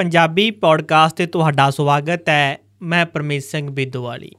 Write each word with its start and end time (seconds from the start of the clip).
Punjabi 0.00 0.50
podcast 0.50 1.16
ਤੇ 1.16 1.26
ਤੁਹਾਡਾ 1.26 1.70
ਸਵਾਗਤ 1.70 2.28
ਹੈ। 2.28 2.58
ਮੈਂ 2.82 3.06
ਪਰਮੇਸ਼ 3.06 3.50
ਸਿੰਘ 3.50 3.70
ਬਿੱਦੋਵਾਲੀ। 3.70 4.30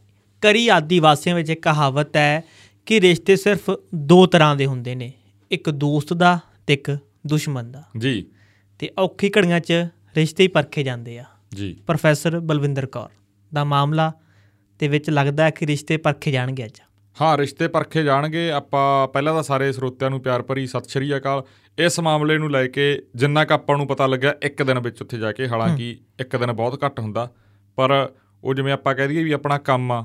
ਕਰੀ 0.41 0.67
ਆਦੀਵਾਸੀਆਂ 0.67 1.35
ਵਿੱਚ 1.35 1.49
ਇੱਕ 1.49 1.61
ਕਹਾਵਤ 1.61 2.17
ਹੈ 2.17 2.43
ਕਿ 2.85 3.01
ਰਿਸ਼ਤੇ 3.01 3.35
ਸਿਰਫ 3.35 3.71
ਦੋ 3.95 4.25
ਤਰ੍ਹਾਂ 4.25 4.55
ਦੇ 4.55 4.65
ਹੁੰਦੇ 4.65 4.95
ਨੇ 4.95 5.13
ਇੱਕ 5.51 5.69
ਦੋਸਤ 5.69 6.13
ਦਾ 6.13 6.39
ਤੇ 6.67 6.73
ਇੱਕ 6.73 6.97
ਦੁਸ਼ਮਣ 7.27 7.63
ਦਾ। 7.63 7.83
ਜੀ। 7.97 8.25
ਤੇ 8.79 8.89
ਔਖੀ 8.99 9.29
ਘੜੀਆਂ 9.29 9.59
'ਚ 9.59 9.71
ਰਿਸ਼ਤੇ 10.15 10.43
ਹੀ 10.43 10.47
ਪਰਖੇ 10.47 10.83
ਜਾਂਦੇ 10.83 11.19
ਆ। 11.19 11.23
ਜੀ। 11.53 11.77
ਪ੍ਰੋਫੈਸਰ 11.87 12.39
ਬਲਵਿੰਦਰ 12.39 12.85
ਕੌਰ 12.85 13.09
ਦਾ 13.53 13.63
ਮਾਮਲਾ 13.63 14.13
ਤੇ 14.79 14.87
ਵਿੱਚ 14.87 15.09
ਲੱਗਦਾ 15.09 15.43
ਹੈ 15.43 15.49
ਕਿ 15.49 15.67
ਰਿਸ਼ਤੇ 15.67 15.97
ਪਰਖੇ 15.97 16.31
ਜਾਣਗੇ 16.31 16.65
ਅੱਜ। 16.65 16.81
ਹਾਂ 17.17 17.37
ਰਿਸ਼ਤੇ 17.37 17.67
ਪਰਖੇ 17.67 18.03
ਜਾਣਗੇ। 18.03 18.49
ਆਪਾਂ 18.51 19.07
ਪਹਿਲਾਂ 19.07 19.33
ਤਾਂ 19.33 19.43
ਸਾਰੇ 19.43 19.71
ਸਰੋਤਿਆਂ 19.71 20.09
ਨੂੰ 20.09 20.19
ਪਿਆਰ 20.21 20.41
ਭਰੀ 20.41 20.65
ਸਤਿ 20.67 20.89
ਸ਼੍ਰੀ 20.89 21.15
ਅਕਾਲ। 21.17 21.43
ਇਸ 21.77 21.99
ਮਾਮਲੇ 21.99 22.37
ਨੂੰ 22.37 22.51
ਲੈ 22.51 22.65
ਕੇ 22.67 22.85
ਜਿੰਨਾ 23.15 23.43
ਕ 23.45 23.51
ਆਪਾਂ 23.51 23.77
ਨੂੰ 23.77 23.87
ਪਤਾ 23.87 24.07
ਲੱਗਿਆ 24.07 24.33
ਇੱਕ 24.43 24.63
ਦਿਨ 24.63 24.79
ਵਿੱਚ 24.79 25.01
ਉੱਥੇ 25.01 25.17
ਜਾ 25.17 25.31
ਕੇ। 25.31 25.47
ਹਾਲਾਂਕਿ 25.47 25.89
ਇੱਕ 26.19 26.35
ਦਿਨ 26.35 26.51
ਬਹੁਤ 26.51 26.83
ਘੱਟ 26.85 26.99
ਹੁੰਦਾ 26.99 27.29
ਪਰ 27.77 27.91
ਉਹ 28.43 28.53
ਜਿਵੇਂ 28.53 28.73
ਆਪਾਂ 28.73 28.95
ਕਹਿ 28.95 29.07
ਦਈਏ 29.07 29.23
ਵੀ 29.23 29.31
ਆਪਣਾ 29.31 29.57
ਕੰਮ 29.57 29.91
ਆ 29.91 30.03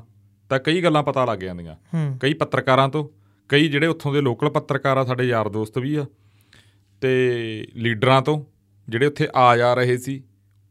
ਤਾਂ 0.51 0.59
ਕਈ 0.59 0.83
ਗੱਲਾਂ 0.83 1.03
ਪਤਾ 1.03 1.25
ਲੱਗ 1.25 1.39
ਜਾਂਦੀਆਂ। 1.39 1.77
ਕਈ 2.21 2.35
ਪੱਤਰਕਾਰਾਂ 2.35 2.89
ਤੋਂ 2.89 3.09
ਕਈ 3.51 3.69
ਜਿਹੜੇ 3.69 3.87
ਉੱਥੋਂ 3.87 4.13
ਦੇ 4.13 4.21
ਲੋਕਲ 4.21 4.51
ਪੱਤਰਕਾਰ 4.51 4.97
ਆ 4.97 5.05
ਸਾਡੇ 5.05 5.25
ਯਾਰ 5.25 5.49
ਦੋਸਤ 5.49 5.79
ਵੀ 5.79 5.95
ਆ 5.97 6.07
ਤੇ 7.03 7.67
ਲੀਡਰਾਂ 7.77 8.21
ਤੋਂ 8.23 8.45
ਜਿਹੜੇ 8.89 9.07
ਉੱਥੇ 9.07 9.29
ਆ 9.35 9.57
ਜਾ 9.57 9.75
ਰਹੇ 9.75 9.97
ਸੀ। 9.99 10.23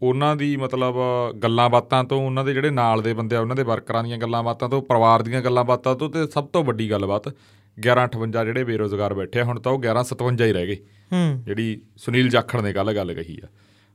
ਉਹਨਾਂ 0.02 0.36
ਦੀ 0.36 0.58
ਮਤਲਬ 0.58 0.96
ਗੱਲਾਂ 1.44 1.70
ਬਾਤਾਂ 1.70 2.04
ਤੋਂ 2.04 2.26
ਉਹਨਾਂ 2.26 2.46
ਦੇ 2.46 2.54
ਜਿਹੜੇ 2.54 2.70
ਨਾਲ 2.70 3.02
ਦੇ 3.02 3.14
ਬੰਦੇ 3.14 3.36
ਆ 3.36 3.40
ਉਹਨਾਂ 3.40 3.56
ਦੇ 3.56 3.64
ਵਰਕਰਾਂ 3.64 4.04
ਦੀਆਂ 4.04 4.18
ਗੱਲਾਂ 4.18 4.44
ਬਾਤਾਂ 4.44 4.70
ਤੋਂ 4.70 4.82
ਪਰਿਵਾਰ 4.82 5.22
ਦੀਆਂ 5.22 5.42
ਗੱਲਾਂ 5.42 5.64
ਬਾਤਾਂ 5.64 5.96
ਤੋਂ 5.96 6.10
ਤੇ 6.10 6.28
ਸਭ 6.28 6.48
ਤੋਂ 6.48 6.64
ਵੱਡੀ 6.64 6.92
ਗੱਲਬਾਤ 6.92 7.28
1158 7.28 8.46
ਜਿਹੜੇ 8.46 8.64
ਬੇਰੋਜ਼ਗਾਰ 8.64 9.14
ਬੈਠੇ 9.14 9.40
ਆ 9.40 9.44
ਹੁਣ 9.44 9.60
ਤਾਂ 9.60 9.72
ਉਹ 9.72 9.80
1157 9.80 10.46
ਹੀ 10.46 10.54
ਰਹਿ 10.54 10.68
ਗਏ। 10.68 10.76
ਹੂੰ। 11.14 11.44
ਜਿਹੜੀ 11.46 11.82
ਸੁਨੀਲ 11.98 12.30
ਜਾਖੜ 12.30 12.62
ਨੇ 12.62 12.74
ਕੱਲ 12.74 12.96
ਗੱਲ 12.96 13.14
ਕਹੀ 13.14 13.38
ਆ। 13.44 13.48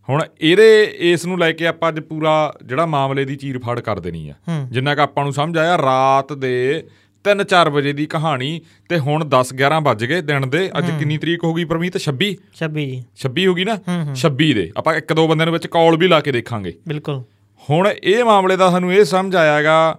ਹੁਣ 0.08 0.22
ਇਹਦੇ 0.40 0.96
ਇਸ 0.98 1.26
ਨੂੰ 1.26 1.38
ਲੈ 1.38 1.52
ਕੇ 1.52 1.66
ਆਪਾਂ 1.66 1.88
ਅੱਜ 1.88 2.00
ਪੂਰਾ 2.00 2.54
ਜਿਹੜਾ 2.66 2.86
ਮਾਮਲੇ 2.86 3.24
ਦੀ 3.24 3.36
ਚੀਰ 3.36 3.58
ਫਾੜ 3.58 3.80
ਕਰ 3.80 4.00
ਦੇਣੀ 4.00 4.28
ਆ। 4.28 4.34
ਜਿੰਨਾ 4.70 4.94
ਕਿ 4.94 5.00
ਆਪਾਂ 5.00 5.24
ਨੂੰ 5.24 5.32
ਸਮਝ 5.32 5.58
ਆਇਆ 5.58 5.78
ਰਾਤ 5.78 6.32
ਦੇ 6.32 6.86
3-4 7.24 7.70
ਵਜੇ 7.70 7.92
ਦੀ 7.92 8.06
ਕਹਾਣੀ 8.06 8.60
ਤੇ 8.88 8.98
ਹੁਣ 8.98 9.24
10-11 9.24 9.80
ਵੱਜ 9.82 10.04
ਗਏ 10.04 10.20
ਦਿਨ 10.20 10.50
ਦੇ। 10.50 10.70
ਅੱਜ 10.78 10.90
ਕਿੰਨੀ 10.98 11.18
ਤਰੀਕ 11.18 11.44
ਹੋ 11.44 11.54
ਗਈ 11.54 11.64
ਪਰਮੀਤ? 11.64 11.98
26 11.98 12.30
26 12.56 12.86
ਜੀ। 12.86 13.02
26 13.16 13.46
ਹੋ 13.46 13.54
ਗਈ 13.54 13.64
ਨਾ? 13.64 13.74
ਹੂੰ 13.88 14.04
ਹੂੰ। 14.04 14.16
26 14.16 14.52
ਦੇ। 14.54 14.72
ਆਪਾਂ 14.76 14.94
ਇੱਕ 14.94 15.12
ਦੋ 15.12 15.28
ਬੰਦਿਆਂ 15.28 15.46
ਦੇ 15.46 15.52
ਵਿੱਚ 15.52 15.66
ਕਾਲ 15.66 15.96
ਵੀ 15.96 16.08
ਲਾ 16.08 16.20
ਕੇ 16.20 16.32
ਦੇਖਾਂਗੇ। 16.32 16.78
ਬਿਲਕੁਲ। 16.88 17.22
ਹੁਣ 17.70 17.88
ਇਹ 17.88 18.24
ਮਾਮਲੇ 18.24 18.56
ਦਾ 18.56 18.70
ਸਾਨੂੰ 18.70 18.92
ਇਹ 18.92 19.04
ਸਮਝ 19.04 19.36
ਆਇਆਗਾ 19.36 19.98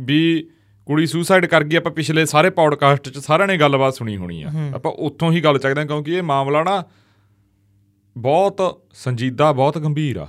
ਵੀ 0.00 0.48
ਕੁੜੀ 0.86 1.06
ਸੁਸਾਈਡ 1.06 1.46
ਕਰ 1.46 1.64
ਗਈ। 1.64 1.76
ਆਪਾਂ 1.76 1.92
ਪਿਛਲੇ 1.92 2.24
ਸਾਰੇ 2.26 2.50
ਪੌਡਕਾਸਟ 2.50 3.08
'ਚ 3.08 3.18
ਸਾਰਿਆਂ 3.18 3.48
ਨੇ 3.48 3.56
ਗੱਲਬਾਤ 3.56 3.94
ਸੁਣੀ 3.94 4.16
ਹੋਣੀ 4.16 4.42
ਆ। 4.42 4.50
ਆਪਾਂ 4.74 4.92
ਉੱਥੋਂ 4.92 5.32
ਹੀ 5.32 5.40
ਗੱਲ 5.40 5.58
ਚੱਕਦੇ 5.58 5.80
ਹਾਂ 5.80 5.86
ਕਿਉਂਕਿ 5.86 6.12
ਇਹ 6.12 6.22
ਮਾਮਲਾ 6.22 6.62
ਨਾ 6.62 6.84
ਬਹੁਤ 8.16 8.82
ਸੰਜੀਦਾ 8.94 9.52
ਬਹੁਤ 9.52 9.78
ਗੰਭੀਰ 9.78 10.16
ਆ। 10.16 10.26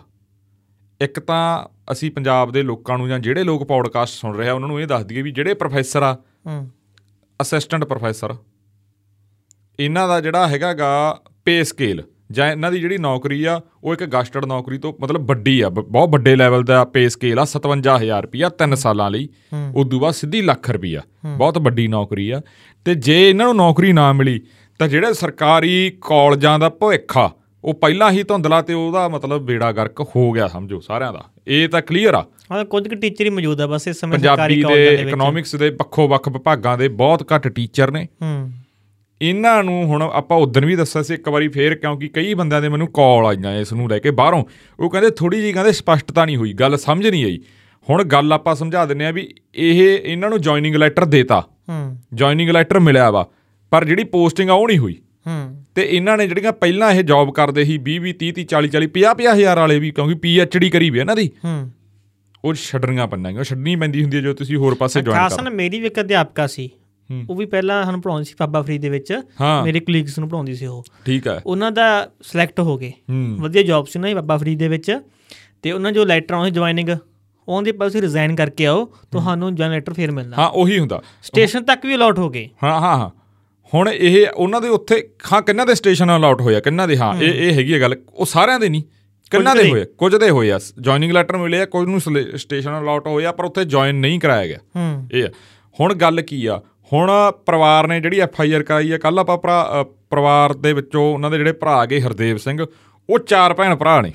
ਇੱਕ 1.01 1.19
ਤਾਂ 1.19 1.65
ਅਸੀਂ 1.87 2.11
ਪੰਜਾਬ 2.11 2.51
ਦੇ 2.51 2.61
ਲੋਕਾਂ 2.63 2.97
ਨੂੰ 2.97 3.07
ਜਾਂ 3.09 3.19
ਜਿਹੜੇ 3.19 3.43
ਲੋਕ 3.43 3.63
ਪੌਡਕਾਸਟ 3.67 4.13
ਸੁਣ 4.13 4.35
ਰਹੇ 4.35 4.49
ਆ 4.49 4.53
ਉਹਨਾਂ 4.53 4.67
ਨੂੰ 4.67 4.81
ਇਹ 4.81 4.87
ਦੱਸ 4.87 5.05
ਦਈਏ 5.05 5.21
ਵੀ 5.21 5.31
ਜਿਹੜੇ 5.31 5.53
ਪ੍ਰੋਫੈਸਰ 5.53 6.03
ਆ 6.03 6.13
ਹੂੰ। 6.47 6.69
ਅਸਿਸਟੈਂਟ 7.39 7.83
ਪ੍ਰੋਫੈਸਰ 7.83 8.35
ਇਹਨਾਂ 9.79 10.07
ਦਾ 10.07 10.19
ਜਿਹੜਾ 10.21 10.47
ਹੈਗਾਗਾ 10.47 10.89
ਪੇ 11.45 11.63
ਸਕੇਲ 11.63 12.03
ਜਾਂ 12.31 12.51
ਇਹਨਾਂ 12.51 12.71
ਦੀ 12.71 12.79
ਜਿਹੜੀ 12.79 12.97
ਨੌਕਰੀ 12.97 13.43
ਆ 13.43 13.59
ਉਹ 13.83 13.93
ਇੱਕ 13.93 14.03
ਗਸਟਡ 14.03 14.45
ਨੌਕਰੀ 14.45 14.77
ਤੋਂ 14.77 14.93
ਮਤਲਬ 15.01 15.25
ਵੱਡੀ 15.25 15.59
ਆ 15.61 15.69
ਬਹੁਤ 15.69 16.09
ਵੱਡੇ 16.09 16.35
ਲੈਵਲ 16.35 16.63
ਦਾ 16.63 16.83
ਪੇ 16.85 17.07
ਸਕੇਲ 17.09 17.39
ਆ 17.39 17.45
57000 17.51 18.21
ਰੁਪਿਆ 18.21 18.49
3 18.63 18.75
ਸਾਲਾਂ 18.75 19.09
ਲਈ। 19.11 19.27
ਉਦੋਂ 19.75 19.99
ਬਾਅਦ 19.99 20.13
ਸਿੱਧੀ 20.13 20.41
ਲੱਖ 20.41 20.69
ਰੁਪਿਆ 20.69 21.01
ਬਹੁਤ 21.37 21.57
ਵੱਡੀ 21.57 21.87
ਨੌਕਰੀ 21.87 22.29
ਆ। 22.29 22.41
ਤੇ 22.85 22.95
ਜੇ 22.95 23.29
ਇਹਨਾਂ 23.29 23.45
ਨੂੰ 23.45 23.55
ਨੌਕਰੀ 23.55 23.91
ਨਾ 23.93 24.11
ਮਿਲੀ 24.13 24.39
ਤਾਂ 24.79 24.87
ਜਿਹੜੇ 24.87 25.13
ਸਰਕਾਰੀ 25.13 25.75
ਕਾਲਜਾਂ 26.01 26.57
ਦਾ 26.59 26.69
ਭਵਿੱਖ 26.69 27.17
ਆ 27.17 27.29
ਉਹ 27.67 27.73
ਪਹਿਲਾਂ 27.73 28.11
ਹੀ 28.11 28.23
ਧੁੰਦਲਾ 28.23 28.61
ਤੇ 28.61 28.73
ਉਹਦਾ 28.73 29.07
ਮਤਲਬ 29.07 29.41
ਬੇੜਾ 29.41 29.71
ਗਰਕ 29.71 30.01
ਹੋ 30.01 30.31
ਗਿਆ 30.31 30.47
ਸਮਝੋ 30.47 30.79
ਸਾਰਿਆਂ 30.79 31.13
ਦਾ। 31.13 31.25
ਇਹ 31.47 31.69
ਤਾਂ 31.69 31.81
ਕਲੀਅਰ 31.81 32.13
ਆ। 32.13 32.25
ਹਾਂ 32.51 32.65
ਕੁਝ 32.65 32.87
ਕੁ 32.87 32.95
ਟੀਚਰ 32.95 33.25
ਹੀ 33.25 33.29
ਮੌਜੂਦ 33.29 33.61
ਆ 33.61 33.67
ਬਸ 33.67 33.87
ਇਸ 33.87 33.99
ਸਮੇਂ 33.99 34.19
ਸਰਕਾਰੀ 34.19 34.61
ਕਾਲਜਾਂ 34.61 34.83
ਦੇ 34.83 34.89
ਵਿੱਚ। 34.89 35.01
ਇਕਨੋਮਿਕਸ 35.01 35.55
ਦੇ 35.55 35.69
ਵੱਖੋ 35.69 36.07
ਵੱਖ 36.07 36.29
ਵਿਭਾਗਾਂ 36.29 36.77
ਦੇ 36.77 36.87
ਬਹੁਤ 36.87 37.33
ਘੱਟ 37.35 37.47
ਟੀਚਰ 37.47 37.91
ਨੇ। 37.91 38.07
ਹੂੰ। 38.21 38.51
ਇਹਨਾਂ 39.21 39.63
ਨੂੰ 39.63 39.85
ਹੁਣ 39.85 40.01
ਆਪਾਂ 40.01 40.37
ਉਦੋਂ 40.37 40.61
ਵੀ 40.61 40.75
ਦੱਸਿਆ 40.75 41.01
ਸੀ 41.01 41.13
ਇੱਕ 41.13 41.29
ਵਾਰੀ 41.29 41.47
ਫੇਰ 41.47 41.75
ਕਿਉਂਕਿ 41.75 42.07
ਕਈ 42.07 42.33
ਬੰਦਿਆਂ 42.33 42.61
ਦੇ 42.61 42.69
ਮੈਨੂੰ 42.69 42.87
ਕਾਲ 42.87 43.25
ਆਈਆਂ 43.25 43.59
ਇਸ 43.59 43.73
ਨੂੰ 43.73 43.89
ਲੈ 43.89 43.99
ਕੇ 43.99 44.11
ਬਾਹਰੋਂ। 44.11 44.43
ਉਹ 44.79 44.89
ਕਹਿੰਦੇ 44.89 45.09
ਥੋੜੀ 45.09 45.41
ਜੀ 45.41 45.51
ਕਹਿੰਦੇ 45.53 45.71
ਸਪਸ਼ਟਤਾ 45.71 46.25
ਨਹੀਂ 46.25 46.37
ਹੋਈ 46.37 46.53
ਗੱਲ 46.53 46.77
ਸਮਝ 46.77 47.07
ਨਹੀਂ 47.07 47.25
ਆਈ। 47.25 47.39
ਹੁਣ 47.89 48.03
ਗੱਲ 48.03 48.33
ਆਪਾਂ 48.33 48.55
ਸਮਝਾ 48.55 48.85
ਦਿੰਨੇ 48.85 49.05
ਆ 49.05 49.11
ਵੀ 49.11 49.35
ਇਹ 49.55 49.99
ਇਹਨਾਂ 50.03 50.29
ਨੂੰ 50.29 50.41
ਜੁਆਇਨਿੰਗ 50.41 50.75
ਲੈਟਰ 50.75 51.05
ਦੇਤਾ। 51.05 51.41
ਹੂੰ। 51.69 51.97
ਜੁਆਇਨਿੰਗ 52.13 52.49
ਲੈਟਰ 52.49 52.79
ਮਿਲਿਆ 52.79 53.11
ਵਾ 53.11 53.27
ਪਰ 53.71 53.85
ਜਿਹੜੀ 53.85 54.03
ਪੋਸਟਿੰਗ 54.03 54.49
ਆ 54.49 54.53
ਉਹ 54.53 54.67
ਨਹੀਂ 54.67 54.77
ਹੋਈ। 54.77 54.95
ਤੇ 55.75 55.87
ਇਹਨਾਂ 55.91 56.17
ਨੇ 56.17 56.27
ਜਿਹੜੀਆਂ 56.27 56.53
ਪਹਿਲਾਂ 56.53 56.91
ਇਹ 56.91 57.03
ਜੌਬ 57.03 57.31
ਕਰਦੇ 57.33 57.65
ਸੀ 57.65 57.79
20 57.89 57.97
20 57.97 58.13
30 58.23 58.31
30 58.31 58.43
40 58.43 58.67
40 58.67 58.87
50 58.87 59.13
50 59.17 59.33
ਹਜ਼ਾਰ 59.33 59.59
ਵਾਲੇ 59.59 59.79
ਵੀ 59.79 59.91
ਕਿਉਂਕਿ 59.91 60.13
ਪੀ 60.13 60.39
ਐਚ 60.39 60.57
ਡੀ 60.57 60.69
ਕਰੀ 60.69 60.89
ਵੀ 60.89 60.99
ਇਹਨਾਂ 60.99 61.15
ਦੀ 61.15 61.31
ਹੂੰ। 61.45 61.71
ਉਹ 62.45 62.53
ਛੱਡਣੀਆਂ 62.53 63.07
ਉਹ 63.37 63.43
ਛੱਡਣੀ 63.43 63.75
ਪੈਂਦੀ 63.75 64.03
ਹੁੰਦੀ 64.03 64.17
ਹੈ 64.17 64.21
ਜੋ 64.21 64.33
ਤੁਸੀਂ 64.33 64.57
ਹੋਰ 64.57 64.75
ਪਾਸੇ 64.75 65.01
ਜੁਆਇਨ 65.01 65.29
ਕਰ। 65.29 65.41
ਨਾ 65.41 65.49
ਮੇਰੀ 65.49 65.79
ਵੀ 65.79 65.87
ਇੱਕ 65.87 65.99
ਅਧਿਆਪਕਾ 65.99 66.47
ਸੀ 66.47 66.69
ਹੂੰ। 67.11 67.25
ਉਹ 67.29 67.35
ਵੀ 67.35 67.45
ਪਹਿਲਾਂ 67.45 67.83
ਸਾਨੂੰ 67.83 68.01
ਪੜਾਉਂਦੀ 68.01 68.23
ਸੀ 68.23 68.33
ਬਾਬਾ 68.39 68.61
ਫਰੀਦ 68.61 68.81
ਦੇ 68.81 68.89
ਵਿੱਚ 68.89 69.21
ਹਾਂ। 69.41 69.63
ਮੇਰੇ 69.63 69.79
ਕਲੀਗਸ 69.79 70.19
ਨੂੰ 70.19 70.29
ਪੜਾਉਂਦੀ 70.29 70.55
ਸੀ 70.55 70.65
ਉਹ। 70.65 70.83
ਠੀਕ 71.05 71.27
ਹੈ। 71.27 71.41
ਉਹਨਾਂ 71.45 71.71
ਦਾ 71.71 72.09
ਸਿਲੈਕਟ 72.21 72.59
ਹੋ 72.59 72.77
ਗਏ। 72.77 72.91
ਹੂੰ। 73.09 73.37
ਵਧੀਆ 73.39 73.63
ਜੌਬ 73.63 73.85
ਸੀ 73.85 73.99
ਨਾ 73.99 74.13
ਬਾਬਾ 74.13 74.37
ਫਰੀਦ 74.37 74.59
ਦੇ 74.59 74.67
ਵਿੱਚ 74.67 74.99
ਤੇ 75.61 75.71
ਉਹਨਾਂ 75.71 75.91
ਜੋ 75.91 76.05
ਲੈਟਰ 76.05 76.33
ਆਉਂਦੇ 76.33 76.51
ਜੁਆਇਨਿੰਗ 76.51 76.89
ਉਹਦੇ 77.47 77.71
ਪਾਸ 77.71 77.95
ਰਿਜ਼ਾਈਨ 77.95 78.35
ਕਰਕੇ 78.35 78.65
ਆਓ 78.65 78.85
ਤੁਹਾਨੂੰ 79.11 79.55
ਜੁਆਇਨ 79.55 79.71
ਲੈਟਰ 79.73 79.93
ਫੇਰ 79.93 80.11
ਮਿਲਣਾ। 80.11 80.35
ਹਾਂ 80.37 80.49
ਉਹੀ 80.49 80.79
ਹੁੰਦਾ। 80.79 81.01
ਸਟੇਸ਼ਨ 81.23 81.63
ਤੱਕ 81.63 81.85
ਵੀ 81.85 81.95
ਅਲਾਟ 81.95 82.19
ਹੋ 82.19 82.29
ਗਏ। 82.29 82.49
ਹਾਂ 82.63 82.79
ਹਾਂ 82.79 82.97
ਹਾਂ। 82.97 83.26
ਹੁਣ 83.73 83.89
ਇਹ 83.89 84.27
ਉਹਨਾਂ 84.35 84.61
ਦੇ 84.61 84.69
ਉੱਥੇ 84.69 85.01
ਹਾਂ 85.31 85.41
ਕਿੰਨਾਂ 85.41 85.65
ਦੇ 85.65 85.75
ਸਟੇਸ਼ਨ 85.75 86.15
ਅਲਾਟ 86.15 86.41
ਹੋਇਆ 86.41 86.59
ਕਿੰਨਾਂ 86.59 86.87
ਦੇ 86.87 86.97
ਹਾਂ 86.97 87.13
ਇਹ 87.15 87.33
ਇਹ 87.47 87.53
ਹੈਗੀ 87.53 87.73
ਹੈ 87.73 87.79
ਗੱਲ 87.81 87.95
ਉਹ 88.13 88.25
ਸਾਰਿਆਂ 88.25 88.59
ਦੇ 88.59 88.69
ਨਹੀਂ 88.69 88.83
ਕਿੰਨਾਂ 89.31 89.55
ਦੇ। 89.55 89.69
ਹੋਏ 89.69 89.85
ਕੁਝ 89.97 90.15
ਦੇ 90.15 90.29
ਹੋਏ 90.29 90.51
ਆ 90.51 90.59
ਜੁਆਇਨਿੰਗ 90.79 91.11
ਲੈਟਰ 91.11 91.37
ਮਿਲੇ 91.37 91.59
ਆ 91.61 91.65
ਕੁਝ 91.65 91.87
ਨੂੰ 91.87 91.99
ਸਟੇਸ਼ਨ 92.01 92.79
ਅਲਾਟ 92.79 93.07
ਹੋਇਆ 93.07 93.31
ਪਰ 93.31 93.45
ਉੱਥੇ 93.45 93.63
ਜੁਆਇਨ 93.65 93.95
ਨਹੀਂ 93.95 94.19
ਕਰਾਇਆ 94.19 94.47
ਗਿਆ। 94.47 94.59
ਇਹ। 95.13 95.27
ਹੁਣ 95.79 95.93
ਗੱਲ 95.93 96.21
ਕੀ 96.21 96.45
ਆ 96.45 96.59
ਹੁਣ 96.91 97.11
ਪਰਿਵਾਰ 97.45 97.87
ਨੇ 97.87 97.99
ਜਿਹੜੀ 97.99 98.19
ਐਫ 98.19 98.39
ਆਈ 98.41 98.53
ਆਰ 98.53 98.63
ਕਰਾਈ 98.63 98.91
ਆ 98.91 98.97
ਕੱਲ 98.97 99.19
ਆਪਾਂ 99.19 99.37
ਭਰਾ 99.37 99.83
ਪਰਿਵਾਰ 100.09 100.53
ਦੇ 100.53 100.73
ਵਿੱਚੋਂ 100.73 101.03
ਉਹਨਾਂ 101.13 101.31
ਦੇ 101.31 101.37
ਜਿਹੜੇ 101.37 101.51
ਭਰਾ 101.51 101.85
ਗਏ 101.85 101.99
ਹਰਦੇਵ 102.01 102.37
ਸਿੰਘ 102.37 102.59
ਉਹ 103.09 103.19
ਚਾਰ 103.19 103.53
ਭੈਣ 103.53 103.75
ਭਰਾ 103.75 103.99
ਨੇ। 104.01 104.11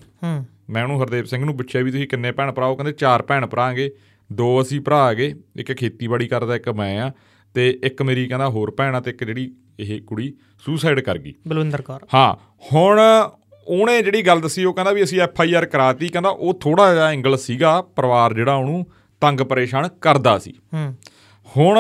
ਮੈਂ 0.71 0.83
ਉਹਨੂੰ 0.83 1.03
ਹਰਦੇਵ 1.03 1.25
ਸਿੰਘ 1.25 1.45
ਨੂੰ 1.45 1.57
ਪੁੱਛਿਆ 1.57 1.83
ਵੀ 1.83 1.91
ਤੁਸੀਂ 1.91 2.09
ਕਿੰਨੇ 2.09 2.33
ਭੈਣ 2.33 2.53
ਭਰਾ 2.53 2.67
ਉਹ 2.67 2.77
ਕਹਿੰਦੇ 2.77 2.93
ਚਾਰ 2.93 3.23
ਭੈਣ 3.23 3.47
ਭਰਾ 3.47 3.69
ਹੈਗੇ 3.71 3.91
ਦੋ 4.31 4.61
ਅਸੀਂ 4.63 4.81
ਭਰਾ 4.81 5.09
ਹੈਗੇ 5.09 5.35
ਇੱਕ 5.57 5.73
ਖੇਤੀਬਾੜੀ 5.73 6.29
ਕਰਦਾ 6.29 6.57
ਇੱਕ 6.57 6.69
ਮੈਂ 6.69 6.99
ਆ। 7.01 7.11
ਤੇ 7.55 7.81
ਇੱਕ 7.85 8.03
ਮੇਰੀ 8.03 8.29
ਕਹਿੰਦਾ 8.29 8.49
ਹੋਰ 8.49 8.71
ਭੈਣ 8.71 8.95
ਆ 8.95 9.01
ਤੇ 9.01 9.11
ਇੱਕ 9.11 9.25
ਜਿਹੜੀ 9.25 9.55
ਇਹ 9.81 10.01
ਕੁੜੀ 10.03 10.35
ਸੁਸਾਈਡ 10.67 11.01
ਕਰ 11.01 11.19
ਗਈ। 11.19 11.35
ਬਲਵਿੰਦਰ 11.49 11.83
ਕੌਰ। 11.83 12.01
ਹਾਂ 12.15 12.35
ਹੁਣ 12.73 13.01
ਉਹਨੇ 13.69 14.03
ਜਿਹੜੀ 14.03 14.23
ਗੱਲ 14.23 14.41
ਦੱਸੀ 14.41 14.65
ਉਹ 14.65 14.75
ਕਹਿੰਦਾ 14.75 14.93
ਵੀ 14.93 15.03
ਅਸੀਂ 15.03 15.21
ਐਫ 15.21 15.41
ਆਈ 15.41 15.55
ਆਰ 15.55 15.67
ਕਰਾਤੀ 15.67 16.09
ਕਹਿੰਦਾ 16.09 16.29
ਉਹ 16.29 16.55
ਥੋੜਾ 16.55 16.95
ਜਿਹਾ 16.95 17.09
ਐਂਗਲ 17.11 17.37
ਸੀਗਾ 17.37 17.81
ਪਰਿਵਾਰ 17.83 18.35
ਜਿਹੜਾ 18.35 18.55
ਉਹਨੂੰ 18.55 18.87
ਤੰਗ 19.21 19.41
ਪਰੇਸ਼ਾਨ 19.41 19.89
ਕਰਦਾ 20.01 20.39
ਸੀ। 20.39 20.55
ਹੁਣ 21.57 21.79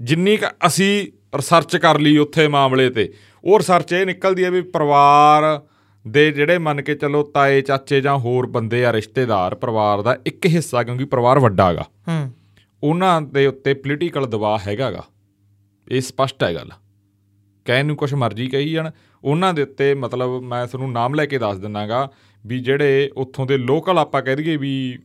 ਜਿੰਨੀ 0.00 0.36
ਕੁ 0.36 0.46
ਅਸੀਂ 0.66 1.08
ਰਿਸਰਚ 1.36 1.76
ਕਰ 1.76 1.98
ਲਈ 1.98 2.18
ਉੱਥੇ 2.18 2.48
ਮਾਮਲੇ 2.48 2.90
ਤੇ 2.90 3.12
ਉਹ 3.44 3.58
ਰਿਸਰਚ 3.58 3.92
ਇਹ 3.92 4.06
ਨਿਕਲਦੀ 4.06 4.44
ਹੈ 4.44 4.50
ਵੀ 4.50 4.60
ਪਰਿਵਾਰ 4.60 5.60
ਦੇ 6.08 6.30
ਜਿਹੜੇ 6.32 6.58
ਮੰਨ 6.58 6.82
ਕੇ 6.82 6.94
ਚੱਲੋ 6.94 7.22
ਤਾਏ 7.22 7.60
ਚਾਚੇ 7.60 8.00
ਜਾਂ 8.00 8.18
ਹੋਰ 8.18 8.46
ਬੰਦੇ 8.46 8.84
ਆ 8.84 8.92
ਰਿਸ਼ਤੇਦਾਰ 8.92 9.54
ਪਰਿਵਾਰ 9.54 10.02
ਦਾ 10.02 10.16
ਇੱਕ 10.26 10.46
ਹਿੱਸਾ 10.46 10.82
ਕਿਉਂਕਿ 10.82 11.04
ਪਰਿਵਾਰ 11.04 11.38
ਵੱਡਾ 11.38 11.68
ਹੈਗਾ 11.68 11.82
ਹੂੰ। 12.08 12.30
ਉਹਨਾਂ 12.82 13.22
ਦੇ 13.22 13.46
ਉੱਤੇ 13.46 13.74
ਪੋਲੀਟੀਕਲ 13.74 14.26
ਦਬਾਅ 14.26 14.58
ਹੈਗਾਗਾ 14.66 15.04
ਇਹ 15.90 16.00
ਸਪਸ਼ਟ 16.00 16.42
ਹੈ 16.42 16.54
ਗੱਲ। 16.54 16.70
ਕਹਿਣ 17.64 17.86
ਨੂੰ 17.86 17.96
ਕੁਝ 17.96 18.14
ਮਰਜ਼ੀ 18.14 18.46
ਕਹੀ 18.46 18.72
ਜਾਣ। 18.72 18.90
ਉਹਨਾਂ 19.24 19.54
ਦੇ 19.54 19.62
ਉੱਤੇ 19.62 19.94
ਮਤਲਬ 19.94 20.40
ਮੈਂ 20.40 20.66
ਤੁਹਾਨੂੰ 20.66 20.92
ਨਾਮ 20.92 21.14
ਲੈ 21.14 21.26
ਕੇ 21.26 21.38
ਦੱਸ 21.38 21.58
ਦਿੰਨਾਗਾ 21.58 22.10
ਵੀ 22.46 22.58
ਜਿਹੜੇ 22.58 23.10
ਉੱਥੋਂ 23.16 23.46
ਦੇ 23.46 23.56
ਲੋਕਲ 23.56 23.98
ਆਪਾਂ 23.98 24.22
ਕਹਿ 24.22 24.36
ਦਈਏ 24.36 24.56
ਵੀ 24.56 24.98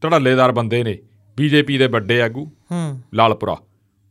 ਧੜੱਲੇਦਾਰ 0.00 0.52
ਬੰਦੇ 0.52 0.82
ਨੇ 0.82 0.98
ਬੀਜੇਪੀ 1.36 1.78
ਦੇ 1.78 1.86
ਵੱਡੇ 1.86 2.22
ਆਗੂ 2.22 2.44
ਹੂੰ। 2.44 3.00
ਲਾਲਪੁਰਾ 3.14 3.60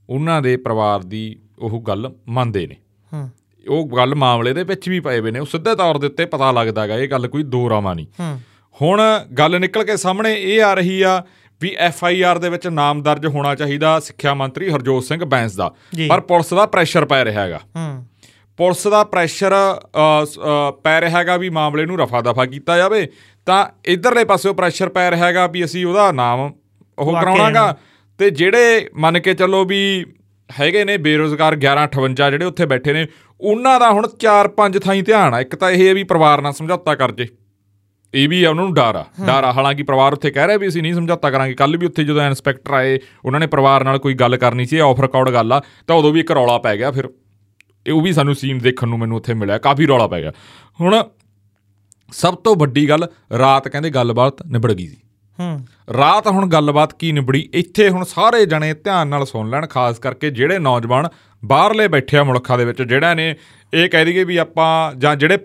ਉਹਨਾਂ 0.09 0.41
ਦੇ 0.41 0.57
ਪਰਿਵਾਰ 0.57 1.03
ਦੀ 1.03 1.39
ਉਹ 1.59 1.81
ਗੱਲ 1.81 2.15
ਮੰਨਦੇ 2.29 2.67
ਨੇ। 2.67 2.75
ਹੂੰ। 3.13 3.29
ਉਹ 3.69 3.89
ਗੱਲ 3.97 4.15
ਮਾਮਲੇ 4.15 4.53
ਦੇ 4.53 4.63
ਵਿੱਚ 4.63 4.89
ਵੀ 4.89 4.99
ਪਏ 4.99 5.19
ਹੋਏ 5.19 5.31
ਨੇ। 5.31 5.39
ਉਹ 5.39 5.45
ਸਿੱਧੇ 5.45 5.75
ਤੌਰ 5.75 5.97
ਦੇ 5.97 6.07
ਉੱਤੇ 6.07 6.25
ਪਤਾ 6.25 6.51
ਲੱਗਦਾਗਾ 6.51 6.95
ਇਹ 6.95 7.07
ਗੱਲ 7.07 7.27
ਕੋਈ 7.27 7.43
ਦੋ 7.43 7.69
ਰਾਵਾਂ 7.69 7.95
ਨਹੀਂ। 7.95 8.05
ਹੂੰ। 8.05 8.39
ਹੁਣ 8.81 9.01
ਗੱਲ 9.37 9.59
ਨਿਕਲ 9.59 9.83
ਕੇ 9.83 9.97
ਸਾਹਮਣੇ 9.97 10.33
ਇਹ 10.33 10.63
ਆ 10.63 10.73
ਰਹੀ 10.73 11.01
ਆ 11.01 11.23
ਵੀ 11.63 11.75
ਐਫ 11.79 12.03
ਆਈ 12.05 12.21
ਆਰ 12.21 12.37
ਦੇ 12.37 12.49
ਵਿੱਚ 12.49 12.67
ਨਾਮ 12.67 13.01
ਦਰਜ 13.03 13.25
ਹੋਣਾ 13.25 13.55
ਚਾਹੀਦਾ 13.55 13.99
ਸਿੱਖਿਆ 13.99 14.33
ਮੰਤਰੀ 14.33 14.69
ਹਰਜੋਤ 14.69 15.03
ਸਿੰਘ 15.03 15.23
ਬੈਂਸ 15.25 15.55
ਦਾ। 15.55 15.71
ਪਰ 16.09 16.21
ਪੁਲਿਸ 16.21 16.53
ਦਾ 16.53 16.65
ਪ੍ਰੈਸ਼ਰ 16.65 17.05
ਪੈ 17.05 17.25
ਰਿਹਾ 17.25 17.41
ਹੈਗਾ। 17.41 17.59
ਹੂੰ। 17.75 18.05
ਪੁਲਿਸ 18.57 18.87
ਦਾ 18.87 19.03
ਪ੍ਰੈਸ਼ਰ 19.03 19.53
ਪੈ 20.83 20.99
ਰਿਹਾ 21.01 21.19
ਹੈਗਾ 21.19 21.37
ਵੀ 21.37 21.49
ਮਾਮਲੇ 21.49 21.85
ਨੂੰ 21.85 21.97
ਰਫਾ 21.99 22.21
ਦਫਾ 22.21 22.45
ਕੀਤਾ 22.45 22.77
ਜਾਵੇ। 22.77 23.07
ਤਾਂ 23.45 23.65
ਇਧਰਲੇ 23.85 24.23
ਪਾਸਿਓਂ 24.23 24.53
ਪ੍ਰੈਸ਼ਰ 24.53 24.89
ਪੈ 24.89 25.11
ਰਿਹਾ 25.11 25.25
ਹੈਗਾ 25.25 25.47
ਵੀ 25.47 25.63
ਅਸੀਂ 25.65 25.85
ਉਹਦਾ 25.85 26.11
ਨਾਮ 26.11 26.51
ਉਹ 26.99 27.13
ਕਰਾਉਣਾਗਾ। 27.13 27.75
ਤੇ 28.19 28.29
ਜਿਹੜੇ 28.29 28.89
ਮੰਨ 28.95 29.19
ਕੇ 29.19 29.33
ਚੱਲੋ 29.33 29.63
ਵੀ 29.65 29.79
ਹੈਗੇ 30.49 30.83
ਨੇ 30.83 30.97
ਬੇਰੋਜ਼ਗਾਰ 30.97 31.55
1158 31.55 32.29
ਜਿਹੜੇ 32.31 32.45
ਉੱਥੇ 32.45 32.65
ਬੈਠੇ 32.65 32.93
ਨੇ 32.93 33.05
ਉਹਨਾਂ 33.41 33.79
ਦਾ 33.79 33.91
ਹੁਣ 33.91 34.07
4-5 34.19 34.79
ਥਾਈਂ 34.79 35.03
ਧਿਆਨ 35.03 35.33
ਆ। 35.33 35.41
ਇੱਕ 35.41 35.55
ਤਾਂ 35.55 35.71
ਇਹ 35.71 35.87
ਹੈ 35.87 35.93
ਵੀ 35.93 36.03
ਪਰਿਵਾਰ 36.03 36.41
ਨਾਲ 36.41 36.53
ਸਮਝੌਤਾ 36.53 36.95
ਕਰ 36.95 37.11
ਜੇ। 37.11 37.27
ਇਹ 38.13 38.29
ਵੀ 38.29 38.43
ਆ 38.43 38.49
ਉਹਨਾਂ 38.49 38.63
ਨੂੰ 38.63 38.73
ਡਰ 38.73 38.95
ਆ। 38.95 39.05
ਡਰ 39.25 39.43
ਆ 39.43 39.51
ਹਾਲਾਂਕਿ 39.51 39.83
ਪਰਿਵਾਰ 39.83 40.13
ਉੱਥੇ 40.13 40.31
ਕਹਿ 40.31 40.47
ਰਿਹਾ 40.47 40.57
ਵੀ 40.57 40.67
ਅਸੀਂ 40.67 40.81
ਨਹੀਂ 40.81 40.93
ਸਮਝੌਤਾ 40.93 41.29
ਕਰਾਂਗੇ। 41.29 41.53
ਕੱਲ 41.53 41.77
ਵੀ 41.77 41.85
ਉੱਥੇ 41.85 42.03
ਜਦੋਂ 42.03 42.21
ਇਨਸਪੈਕਟਰ 42.21 42.73
ਆਏ 42.73 42.99
ਉਹਨਾਂ 43.25 43.39
ਨੇ 43.39 43.47
ਪਰਿਵਾਰ 43.47 43.83
ਨਾਲ 43.83 43.99
ਕੋਈ 43.99 44.13
ਗੱਲ 44.13 44.37
ਕਰਨੀ 44.37 44.65
ਸੀ 44.65 44.77
ਆਫ 44.77 45.01
ਰਿਕਾਰਡ 45.01 45.29
ਗੱਲ 45.29 45.53
ਆ 45.53 45.61
ਤਾਂ 45.87 45.95
ਉਦੋਂ 45.95 46.11
ਵੀ 46.11 46.19
ਇੱਕ 46.19 46.31
ਰੌਲਾ 46.31 46.57
ਪੈ 46.57 46.77
ਗਿਆ 46.77 46.91
ਫਿਰ 46.91 47.09
ਇਹ 47.87 47.93
ਉਹ 47.93 48.01
ਵੀ 48.01 48.13
ਸਾਨੂੰ 48.13 48.35
ਸੀਨ 48.35 48.57
ਦੇਖਣ 48.57 48.87
ਨੂੰ 48.87 48.99
ਮੈਨੂੰ 48.99 49.17
ਉੱਥੇ 49.17 49.33
ਮਿਲਿਆ 49.33 49.57
ਕਾਫੀ 49.57 49.87
ਰੌਲਾ 49.87 50.07
ਪੈ 50.07 50.21
ਗਿਆ। 50.21 50.31
ਹੁਣ 50.81 51.03
ਸਭ 52.11 52.35
ਤੋਂ 52.35 52.55
ਵੱਡੀ 52.55 52.89
ਗੱਲ 52.89 53.07
ਰਾਤ 53.37 53.67
ਕਹਿੰਦੇ 53.67 53.89
ਗੱਲਬਾਤ 53.89 54.45
ਨਿਬੜ 54.45 54.73
ਗਈ 54.73 54.87
ਸੀ। 54.87 54.97
ਹੂੰ। 55.39 55.65
ਰਾਤ 55.97 56.27
ਹੁਣ 56.27 56.47
ਗੱਲਬਾਤ 56.47 56.93
ਕੀ 56.93 57.11
ਨਿਬੜੀ? 57.11 57.49
ਇੱਥੇ 57.53 57.89
ਹੁਣ 57.89 58.03
ਸਾਰੇ 58.03 58.45
ਜਣੇ 58.45 58.73
ਧਿਆਨ 58.73 59.07
ਨਾਲ 59.07 59.25
ਸੁਣ 59.25 59.49
ਲੈਣ 59.49 59.65
ਖਾਸ 59.67 59.99
ਕਰਕੇ 59.99 60.29
ਜਿਹੜੇ 60.29 60.59
ਨੌਜਵਾਨ 60.59 61.07
ਬਾਹਰਲੇ 61.45 61.87
ਬੈਠੇ 61.87 62.17
ਆ 62.17 62.23
ਮੁਲਕਾਂ 62.23 62.57
ਦੇ 62.57 62.65
ਵਿੱਚ 62.65 62.81
ਜਿਹੜਾ 62.81 63.13
ਨੇ 63.13 63.35
ਇਹ 63.73 63.89
ਕਹਿ 63.89 64.05
ਦਈਏ 64.05 64.23
ਵੀ 64.23 64.37
ਆਪਾਂ 64.37 64.93
ਜਾਂ 64.95 65.15
ਜਿਹੜੇ 65.15 65.37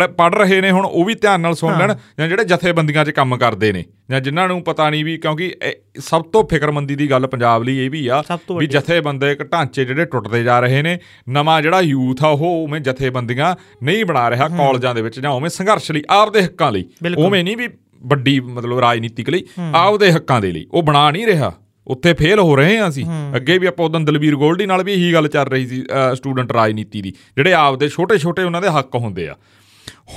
ਪੜ 0.00 0.34
ਰਹੇ 0.34 0.60
ਨੇ 0.60 0.70
ਹੁਣ 0.70 0.86
ਉਹ 0.86 1.04
ਵੀ 1.04 1.14
ਧਿਆਨ 1.14 1.40
ਨਾਲ 1.40 1.54
ਸੁਣ 1.54 1.78
ਲੈਣ 1.78 1.94
ਜਾਂ 2.18 2.28
ਜਿਹੜੇ 2.28 2.44
ਜਥੇਬੰਦੀਆਂ 2.44 3.04
'ਚ 3.04 3.10
ਕੰਮ 3.10 3.36
ਕਰਦੇ 3.36 3.72
ਨੇ 3.72 3.84
ਜਾਂ 4.10 4.20
ਜਿਨ੍ਹਾਂ 4.20 4.48
ਨੂੰ 4.48 4.62
ਪਤਾ 4.62 4.90
ਨਹੀਂ 4.90 5.04
ਵੀ 5.04 5.16
ਕਿਉਂਕਿ 5.16 5.54
ਸਭ 5.98 6.22
ਤੋਂ 6.22 6.44
ਫਿਕਰਮੰਦੀ 6.44 6.96
ਦੀ 6.96 7.10
ਗੱਲ 7.10 7.26
ਪੰਜਾਬ 7.26 7.62
ਲਈ 7.62 7.78
ਇਹ 7.78 7.90
ਵੀ 7.90 8.06
ਆ 8.06 8.22
ਵੀ 8.58 8.66
ਜਥੇਬੰਦੇ 8.66 9.32
ਇੱਕ 9.32 9.52
ਢਾਂਚੇ 9.52 9.84
ਜਿਹੜੇ 9.84 10.04
ਟੁੱਟਦੇ 10.04 10.42
ਜਾ 10.42 10.60
ਰਹੇ 10.60 10.82
ਨੇ 10.82 10.98
ਨਵਾਂ 11.28 11.62
ਜਿਹੜਾ 11.62 11.80
ਯੂਥ 11.80 12.24
ਆ 12.24 12.28
ਉਹ 12.28 12.64
ਉਵੇਂ 12.64 12.80
ਜਥੇਬੰਦੀਆਂ 12.80 13.54
ਨਹੀਂ 13.82 14.04
ਬਣਾ 14.04 14.30
ਰਿਹਾ 14.30 14.48
ਕਾਲਜਾਂ 14.48 14.94
ਦੇ 14.94 15.02
ਵਿੱਚ 15.02 15.20
ਜਾਂ 15.20 15.30
ਉਵੇਂ 15.30 15.50
ਸੰਘਰਸ਼ 15.50 15.92
ਲਈ 15.92 16.02
ਆਪਦੇ 16.10 16.42
ਹੱਕਾਂ 16.42 16.72
ਲਈ। 16.72 16.84
ਉਵੇਂ 17.18 17.44
ਨਹੀਂ 17.44 17.56
ਵੀ 17.56 17.68
ਵੱਡੀ 18.02 18.40
ਮਤਲਬ 18.40 18.78
ਰਾਜਨੀਤਿਕ 18.78 19.30
ਲਈ 19.30 19.44
ਆਪਦੇ 19.74 20.12
ਹੱਕਾਂ 20.12 20.40
ਦੇ 20.40 20.52
ਲਈ। 20.52 20.66
ਉਹ 20.72 20.82
ਬਣਾ 20.82 21.10
ਨਹੀਂ 21.10 21.26
ਰਿਹਾ। 21.26 21.52
ਉੱਥੇ 21.86 22.12
ਫੇਲ 22.14 22.38
ਹੋ 22.38 22.56
ਰਹੇ 22.56 22.78
ਹਾਂ 22.78 22.88
ਅਸੀਂ। 22.88 23.04
ਅੱਗੇ 23.36 23.58
ਵੀ 23.58 23.66
ਆਪਾਂ 23.66 23.86
ਉਦੋਂ 23.86 24.00
ਦਲਵੀਰ 24.00 24.36
ਗੋਲਡੀ 24.36 24.66
ਨਾਲ 24.66 24.82
ਵੀ 24.84 24.92
ਇਹੀ 24.92 25.12
ਗੱਲ 25.12 25.28
ਚੱਲ 25.28 25.46
ਰਹੀ 25.46 25.66
ਸੀ 25.66 25.82
ਸਟੂਡੈਂਟ 26.14 26.52
ਰਾਜਨੀਤੀ 26.52 27.02
ਦੀ 27.02 27.12
ਜਿਹੜੇ 27.36 27.52
ਆਪਦੇ 27.52 27.88
ਛੋਟੇ 27.88 28.18
ਛੋਟੇ 28.18 28.42
ਉਹਨਾਂ 28.42 28.62
ਦੇ 28.62 28.68
ਹੱਕ 28.68 28.94
ਹੁੰਦੇ 28.94 29.28
ਆ। 29.28 29.36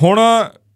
ਹੁਣ 0.04 0.20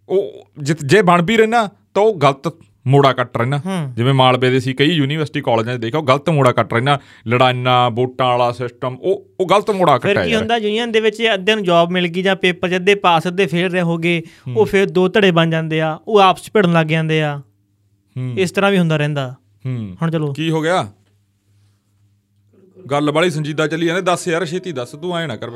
ਉਹ 0.09 0.47
ਜਿ- 0.61 0.75
ਜੇ 0.85 1.01
ਬਣ 1.01 1.21
ਵੀ 1.21 1.37
ਰਹਿਣਾ 1.37 1.69
ਤਾਂ 1.93 2.03
ਉਹ 2.03 2.19
ਗਲਤ 2.19 2.53
ਮੋੜਾ 2.87 3.13
ਕੱਟ 3.13 3.37
ਰਹਿਣਾ 3.37 3.61
ਜਿਵੇਂ 3.95 4.13
ਮਾਲਵੇ 4.13 4.49
ਦੇ 4.49 4.59
ਸੀ 4.59 4.73
ਕਈ 4.73 4.89
ਯੂਨੀਵਰਸਿਟੀ 4.89 5.41
ਕਾਲਜਾਂ 5.41 5.77
'ਚ 5.77 5.81
ਦੇਖੋ 5.81 6.01
ਗਲਤ 6.01 6.29
ਮੋੜਾ 6.29 6.51
ਕੱਟ 6.51 6.73
ਰਹਿਣਾ 6.73 6.99
ਲੜਾਈਆਂ 7.27 7.89
ਵੋਟਾਂ 7.91 8.27
ਵਾਲਾ 8.27 8.51
ਸਿਸਟਮ 8.51 8.97
ਉਹ 9.01 9.25
ਉਹ 9.39 9.45
ਗਲਤ 9.47 9.71
ਮੋੜਾ 9.71 9.97
ਫਿਰ 9.99 10.09
ਕੱਟਿਆ 10.09 10.25
ਕੀ 10.25 10.31
ਯਾਰ 10.31 10.41
ਹੁੰਦਾ 10.41 10.57
ਯੂਨੀਅਨ 10.57 10.91
ਦੇ 10.91 10.99
ਵਿੱਚ 10.99 11.21
ਅੱਧੇ 11.33 11.55
ਨੂੰ 11.55 11.63
ਜੌਬ 11.63 11.91
ਮਿਲ 11.91 12.07
ਗਈ 12.07 12.21
ਜਾਂ 12.21 12.35
ਪੇਪਰ 12.35 12.75
ਅੱਧੇ 12.75 12.95
ਪਾਸ 12.95 13.27
ਅੱਧੇ 13.27 13.45
ਫੇਲ 13.45 13.71
ਰਹੇ 13.71 13.81
ਹੋਗੇ 13.81 14.21
ਉਹ 14.57 14.65
ਫਿਰ 14.65 14.89
ਦੋ 14.89 15.07
ਧੜੇ 15.07 15.31
ਬਣ 15.31 15.49
ਜਾਂਦੇ 15.49 15.81
ਆ 15.81 15.99
ਉਹ 16.07 16.19
ਆਪਸ 16.19 16.49
ਭਿੜਨ 16.53 16.73
ਲੱਗ 16.73 16.87
ਜਾਂਦੇ 16.87 17.21
ਆ। 17.23 17.41
ਹੂੰ। 18.17 18.33
ਇਸ 18.37 18.51
ਤਰ੍ਹਾਂ 18.51 18.71
ਵੀ 18.71 18.77
ਹੁੰਦਾ 18.77 18.97
ਰਹਿੰਦਾ। 18.97 19.35
ਹੂੰ। 19.65 19.97
ਹੁਣ 20.01 20.11
ਚਲੋ। 20.11 20.33
ਕੀ 20.33 20.51
ਹੋ 20.51 20.61
ਗਿਆ? 20.61 20.91
ਗੱਲ 22.91 23.11
ਬੜੀ 23.11 23.29
ਸੰਜੀਦਾ 23.29 23.67
ਚੱਲੀ 23.67 23.85
ਜਾਂਦੇ 23.85 24.01
ਦੱਸ 24.01 24.27
ਯਾਰ 24.27 24.45
ਛੇਤੀ 24.45 24.71
ਦੱਸ 24.71 24.91
ਤੂੰ 24.91 25.17
ਐ 25.17 25.27
ਨਾ 25.27 25.35
ਕਰ। 25.35 25.49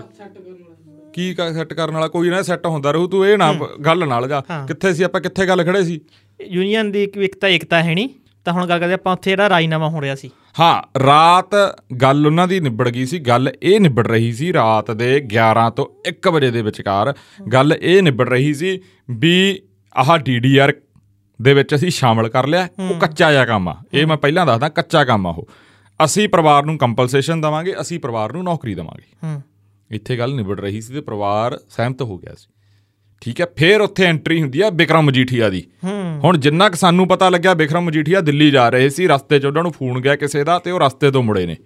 ਕੀ 1.13 1.33
ਸੈੱਟ 1.54 1.74
ਕਰਨ 1.74 1.94
ਵਾਲਾ 1.94 2.07
ਕੋਈ 2.07 2.30
ਨਾ 2.30 2.42
ਸੈੱਟ 2.42 2.65
ਹੁੰਦਾ 2.65 2.92
ਰਹੂ 2.92 3.07
ਤੂੰ 3.07 3.27
ਇਹ 3.27 3.38
ਨਾ 3.38 3.54
ਗੱਲ 3.86 4.07
ਨਾਲ 4.07 4.27
ਜਾ। 4.27 4.42
ਕਿੱਥੇ 4.68 4.94
ਸੀ 4.94 5.04
ਆਪਾਂ 5.04 5.21
ਕਿੱਥੇ 5.21 5.45
ਗੱਲ 5.48 5.63
ਖੜੇ 5.63 5.83
ਸੀ? 5.83 6.00
ਯੂਨੀਅਨ 6.42 6.92
ਦੀ 6.92 7.04
ਇੱਕ 7.04 7.18
ਇਕਤਾ 7.18 7.48
ਏਕਤਾ 7.48 7.83
ਹੈ 7.83 7.94
ਨਹੀਂ 7.95 8.10
ਤਾਂ 8.45 8.54
ਹੁਣ 8.54 8.65
ਗੱਲ 8.65 8.80
ਕਰਦੇ 8.80 8.94
ਆਪਾਂ 8.94 9.13
ਉੱਥੇ 9.13 9.30
ਜਿਹੜਾ 9.31 9.50
ਰਾਜਨਾਮਾ 9.50 9.89
ਹੋ 9.89 10.01
ਰਿਹਾ 10.01 10.15
ਸੀ। 10.15 10.30
ਹਾਂ 10.60 11.00
ਰਾਤ 11.00 11.56
ਗੱਲ 12.01 12.25
ਉਹਨਾਂ 12.27 12.48
ਦੀ 12.48 12.60
ਨਿਬੜ 12.60 12.89
ਗਈ 12.89 13.06
ਸੀ 13.06 13.19
ਗੱਲ 13.19 13.51
ਇਹ 13.63 13.80
ਨਿਬੜ 13.80 14.07
ਰਹੀ 14.07 14.31
ਸੀ 14.33 14.54
ਰਾਤ 14.54 14.92
ਦੇ 14.92 15.15
11 15.36 15.69
ਤੋਂ 15.69 15.86
1 16.10 16.31
ਵਜੇ 16.31 16.51
ਦੇ 16.51 16.62
ਵਿਚਕਾਰ। 16.62 17.13
ਗੱਲ 17.54 17.77
ਇਹ 17.81 18.01
ਨਿਬੜ 18.04 18.30
ਰਹੀ 18.30 18.54
ਸੀ 18.54 18.80
ਵੀ 19.10 19.62
ਆਹ 19.98 20.18
ਡੀਡੀਆਰ 20.18 20.74
ਦੇ 21.42 21.54
ਵਿੱਚ 21.54 21.75
ਅਸੀਂ 21.75 21.89
ਸ਼ਾਮਲ 21.89 22.30
ਕਰ 22.30 22.48
ਲਿਆ 22.48 22.68
ਉਹ 22.80 23.00
ਕੱਚਾ 23.00 23.31
ਜਿਹਾ 23.31 23.45
ਕੰਮ 23.45 23.69
ਆ। 23.69 23.75
ਇਹ 23.94 24.06
ਮੈਂ 24.07 24.18
ਪਹਿਲਾਂ 24.18 24.45
ਦੱਸਦਾ 24.45 24.69
ਕੱਚਾ 24.69 25.04
ਕੰਮ 25.04 25.27
ਆ 25.27 25.30
ਉਹ। 25.30 25.48
ਅਸੀਂ 26.06 26.30
ਪਰਿਵਾਰ 26.30 26.65
ਨੂੰ 26.65 26.77
ਕੰਪਨਸੇਸ਼ਨ 26.77 27.42
ਦਵਾਂਗੇ 27.42 27.74
ਅਸੀਂ 27.81 28.00
ਪਰਿਵਾਰ 28.00 28.33
ਨੂੰ 28.33 28.44
ਨੌਕਰੀ 28.44 28.75
ਦਵਾਂਗੇ। 28.75 29.18
ਹੂੰ। 29.24 29.42
ਇੱਥੇ 29.94 30.18
ਗੱਲ 30.18 30.36
ਨਿਬੜ 30.36 30.60
ਰਹੀ 30.60 30.81
ਸੀ 30.81 30.94
ਤੇ 30.94 31.01
ਪਰਿਵਾਰ 31.01 31.60
ਸਹਿਮਤ 31.69 32.01
ਹੋ 32.01 32.18
ਗਿਆ 32.18 32.34
ਸੀ। 32.34 32.48
ਠੀਕ 33.22 33.42
ਹੈ 33.42 33.45
ਫਿਰ 33.57 33.81
ਉੱਥੇ 33.81 34.04
ਐਂਟਰੀ 34.06 34.42
ਹੁੰਦੀ 34.42 34.62
ਆ 34.62 34.69
ਬਿਕਰਮ 34.69 35.06
ਮਜੀਠੀਆ 35.06 35.50
ਦੀ। 35.50 35.63
ਹੂੰ। 35.84 36.19
ਹੁਣ 36.24 36.38
ਜਿੰਨਾ 36.38 36.69
ਕਿ 36.69 36.78
ਸਾਨੂੰ 36.78 37.07
ਪਤਾ 37.07 37.30
ਲੱਗਿਆ 37.30 37.54
ਬਿਕਰਮ 37.54 37.84
ਮਜੀਠੀਆ 37.84 38.22
ਦਿੱਲੀ 38.22 38.51
ਜਾ 38.51 38.69
ਰਹੇ 38.69 38.90
ਸੀ 38.90 39.07
ਰਸਤੇ 39.07 39.40
'ਚ 39.40 39.45
ਉਹਨਾਂ 39.45 39.63
ਨੂੰ 39.63 39.72
ਫੋਨ 39.72 40.01
ਗਿਆ 40.01 40.16
ਕਿਸੇ 40.16 40.44
ਦਾ 40.44 40.60
ਤੇ 40.60 40.72
ਉਹ 40.72 40.80
ਰਸਤੇ 40.80 41.12
ਤੋਂ 41.12 41.24
ਮੁੜੇ 41.24 41.45
ਨੇ। 41.45 41.57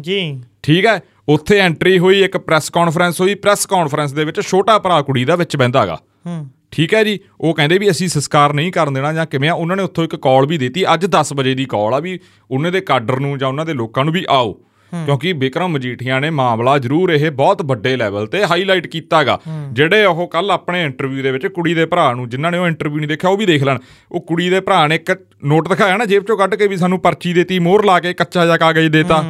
ਜੀ। 0.00 0.42
ਠੀਕ 0.62 0.86
ਹੈ 0.86 1.02
ਉੱਥੇ 1.28 1.58
ਐਂਟਰੀ 1.58 1.98
ਹੋਈ 1.98 2.22
ਇੱਕ 2.22 2.36
ਪ੍ਰੈਸ 2.36 2.70
ਕਾਨਫਰੰਸ 2.70 3.20
ਹੋਈ 3.20 3.34
ਪ੍ਰੈਸ 3.34 3.66
ਕਾਨਫਰੰਸ 3.66 4.12
ਦੇ 4.12 4.24
ਵਿੱਚ 4.24 4.40
ਛੋਟਾ 4.40 4.78
ਭਰਾ 4.78 5.02
ਕੁੜੀ 5.02 5.24
ਦਾ 5.24 5.36
ਵਿੱਚ 5.36 5.56
ਬਹਿੰਦਾਗਾ 5.56 5.98
ਹੂੰ। 6.26 6.50
ਠੀਕ 6.70 6.94
ਹੈ 6.94 7.04
ਜੀ 7.04 7.20
ਉਹ 7.40 7.54
ਕਹਿੰਦੇ 7.54 7.78
ਵੀ 7.78 7.90
ਅਸੀਂ 7.90 8.08
ਸੰਸਕਾਰ 8.08 8.52
ਨਹੀਂ 8.52 8.72
ਕਰਨ 8.72 8.94
ਦੇਣਾ 8.94 9.12
ਜਾਂ 9.12 9.26
ਕਿਵੇਂ 9.26 9.48
ਆ 9.48 9.52
ਉਹਨਾਂ 9.52 9.76
ਨੇ 9.76 9.82
ਉੱਥੋਂ 9.82 10.04
ਇੱਕ 10.04 10.16
ਕਾਲ 10.16 10.46
ਵੀ 10.46 10.58
ਦਿੱਤੀ 10.58 10.84
ਅੱਜ 10.94 11.06
10 11.06 11.32
ਵਜੇ 11.34 11.54
ਦੀ 11.54 11.64
ਕਾਲ 11.64 11.94
ਆ 11.94 11.98
ਵੀ 11.98 12.18
ਉਹਨਾਂ 12.50 12.72
ਦੇ 12.72 12.80
ਕਾਡਰ 12.80 13.20
ਨੂੰ 13.20 13.38
ਜਾਂ 13.38 13.48
ਉਹਨਾਂ 13.48 13.66
ਦੇ 13.66 13.72
ਲੋਕਾਂ 13.72 14.04
ਨੂੰ 14.04 14.14
ਵੀ 14.14 14.24
ਆਓ। 14.28 14.60
ਕਿਉਂਕਿ 15.04 15.32
ਬਿਕਰਮ 15.32 15.68
ਮਜੀਠੀਆ 15.72 16.20
ਨੇ 16.20 16.30
ਮਾਮਲਾ 16.30 16.78
ਜ਼ਰੂਰ 16.78 17.10
ਇਹ 17.10 17.30
ਬਹੁਤ 17.30 17.62
ਵੱਡੇ 17.62 17.96
ਲੈਵਲ 17.96 18.26
ਤੇ 18.26 18.44
ਹਾਈਲਾਈਟ 18.44 18.86
ਕੀਤਾਗਾ। 18.86 19.40
ਜਿਹੜੇ 19.72 20.04
ਉਹ 20.04 20.28
ਕੱਲ 20.28 20.50
ਆਪਣੇ 20.50 20.84
ਇੰਟਰਵਿਊ 20.84 21.22
ਦੇ 21.22 21.30
ਵਿੱਚ 21.30 21.46
ਕੁੜੀ 21.46 21.74
ਦੇ 21.74 21.86
ਭਰਾ 21.86 22.12
ਨੂੰ 22.12 22.28
ਜਿਨ੍ਹਾਂ 22.28 22.52
ਨੇ 22.52 22.58
ਉਹ 22.58 22.66
ਇੰਟਰਵਿਊ 22.66 22.98
ਨਹੀਂ 22.98 23.08
ਦੇਖਿਆ 23.08 23.30
ਉਹ 23.30 23.36
ਵੀ 23.36 23.46
ਦੇਖ 23.46 23.62
ਲੈਣ। 23.62 23.78
ਉਹ 24.12 24.20
ਕੁੜੀ 24.20 24.50
ਦੇ 24.50 24.60
ਭਰਾ 24.60 24.86
ਨੇ 24.86 24.94
ਇੱਕ 24.94 25.26
ਨੋਟ 25.44 25.68
ਦਿਖਾਇਆ 25.68 25.96
ਨਾ 25.96 26.04
ਜੇਬ 26.04 26.24
ਚੋਂ 26.24 26.38
ਕੱਢ 26.38 26.54
ਕੇ 26.54 26.68
ਵੀ 26.68 26.76
ਸਾਨੂੰ 26.76 27.00
ਪਰਚੀ 27.00 27.32
ਦੇਤੀ 27.32 27.58
ਮੋਹਰ 27.58 27.84
ਲਾ 27.84 28.00
ਕੇ 28.00 28.12
ਕੱਚਾ 28.14 28.44
ਜਿਹਾ 28.44 28.56
ਕਾਗਜ਼ 28.56 28.88
ਦੇਤਾ। 28.88 29.22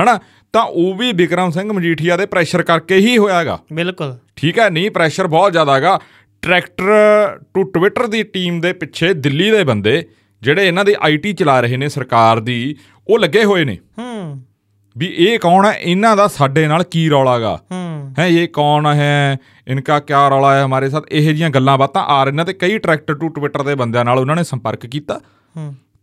ਹਨਾ? 0.00 0.20
ਤਾਂ 0.52 0.62
ਉਹ 0.62 0.94
ਵੀ 0.94 1.12
ਬਿਕਰਮ 1.12 1.50
ਸਿੰਘ 1.50 1.72
ਮਜੀਠੀਆ 1.72 2.16
ਦੇ 2.16 2.26
ਪ੍ਰੈਸ਼ਰ 2.26 2.62
ਕਰਕੇ 2.62 2.96
ਹੀ 2.96 3.18
ਹੋਇਆਗਾ। 3.18 3.58
ਬਿਲਕੁਲ। 3.72 4.16
ਠੀਕ 4.36 4.58
ਹੈ? 4.58 4.70
ਨਹੀਂ 4.70 4.90
ਪ੍ਰੈਸ਼ਰ 4.90 5.26
ਬਹੁਤ 5.26 5.52
ਜ਼ਿਆਦਾ 5.52 5.74
ਹੈਗਾ 5.74 5.98
ਟਰੈਕਟਰ 6.42 6.84
ਟੂ 7.54 7.62
ਟਵਿੱਟਰ 7.62 8.06
ਦੀ 8.06 8.22
ਟੀਮ 8.22 8.60
ਦੇ 8.60 8.72
ਪਿੱਛੇ 8.72 9.14
ਦਿੱਲੀ 9.14 9.50
ਦੇ 9.50 9.64
ਬੰਦੇ 9.64 10.06
ਜਿਹੜੇ 10.42 10.68
ਇਹਨਾਂ 10.68 10.84
ਦੀ 10.84 10.94
ਆਈਟੀ 11.00 11.32
ਚਲਾ 11.32 11.60
ਰਹੇ 11.60 11.76
ਨੇ 11.76 11.88
ਸਰਕਾਰ 11.88 12.40
ਦੀ 12.40 12.76
ਉਹ 13.08 13.18
ਲੱਗੇ 13.18 13.44
ਹੋਏ 13.44 13.64
ਨੇ। 13.64 13.78
ਹੂੰ। 13.98 14.42
ਵੀ 14.98 15.06
ਇਹ 15.06 15.38
ਕੌਣ 15.38 15.66
ਹੈ? 15.66 15.72
ਇਹਨਾਂ 15.72 16.16
ਦਾ 16.16 16.28
ਸਾਡੇ 16.28 16.66
ਨਾਲ 16.66 16.82
ਕੀ 16.82 17.10
ਰੌਲਾਗਾ 17.10 17.62
ਹੂੰ। 17.72 18.14
ਇਹ 18.26 18.48
ਕੌਣ 18.48 18.86
ਹੈ? 18.86 19.36
ਇਨਕਾ 19.68 20.00
ਕਿਆ 20.00 20.28
ਰੌਲਾ 20.28 20.58
ਹੈ 20.58 20.64
ਹਮਾਰੇ 20.64 20.90
ਸਾਥ? 20.90 21.04
ਇਹ 21.12 21.34
ਜੀਆਂ 21.34 21.50
ਗੱਲਾਂ 21.50 21.78
ਬਾਤਾਂ 21.78 22.02
ਆ 22.02 22.24
ਰਹੀਆਂ 22.24 22.44
ਤੇ 22.44 22.52
ਕਈ 22.52 22.78
ਟਰੈਕਟਰ 22.78 23.14
ਟੂ 23.14 23.28
ਟਵਿੱਟਰ 23.28 23.62
ਦੇ 23.62 23.74
ਬੰਦਿਆਂ 23.74 24.04
ਨਾਲ 24.04 24.18
ਉਹਨਾਂ 24.18 24.36
ਨੇ 24.36 24.44
ਸੰਪਰਕ 24.44 24.86
ਕੀਤਾ। 24.86 25.20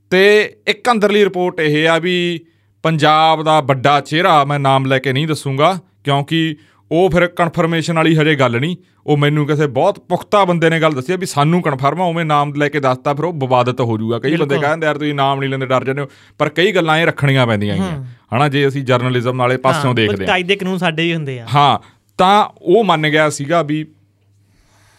ਤੇ 0.09 0.55
ਇੱਕ 0.67 0.91
ਅੰਦਰਲੀ 0.91 1.23
ਰਿਪੋਰਟ 1.23 1.59
ਇਹ 1.59 1.89
ਆ 1.89 1.97
ਵੀ 1.99 2.39
ਪੰਜਾਬ 2.83 3.43
ਦਾ 3.43 3.61
ਵੱਡਾ 3.61 4.01
ਚਿਹਰਾ 4.01 4.45
ਮੈਂ 4.45 4.59
ਨਾਮ 4.59 4.85
ਲੈ 4.85 4.99
ਕੇ 4.99 5.13
ਨਹੀਂ 5.13 5.27
ਦੱਸੂਗਾ 5.27 5.79
ਕਿਉਂਕਿ 6.03 6.55
ਉਹ 6.91 7.09
ਫਿਰ 7.09 7.27
ਕਨਫਰਮੇਸ਼ਨ 7.27 7.93
ਵਾਲੀ 7.93 8.17
ਹਜੇ 8.17 8.35
ਗੱਲ 8.35 8.59
ਨਹੀਂ। 8.59 8.77
ਉਹ 9.07 9.17
ਮੈਨੂੰ 9.17 9.47
ਕਿਸੇ 9.47 9.67
ਬਹੁਤ 9.67 9.99
ਪੁਖਤਾ 9.99 10.45
ਬੰਦੇ 10.45 10.69
ਨੇ 10.69 10.79
ਗੱਲ 10.79 10.91
ਦੱਸੀ 10.91 11.13
ਆ 11.13 11.15
ਵੀ 11.15 11.25
ਸਾਨੂੰ 11.25 11.61
ਕਨਫਰਮ 11.61 12.01
ਆ 12.01 12.05
ਉਵੇਂ 12.05 12.25
ਨਾਮ 12.25 12.53
ਲੈ 12.53 12.69
ਕੇ 12.69 12.79
ਦੱਸਤਾ 12.79 13.13
ਫਿਰ 13.13 13.25
ਉਹ 13.25 13.33
ਵਿਵਾਦਤ 13.33 13.81
ਹੋ 13.81 13.97
ਜਾਊਗਾ। 13.97 14.19
ਕਈ 14.19 14.35
ਬੰਦੇ 14.35 14.57
ਕਹਿੰਦੇ 14.57 14.85
ਯਾਰ 14.87 14.97
ਤੁਸੀਂ 14.97 15.13
ਨਾਮ 15.13 15.39
ਨਹੀਂ 15.39 15.49
ਲੈਂਦੇ 15.49 15.65
ਡਰ 15.65 15.83
ਜਾਂਦੇ 15.83 16.01
ਹੋ। 16.01 16.07
ਪਰ 16.37 16.49
ਕਈ 16.49 16.71
ਗੱਲਾਂ 16.71 16.97
ਇਹ 16.97 17.05
ਰੱਖਣੀਆਂ 17.05 17.47
ਪੈਂਦੀਆਂ 17.47 17.75
ਹੈਗੀਆਂ। 17.75 18.03
ਹਨਾ 18.35 18.49
ਜੇ 18.49 18.67
ਅਸੀਂ 18.67 18.83
ਜਰਨਲਿਜ਼ਮ 18.83 19.37
ਵਾਲੇ 19.37 19.57
ਪਾਸਿਓਂ 19.57 19.93
ਦੇਖਦੇ 19.93 20.23
ਹਾਂ। 20.23 20.27
ਕਾਇਦੇ 20.27 20.55
ਕਾਨੂੰਨ 20.55 20.77
ਸਾਡੇ 20.77 21.03
ਵੀ 21.03 21.15
ਹੁੰਦੇ 21.15 21.39
ਆ। 21.39 21.47
ਹਾਂ 21.55 21.79
ਤਾਂ 22.17 22.49
ਉਹ 22.61 22.83
ਮੰਨ 22.83 23.09
ਗਿਆ 23.09 23.29
ਸੀਗਾ 23.29 23.61
ਵੀ 23.61 23.85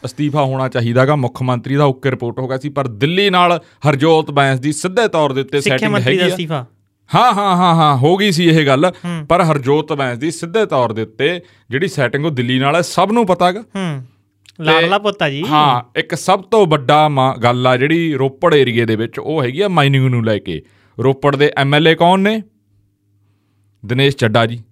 ਅਸਤੀਫਾ 0.05 0.45
ਹੋਣਾ 0.45 0.69
ਚਾਹੀਦਾਗਾ 0.69 1.17
ਮੁੱਖ 1.17 1.43
ਮੰਤਰੀ 1.43 1.75
ਦਾ 1.75 1.85
ਓਕੇ 1.85 2.11
ਰਿਪੋਰਟ 2.11 2.39
ਹੋ 2.39 2.49
ਗਿਆ 2.49 2.59
ਸੀ 2.59 2.69
ਪਰ 2.69 2.89
ਦਿੱਲੀ 2.89 3.31
ਨਾਲ 3.31 3.61
ਹਰਜੋਤ 3.89 4.31
ਬੈਂਸ 4.31 4.61
ਦੀ 4.61 4.73
ਸਿੱਧੇ 4.73 5.09
ਤੌਰ 5.09 5.33
ਦੇ 5.33 5.41
ਉੱਤੇ 5.41 5.61
ਸਿੱਖਿਆ 5.61 5.79
ਸੈਟਿੰਗ 5.79 5.93
ਮੰਤਰੀ 5.93 6.17
ਦਾ 6.17 6.23
ਹੈਗੀ 6.23 6.31
ਆ। 6.31 6.35
ਅਸਤੀਫਾ। 6.35 6.67
ਹਾਂ 7.15 7.33
ਹਾਂ 7.35 7.57
ਹਾਂ 7.57 7.75
ਹਾਂ 7.75 7.97
ਹੋ 7.97 8.17
ਗਈ 8.17 8.31
ਸੀ 8.33 8.45
ਇਹ 8.49 8.67
ਗੱਲ। 8.67 8.91
ਪਰ 9.29 9.43
ਹਰਜੋਤ 9.43 9.93
ਬੈਂਸ 9.93 10.19
ਦੀ 10.19 10.31
ਸਿੱਧੇ 10.31 10.65
ਤੌਰ 10.67 10.93
ਦੇ 10.93 11.03
ਉੱਤੇ 11.03 11.41
ਜਿਹੜੀ 11.71 11.89
ਸੈਟਿੰਗ 11.89 12.27
ਉਹ 12.27 12.31
ਦਿੱਲੀ 12.31 12.59
ਨਾਲ 12.59 12.77
ਹੈ 12.77 12.81
ਸਭ 12.83 13.13
ਨੂੰ 13.13 13.27
ਪਤਾਗਾ 13.27 13.61
ਹੂੰ। 13.77 14.03
ਲਾਡਲਾ 14.61 14.99
ਪੁੱਤਾ 14.99 15.29
ਜੀ। 15.31 15.43
ਹਾਂ 15.51 15.99
ਇੱਕ 15.99 16.15
ਸਭ 16.15 16.43
ਤੋਂ 16.43 16.67
ਵੱਡਾ 16.67 17.09
ਗੱਲ 17.43 17.67
ਆ 17.67 17.77
ਜਿਹੜੀ 17.77 18.15
ਰੋਪੜ 18.15 18.55
ਏਰੀਏ 18.55 18.85
ਦੇ 18.85 18.97
ਵਿੱਚ 18.97 19.19
ਉਹ 19.19 19.43
ਹੈਗੀ 19.43 19.61
ਆ 19.61 19.69
ਮਾਈਨਿੰਗ 19.69 20.07
ਨੂੰ 20.09 20.25
ਲੈ 20.25 20.39
ਕੇ। 20.39 20.63
ਰੋਪੜ 20.99 21.37
ਦੇ 21.37 21.51
ਐਮਐਲਏ 21.57 21.95
ਕੌਣ 21.95 22.21
ਨੇ? 22.21 22.43
ਦਿਨੇਸ਼ 23.87 24.17
ਚੱਡਾ 24.17 24.47
ਜੀ। 24.47 24.63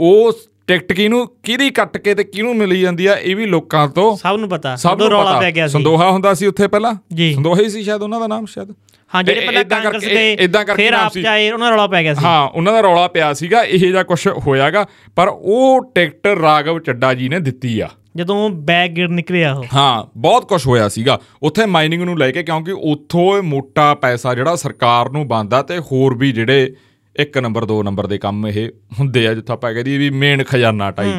ਉਹ 0.00 0.32
ਟਿਕਟ 0.66 0.92
ਕਿਹਨੂੰ 0.92 1.26
ਕਿਹਦੀ 1.42 1.70
ਕੱਟ 1.70 1.96
ਕੇ 1.96 2.14
ਤੇ 2.14 2.24
ਕਿਹਨੂੰ 2.24 2.56
ਮਿਲੀ 2.56 2.80
ਜਾਂਦੀ 2.80 3.06
ਆ 3.06 3.14
ਇਹ 3.14 3.36
ਵੀ 3.36 3.46
ਲੋਕਾਂ 3.46 3.88
ਤੋਂ 3.88 4.16
ਸਭ 4.16 4.36
ਨੂੰ 4.36 4.48
ਪਤਾ। 4.48 4.76
ਸਭ 4.76 4.96
ਨੂੰ 4.98 5.08
ਰੌਲਾ 5.10 5.40
ਪੈ 5.40 5.50
ਗਿਆ 5.50 5.64
ਪਤਾ 5.64 5.68
ਸੀ। 5.68 5.72
ਸੰਦੋਹਾ 5.72 6.10
ਹੁੰਦਾ 6.10 6.34
ਸੀ 6.34 6.46
ਉੱਥੇ 6.46 6.66
ਪਹਿਲਾਂ? 6.68 6.94
ਸੰਦੋਹਾ 7.34 7.60
ਹੀ 7.60 7.68
ਸੀ 7.68 7.82
ਸ਼ਾਇਦ 7.82 8.02
ਉਹਨਾਂ 8.02 8.20
ਦਾ 8.20 8.26
ਨਾਮ 8.26 8.46
ਸ਼ਾਇਦ? 8.46 8.72
ਹਾਂ 9.14 9.24
ਜਿਹੜੇ 9.24 9.40
ਪਹਿਲਾਂ 9.40 9.64
ਕਾਂਗਰਸ 9.64 10.04
ਗਏ 10.04 10.36
ਫਿਰ 10.76 10.92
ਆਪ। 10.92 11.18
ਜਾਏ 11.18 11.50
ਉਹਨਾਂ 11.50 11.66
ਦਾ 11.66 11.70
ਰੌਲਾ 11.70 11.86
ਪੈ 11.86 12.02
ਗਿਆ 12.02 12.14
ਸੀ। 12.14 12.24
ਹਾਂ 12.24 12.48
ਉਹਨਾਂ 12.48 12.72
ਦਾ 12.72 12.80
ਰੌਲਾ 12.80 13.08
ਪਿਆ 13.08 13.32
ਸੀਗਾ 13.32 13.62
ਇਹ 13.62 13.78
ਜਿਹਾ 13.78 14.02
ਕੁਝ 14.02 14.28
ਹੋਇਆਗਾ 14.28 14.86
ਪਰ 15.16 15.28
ਉਹ 15.28 15.92
ਟਿਕਟ 15.94 16.26
ਰਾਘਵ 16.26 16.78
ਚੱਡਾ 16.78 17.14
ਜੀ 17.14 17.28
ਨੇ 17.28 17.40
ਦਿੱਤੀ 17.40 17.80
ਆ। 17.80 17.88
ਜਦੋਂ 18.16 18.50
ਬੈਗ 18.50 18.90
ਗਿਰ 18.90 19.08
ਨਿਕਲਿਆ 19.08 19.54
ਉਹ। 19.54 19.64
ਹਾਂ 19.74 20.04
ਬਹੁਤ 20.16 20.48
ਕੁਝ 20.48 20.66
ਹੋਇਆ 20.66 20.88
ਸੀਗਾ। 20.88 21.20
ਉੱਥੇ 21.42 21.66
ਮਾਈਨਿੰਗ 21.66 22.02
ਨੂੰ 22.02 22.18
ਲੈ 22.18 22.30
ਕੇ 22.30 22.42
ਕਿਉਂਕਿ 22.42 22.72
ਉੱਥੋਂ 22.72 23.36
ਇਹ 23.36 23.42
ਮੋਟਾ 23.42 23.94
ਪੈਸਾ 23.94 24.34
ਜਿਹੜਾ 24.34 24.56
ਸਰਕਾਰ 24.56 25.10
ਨੂੰ 25.10 25.28
ਬੰਦਾ 25.28 25.62
ਤੇ 25.62 25.78
ਹੋਰ 25.78 26.16
ਵੀ 26.16 26.32
ਜਿਹੜੇ 26.32 26.74
ਇੱਕ 27.16 27.38
ਨੰਬਰ 27.38 27.64
ਦੋ 27.64 27.82
ਨੰਬਰ 27.82 28.06
ਦੇ 28.06 28.18
ਕੰਮ 28.18 28.46
ਇਹ 28.46 28.70
ਹੁੰਦੇ 29.00 29.28
ਆ 29.28 29.34
ਜਿੱਥੋਂ 29.34 29.56
ਆਪਾਂ 29.56 29.74
ਕਹਦੀ 29.74 29.98
ਵੀ 29.98 30.10
ਮੇਨ 30.10 30.44
ਖਜ਼ਾਨਾ 30.44 30.90
ਟਾਈਪ 30.90 31.14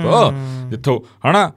ਜਿੱਥੋਂ 0.70 1.00
ਹਨਾ? 1.30 1.52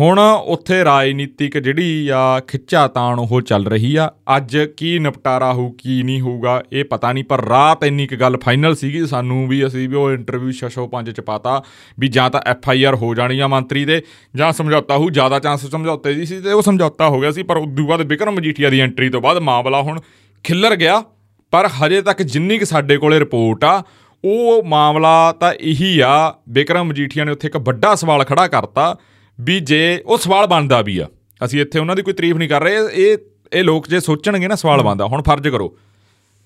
ਹੁਣ 0.00 0.18
ਉੱਥੇ 0.18 0.84
ਰਾਜਨੀਤਿਕ 0.84 1.58
ਜਿਹੜੀ 1.58 2.08
ਆ 2.08 2.40
ਖਿੱਚਾ 2.40 2.86
ਤਾਣ 2.88 3.18
ਉਹ 3.18 3.40
ਚੱਲ 3.40 3.66
ਰਹੀ 3.66 3.96
ਆ। 3.96 4.08
ਅੱਜ 4.36 4.56
ਕੀ 4.76 4.98
ਨਿਪਟਾਰਾ 4.98 5.52
ਹੋਊ, 5.52 5.70
ਕੀ 5.70 6.02
ਨਹੀਂ 6.02 6.20
ਹੋਊਗਾ, 6.20 6.62
ਇਹ 6.72 6.84
ਪਤਾ 6.84 7.12
ਨਹੀਂ, 7.12 7.24
ਪਰ 7.24 7.44
ਰਾਤ 7.44 7.84
ਇੰਨੀ 7.84 8.06
ਕੁ 8.06 8.16
ਗੱਲ 8.16 8.36
ਫਾਈਨਲ 8.36 8.74
ਸੀਗੀ 8.74 9.06
ਸਾਨੂੰ 9.06 9.48
ਵੀ 9.48 9.66
ਅਸੀਂ 9.66 9.88
ਵੀ 9.88 9.96
ਉਹ 9.96 10.12
ਇੰਟਰਵਿਊ 10.12 10.50
ਸ਼ਸ਼ੋ 10.50 10.86
ਪੰਜ 10.86 11.10
ਚ 11.10 11.20
ਪਾਤਾ 11.20 11.62
ਵੀ 11.98 12.08
ਜਾਂ 12.08 12.30
ਤਾਂ 12.30 12.40
ਐਫ 12.46 12.68
ਆਈ 12.68 12.84
ਆਰ 12.84 12.94
ਹੋ 12.94 13.14
ਜਾਣੀ 13.14 13.40
ਆ 13.40 13.46
ਮੰਤਰੀ 13.46 13.84
ਦੇ, 13.84 14.02
ਜਾਂ 14.36 14.52
ਸਮਝੌਤਾ 14.52 14.96
ਹੋਊ, 14.96 15.10
ਜ਼ਿਆਦਾ 15.10 15.38
ਚਾਂਸ 15.38 15.66
ਸਮਝੌਤੇ 15.66 16.14
ਦੀ 16.14 16.26
ਸੀ 16.26 16.40
ਤੇ 16.40 16.52
ਉਹ 16.52 16.62
ਸਮਝੌਤਾ 16.62 17.08
ਹੋ 17.08 17.20
ਗਿਆ 17.20 17.30
ਸੀ, 17.30 17.42
ਪਰ 17.42 17.56
ਉਦੋਂ 17.56 17.86
ਬਾਅਦ 17.86 18.02
ਬਿਕਰਮ 18.02 18.34
ਮਜੀਠੀਆ 18.34 18.70
ਦੀ 18.70 18.80
ਐਂਟਰੀ 18.80 19.08
ਤੋਂ 19.08 19.20
ਬਾਅਦ 19.20 19.38
ਮਾਮਲਾ 19.38 19.82
ਹੁਣ 19.82 20.00
ਖਿੱਲਰ 20.44 20.76
ਗਿਆ। 20.76 21.02
ਪਰ 21.50 21.68
ਹਜੇ 21.82 22.02
ਤੱਕ 22.02 22.22
ਜਿੰਨੀ 22.22 22.58
ਕਿ 22.58 22.64
ਸਾਡੇ 22.64 22.96
ਕੋਲੇ 22.96 23.18
ਰਿਪੋਰਟ 23.20 23.64
ਆ, 23.64 23.82
ਉਹ 24.24 24.62
ਮਾਮਲਾ 24.62 25.32
ਤਾਂ 25.32 25.52
ਇਹੀ 25.52 25.98
ਆ 26.00 26.34
ਬਿਕਰਮ 26.48 26.86
ਮਜੀਠੀਆ 26.86 27.24
ਨੇ 27.24 27.32
ਉੱਥੇ 27.32 27.48
ਇੱਕ 27.48 27.56
ਵੱਡਾ 27.56 27.94
ਸਵਾਲ 27.94 28.24
ਖੜਾ 28.24 28.48
ਕਰਤਾ 28.48 28.96
ਵੀ 29.38 29.60
ਜੇ 29.60 30.02
ਉਹ 30.06 30.18
ਸਵਾਲ 30.18 30.46
ਬਣਦਾ 30.46 30.80
ਵੀ 30.82 30.98
ਆ 30.98 31.06
ਅਸੀਂ 31.44 31.60
ਇੱਥੇ 31.60 31.78
ਉਹਨਾਂ 31.78 31.96
ਦੀ 31.96 32.02
ਕੋਈ 32.02 32.14
ਤਾਰੀਫ 32.14 32.36
ਨਹੀਂ 32.36 32.48
ਕਰ 32.48 32.62
ਰਹੇ 32.62 32.76
ਇਹ 32.94 33.16
ਇਹ 33.52 33.64
ਲੋਕ 33.64 33.88
ਜੇ 33.88 34.00
ਸੋਚਣਗੇ 34.00 34.48
ਨਾ 34.48 34.54
ਸਵਾਲ 34.54 34.82
ਬਣਦਾ 34.82 35.06
ਹੁਣ 35.06 35.22
ਫਰਜ਼ 35.22 35.48
ਕਰੋ 35.48 35.68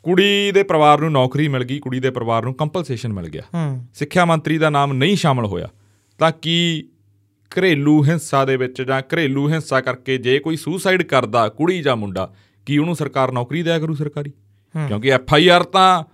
ਕੁੜੀ 0.04 0.52
ਦੇ 0.52 0.62
ਪਰਿਵਾਰ 0.62 1.00
ਨੂੰ 1.00 1.12
ਨੌਕਰੀ 1.12 1.48
ਮਿਲ 1.48 1.64
ਗਈ 1.64 1.78
ਕੁੜੀ 1.78 2.00
ਦੇ 2.00 2.10
ਪਰਿਵਾਰ 2.10 2.42
ਨੂੰ 2.44 2.54
ਕੰਪਨਸੇਸ਼ਨ 2.54 3.12
ਮਿਲ 3.12 3.28
ਗਿਆ 3.28 3.42
ਸਿੱਖਿਆ 3.94 4.24
ਮੰਤਰੀ 4.24 4.58
ਦਾ 4.58 4.70
ਨਾਮ 4.70 4.92
ਨਹੀਂ 4.92 5.16
ਸ਼ਾਮਲ 5.16 5.46
ਹੋਇਆ 5.46 5.68
ਤਾਂ 6.20 6.32
ਕੀ 6.42 6.56
ਘਰੇਲੂ 7.52 8.04
ਹਿੰਸਾ 8.04 8.44
ਦੇ 8.44 8.56
ਵਿੱਚ 8.56 8.82
ਜਾਂ 8.82 9.00
ਘਰੇਲੂ 9.14 9.48
ਹਿੰਸਾ 9.48 9.80
ਕਰਕੇ 9.80 10.18
ਜੇ 10.18 10.38
ਕੋਈ 10.38 10.56
ਸੁਸਾਈਡ 10.56 11.02
ਕਰਦਾ 11.02 11.48
ਕੁੜੀ 11.48 11.82
ਜਾਂ 11.82 11.96
ਮੁੰਡਾ 11.96 12.32
ਕੀ 12.66 12.78
ਉਹਨੂੰ 12.78 12.96
ਸਰਕਾਰ 12.96 13.32
ਨੌਕਰੀ 13.32 13.62
ਦਿਆ 13.62 13.78
ਕਰੂ 13.78 13.94
ਸਰਕਾਰੀ? 13.94 14.30
ਕਿਉਂਕਿ 14.74 15.10
ਐਫ 15.10 15.34
ਆਈ 15.34 15.48
ਆਰ 15.48 15.62
ਤਾਂ 15.62 16.04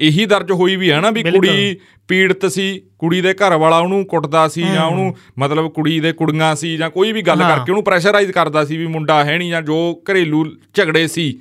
ਇਹੀ 0.00 0.26
ਦਰਜ 0.26 0.52
ਹੋਈ 0.52 0.76
ਵੀ 0.76 0.90
ਹੈ 0.90 1.00
ਨਾ 1.00 1.10
ਵੀ 1.10 1.22
ਕੁੜੀ 1.22 1.76
ਪੀੜਤ 2.08 2.46
ਸੀ 2.46 2.82
ਕੁੜੀ 2.98 3.20
ਦੇ 3.20 3.34
ਘਰ 3.34 3.56
ਵਾਲਾ 3.56 3.78
ਉਹਨੂੰ 3.78 4.04
ਕੁੱਟਦਾ 4.04 4.48
ਸੀ 4.48 4.62
ਜਾਂ 4.62 4.86
ਉਹਨੂੰ 4.86 5.16
ਮਤਲਬ 5.38 5.68
ਕੁੜੀ 5.68 6.00
ਦੇ 6.00 6.12
ਕੁੜੀਆਂ 6.12 6.56
ਸੀ 6.56 6.76
ਜਾਂ 6.76 6.90
ਕੋਈ 6.90 7.12
ਵੀ 7.12 7.22
ਗੱਲ 7.22 7.38
ਕਰਕੇ 7.38 7.72
ਉਹਨੂੰ 7.72 7.84
ਪ੍ਰੈਸ਼ਰਾਈਜ਼ 7.84 8.32
ਕਰਦਾ 8.32 8.64
ਸੀ 8.64 8.76
ਵੀ 8.76 8.86
ਮੁੰਡਾ 8.86 9.24
ਹੈ 9.24 9.38
ਨਹੀਂ 9.38 9.50
ਜਾਂ 9.50 9.62
ਜੋ 9.62 10.02
ਘਰੇਲੂ 10.10 10.56
ਝਗੜੇ 10.74 11.06
ਸੀ। 11.08 11.38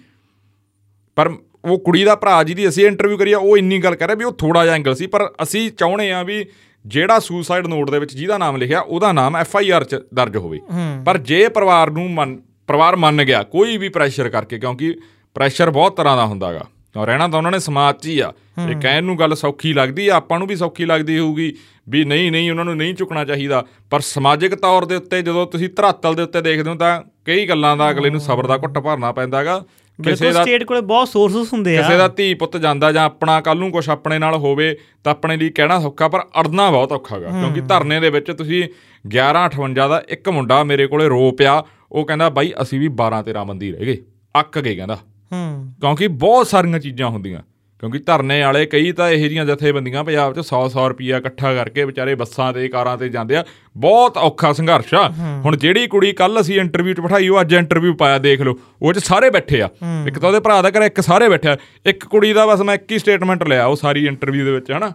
ਪਰ 1.15 1.31
ਉਹ 1.65 1.79
ਕੁੜੀ 1.79 2.03
ਦਾ 2.03 2.15
ਭਰਾ 2.15 2.43
ਜਿਹਦੀ 2.43 2.67
ਅਸੀਂ 2.67 2.85
ਇੰਟਰਵਿਊ 2.87 3.17
ਕਰੀ 3.17 3.31
ਆ 3.31 3.37
ਉਹ 3.37 3.57
ਇੰਨੀ 3.57 3.77
ਗੱਲ 3.77 3.95
ਕਰ 3.95 4.05
ਰਿਹਾ 4.05 4.15
ਵੀ 4.15 4.23
ਉਹ 4.23 4.31
ਥੋੜਾ 4.31 4.63
ਜਿਹਾ 4.63 4.75
ਐਂਗਲ 4.75 4.95
ਸੀ 4.95 5.07
ਪਰ 5.07 5.33
ਅਸੀਂ 5.43 5.71
ਚਾਹੁੰਦੇ 5.71 6.11
ਆ 6.11 6.23
ਵੀ 6.23 6.45
ਜਿਹੜਾ 6.85 7.19
ਸੁਸਾਈਡ 7.19 7.67
ਨੋਟ 7.67 7.91
ਦੇ 7.91 7.99
ਵਿੱਚ 7.99 8.17
ਜਿਹਦਾ 8.17 8.37
ਨਾਮ 8.37 8.57
ਲਿਖਿਆ 8.57 8.79
ਉਹਦਾ 8.79 9.11
ਨਾਮ 9.11 9.37
ਐਫ 9.37 9.55
ਆਈ 9.57 9.69
ਆਰ 9.69 9.83
ਚ 9.83 9.95
ਦਰਜ 10.13 10.37
ਹੋਵੇ। 10.37 10.59
ਪਰ 11.05 11.17
ਜੇ 11.17 11.49
ਪਰਿਵਾਰ 11.49 11.89
ਨੂੰ 11.89 12.11
ਮੰਨ 12.11 12.41
ਪਰਿਵਾਰ 12.67 12.95
ਮੰਨ 12.95 13.23
ਗਿਆ 13.23 13.43
ਕੋਈ 13.43 13.77
ਵੀ 13.77 13.89
ਪ੍ਰੈਸ਼ਰ 13.89 14.29
ਕਰਕੇ 14.29 14.59
ਕਿਉਂਕਿ 14.59 14.95
ਪ੍ਰੈਸ਼ਰ 15.33 15.69
ਬਹੁਤ 15.69 15.97
ਤਰ੍ਹਾਂ 15.97 16.17
ਦਾ 16.17 16.25
ਹੁੰਦਾਗਾ। 16.25 16.65
ਔਰ 16.97 17.07
ਰਹਿਣਾ 17.07 17.27
ਤਾਂ 17.27 17.37
ਉਹਨਾਂ 17.37 17.51
ਨੇ 17.51 17.59
ਸਮਾਜ 17.59 17.95
'ਚ 17.95 18.07
ਹੀ 18.07 18.19
ਆ। 18.19 18.33
ਇਹ 18.69 18.75
ਕਹਿਣ 18.75 19.03
ਨੂੰ 19.03 19.19
ਗੱਲ 19.19 19.35
ਸੌਖੀ 19.35 19.73
ਲੱਗਦੀ 19.73 20.07
ਆ 20.07 20.13
ਆਪਾਂ 20.13 20.39
ਨੂੰ 20.39 20.47
ਵੀ 20.47 20.55
ਸੌਖੀ 20.55 20.85
ਲੱਗਦੀ 20.85 21.19
ਹੋਊਗੀ 21.19 21.55
ਵੀ 21.89 22.05
ਨਹੀਂ 22.05 22.31
ਨਹੀਂ 22.31 22.51
ਉਹਨਾਂ 22.51 22.65
ਨੂੰ 22.65 22.77
ਨਹੀਂ 22.77 22.93
ਝੁਕਣਾ 22.93 23.25
ਚਾਹੀਦਾ। 23.25 23.65
ਪਰ 23.89 23.99
ਸਮਾਜਿਕ 23.99 24.55
ਤੌਰ 24.55 24.85
ਦੇ 24.85 24.95
ਉੱਤੇ 24.95 25.21
ਜਦੋਂ 25.21 25.47
ਤੁਸੀਂ 25.47 25.69
ਧਰਾਤਲ 25.69 26.15
ਦੇ 26.15 26.23
ਉੱਤੇ 26.23 26.41
ਦੇਖਦੇ 26.41 26.69
ਹੋ 26.69 26.75
ਤਾਂ 26.75 27.01
ਕਈ 27.25 27.45
ਗੱਲਾਂ 27.45 27.77
ਦਾ 27.77 27.91
ਅਗਲੇ 27.91 28.09
ਨੂੰ 28.09 28.19
ਸਬਰ 28.19 28.47
ਦਾ 28.47 28.57
ਘੁੱਟ 28.57 28.79
ਭਰਨਾ 28.79 29.11
ਪੈਂਦਾਗਾ। 29.11 29.63
ਕਿਸੇ 30.03 30.31
ਦਾ 30.31 30.41
ਸਟੇਟ 30.41 30.63
ਕੋਲੇ 30.63 30.81
ਬਹੁਤ 30.81 31.07
ਸੋਰਸਸ 31.07 31.53
ਹੁੰਦੇ 31.53 31.77
ਆ। 31.77 31.81
ਕਿਸੇ 31.81 31.97
ਦਾ 31.97 32.07
ਧੀ 32.07 32.33
ਪੁੱਤ 32.33 32.57
ਜਾਂਦਾ 32.57 32.91
ਜਾਂ 32.91 33.05
ਆਪਣਾ 33.05 33.41
ਕੱਲ 33.41 33.57
ਨੂੰ 33.57 33.71
ਕੁਝ 33.71 33.89
ਆਪਣੇ 33.89 34.19
ਨਾਲ 34.19 34.35
ਹੋਵੇ 34.35 34.77
ਤਾਂ 35.03 35.11
ਆਪਣੇ 35.11 35.37
ਲਈ 35.37 35.49
ਕਹਿਣਾ 35.49 35.79
ਸੌਖਾ 35.79 36.07
ਪਰ 36.07 36.19
ਅੜਨਾ 36.19 36.71
ਬਹੁਤ 36.71 36.91
ਔਖਾਗਾ। 36.91 37.27
ਕਿਉਂਕਿ 37.27 37.61
ਧਰਨੇ 37.61 37.99
ਦੇ 37.99 38.09
ਵਿੱਚ 38.09 38.31
ਤੁਸੀਂ 38.31 38.63
1158 39.07 39.87
ਦਾ 39.87 40.03
ਇੱਕ 40.09 40.29
ਮੁੰਡਾ 40.29 40.63
ਮੇਰੇ 40.63 40.87
ਕੋਲੇ 40.87 41.07
ਰੋ 41.07 41.31
ਪਿਆ। 41.31 41.63
ਉਹ 41.91 42.05
ਕਹਿੰਦਾ 42.05 42.29
ਬਾਈ 42.29 42.53
ਅਸੀਂ 42.61 42.79
ਵੀ 42.79 42.87
12 42.87 43.21
13 43.21 43.43
ਬੰਦੀ 43.43 43.71
ਰਹਿ 43.71 43.85
ਗਏ। 43.85 43.97
ਅੱਕ 44.39 44.59
ਗਏ 44.59 44.75
ਕਹਿੰਦਾ। 44.75 44.99
ਹੂੰ। 45.35 45.73
ਕਿਉਂਕਿ 45.81 46.07
ਬਹੁਤ 46.07 46.47
ਸਾਰੀਆਂ 46.47 46.79
ਚੀਜ਼ਾਂ 46.79 47.09
ਹੁੰਦੀਆਂ। 47.09 47.39
ਕਿਉਂਕਿ 47.79 47.99
ਧਰਨੇ 47.99 48.41
ਵਾਲੇ 48.41 48.65
ਕਈ 48.65 48.91
ਤਾਂ 48.91 49.09
ਇਹੋ 49.09 49.27
ਜੀਆਂ 49.27 49.45
ਜਥੇਬੰਦੀਆਂ 49.45 50.03
ਪੰਜਾਬ 50.03 50.33
'ਚ 50.33 50.39
100-100 50.39 50.89
ਰੁਪਿਆ 50.89 51.17
ਇਕੱਠਾ 51.17 51.53
ਕਰਕੇ 51.53 51.85
ਵਿਚਾਰੇ 51.85 52.15
ਬੱਸਾਂ 52.15 52.53
ਤੇ 52.53 52.67
ਕਾਰਾਂ 52.67 52.97
ਤੇ 52.97 53.09
ਜਾਂਦੇ 53.09 53.35
ਆ। 53.35 53.43
ਬਹੁਤ 53.77 54.17
ਔਖਾ 54.17 54.53
ਸੰਘਰਸ਼ 54.53 54.93
ਆ। 54.93 55.09
ਹੁਣ 55.45 55.57
ਜਿਹੜੀ 55.57 55.87
ਕੁੜੀ 55.87 56.11
ਕੱਲ 56.11 56.41
ਅਸੀਂ 56.41 56.59
ਇੰਟਰਵਿਊ 56.59 56.93
'ਚ 56.93 56.99
ਬਿਠਾਈ 56.99 57.27
ਉਹ 57.27 57.41
ਅੱਜ 57.41 57.53
ਇੰਟਰਵਿਊ 57.53 57.93
ਪਾਇਆ 57.93 58.17
ਦੇਖ 58.17 58.41
ਲਓ। 58.41 58.59
ਉਹ 58.81 58.93
'ਚ 58.93 58.99
ਸਾਰੇ 58.99 59.29
ਬੈਠੇ 59.29 59.61
ਆ। 59.61 59.69
ਇੱਕ 60.07 60.19
ਤਾਂ 60.19 60.29
ਉਹਦੇ 60.29 60.39
ਭਰਾ 60.39 60.61
ਦਾ 60.61 60.69
ਘਰ 60.69 60.81
ਇੱਕ 60.81 61.01
ਸਾਰੇ 61.01 61.29
ਬੈਠਿਆ 61.29 61.57
ਇੱਕ 61.85 62.05
ਕੁੜੀ 62.05 62.33
ਦਾ 62.33 62.45
ਬਸ 62.45 62.61
ਮੈਂ 62.61 62.75
ਇੱਕ 62.75 62.91
ਹੀ 62.91 62.99
ਸਟੇਟਮੈਂਟ 62.99 63.43
ਲਿਆ 63.43 63.65
ਉਹ 63.65 63.75
ਸਾਰੀ 63.75 64.07
ਇੰਟਰਵਿਊ 64.07 64.45
ਦੇ 64.45 64.51
ਵਿੱਚ 64.51 64.71
ਹਨਾ। 64.71 64.91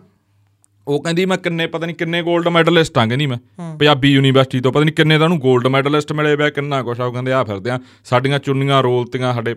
ਉਹ 0.88 1.02
ਕਹਿੰਦੀ 1.02 1.26
ਮੈਂ 1.26 1.36
ਕਿੰਨੇ 1.36 1.66
ਪਤਾ 1.66 1.86
ਨਹੀਂ 1.86 1.96
ਕਿੰਨੇ 1.96 2.22
골ਡ 2.22 2.48
ਮੈਡਲਿਸਟ 2.48 2.98
ਆਂਗੇ 2.98 3.16
ਨਹੀਂ 3.16 3.28
ਮੈਂ 3.28 3.38
ਪੰਜਾਬੀ 3.78 4.12
ਯੂਨੀਵਰਸਿਟੀ 4.12 4.60
ਤੋਂ 4.60 4.72
ਪਤਾ 4.72 4.84
ਨਹੀਂ 4.84 4.94
ਕਿੰਨੇ 4.94 5.18
ਤਾਂ 5.18 5.26
ਉਹਨੂੰ 5.26 5.38
골ਡ 5.38 5.66
ਮੈਡਲਿਸਟ 5.66 6.12
ਮਿਲੇ 6.12 6.36
ਪਿਆ 6.36 6.50
ਕਿੰਨਾ 6.50 6.82
ਕੁਛ 6.82 7.00
ਆ। 7.00 7.04
ਉਹ 7.04 7.12
ਕਹਿੰਦੇ 7.12 7.32
ਆ 7.32 7.44
ਫਿਰਦੇ 7.44 7.70
ਆ 7.70 7.78
ਸਾਡੀਆਂ 8.04 8.38
ਚੁੰਨੀਆਂ 8.38 8.82
ਰੋਲਤੀਆਂ 8.82 9.34
ਸਾਡੇ 9.34 9.56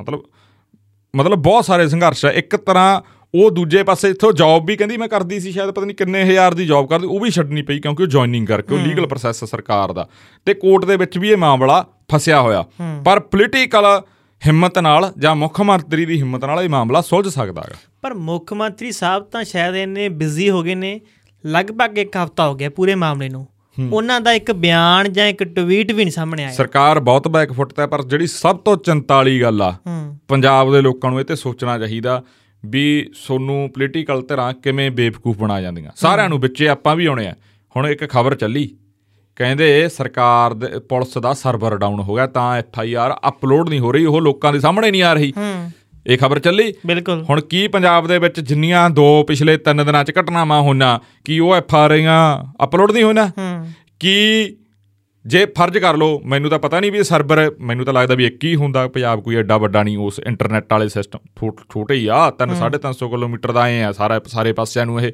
ਮਤਲਬ 0.00 0.20
ਮਤਲਬ 1.16 1.38
ਬਹੁਤ 1.38 1.64
ਸਾਰੇ 1.64 1.88
ਸੰਘਰਸ਼ 1.88 2.24
ਹੈ 2.24 2.30
ਇੱਕ 2.30 2.56
ਤਰ੍ਹਾਂ 2.56 3.00
ਉਹ 3.34 3.50
ਦੂਜੇ 3.50 3.82
ਪਾਸੇ 3.82 4.08
ਇੱਥੋਂ 4.08 4.32
ਜੌਬ 4.32 4.66
ਵੀ 4.66 4.76
ਕਹਿੰਦੀ 4.76 4.96
ਮੈਂ 4.96 5.08
ਕਰਦੀ 5.08 5.40
ਸੀ 5.40 5.52
ਸ਼ਾਇਦ 5.52 5.70
ਪਤਾ 5.70 5.86
ਨਹੀਂ 5.86 5.96
ਕਿੰਨੇ 5.96 6.22
ਹਜ਼ਾਰ 6.22 6.54
ਦੀ 6.54 6.66
ਜੌਬ 6.66 6.88
ਕਰਦੀ 6.88 7.06
ਉਹ 7.06 7.20
ਵੀ 7.20 7.30
ਛੱਡਣੀ 7.30 7.62
ਪਈ 7.62 7.78
ਕਿਉਂਕਿ 7.78 8.02
ਉਹ 8.02 8.08
ਜੁਆਇਨਿੰਗ 8.08 8.46
ਕਰਕੇ 8.46 8.74
ਉਹ 8.74 8.80
ਲੀਗਲ 8.80 9.06
ਪ੍ਰੋਸੈਸ 9.06 9.44
ਸਰਕਾਰ 9.44 9.92
ਦਾ। 9.92 10.08
ਤੇ 10.46 10.54
ਕੋਰਟ 10.54 10.84
ਦੇ 10.84 10.96
ਵਿੱਚ 10.96 11.18
ਵੀ 11.18 11.30
ਇਹ 11.30 11.36
ਮਾਮਲਾ 11.36 11.86
ਫਸਿਆ 12.14 12.40
ਹੋਇਆ। 12.40 12.64
ਪਰ 13.04 13.20
ਪੋਲੀਟੀਕਲ 13.20 14.02
ਹਿੰਮਤ 14.46 14.78
ਨਾਲ 14.78 15.12
ਜਾਂ 15.18 15.36
ਮੁੱਖ 15.36 15.60
ਮੰਤਰੀ 15.60 16.06
ਦੀ 16.06 16.18
ਹਿੰਮਤ 16.18 16.44
ਨਾਲ 16.44 16.60
ਇਹ 16.60 16.68
ਮਾਮਲਾ 16.68 17.00
ਸੁਲਝ 17.00 17.28
ਸਕਦਾ 17.28 17.60
ਹੈ 17.60 17.74
ਪਰ 18.02 18.14
ਮੁੱਖ 18.14 18.52
ਮੰਤਰੀ 18.52 18.92
ਸਾਹਿਬ 18.92 19.24
ਤਾਂ 19.24 19.44
ਸ਼ਾਇਦ 19.44 19.74
ਇੰਨੇ 19.74 20.08
ਬਿਜ਼ੀ 20.08 20.50
ਹੋ 20.50 20.62
ਗਏ 20.62 20.74
ਨੇ 20.74 21.00
ਲਗਭਗ 21.46 21.98
ਇੱਕ 21.98 22.16
ਹਫ਼ਤਾ 22.16 22.48
ਹੋ 22.48 22.54
ਗਿਆ 22.54 22.70
ਪੂਰੇ 22.70 22.94
ਮਾਮਲੇ 22.94 23.28
ਨੂੰ। 23.28 23.46
ਉਹਨਾਂ 23.92 24.20
ਦਾ 24.20 24.32
ਇੱਕ 24.32 24.52
ਬਿਆਨ 24.52 25.12
ਜਾਂ 25.12 25.26
ਇੱਕ 25.26 25.42
ਟਵੀਟ 25.44 25.92
ਵੀ 25.92 26.04
ਨਹੀਂ 26.04 26.12
ਸਾਹਮਣੇ 26.12 26.44
ਆਇਆ। 26.44 26.52
ਸਰਕਾਰ 26.52 27.00
ਬਹੁਤ 27.00 27.28
ਬੈਕਫੁੱਟ 27.28 27.72
ਤੇ 27.72 27.86
ਪਰ 27.86 28.02
ਜਿਹੜੀ 28.04 28.26
ਸਭ 28.26 28.56
ਤੋਂ 28.56 28.76
ਚਿੰਤਾ 28.76 29.16
ਵਾਲੀ 29.16 29.40
ਗੱਲ 29.42 29.62
ਆ 29.62 29.74
ਪੰਜਾਬ 30.28 30.72
ਦੇ 30.72 30.80
ਲੋਕਾਂ 30.80 31.10
ਨੂੰ 31.10 31.20
ਇਹ 31.20 31.24
ਤੇ 31.24 31.36
ਸੋਚਣਾ 31.36 31.78
ਚਾਹੀਦਾ 31.78 32.22
ਵੀ 32.62 33.10
ਸੋਨੂੰ 33.14 33.70
ਪੋਲੀਟੀਕਲ 33.74 34.22
ਧਿਰਾਂ 34.22 34.52
ਕਿਵੇਂ 34.54 34.90
ਬੇਵਕੂਫ 34.90 35.38
ਬਣਾ 35.38 35.60
ਜਾਂਦੀਆਂ। 35.60 35.90
ਸਾਰਿਆਂ 35.96 36.28
ਨੂੰ 36.28 36.40
ਵਿੱਚੇ 36.40 36.68
ਆਪਾਂ 36.68 36.96
ਵੀ 36.96 37.06
ਆਉਣੇ 37.06 37.26
ਆ। 37.26 37.34
ਹੁਣ 37.76 37.86
ਇੱਕ 37.86 38.04
ਖਬਰ 38.10 38.34
ਚੱਲੀ 38.34 38.68
ਕਹਿੰਦੇ 39.36 39.88
ਸਰਕਾਰ 39.88 40.54
ਦੇ 40.54 40.66
ਪੁਲਿਸ 40.88 41.18
ਦਾ 41.18 41.32
ਸਰਵਰ 41.32 41.76
ਡਾਊਨ 41.76 42.00
ਹੋ 42.00 42.14
ਗਿਆ 42.14 42.26
ਤਾਂ 42.26 42.54
ਐਫ 42.56 42.78
ਆਈ 42.78 42.94
ਆਰ 42.94 43.14
ਅਪਲੋਡ 43.28 43.68
ਨਹੀਂ 43.68 43.80
ਹੋ 43.80 43.92
ਰਹੀ 43.92 44.04
ਉਹ 44.04 44.20
ਲੋਕਾਂ 44.20 44.52
ਦੇ 44.52 44.60
ਸਾਹਮਣੇ 44.60 44.90
ਨਹੀਂ 44.90 45.02
ਆ 45.02 45.12
ਰਹੀ। 45.12 45.32
ਇਹ 46.06 46.18
ਖਬਰ 46.18 46.38
ਚੱਲੀ? 46.38 46.72
ਬਿਲਕੁਲ। 46.86 47.22
ਹੁਣ 47.30 47.40
ਕੀ 47.40 47.66
ਪੰਜਾਬ 47.68 48.06
ਦੇ 48.06 48.18
ਵਿੱਚ 48.18 48.40
ਜਿੰਨੀਆਂ 48.40 48.88
ਦੋ 48.90 49.22
ਪਿਛਲੇ 49.28 49.56
3 49.68 49.84
ਦਿਨਾਂ 49.84 50.04
'ਚ 50.04 50.12
ਘਟਨਾਵਾਂ 50.20 50.60
ਹੋਈਆਂ 50.62 50.98
ਕੀ 51.24 51.38
ਉਹ 51.38 51.54
ਐਫ 51.54 51.74
ਆਰ 51.74 51.90
ਆਈਆਂ 51.90 52.16
ਅਪਲੋਡ 52.64 52.92
ਨਹੀਂ 52.92 53.04
ਹੋਣਾ 53.04 53.30
ਕੀ 54.00 54.14
ਜੇ 55.24 55.44
ਫਰਜ਼ 55.46 55.78
ਕਰ 55.78 55.96
ਲਓ 55.96 56.20
ਮੈਨੂੰ 56.24 56.50
ਤਾਂ 56.50 56.58
ਪਤਾ 56.58 56.80
ਨਹੀਂ 56.80 56.92
ਵੀ 56.92 57.02
ਸਰਵਰ 57.02 57.50
ਮੈਨੂੰ 57.60 57.84
ਤਾਂ 57.84 57.94
ਲੱਗਦਾ 57.94 58.14
ਵੀ 58.14 58.26
ਇੱਕ 58.26 58.44
ਹੀ 58.44 58.54
ਹੁੰਦਾ 58.56 58.86
ਪੰਜਾਬ 58.88 59.20
ਕੋਈ 59.20 59.36
ਐਡਾ 59.36 59.56
ਵੱਡਾ 59.58 59.82
ਨਹੀਂ 59.82 59.96
ਉਸ 59.98 60.20
ਇੰਟਰਨੈਟ 60.26 60.72
ਵਾਲੇ 60.72 60.88
ਸਿਸਟਮ 60.88 61.50
ਛੋਟੇ 61.72 61.94
ਹੀ 61.94 62.06
ਆ 62.06 62.20
3 62.42 62.54
350 62.54 63.08
ਕਿਲੋਮੀਟਰ 63.10 63.52
ਦਾ 63.52 63.60
ਆਏ 63.60 63.82
ਆ 63.82 63.92
ਸਾਰਾ 63.92 64.20
ਸਾਰੇ 64.26 64.52
ਪਾਸਿਆਂ 64.52 64.86
ਨੂੰ 64.86 65.00
ਇਹ। 65.00 65.12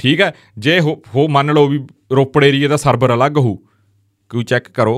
ਠੀਕ 0.00 0.20
ਹੈ 0.20 0.32
ਜੇ 0.58 0.78
ਹੋ 0.80 1.26
ਮੰਨ 1.28 1.52
ਲਓ 1.52 1.66
ਵੀ 1.66 1.78
ਰੋਪੜ 2.12 2.44
ਏਰੀਆ 2.44 2.68
ਦਾ 2.68 2.76
ਸਰਵਰ 2.76 3.14
ਅਲੱਗ 3.14 3.36
ਹੋ 3.38 3.54
ਕੋਈ 4.30 4.44
ਚੈੱਕ 4.44 4.68
ਕਰੋ। 4.68 4.96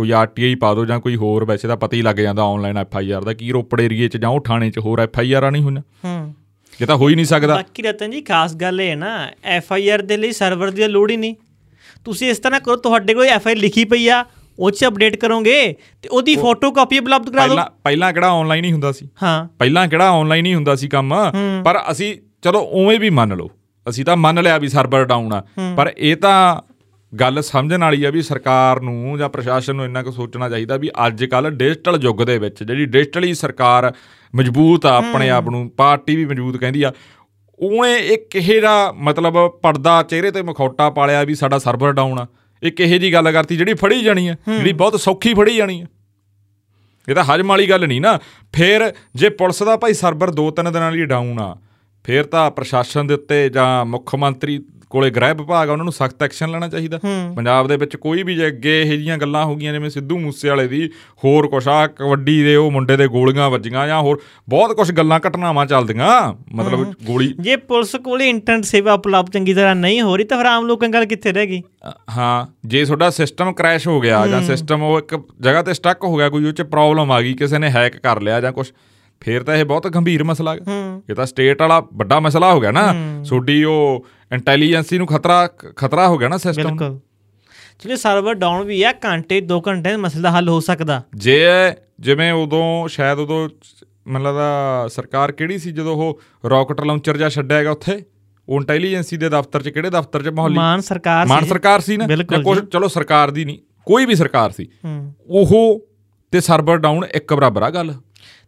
ਕੋਈ 0.00 0.10
ਆਰਟੀਆਈ 0.10 0.54
ਪਾ 0.54 0.74
ਦਿਓ 0.74 0.84
ਜਾਂ 0.84 1.00
ਕੋਈ 1.00 1.16
ਹੋਰ 1.16 1.44
ਵੈਸੇ 1.44 1.68
ਤਾਂ 1.68 1.76
ਪਤਾ 1.76 1.96
ਹੀ 1.96 2.02
ਲੱਗ 2.02 2.16
ਜਾਂਦਾ 2.16 2.42
ਆਨਲਾਈਨ 2.42 2.78
ਐਫ 2.78 2.96
ਆਈ 2.96 3.10
ਆਰ 3.10 3.24
ਦਾ 3.24 3.32
ਕੀ 3.32 3.50
ਰੋਪੜ 3.52 3.80
ਏਰੀਏ 3.80 4.08
'ਚ 4.08 4.16
ਜਾਂ 4.16 4.30
ਉਹ 4.30 4.40
ਥਾਣੇ 4.40 4.70
'ਚ 4.70 4.78
ਹੋਰ 4.78 5.00
ਐਫ 5.00 5.18
ਆਈ 5.18 5.32
ਆਰ 5.32 5.50
ਨਹੀਂ 5.50 5.62
ਹੋਣਾ 5.62 5.80
ਹੂੰ। 6.04 6.34
ਇਹ 6.82 6.86
ਤਾਂ 6.86 6.96
ਹੋ 6.96 7.08
ਹੀ 7.08 7.14
ਨਹੀਂ 7.14 7.26
ਸਕਦਾ। 7.26 7.54
ਬਾਕੀ 7.54 7.82
ਰਤਨ 7.82 8.10
ਜੀ 8.10 8.20
ਖਾਸ 8.20 8.54
ਗੱਲ 8.56 8.80
ਇਹ 8.80 8.96
ਨਾ 8.96 9.30
ਐਫ 9.44 9.72
ਆਈ 9.72 9.88
ਆਰ 9.88 10.02
ਦੇ 10.02 10.16
ਲਈ 10.16 10.32
ਸਰਵਰ 10.32 10.70
ਦੀ 10.70 10.86
ਲੋੜ 10.88 11.10
ਹੀ 11.10 11.16
ਨਹੀਂ। 11.16 11.34
ਤੁਸੀਂ 12.04 12.30
ਇਸ 12.30 12.38
ਤਰ੍ਹਾਂ 12.38 12.60
ਕਰੋ 12.60 12.76
ਤੁਹਾਡੇ 12.76 13.14
ਕੋਲ 13.14 13.26
ਐਫ 13.26 13.46
ਆਈ 13.46 13.54
ਲਿਖੀ 13.54 13.84
ਪਈ 13.84 14.08
ਆ 14.08 14.24
ਉਹ 14.58 14.70
'ਚ 14.70 14.84
ਅਪਡੇਟ 14.86 15.16
ਕਰੋਗੇ 15.16 15.74
ਤੇ 16.02 16.08
ਉਹਦੀ 16.08 16.36
ਫੋਟੋ 16.36 16.70
ਕਾਪੀ 16.70 16.98
ਉਪਲਬਧ 16.98 17.30
ਕਰਾ 17.30 17.46
ਦਿਓ। 17.46 17.48
ਪਹਿਲਾਂ 17.48 17.66
ਪਹਿਲਾਂ 17.84 18.12
ਕਿਹੜਾ 18.12 18.30
ਆਨਲਾਈਨ 18.30 18.64
ਹੀ 18.64 18.72
ਹੁੰਦਾ 18.72 18.92
ਸੀ? 18.92 19.08
ਹਾਂ। 19.22 19.48
ਪਹਿਲਾਂ 19.58 19.88
ਕਿਹੜਾ 19.88 20.10
ਆਨਲਾਈਨ 20.10 20.46
ਹੀ 20.46 20.54
ਹੁੰਦਾ 20.54 20.74
ਸੀ 20.74 20.88
ਕੰਮ? 20.88 21.14
ਪਰ 21.64 21.82
ਅਸੀਂ 21.90 22.16
ਚਲੋ 22.42 22.60
ਉਵੇਂ 22.60 23.00
ਵੀ 23.00 23.10
ਮੰਨ 23.10 23.36
ਲਓ। 23.36 23.50
ਅਸੀਂ 23.88 24.04
ਤਾਂ 24.04 24.16
ਮੰਨ 24.16 24.42
ਲਿਆ 24.42 24.58
ਵੀ 24.58 24.68
ਸਰਵਰ 24.68 25.04
ਡਾਊਨ 25.04 25.32
ਆ। 25.32 25.42
ਪਰ 25.76 25.92
ਇਹ 25.98 26.16
ਤਾਂ 26.16 26.60
ਗੱਲ 27.20 27.42
ਸਮਝਣ 27.42 27.80
ਵਾਲੀ 27.80 28.04
ਆ 28.04 28.10
ਵੀ 28.10 28.22
ਸਰਕਾਰ 28.22 28.80
ਨੂੰ 28.80 29.18
ਜਾਂ 29.18 29.28
ਪ੍ਰਸ਼ਾਸਨ 29.28 29.76
ਨੂੰ 29.76 29.84
ਇੰਨਾ 29.84 30.02
ਕੁ 30.02 30.10
ਸੋਚਣਾ 30.10 30.48
ਚਾਹੀਦਾ 30.48 30.76
ਵੀ 30.76 30.90
ਅੱਜ 31.06 31.24
ਕੱਲ 31.24 31.50
ਡਿਜੀਟਲ 31.50 31.98
ਯੁੱਗ 32.02 32.22
ਦੇ 32.22 32.38
ਵਿੱਚ 32.38 32.64
ਜਿਹੜੀ 32.64 32.86
ਡਿਜੀਟਲੀ 32.86 33.34
ਸਰਕਾਰ 33.34 33.94
ਮਜ਼ਬੂਤ 34.34 34.86
ਆ 34.86 34.96
ਆਪਣੇ 34.96 35.30
ਆਪ 35.30 35.48
ਨੂੰ 35.48 35.70
ਪਾਰਟੀ 35.70 36.16
ਵੀ 36.16 36.24
ਮਜ਼ਬੂਤ 36.26 36.56
ਕਹਿੰਦੀ 36.56 36.82
ਆ 36.82 36.92
ਉਹਨੇ 37.58 37.96
ਇੱਕ 37.96 38.28
ਕਿਹੇ 38.30 38.60
ਦਾ 38.60 38.92
ਮਤਲਬ 38.92 39.48
ਪਰਦਾ 39.62 40.02
ਚਿਹਰੇ 40.02 40.30
ਤੇ 40.30 40.42
ਮਖੌਟਾ 40.42 40.90
ਪਾਲਿਆ 40.90 41.24
ਵੀ 41.24 41.34
ਸਾਡਾ 41.34 41.58
ਸਰਵਰ 41.58 41.92
ਡਾਊਨ 41.92 42.18
ਆ। 42.18 42.26
ਇਹ 42.62 42.72
ਕਿਹੇ 42.72 42.98
ਜੀ 42.98 43.12
ਗੱਲ 43.12 43.32
ਕਰਤੀ 43.32 43.56
ਜਿਹੜੀ 43.56 43.74
ਫੜੀ 43.74 44.00
ਜਾਣੀ 44.00 44.28
ਆ 44.28 44.32
ਜਿਹੜੀ 44.32 44.72
ਬਹੁਤ 44.72 45.00
ਸੌਖੀ 45.00 45.34
ਫੜੀ 45.34 45.56
ਜਾਣੀ 45.56 45.80
ਆ। 45.80 45.86
ਇਹ 47.08 47.14
ਤਾਂ 47.14 47.24
ਹਜਮ 47.24 47.46
ਵਾਲੀ 47.46 47.70
ਗੱਲ 47.70 47.88
ਨਹੀਂ 47.88 48.00
ਨਾ। 48.00 48.18
ਫੇਰ 48.52 48.92
ਜੇ 49.14 49.28
ਪੁਲਿਸ 49.28 49.62
ਦਾ 49.62 49.76
ਭਾਈ 49.76 49.94
ਸਰਵਰ 49.94 50.30
ਦੋ 50.30 50.50
ਤਿੰਨ 50.50 50.72
ਦਿਨਾਂ 50.72 50.92
ਲਈ 50.92 51.04
ਡਾਊਨ 51.04 51.40
ਆ 51.40 51.56
ਫੇਰ 52.04 52.24
ਤਾਂ 52.24 52.50
ਪ੍ਰਸ਼ਾਸਨ 52.50 53.06
ਦੇ 53.06 53.14
ਉੱਤੇ 53.14 53.48
ਜਾਂ 53.48 53.84
ਮੁੱਖ 53.84 54.14
ਮੰਤਰੀ 54.14 54.64
ਕੋਲੇ 54.90 55.10
ਗ੍ਰਹਿ 55.10 55.34
ਵਿਭਾਗ 55.34 55.68
ਆ 55.68 55.72
ਉਹਨਾਂ 55.72 55.84
ਨੂੰ 55.84 55.92
ਸਖਤ 55.92 56.22
ਐਕਸ਼ਨ 56.22 56.50
ਲੈਣਾ 56.50 56.68
ਚਾਹੀਦਾ। 56.68 56.98
ਪੰਜਾਬ 57.36 57.68
ਦੇ 57.68 57.76
ਵਿੱਚ 57.76 57.96
ਕੋਈ 57.96 58.22
ਵੀ 58.22 58.34
ਜੇ 58.34 58.46
ਅੱਗੇ 58.46 58.80
ਇਹੋ 58.82 58.96
ਜੀਆਂ 58.96 59.18
ਗੱਲਾਂ 59.18 59.44
ਹੋ 59.44 59.56
ਗਈਆਂ 59.56 59.72
ਜਿਵੇਂ 59.72 59.90
ਸਿੱਧੂ 59.90 60.18
ਮੂਸੇ 60.18 60.48
ਵਾਲੇ 60.48 60.68
ਦੀ 60.68 60.90
ਹੋਰ 61.24 61.46
ਕੁਛ 61.46 61.68
ਆ 61.68 61.86
ਕਬੱਡੀ 61.86 62.42
ਦੇ 62.42 62.56
ਉਹ 62.56 62.70
ਮੁੰਡੇ 62.70 62.96
ਦੇ 62.96 63.06
ਗੋਲੀਆਂ 63.08 63.50
ਵੱਜੀਆਂ 63.50 63.86
ਜਾਂ 63.86 64.00
ਹੋਰ 64.00 64.20
ਬਹੁਤ 64.48 64.76
ਕੁਝ 64.76 64.92
ਗੱਲਾਂ 64.92 65.20
ਘਟਨਾਵਾਂ 65.28 65.66
ਚੱਲਦੀਆਂ 65.66 66.34
ਮਤਲਬ 66.54 66.92
ਗੋਲੀ 67.04 67.34
ਜੇ 67.40 67.56
ਪੁਲਿਸ 67.56 67.96
ਕੋਲੇ 67.96 68.28
ਇੰਟਰਨੈਟ 68.28 68.64
ਸੇਵਾ 68.64 68.92
ਉਪਲਬਧ 68.92 69.30
ਚੰਗੀ 69.30 69.54
ਤਰ੍ਹਾਂ 69.54 69.74
ਨਹੀਂ 69.74 70.02
ਹੋ 70.02 70.16
ਰਹੀ 70.16 70.24
ਤਾਂ 70.24 70.38
ਫਿਰ 70.38 70.46
ਆਮ 70.46 70.66
ਲੋਕਾਂ 70.66 70.88
ਗੱਲ 70.88 71.06
ਕਿੱਥੇ 71.06 71.32
ਰਹਿ 71.32 71.46
ਗਈ? 71.46 71.62
ਹਾਂ 72.16 72.46
ਜੇ 72.68 72.84
ਤੁਹਾਡਾ 72.84 73.10
ਸਿਸਟਮ 73.10 73.52
ਕ੍ਰੈਸ਼ 73.52 73.88
ਹੋ 73.88 74.00
ਗਿਆ 74.00 74.26
ਜਾਂ 74.26 74.42
ਸਿਸਟਮ 74.42 74.82
ਉਹ 74.82 74.98
ਇੱਕ 74.98 75.18
ਜਗ੍ਹਾ 75.40 75.62
ਤੇ 75.62 75.74
ਸਟਕ 75.74 76.04
ਹੋ 76.04 76.16
ਗਿਆ 76.16 76.28
ਕੋਈ 76.28 76.44
ਉਹ 76.44 76.52
ਚ 76.52 76.62
ਪ੍ਰੋਬਲਮ 76.62 77.12
ਆ 77.12 77.22
ਗਈ 77.22 77.34
ਕਿਸੇ 77.34 77.58
ਨੇ 77.58 77.70
ਹੈਕ 77.70 77.96
ਕਰ 77.96 78.20
ਲਿਆ 78.20 78.40
ਜਾਂ 78.40 78.52
ਕੁਝ 78.52 78.66
ਫੇਰ 79.20 79.42
ਤਾਂ 79.42 79.56
ਇਹ 79.56 79.64
ਬਹੁਤ 79.64 79.86
ਗੰਭੀਰ 79.88 80.24
ਮਸਲਾ 80.24 80.54
ਹੈ। 80.54 80.58
ਇਹ 81.10 81.14
ਤਾਂ 81.14 81.26
ਸਟੇਟ 81.26 81.60
ਵਾਲਾ 81.62 81.82
ਵੱਡਾ 81.94 82.20
ਮਸਲਾ 82.20 82.52
ਹੋ 82.52 82.60
ਗਿਆ 82.60 82.70
ਨਾ। 82.70 82.94
ਛੋਡੀ 83.24 83.64
ਉਹ 83.64 84.06
ਇੰਟੈਲੀਜੈਂਸੀ 84.30 84.98
ਨੂੰ 84.98 85.06
ਖਤਰਾ 85.06 85.46
ਖਤਰਾ 85.76 86.08
ਹੋ 86.08 86.18
ਗਿਆ 86.18 86.28
ਨਾ 86.28 86.36
ਸਿਸਟਮ 86.36 86.68
ਬਿਲਕੁਲ। 86.68 86.98
ਜਿਹੜੇ 87.80 87.96
ਸਰਵਰ 87.96 88.34
ਡਾਊਨ 88.34 88.64
ਵੀ 88.66 88.82
ਆ 88.82 88.92
ਘੰਟੇ 89.04 89.40
2 89.48 89.60
ਘੰਟੇ 89.68 89.90
ਦਾ 89.90 89.96
ਮਸਲਾ 89.96 90.30
ਹੱਲ 90.30 90.48
ਹੋ 90.48 90.58
ਸਕਦਾ। 90.60 91.02
ਜੇ 91.16 91.40
ਜਿਵੇਂ 92.00 92.32
ਉਦੋਂ 92.32 92.88
ਸ਼ਾਇਦ 92.88 93.18
ਉਦੋਂ 93.18 93.48
ਮੈਨੂੰ 94.06 94.26
ਲੱਗਦਾ 94.26 94.88
ਸਰਕਾਰ 94.88 95.32
ਕਿਹੜੀ 95.32 95.58
ਸੀ 95.58 95.72
ਜਦੋਂ 95.72 95.96
ਉਹ 95.96 96.20
ਰਾਕਟ 96.50 96.80
ਲਾਂਚਰ 96.80 97.16
ਜਾਂ 97.16 97.30
ਛੱਡਿਆ 97.30 97.58
ਹੈਗਾ 97.58 97.70
ਉੱਥੇ? 97.70 98.02
ਉਹ 98.48 98.60
ਇੰਟੈਲੀਜੈਂਸੀ 98.60 99.16
ਦੇ 99.16 99.28
ਦਫ਼ਤਰ 99.28 99.62
'ਚ 99.62 99.68
ਕਿਹੜੇ 99.68 99.90
ਦਫ਼ਤਰ 99.90 100.22
'ਚ 100.22 100.28
ਮਾਹੌਲੀ? 100.28 100.54
ਮਾਨ 100.54 100.80
ਸਰਕਾਰ 100.80 101.26
ਮਾਨ 101.26 101.44
ਸਰਕਾਰ 101.44 101.80
ਸੀ 101.80 101.96
ਨਾ? 101.96 102.06
ਕੁਝ 102.42 102.58
ਚਲੋ 102.64 102.88
ਸਰਕਾਰ 102.88 103.30
ਦੀ 103.30 103.44
ਨਹੀਂ 103.44 103.58
ਕੋਈ 103.86 104.06
ਵੀ 104.06 104.14
ਸਰਕਾਰ 104.14 104.50
ਸੀ। 104.50 104.68
ਉਹ 105.26 105.86
ਤੇ 106.32 106.40
ਸਰਵਰ 106.40 106.78
ਡਾਊਨ 106.78 107.04
ਇੱਕ 107.14 107.34
ਬਰਾਬਰ 107.34 107.62
ਆ 107.62 107.70
ਗੱਲ। 107.70 107.94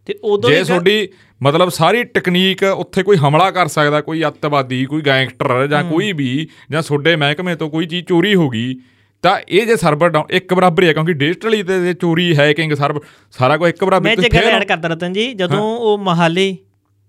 ਤੇ 0.05 0.13
ਉਦੋਂ 0.23 0.49
ਜੇ 0.49 0.63
ਤੁਹਾਡੀ 0.63 1.07
ਮਤਲਬ 1.43 1.69
ਸਾਰੀ 1.69 2.03
ਟੈਕਨੀਕ 2.05 2.63
ਉੱਥੇ 2.65 3.03
ਕੋਈ 3.03 3.17
ਹਮਲਾ 3.17 3.49
ਕਰ 3.51 3.67
ਸਕਦਾ 3.67 4.01
ਕੋਈ 4.01 4.23
ਅੱਤਵਾਦੀ 4.27 4.83
ਕੋਈ 4.85 5.01
ਗੈਂਗਸਟਰ 5.01 5.65
ਜਾਂ 5.67 5.83
ਕੋਈ 5.83 6.11
ਵੀ 6.13 6.47
ਜਾਂ 6.71 6.81
ਤੁਹਾਡੇ 6.81 7.15
ਮਹਿਕਮੇ 7.15 7.55
ਤੋਂ 7.55 7.69
ਕੋਈ 7.69 7.85
ਚੀਜ਼ 7.85 8.05
ਚੋਰੀ 8.05 8.33
ਹੋ 8.35 8.49
ਗਈ 8.49 8.75
ਤਾਂ 9.23 9.37
ਇਹ 9.49 9.65
ਜੇ 9.67 9.75
ਸਰਵਰ 9.75 10.09
ਡਾਊਨ 10.09 10.25
ਇੱਕ 10.31 10.53
ਬਰਾਬਰ 10.53 10.83
ਹੈ 10.83 10.93
ਕਿਉਂਕਿ 10.93 11.13
ਡਿਜੀਟਲੀ 11.13 11.61
ਤੇ 11.63 11.93
ਚੋਰੀ 11.93 12.35
ਹੈਕਿੰਗ 12.35 12.73
ਸਰਵਰ 12.73 13.01
ਸਾਰਾ 13.33 13.57
ਕੁਝ 13.57 13.69
ਇੱਕ 13.69 13.83
ਬਰਾਬਰ 13.83 14.03
ਮੈਂ 14.03 14.15
ਜੇ 14.17 14.29
ਗੱਲ 14.29 14.49
ਐਡ 14.51 14.63
ਕਰਦਾ 14.63 14.87
ਰਤਨ 14.89 15.13
ਜੀ 15.13 15.33
ਜਦੋਂ 15.33 15.61
ਉਹ 15.79 15.97
ਮਹਾਲੀ 15.97 16.55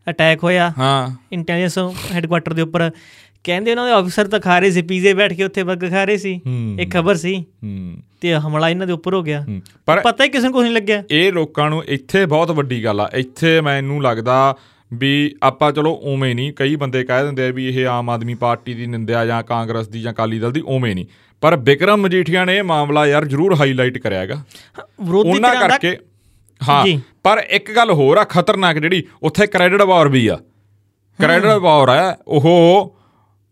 ਅਟੈਕ 0.06 0.42
ਹੋਇਆ 0.44 0.72
ਹਾਂ। 0.78 1.08
ਇੰਟੈਲੀਜੈਂਸ 1.32 1.78
ਹੈੱਡਕੁਆਟਰ 2.12 2.52
ਦੇ 2.52 2.62
ਉੱਪਰ 2.62 2.90
ਕਹਿੰਦੇ 3.44 3.70
ਉਹਨਾਂ 3.70 3.86
ਦੇ 3.86 3.92
ਆਫੀਸਰ 3.92 4.26
ਤਾਂ 4.26 4.40
ਖਾ 4.40 4.58
ਰਹੇ 4.58 4.70
ਸੀ 4.70 4.82
ਪੀਜ਼ੇ 4.82 5.14
ਬੈਠ 5.14 5.32
ਕੇ 5.32 5.44
ਉੱਥੇ 5.44 5.62
ਬੱਗ 5.62 5.90
ਖਾ 5.90 6.04
ਰਹੇ 6.04 6.16
ਸੀ। 6.16 6.40
ਹੂੰ। 6.46 6.76
ਇੱਕ 6.80 6.94
ਖਬਰ 6.94 7.14
ਸੀ। 7.14 7.44
ਤੇ 8.20 8.34
ਹਮਲਾ 8.34 8.68
ਇਹਨਾਂ 8.70 8.86
ਦੇ 8.86 8.92
ਉੱਪਰ 8.92 9.14
ਹੋ 9.14 9.22
ਗਿਆ। 9.22 9.44
ਪਰ 9.86 10.00
ਪਤਾ 10.00 10.24
ਹੀ 10.24 10.28
ਕਿਸੇ 10.28 10.44
ਨੂੰ 10.44 10.52
ਕੁਝ 10.52 10.64
ਨਹੀਂ 10.64 10.74
ਲੱਗਿਆ। 10.74 11.02
ਇਹ 11.10 11.32
ਲੋਕਾਂ 11.32 11.70
ਨੂੰ 11.70 11.84
ਇੱਥੇ 11.84 12.26
ਬਹੁਤ 12.26 12.50
ਵੱਡੀ 12.50 12.84
ਗੱਲ 12.84 13.00
ਆ। 13.00 13.10
ਇੱਥੇ 13.14 13.60
ਮੈਨੂੰ 13.60 14.02
ਲੱਗਦਾ 14.02 14.56
ਵੀ 14.92 15.34
ਆਪਾਂ 15.42 15.72
ਚਲੋ 15.72 15.92
ਉਵੇਂ 15.92 16.34
ਨਹੀਂ 16.34 16.52
ਕਈ 16.52 16.76
ਬੰਦੇ 16.76 17.04
ਕਹਿ 17.04 17.24
ਦਿੰਦੇ 17.24 17.48
ਆ 17.48 17.50
ਵੀ 17.50 17.68
ਇਹ 17.68 17.86
ਆਮ 17.86 18.10
ਆਦਮੀ 18.10 18.34
ਪਾਰਟੀ 18.34 18.74
ਦੀ 18.74 18.86
ਨਿੰਦਿਆ 18.86 19.26
ਜਾਂ 19.26 19.42
ਕਾਂਗਰਸ 19.42 19.88
ਦੀ 19.88 20.02
ਜਾਂ 20.02 20.12
ਅਕਾਲੀ 20.12 20.38
ਦਲ 20.38 20.52
ਦੀ 20.52 20.60
ਉਵੇਂ 20.60 20.94
ਨਹੀਂ। 20.94 21.06
ਪਰ 21.40 21.56
ਵਿਕਰਮ 21.56 22.00
ਮਜੀਠੀਆ 22.00 22.44
ਨੇ 22.44 22.56
ਇਹ 22.56 22.62
ਮਾਮਲਾ 22.62 23.06
ਯਾਰ 23.06 23.24
ਜ਼ਰੂਰ 23.24 23.54
ਹਾਈਲਾਈਟ 23.54 23.98
ਕਰਿਆਗਾ 23.98 24.34
ਹਾਂ, 24.34 25.04
ਵਿਰੋਧੀ 25.04 25.32
ਧਿਰਾਂ 25.32 25.68
ਕਰਕੇ 25.68 25.96
ਹਾਂ। 26.68 26.86
ਪਰ 27.22 27.42
ਇੱਕ 27.48 27.76
ਗੱਲ 27.76 27.90
ਹੋਰ 27.90 28.16
ਆ 28.16 28.24
ਖਤਰਨਾਕ 28.24 28.78
ਜਿਹੜੀ 28.78 29.02
ਉੱਥੇ 29.22 29.46
ਕ੍ਰੈਡਿਟ 29.46 29.82
ਵਾਰ 29.82 30.08
ਵੀ 30.08 30.26
ਆ। 30.26 30.36
ਕ੍ਰੈਡਿਟ 31.22 31.50
ਵਾਰ 31.50 31.88
ਆ 31.88 32.16
ਉਹ 32.26 32.96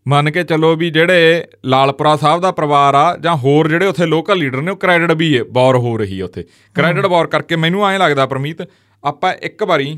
ਮੰਨ 0.05 0.31
ਕੇ 0.31 0.43
ਚੱਲੋ 0.43 0.75
ਵੀ 0.75 0.89
ਜਿਹੜੇ 0.89 1.45
ਲਾਲਪੁਰਾ 1.65 2.15
ਸਾਹਿਬ 2.15 2.41
ਦਾ 2.41 2.51
ਪਰਿਵਾਰ 2.51 2.95
ਆ 2.95 3.15
ਜਾਂ 3.17 3.35
ਹੋਰ 3.35 3.67
ਜਿਹੜੇ 3.67 3.85
ਉੱਥੇ 3.85 4.05
ਲੋਕਲ 4.05 4.37
ਲੀਡਰ 4.37 4.61
ਨੇ 4.61 4.71
ਉਹ 4.71 4.77
ਕ੍ਰੈਡਿਟ 4.77 5.11
ਵੀ 5.11 5.39
ਵਾਰ 5.51 5.75
ਹੋ 5.75 5.95
ਰਹੀ 5.97 6.19
ਹੈ 6.19 6.25
ਉੱਥੇ। 6.25 6.43
ਕ੍ਰੈਡਿਟ 6.75 7.05
ਵਾਰ 7.05 7.27
ਕਰਕੇ 7.27 7.55
ਮੈਨੂੰ 7.55 7.87
ਐਂ 7.87 7.97
ਲੱਗਦਾ 7.99 8.25
ਪਰਮੀਤ 8.25 8.61
ਆਪਾਂ 9.03 9.33
ਇੱਕ 9.41 9.63
ਵਾਰੀ 9.63 9.97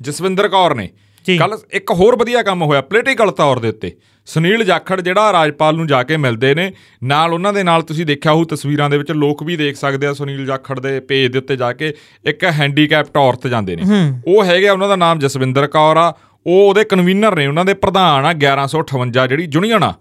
ਜਸਵਿੰਦਰ 0.00 0.48
ਕੌਰ 0.48 0.74
ਨੇ। 0.74 0.88
ਕੱਲ 1.26 1.56
ਇੱਕ 1.72 1.90
ਹੋਰ 1.90 2.16
ਵਧੀਆ 2.16 2.42
ਕੰਮ 2.42 2.62
ਹੋਇਆ 2.62 2.80
ਪੋਲੀਟੀਕਲ 2.80 3.30
ਤੌਰ 3.30 3.58
ਦੇ 3.58 3.68
ਉੱਤੇ। 3.68 3.90
ਸੁਨੀਲ 4.28 4.64
ਜਾਖੜ 4.64 5.00
ਜਿਹੜਾ 5.00 5.32
ਰਾਜਪਾਲ 5.32 5.76
ਨੂੰ 5.76 5.86
ਜਾ 5.86 6.02
ਕੇ 6.02 6.16
ਮਿਲਦੇ 6.16 6.54
ਨੇ 6.54 6.70
ਨਾਲ 7.04 7.34
ਉਹਨਾਂ 7.34 7.52
ਦੇ 7.52 7.62
ਨਾਲ 7.62 7.82
ਤੁਸੀਂ 7.82 8.06
ਦੇਖਿਆ 8.06 8.32
ਹੋਊ 8.32 8.44
ਤਸਵੀਰਾਂ 8.44 8.88
ਦੇ 8.90 8.98
ਵਿੱਚ 8.98 9.10
ਲੋਕ 9.12 9.42
ਵੀ 9.42 9.56
ਦੇਖ 9.56 9.76
ਸਕਦੇ 9.76 10.06
ਆ 10.06 10.12
ਸੁਨੀਲ 10.12 10.44
ਜਾਖੜ 10.46 10.78
ਦੇ 10.80 10.98
ਪੇਜ 11.00 11.32
ਦੇ 11.32 11.38
ਉੱਤੇ 11.38 11.56
ਜਾ 11.56 11.72
ਕੇ 11.72 11.92
ਇੱਕ 12.24 12.44
ਹੈਂਡੀਕੈਪਟ 12.44 13.16
ਔਰਤ 13.16 13.46
ਜਾਂਦੇ 13.46 13.76
ਨੇ। 13.76 13.82
ਉਹ 14.26 14.44
ਹੈਗੇ 14.44 14.68
ਉਹਨਾਂ 14.68 14.88
ਦਾ 14.88 14.96
ਨਾਮ 14.96 15.18
ਜਸਵਿੰਦਰ 15.18 15.66
ਕੌਰ 15.66 15.96
ਆ 15.96 16.12
ਉਹ 16.48 16.68
ਉਹਦੇ 16.68 16.84
ਕਨਵੀਨਰ 16.84 17.34
ਨੇ 17.36 17.46
ਉਹਨਾਂ 17.46 17.64
ਦੇ 17.64 17.74
ਪ੍ਰਧਾਨ 17.74 18.26
ਆ 18.26 18.32
1158 18.34 19.26
ਜਿਹੜੀ 19.28 19.48
ਯੂਨੀਅਨ 19.54 19.82
ਆ। 19.84 19.92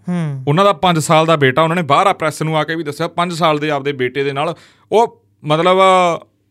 ਉਹਨਾਂ 0.47 0.65
ਦਾ 0.65 0.73
5 0.83 0.99
ਸਾਲ 1.01 1.25
ਦਾ 1.25 1.35
ਬੇਟਾ 1.35 1.61
ਉਹਨਾਂ 1.61 1.75
ਨੇ 1.75 1.81
ਬਾਹਰ 1.89 2.07
ਆ 2.07 2.13
ਪ੍ਰੈਸ 2.13 2.41
ਨੂੰ 2.41 2.57
ਆ 2.57 2.63
ਕੇ 2.63 2.75
ਵੀ 2.75 2.83
ਦੱਸਿਆ 2.83 3.09
5 3.15 3.35
ਸਾਲ 3.35 3.59
ਦੇ 3.59 3.69
ਆਪਦੇ 3.71 3.91
ਬੇਟੇ 4.01 4.23
ਦੇ 4.23 4.33
ਨਾਲ। 4.33 4.53
ਉਹ 4.91 5.21
ਮਤਲਬ 5.43 5.81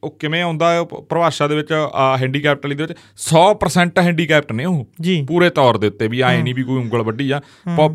ਉਹ 0.05 0.11
ਕਿਵੇਂ 0.21 0.43
ਆਉਂਦਾ 0.43 0.71
ਹੈ 0.73 0.83
ਪਰਿਭਾਸ਼ਾ 0.85 1.47
ਦੇ 1.49 1.57
ਵਿੱਚ 1.57 1.73
ਹੈਂਡੀਕੈਪਟ 2.21 2.67
ਵਾਲੀ 2.67 2.75
ਦੇ 2.77 2.83
ਵਿੱਚ 2.83 2.99
100% 3.23 4.03
ਹੈਂਡੀਕੈਪਟ 4.03 4.53
ਨੇ 4.53 4.65
ਉਹ। 4.65 4.85
ਜੀ। 5.01 5.15
ਪੂਰੇ 5.29 5.49
ਤੌਰ 5.51 5.79
ਦੇ 5.79 5.87
ਉੱਤੇ 5.87 6.09
ਵੀ 6.09 6.21
ਆਏ 6.21 6.43
ਨਹੀਂ 6.43 6.55
ਵੀ 6.55 6.63
ਕੋਈ 6.63 6.79
ਉਂਗਲ 6.81 7.03
ਵੱਡੀ 7.03 7.31
ਆ। 7.31 7.41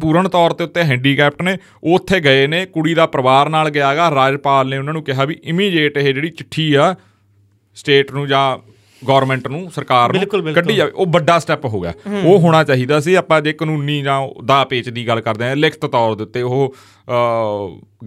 ਪੂਰਨ 0.02 0.30
ਤੌਰ 0.30 0.54
ਤੇ 0.54 0.64
ਉੱਤੇ 0.64 0.84
ਹੈਂਡੀਕੈਪਟ 0.84 1.42
ਨੇ 1.42 1.58
ਉੱਥੇ 1.94 2.20
ਗਏ 2.20 2.48
ਨੇ 2.48 2.66
ਕੁੜੀ 2.66 2.94
ਦਾ 2.94 3.06
ਪਰਿਵਾਰ 3.06 3.50
ਨਾਲ 3.50 3.70
ਗਿਆਗਾ 3.70 4.10
ਰਾਜਪਾਲ 4.16 4.70
ਨੇ 4.70 4.78
ਉਹਨਾਂ 4.78 4.94
ਨੂੰ 4.94 5.04
ਕਿਹਾ 5.04 5.26
ਵੀ 5.26 5.40
ਇਮੀਡੀਏਟ 5.44 5.98
ਇਹ 5.98 6.14
ਜਿਹੜੀ 6.14 6.30
ਚਿੱਠੀ 6.30 6.74
ਆ 6.74 6.94
ਸਟੇਟ 7.78 8.12
ਨੂੰ 8.12 8.28
ਜਾਂ 8.28 8.46
ਗਵਰਨਮੈਂਟ 9.08 9.48
ਨੂੰ 9.48 9.72
ਸਰਕਾਰ 9.72 10.14
ਨੂੰ। 10.14 10.54
ਕੱਢੀ 10.54 10.76
ਜਾਵੇ। 10.76 10.92
ਉਹ 10.92 11.06
ਵੱਡਾ 11.06 11.38
ਸਟੈਪ 11.40 11.66
ਹੋ 11.66 11.80
ਗਿਆ। 11.82 11.94
ਉਹ 12.24 12.40
ਹੋਣਾ 12.40 12.64
ਚਾਹੀਦਾ 12.64 13.00
ਸੀ। 13.00 13.14
ਆਪਾਂ 13.14 13.42
ਜੇ 13.42 13.54
ਕਾਨੂੰਨੀ 13.54 14.02
ਜਾਂ 14.02 14.22
ਦਾ 14.46 14.64
ਪੇਚ 14.64 14.90
ਦੀ 14.90 15.08
ਗੱਲ 15.08 15.22
ਕਰਦੇ 15.22 15.46
ਆ 15.46 15.56
ਲਿਖਤ 15.56 15.86
ਤੌਰ 15.86 16.16
ਦੇ 16.16 16.24
ਉੱਤੇ 16.24 16.42
ਉਹ 16.42 16.76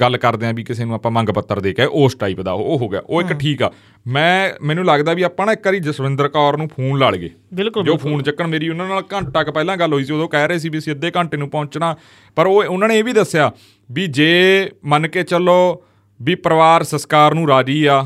ਗੱਲ 0.00 0.16
ਕਰਦੇ 0.16 0.46
ਆ 0.46 0.52
ਵੀ 0.52 0.64
ਕਿਸੇ 0.64 0.84
ਨੂੰ 0.84 0.94
ਆਪਾਂ 0.94 1.10
ਮੰਗ 1.10 1.28
ਪੱਤਰ 1.28 1.60
ਦੇ 1.60 1.72
ਕੇ 1.72 1.84
ਉਸ 1.84 2.14
ਟਾਈਪ 2.14 2.40
ਦਾ 2.40 2.52
ਉਹ 2.52 2.78
ਹੋ 2.78 2.88
ਗਿਆ। 2.88 3.02
ਉਹ 3.06 3.22
ਇੱਕ 3.22 3.32
ਠੀਕ 3.32 3.62
ਆ। 3.62 3.70
ਮੈਂ 4.06 4.50
ਮੈਨੂੰ 4.62 4.84
ਲੱਗਦਾ 4.84 5.12
ਵੀ 5.14 5.22
ਆਪਾਂ 5.22 5.46
ਨਾ 5.46 5.52
ਇੱਕ 5.52 5.66
ਵਾਰੀ 5.66 5.80
ਜਸਵਿੰਦਰ 5.80 6.28
ਕੌਰ 6.28 6.56
ਨੂੰ 6.56 6.68
ਫੋਨ 6.68 6.98
ਲਾ 6.98 7.10
ਬਿਲਕੁਲ 7.54 7.84
ਜੋ 7.84 7.96
ਫੋਨ 7.96 8.22
ਚੱਕਣ 8.22 8.46
ਮੇਰੀ 8.46 8.68
ਉਹਨਾਂ 8.68 8.88
ਨਾਲ 8.88 9.02
ਘੰਟਾ 9.12 9.42
ਕ 9.42 9.50
ਪਹਿਲਾਂ 9.50 9.76
ਗੱਲ 9.76 9.92
ਹੋਈ 9.92 10.04
ਸੀ 10.04 10.12
ਉਦੋਂ 10.12 10.28
ਕਹਿ 10.28 10.48
ਰਹੇ 10.48 10.58
ਸੀ 10.58 10.68
ਵੀ 10.68 10.78
ਅਸੀਂ 10.78 10.92
ਅੱਧੇ 10.92 11.10
ਘੰਟੇ 11.16 11.36
ਨੂੰ 11.36 11.48
ਪਹੁੰਚਣਾ। 11.50 11.96
ਪਰ 12.36 12.46
ਉਹ 12.46 12.64
ਉਹਨਾਂ 12.64 12.88
ਨੇ 12.88 12.98
ਇਹ 12.98 13.04
ਵੀ 13.04 13.12
ਦੱਸਿਆ 13.12 13.52
ਵੀ 13.92 14.06
ਜੇ 14.06 14.70
ਮੰਨ 14.84 15.08
ਕੇ 15.08 15.22
ਚੱਲੋ 15.22 15.82
ਵੀ 16.22 16.34
ਪਰਿਵਾਰ 16.34 16.82
ਸੰਸਕਾਰ 16.82 17.34
ਨੂੰ 17.34 17.48
ਰਾਜੀ 17.48 17.84
ਆ 17.84 17.98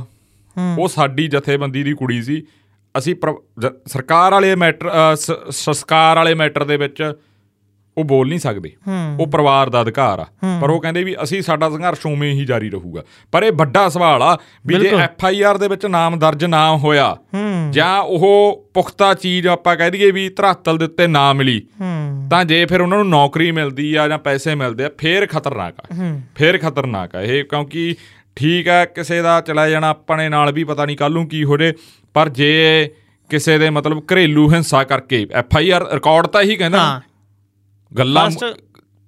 ਉਹ 0.79 0.89
ਸਾਡੀ 0.89 1.27
ਜਥੇਬੰਦੀ 1.29 1.83
ਦੀ 1.83 1.93
ਕੁੜੀ 1.93 2.23
ਸੀ 2.23 2.43
ਅਸੀਂ 2.99 3.15
ਸਰਕਾਰ 3.87 4.33
ਵਾਲੇ 4.33 4.55
ਮੈਟਰ 4.55 4.91
ਸੰਸਕਾਰ 5.51 6.17
ਵਾਲੇ 6.17 6.35
ਮੈਟਰ 6.35 6.65
ਦੇ 6.65 6.77
ਵਿੱਚ 6.77 7.13
ਉਹ 7.99 8.05
ਬੋਲ 8.05 8.29
ਨਹੀਂ 8.29 8.39
ਸਕਦੇ। 8.39 8.73
ਉਹ 9.21 9.27
ਪਰਿਵਾਰ 9.27 9.71
ਦਾ 9.71 9.81
ਅਧਿਕਾਰ 9.83 10.19
ਆ। 10.19 10.27
ਪਰ 10.63 10.71
ਉਹ 10.71 10.81
ਕਹਿੰਦੇ 10.81 11.03
ਵੀ 11.05 11.15
ਅਸੀਂ 11.23 11.41
ਸਾਡਾ 11.43 11.71
ਸੰਘਰਸ਼ 11.71 12.07
ਉਵੇਂ 12.07 12.33
ਹੀ 12.33 12.45
ਜਾਰੀ 12.45 12.71
ਰਹੂਗਾ। 12.71 13.03
ਪਰ 13.33 13.43
ਇਹ 13.43 13.53
ਵੱਡਾ 13.53 13.89
ਸਵਾਲ 13.89 14.23
ਆ 14.23 14.37
ਵੀ 14.67 14.75
ਜੇ। 14.75 14.91
ਐਫ 14.97 15.25
ਆਈ 15.25 15.43
ਆਰ 15.43 15.59
ਦੇ 15.59 15.69
ਵਿੱਚ 15.69 15.87
ਨਾਮ 15.87 16.19
ਦਰਜ 16.19 16.45
ਨਾ 16.45 16.77
ਹੋਇਆ 16.77 17.17
ਜਾਂ 17.71 17.99
ਉਹ 18.01 18.67
ਪੁਖਤਾ 18.75 19.15
ਚੀਜ਼ 19.15 19.47
ਆਪਾਂ 19.47 19.77
ਕਹਿ 19.77 19.91
ਦਈਏ 19.91 20.11
ਵੀ 20.11 20.29
ਧਰਾਤਲ 20.29 20.79
ਦੇ 20.79 20.85
ਉੱਤੇ 20.85 21.07
ਨਾ 21.07 21.33
ਮਿਲੀ 21.33 21.61
ਤਾਂ 22.31 22.45
ਜੇ 22.45 22.65
ਫਿਰ 22.67 22.81
ਉਹਨਾਂ 22.81 22.99
ਨੂੰ 22.99 23.09
ਨੌਕਰੀ 23.09 23.51
ਮਿਲਦੀ 23.51 23.95
ਆ 23.95 24.09
ਜਾਂ 24.09 24.19
ਪੈਸੇ 24.19 24.55
ਮਿਲਦੇ 24.55 24.85
ਆ 24.85 24.91
ਫੇਰ 24.99 25.27
ਖਤਰਨਾਕ 25.27 25.81
ਆ। 25.81 26.15
ਫੇਰ 26.35 26.59
ਖਤਰਨਾਕ 26.59 27.15
ਆ 27.17 27.21
ਇਹ 27.21 27.45
ਕਿਉਂਕਿ 27.45 27.95
ਠੀਕ 28.39 28.69
ਆ 28.69 28.85
ਕਿਸੇ 28.85 29.21
ਦਾ 29.23 29.41
ਚਲਾ 29.41 29.69
ਜਾਣਾ 29.69 29.89
ਆਪਣੇ 29.89 30.29
ਨਾਲ 30.29 30.53
ਵੀ 30.53 30.65
ਪਤਾ 30.65 30.85
ਨਹੀਂ 30.85 30.97
ਕੱਲ 30.97 31.13
ਨੂੰ 31.13 31.27
ਕੀ 31.29 31.45
ਹੋ 31.45 31.57
ਜੇ 31.57 31.73
ਪਰ 32.15 32.29
ਜੇ 32.29 32.91
ਕਿਸੇ 33.31 33.59
ਦੇ 33.59 33.71
ਮਤਲਬ 33.71 34.03
ਘਰੇਲੂ 34.13 34.51
ਹਿੰਸਾ 34.53 34.83
ਕਰਕੇ 34.85 35.27
ਐਫ 35.33 35.57
ਆਈ 35.57 35.71
ਆਰ 35.71 35.87
ਰਿਕਾਰਡ 35.93 36.27
ਤਾਂ 36.27 36.43
ਇਹੀ 36.43 36.57
ਕਹਿੰਦਾ 36.57 36.79
ਹਾਂ। 36.81 37.01
ਗੱਲਾਂ 37.93 38.29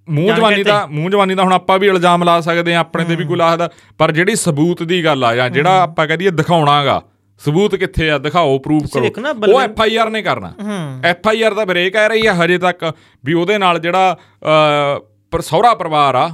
ਮੂੰਹ 0.09 0.35
ਜਵਾਨੀ 0.37 0.63
ਦਾ 0.63 0.87
ਮੂੰਹ 0.87 1.11
ਜਵਾਨੀ 1.11 1.35
ਦਾ 1.35 1.43
ਹੁਣ 1.43 1.53
ਆਪਾਂ 1.53 1.79
ਵੀ 1.79 1.87
ਇਲਜ਼ਾਮ 1.87 2.23
ਲਾ 2.25 2.41
ਸਕਦੇ 2.41 2.75
ਆ 2.75 2.79
ਆਪਣੇ 2.81 3.05
ਤੇ 3.05 3.17
ਵੀ 3.17 3.25
ਕੋਈ 3.25 3.37
ਲਾਹਦਾ 3.37 3.69
ਪਰ 3.99 4.13
ਜਿਹੜੀ 4.13 4.35
ਸਬੂਤ 4.37 4.83
ਦੀ 4.83 5.05
ਗੱਲ 5.05 5.25
ਆ 5.25 5.35
ਜਾਂ 5.37 5.49
ਜਿਹੜਾ 5.51 5.81
ਆਪਾਂ 5.83 6.07
ਕਹਿ 6.07 6.17
ਦਈਏ 6.17 6.31
ਦਿਖਾਉਣਾਗਾ 6.31 7.01
ਸਬੂਤ 7.41 7.75
ਕਿੱਥੇ 7.75 8.11
ਆ 8.11 8.19
ਦਿਖਾਓ 8.19 8.59
ਪ੍ਰੂਫ 8.59 8.87
ਕਰੋ। 8.95 9.05
ਉਹ 9.53 9.61
ਐਫ 9.61 9.81
ਆਈ 9.81 9.97
ਆਰ 9.97 10.11
ਨੇ 10.11 10.23
ਕਰਨਾ। 10.23 10.49
ਹੂੰ। 10.63 11.01
ਐਫ 11.05 11.29
ਆਈ 11.29 11.43
ਆਰ 11.43 11.55
ਦਾ 11.55 11.65
ਬ੍ਰੇਕ 11.65 11.97
ਆ 11.97 12.07
ਰਹੀ 12.07 12.27
ਆ 12.27 12.35
ਹਜੇ 12.35 12.59
ਤੱਕ 12.59 12.85
ਵੀ 13.25 13.33
ਉਹਦੇ 13.33 13.59
ਨਾਲ 13.59 13.79
ਜਿਹੜਾ 13.79 14.17
ਪਰ 15.33 15.41
ਸਹੁਰਾ 15.41 15.75
ਪਰਿਵਾਰ 15.75 16.15
ਆ 16.15 16.29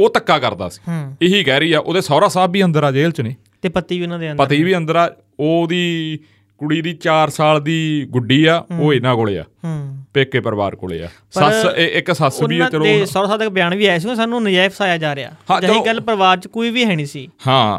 ਉਹ 0.00 0.10
ਧੱਕਾ 0.14 0.38
ਕਰਦਾ 0.38 0.68
ਸੀ। 0.68 0.80
ਹੂੰ। 0.88 1.16
ਇਹੀ 1.22 1.44
ਕਹਿ 1.44 1.60
ਰਹੀ 1.60 1.72
ਆ 1.72 1.80
ਉਹਦੇ 1.80 2.00
ਸਹੁਰਾ 2.00 2.28
ਸਾਹਿਬ 2.28 2.50
ਵੀ 2.52 2.64
ਅੰਦਰ 2.64 2.84
ਆ 2.84 2.90
ਜੇਲ੍ਹ 2.92 3.12
'ਚ 3.12 3.20
ਨੇ। 3.20 3.34
ਤੇ 3.62 3.68
ਪਤੀ 3.68 3.98
ਵੀ 3.98 4.02
ਉਹਨਾਂ 4.02 4.18
ਦੇ 4.18 4.32
ਅੰਦਰ 4.32 4.44
ਪਤੀ 4.44 4.62
ਵੀ 4.62 4.76
ਅੰਦਰ 4.76 4.96
ਆ 4.96 5.16
ਉਹਦੀ 5.40 6.18
ਕੁੜੀ 6.58 6.82
ਦੀ 6.82 6.92
4 6.94 7.30
ਸਾਲ 7.30 7.60
ਦੀ 7.60 8.06
ਗੁੱਡੀ 8.10 8.44
ਆ 8.44 8.64
ਉਹ 8.78 8.94
ਇਹਨਾਂ 8.94 9.14
ਕੋਲੇ 9.16 9.38
ਆ। 9.38 9.42
ਹੂੰ। 9.64 9.96
ਪੇਕੇ 10.14 10.40
ਪਰਿਵਾਰ 10.40 10.76
ਕੋਲੇ 10.76 11.02
ਆ। 11.02 11.08
ਸੱਸ 11.30 11.78
ਇੱਕ 11.78 12.12
ਸੱਸ 12.12 12.42
ਵੀ 12.42 12.54
ਆ 12.54 12.58
ਉਹਨਾਂ 12.58 12.70
ਚਲੋ 12.70 12.84
ਦੇ 12.84 13.06
ਸੌਰਾ 13.06 13.26
ਸਾਹਿਬ 13.26 13.40
ਦਾ 13.40 13.48
ਬਿਆਨ 13.48 13.74
ਵੀ 13.74 13.86
ਆਇਆ 13.86 13.98
ਸੀ 13.98 14.14
ਸਾਨੂੰ 14.16 14.42
ਨਜਾਇਜ਼ 14.42 14.74
ਫਸਾਇਆ 14.74 14.96
ਜਾ 14.98 15.14
ਰਿਹਾ। 15.14 15.30
ਹਾਂ, 15.50 15.60
ਜਿਹੀ 15.60 15.80
ਗੱਲ 15.86 16.00
ਪਰਿਵਾਰ 16.00 16.36
'ਚ 16.36 16.46
ਕੋਈ 16.46 16.70
ਵੀ 16.70 16.84
ਹੈ 16.84 16.96
ਨਹੀਂ 16.96 17.06
ਸੀ। 17.06 17.28
ਹਾਂ 17.46 17.78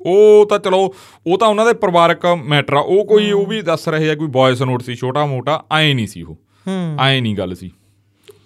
ਉਹ 0.00 0.46
ਤਾਂ 0.46 0.58
ਚਲੋ 0.58 0.94
ਉਹ 1.26 1.38
ਤਾਂ 1.38 1.48
ਉਹਨਾਂ 1.48 1.66
ਦੇ 1.66 1.72
ਪਰਿਵਾਰਕ 1.72 2.26
ਮੈਟਰ 2.26 2.74
ਆ। 2.74 2.80
ਉਹ 2.80 3.04
ਕੋਈ 3.04 3.30
ਉਹ 3.30 3.46
ਵੀ 3.46 3.62
ਦੱਸ 3.62 3.88
ਰਹੇ 3.88 4.10
ਆ 4.10 4.14
ਕੋਈ 4.14 4.28
ਵੌਇਸ 4.30 4.62
ਨੋਟ 4.62 4.82
ਸੀ 4.82 4.94
ਛੋਟਾ 4.94 5.26
ਮੋਟਾ 5.26 5.64
ਐ 5.78 5.92
ਨਹੀਂ 5.94 6.06
ਸੀ 6.06 6.22
ਉਹ। 6.22 6.34
ਹੂੰ। 6.68 6.96
ਐ 7.00 7.20
ਨਹੀਂ 7.20 7.36
ਗੱਲ 7.36 7.54
ਸੀ। 7.54 7.70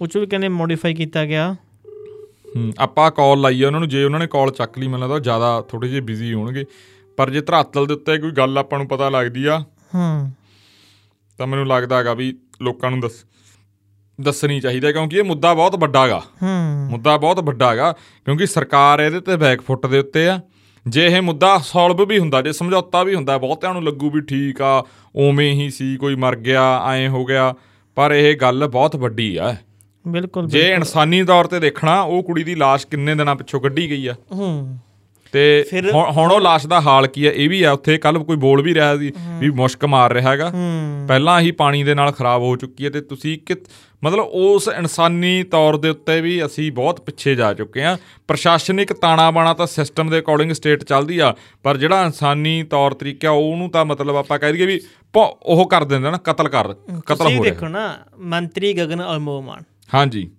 ਉਹ 0.01 0.07
'ਚ 0.07 0.17
ਵੀ 0.17 0.27
ਕਹਿੰਦੇ 0.27 0.49
ਮੋਡੀਫਾਈ 0.49 0.95
ਕੀਤਾ 0.95 1.25
ਗਿਆ। 1.27 1.57
ਹੂੰ 2.57 2.73
ਆਪਾਂ 2.79 3.11
ਕਾਲ 3.11 3.41
ਲਾਈ 3.41 3.63
ਆ 3.63 3.67
ਉਹਨਾਂ 3.67 3.81
ਨੂੰ 3.81 3.89
ਜੇ 3.89 4.05
ਉਹਨਾਂ 4.05 4.21
ਨੇ 4.21 4.27
ਕਾਲ 4.27 4.51
ਚੱਕ 4.51 4.79
ਲਈ 4.79 4.87
ਮੈਨੂੰ 4.87 5.01
ਲੱਗਦਾ 5.01 5.19
ਜ਼ਿਆਦਾ 5.19 5.61
ਥੋੜੇ 5.61 5.89
ਜਿਹੇ 5.89 6.01
ਬਿਜ਼ੀ 6.01 6.35
ਹੋਣਗੇ। 6.35 6.65
ਪਰ 7.17 7.31
ਜੇ 7.31 7.41
ਧਰਾਤਲ 7.41 7.87
ਦੇ 7.87 7.95
ਉੱਤੇ 7.95 8.19
ਕੋਈ 8.19 8.31
ਗੱਲ 8.31 8.59
ਆਪਾਂ 8.59 8.79
ਨੂੰ 8.79 8.89
ਪਤਾ 8.89 9.09
ਲੱਗਦੀ 9.09 9.47
ਆ 9.47 9.59
ਹੂੰ। 9.95 10.31
ਤਾਂ 11.39 11.47
ਮੈਨੂੰ 11.47 11.67
ਲੱਗਦਾ 11.67 11.99
ਹੈਗਾ 11.99 12.15
ਵੀ 12.15 12.39
ਲੋਕਾਂ 12.63 12.91
ਨੂੰ 12.91 13.01
ਦੱਸ 13.01 13.13
ਦੱਸਣੀ 14.21 14.61
ਚਾਹੀਦਾ 14.61 14.93
ਕਿਉਂਕਿ 14.93 15.17
ਇਹ 15.17 15.23
ਮੁੱਦਾ 15.23 15.55
ਬਹੁਤ 15.55 15.77
ਵੱਡਾ 15.77 16.05
ਹੈਗਾ। 16.05 16.23
ਹੂੰ। 16.43 16.87
ਮੁੱਦਾ 16.91 17.17
ਬਹੁਤ 17.17 17.41
ਵੱਡਾ 17.41 17.71
ਹੈਗਾ 17.71 17.93
ਕਿਉਂਕਿ 18.25 18.47
ਸਰਕਾਰ 18.47 19.01
ਇਹਦੇ 19.01 19.21
ਤੇ 19.21 19.37
ਬੈਕਫੁੱਟ 19.37 19.87
ਦੇ 19.87 19.99
ਉੱਤੇ 19.99 20.29
ਆ। 20.29 20.41
ਜੇ 20.87 21.07
ਇਹ 21.07 21.23
ਮੁੱਦਾ 21.23 21.59
ਸੋਲਵ 21.59 22.07
ਵੀ 22.07 22.19
ਹੁੰਦਾ 22.19 22.43
ਜੇ 22.43 22.53
ਸਮਝੌਤਾ 22.53 23.03
ਵੀ 23.03 23.15
ਹੁੰਦਾ 23.15 23.39
ਬਹੁਤਿਆਂ 23.39 23.73
ਨੂੰ 23.73 23.85
ਲੱਗੂ 23.85 24.11
ਵੀ 24.11 24.21
ਠੀਕ 24.21 24.63
ਆ 24.63 24.85
ਉਵੇਂ 25.17 25.53
ਹੀ 25.53 25.71
ਸੀ 25.71 25.97
ਕੋਈ 25.97 26.15
ਮਰ 26.15 26.37
ਗਿਆ 26.37 26.85
ਐਂ 26.93 27.09
ਹੋ 27.09 27.25
ਗਿਆ 27.25 27.55
ਪਰ 27.95 28.13
ਇਹ 28.13 28.37
ਗੱਲ 28.37 28.69
ਬਹੁਤ 28.69 28.97
ਵੱਡੀ 28.97 29.37
ਆ। 29.37 29.57
ਬਿਲਕੁਲ 30.09 30.49
ਜੇ 30.49 30.71
ਇਨਸਾਨੀ 30.73 31.23
ਤੌਰ 31.25 31.45
ਤੇ 31.45 31.61
ਦੇਖਣਾ 31.61 32.01
ਉਹ 32.01 32.23
ਕੁੜੀ 32.23 32.45
ਦੀ 32.45 32.55
ਲਾਸ਼ 32.55 32.87
ਕਿੰਨੇ 32.87 33.15
ਦਿਨਾਂ 33.15 33.37
ਪਿੱਛੋਂ 33.37 33.61
ਕੱਢੀ 33.61 33.91
ਗਈ 33.91 34.07
ਆ। 34.07 34.15
ਹੂੰ। 34.35 34.79
ਤੇ 35.33 35.65
ਹੁਣ 35.95 36.33
ਉਹ 36.33 36.41
ਲਾਸ਼ 36.41 36.67
ਦਾ 36.67 36.81
ਹਾਲ 36.81 37.07
ਕੀ 37.07 37.27
ਆ? 37.27 37.33
ਇਹ 37.33 37.49
ਵੀ 37.49 37.63
ਆ 37.63 37.73
ਉੱਥੇ 37.73 37.99
ਕੱਲ 37.99 38.19
ਕੋਈ 38.19 38.37
ਬੋਲ 38.37 38.63
ਵੀ 38.63 38.75
ਰਿਹਾ 38.75 38.97
ਸੀ 38.97 39.13
ਵੀ 39.41 39.51
ਮੁਸ਼ਕ 39.51 39.85
ਮਾਰ 39.85 40.13
ਰਿਹਾ 40.13 40.31
ਹੈਗਾ। 40.31 40.53
ਪਹਿਲਾਂ 41.09 41.41
ਹੀ 41.41 41.51
ਪਾਣੀ 41.51 41.85
ਦੇ 41.85 41.95
ਨਾਲ 41.95 42.13
ਖਰਾਬ 42.13 42.43
ਹੋ 42.43 42.57
ਚੁੱਕੀ 42.57 42.85
ਹੈ 42.85 42.91
ਤੇ 42.91 43.01
ਤੁਸੀਂ 43.01 43.39
ਕਿ 43.47 43.55
ਮਤਲਬ 44.05 44.25
ਉਸ 44.25 44.69
ਇਨਸਾਨੀ 44.79 45.43
ਤੌਰ 45.43 45.77
ਦੇ 45.77 45.89
ਉੱਤੇ 45.89 46.21
ਵੀ 46.21 46.47
ਅਸੀਂ 46.47 46.73
ਬਹੁਤ 46.73 47.01
ਪਿੱਛੇ 47.01 47.35
ਜਾ 47.35 47.55
ਚੁੱਕੇ 47.55 47.83
ਹਾਂ 47.83 47.97
ਪ੍ਰਸ਼ਾਸਨਿਕ 48.29 48.93
ਤਾਣਾ 48.93 49.31
ਬਾਣਾ 49.31 49.55
ਤਾਂ 49.55 49.67
ਸਿਸਟਮ 49.67 50.11
ਦੇ 50.11 50.19
ਅਕੋਰਡਿੰਗ 50.19 50.53
ਸਟੇਟ 50.53 50.85
ਚੱਲਦੀ 50.85 51.19
ਆ 51.19 51.35
ਪਰ 51.63 51.77
ਜਿਹੜਾ 51.77 52.03
ਇਨਸਾਨੀ 52.03 52.63
ਤੌਰ 52.63 52.95
ਤਰੀਕਾ 52.95 53.31
ਉਹਨੂੰ 53.31 53.71
ਤਾਂ 53.71 53.85
ਮਤਲਬ 53.85 54.17
ਆਪਾਂ 54.17 54.39
ਕਹਿ 54.39 54.53
ਦਈਏ 54.53 54.67
ਵੀ 54.67 54.81
ਉਹ 55.43 55.69
ਕਰ 55.69 55.85
ਦਿੰਦੇ 55.85 56.11
ਨਾ 56.11 56.17
ਕਤਲ 56.25 56.49
ਕਰ 56.49 56.73
ਕਤਲ 57.07 57.25
ਹੋ 57.25 57.31
ਰਿਹਾ। 57.31 57.43
ਦੇਖੋ 57.43 57.69
ਨਾ 57.69 57.97
ਮੰਤਰੀ 58.19 58.73
ਗਗਨ 58.73 59.03
ਅਨਮੋਲ 59.03 59.43
ਮਾਨ। 59.43 59.63
ਹਾਂਜੀ। 59.95 60.31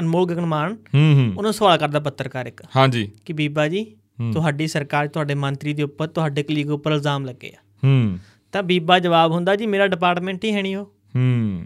ਅਨਮੋਲ 0.00 0.26
ਗਗਨ 0.26 0.46
ਮਾਨ 0.46 0.72
ਹੂੰ 0.72 1.14
ਹੂੰ। 1.14 1.32
ਉਹਨੂੰ 1.36 1.52
ਸਵਾਲ 1.52 1.78
ਕਰਦਾ 1.78 2.00
ਪੱਤਰਕਾਰ 2.00 2.46
ਇੱਕ। 2.46 2.62
ਹਾਂਜੀ। 2.76 3.10
ਕਿ 3.24 3.32
ਬੀਬਾ 3.32 3.68
ਜੀ 3.68 3.96
ਤੁਹਾਡੀ 4.32 4.66
ਸਰਕਾਰ 4.66 5.08
ਤੁਹਾਡੇ 5.08 5.34
ਮੰਤਰੀ 5.34 5.74
ਦੇ 5.74 5.82
ਉੱਪਰ 5.82 6.06
ਤੁਹਾਡੇ 6.06 6.42
ਕਲੀਗ 6.42 6.70
ਉੱਪਰ 6.70 6.92
ਇਲਜ਼ਾਮ 6.92 7.24
ਲੱਗੇ 7.24 7.48
ਆ। 7.48 7.60
ਹੂੰ। 7.84 8.18
ਤਾਂ 8.52 8.62
ਬੀਬਾ 8.62 8.98
ਜਵਾਬ 8.98 9.32
ਹੁੰਦਾ 9.32 9.56
ਜੀ 9.56 9.66
ਮੇਰਾ 9.66 9.86
ਡਿਪਾਰਟਮੈਂਟ 9.86 10.44
ਹੀ 10.44 10.52
ਹੈ 10.52 10.62
ਨਹੀਂ 10.62 10.76
ਉਹ। 10.76 10.84
ਹੂੰ। 10.84 11.64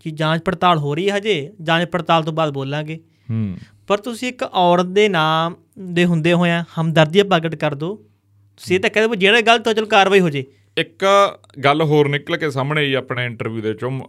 ਕਿ 0.00 0.10
ਜਾਂਚ 0.10 0.42
ਪੜਤਾਲ 0.42 0.78
ਹੋ 0.78 0.94
ਰਹੀ 0.94 1.10
ਹੈ 1.10 1.16
ਹਜੇ 1.16 1.52
ਜਾਂਚ 1.62 1.88
ਪੜਤਾਲ 1.88 2.22
ਤੋਂ 2.22 2.32
ਬਾਅਦ 2.32 2.50
ਬੋਲਾਂਗੇ। 2.50 2.96
ਹੂੰ। 3.30 3.56
ਪਰ 3.86 3.98
ਤੁਸੀਂ 3.98 4.28
ਇੱਕ 4.28 4.42
ਔਰਤ 4.42 4.86
ਦੇ 4.86 5.08
ਨਾਮ 5.08 5.54
ਦੇ 5.78 6.04
ਹੁੰਦੇ 6.04 6.32
ਹੋਇਆਂ 6.32 6.64
ਹਮਦਰਦੀ 6.80 7.22
ਪ੍ਰਗਟ 7.22 7.54
ਕਰ 7.54 7.74
ਦਿਓ। 7.74 7.94
ਤੁਸੀਂ 8.56 8.76
ਇਹ 8.76 8.80
ਤਾਂ 8.80 8.90
ਕਹਿੰਦੇ 8.90 9.16
ਜਿਹੜਾ 9.16 9.40
ਗਲਤ 9.40 9.68
ਹੋ 9.68 9.72
ਚਲ 9.72 9.86
ਕਾਰਵਾਈ 9.86 10.20
ਹੋ 10.20 10.30
ਜੇ। 10.30 10.44
ਇੱਕ 10.76 11.04
ਗੱਲ 11.64 11.82
ਹੋਰ 11.82 12.08
ਨਿਕਲ 12.08 12.36
ਕੇ 12.36 12.50
ਸਾਹਮਣੇ 12.50 12.80
ਆਈ 12.80 12.94
ਆਪਣੇ 12.94 13.26
ਇੰਟਰਵਿਊ 13.26 13.62
ਦੇ 13.62 13.74
ਚੋਂ 13.74 14.00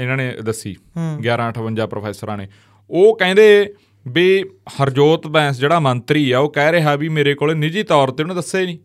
ਇਹਨਾਂ 0.00 0.16
ਨੇ 0.16 0.34
ਦੱਸੀ 0.44 0.76
ਹੂੰ। 0.96 1.18
1158 1.20 1.86
ਪ੍ਰੋਫੈਸਰਾਂ 1.86 2.38
ਨੇ। 2.38 2.48
ਉਹ 2.90 3.18
ਕਹਿੰਦੇ 3.18 3.74
ਵੀ 4.08 4.44
ਹਰਜੋਤ 4.82 5.26
ਬੈਂਸ 5.26 5.58
ਜਿਹੜਾ 5.58 5.80
ਮੰਤਰੀ 5.80 6.32
ਆ 6.32 6.38
ਉਹ 6.38 6.52
ਕਹਿ 6.52 6.72
ਰਿਹਾ 6.72 6.96
ਵੀ 6.96 7.08
ਮੇਰੇ 7.08 7.34
ਕੋਲ 7.34 7.54
ਨਿੱਜੀ 7.54 7.82
ਤੌਰ 7.82 8.10
ਤੇ 8.10 8.22
ਉਹਨੇ 8.22 8.34
ਦੱਸਿਆ 8.34 8.64
ਨਹੀਂ 8.64 8.78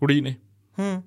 ਕੁੜੀ 0.00 0.20
ਨੇ। 0.20 0.34
ਹੂੰ। 0.78 1.02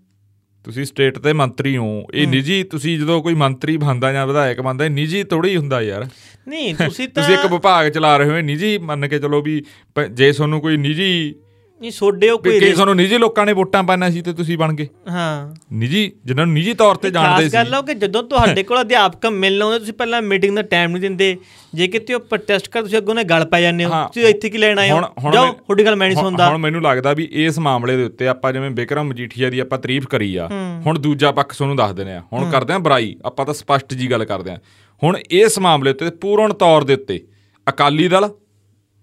ਤੁਸੀਂ 0.64 0.86
ਸਟੇਟ 0.86 1.20
ਤੇ 1.20 1.34
ਮੰਤਰੀ 1.34 1.78
ਹੋ 1.78 2.04
ਇਹ 2.14 2.28
ਨਿੱਜੀ 2.28 2.64
ਤੁਸੀਂ 2.64 3.00
ਜਦੋਂ 3.00 3.24
ਕੋਈ 3.24 3.34
ਮੰਤਰੀ 3.34 3.78
ਬਣਦਾ 3.78 4.12
ਜਾਂ 4.12 4.28
ਵਿਧਾਇਕ 4.28 4.62
ਬਣਦਾ 4.62 4.86
ਇਹ 4.86 4.90
ਨਿੱਜੀ 4.90 5.24
ਥੋੜੀ 5.24 5.58
ਹੁੰਦਾ 5.58 5.82
ਯਾਰ। 5.82 6.08
ਨਹੀਂ 6.48 6.76
ਤੁਸੀਂ 6.76 7.08
ਤਾਂ 7.08 7.24
ਤੁਸੀਂ 7.24 7.38
ਇੱਕ 7.38 7.54
ਵਿਭਾਗ 7.54 7.90
ਚਲਾ 7.90 8.18
ਰਹੇ 8.18 8.30
ਹੋ 8.30 8.42
ਨਿੱਜੀ 8.42 8.78
ਮੰਨ 8.78 9.08
ਕੇ 9.08 9.20
ਚਲੋ 9.20 9.42
ਵੀ 9.42 9.64
ਜੇ 10.12 10.32
ਤੁਹਾਨੂੰ 10.32 10.62
ਕੋਈ 10.62 10.78
ਨਿੱਜੀ 10.78 11.36
ਨਹੀਂ 11.82 11.92
ਛੋਡੇ 11.92 12.30
ਉਹ 12.30 12.40
ਕੋਈ 12.40 12.60
ਕਿ 12.60 12.72
ਤੁਹਾਨੂੰ 12.72 12.96
ਨਿੱਜੀ 12.96 13.18
ਲੋਕਾਂ 13.18 13.46
ਨੇ 13.46 13.54
ਵੋਟਾਂ 13.54 13.84
ਪਾਣਾ 13.84 14.10
ਸੀ 14.10 14.22
ਤੇ 14.22 14.34
ਤੁਸੀਂ 14.34 14.58
ਬਣ 14.58 14.74
ਗਏ। 14.74 14.88
ਹਾਂ। 15.10 15.54
ਨਿੱਜੀ 15.74 16.12
ਜਿਨ੍ਹਾਂ 16.26 16.46
ਨੂੰ 16.46 16.54
ਨਿੱਜੀ 16.56 16.74
ਤੌਰ 16.74 16.96
ਤੇ 16.96 17.10
ਜਾਣਦੇ 17.12 17.44
ਖਾਸ 17.44 17.52
ਸੀ 17.52 17.54
ਗੱਲ 17.54 17.76
ਉਹ 17.76 17.84
ਕਿ 17.84 17.94
ਜਦੋਂ 17.94 18.24
ਤੁਹਾਡੇ 18.24 18.64
ਕੋਲ 18.64 18.82
ਅਧਿਆਪਕ 18.82 19.26
ਮਿਲਣ 19.26 19.62
ਆਉਂਦੇ 19.62 19.80
ਤੁਸੀਂ 19.80 19.94
ਪਹਿਲਾਂ 19.94 20.22
ਮੀਟਿੰਗ 20.22 20.56
ਦਾ 20.56 20.62
ਟਾਈਮ 20.62 20.92
ਨਹੀਂ 20.92 21.02
ਦਿੰਦੇ। 21.02 21.36
ਜੇ 21.74 21.88
ਕਿਤੇ 21.88 22.14
ਉਹ 22.14 22.20
ਪ੍ਰੋਟੈਸਟ 22.20 22.68
ਕਰ 22.70 22.82
ਤੁਸੀਂ 22.82 22.98
ਅੱਗੋਂ 22.98 23.16
ਨੇ 23.16 23.24
ਗੱਲ 23.24 23.46
ਪੈ 23.46 23.62
ਜਾਂਦੇ 23.62 23.86
ਹੋ। 23.86 23.92
ਤੁਸੀਂ 24.14 24.28
ਇੱਥੇ 24.28 24.50
ਕੀ 24.50 24.58
ਲੈਣ 24.58 24.80
ਆਏ 24.80 24.92
ਹੋ? 24.92 25.02
ਜਾਓ 25.34 25.52
ਤੁਹਾਡੀ 25.52 25.86
ਗੱਲ 25.86 25.96
ਮੈਂ 25.96 26.08
ਨਹੀਂ 26.08 26.18
ਸੁਣਦਾ। 26.18 26.50
ਹੁਣ 26.50 26.58
ਮੈਨੂੰ 26.58 26.82
ਲੱਗਦਾ 26.82 27.14
ਵੀ 27.14 27.28
ਇਸ 27.44 27.60
ਮਾਮਲੇ 27.60 27.96
ਦੇ 27.98 28.04
ਉੱਤੇ 28.04 28.28
ਆਪਾਂ 28.28 28.54
ਜਿਵੇਂ 28.54 28.70
ਬਿਕਰਮ 28.72 29.08
ਮਜੀਠੀਆ 29.08 29.50
ਦੀ 29.50 29.60
ਆਪਾਂ 29.60 29.80
ਤਾਰੀਫ 29.80 30.08
ਕਰੀ 30.08 30.36
ਆ 30.36 30.50
ਹੁਣ 30.86 31.00
ਦੂਜਾ 31.00 31.32
ਪੱਖ 31.32 31.54
ਤੁਹਾਨੂੰ 31.54 31.76
ਦੱਸ 31.76 31.94
ਦਿੰਦੇ 31.94 32.14
ਆ। 32.14 32.22
ਹੁਣ 32.34 32.50
ਕਰਦੇ 32.52 32.74
ਆ 32.74 32.78
ਬੁਰਾਈ 32.78 33.16
ਆਪਾਂ 33.26 33.46
ਤਾਂ 33.46 33.54
ਸਪਸ਼ਟ 33.54 33.94
ਜੀ 33.94 34.12
ਗੱਲ 34.12 34.26
ਕਰਦੇ 34.26 34.52
ਆ। 34.52 34.58
ਹੁਣ 35.02 35.18
ਇਸ 35.32 35.60
ਮਾਮਲੇ 35.60 35.92
ਉੱਤੇ 35.92 36.10
ਪੂਰਨ 36.22 36.54
ਤੌਰ 36.54 36.84
ਦੇ 36.84 36.94
ਉੱਤੇ 36.94 37.20
ਅਕਾਲੀ 37.68 38.08
ਦਲ 38.08 38.30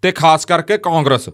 ਤੇ 0.07 0.12
ਖਾਸ 0.12 0.45
ਕਰਕੇ 0.47 0.79
ਕਾਂਗਰਸ। 0.79 1.29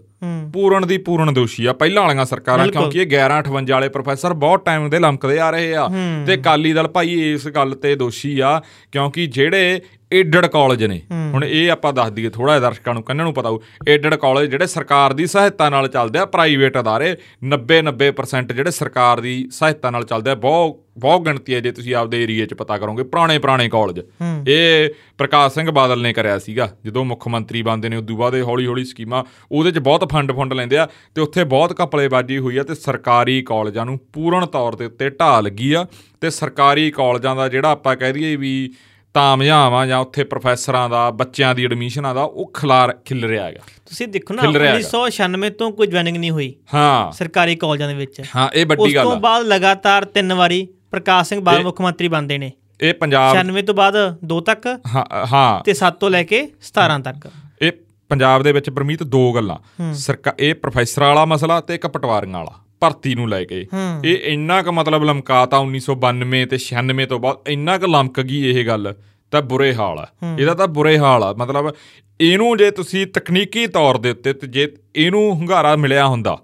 ਪੂਰਨ 0.53 0.87
ਦੀ 0.87 0.97
ਪੂਰਨ 0.97 1.33
ਦੋਸ਼ੀ 1.33 1.65
ਆ। 1.65 1.73
ਪਹਿਲਾਂ 1.73 2.03
ਵਾਲੀਆਂ 2.03 2.25
ਸਰਕਾਰਾਂ। 2.25 2.67
ਕਿਉਂਕਿ 2.67 2.99
ਇਹ 3.01 3.07
1158 3.07 3.71
ਵਾਲੇ 3.71 3.89
ਪ੍ਰੋਫੈਸਰ 3.89 4.33
ਬਹੁਤ 4.33 4.65
ਟਾਈਮ 4.65 4.89
ਦੇ 4.89 4.99
ਲਮਕਦੇ 4.99 5.39
ਆ 5.39 5.49
ਰਹੇ 5.49 5.75
ਆ। 5.75 5.87
ਤੇ 6.27 6.35
ਅਕਾਲੀ 6.35 6.73
ਦਲ 6.73 6.87
ਭਾਈ 6.87 7.33
ਇਸ 7.33 7.47
ਗੱਲ 7.47 7.73
ਤੇ 7.73 7.95
ਦੋਸ਼ੀ 7.95 8.39
ਆ 8.39 8.61
ਕਿਉਂਕਿ 8.91 9.25
ਜਿਹੜੇ 9.27 9.81
ਏਡਡ 10.13 10.45
ਕਾਲਜ 10.45 10.83
ਨੇ। 10.85 11.01
ਹੁਣ 11.33 11.45
ਇਹ 11.45 11.71
ਆਪਾਂ 11.71 11.93
ਦੱਸ 11.93 12.11
ਦਈਏ 12.11 12.29
ਥੋੜਾ 12.29 12.59
ਜਿਹਾ 12.59 12.69
ਦਰਸ਼ਕਾਂ 12.69 12.93
ਨੂੰ 12.93 13.03
ਕੰਨਾਂ 13.03 13.25
ਨੂੰ 13.25 13.33
ਪਤਾ 13.33 13.49
ਹੋ 13.49 13.61
ਏਡਡ 13.87 14.15
ਕਾਲਜ 14.15 14.49
ਜਿਹੜੇ 14.49 14.67
ਸਰਕਾਰ 14.67 15.13
ਦੀ 15.13 15.27
ਸਹਾਇਤਾ 15.27 15.69
ਨਾਲ 15.69 15.87
ਚੱਲਦੇ 15.87 16.19
ਆ 16.19 16.25
ਪ੍ਰਾਈਵੇਟ 16.25 16.79
ਅਦਾਰੇ 16.79 17.15
90 17.43 17.81
90% 17.81 18.53
ਜਿਹੜੇ 18.53 18.71
ਸਰਕਾਰ 18.71 19.21
ਦੀ 19.21 19.47
ਸਹਾਇਤਾ 19.51 19.89
ਨਾਲ 19.89 20.03
ਚੱਲਦੇ 20.03 20.31
ਆ 20.31 20.35
ਬਹੁਤ 20.35 20.82
ਬਹੁਤ 20.97 21.21
ਗਿਣਤੀ 21.21 21.55
ਹੈ 21.55 21.59
ਜੇ 21.59 21.71
ਤੁਸੀਂ 21.71 21.95
ਆਪਦੇ 21.95 22.23
ਏਰੀਏ 22.23 22.45
'ਚ 22.45 22.53
ਪਤਾ 22.53 22.77
ਕਰੋਗੇ 22.77 23.03
ਪੁਰਾਣੇ 23.03 23.39
ਪੁਰਾਣੇ 23.39 23.69
ਕਾਲਜ 23.69 24.01
ਇਹ 24.47 24.89
ਪ੍ਰਕਾਸ਼ 25.17 25.53
ਸਿੰਘ 25.53 25.71
ਬਾਦਲ 25.71 26.01
ਨੇ 26.01 26.13
ਕਰਿਆ 26.13 26.39
ਸੀਗਾ 26.39 26.69
ਜਦੋਂ 26.85 27.05
ਮੁੱਖ 27.05 27.27
ਮੰਤਰੀ 27.27 27.61
ਬਣਦੇ 27.61 27.89
ਨੇ 27.89 27.95
ਉਦੋਂ 27.95 28.17
ਬਾਅਦ 28.17 28.35
ਇਹ 28.35 28.43
ਹੌਲੀ 28.43 28.67
ਹੌਲੀ 28.67 28.85
ਸਕੀਮਾਂ 28.85 29.23
ਉਹਦੇ 29.51 29.71
'ਚ 29.71 29.79
ਬਹੁਤ 29.79 30.11
ਫੰਡ 30.11 30.31
ਫੰਡ 30.31 30.53
ਲੈਂਦੇ 30.53 30.77
ਆ 30.77 30.87
ਤੇ 31.15 31.21
ਉੱਥੇ 31.21 31.43
ਬਹੁਤ 31.43 31.81
ਘਪਲੇਬਾਜ਼ੀ 31.83 32.37
ਹੋਈ 32.37 32.57
ਆ 32.57 32.63
ਤੇ 32.63 32.75
ਸਰਕਾਰੀ 32.75 33.41
ਕਾਲਜਾਂ 33.41 33.85
ਨੂੰ 33.85 33.99
ਪੂਰਨ 34.13 34.45
ਤੌਰ 34.45 34.75
ਦੇ 34.75 34.85
ਉੱਤੇ 34.85 35.09
ਢਾਹ 35.09 35.41
ਲੱਗੀ 35.41 35.73
ਆ 35.73 35.85
ਤੇ 36.21 36.29
ਸਰਕਾਰੀ 36.29 36.91
ਕਾਲਜਾਂ 36.91 37.35
ਦਾ 37.35 37.47
ਜਿਹੜਾ 37.47 37.69
ਆਪਾਂ 37.69 37.95
ਕਹਿ 37.95 38.13
ਦਈਏ 38.13 38.35
ਵੀ 38.35 38.73
ਤਾਮਝਾਵਾਂ 39.13 39.87
ਜਾਂ 39.87 39.99
ਉੱਥੇ 39.99 40.23
ਪ੍ਰੋਫੈਸਰਾਂ 40.23 40.89
ਦਾ 40.89 41.09
ਬੱਚਿਆਂ 41.11 41.55
ਦੀ 41.55 41.65
ਐਡਮਿਸ਼ਨਾਂ 41.65 42.15
ਦਾ 42.15 42.23
ਉਹ 42.23 42.51
ਖਿਲਾਰ 42.53 42.97
ਖਿਲ 43.05 43.25
ਰਿਹਾ 43.25 43.45
ਹੈਗਾ। 43.45 43.59
ਤੁਸੀਂ 43.85 44.07
ਦੇਖੋ 44.07 44.33
ਨਾ 44.33 44.41
ਖਿਲ 44.41 44.57
ਰਿਹਾ 44.57 44.75
ਹੈਗਾ। 44.75 44.79
1996 44.79 45.49
ਤੋਂ 45.49 45.71
ਕੋਈ 45.71 45.87
ਜੁਆਇਨਿੰਗ 45.87 46.17
ਨਹੀਂ 46.17 46.31
ਹੋਈ 46.31 46.55
ਹਾਂ। 46.73 47.11
ਸਰਕਾਰੀ 47.11 47.55
ਕਾਲਜਾਂ 47.55 47.87
ਦੇ 47.87 47.93
ਵਿੱਚ। 47.93 48.21
ਹਾਂ 48.35 48.49
ਇਹ 48.53 48.65
ਉਸ 48.65 48.77
ਵੱਡੀ 48.77 48.95
ਗੱਲ 48.95 49.03
ਤੋਂ 49.03 49.11
ਆ। 49.11 49.15
ਬਾਅਦ 49.15 49.45
ਲਗਾਤਾਰ 49.45 50.05
ਤਿੰਨ 50.05 50.33
ਵਾਰੀ 50.33 50.67
ਪ੍ਰਕਾਸ਼ 50.93 51.29
ਸਿੰਘ 51.29 51.41
ਇਹ- 51.55 51.63
ਮੁੱਖ 51.63 51.81
ਮੰਤਰੀ 51.81 52.07
ਬਣਦੇ 52.07 52.37
ਨੇ। 52.37 52.51
ਇਹ 52.81 52.93
ਪੰਜਾਬ 52.93 53.35
96 53.35 53.61
ਤੋਂ 53.61 53.73
ਬਾਅਦ 53.73 53.95
2 54.25 54.39
ਤੱਕ 54.41 54.79
ਹਾਂ 54.95 55.25
ਹਾਂ। 55.33 55.63
ਤੇ 55.63 55.73
7 55.73 55.93
ਤੋਂ 55.93 56.09
ਲੈ 56.09 56.23
ਕੇ 56.23 56.49
17 56.61 56.99
ਤੱਕ। 56.99 57.31
ਇਹ 57.61 57.71
ਪੰਜਾਬ 58.09 58.43
ਦੇ 58.43 58.51
ਵਿੱਚ 58.51 58.69
ਪਰਮੀਤ 58.69 59.03
ਦੋ 59.03 59.31
ਗੱਲਾਂ। 59.33 59.93
ਸਰਕਾ 59.93 60.33
ਇਹ 60.39 60.55
ਪ੍ਰੋਫੈਸਰ 60.55 61.01
ਵਾਲਾ 61.01 61.25
ਮਸਲਾ 61.25 61.61
ਤੇ 61.61 61.75
ਇੱਕ 61.75 61.87
ਪਟਵਾਰੀਆਂ 61.87 62.37
ਵਾਲਾ 62.37 62.51
ਭਰਤੀ 62.79 63.15
ਨੂੰ 63.15 63.29
ਲੈ 63.29 63.43
ਕੇ। 63.43 63.67
ਇਹ 64.05 64.17
ਇੰਨਾ 64.23 64.61
ਕੁ 64.61 64.71
ਮਤਲਬ 64.71 65.03
ਲਮਕਾਤਾ 65.03 65.59
1992 65.59 66.45
ਤੇ 66.45 66.57
96 66.57 67.05
ਤੋਂ 67.05 67.19
ਬਾਅਦ 67.19 67.37
ਇੰਨਾ 67.47 67.77
ਕੁ 67.77 67.87
ਲਮਕ 67.87 68.21
ਗਈ 68.21 68.51
ਇਹ 68.51 68.67
ਗੱਲ 68.67 68.95
ਤਾਂ 69.31 69.41
ਬੁਰੇ 69.41 69.75
ਹਾਲ 69.75 69.99
ਆ। 69.99 70.07
ਇਹਦਾ 70.39 70.53
ਤਾਂ 70.53 70.67
ਬੁਰੇ 70.67 70.97
ਹਾਲ 70.99 71.23
ਆ। 71.23 71.33
ਮਤਲਬ 71.33 71.73
ਇਹਨੂੰ 72.21 72.57
ਜੇ 72.57 72.71
ਤੁਸੀਂ 72.71 73.07
ਤਕਨੀਕੀ 73.07 73.67
ਤੌਰ 73.67 73.97
ਦੇ 73.97 74.09
ਉੱਤੇ 74.09 74.33
ਤੇ 74.33 74.47
ਜੇ 74.47 74.75
ਇਹਨੂੰ 74.95 75.31
ਹੁੰਗਾਰਾ 75.33 75.75
ਮਿਲਿਆ 75.75 76.07
ਹੁੰਦਾ 76.07 76.39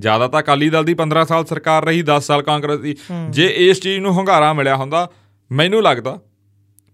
ਜ਼ਿਆਦਾ 0.00 0.28
ਤਾਂ 0.28 0.40
ਅਕਾਲੀ 0.40 0.70
ਦਲ 0.70 0.84
ਦੀ 0.84 0.94
15 0.94 1.24
ਸਾਲ 1.24 1.44
ਸਰਕਾਰ 1.44 1.84
ਰਹੀ 1.84 2.02
10 2.02 2.20
ਸਾਲ 2.20 2.42
ਕਾਂਗਰਸ 2.42 2.80
ਦੀ। 2.80 2.96
ਜੇ 3.30 3.46
ਇਸ 3.56 3.80
ਚੀਜ਼ 3.80 3.98
ਨੂੰ 3.98 4.12
ਹੁੰਗਾਰਾ 4.12 4.52
ਮਿਲਿਆ 4.52 4.76
ਹੁੰਦਾ 4.76 5.10
ਮੈਨੂੰ 5.52 5.82
ਲੱਗਦਾ 5.82 6.18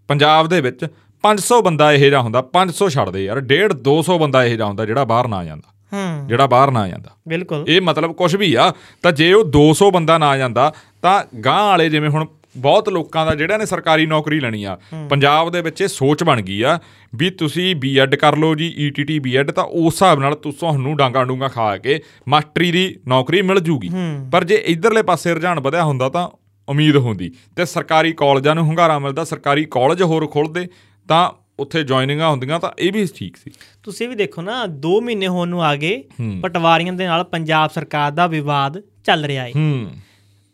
ਪੰਜਾਬ 0.07 0.47
ਦੇ 0.47 0.61
ਵਿੱਚ 0.61 0.85
500 1.23 1.61
ਬੰਦਾ 1.63 1.93
ਇਹ 1.93 1.99
ਜਿਹਾ 1.99 2.21
ਹੁੰਦਾ 2.21 2.43
500 2.53 2.89
ਛੱਡ 2.89 3.09
ਦੇ 3.09 3.25
ਯਾਰ 3.25 3.37
1.5 3.37 3.73
200 3.89 4.17
ਬੰਦਾ 4.17 4.45
ਇਹ 4.45 4.55
ਜਿਹਾ 4.55 4.67
ਹੁੰਦਾ 4.67 4.85
ਜਿਹੜਾ 4.85 5.03
ਬਾਹਰ 5.03 5.27
ਨਾ 5.27 5.43
ਜਾਂਦਾ। 5.43 5.73
ਹੂੰ। 5.93 6.27
ਜਿਹੜਾ 6.27 6.47
ਬਾਹਰ 6.47 6.71
ਨਾ 6.71 6.87
ਜਾਂਦਾ। 6.87 7.11
ਬਿਲਕੁਲ। 7.27 7.65
ਇਹ 7.67 7.81
ਮਤਲਬ 7.81 8.11
ਕੁਝ 8.11 8.35
ਵੀ 8.35 8.53
ਆ 8.53 8.73
ਤਾਂ 9.01 9.11
ਜੇ 9.11 9.33
ਉਹ 9.33 9.43
200 9.43 9.91
ਬੰਦਾ 9.91 10.17
ਨਾ 10.17 10.37
ਜਾਂਦਾ 10.37 10.73
ਤਾਂ 11.01 11.37
ਗਾਂ 11.39 11.63
ਵਾਲੇ 11.63 11.89
ਜਿਵੇਂ 11.89 12.09
ਹੁਣ 12.09 12.25
ਬਹੁਤ 12.57 12.89
ਲੋਕਾਂ 12.89 13.25
ਦਾ 13.25 13.35
ਜਿਹੜਾ 13.35 13.57
ਨੇ 13.57 13.65
ਸਰਕਾਰੀ 13.65 14.05
ਨੌਕਰੀ 14.05 14.39
ਲੈਣੀ 14.39 14.63
ਆ 14.63 14.77
ਪੰਜਾਬ 15.09 15.51
ਦੇ 15.51 15.61
ਵਿੱਚ 15.61 15.81
ਇਹ 15.81 15.87
ਸੋਚ 15.87 16.23
ਬਣ 16.23 16.41
ਗਈ 16.41 16.61
ਆ 16.61 16.77
ਵੀ 17.15 17.29
ਤੁਸੀਂ 17.29 17.75
ਬੀਐਡ 17.75 18.15
ਕਰ 18.15 18.35
ਲਓ 18.37 18.55
ਜੀ 18.55 18.73
ਈਟੀਟੀ 18.77 19.19
ਬੀਐਡ 19.19 19.51
ਤਾਂ 19.51 19.63
ਉਸ 19.63 19.93
ਹਿਸਾਬ 19.93 20.19
ਨਾਲ 20.19 20.35
ਤੁਹਾਨੂੰ 20.35 20.95
ਡਾਂਗਾ 20.97 21.23
ਡੂੰਗਾ 21.23 21.47
ਖਾ 21.47 21.75
ਕੇ 21.77 21.99
ਮਾਸਟਰੀ 22.27 22.71
ਦੀ 22.71 22.95
ਨੌਕਰੀ 23.07 23.41
ਮਿਲ 23.41 23.59
ਜੂਗੀ। 23.59 23.89
ਪਰ 24.31 24.43
ਜੇ 24.43 24.55
ਇਧਰਲੇ 24.67 25.01
ਪਾਸੇ 25.03 25.33
ਰੁਝਾਨ 25.33 25.59
ਵਧਿਆ 25.59 25.83
ਹੁੰਦਾ 25.83 26.09
ਤਾਂ 26.09 26.27
ਉਮੀਦ 26.67 26.95
ਹੁੰਦੀ। 26.97 27.31
ਤੇ 27.55 27.65
ਸਰਕਾਰੀ 27.65 28.11
ਕਾਲਜਾਂ 28.13 28.55
ਨੂੰ 28.55 28.65
ਹੁੰਗਾਰਾ 28.65 28.97
ਮਿਲਦਾ 28.99 29.23
ਸਰਕਾਰੀ 29.23 29.65
ਕਾਲਜ 29.71 30.01
ਹੋਰ 30.03 30.27
ਖੁੱਲਦੇ 30.27 30.67
ਤਾਂ 31.09 31.29
ਉੱਥੇ 31.59 31.83
ਜੁਆਇਨਿੰਗਾਂ 31.83 32.29
ਹੁੰਦੀਆਂ 32.29 32.59
ਤਾਂ 32.59 32.71
ਇਹ 32.79 32.91
ਵੀ 32.93 33.05
ਠੀਕ 33.15 33.37
ਸੀ। 33.37 33.51
ਤੁਸੀਂ 33.83 34.07
ਵੀ 34.09 34.15
ਦੇਖੋ 34.15 34.41
ਨਾ 34.41 34.63
2 34.81 34.99
ਮਹੀਨੇ 35.01 35.27
ਹੋਣ 35.27 35.47
ਨੂੰ 35.47 35.63
ਆ 35.63 35.75
ਗਏ 35.75 36.03
ਪਟਵਾਰੀਆਂ 36.43 36.93
ਦੇ 36.93 37.07
ਨਾਲ 37.07 37.23
ਪੰਜਾਬ 37.23 37.71
ਸਰਕਾਰ 37.71 38.11
ਦਾ 38.11 38.27
ਵਿਵਾਦ 38.27 38.81
ਚੱਲ 39.05 39.25
ਰਿਹਾ 39.25 39.47
ਹੂੰ। 39.47 39.89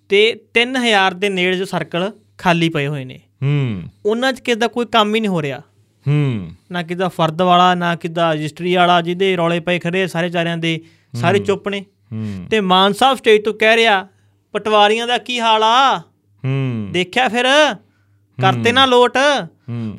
ਤੇ 0.09 0.39
3000 0.53 1.13
ਦੇ 1.13 1.29
ਨੇੜੇ 1.29 1.57
ਜੋ 1.57 1.65
ਸਰਕਲ 1.65 2.11
ਖਾਲੀ 2.37 2.69
ਪਏ 2.69 2.87
ਹੋਏ 2.87 3.05
ਨੇ। 3.05 3.21
ਹੂੰ। 3.43 3.83
ਉਹਨਾਂ 4.05 4.33
'ਚ 4.33 4.39
ਕਿਸੇ 4.39 4.55
ਦਾ 4.55 4.67
ਕੋਈ 4.67 4.85
ਕੰਮ 4.85 5.15
ਹੀ 5.15 5.19
ਨਹੀਂ 5.19 5.29
ਹੋ 5.29 5.41
ਰਿਹਾ। 5.41 5.59
ਹੂੰ। 6.07 6.51
ਨਾ 6.71 6.83
ਕਿਦਾ 6.83 7.07
ਫਰਦ 7.07 7.41
ਵਾਲਾ 7.41 7.75
ਨਾ 7.75 7.95
ਕਿਦਾ 7.95 8.33
ਰਜਿਸਟਰੀ 8.33 8.75
ਵਾਲਾ 8.75 9.01
ਜਿਹਦੇ 9.01 9.37
ਰੌਲੇ 9.37 9.59
ਪਏ 9.59 9.79
ਖੜੇ 9.79 10.07
ਸਾਰੇ 10.07 10.29
ਚਾਰਿਆਂ 10.29 10.57
ਦੇ 10.57 10.81
ਸਾਰੇ 11.15 11.39
ਚੁੱਪ 11.39 11.69
ਨੇ। 11.69 11.85
ਹੂੰ। 12.11 12.47
ਤੇ 12.51 12.59
ਮਾਨ 12.59 12.93
ਸਾਹਿਬ 12.93 13.17
ਸਟੇਜ 13.17 13.43
ਤੋਂ 13.43 13.53
ਕਹਿ 13.53 13.75
ਰਿਹਾ 13.75 14.07
ਪਟਵਾਰੀਆਂ 14.51 15.07
ਦਾ 15.07 15.17
ਕੀ 15.17 15.39
ਹਾਲ 15.39 15.63
ਆ? 15.63 15.97
ਹੂੰ। 16.45 16.87
ਦੇਖਿਆ 16.91 17.27
ਫਿਰ? 17.27 17.75
ਕਰਤੇ 18.41 18.71
ਨਾ 18.71 18.85
ਲੋਟ। 18.85 19.17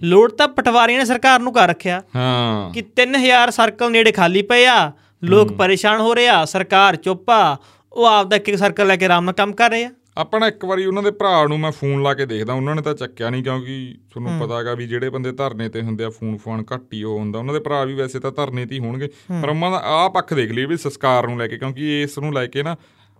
ਲੋਟ 0.02 0.32
ਤਾਂ 0.32 0.48
ਪਟਵਾਰੀਆਂ 0.48 0.98
ਨੇ 0.98 1.04
ਸਰਕਾਰ 1.04 1.40
ਨੂੰ 1.40 1.52
ਕਰ 1.52 1.68
ਰੱਖਿਆ। 1.68 2.02
ਹਾਂ। 2.16 2.72
ਕਿ 2.72 2.82
3000 2.82 3.50
ਸਰਕਲ 3.50 3.90
ਨੇੜੇ 3.90 4.12
ਖਾਲੀ 4.12 4.42
ਪਏ 4.42 4.66
ਆ 4.66 4.92
ਲੋਕ 5.24 5.52
ਪਰੇਸ਼ਾਨ 5.52 6.00
ਹੋ 6.00 6.14
ਰਹੇ 6.14 6.28
ਆ 6.28 6.44
ਸਰਕਾਰ 6.44 6.96
ਚੁੱਪ 6.96 7.30
ਆ 7.30 7.56
ਉਹ 7.94 8.06
ਆਪਦਾ 8.06 8.36
ਇੱਕ 8.36 8.48
ਇੱਕ 8.48 8.58
ਸਰਕਲ 8.58 8.86
ਲੈ 8.86 8.96
ਕੇ 8.96 9.04
ਆਰਾਮ 9.04 9.24
ਨਾਲ 9.24 9.34
ਕੰਮ 9.34 9.52
ਕਰ 9.52 9.70
ਰਹੇ 9.70 9.84
ਆ। 9.84 9.90
ਆਪਣਾ 10.18 10.46
ਇੱਕ 10.48 10.64
ਵਾਰੀ 10.64 10.84
ਉਹਨਾਂ 10.86 11.02
ਦੇ 11.02 11.10
ਭਰਾ 11.10 11.46
ਨੂੰ 11.46 11.58
ਮੈਂ 11.60 11.70
ਫੋਨ 11.70 12.02
ਲਾ 12.02 12.12
ਕੇ 12.14 12.26
ਦੇਖਦਾ 12.26 12.52
ਉਹਨਾਂ 12.52 12.74
ਨੇ 12.74 12.82
ਤਾਂ 12.82 12.94
ਚੱਕਿਆ 12.94 13.30
ਨਹੀਂ 13.30 13.42
ਕਿਉਂਕਿ 13.44 13.94
ਤੁਹਾਨੂੰ 14.10 14.38
ਪਤਾ 14.40 14.58
ਹੈਗਾ 14.58 14.74
ਵੀ 14.74 14.86
ਜਿਹੜੇ 14.86 15.10
ਬੰਦੇ 15.10 15.32
ਧਰਨੇ 15.32 15.68
ਤੇ 15.68 15.82
ਹੁੰਦੇ 15.82 16.04
ਆ 16.04 16.10
ਫੋਨ 16.10 16.36
ਫੋਨ 16.36 16.64
ਘੱਟ 16.74 16.92
ਹੀ 16.94 17.02
ਉਹ 17.02 17.18
ਹੁੰਦਾ। 17.18 17.38
ਉਹਨਾਂ 17.38 17.54
ਦੇ 17.54 17.60
ਭਰਾ 17.60 17.84
ਵੀ 17.84 17.94
ਵੈਸੇ 17.94 18.20
ਤਾਂ 18.20 18.32
ਧਰਨੇ 18.32 18.66
ਤੇ 18.66 18.74
ਹੀ 18.74 18.80
ਹੋਣਗੇ 18.80 19.08
ਪਰ 19.42 19.48
ਉਹਨਾਂ 19.48 19.70
ਦਾ 19.70 19.76
ਆਹ 19.86 20.08
ਪੱਖ 20.10 20.34
ਦੇਖ 20.34 20.52
ਲਈ 20.52 20.64
ਵੀ 20.66 20.76
ਸੰਸਕਾਰ 20.76 21.26
ਨੂੰ 21.26 21.38
ਲੈ 21.38 21.46
ਕੇ 21.46 21.58
ਕਿਉਂਕਿ 21.58 22.02
ਇਸ 22.02 22.18
ਨੂੰ 22.18 22.32
ਲੈ 22.34 22.46
ਕੇ 22.46 22.62
ਨਾ 22.62 22.76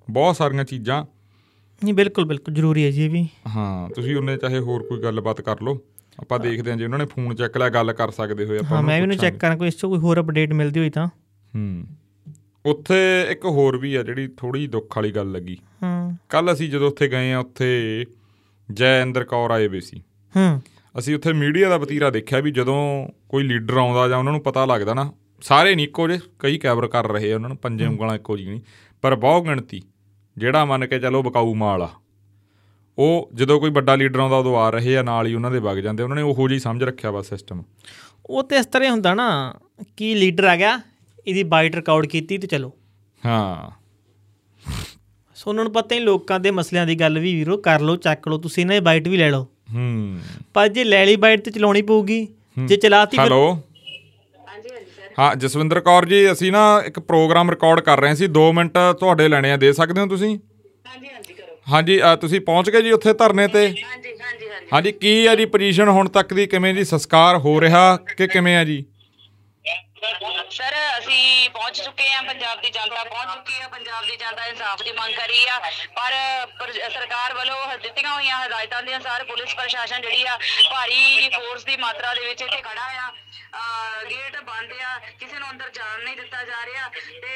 ਬਹੁਤ 0.09 0.37
ਸਾਰੀਆਂ 0.37 0.65
ਚੀਜ਼ਾਂ 0.65 1.05
ਨਹੀਂ 1.83 1.95
ਬਿਲਕੁਲ 1.95 2.25
ਬਿਲਕੁਲ 2.25 2.55
ਜ਼ਰੂਰੀ 2.55 2.85
ਹੈ 2.85 2.91
ਜੀ 2.91 3.05
ਇਹ 3.05 3.11
ਵੀ। 3.11 3.27
ਹਾਂ 3.57 3.89
ਤੁਸੀਂ 3.91 4.17
ਉਹਨੇ 4.17 4.37
ਚਾਹੇ 4.37 4.59
ਹੋਰ 4.59 4.83
ਕੋਈ 4.83 5.03
ਗੱਲਬਾਤ 5.03 5.41
ਕਰ 5.41 5.61
ਲਓ। 5.63 5.79
ਆਪਾਂ 6.21 6.39
ਦੇਖਦੇ 6.39 6.71
ਹਾਂ 6.71 6.77
ਜੇ 6.79 6.85
ਉਹਨਾਂ 6.85 6.99
ਨੇ 6.99 7.05
ਫੋਨ 7.05 7.35
ਚੱਕ 7.35 7.57
ਲਿਆ 7.57 7.69
ਗੱਲ 7.69 7.93
ਕਰ 7.93 8.11
ਸਕਦੇ 8.11 8.45
ਹੋਏ 8.45 8.59
ਆਪਾਂ 8.59 8.77
ਹਾਂ 8.77 8.83
ਮੈਂ 8.83 8.97
ਵੀ 8.97 9.03
ਉਹਨੂੰ 9.03 9.17
ਚੈੱਕ 9.17 9.37
ਕਰਾਂ 9.37 9.57
ਕੋਈ 9.57 9.69
ਇਸ 9.69 9.77
'ਚ 9.77 9.87
ਕੋਈ 9.87 9.99
ਹੋਰ 9.99 10.21
ਅਪਡੇਟ 10.21 10.53
ਮਿਲਦੀ 10.53 10.81
ਹੋਈ 10.81 10.91
ਤਾਂ। 10.91 11.07
ਹੂੰ। 11.07 11.87
ਉੱਥੇ 12.67 13.27
ਇੱਕ 13.31 13.45
ਹੋਰ 13.45 13.77
ਵੀ 13.77 13.95
ਆ 13.95 14.03
ਜਿਹੜੀ 14.03 14.29
ਥੋੜੀ 14.37 14.67
ਦੁੱਖ 14.67 14.97
ਵਾਲੀ 14.97 15.11
ਗੱਲ 15.11 15.33
ਲੱਗੀ। 15.33 15.59
ਹੂੰ। 15.83 16.17
ਕੱਲ 16.29 16.53
ਅਸੀਂ 16.53 16.71
ਜਦੋਂ 16.71 16.89
ਉੱਥੇ 16.89 17.09
ਗਏ 17.09 17.33
ਆ 17.33 17.39
ਉੱਥੇ 17.39 18.05
ਜੈ 18.73 19.03
ਇੰਦਰ 19.03 19.25
ਕੌਰ 19.25 19.51
ਆਏ 19.51 19.69
ਵੇ 19.69 19.81
ਸੀ। 19.81 20.03
ਹੂੰ। 20.37 20.63
ਅਸੀਂ 20.99 21.15
ਉੱਥੇ 21.15 21.33
ਮੀਡੀਆ 21.33 21.69
ਦਾ 21.69 21.77
ਵਤੀਰਾ 21.77 22.11
ਦੇਖਿਆ 22.11 22.41
ਵੀ 22.41 22.51
ਜਦੋਂ 22.51 23.09
ਕੋਈ 23.29 23.45
ਲੀਡਰ 23.45 23.77
ਆਉਂਦਾ 23.77 24.09
ਜਾਂ 24.09 24.19
ਉਹਨਾਂ 24.19 24.33
ਨੂੰ 24.33 24.43
ਪਤਾ 24.43 24.65
ਲੱਗਦਾ 24.65 24.95
ਨਾ 24.95 25.13
ਸਾਰੇ 25.41 25.75
ਨਹੀਂ 25.75 25.87
ਇੱਕੋ 25.87 26.09
ਜੇ 26.09 26.19
ਕਈ 26.39 26.59
ਕੈਬਰ 26.59 26.87
ਕਰ 26.87 27.13
ਰਹੇ 27.13 27.33
ਆ 27.33 27.35
ਉਹਨਾਂ 27.35 27.49
ਨੂੰ 27.49 27.59
ਪੰਜੇ 27.59 27.87
ਉਂਗਲਾਂ 27.87 28.15
ਇੱਕੋ 28.15 28.37
ਜਿਹੀ 28.37 28.49
ਨਹੀਂ 28.49 28.61
ਪਰ 29.03 29.15
ਬਹੁਤ 29.15 29.45
ਗਿਣਤੀ 29.45 29.83
ਜਿਹੜਾ 30.39 30.65
ਮੰਨ 30.65 30.87
ਕੇ 30.87 30.99
ਚੱਲੋ 30.99 31.23
ਬਕਾਊ 31.23 31.55
ਮਾਲ 31.55 31.83
ਆ। 31.83 31.89
ਉਹ 32.99 33.31
ਜਦੋਂ 33.35 33.61
ਕੋਈ 33.61 33.71
ਵੱਡਾ 33.71 33.95
ਲੀਡਰ 33.95 34.21
ਆਉਂਦਾ 34.21 34.37
ਉਦੋਂ 34.37 34.57
ਆ 34.57 34.71
ਰਹੇ 34.71 34.97
ਆ 34.97 35.03
ਨਾਲ 35.03 35.27
ਹੀ 35.27 35.35
ਉਹਨਾਂ 35.35 35.51
ਦੇ 35.51 35.59
ਵਗ 35.59 35.77
ਜਾਂਦੇ 35.77 36.03
ਉਹਨਾਂ 36.03 36.17
ਨੇ 36.17 36.23
ਉਹੋ 36.23 36.49
ਜਿਹੀ 36.49 36.61
ਸਮਝ 36.61 36.85
ਰੱਖਿਆ 36.85 37.11
ਵਾ 37.11 37.23
ਸਿਸਟਮ 37.23 37.63
ਉਹ 38.27 38.43
ਤੇ 38.43 38.57
ਇਸ 38.57 38.67
ਤਰ੍ਹਾਂ 38.67 38.91
ਹੁੰਦਾ 38.91 39.15
ਨਾ 39.15 39.55
ਕਿ 39.97 40.15
ਲੀਡਰ 40.15 40.45
ਆ 40.45 40.57
ਗਿਆ 40.57 40.81
ਇਹਦੀ 41.27 41.43
ਬਾਈਟ 41.45 41.77
ਰਿਕਾਰਡ 41.77 42.07
ਕੀਤੀ 42.07 42.39
ਤੇ 42.39 42.47
ਚਲੋ। 42.47 42.73
ਹਾਂ। 43.23 43.71
ਸੋ 45.37 45.51
ਉਹਨਾਂ 45.51 45.65
ਨੂੰ 45.65 45.73
ਪਤਾ 45.73 45.95
ਹੀ 45.95 46.01
ਲੋਕਾਂ 46.01 46.39
ਦੇ 46.41 46.51
ਮਸਲਿਆਂ 46.51 46.87
ਦੀ 46.87 46.95
ਗੱਲ 46.95 47.19
ਵੀ 47.19 47.35
ਵੀਰੋ 47.35 47.57
ਕਰ 47.59 47.81
ਲਓ 47.81 47.97
ਚੱਕ 47.99 48.29
ਲਓ 48.29 48.39
ਤੁਸੀਂ 48.39 48.63
ਇਹਨਾਂ 48.63 48.75
ਦੀ 48.77 48.81
ਬਾਈਟ 48.81 49.09
ਵੀ 49.09 49.17
ਲੈ 49.17 49.31
ਲਓ। 49.31 49.47
ਹੂੰ। 49.75 50.21
ਪਰ 50.55 50.69
ਜੇ 50.69 50.85
ਲੈ 50.85 51.05
ਲਈ 51.07 51.17
ਬਾਈਟ 51.17 51.41
ਤੇ 51.45 51.51
ਚਲਾਉਣੀ 51.51 51.83
ਪਊਗੀ 51.83 52.27
ਜੇ 52.59 52.77
ਚਲਾਤੀ 52.77 53.17
ਫਿਰ 53.17 53.25
ਹੈਲੋ? 53.25 53.59
ਹਾਂ 55.19 55.35
ਜਸਵਿੰਦਰ 55.37 55.81
ਕੌਰ 55.81 56.05
ਜੀ 56.05 56.31
ਅਸੀਂ 56.33 56.51
ਨਾ 56.53 56.63
ਇੱਕ 56.87 56.99
ਪ੍ਰੋਗਰਾਮ 57.01 57.51
ਰਿਕਾਰਡ 57.51 57.81
ਕਰ 57.81 58.01
ਰਹੇ 58.01 58.15
ਸੀ 58.15 58.27
2 58.39 58.51
ਮਿੰਟ 58.55 58.79
ਤੁਹਾਡੇ 59.01 59.29
ਲੈਣੇ 59.29 59.51
ਆ 59.53 59.57
ਦੇ 59.57 59.73
ਸਕਦੇ 59.73 60.01
ਹੋ 60.01 60.07
ਤੁਸੀਂ? 60.07 60.39
ਹਾਂਜੀ 60.87 61.09
ਹਾਂਜੀ 61.09 61.35
ਕਰੋ। 61.35 61.57
ਹਾਂਜੀ 61.69 61.99
ਤੁਸੀਂ 62.21 62.41
ਪਹੁੰਚ 62.41 62.71
ਗਏ 62.71 62.83
ਜੀ 62.83 62.91
ਉੱਥੇ 62.93 63.13
ਧਰਨੇ 63.13 63.47
ਤੇ? 63.49 63.67
ਹਾਂਜੀ 63.67 63.83
ਹਾਂਜੀ 63.85 64.15
ਹਾਂਜੀ 64.21 64.49
ਹਾਂਜੀ। 64.73 64.93
ਕੀ 64.93 65.27
ਹੈ 65.27 65.35
ਜੀ 65.37 65.45
ਪੋਜੀਸ਼ਨ 65.47 65.89
ਹੁਣ 65.89 66.09
ਤੱਕ 66.09 66.35
ਦੀ 66.35 66.47
ਕਿਵੇਂ 66.47 66.75
ਜੀ 66.75 66.85
ਸੰਸਕਾਰ 66.85 67.37
ਹੋ 67.39 67.61
ਰਿਹਾ 67.61 67.97
ਕਿ 68.17 68.27
ਕਿਵੇਂ 68.27 68.55
ਹੈ 68.57 68.65
ਜੀ? 68.65 68.85
ਸਰ 70.51 70.75
ਅਸੀਂ 71.05 71.51
ਪਹੁੰਚ 71.51 71.81
ਚੁੱਕੇ 71.81 72.09
ਹਾਂ 72.11 72.23
ਪੰਜਾਬ 72.23 72.61
ਦੀ 72.61 72.71
ਜਨਤਾ 72.71 73.03
ਪਹੁੰਚ 73.05 73.33
ਚੁੱਕੀ 73.33 73.61
ਹੈ 73.61 73.67
ਪੰਜਾਬ 73.69 74.05
ਦੀ 74.05 74.17
ਜਨਤਾ 74.17 74.45
ਇਨਸਾਫ 74.47 74.83
ਦੀ 74.83 74.93
ਮੰਗ 74.93 75.15
ਕਰ 75.15 75.29
ਰਹੀ 75.29 75.47
ਆ। 75.47 75.59
ਪਰ 75.97 76.15
ਪਰ 76.61 76.73
ਸਰਕਾਰ 76.91 77.35
ਵੱਲੋਂ 77.35 77.77
ਦਿੱਤੀਆਂ 77.79 78.11
ਹੋਈਆਂ 78.15 78.39
ਹਦਾਇਤਾਂ 78.45 78.83
ਦੇ 78.83 78.95
ਅਨੁਸਾਰ 78.95 79.25
ਪੁਲਿਸ 79.25 79.55
ਪ੍ਰਸ਼ਾਸਨ 79.55 80.01
ਜਿਹੜੀ 80.03 80.23
ਆ 80.27 80.39
ਭਾਰੀ 80.71 81.29
ਫੋਰਸ 81.35 81.65
ਦੀ 81.65 81.77
ਮਾਤਰਾ 81.77 82.15
ਦੇ 82.15 82.25
ਵਿੱਚ 82.25 82.43
ਇੱਥੇ 82.43 82.61
ਖੜਾ 82.63 82.87
ਆ। 82.99 83.09
ਅਹ, 83.09 84.05
ਗੇਟ 84.07 84.37
ਬੰਦ 84.43 84.73
ਆ 84.83 84.99
ਕਿਸੇ 85.21 85.39
ਨੂੰ 85.39 85.51
ਅੰਦਰ 85.51 85.69
ਜਾਣ 85.71 86.01
ਨਹੀਂ 86.01 86.17
ਦਿੱਤਾ 86.17 86.43
ਜਾ 86.45 86.65
ਰਿਹਾ 86.67 86.89
ਤੇ 86.89 87.35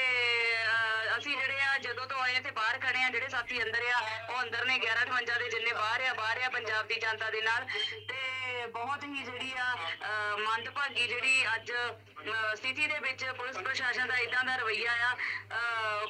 ਅਹ, 0.65 1.19
ਅਸੀਂ 1.19 1.37
ਜਿਹੜੇ 1.37 1.61
ਆ 1.63 1.77
ਜਦੋਂ 1.79 2.07
ਤੋਂ 2.07 2.21
ਆਏ 2.23 2.35
ਇੱਥੇ 2.35 2.51
ਬਾਹਰ 2.51 2.79
ਖੜੇ 2.79 3.03
ਆ 3.05 3.09
ਜਿਹੜੇ 3.11 3.29
ਸਾਥੀ 3.29 3.63
ਅੰਦਰ 3.63 3.85
ਆ 3.95 4.01
ਉਹ 4.31 4.41
ਅੰਦਰ 4.43 4.65
ਨੇ 4.65 4.79
1158 4.79 5.39
ਦੇ 5.39 5.49
ਜਿੰਨੇ 5.51 5.73
ਬਾਹਰ 5.73 6.03
ਆ 6.03 6.13
ਬਾਹਰ 6.15 6.43
ਆ 6.43 6.49
ਪੰਜਾਬ 6.49 6.87
ਦੀ 6.87 6.95
ਜਨਤਾ 6.95 7.31
ਦੇ 7.31 7.41
ਨਾਲ। 7.41 7.67
ਤੇ 8.09 8.67
ਬਹੁਤ 8.69 9.05
ਹੀ 9.05 9.23
ਜਿਹੜੀ 9.25 9.53
ਆ 9.59 9.73
ਅਹ, 9.75 10.37
ਮੰਦਭਾਗੀ 10.39 11.07
ਜਿਹੜੀ 11.09 11.47
ਅੱਜ 11.55 11.73
ਅਹ, 11.73 12.55
ਸਥਿਤੀ 12.55 12.87
ਦੇ 12.87 12.99
ਵਿੱਚ 12.99 13.25
ਪੁਲਿਸ 13.31 13.57
ਪ੍ਰਸ਼ਾਸਨ 13.65 14.07
ਦਾ 14.09 14.17
ਇਦਾਂ 14.19 14.45
ਦਾ 14.45 14.57
ਰਵੱਈਆ 14.57 14.93
ਆ। 15.09 15.15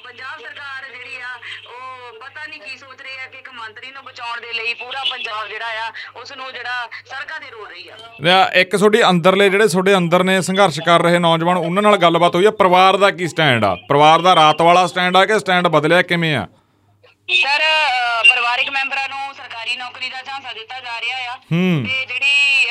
ਪੰਜਾਬ 0.03 0.39
ਸਰਕਾਰ 0.41 0.85
ਜਿਹੜੀ 0.89 1.15
ਆ 1.21 1.27
ਉਹ 1.67 2.19
ਪਤਾ 2.19 2.45
ਨਹੀਂ 2.45 2.59
ਕੀ 2.61 2.77
ਸੋਚ 2.77 3.01
ਰਹੀ 3.01 3.17
ਆ 3.23 3.25
ਕਿ 3.31 3.37
ਇੱਕ 3.37 3.49
ਮੰਤਰੀ 3.53 3.91
ਨੂੰ 3.91 4.03
ਬਚਾਉਣ 4.03 4.39
ਦੇ 4.41 4.53
ਲਈ 4.53 4.73
ਪੂਰਾ 4.73 5.03
ਪੰਜਾਬ 5.11 5.47
ਜਿਹੜਾ 5.47 5.85
ਆ 5.85 5.91
ਉਸ 6.21 6.31
ਨੂੰ 6.33 6.51
ਜਿਹੜਾ 6.53 6.87
ਸੜਕਾਂ 7.05 7.39
ਤੇ 7.39 7.49
ਰੋਲ 7.51 7.67
ਰਹੀ 7.67 7.89
ਆ। 8.29 8.43
ਇੱਕ 8.61 8.75
ਤੁਹਾਡੀ 8.75 9.03
ਅੰਦਰਲੇ 9.09 9.49
ਜਿਹੜੇ 9.49 9.67
ਤੁਹਾਡੇ 9.67 9.95
ਅੰਦਰ 9.97 10.23
ਨੇ 10.23 10.39
ਸੰਘਰਸ਼ 10.41 10.79
ਕਰ 10.85 11.01
ਰਹੇ 11.03 11.19
ਨੌਜਵਾਨ 11.19 11.57
ਉਹਨਾਂ 11.57 11.83
ਨਾਲ 11.83 11.97
ਗੱਲਬਾਤ 11.97 12.35
ਹੋਈ 12.35 12.45
ਆ। 12.45 12.51
ਪਰਿਵਾਰ 12.61 12.97
ਦਾ 12.97 13.11
ਕੀ 13.11 13.27
ਸਟੈਂਡ 13.27 13.65
ਆ? 13.65 13.75
ਪਰਿਵਾਰ 13.89 14.21
ਦਾ 14.21 14.35
ਰਾਤ 14.35 14.61
ਵਾਲਾ 14.61 14.85
ਸਟੈਂਡ 14.87 15.17
ਆ 15.17 15.25
ਕਿ 15.25 15.39
ਸਟੈਂਡ 15.39 15.67
ਬਦਲਿਆ 15.67 16.01
ਕਿਵੇਂ 16.11 16.35
ਆ? 16.37 16.45
ਸਰ 17.33 17.61
ਪਰਿਵਾਰਿਕ 18.29 18.69
ਮੈਂਬਰਾਂ 18.69 19.07
ਨੂੰ 19.09 19.28
ਸਰਕਾਰੀ 19.69 19.77
ਨੌਕਰੀ 19.77 20.09
ਦਾ 20.09 20.21
ਝਾਂਸਾ 20.21 20.53
ਦਿੱਤਾ 20.53 20.79
ਜਾ 20.79 20.99
ਰਿਹਾ 21.01 21.17
ਆ। 21.33 21.35
ਹੂੰ। 21.51 21.83
ਤੇ 21.85 22.05
ਜਿਹੜੀ 22.05 22.69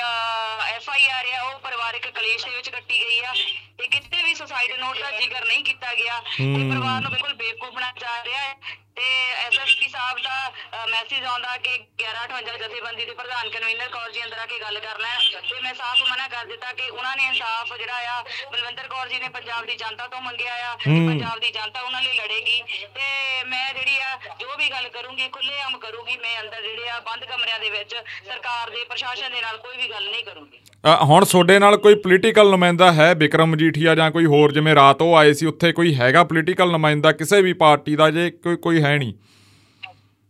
ਐਫ 0.68 0.88
ਆਈ 0.90 1.06
ਆਰ 1.06 1.26
ਆ 1.32 1.42
ਉਹ 1.42 1.58
ਪਰਿਵਾਰਿਕ 1.58 2.08
ਕਲੇਸ਼ 2.08 2.44
ਦੇ 2.44 2.50
ਵਿੱਚ 2.50 2.68
ਕੱਟੀ 2.68 2.98
ਗਈ 2.98 3.20
ਆ। 3.20 3.32
ਤੇ 3.78 3.86
ਕਿਤੇ 3.88 4.22
ਵੀ 4.22 4.34
ਸੁਸਾਈਡ 4.34 4.72
ਨੋਟ 4.72 4.98
ਦਾ 4.98 5.10
ਜ਼ਿਕਰ 5.10 5.44
ਨਹੀਂ 5.44 5.64
ਕੀਤਾ 5.64 5.94
ਗਿਆ। 5.94 6.20
ਤੇ 6.20 6.68
ਪਰਿਵਾਰ 6.70 7.00
ਨੂੰ 7.00 7.10
ਬਿਲਕੁਲ 7.10 7.34
ਬੇਵਕੂਫ 7.34 7.70
ਬਣਾਇਆ 7.70 7.92
ਜਾ 8.00 8.24
ਰਿਹਾ 8.24 8.42
ਹੈ 8.42 8.54
ਤੇ 8.98 9.08
ਐਸਐਸਪੀ 9.46 9.88
ਸਾਹਿਬ 9.88 10.18
ਦਾ 10.22 10.86
ਮੈਸੇਜ 10.90 11.24
ਆਉਂਦਾ 11.24 11.56
ਕਿ 11.64 11.74
1158 12.04 12.56
ਜਥੇਬੰਦੀ 12.62 13.04
ਦੇ 13.04 13.12
ਪ੍ਰਧਾਨ 13.18 13.50
ਕਨਵੀਨਰ 13.50 13.88
ਕੌਰ 13.92 14.10
ਜੀ 14.14 14.24
ਅੰਦਰ 14.24 14.38
ਆ 14.38 14.46
ਕੇ 14.52 14.58
ਗੱਲ 14.60 14.78
ਕਰ 14.86 14.98
ਲੈਣ। 15.00 15.20
ਤੇ 15.50 15.60
ਮੈਂ 15.62 15.74
ਸਾਫ਼ 15.74 16.02
ਮਨਾ 16.10 16.26
ਕਰ 16.28 16.46
ਦਿੱਤਾ 16.46 16.72
ਕਿ 16.78 16.88
ਉਹਨਾਂ 16.90 17.14
ਨੇ 17.16 17.26
ਇਨਸਾਫ 17.26 17.76
ਜਿਹੜਾ 17.78 17.98
ਆ 18.14 18.22
ਬਲਵਿੰਦਰ 18.52 18.88
ਕੌਰ 18.94 19.08
ਜੀ 19.08 19.18
ਨੇ 19.18 19.28
ਪੰਜਾਬ 19.38 19.66
ਦੀ 19.66 19.76
ਜਨਤਾ 19.82 20.06
ਤੋਂ 20.14 20.20
ਮੰਗਿਆ 20.22 20.54
ਆ 20.70 20.74
ਪੰਜਾਬ 20.86 21.38
ਦੀ 21.40 21.50
ਜਨਤਾ 21.50 21.80
ਉਹਨਾਂ 21.80 22.02
ਲਈ 22.02 22.16
ਲੜੇਗੀ। 22.18 22.62
ਤੇ 22.96 23.08
ਮੈਂ 23.48 23.66
ਜਿਹੜੀ 23.74 23.98
ਆ 24.02 24.16
ਜੋ 24.40 24.56
ਵੀ 24.58 24.70
ਗੱਲ 24.70 24.88
ਕਰੂੰਗੀ 24.96 25.28
ਖੁੱਲੇਆਮ 25.32 25.78
ਕਰੂੰਗੀ 25.78 26.16
ਮੈਂ 26.22 26.40
ਅੰਦਰ 26.42 26.62
ਜਿਹੜੇ 26.62 26.88
ਆ 26.90 26.98
ਬੰਦ 27.10 27.24
ਕਮਰਿਆਂ 27.24 27.60
ਦੇ 27.60 27.70
ਵਿੱਚ 27.70 27.94
ਸਰਕਾਰ 28.28 28.70
ਦੇ 28.70 28.84
ਪ੍ਰਸ਼ਾਸਨ 28.88 29.32
ਦੇ 29.32 29.40
ਨਾਲ 29.42 29.56
ਕੋਈ 29.58 29.76
ਵੀ 29.76 29.90
ਗੱਲ 29.90 30.10
ਨਹੀਂ 30.10 30.24
ਕਰੂੰਗੀ। 30.24 30.60
ਹੁਣ 31.04 31.24
ਤੁਹਾਡੇ 31.24 31.58
ਨਾਲ 31.58 31.76
ਕੋਈ 31.76 31.94
ਪੋਲੀਟੀਕਲ 32.02 32.50
ਨੁਮਾਇੰਦਾ 32.50 32.92
ਹੈ 32.92 33.12
ਵਿਕਰਮ 33.14 33.50
ਮਜੀਠੀਆ 33.50 33.94
ਜਾਂ 33.94 34.10
ਕੋਈ 34.10 34.26
ਹੋਰ? 34.26 34.52
ਜਿਵੇਂ 34.52 34.74
ਰਾਤ 34.74 35.02
ਉਹ 35.02 35.16
ਆਏ 35.16 35.32
ਸੀ 35.32 35.46
ਉੱਥੇ 35.46 35.72
ਕੋਈ 35.72 35.94
ਹੈਗਾ 35.94 36.22
ਪੋਲੀਟੀਕਲ 36.24 36.70
ਨੁਮਾਇੰਦਾ 36.72 37.12
ਕਿਸੇ 37.12 37.40
ਵੀ 37.42 37.52
ਪਾਰਟੀ 37.62 37.96
ਦਾ? 37.96 38.10
ਜੇ 38.10 38.30
ਕੋਈ 38.44 38.56
ਕੋਈ 38.56 38.82
ਹੈ 38.88 38.96
ਨਹੀਂ। 38.98 39.12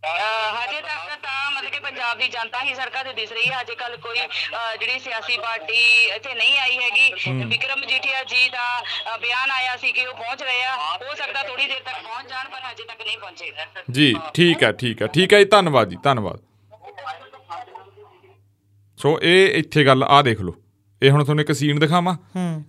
ਹਜੇ 0.02 0.80
ਤੱਕ 0.80 1.16
ਤਾਂ 1.22 1.50
ਮਤਲਬ 1.50 1.70
ਕਿ 1.72 1.78
ਪੰਜਾਬ 1.80 2.18
ਦੀ 2.18 2.28
ਜਨਤਾ 2.28 2.60
ਹੀ 2.64 2.74
ਸੜਕਾਂ 2.74 3.02
ਤੇ 3.04 3.12
ਦਿਸ 3.12 3.32
ਰਹੀ 3.32 3.48
ਹੈ। 3.50 3.60
ਅਜੇ 3.60 3.74
ਕੱਲ 3.74 3.96
ਕੋਈ 3.96 4.18
ਅਹ, 4.18 4.76
ਜਿਹੜੀ 4.76 4.98
ਸਿਆਸੀ 4.98 5.36
ਪਾਰਟੀ 5.38 5.80
ਇੱਥੇ 6.16 6.34
ਨਹੀਂ 6.34 6.58
ਆਈ 6.58 6.76
ਹੈਗੀ। 6.78 7.44
ਵਿਕਰਮ 7.44 7.80
ਮਜੀਠੀਆ 7.80 8.22
ਜੀ 8.24 8.48
ਦਾ 8.48 8.66
ਅਹ, 8.80 9.16
ਬਿਆਨ 9.18 9.50
ਆਇਆ 9.50 9.76
ਸੀ 9.76 9.92
ਕਿ 9.92 10.06
ਉਹ 10.06 10.14
ਪਹੁੰਚ 10.14 10.42
ਰਹੇ 10.42 10.62
ਆ। 10.64 10.76
ਹੋ 10.76 11.14
ਸਕਦਾ 11.14 11.42
ਥੋੜੀ 11.42 11.66
ਦੇਰ 11.66 11.80
ਤੱਕ 11.84 12.02
ਪਹੁੰਚ 12.04 12.28
ਜਾਣ 12.28 12.48
ਪਰ 12.48 12.70
ਅਜੇ 12.70 12.84
ਤੱਕ 12.84 13.02
ਨਹੀਂ 13.02 13.18
ਪਹੁੰਚੇ। 13.18 13.52
ਜੀ 13.90 14.14
ਠੀਕ 14.34 14.62
ਹੈ 14.62 14.72
ਠੀਕ 14.82 15.02
ਹੈ 15.02 15.06
ਠੀਕ 15.14 15.32
ਹੈ 15.34 15.38
ਜੀ 15.38 15.44
ਧੰਨਵਾਦ 15.50 15.88
ਜੀ 15.88 15.96
ਧੰਨਵਾਦ। 16.04 16.40
ਸੋ 18.98 19.18
ਇਹ 19.22 19.54
ਇੱਥੇ 19.54 19.84
ਗੱਲ 19.86 20.02
ਆ 20.04 20.22
ਦੇਖ 20.22 20.40
ਲਓ। 20.40 20.54
ਇਹ 21.02 21.10
ਹੁਣ 21.10 21.24
ਤੁਹਾਨੂੰ 21.24 21.42
ਇੱਕ 21.42 21.52
ਸੀਨ 21.52 21.78
ਦਿਖਾਵਾਂ। 21.78 22.16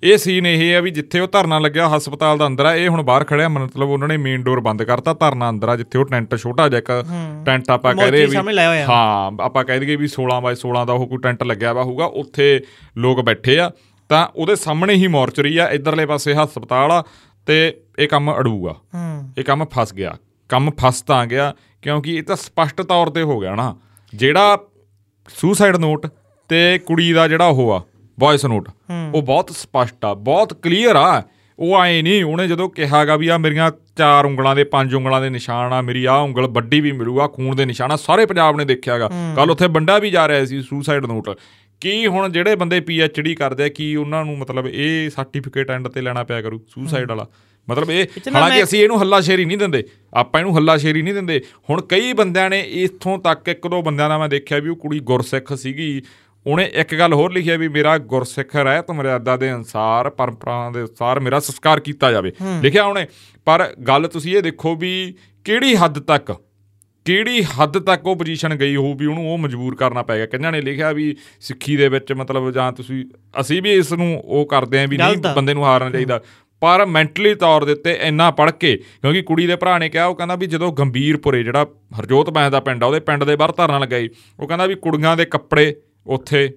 ਇਹ 0.04 0.18
ਸੀਨ 0.18 0.46
ਇਹ 0.46 0.74
ਹੈ 0.74 0.82
ਵੀ 0.82 0.92
ਜਿੱਥੇ 0.92 1.20
ਉਹ 1.20 1.28
ਧਰਨਾ 1.28 1.60
ਲੱਗਿਆ 1.60 1.98
ਹਸਪਤਾਲ 1.98 2.38
ਦਾ 2.38 2.48
ਅੰਦਰ 2.48 2.66
ਆ 2.66 2.76
ਇਹ 2.76 2.90
ਹੁਣ 2.90 3.02
ਬਾਹਰ 3.02 3.24
ਖੜਿਆ 3.24 3.50
ਮਤਲਬ 3.50 3.90
ਉਹਨਾਂ 3.90 4.08
ਨੇ 4.08 4.18
ਮੇਨ 4.18 4.44
ਡੋਰ 4.44 4.60
ਬੰਦ 4.60 4.84
ਕਰਤਾ 4.84 5.14
ਧਰਨਾ 5.14 5.50
ਅੰਦਰ 5.50 5.70
ਆ 5.70 5.76
ਜਿੱਥੇ 5.76 6.00
ਉਹ 6.00 6.06
ਟੈਂਟ 6.06 6.36
ਛੋਟਾ 6.36 6.70
ਜਿਹਾ 6.70 6.78
ਇੱਕ 6.80 7.06
ਟੈਂਟ 7.46 7.70
ਆਪਾਂ 7.70 7.96
ਕਹਿ 7.96 8.12
ਰਹੇ 8.12 8.26
ਹੋਇਆ। 8.26 8.42
ਹਾਂ 8.90 9.32
ਆਪਾਂ 9.42 9.64
ਕਹਿ 9.66 9.80
ਦਈਏ 9.80 9.96
ਵੀ 9.96 10.08
16 10.08 10.42
ਬਾਈ 10.42 10.56
16 10.56 10.86
ਦਾ 10.86 10.94
ਉਹ 10.94 11.08
ਕੋਈ 11.08 11.18
ਟੈਂਟ 11.18 11.44
ਲੱਗਿਆ 11.44 11.74
ਵਾ 11.74 11.84
ਹੋਊਗਾ 11.84 12.06
ਉੱਥੇ 12.06 12.62
ਲੋਕ 12.98 13.22
ਬੈਠੇ 13.22 13.60
ਆ 13.60 13.72
ਤਾਂ 14.10 14.28
ਉਹਦੇ 14.36 14.56
ਸਾਹਮਣੇ 14.56 14.94
ਹੀ 14.94 15.08
ਮੋਰਚਰੀ 15.08 15.58
ਆ 15.58 15.70
ਇਧਰਲੇ 15.70 16.06
ਪਾਸੇ 16.06 16.34
ਹਸਪਤਾਲ 16.34 16.92
ਆ 16.92 17.04
ਤੇ 17.46 17.82
ਇਹ 18.00 18.08
ਕੰਮ 18.08 18.38
ਅੜੂਗਾ। 18.38 18.72
ਹੂੰ। 18.72 19.30
ਇਹ 19.38 19.44
ਕੰਮ 19.44 19.66
ਫਸ 19.66 19.94
ਗਿਆ। 19.94 20.18
ਕੰਮ 20.50 20.72
ਫਸ 20.72 21.02
ਤਾਂ 21.02 21.26
ਗਿਆ 21.26 21.54
ਕਿਉਂਕਿ 21.82 22.16
ਇਹ 22.16 22.24
ਤਾਂ 22.24 22.36
ਸਪਸ਼ਟ 22.36 22.82
ਤੌਰ 22.82 23.08
ਤੇ 23.08 23.22
ਹੋ 23.22 23.40
ਗਿਆ 23.40 23.56
ਨਾ। 23.56 23.76
ਜਿਹੜਾ 24.16 24.60
ਸੁਸਾਈਡ 25.42 25.76
ਨੋਟ 25.76 26.08
ਤੇ 26.50 26.80
ਕੁੜੀ 26.86 27.14
ਦਾ 27.14 27.28
ਜਿਹੜਾ 27.28 27.46
ਉਹ 27.46 27.72
ਆ 27.72 27.82
ਵੌਇਸ 28.20 28.46
ਨੋਟ 28.46 28.70
ਉਹ 29.14 29.22
ਬਹੁਤ 29.22 29.50
ਸਪਸ਼ਟ 29.50 30.06
ਆ 30.06 30.14
ਬਹੁਤ 30.14 30.54
ਕਲੀਅਰ 30.54 30.96
ਆ। 30.96 31.24
ਉਹ 31.60 31.76
ਆਏ 31.76 32.02
ਨਹੀਂ 32.02 32.24
ਉਹਨੇ 32.24 32.48
ਜਦੋਂ 32.48 32.70
ਕਿਹਾਗਾ 32.70 33.16
ਵੀ 33.16 33.28
ਆ 33.28 33.38
ਮੇਰੀਆਂ 33.38 33.72
ਚਾਰ 33.98 34.26
ਉਂਗਲਾਂ 34.26 34.56
ਦੇ 34.56 34.64
ਪੰਜ 34.64 34.96
ਉਂਗਲਾਂ 34.96 35.22
ਦੇ 35.22 35.30
ਨਿਸ਼ਾਨ 35.30 35.74
ਆ 35.74 35.82
ਮੇਰੀ 35.82 36.06
ਆ 36.06 36.14
ਉਂਗਲ 36.14 36.48
ਵੱਡੀ 36.48 36.82
ਵੀ 36.82 36.92
ਮਿਲੂਗਾ 36.92 37.28
ਖੂਨ 37.28 37.56
ਦੇ 37.56 37.66
ਨਿਸ਼ਾਨ 37.66 37.92
ਆ 37.92 37.96
ਸਾਰੇ 37.96 38.26
ਪੰਜਾਬ 38.26 38.58
ਨੇ 38.58 38.66
ਦੇਖਿਆਗਾ 38.66 39.10
ਕੱਲ 39.36 39.52
ਉੱਥੇ 39.52 39.68
ਬੰਡਾ 39.68 39.98
ਵੀ 40.00 40.10
ਜਾ 40.10 40.28
ਰਿਹਾ 40.28 40.46
ਸੀ 40.46 40.62
ਸੁਸਾਈਡ 40.62 41.06
ਨੋਟ 41.06 41.30
ਕੀ 41.82 42.08
ਹੁਣ 42.08 42.30
ਜਿਹੜੇ 42.30 42.56
ਬੰਦੇ 42.56 42.80
ਪੀ 42.80 43.00
ਐਚ 43.02 43.20
ਡੀ 43.20 43.36
ਕਰਦੇ 43.36 43.64
ਆ 43.64 43.68
ਕੀ 43.68 43.96
ਉਹਨਾਂ 43.96 44.26
ਨੂੰ 44.26 44.38
ਮਤਲਬ 44.38 44.68
ਇਹ 44.68 45.10
ਸਰਟੀਫਿਕੇਟ 45.10 45.72
ਐਂਡ 45.72 45.88
ਤੇ 45.88 46.02
ਲੈਣਾ 46.02 46.24
ਪਿਆ 46.24 46.42
ਕਰੂ 46.42 46.62
ਸੁਸਾਈਡ 46.68 47.10
ਵਾਲਾ? 47.10 47.28
ਮਤਲਬ 47.70 47.92
ਇਹ 47.92 48.06
ਹਾਲਾਂਕਿ 48.36 48.64
ਅਸੀਂ 48.64 48.84
ਇਹਨੂੰ 48.84 49.00
ਹੱਲਾਸ਼ੇਰੀ 49.02 49.46
ਨਹੀਂ 49.46 49.58
ਦਿੰਦੇ 49.58 49.84
ਆਪਾਂ 50.14 50.42
ਇਹਨੂੰ 50.42 50.58
ਹੱਲਾਸ਼ੇਰੀ 50.58 51.02
ਨਹੀਂ 51.02 51.14
ਦਿੰਦੇ। 51.14 51.42
ਹੁਣ 51.70 51.82
ਕਈ 51.82 52.14
ਬੰਦਿਆਂ 52.14 52.50
ਨੇ 52.50 52.60
ਇੱਥੋਂ 52.60 53.18
ਤੱਕ 53.20 53.48
ਇੱਕ 53.48 53.68
ਦੋ 53.68 53.82
ਬੰਦਿਆਂ 53.82 54.10
ਦਾ 54.10 54.18
ਮੈਂ 54.18 54.30
ਦੇਖਿਆ 54.30 54.60
ਵੀ 54.60 54.70
ਉਹ 54.70 54.76
ਕੁੜੀ 54.76 55.00
ਗੁਰਸਿੱਖ 55.00 55.54
ਸੀਗੀ 55.54 56.02
ਉਹਨੇ 56.48 56.70
ਇੱਕ 56.74 56.96
ਗੱਲ 56.96 57.14
ਹੋਰ 57.14 57.32
ਲਿਖਿਆ 57.32 57.58
ਵੀ 57.58 57.68
ਮੇਰਾ 57.68 57.98
ਗੁਰਸਿੱਖ 57.98 58.56
ਰਹਿਤ 58.56 58.92
ਮਰਿਆਦਾ 58.92 59.38
ਦੇ 59.38 59.54
ਅਨਸਾਰ 59.54 60.10
ਪਰੰਪਰਾਵਾਂ 60.10 60.72
ਦੇ 60.72 60.82
ਅਨਸਾਰ 60.82 61.20
ਮੇਰਾ 61.20 61.40
ਸੰਸਕਾਰ 61.40 61.80
ਕੀਤਾ 61.80 62.12
ਜਾਵੇ। 62.12 62.32
ਲਿਖਿਆ 62.62 62.86
ਉਹਨੇ 62.86 63.08
ਪਰ 63.46 63.74
ਗੱਲ 63.88 64.08
ਤੁਸੀਂ 64.08 64.38
ਇਹ 64.38 64.44
ਦੇਖੋ 64.44 64.76
ਵੀ 64.76 65.14
ਕਿਹੜੀ 65.44 65.76
ਹੱਦ 65.76 66.00
ਤੱਕ 66.00 66.36
ਕਿਹੜੀ 67.06 67.44
ਹੱਦ 67.44 67.80
ਤੱਕ 67.80 68.08
ਉਹ 68.08 68.16
ਪੋਜੀਸ਼ਨ 68.16 68.56
ਗਈ 68.56 68.76
ਹੋਊ 68.76 68.94
ਵੀ 68.94 69.06
ਉਹਨੂੰ 69.06 69.34
ਉਹ 69.34 69.38
ਮਜਬੂਰ 69.38 69.76
ਕਰਨਾ 69.76 70.04
ਪੈ 70.04 70.18
ਗਿਆ। 70.18 70.26
ਕਈਆਂ 70.26 70.52
ਨੇ 70.52 70.62
ਲਿਖਿਆ 70.62 70.92
ਵੀ 70.92 71.16
ਸਿੱਖੀ 71.40 71.78
ਦੇ 71.78 71.90
ਵਿੱਚ 71.90 72.14
ਮਤਲਬ 72.14 72.52
ਜਾਂ 72.52 72.72
ਤੁਸੀਂ 72.72 73.06
ਅਸੀਂ 73.40 73.62
ਵੀ 73.62 73.74
ਇਸ 73.74 73.94
ਨੂੰ 73.94 74.22
ਉਹ 74.26 74.46
ਕਰਦੇ 74.46 74.80
ਆਂ 74.80 74.88
ਵੀ 74.88 74.98
ਨਹੀਂ। 74.98 75.18
ਬੰਦੇ 75.18 75.54
ਨੂੰ 75.54 75.66
ਹਾਰਨਾ 75.66 75.90
ਚਾਹੀਦਾ। 75.90 76.22
ਪਰ 76.62 76.86
ਮੈਂਟਲੀ 76.86 77.36
ਤੌਰ 77.36 77.66
ਦੇ 77.66 77.72
ਉੱਤੇ 77.72 78.00
ਇੰਨਾ 78.02 78.32
ਪੜ 78.32 78.52
ਕੇ 78.52 78.78
ਕਿਉਂਕਿ 78.78 79.22
ਕੁੜੀ 79.22 79.48
ਦੇ 79.48 79.56
ਭਰਾ 79.56 79.78
ਨੇ 79.78 79.90
ਕਿਹਾ 79.90 80.06
ਉਹ 80.06 80.16
ਕਹਿੰਦਾ 80.16 80.36
ਵੀ 80.36 80.48
ਜਦੋਂ 80.48 80.72
ਗੰਭੀਰਪੁਰੇ 80.74 81.44
ਜਿਹੜਾ 81.44 81.68
ਹਰਜੋਤ 82.00 82.30
ਬੈਂਸ 82.30 82.52
ਦਾ 82.52 82.60
ਪਿੰਡ 82.60 82.84
ਆ 82.84 82.88
ਉਹਦੇ 82.88 83.00
ਪਿੰਡ 83.00 83.24
ਦੇ 83.24 83.36
ਬਾਹਰ 83.36 83.52
ਧਰਨਾ 83.52 83.80
ਲਗਾਈ। 83.80 84.10
ਉਹ 84.40 84.48
ਕਹਿੰਦਾ 84.48 84.66
ਵੀ 84.66 84.76
ਕੁੜੀਆਂ 84.76 85.18
ਦੇ 85.18 85.26
ਕੱਪੜੇ 85.26 85.76
ਉੱਥੇ 86.10 86.54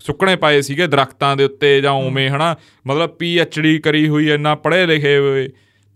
ਸੁੱਕਣੇ 0.00 0.36
ਪਏ 0.36 0.60
ਸੀਗੇ 0.60 0.86
ਦਰਖਤਾਂ 0.86 1.36
ਦੇ 1.36 1.44
ਉੱਤੇ 1.44 1.80
ਜਾਂ 1.80 1.92
ਉਵੇਂ 1.92 2.28
ਹਨਾ? 2.28 2.56
ਮਤਲਬ 2.86 3.10
ਪੀ 3.10 3.38
ਐਚ 3.38 3.60
ਡੀ 3.60 3.78
ਕਰੀ 3.78 4.08
ਹੋਈ 4.08 4.30
ਇੰਨਾ 4.30 4.54
ਪੜ੍ਹੇ 4.54 4.86
ਲਿਖੇ 4.86 5.18
ਹੋਏ। 5.18 5.48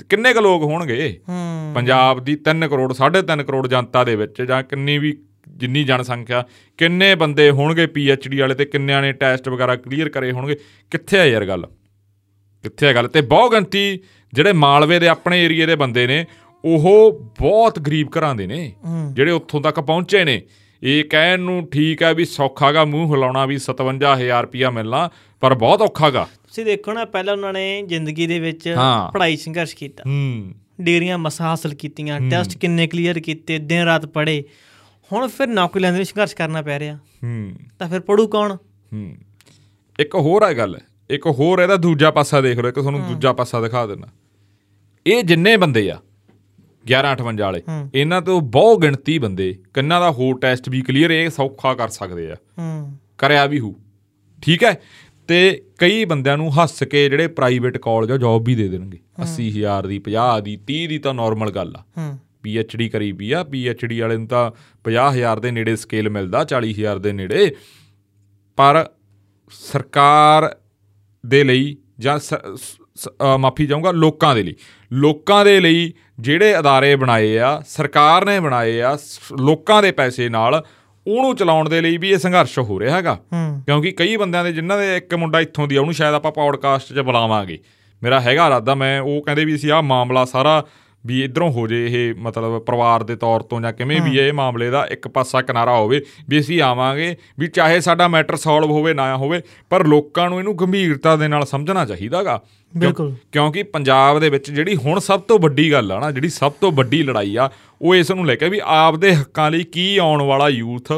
ਕਿੰਨੇ 0.09 0.33
ਕੁ 0.33 0.41
ਲੋਕ 0.41 0.63
ਹੋਣਗੇ? 0.63 1.21
ਹੂੰ। 1.29 1.73
ਪੰਜਾਬ 1.75 2.25
ਦੀ 2.25 2.37
3 2.37 2.69
ਕਰੋੜ 2.69 2.95
3.5 2.95 3.45
ਕਰੋੜ 3.45 3.69
ਜਨਤਾ 3.69 4.05
ਦੇ 4.05 4.17
ਵਿੱਚ 4.17 4.43
ਜਾਂ 4.43 4.63
ਕਿੰਨੀ 4.63 4.99
ਵੀ 4.99 5.19
ਜਿੰਨੀ 5.49 5.85
ਜਨਸੰਖਿਆ 5.85 6.45
ਕਿੰਨੇ 6.77 7.15
ਬੰਦੇ 7.15 7.51
ਹੋਣਗੇ 7.51 7.87
ਪੀ 7.87 8.11
ਐਚ 8.11 8.29
ਡੀ 8.29 8.39
ਵਾਲੇ 8.39 8.55
ਤੇ 8.55 8.65
ਕਿੰਨਿਆਂ 8.65 9.03
ਨੇ 9.03 9.13
ਟੈਸਟ 9.13 9.49
ਵਗੈਰਾ 9.49 9.77
ਕਲੀਅਰ 9.77 10.09
ਕਰੇ 10.09 10.33
ਹੋਣਗੇ? 10.33 10.57
ਕਿੱਥੇ 10.91 11.19
ਆ 11.19 11.25
ਯਾਰ 11.25 11.47
ਗੱਲ? 11.47 11.67
ਕਿੱਥੇ 12.63 12.87
ਆ 12.87 12.93
ਗੱਲ? 12.93 13.09
ਤੇ 13.09 13.21
ਬਹੁ 13.21 13.49
ਗਿਣਤੀ 13.49 14.01
ਜਿਹੜੇ 14.35 14.53
ਮਾਲਵੇ 14.53 14.99
ਦੇ 14.99 15.09
ਆਪਣੇ 15.09 15.45
ਏਰੀਏ 15.45 15.67
ਦੇ 15.67 15.77
ਬੰਦੇ 15.77 16.07
ਨੇ 16.07 16.25
ਉਹ 16.65 17.21
ਬਹੁਤ 17.39 17.79
ਗਰੀਬ 17.79 18.09
ਘਰਾਂ 18.19 18.35
ਦੇ 18.35 18.47
ਨੇ 18.47 18.73
ਜਿਹੜੇ 19.13 19.31
ਉੱਥੋਂ 19.31 19.61
ਤੱਕ 19.61 19.81
ਪਹੁੰਚੇ 19.81 20.25
ਨੇ। 20.25 20.43
ਇਹ 20.87 21.05
ਕਹਿਣ 21.05 21.41
ਨੂੰ 21.41 21.69
ਠੀਕ 21.71 22.03
ਹੈ 22.03 22.15
ਵੀ 22.15 22.25
ਸੌਖਾਗਾ 22.25 22.85
ਮੂੰਹ 22.85 23.15
ਹਿਲਾਉਣਾ 23.15 23.47
ਵੀ 23.47 23.59
57000 23.59 24.43
ਰੁਪਿਆ 24.43 24.71
ਮਿਲਣਾ 24.71 25.11
ਪਰ 25.41 25.55
ਬਹੁਤ 25.55 25.83
ਔਖਾਗਾ। 25.83 26.29
ਤੁਸੀਂ 26.47 26.65
ਦੇਖੋ 26.65 26.93
ਨਾ 26.93 27.05
ਪਹਿਲਾਂ 27.05 27.35
ਉਹਨਾਂ 27.35 27.53
ਨੇ 27.53 27.83
ਜ਼ਿੰਦਗੀ 27.83 28.27
ਦੇ 28.27 28.41
ਵਿੱਚ। 28.41 28.75
ਪੜ੍ਹਾਈ 29.13 29.37
ਸੰਘਰਸ਼ 29.37 29.77
ਕੀਤਾ। 29.77 30.03
ਹੂੰ। 30.07 30.55
ਡਿਗਰੀਆਂ 30.81 31.19
ਮਸਾਂ 31.19 31.47
ਹਾਸਲ 31.47 31.75
ਕੀਤੀਆਂ 31.75 32.21
ਟੈਸਟ 32.21 32.59
ਕਿੰਨੇ 32.59 32.87
ਕਲੀਅਰ 32.87 33.19
ਕੀਤੇ 33.19 33.59
ਦਿਨ 33.59 33.83
ਰਾਤ 33.83 34.07
ਪੜ੍ਹੇ। 34.07 34.45
ਹੁਣ 35.13 35.29
ਫਿਰ 35.29 35.47
ਨੌਕਰੀ 35.47 35.83
ਲੈਣ 35.83 35.93
ਦੇ 35.93 35.99
ਲਈ 35.99 36.05
ਸੰਘਰਸ਼ 36.05 36.37
ਕਰਨਾ 36.37 36.63
ਪੈ 36.63 36.79
ਰਿਹਾ। 36.79 36.97
ਹੂੰ। 36.97 37.53
ਤਾਂ 37.79 37.89
ਫਿਰ 37.89 38.01
ਪੜੂ 38.01 38.27
ਕੌਣ? 38.27 38.57
ਹੂੰ। 38.93 39.17
ਇੱਕ 40.01 40.15
ਹੋਰ 40.15 40.43
ਆ 40.43 40.53
ਗੱਲ 40.53 40.81
ਇੱਕ 41.11 41.27
ਹੋਰ 41.27 41.59
ਇਹਦਾ 41.59 41.77
ਦੂਜਾ 41.77 42.11
ਪਾਸਾ 42.11 42.41
ਦੇਖ 42.41 42.59
ਲਓ 42.59 42.69
ਇੱਕ 42.69 42.79
ਤੁਹਾਨੂੰ 42.79 43.03
ਦੂਜਾ 43.03 43.33
ਪਾਸਾ 43.33 43.61
ਦਿਖਾ 43.61 43.87
ਦਿੰਦਾ। 43.87 44.09
ਇਹ 45.07 45.23
ਜਿੰਨੇ 45.23 45.57
ਬੰਦੇ 45.57 45.91
ਆ 45.91 46.01
1158 46.87 47.41
ਵਾਲੇ। 47.41 47.63
ਇਹਨਾਂ 47.95 48.23
ਤੋਂ 48.23 48.41
ਬਹੁ 48.41 48.77
ਗਿਣਤੀ 48.79 49.19
ਬੰਦੇ 49.19 49.59
ਕੰਨਾਂ 49.75 50.01
ਦਾ 50.01 50.11
ਹੋਰ 50.11 50.39
ਟੈਸਟ 50.39 50.69
ਵੀ 50.69 50.81
ਕਲੀਅਰ 50.81 51.11
ਇਹ 51.11 51.31
ਸੌਖਾ 51.31 51.75
ਕਰ 51.75 51.89
ਸਕਦੇ 51.89 52.31
ਆ। 52.33 52.37
ਹੂੰ। 52.59 52.97
ਕਰਿਆ 53.19 53.47
ਵੀ 53.47 53.61
ਹੂ। 53.61 53.75
ਠੀਕ 54.43 54.65
ਹੈ? 54.65 54.81
ਤੇ 55.29 55.63
ਕਈ 55.79 56.05
ਬੰਦਿਆਂ 56.05 56.37
ਨੂੰ 56.37 56.51
ਹੱਸ 56.57 56.83
ਕੇ 56.83 57.09
ਜਿਹੜੇ 57.09 57.27
ਪ੍ਰਾਈਵੇਟ 57.27 57.79
ਕਾਲਜ 57.79 58.13
ਆ 58.13 58.17
ਜੌਬ 58.17 58.45
ਵੀ 58.45 58.55
ਦੇ 58.55 58.69
ਦੇਣਗੇ। 58.69 58.99
80000 59.23 59.87
ਦੀ 59.87 59.99
50 59.99 60.41
ਦੀ 60.41 60.59
30 60.69 60.87
ਦੀ 60.87 60.99
ਤਾਂ 60.99 61.15
ਨਾਰਮਲ 61.15 61.51
ਗੱਲ 61.51 61.75
ਆ। 61.77 61.83
ਹੂੰ। 61.99 62.19
ਪੀ 62.43 62.57
ਐਚ 62.59 62.77
ਡੀ 62.77 62.89
ਕਰੀ 62.89 63.13
ਵੀ 63.13 63.33
ਆ 63.33 63.45
ਪੀ 63.45 63.67
ਐਚ 63.69 63.85
ਡੀ 63.85 64.01
ਵਾਲੇ 64.01 64.17
ਨੂੰ 64.17 64.27
ਤਾਂ 64.27 64.51
50000 64.85 65.41
ਦੇ 65.41 65.51
ਨੇੜੇ 65.51 65.77
ਸਕੇਲ 65.77 66.11
ਮਿਲਦਾ 66.11 66.45
40000 66.45 66.99
ਦੇ 66.99 67.13
ਨੇੜੇ। 67.13 67.51
ਪਰ 68.57 68.91
ਸਰਕਾਰ 69.51 70.57
ਦੇ 71.27 71.45
ਲਈ 71.45 71.77
ਜਾਂ 71.99 72.19
ਮਾਫੀ 73.39 73.67
ਚਾਹੂੰਗਾ 73.67 73.91
ਲੋਕਾਂ 73.91 74.35
ਦੇ 74.35 74.43
ਲਈ। 74.43 74.55
ਲੋਕਾਂ 74.93 75.45
ਦੇ 75.45 75.61
ਲਈ 75.61 75.93
ਜਿਹੜੇ 76.21 76.59
ਅਦਾਰੇ 76.59 76.97
ਬਣਾਏ 76.97 77.39
ਆ 77.39 77.63
ਸਰਕਾਰ 77.67 78.25
ਨੇ 78.25 78.41
ਬਣਾਏ 78.41 78.81
ਆ 78.81 78.99
ਲੋਕਾਂ 79.41 79.83
ਦੇ 79.83 79.91
ਪੈਸੇ 79.93 80.29
ਨਾਲ 80.29 80.65
ਉਹਨੂੰ 81.07 81.37
ਚਲਾਉਣ 81.37 81.69
ਦੇ 81.69 81.81
ਲਈ 81.81 81.97
ਵੀ 81.97 82.11
ਇਹ 82.11 82.19
ਸੰਘਰਸ਼ 82.19 82.59
ਹੋ 82.59 82.81
ਰਿਹਾ 82.81 82.97
ਹੈਗਾ। 82.97 83.19
ਕਿਉਂਕਿ 83.67 83.91
ਕਈ 83.91 84.17
ਬੰਦਿਆਂ 84.17 84.45
ਦੇ 84.45 84.53
ਜਿਨ੍ਹਾਂ 84.53 84.79
ਦੇ 84.79 84.97
ਇੱਕ 84.97 85.15
ਮੁੰਡਾ 85.15 85.41
ਇੱਥੋਂ 85.41 85.69
ਦੀ 85.69 85.77
ਆ 85.77 85.81
ਉਹਨੂੰ 85.81 85.95
ਸ਼ਾਇਦ 85.95 86.15
ਆਪਾਂ 86.15 86.33
ਪੌਡਕਾਸਟ 86.33 86.95
'ਚ 86.95 86.99
ਬੁਲਾਵਾਂਗੇ। 86.99 87.59
ਮੇਰਾ 88.03 88.21
ਹੈਗਾ 88.21 88.47
ਇਰਾਦਾ 88.47 88.75
ਮੈਂ 88.75 89.01
ਉਹ 89.01 89.23
ਕਹਿੰਦੇ 89.23 89.45
ਵੀ 89.45 89.55
ਅਸੀਂ 89.55 89.73
ਆਹ 89.73 89.83
ਮਾਮਲਾ 89.83 90.25
ਸਾਰਾ 90.25 90.65
ਵੀ 91.07 91.25
ਇਧਰੋਂ 91.25 91.51
ਹੋ 91.51 91.67
ਜੇ 91.67 91.87
ਇਹ 91.91 92.15
ਮਤਲਬ 92.15 92.59
ਪਰਿਵਾਰ 92.59 93.03
ਦੇ 93.03 93.17
ਤੌਰ 93.17 93.41
ਤੋਂ 93.41 93.61
ਜਾਂ 93.61 93.73
ਕਿਵੇਂ 93.73 94.01
ਵੀ 94.01 94.19
ਇਹ 94.19 94.33
ਮਾਮਲੇ 94.33 94.71
ਦਾ 94.71 94.87
ਇੱਕ 94.91 95.09
ਪਾਸਾ 95.09 95.43
ਕਿਨਾਰਾ 95.43 95.77
ਹੋਵੇ 95.77 96.01
ਵੀ 96.29 96.41
ਅਸੀਂ 96.41 96.63
ਆਵਾਂਗੇ 96.63 97.17
ਵੀ 97.39 97.47
ਚਾਹੇ 97.47 97.81
ਸਾਡਾ 97.81 98.09
ਮੈਟਰ 98.09 98.37
ਸੋਲਵ 98.37 98.71
ਹੋਵੇ 98.71 98.95
ਨਾ 98.95 99.17
ਹੋਵੇ 99.17 99.41
ਪਰ 99.71 99.87
ਲੋਕਾਂ 99.87 100.31
ਨੂੰ 100.31 100.39
ਇਹਨੂੰ 100.39 100.59
ਗੰਭੀਰਤਾ 100.59 101.17
ਦੇ 101.17 101.29
ਨਾਲ 101.29 101.47
ਸਮਝਣਾ 101.47 101.85
ਚਾਹੀਦਾਗਾ। 101.85 102.43
ਬਿਲਕੁਲ। 102.77 103.15
ਕਿਉਂਕਿ 103.33 103.63
ਪੰਜਾਬ 103.63 104.21
ਦੇ 104.21 104.31
ਵਿੱਚ 104.31 104.51
ਜਿਹੜੀ 104.51 104.77
ਹੁਣ 104.77 104.99
ਸਭ 104.99 105.21
ਤੋਂ 105.21 105.39
ਵੱਡੀ 105.39 105.73
ਗੱਲ 105.73 105.93
ਆ 105.93 106.01
ਨਾ 106.01 106.11
ਜਿਹੜੀ 106.11 106.29
ਸਭ 106.29 106.53
ਤੋਂ 106.53 106.73
ਵੱਡੀ 106.73 107.03
ਲੜਾਈ 107.03 107.37
ਆ 107.37 107.51
ਉਹ 107.83 107.95
ਇਸ 107.95 108.11
ਨੂੰ 108.11 108.27
ਲੈ 108.27 108.35
ਕੇ 108.35 108.49
ਵੀ 108.49 108.61
ਆਪਦੇ 108.65 109.15
ਹੱਕਾਂ 109.15 109.51
ਲਈ 109.51 109.65
ਕੀ 109.65 109.97
ਆਉਣ 109.97 110.23
ਵਾਲਾ 110.23 110.49
ਯੂਥ 110.49 110.93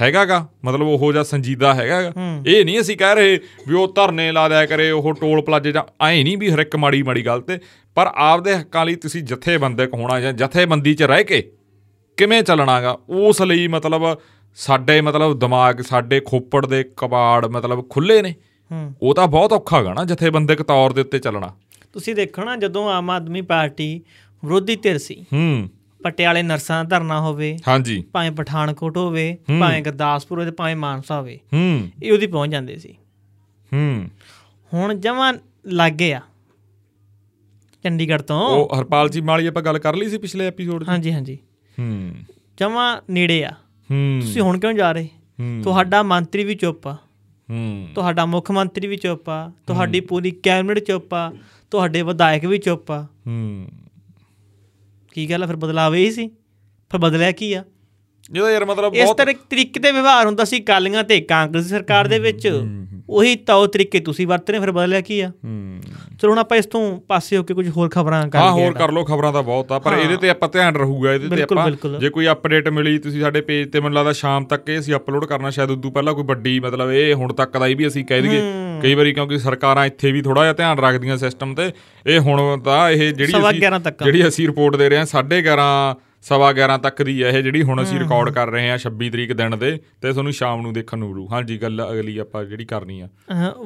ਹੈਗਾਗਾ 0.00 0.46
ਮਤਲਬ 0.64 0.86
ਉਹੋ 0.86 1.10
ਜਿਹਾ 1.12 1.22
ਸੰਜੀਦਾ 1.24 1.74
ਹੈਗਾਗਾ। 1.74 2.12
ਇਹ 2.46 2.64
ਨਹੀਂ 2.64 2.80
ਅਸੀਂ 2.80 2.96
ਕਹਿ 2.96 3.14
ਰਹੇ 3.14 3.38
ਵੀ 3.68 3.74
ਉਹ 3.74 3.92
ਧਰਨੇ 3.94 4.30
ਲਾ 4.32 4.48
ਦਿਆ 4.48 4.64
ਕਰੇ 4.66 4.90
ਉਹ 4.90 5.12
ਟੋਲ 5.14 5.42
ਪਲਾਜੇ 5.42 5.72
ਜਾਂ 5.72 5.82
ਐ 6.04 6.22
ਨਹੀਂ 6.22 6.36
ਵੀ 6.38 6.50
ਹਰ 6.50 6.58
ਇੱਕ 6.58 6.76
ਮਾੜੀ 6.76 7.02
ਮਾੜੀ 7.02 7.26
ਗੱਲ 7.26 7.40
ਤੇ। 7.40 7.58
ਪਰ 7.96 8.10
ਆਪਦੇ 8.14 8.54
ਹੱਕਾਂ 8.56 8.84
ਲਈ 8.86 8.94
ਤੁਸੀਂ 8.96 9.22
ਜਥੇਬੰਦਕ 9.22 9.94
ਹੋਣਾ 9.94 10.20
ਜਾਂ 10.20 10.32
ਜਥੇਬੰਦੀ 10.32 10.94
'ਚ 10.94 11.02
ਰਹਿ 11.02 11.24
ਕੇ 11.24 11.42
ਕਿਵੇਂ 12.18 12.42
ਚੱਲਣਾਗਾ? 12.42 12.98
ਉਸ 13.08 13.42
ਲਈ 13.42 13.66
ਮਤਲਬ 13.68 14.02
ਸਾਡੇ 14.58 15.00
ਮਤਲਬ 15.00 15.38
ਦਿਮਾਗ 15.38 15.80
ਸਾਡੇ 15.80 16.20
ਖੋਪੜ 16.20 16.64
ਦੇ 16.66 16.84
ਕਬਾੜ 16.96 17.46
ਮਤਲਬ 17.46 17.88
ਖੁੱਲੇ 17.88 18.20
ਨੇ। 18.22 18.34
ਉਹ 19.02 19.14
ਤਾਂ 19.14 19.26
ਬਹੁਤ 19.26 19.52
ਔਖਾ 19.52 19.78
ਹੈਗਾ 19.78 19.92
ਨਾ 19.94 20.04
ਜਥੇਬੰਦਕ 20.04 20.62
ਤੌਰ 20.62 20.92
ਦੇ 20.92 21.00
ਉੱਤੇ 21.00 21.18
ਚੱਲਣਾ। 21.18 21.52
ਤੁਸੀਂ 21.92 22.14
ਦੇਖੋ 22.14 22.44
ਨਾ 22.44 22.56
ਜਦੋਂ 22.56 22.88
ਆਮ 22.90 23.10
ਆਦਮੀ 23.10 23.40
ਪਾਰਟੀ 23.42 24.00
ਵਿਰੋਧੀ 24.42 24.76
ਧਿਰ 24.76 24.98
ਸੀ 24.98 25.14
ਹੂੰ। 25.32 25.68
ਪਟਿਆਲੇ 26.04 26.42
ਨਰਸਾਂ 26.42 26.84
ਦਾ 26.84 26.98
ਧਰਨਾ 26.98 27.20
ਹੋਵੇ 27.20 27.58
ਹਾਂਜੀ। 27.68 28.04
ਭਾਵੇਂ 28.12 28.30
ਪਠਾਨਕੋਟ 28.30 28.96
ਹੋਵੇ 28.96 29.38
ਭਾਵੇਂ 29.60 29.82
ਗੁਰਦਾਸਪੁਰ 29.82 30.38
ਹੋਵੇ 30.38 30.50
ਤੇ 30.50 30.56
ਭਾਵੇਂ 30.56 30.76
ਮਾਨਸਾ 30.76 31.18
ਹੋਵੇ 31.18 31.38
ਹੂੰ। 31.52 31.90
ਇਹ 32.02 32.12
ਉਹਦੀ 32.12 32.26
ਪਹੁੰਚ 32.26 32.52
ਜਾਂਦੇ 32.52 32.76
ਸੀ। 32.76 32.92
ਹੂੰ। 33.72 34.08
ਹੁਣ 34.74 34.94
ਜਮਾਂ 34.94 35.34
ਲੱਗੇ 35.66 36.14
ਆ 36.14 36.20
ਚੰਡੀਗੜ੍ਹ 37.84 38.22
ਤੋਂ। 38.22 38.40
ਉਹ 38.40 38.80
ਹਰਪਾਲ 38.80 39.08
ਜੀ 39.08 39.20
ਮਾਲੀ 39.20 39.46
ਆਪਾਂ 39.46 39.62
ਗੱਲ 39.62 39.78
ਕਰ 39.78 39.96
ਲਈ 39.96 40.08
ਸੀ 40.08 40.18
ਪਿਛਲੇ 40.18 40.46
ਐਪੀਸੋਡ 40.46 40.84
'ਚ? 40.84 40.88
ਹਾਂਜੀ 40.88 41.12
ਹਾਂਜੀ। 41.12 41.38
ਹੂੰ। 41.80 42.14
ਜਮਾਂ 42.58 43.00
ਨੇੜੇ 43.10 43.44
ਆ। 43.44 43.50
ਹੂੰ। 43.90 44.18
ਤੁਸੀਂ 44.20 44.42
ਹੁਣ 44.42 44.58
ਕਿਉਂ 44.58 44.72
ਜਾ 44.72 44.92
ਰਹੇ? 44.92 45.08
ਤੁਹਾਡਾ 45.62 46.02
ਮੰਤਰੀ 46.02 46.44
ਵੀ 46.44 46.54
ਚੁੱਪ 46.54 46.88
ਆ। 46.88 46.96
ਹੂੰ। 47.50 47.88
ਤੁਹਾਡਾ 47.94 48.26
ਮੁੱਖ 48.26 48.50
ਮੰਤਰੀ 48.50 48.86
ਵੀ 48.86 48.96
ਚੁੱਪ 48.96 49.30
ਆ। 49.30 49.52
ਤੁਹਾਡੀ 49.66 50.00
ਪੂਰੀ 50.00 50.30
ਕੈਬਨਿਟ 50.30 50.78
ਚੁੱਪ 50.78 51.14
ਆ। 51.14 51.32
ਤੁਹਾਡੇ 51.70 52.02
ਵਿਧਾਇਕ 52.02 52.44
ਵੀ 52.44 52.58
ਚੁੱਪ 52.58 52.90
ਆ। 52.90 53.06
ਹੂੰ। 53.26 53.68
ਕੀ 55.12 55.30
ਗੱਲ 55.30 55.42
ਆ? 55.42 55.46
ਫਿਰ 55.46 55.56
ਬਦਲਾਅ 55.56 55.94
ਇਹ 55.94 56.10
ਸੀ? 56.12 56.28
ਫਿਰ 56.90 57.00
ਬਦਲਿਆ 57.00 57.32
ਕੀ 57.32 57.52
ਆ? 57.52 57.64
ਜਿਹਦਾ 58.30 58.50
ਯਾਰ 58.50 58.64
ਮਤਲਬ 58.64 58.94
ਇਸ 58.94 59.04
ਬਹੁਤ 59.04 59.16
ਤਰ੍ਹਾਂ 59.18 59.34
ਤਰੀਕੇ 59.50 59.80
ਦੇ 59.80 59.92
ਵਿਵਹਾਰ 59.92 60.26
ਹੁੰਦਾ 60.26 60.44
ਸੀ 60.44 60.60
ਕਾਲੀਆਂ 60.60 61.04
ਤੇ 61.04 61.20
ਕਾਂਗਰਸ 61.20 61.68
ਸਰਕਾਰ 61.68 62.08
ਦੇ 62.08 62.18
ਵਿੱਚ। 62.18 62.48
ਉਹੀ 63.08 63.34
ਤੌਰ 63.36 63.68
ਤਰੀਕੇ 63.68 64.00
ਤੁਸੀਂ 64.00 64.26
ਵਰਤ 64.26 64.50
ਰਹੇ 64.50 64.60
ਫਿਰ 64.60 64.72
ਬਦਲਿਆ 64.72 65.00
ਕੀ 65.00 65.20
ਆ? 65.20 65.28
ਹੂੰ। 65.44 65.80
ਚਲੋ 66.20 66.30
ਹੁਣ 66.30 66.38
ਆਪਾਂ 66.38 66.56
ਇਸ 66.56 66.66
ਤੋਂ 66.66 67.00
ਪਾਸੇ 67.00 67.36
ਹੋ 67.36 67.42
ਕੇ 67.42 67.54
ਕੁਝ 67.54 67.68
ਹੋਰ 67.68 67.88
ਖਬਰਾਂ 67.88 68.28
ਕਰ 68.28 68.38
ਹਾਂ 68.38 68.50
ਹੋਰ 68.52 68.72
ਕਰ 68.72 68.92
ਲੋ 68.92 69.04
ਖਬਰਾਂ 69.04 69.32
ਤਾਂ 69.32 69.42
ਬਹੁਤ 69.42 69.72
ਆ 69.72 69.78
ਪਰ 69.78 69.92
ਇਹਦੇ 69.98 70.16
ਤੇ 70.16 70.30
ਆਪਾਂ 70.30 70.48
ਧਿਆਨ 70.48 70.76
ਰਹੂਗਾ 70.76 71.14
ਇਹਦੇ 71.14 71.36
ਤੇ 71.36 71.42
ਆਪਾਂ। 71.42 71.70
ਜੇ 72.00 72.08
ਕੋਈ 72.08 72.28
ਅਪਡੇਟ 72.28 72.68
ਮਿਲੀ 72.68 72.98
ਤੁਸੀਂ 72.98 73.20
ਸਾਡੇ 73.20 73.40
ਪੇਜ 73.40 73.68
ਤੇ 73.72 73.80
ਮੈਨੂੰ 73.80 73.94
ਲੱਗਦਾ 73.94 74.12
ਸ਼ਾਮ 74.12 74.44
ਤੱਕ 74.44 74.68
ਇਹ 74.68 74.78
ਅਸੀਂ 74.78 74.94
ਅਪਲੋਡ 74.94 75.24
ਕਰਨਾ 75.24 75.50
ਸ਼ਾਇਦ 75.50 75.70
ਉਦੋਂ 75.70 75.90
ਪਹਿਲਾਂ 75.90 76.14
ਕੋਈ 76.14 76.24
ਵੱਡੀ 76.24 76.60
ਮਤਲਬ 76.60 76.90
ਇਹ 76.90 77.14
ਹੁਣ 77.14 77.32
ਤੱਕ 77.32 77.58
ਦਾ 77.58 77.66
ਹੀ 77.66 77.74
ਵੀ 77.74 77.86
ਅਸੀਂ 77.86 78.04
ਕਹਿ 78.04 78.20
ਦਈਏ। 78.20 78.42
ਕਈ 78.82 78.94
ਵਾਰੀ 78.94 79.12
ਕਿਉਂਕਿ 79.12 79.38
ਸਰਕਾਰਾਂ 79.38 79.86
ਇੱਥੇ 79.86 80.12
ਵੀ 80.12 80.22
ਥੋੜਾ 80.22 80.42
ਜਿਹਾ 80.42 80.52
ਧਿਆਨ 80.52 80.78
ਰੱਖਦੀਆਂ 80.78 81.16
ਸਿਸਟਮ 81.16 81.54
ਤੇ 81.54 81.70
ਇਹ 82.06 82.20
ਹੁਣ 82.20 82.60
ਤਾਂ 82.60 82.90
ਇਹ 82.90 83.12
ਜਿਹੜੀ 83.12 83.32
ਸਵਾ 83.32 83.50
ਅਸੀਂ 83.50 83.60
11 83.60 83.78
ਤੱਕ। 83.78 84.04
ਜਿਹੜੀ 84.04 84.28
ਅਸੀਂ 84.28 84.46
ਰਿਪੋਰਟ 84.46 84.76
ਦੇ 84.76 84.88
ਰਹੇ 84.88 84.98
ਹਾਂ 84.98 85.06
11:30 85.06 85.94
ਸਵਾ 86.22 86.52
11 86.52 86.78
ਤੱਕ 86.78 87.02
ਦੀ 87.02 87.22
ਹੈ 87.22 87.28
ਇਹ 87.28 87.42
ਜਿਹੜੀ 87.42 87.62
ਹੁਣ 87.62 87.82
ਅਸੀਂ 87.82 87.98
ਰਿਕਾਰਡ 87.98 88.30
ਕਰ 88.30 88.50
ਰਹੇ 88.50 88.68
ਹਾਂ 88.70 88.78
26 88.78 89.10
ਤਰੀਕ 89.10 89.32
ਦਿਨ 89.32 89.58
ਦੇ 89.58 89.70
ਤੇ 90.02 90.12
ਤੁਹਾਨੂੰ 90.12 90.32
ਸ਼ਾਮ 90.32 90.62
ਨੂੰ 90.62 90.72
ਦੇਖਣ 90.72 90.98
ਨੂੰ 90.98 91.08
ਮਿਲੂ। 91.08 91.26
ਹਾਂਜੀ 91.32 91.58
ਗੱਲ 91.62 91.86
ਅਗਲੀ 91.92 92.18
ਆਪਾਂ 92.18 92.44
ਜਿਹੜੀ 92.44 92.64
ਕਰਨੀ 92.64 93.00
ਆ। 93.00 93.08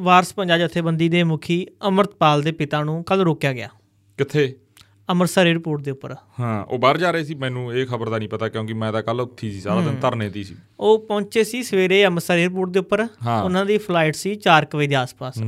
ਵਾਰਸ 0.01 0.33
ਪੰਜਾਬ 0.35 0.59
ਜਥੇਬੰਦੀ 0.59 1.09
ਦੇ 1.09 1.23
ਮੁਖੀ 1.25 1.67
ਅਮਰਤਪਾਲ 1.89 2.43
ਦੇ 2.43 2.53
ਪਿਤਾ 2.53 2.83
ਨੂੰ 2.85 3.03
ਕੱਲ 3.05 3.21
ਰੋਕਿਆ 3.21 3.53
ਗਿਆ। 3.53 3.69
ਕਿੱਥੇ? 4.19 4.55
ਅੰਮ੍ਰਿਤਸਰ 5.11 5.47
에ਅਰਪੋਰਟ 5.47 5.83
ਦੇ 5.83 5.91
ਉੱਪਰ। 5.91 6.15
ਹਾਂ 6.41 6.65
ਉਹ 6.65 6.79
ਬਾਹਰ 6.79 6.99
ਜਾ 6.99 7.11
ਰਹੇ 7.11 7.25
ਸੀ। 7.25 7.35
ਮੈਨੂੰ 7.35 7.73
ਇਹ 7.75 7.87
ਖਬਰ 7.87 8.09
ਦਾ 8.09 8.19
ਨਹੀਂ 8.19 8.29
ਪਤਾ 8.29 8.49
ਕਿਉਂਕਿ 8.49 8.73
ਮੈਂ 8.75 8.93
ਤਾਂ 8.93 9.03
ਕੱਲ 9.03 9.21
ਉੱਥੀ 9.21 9.51
ਸੀ 9.53 9.61
ਸਾਰਾ 9.61 9.81
ਦਿਨ 9.81 9.97
ਧਰਨੇ 10.01 10.29
ਦੀ 10.29 10.45
ਸੀ। 10.45 10.55
ਉਹ 10.81 10.99
ਪਹੁੰਚੇ 11.07 11.45
ਸੀ 11.45 11.63
ਸਵੇਰੇ 11.63 12.05
ਅੰਮ੍ਰਿਤਸਰ 12.07 12.39
에ਅਰਪੋਰਟ 12.39 12.71
ਦੇ 12.71 12.79
ਉੱਪਰ। 12.79 13.07
ਉਹਨਾਂ 13.45 13.65
ਦੀ 13.67 13.79
ਫਲਾਈਟ 13.79 14.15
ਸੀ 14.15 14.35
4 14.37 14.67
ਵਜੇ 14.77 14.87
ਦੇ 14.87 14.95
ਆਸ-ਪਾਸ। 14.95 15.43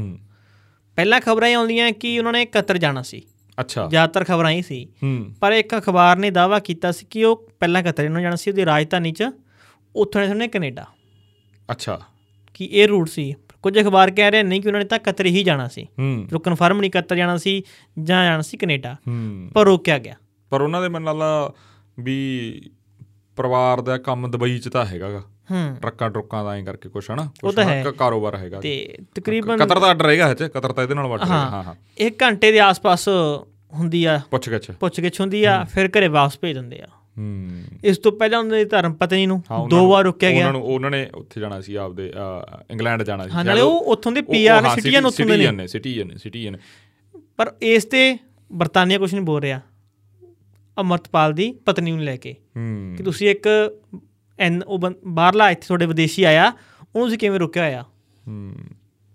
ਪਹਿਲਾਂ 0.99 1.21
ਖਬਰਾਂ 1.21 1.55
ਆਉਂਦੀਆਂ 1.55 1.93
ਕਿ 1.93 2.19
ਉਹਨਾਂ 2.19 2.33
ਨੇ 2.33 2.45
ਕਤਰ 2.47 2.79
ਜਾਣਾ 2.79 3.03
ਸੀ। 3.03 3.23
ਅੱਛਾ। 3.61 3.87
ਜ਼ਿਆਦਾਤਰ 3.87 4.25
ਖਬਰਾਂ 4.25 4.51
ਹੀ 4.51 4.63
ਸੀ। 4.63 4.89
ਪਰ 5.41 5.53
ਇੱਕ 5.53 5.79
ਅਖਬਾਰ 5.79 6.17
ਨੇ 6.17 6.31
ਦਾਅਵਾ 6.31 6.59
ਕੀਤਾ 6.59 6.93
ਸੀ 6.93 7.07
ਕਿ 7.11 7.25
ਉਹ 7.25 7.51
ਪਹਿਲਾਂ 7.61 7.83
ਕਤਰ 7.83 8.09
ਨੂੰ 8.09 8.23
ਜਾਣਾ 8.23 8.37
ਸੀ 8.37 8.51
ਉਹਦੀ 8.51 8.65
ਰਾਜਧਾਨੀ 8.65 9.13
'ਚ 9.13 9.25
ਉੱਥੋਂ 9.97 10.21
ਨੇ 10.21 10.29
ਉਹਨੇ 10.29 10.49
ਕੈਨੇਡਾ। 10.49 10.87
ਅੱਛਾ। 11.71 12.01
ਕਿ 12.55 12.65
ਇਹ 12.65 12.89
ਰੂਟ 12.89 13.09
ਸੀ। 13.09 13.35
ਕੁਝ 13.63 13.81
ਅਖਬਾਰ 13.81 14.11
ਕਹਿ 14.11 14.31
ਰਹੇ 14.31 14.43
ਨਹੀਂ 14.43 14.61
ਕਿ 14.61 14.69
ਉਹਨਾਂ 14.69 14.81
ਨੇ 14.81 14.87
ਤਾਂ 14.87 14.99
ਕਤਰ 14.99 15.27
ਹੀ 15.27 15.45
ਜਾਣਾ 15.45 15.69
ਸੀ। 15.69 15.87
ਜੋ 16.27 16.39
ਕਨਫਰਮ 16.39 16.81
ਨਹੀਂ 16.81 16.91
ਕਤਰ 16.91 17.17
ਜਾਣਾ 17.17 17.37
ਸੀ 17.37 17.63
ਜਾਂ 18.03 18.25
ਜਾਣਾ 18.25 18.43
ਸੀ 18.43 18.57
ਕੈਨੇਡਾ। 18.57 18.97
ਪਰ 19.55 19.65
ਰੋਕਿਆ 19.65 19.99
ਗਿਆ। 19.99 20.15
ਪਰ 20.51 20.61
ਉਹਨਾਂ 20.61 20.83
ਦੇ 20.83 20.89
ਮਨ 20.89 21.03
ਨਾਲ 21.03 21.23
ਵੀ 22.01 22.61
ਪਰਿਵਾਰ 23.37 23.81
ਦਾ 23.81 23.99
ਕੰਮ 23.99 24.31
ਦੁਬਈ 24.31 24.59
ਚ 24.59 24.69
ਤਾਂ 24.69 24.87
ਹੈਗਾਗਾ। 24.87 25.23
ਹੂੰ। 25.51 25.77
ਟਰੱਕਾਂ 25.83 26.11
ਟਰੁੱਕਾਂ 26.11 26.45
ਦਾ 26.45 26.55
ਐਂ 26.57 26.65
ਕਰਕੇ 26.65 26.89
ਕੁਛ 26.89 27.11
ਹਨਾ? 27.11 27.29
ਕੁਛ 27.41 27.55
ਕਾਰੋਬਾਰ 27.99 28.37
ਹੈਗਾ। 28.37 28.61
ਤੇ 28.61 28.75
ਤਕਰੀਬਨ 29.15 29.57
ਕਤਰ 29.57 29.79
ਦਾ 29.79 29.87
ਆਰਡਰ 29.87 30.09
ਹੈਗਾ 30.11 30.29
ਹੈ 30.29 30.35
ਕਤਰ 30.35 30.73
ਤਾਂ 30.73 30.83
ਇਹਦੇ 30.85 30.95
ਨਾਲ 30.95 31.07
ਵੱਟ 31.07 31.25
ਹਾਂ। 31.25 31.47
ਹਾਂ 31.53 31.75
ਇੱਕ 31.99 32.23
ਘੰਟੇ 32.23 32.53
ਦੇ 32.53 32.61
ਆਸ-ਪਾਸ 32.61 33.09
ਹੁੰਦੀ 33.75 34.05
ਆ। 34.05 34.21
ਪੁੱਛ 34.31 34.49
ਗਿੱਛ। 34.49 34.71
ਪੁੱਛਗਿੱਛ 34.71 35.21
ਹੁੰਦੀ 35.21 35.45
ਆ 35.45 35.63
ਫਿਰ 35.65 35.89
ਘਰੇ 35.89 36.09
ਵਾਪਸ 36.09 36.39
ਭੇਜ 36.43 36.55
ਦਿੰਦੇ 36.55 36.81
ਆ। 36.81 36.87
ਹੂੰ। 37.17 37.63
ਇਸ 37.85 37.99
ਤੋਂ 37.99 38.13
ਪਹਿਲਾਂ 38.13 38.39
ਉਹਨਾਂ 38.39 38.59
ਦੀ 38.59 38.65
ਧਰਮ 38.65 38.93
ਪਤਨੀ 38.93 39.27
ਨੂੰ 39.27 39.43
ਦੋ 39.71 39.87
ਵਾਰ 39.89 40.05
ਰੋਕਿਆ 40.05 40.31
ਗਿਆ। 40.31 40.39
ਉਹਨਾਂ 40.39 40.53
ਨੂੰ 40.53 40.63
ਉਹਨਾਂ 40.65 40.91
ਨੇ 40.91 41.07
ਉੱਥੇ 41.15 41.41
ਜਾਣਾ 41.41 41.61
ਸੀ 41.61 41.75
ਆਪਦੇ 41.75 42.13
ਇੰਗਲੈਂਡ 42.71 43.03
ਜਾਣਾ 43.03 43.25
ਸੀ। 43.25 43.31
ਹਾਂ 43.31 43.45
ਨਾਲੇ 43.45 43.61
ਉਹ 43.61 43.81
ਉੱਥੋਂ 43.93 44.13
ਦੇ 44.13 44.23
ਪੀਆਰ 44.23 44.69
ਸਿਟੀਜ਼ਨ 44.75 45.07
ਉੱਥੋਂ 45.07 45.27
ਦੇ 45.27 45.37
ਨੇ। 45.37 45.51
ਨੇ 45.53 45.67
ਸਿਟੀਜ਼ਨ 45.67 46.07
ਨੇ 46.09 46.17
ਸਿਟੀਜ਼ਨ 46.17 46.57
ਪਰ 47.37 47.53
ਇਸ 47.63 47.85
ਤੇ 47.85 48.17
ਬਰਤਾਨੀਆ 48.51 48.99
ਕੁਝ 48.99 49.13
ਨਹੀਂ 49.15 49.25
ਬੋਲ 49.25 49.41
ਰਿਹਾ। 49.43 49.61
ਅਮਰਤਪਾਲ 50.77 51.33
ਦੀ 51.33 51.53
ਪਤਨੀ 51.67 51.91
ਨੂੰ 51.91 52.03
ਲੈ 52.03 52.17
ਕੇ। 52.17 52.35
ਕਿ 52.97 53.03
ਤੁਸੀਂ 53.03 53.29
ਇੱਕ 53.29 53.49
ਐਨ 54.39 54.63
ਉਹ 54.67 54.91
ਬਾਹਰਲਾ 55.07 55.51
ਇੱਥੇ 55.51 55.67
ਤੁਹਾਡੇ 55.67 55.87
ਵਿਦੇਸ਼ੀ 55.87 56.25
ਆਇਆ 56.25 56.53
ਉਹਨੂੰ 56.95 57.07
ਤੁਸੀਂ 57.07 57.19
ਕਿਵੇਂ 57.19 57.41
ਰੋਕਿਆ 57.41 57.65
ਹੋਇਆ? 57.65 57.85
ਹੂੰ। 58.29 58.55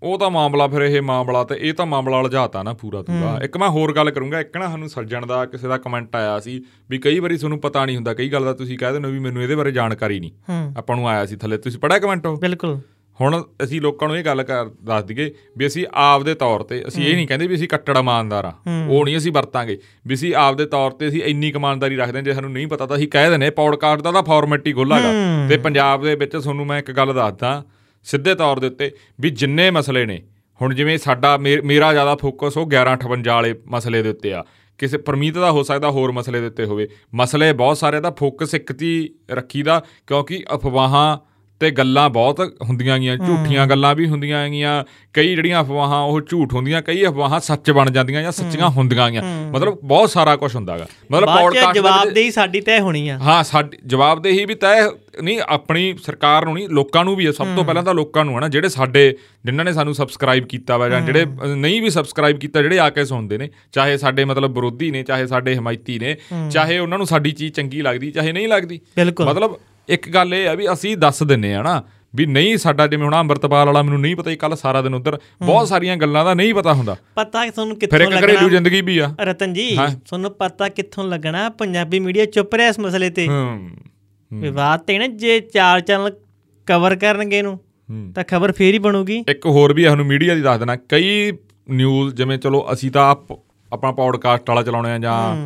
ਉਹ 0.02 0.18
ਤਾਂ 0.18 0.30
ਮਾਮਲਾ 0.30 0.68
ਫਿਰ 0.68 0.82
ਇਹ 0.82 1.02
ਮਾਮਲਾ 1.02 1.44
ਤੇ 1.44 1.54
ਇਹ 1.60 1.74
ਤਾਂ 1.74 1.86
ਮਾਮਲਾ 1.86 2.22
ਲਜਾਤਾ 2.22 2.62
ਨਾ 2.62 2.72
ਪੂਰਾ 2.72 3.02
ਪੂਰਾ 3.02 3.40
ਇੱਕ 3.44 3.56
ਮੈਂ 3.56 3.68
ਹੋਰ 3.68 3.94
ਗੱਲ 3.94 4.10
ਕਰੂੰਗਾ 4.10 4.40
ਇੱਕ 4.40 4.56
ਨਾ 4.56 4.66
ਸਾਨੂੰ 4.66 4.88
ਸੱਜਣ 4.88 5.26
ਦਾ 5.26 5.46
ਕਿਸੇ 5.46 5.68
ਦਾ 5.68 5.78
ਕਮੈਂਟ 5.78 6.16
ਆਇਆ 6.16 6.40
ਸੀ 6.40 6.64
ਵੀ 6.90 6.98
ਕਈ 6.98 7.18
ਵਾਰੀ 7.18 7.36
ਤੁਹਾਨੂੰ 7.36 7.60
ਪਤਾ 7.60 7.86
ਨਹੀਂ 7.86 7.96
ਹੁੰਦਾ 7.96 8.14
ਕਈ 8.14 8.28
ਗੱਲ 8.28 8.44
ਦਾ 8.44 8.52
ਤੁਸੀਂ 8.52 8.78
ਕਹਿ 8.78 8.92
ਦਿੰਦੇ 8.92 9.08
ਹੋ 9.08 9.12
ਵੀ 9.12 9.18
ਮੈਨੂੰ 9.18 9.42
ਇਹਦੇ 9.42 9.54
ਬਾਰੇ 9.54 9.72
ਜਾਣਕਾਰੀ 9.72 10.20
ਨਹੀਂ। 10.20 10.30
ਹੂੰ। 10.30 10.74
ਆਪਾਂ 10.76 10.96
ਨੂੰ 10.96 11.08
ਆਇਆ 11.08 11.26
ਸੀ 11.26 11.36
ਥੱਲੇ 11.36 11.58
ਤੁਸੀਂ 11.58 11.80
ਪੜਿਆ 11.80 11.98
ਕਮੈਂਟ 11.98 12.26
ਉਹ? 12.26 12.36
ਬਿਲਕੁਲ। 12.36 12.80
ਹੁਣ 13.20 13.44
ਅਸੀਂ 13.64 13.80
ਲੋਕਾਂ 13.80 14.08
ਨੂੰ 14.08 14.18
ਇਹ 14.18 14.24
ਗੱਲ 14.24 14.42
ਕਰ 14.42 14.66
ਦੱਸ 14.68 15.04
ਦਈਏ 15.04 15.34
ਵੀ 15.56 15.66
ਅਸੀਂ 15.66 15.86
ਆਪ 15.94 16.22
ਦੇ 16.22 16.34
ਤੌਰ 16.34 16.60
ਤੇ 16.60 16.84
ਅਸੀਂ 16.88 17.08
ਇਹ 17.08 17.14
ਨਹੀਂ 17.14 17.26
ਕਹਿੰਦੇ 17.26 17.46
ਵੀ 17.46 17.54
ਅਸੀਂ 17.54 17.68
ਕੱਟੜ 17.68 17.96
ਇਮਾਨਦਾਰ 17.98 18.44
ਆ 18.44 18.54
ਉਹ 18.88 19.04
ਨਹੀਂ 19.04 19.16
ਅਸੀਂ 19.16 19.32
ਵਰਤਾਂਗੇ। 19.32 19.78
ਵੀ 20.06 20.14
ਅਸੀਂ 20.14 20.34
ਆਪ 20.34 20.54
ਦੇ 20.54 20.66
ਤੌਰ 20.66 20.90
ਤੇ 20.90 21.08
ਅਸੀਂ 21.08 21.22
ਇੰਨੀ 21.22 21.48
ਇਮਾਨਦਾਰੀ 21.48 21.96
ਰੱਖਦੇ 21.96 22.18
ਹਾਂ 22.18 22.22
ਜੇ 22.22 22.32
ਸਾਨੂੰ 22.32 22.52
ਨਹੀਂ 22.52 22.66
ਪਤਾ 22.66 22.86
ਤਾਂ 22.86 22.96
ਅਸੀਂ 22.96 23.08
ਕਹਿ 23.08 23.30
ਦਿੰਦੇ 23.30 23.50
ਪੌਡਕਾਸਟ 23.50 24.02
ਦਾ 24.02 24.12
ਤਾਂ 24.12 24.22
ਫਾਰਮੈਟ 24.22 24.66
ਹੀ 24.66 24.72
ਖੋਲਾਗਾ 24.72 25.12
ਤੇ 25.48 25.56
ਪੰਜਾਬ 25.56 26.02
ਦੇ 26.02 26.14
ਵਿੱਚ 26.14 26.32
ਤੁਹਾਨੂੰ 26.32 26.66
ਮੈਂ 26.66 26.78
ਇੱਕ 26.78 26.92
ਗੱਲ 26.92 27.14
ਦੱਸਦਾ 27.14 27.64
ਸਿੱਧੇ 28.02 28.34
ਤੌਰ 28.34 28.58
ਦੇ 28.58 28.66
ਉੱਤੇ 28.66 28.92
ਵੀ 29.20 29.30
ਜਿੰਨੇ 29.30 29.70
ਮਸਲੇ 29.70 30.06
ਨੇ 30.06 30.22
ਹੁਣ 30.62 30.74
ਜਿਵੇਂ 30.74 30.98
ਸਾਡਾ 30.98 31.36
ਮੇਰਾ 31.36 31.92
ਜ਼ਿਆਦਾ 31.92 32.16
ਫੋਕਸ 32.16 32.56
ਉਹ 32.56 32.66
1158 32.66 33.28
ਵਾਲੇ 33.28 33.54
ਮਸਲੇ 33.66 34.02
ਦੇ 34.02 34.08
ਉੱਤੇ 34.08 34.32
ਆ। 34.32 34.44
ਕਿਸੇ 34.78 34.98
ਪਰਮੀਤ 34.98 35.34
ਦਾ 35.34 35.50
ਹੋ 35.50 35.62
ਸਕਦਾ 35.62 35.90
ਹੋਰ 35.90 36.12
ਮਸਲੇ 36.12 36.40
ਦੇ 36.40 36.46
ਉੱਤੇ 36.46 36.64
ਹੋਵੇ। 36.64 36.88
ਮਸਲੇ 37.14 37.52
ਬਹੁਤ 37.52 37.78
ਸਾਰੇ 37.78 38.00
ਦਾ 38.00 38.10
ਫੋਕਸ 38.10 38.54
ਇੱਕ 38.54 38.72
ਤੇ 38.72 39.08
ਰੱਖੀਦਾ 39.30 39.84
ਕਿਉਂਕਿ 40.06 40.44
ਅਫਵਾਹਾਂ 40.54 41.29
ਤੇ 41.60 41.70
ਗੱਲਾਂ 41.70 42.10
ਬਹੁਤ 42.10 42.40
ਹੁੰਦੀਆਂ 42.62 42.98
ਗੀਆਂ 42.98 43.16
ਝੂਠੀਆਂ 43.16 43.66
ਗੱਲਾਂ 43.66 43.94
ਵੀ 43.94 44.06
ਹੁੰਦੀਆਂ 44.06 44.48
ਗੀਆਂ 44.48 44.84
ਕਈ 45.14 45.34
ਜਿਹੜੀਆਂ 45.34 45.62
ਅਫਵਾਹਾਂ 45.62 46.02
ਉਹ 46.02 46.20
ਝੂਠ 46.20 46.54
ਹੁੰਦੀਆਂ 46.54 46.82
ਕਈ 46.82 47.06
ਅਫਵਾਹਾਂ 47.06 47.40
ਸੱਚ 47.40 47.70
ਬਣ 47.70 47.90
ਜਾਂਦੀਆਂ 47.90 48.22
ਜਾਂ 48.22 48.32
ਸੱਚੀਆਂ 48.32 48.68
ਹੁੰਦੀਆਂ 48.68 49.10
ਗੀਆਂ 49.10 49.22
ਮਤਲਬ 49.50 49.78
ਬਹੁਤ 49.84 50.10
ਸਾਰਾ 50.10 50.36
ਕੁਝ 50.36 50.56
ਹੁੰਦਾਗਾ 50.56 50.86
ਮਤਲਬ 51.12 51.28
ਪੌਡਕਾਸਟ 51.28 51.74
ਜਵਾਬਦੇਹੀ 51.74 52.30
ਸਾਡੀ 52.30 52.60
ਤੈਅ 52.60 52.80
ਹੋਣੀ 52.80 53.08
ਆ। 53.08 53.18
ਹਾਂ 53.18 53.44
ਸਾਡੀ 53.44 53.78
ਜਵਾਬਦੇਹੀ 53.86 54.44
ਵੀ 54.44 54.54
ਤੈਅ 54.54 54.84
ਨਹੀਂ 55.22 55.40
ਆਪਣੀ 55.46 55.94
ਸਰਕਾਰ 56.06 56.44
ਨੂੰ 56.44 56.54
ਨਹੀਂ 56.54 56.68
ਲੋਕਾਂ 56.68 57.04
ਨੂੰ 57.04 57.16
ਵੀ 57.16 57.26
ਹੈ 57.26 57.32
ਸਭ 57.32 57.46
ਤੋਂ 57.56 57.64
ਪਹਿਲਾਂ 57.64 57.82
ਤਾਂ 57.82 57.94
ਲੋਕਾਂ 57.94 58.24
ਨੂੰ 58.24 58.34
ਹੈ 58.34 58.40
ਨਾ 58.40 58.48
ਜਿਹੜੇ 58.48 58.68
ਸਾਡੇ 58.68 59.16
ਜਿਨ੍ਹਾਂ 59.44 59.64
ਨੇ 59.64 59.72
ਸਾਨੂੰ 59.72 59.94
ਸਬਸਕ੍ਰਾਈਬ 59.94 60.44
ਕੀਤਾ 60.44 60.76
ਵਾ 60.76 60.88
ਜਾਂ 60.88 61.00
ਜਿਹੜੇ 61.00 61.26
ਨਹੀਂ 61.56 61.82
ਵੀ 61.82 61.90
ਸਬਸਕ੍ਰਾਈਬ 61.90 62.38
ਕੀਤਾ 62.38 62.62
ਜਿਹੜੇ 62.62 62.78
ਆ 62.78 62.90
ਕੇ 62.90 63.04
ਸੁਣਦੇ 63.04 63.38
ਨੇ 63.38 63.48
ਚਾਹੇ 63.72 63.96
ਸਾਡੇ 63.96 64.24
ਮਤਲਬ 64.24 64.54
ਵਿਰੋਧੀ 64.54 64.90
ਨੇ 64.90 65.02
ਚਾਹੇ 65.02 65.26
ਸਾਡੇ 65.26 65.56
ਹਮਾਇਤੀ 65.56 65.98
ਨੇ 65.98 66.16
ਚਾਹੇ 66.50 66.78
ਉਹਨਾਂ 66.78 66.98
ਨੂੰ 66.98 67.06
ਸਾਡੀ 67.06 67.30
ਚੀਜ਼ 67.30 67.52
ਚੰਗੀ 67.52 67.82
ਲੱਗਦੀ 67.82 68.10
ਚਾਹੇ 68.10 68.32
ਨਹੀਂ 68.32 68.48
ਲੱਗਦੀ। 68.48 68.80
ਮਤਲਬ 69.20 69.56
ਇੱਕ 69.90 70.08
ਗੱਲ 70.10 70.34
ਇਹ 70.34 70.48
ਆ 70.48 70.54
ਵੀ 70.54 70.72
ਅਸੀਂ 70.72 70.96
ਦੱਸ 70.96 71.22
ਦਿੰਨੇ 71.22 71.54
ਆ 71.54 71.62
ਨਾ 71.62 71.82
ਵੀ 72.14 72.26
ਨਹੀਂ 72.26 72.56
ਸਾਡਾ 72.56 72.86
ਜਿਵੇਂ 72.86 73.04
ਹੁਣ 73.04 73.14
ਅੰਮ੍ਰਿਤਪਾਲ 73.14 73.66
ਵਾਲਾ 73.66 73.82
ਮੈਨੂੰ 73.82 74.00
ਨਹੀਂ 74.00 74.16
ਪਤਾ 74.16 74.34
ਕੱਲ 74.34 74.56
ਸਾਰਾ 74.56 74.82
ਦਿਨ 74.82 74.94
ਉਧਰ 74.94 75.18
ਬਹੁਤ 75.42 75.68
ਸਾਰੀਆਂ 75.68 75.96
ਗੱਲਾਂ 75.96 76.24
ਦਾ 76.24 76.34
ਨਹੀਂ 76.34 76.54
ਪਤਾ 76.54 76.72
ਹੁੰਦਾ। 76.72 76.96
ਪਤਾ 77.14 77.50
ਤੁਹਾਨੂੰ 77.50 77.76
ਫਿਰ 77.76 77.88
ਕਿੱਥੋਂ 77.88 77.98
ਇੱਕ 77.98 78.24
ਘਰੇਲੂ 78.24 78.32
ਲੱਗਣਾ 78.32 78.48
ਜ਼ਿੰਦਗੀ 78.48 78.80
ਵੀ 78.80 78.98
ਆ। 78.98 79.14
ਰਤਨ 79.20 79.52
ਜੀ। 79.52 79.76
ਤੁਹਾਨੂੰ 79.76 80.30
ਪਤਾ 80.30 80.68
ਕਿੱਥੋਂ 80.68 81.04
ਲੱਗਣਾ? 81.04 81.48
ਪੰਜਾਬੀ 81.48 82.00
ਮੀਡੀਆ 82.00 82.24
ਚੁੱਪ 82.24 82.54
ਰਿਹਾ 82.54 82.68
ਇਸ 82.68 82.78
ਮਸਲੇ 82.80 83.10
ਤੇ। 83.10 83.28
ਹੂੰ 83.28 83.70
ਵਿਵਾਦ 84.32 84.80
ਤੇ 84.80 84.98
ਨਾ 84.98 85.06
ਜੇ 85.06 85.40
ਚਾਰ 85.40 85.80
ਚੈਨਲ 85.80 86.10
ਕਵਰ 86.66 86.96
ਕਰਨਗੇ 86.96 87.38
ਇਹਨੂੰ 87.38 87.58
ਤਾਂ 88.14 88.24
ਖਬਰ 88.24 88.52
ਫੇਰ 88.52 88.74
ਹੀ 88.74 88.78
ਬਣੂਗੀ। 88.78 89.24
ਇੱਕ 89.28 89.46
ਹੋਰ 89.46 89.72
ਵੀ 89.72 89.84
ਸਾਨੂੰ 89.84 90.06
ਮੀਡੀਆ 90.06 90.34
ਦੀ 90.34 90.40
ਦੱਸ 90.40 90.58
ਦੇਣਾ 90.58 90.76
ਕਈ 90.76 91.32
ਨਿਊਜ਼ 91.70 92.14
ਜਿਵੇਂ 92.14 92.38
ਚਲੋ 92.38 92.66
ਅਸੀਂ 92.72 92.90
ਤਾਂ 92.90 93.10
ਆਪ- 93.10 93.36
ਆਪਣਾ 93.72 93.92
ਪੌਡਕਾਸਟ 93.92 94.48
ਵਾਲਾ 94.50 94.62
ਚਲਾਉਣੇ 94.62 94.90
ਆ 94.90 94.98
ਜਾਂ 94.98 95.36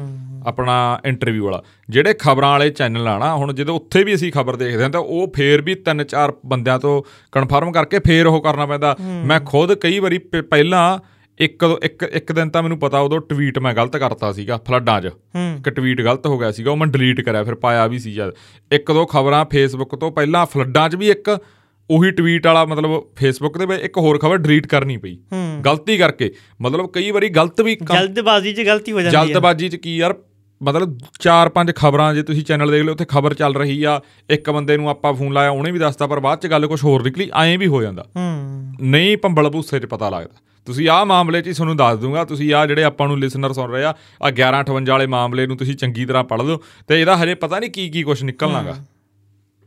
ਆਪਣਾ 0.44 0.76
ਇੰਟਰਵਿਊ 1.04 1.44
ਵਾਲਾ। 1.44 1.62
ਜਿਹੜੇ 1.88 2.14
ਖਬਰਾਂ 2.14 2.50
ਵਾਲੇ 2.50 2.70
ਚੈਨਲ 2.70 3.08
ਆ 3.08 3.18
ਨਾ 3.18 3.34
ਹੁਣ 3.36 3.52
ਜਦੋਂ 3.52 3.76
ਉੱਥੇ 3.76 4.04
ਵੀ 4.04 4.14
ਅਸੀਂ 4.14 4.32
ਖਬਰ 4.32 4.56
ਦੇਖਦੇ 4.56 4.82
ਹਾਂ 4.82 4.90
ਤਾਂ 4.90 5.00
ਉਹ 5.00 5.32
ਫੇਰ 5.36 5.62
ਵੀ 5.62 5.74
ਤਿੰਨ 5.74 6.04
ਚਾਰ 6.04 6.32
ਬੰਦਿਆਂ 6.46 6.78
ਤੋਂ 6.78 7.02
ਕਨਫਰਮ 7.32 7.72
ਕਰਕੇ 7.72 7.98
ਫੇਰ 7.98 8.26
ਉਹ 8.26 8.40
ਕਰਨਾ 8.42 8.66
ਪੈਂਦਾ। 8.66 8.96
ਮੈਂ 9.00 9.40
ਖੁਦ 9.40 9.74
ਕਈ 9.74 9.98
ਵਾਰੀ 9.98 10.18
ਪਹਿਲਾਂ 10.18 10.98
ਇੱਕ 11.40 11.64
ਇੱਕ 11.84 12.02
ਇੱਕ 12.04 12.32
ਦਿਨ 12.32 12.50
ਤਾਂ 12.50 12.62
ਮੈਨੂੰ 12.62 12.78
ਪਤਾ 12.78 12.98
ਉਦੋਂ 13.00 13.20
ਟਵੀਟ 13.20 13.58
ਮੈਂ 13.58 13.72
ਗਲਤ 13.74 13.96
ਕਰਤਾ 13.96 14.30
ਸੀਗਾ 14.32 14.58
ਫਲੱਡਾਂ 14.66 15.00
'ਚ। 15.00 15.06
ਇੱਕ 15.36 15.68
ਟਵੀਟ 15.68 16.00
ਗਲਤ 16.00 16.26
ਹੋ 16.26 16.38
ਗਿਆ 16.38 16.50
ਸੀਗਾ 16.50 16.70
ਉਹ 16.70 16.76
ਮੈਂ 16.76 16.86
ਡਿਲੀਟ 16.86 17.20
ਕਰਿਆ 17.20 17.44
ਫਿਰ 17.44 17.54
ਪਾਇਆ 17.54 17.86
ਵੀ 17.86 17.98
ਸੀ 17.98 18.12
ਜਦ। 18.12 18.32
ਇੱਕ 18.72 18.92
ਦੋ 18.92 19.04
ਖਬਰਾਂ 19.06 19.44
ਫੇਸਬੁੱਕ 19.44 19.94
ਤੋਂ 19.94 20.10
ਪਹਿਲਾਂ 20.10 20.44
ਫਲੱਡਾਂ 20.46 20.88
'ਚ 20.88 20.96
ਵੀ 20.96 21.10
ਇੱਕ 21.10 21.36
ਉਹੀ 21.90 22.10
ਟਵੀਟ 22.10 22.46
ਵਾਲਾ 22.46 22.64
ਮਤਲਬ 22.64 22.92
ਫੇਸਬੁੱਕ 23.16 23.56
ਵਿੱਚ 23.58 23.82
ਇੱਕ 23.82 23.98
ਹੋਰ 23.98 24.18
ਖਬਰ 24.18 24.36
ਡਿਲੀਟ 24.36 24.66
ਕਰਨੀ 24.66 24.96
ਪਈ। 24.96 25.16
ਗਲਤੀ 25.64 25.96
ਕਰਕੇ। 25.98 26.30
ਮਤਲਬ 26.62 26.90
ਕਈ 26.92 27.10
ਵਾਰੀ 27.10 27.28
ਗਲਤ 27.28 27.60
ਵੀ 27.60 27.74
ਜਲਦਬਾਜ਼ੀ 27.82 28.52
'ਚ 28.52 28.60
ਗਲਤੀ 28.60 28.92
ਹੋ 28.92 29.00
ਜਾਂਦੀ 29.00 29.16
ਹੈ। 29.16 29.24
ਜਲਦਬਾਜ਼ੀ 29.24 29.68
'ਚ 29.68 29.76
ਕੀ 29.76 29.96
ਯਾਰ 29.96 30.14
ਮਤਲਬ 30.64 30.98
ਚਾਰ 31.20 31.48
ਪੰਜ 31.48 31.70
ਖਬਰਾਂ 31.74 32.12
ਜੇ 32.14 32.22
ਤੁਸੀਂ 32.22 32.44
ਚੈਨਲ 32.44 32.70
ਦੇਖ 32.70 32.82
ਲਿਓ 32.82 32.92
ਉੱਥੇ 32.92 33.04
ਖਬਰ 33.04 33.34
ਚੱਲ 33.34 33.54
ਰਹੀ 33.54 33.82
ਆ 33.84 34.00
ਇੱਕ 34.30 34.50
ਬੰਦੇ 34.50 34.76
ਨੂੰ 34.76 34.88
ਆਪਾਂ 34.88 35.12
ਫੋਨ 35.14 35.32
ਲਾਇਆ 35.32 35.50
ਉਹਨੇ 35.50 35.70
ਵੀ 35.70 35.78
ਦੱਸਤਾ 35.78 36.06
ਪਰ 36.06 36.20
ਬਾਅਦ 36.20 36.38
'ਚ 36.38 36.46
ਗੱਲ 36.46 36.66
ਕੁਝ 36.66 36.82
ਹੋਰ 36.84 37.02
ਨਿਕਲੀ 37.02 37.30
ਐਂ 37.42 37.58
ਵੀ 37.58 37.66
ਹੋ 37.66 37.82
ਜਾਂਦਾ। 37.82 38.04
ਹੂੰ। 38.16 38.74
ਨਹੀਂ 38.80 39.16
ਭੰਬਲ 39.16 39.50
ਭੂਸੇ 39.50 39.80
'ਚ 39.80 39.86
ਪਤਾ 39.86 40.10
ਲੱਗਦਾ। 40.10 40.34
ਤੁਸੀਂ 40.66 40.88
ਆਹ 40.88 41.04
ਮਾਮਲੇ 41.04 41.42
'ਚ 41.42 41.46
ਹੀ 41.46 41.52
ਤੁਹਾਨੂੰ 41.52 41.76
ਦੱਸ 41.76 41.98
ਦੂੰਗਾ 41.98 42.24
ਤੁਸੀਂ 42.24 42.52
ਆਹ 42.54 42.66
ਜਿਹੜੇ 42.66 42.84
ਆਪਾਂ 42.84 43.08
ਨੂੰ 43.08 43.18
ਲਿਸਨਰ 43.18 43.52
ਸੁਣ 43.52 43.70
ਰਹੇ 43.72 43.84
ਆ 43.84 43.94
ਆ 44.22 44.30
1158 44.30 44.88
ਵਾਲੇ 44.88 45.06
ਮਾਮਲੇ 45.06 45.46
ਨੂੰ 45.46 45.56
ਤੁਸੀਂ 45.56 45.74
ਚੰਗੀ 45.76 46.04
ਤਰ੍ਹਾਂ 46.06 46.24
ਪੜ੍ਹ 46.24 46.42
ਲਓ 46.42 46.60
ਤੇ 46.88 47.00
ਇਹਦਾ 47.00 47.16
ਹਜੇ 47.16 47.34
ਪਤਾ 47.34 47.58
ਨਹੀਂ 47.58 47.70
ਕੀ 47.70 47.88
ਕੀ 47.90 48.02
ਕੁਝ 48.02 48.22
ਨਿਕਲਣਾਗਾ 48.24 48.74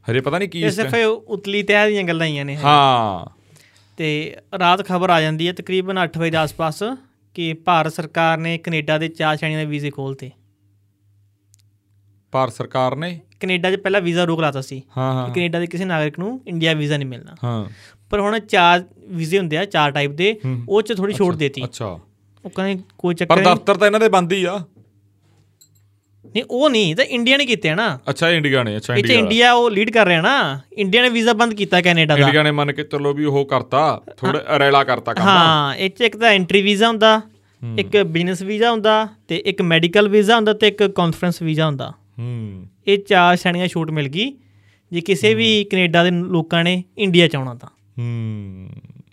ਹਜੇ 0.05 0.21
ਪਤਾ 0.21 0.37
ਨਹੀਂ 0.37 0.49
ਕੀ 0.49 0.63
ਇਸ 0.63 0.75
ਸਿਰਫ 0.75 0.95
ਉਤਲੀ 1.27 1.63
ਤਹਿ 1.63 1.87
ਦੀਆਂ 1.87 2.03
ਗੱਲਾਂ 2.03 2.27
ਹੀ 2.27 2.43
ਨੇ 2.43 2.55
ਹਾਂ। 2.55 3.25
ਤੇ 3.97 4.35
ਰਾਤ 4.59 4.85
ਖਬਰ 4.85 5.09
ਆ 5.09 5.21
ਜਾਂਦੀ 5.21 5.47
ਹੈ 5.47 5.53
ਤਕਰੀਬਨ 5.53 5.99
8 6.05 6.19
ਵਜੇ 6.19 6.29
ਦੇ 6.29 6.37
ਆਸ-ਪਾਸ 6.37 6.83
ਕਿ 7.35 7.53
ਭਾਰਤ 7.53 7.93
ਸਰਕਾਰ 7.93 8.37
ਨੇ 8.37 8.57
ਕੈਨੇਡਾ 8.57 8.97
ਦੇ 8.97 9.07
ਚਾਰ 9.07 9.37
ਸ਼੍ਰੇਣੀਆਂ 9.37 9.59
ਦੇ 9.59 9.65
ਵੀਜ਼ੇ 9.65 9.89
ਖੋਲਤੇ 9.89 10.29
ਭਾਰਤ 12.31 12.53
ਸਰਕਾਰ 12.53 12.95
ਨੇ? 12.95 13.19
ਕੈਨੇਡਾ 13.39 13.71
'ਚ 13.71 13.75
ਪਹਿਲਾਂ 13.75 14.01
ਵੀਜ਼ਾ 14.01 14.23
ਰੋਕ 14.23 14.39
ਲਾਤਾ 14.39 14.61
ਸੀ। 14.61 14.81
ਹਾਂ 14.97 15.13
ਹਾਂ। 15.13 15.25
ਕਿ 15.27 15.33
ਕੈਨੇਡਾ 15.33 15.59
ਦੇ 15.59 15.67
ਕਿਸੇ 15.67 15.85
ਨਾਗਰਿਕ 15.85 16.19
ਨੂੰ 16.19 16.41
ਇੰਡੀਆ 16.47 16.73
ਵੀਜ਼ਾ 16.73 16.97
ਨਹੀਂ 16.97 17.07
ਮਿਲਣਾ। 17.07 17.35
ਹਾਂ। 17.43 17.65
ਪਰ 18.09 18.19
ਹੁਣ 18.19 18.39
ਚਾਰ 18.39 18.83
ਵੀਜ਼ੇ 19.07 19.37
ਹੁੰਦੇ 19.37 19.57
ਆ 19.57 19.65
ਚਾਰ 19.65 19.91
ਟਾਈਪ 19.91 20.11
ਦੇ। 20.11 20.39
ਉਹ 20.69 20.81
'ਚ 20.81 20.93
ਥੋੜੀ 20.97 21.13
ਛੋਟ 21.13 21.35
ਦੇਤੀ। 21.35 21.63
ਅੱਛਾ। 21.63 21.85
ਉਹ 22.45 22.49
ਕਹਿੰਦੇ 22.49 22.83
ਕੋਈ 22.97 23.15
ਪਰ 23.15 23.25
ਚੱਕਰ 23.25 23.35
ਨਹੀਂ। 23.35 23.55
ਦਫ਼ਤਰ 23.55 23.77
ਤਾਂ 23.77 23.87
ਇਹਨਾਂ 23.87 23.99
ਦੇ 23.99 24.09
ਬੰਦ 24.09 24.33
ਹੀ 24.33 24.43
ਆ। 24.43 24.57
ਨਹੀਂ 26.25 26.43
ਉਹ 26.49 26.69
ਨਹੀਂ 26.69 26.95
ਤਾਂ 26.95 27.05
ਇੰਡੀਆ 27.05 27.37
ਨੇ 27.37 27.45
ਕੀਤੇ 27.45 27.73
ਨਾ। 27.75 27.99
ਅੱਛਾ 28.09 28.29
ਇਹ 28.29 28.37
ਇੰਡੀਆ 28.37 28.63
ਨੇ 28.63 28.77
ਅੱਛਾ 28.77 28.93
ਇਹ 28.93 28.99
ਇੰਡੀਆ। 28.99 29.17
ਇੰਡੀਆ 29.17 29.53
ਉਹ 29.53 29.69
ਲੀਡ 29.71 29.89
ਕਰ 29.89 30.05
ਰਿਹਾ 30.05 30.21
ਨਾ। 30.21 30.59
ਇੰਡੀਆ 30.77 31.01
ਨੇ 31.01 31.09
ਵੀਜ਼ਾ 31.09 31.33
ਬੰਦ 31.33 31.53
ਕੀਤਾ 31.53 31.81
ਕੈਨੇਡਾ 31.81 32.15
ਦਾ। 32.15 32.25
ਇੰਡੀਆ 32.25 32.43
ਨੇ 32.43 32.51
ਮੰਨ 32.51 32.71
ਕੇ 32.71 32.83
ਚੱਲੋ 32.83 33.13
ਵੀ 33.13 33.25
ਉਹ 33.25 33.45
ਕਰਤਾ 33.45 34.01
ਥੋੜੇ 34.17 34.39
ਅਰੇਲਾ 34.55 34.83
ਕਰਤਾ 34.83 35.13
ਕੰਮ। 35.13 35.27
ਹਾਂ 35.27 35.75
ਇਹ 35.75 35.89
'ਚ 35.89 36.01
ਇੱਕ 36.01 36.17
ਤਾਂ 36.17 36.29
ਐਂਟਰੀ 36.29 36.61
ਵੀਜ਼ਾ 36.61 36.87
ਹੁੰਦਾ 36.87 37.21
ਇੱਕ 37.77 37.97
ਬਿਜ਼ਨਸ 37.97 38.41
ਵੀਜ਼ਾ 38.41 38.71
ਹੁੰਦਾ 38.71 39.07
ਤੇ 39.27 39.37
ਇੱਕ 39.45 39.61
ਮੈਡੀਕਲ 39.61 40.09
ਵੀਜ਼ਾ 40.09 40.35
ਹੁੰਦਾ 40.35 40.53
ਤੇ 40.53 40.67
ਇੱਕ 40.67 40.83
ਕਾਨਫਰੰਸ 40.83 41.41
ਵੀਜ਼ਾ 41.41 41.65
ਹੁੰਦਾ। 41.65 41.93
ਹੂੰ 42.19 42.67
ਇਹ 42.87 42.97
ਚਾਰ 42.97 43.37
ਸ਼੍ਰੇਣੀਆਂ 43.37 43.67
ਛੂਟ 43.67 43.91
ਮਿਲ 43.91 44.07
ਗਈ। 44.07 44.37
ਜੇ 44.91 45.01
ਕਿਸੇ 45.01 45.33
ਵੀ 45.33 45.63
ਕੈਨੇਡਾ 45.63 46.03
ਦੇ 46.03 46.11
ਲੋਕਾਂ 46.11 46.63
ਨੇ 46.63 46.83
ਇੰਡੀਆ 46.97 47.27
ਚ 47.27 47.35
ਆਉਣਾ 47.35 47.53
ਤਾਂ। 47.53 47.69
ਹੂੰ। 47.69 48.69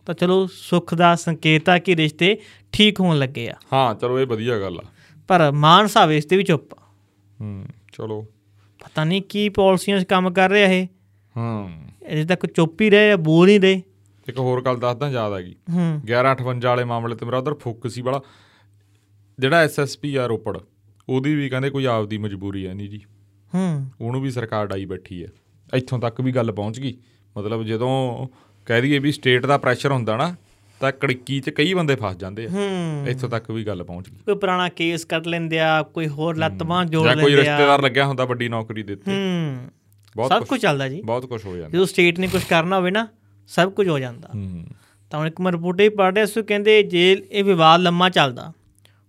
ਤਾਂ 0.06 0.14
ਚਲੋ 0.14 0.46
ਸੁੱਖ 0.46 0.94
ਦਾ 0.94 1.14
ਸੰਕੇਤ 1.14 1.68
ਆ 1.68 1.78
ਕਿ 1.78 1.96
ਰਿਸ਼ਤੇ 1.96 2.40
ਠੀਕ 2.72 3.00
ਹੋਣ 3.00 3.18
ਲੱਗੇ 3.18 3.48
ਆ। 3.48 3.54
ਹਾਂ 3.72 3.94
ਚਲੋ 3.94 4.20
ਇਹ 4.20 4.26
ਵਧੀਆ 4.26 4.60
ਗੱਲ 4.60 4.78
ਆ। 4.78 4.84
ਪਰ 5.28 5.52
ਮਾਨ 5.52 5.86
ਸਾਹਿਬ 5.86 6.10
ਇਸ 6.10 6.24
ਤੇ 6.24 6.36
ਵੀ 6.36 6.42
ਚੁੱਪ। 6.42 6.74
ਹੂੰ 7.40 7.64
ਚਲੋ। 7.92 8.22
ਪਤਾ 8.84 9.04
ਨਹੀਂ 9.04 9.22
ਕੀ 9.22 9.48
ਪਾਲਿਸੀਆਂ 9.48 10.00
'ਚ 10.00 10.04
ਕੰਮ 10.04 10.32
ਕਰ 10.32 10.50
ਰਿਹਾ 10.50 10.68
ਇਹ। 10.68 10.86
ਹਾਂ। 11.36 11.68
ਅਜੇ 12.12 12.24
ਤੱਕ 12.24 12.46
ਚੁੱਪ 12.46 12.80
ਹੀ 12.80 12.90
ਰਹੇ 12.90 13.12
ਆ 13.12 13.16
ਬੋਲ 13.16 13.46
ਨਹੀਂ 13.46 13.60
ਰਹੇ। 13.60 13.82
ਇੱਕ 14.28 14.38
ਹੋਰ 14.38 14.62
ਗੱਲ 14.62 14.76
ਦੱਸਦਾ 14.76 15.10
ਯਾਦ 15.10 15.32
ਆ 15.32 15.40
ਗਈ। 15.40 15.54
ਹੂੰ। 15.72 16.00
1158 16.04 16.68
ਵਾਲੇ 16.68 16.84
ਮਾਮਲੇ 16.84 17.16
ਤੇ 17.16 17.26
ਮੇਰਾ 17.26 17.38
ਉਧਰ 17.38 17.54
ਫੋਕਸ 17.54 17.92
ਸੀ 17.92 18.02
ਬੜਾ। 18.02 18.22
ਜਿਹੜਾ 19.38 19.56
ਐਸਐਸਪੀ 19.56 20.16
ਆ 20.16 20.26
ਰੋਪੜ 20.26 20.58
ਉਹਦੀ 21.08 21.34
ਵੀ 21.34 21.48
ਕਹਿੰਦੇ 21.48 21.70
ਕੋਈ 21.70 21.84
ਆਪਦੀ 21.84 22.18
ਮਜਬੂਰੀ 22.18 22.66
ਹੈ 22.66 22.74
ਨਹੀਂ 22.74 22.88
ਜੀ। 22.88 23.00
ਹੂੰ। 23.54 23.86
ਉਹਨੂੰ 24.00 24.20
ਵੀ 24.20 24.30
ਸਰਕਾਰ 24.30 24.66
ਡਾਈ 24.66 24.84
ਬੈਠੀ 24.84 25.22
ਹੈ। 25.22 25.28
ਇੱਥੋਂ 25.74 25.98
ਤੱਕ 25.98 26.20
ਵੀ 26.20 26.32
ਗੱਲ 26.32 26.52
ਪਹੁੰਚ 26.52 26.80
ਗਈ। 26.80 26.96
ਮਤਲਬ 27.36 27.62
ਜਦੋਂ 27.62 28.26
ਕਹਿ 28.66 28.82
ਦਈਏ 28.82 28.98
ਵੀ 28.98 29.12
ਸਟੇਟ 29.12 29.46
ਦਾ 29.46 29.58
ਪ੍ਰੈਸ਼ਰ 29.58 29.92
ਹੁੰਦਾ 29.92 30.16
ਨਾ 30.16 30.36
ਤਾਂ 30.80 30.92
ਕੜਕੀ 30.92 31.40
'ਚ 31.40 31.50
ਕਈ 31.50 31.74
ਬੰਦੇ 31.74 31.94
ਫਸ 31.94 32.16
ਜਾਂਦੇ 32.16 32.44
ਆ। 32.44 32.48
ਹੂੰ। 32.48 33.06
ਇੱਥੋਂ 33.08 33.28
ਤੱਕ 33.28 33.50
ਵੀ 33.50 33.64
ਗੱਲ 33.64 33.84
ਪਹੁੰਚ 33.84 34.10
ਗਈ। 34.10 34.16
ਕੋਈ 34.16 34.34
ਪੁਰਾਣਾ 34.34 34.68
ਕੇਸ 34.68 35.04
ਕੱਢ 35.04 35.26
ਲੈਂਦੇ 35.26 35.60
ਆ 35.60 35.82
ਕੋਈ 35.82 36.08
ਹੋਰ 36.08 36.36
ਲੱਤ 36.36 36.62
ਬਾਂਹ 36.62 36.84
ਜੋੜ 36.84 37.06
ਜਾਂ 37.06 37.16
ਕੋਈ 37.16 37.32
ਲੈਂਦੇ 37.32 37.48
ਆ। 37.48 37.52
ਰਿਸ਼ਤੇਦਾਰ 37.52 37.82
ਲੱਗਿਆ 37.82 38.06
ਹੁੰਦਾ 38.06 38.24
ਵੱਡੀ 38.24 38.48
ਨੌਕਰੀ 38.48 38.82
ਦੇ 38.82 38.92
ਉੱਤੇ। 38.92 39.12
ਹੂੰ। 39.12 39.58
ਬਹੁਤ 40.16 40.28
ਸਭ 40.28 40.44
ਕੁਝ 40.44 40.60
ਚੱਲਦਾ 40.60 40.88
ਜੀ। 40.88 41.02
ਬਹੁਤ 41.02 41.26
ਕੁਝ 41.26 41.44
ਹੋ 41.46 41.56
ਜਾਂਦਾ। 41.56 41.70
ਜਦੋਂ 41.70 41.86
ਸਟੇਟ 41.86 42.18
ਨੇ 42.18 42.26
ਕੁਝ 42.26 42.44
ਕਰਨਾ 42.44 42.78
ਹੋਵੇ 42.78 42.90
ਨਾ 42.90 43.08
ਸਭ 43.46 43.72
ਕੁਝ 43.72 43.88
ਹੋ 43.88 43.98
ਜਾਂਦਾ। 43.98 44.28
ਹੂੰ। 44.34 44.66
ਤਾਂ 45.10 45.18
ਹੁਣ 45.18 45.28
ਇੱਕ 45.28 45.40
ਮੈਂ 45.40 45.52
ਰਿਪੋਰਟ 45.52 45.80
ਹੀ 45.80 45.88
ਪੜ੍ਹ 45.88 46.14
ਰਿਹਾ 46.14 46.26
ਸੀ 46.26 46.42
ਕਹਿੰਦੇ 46.42 46.82
ਜੇ 46.82 47.22
ਇਹ 47.30 47.44
ਵਿਵਾਦ 47.44 47.80
ਲੰਮਾ 47.80 48.10
ਚੱਲਦਾ 48.10 48.52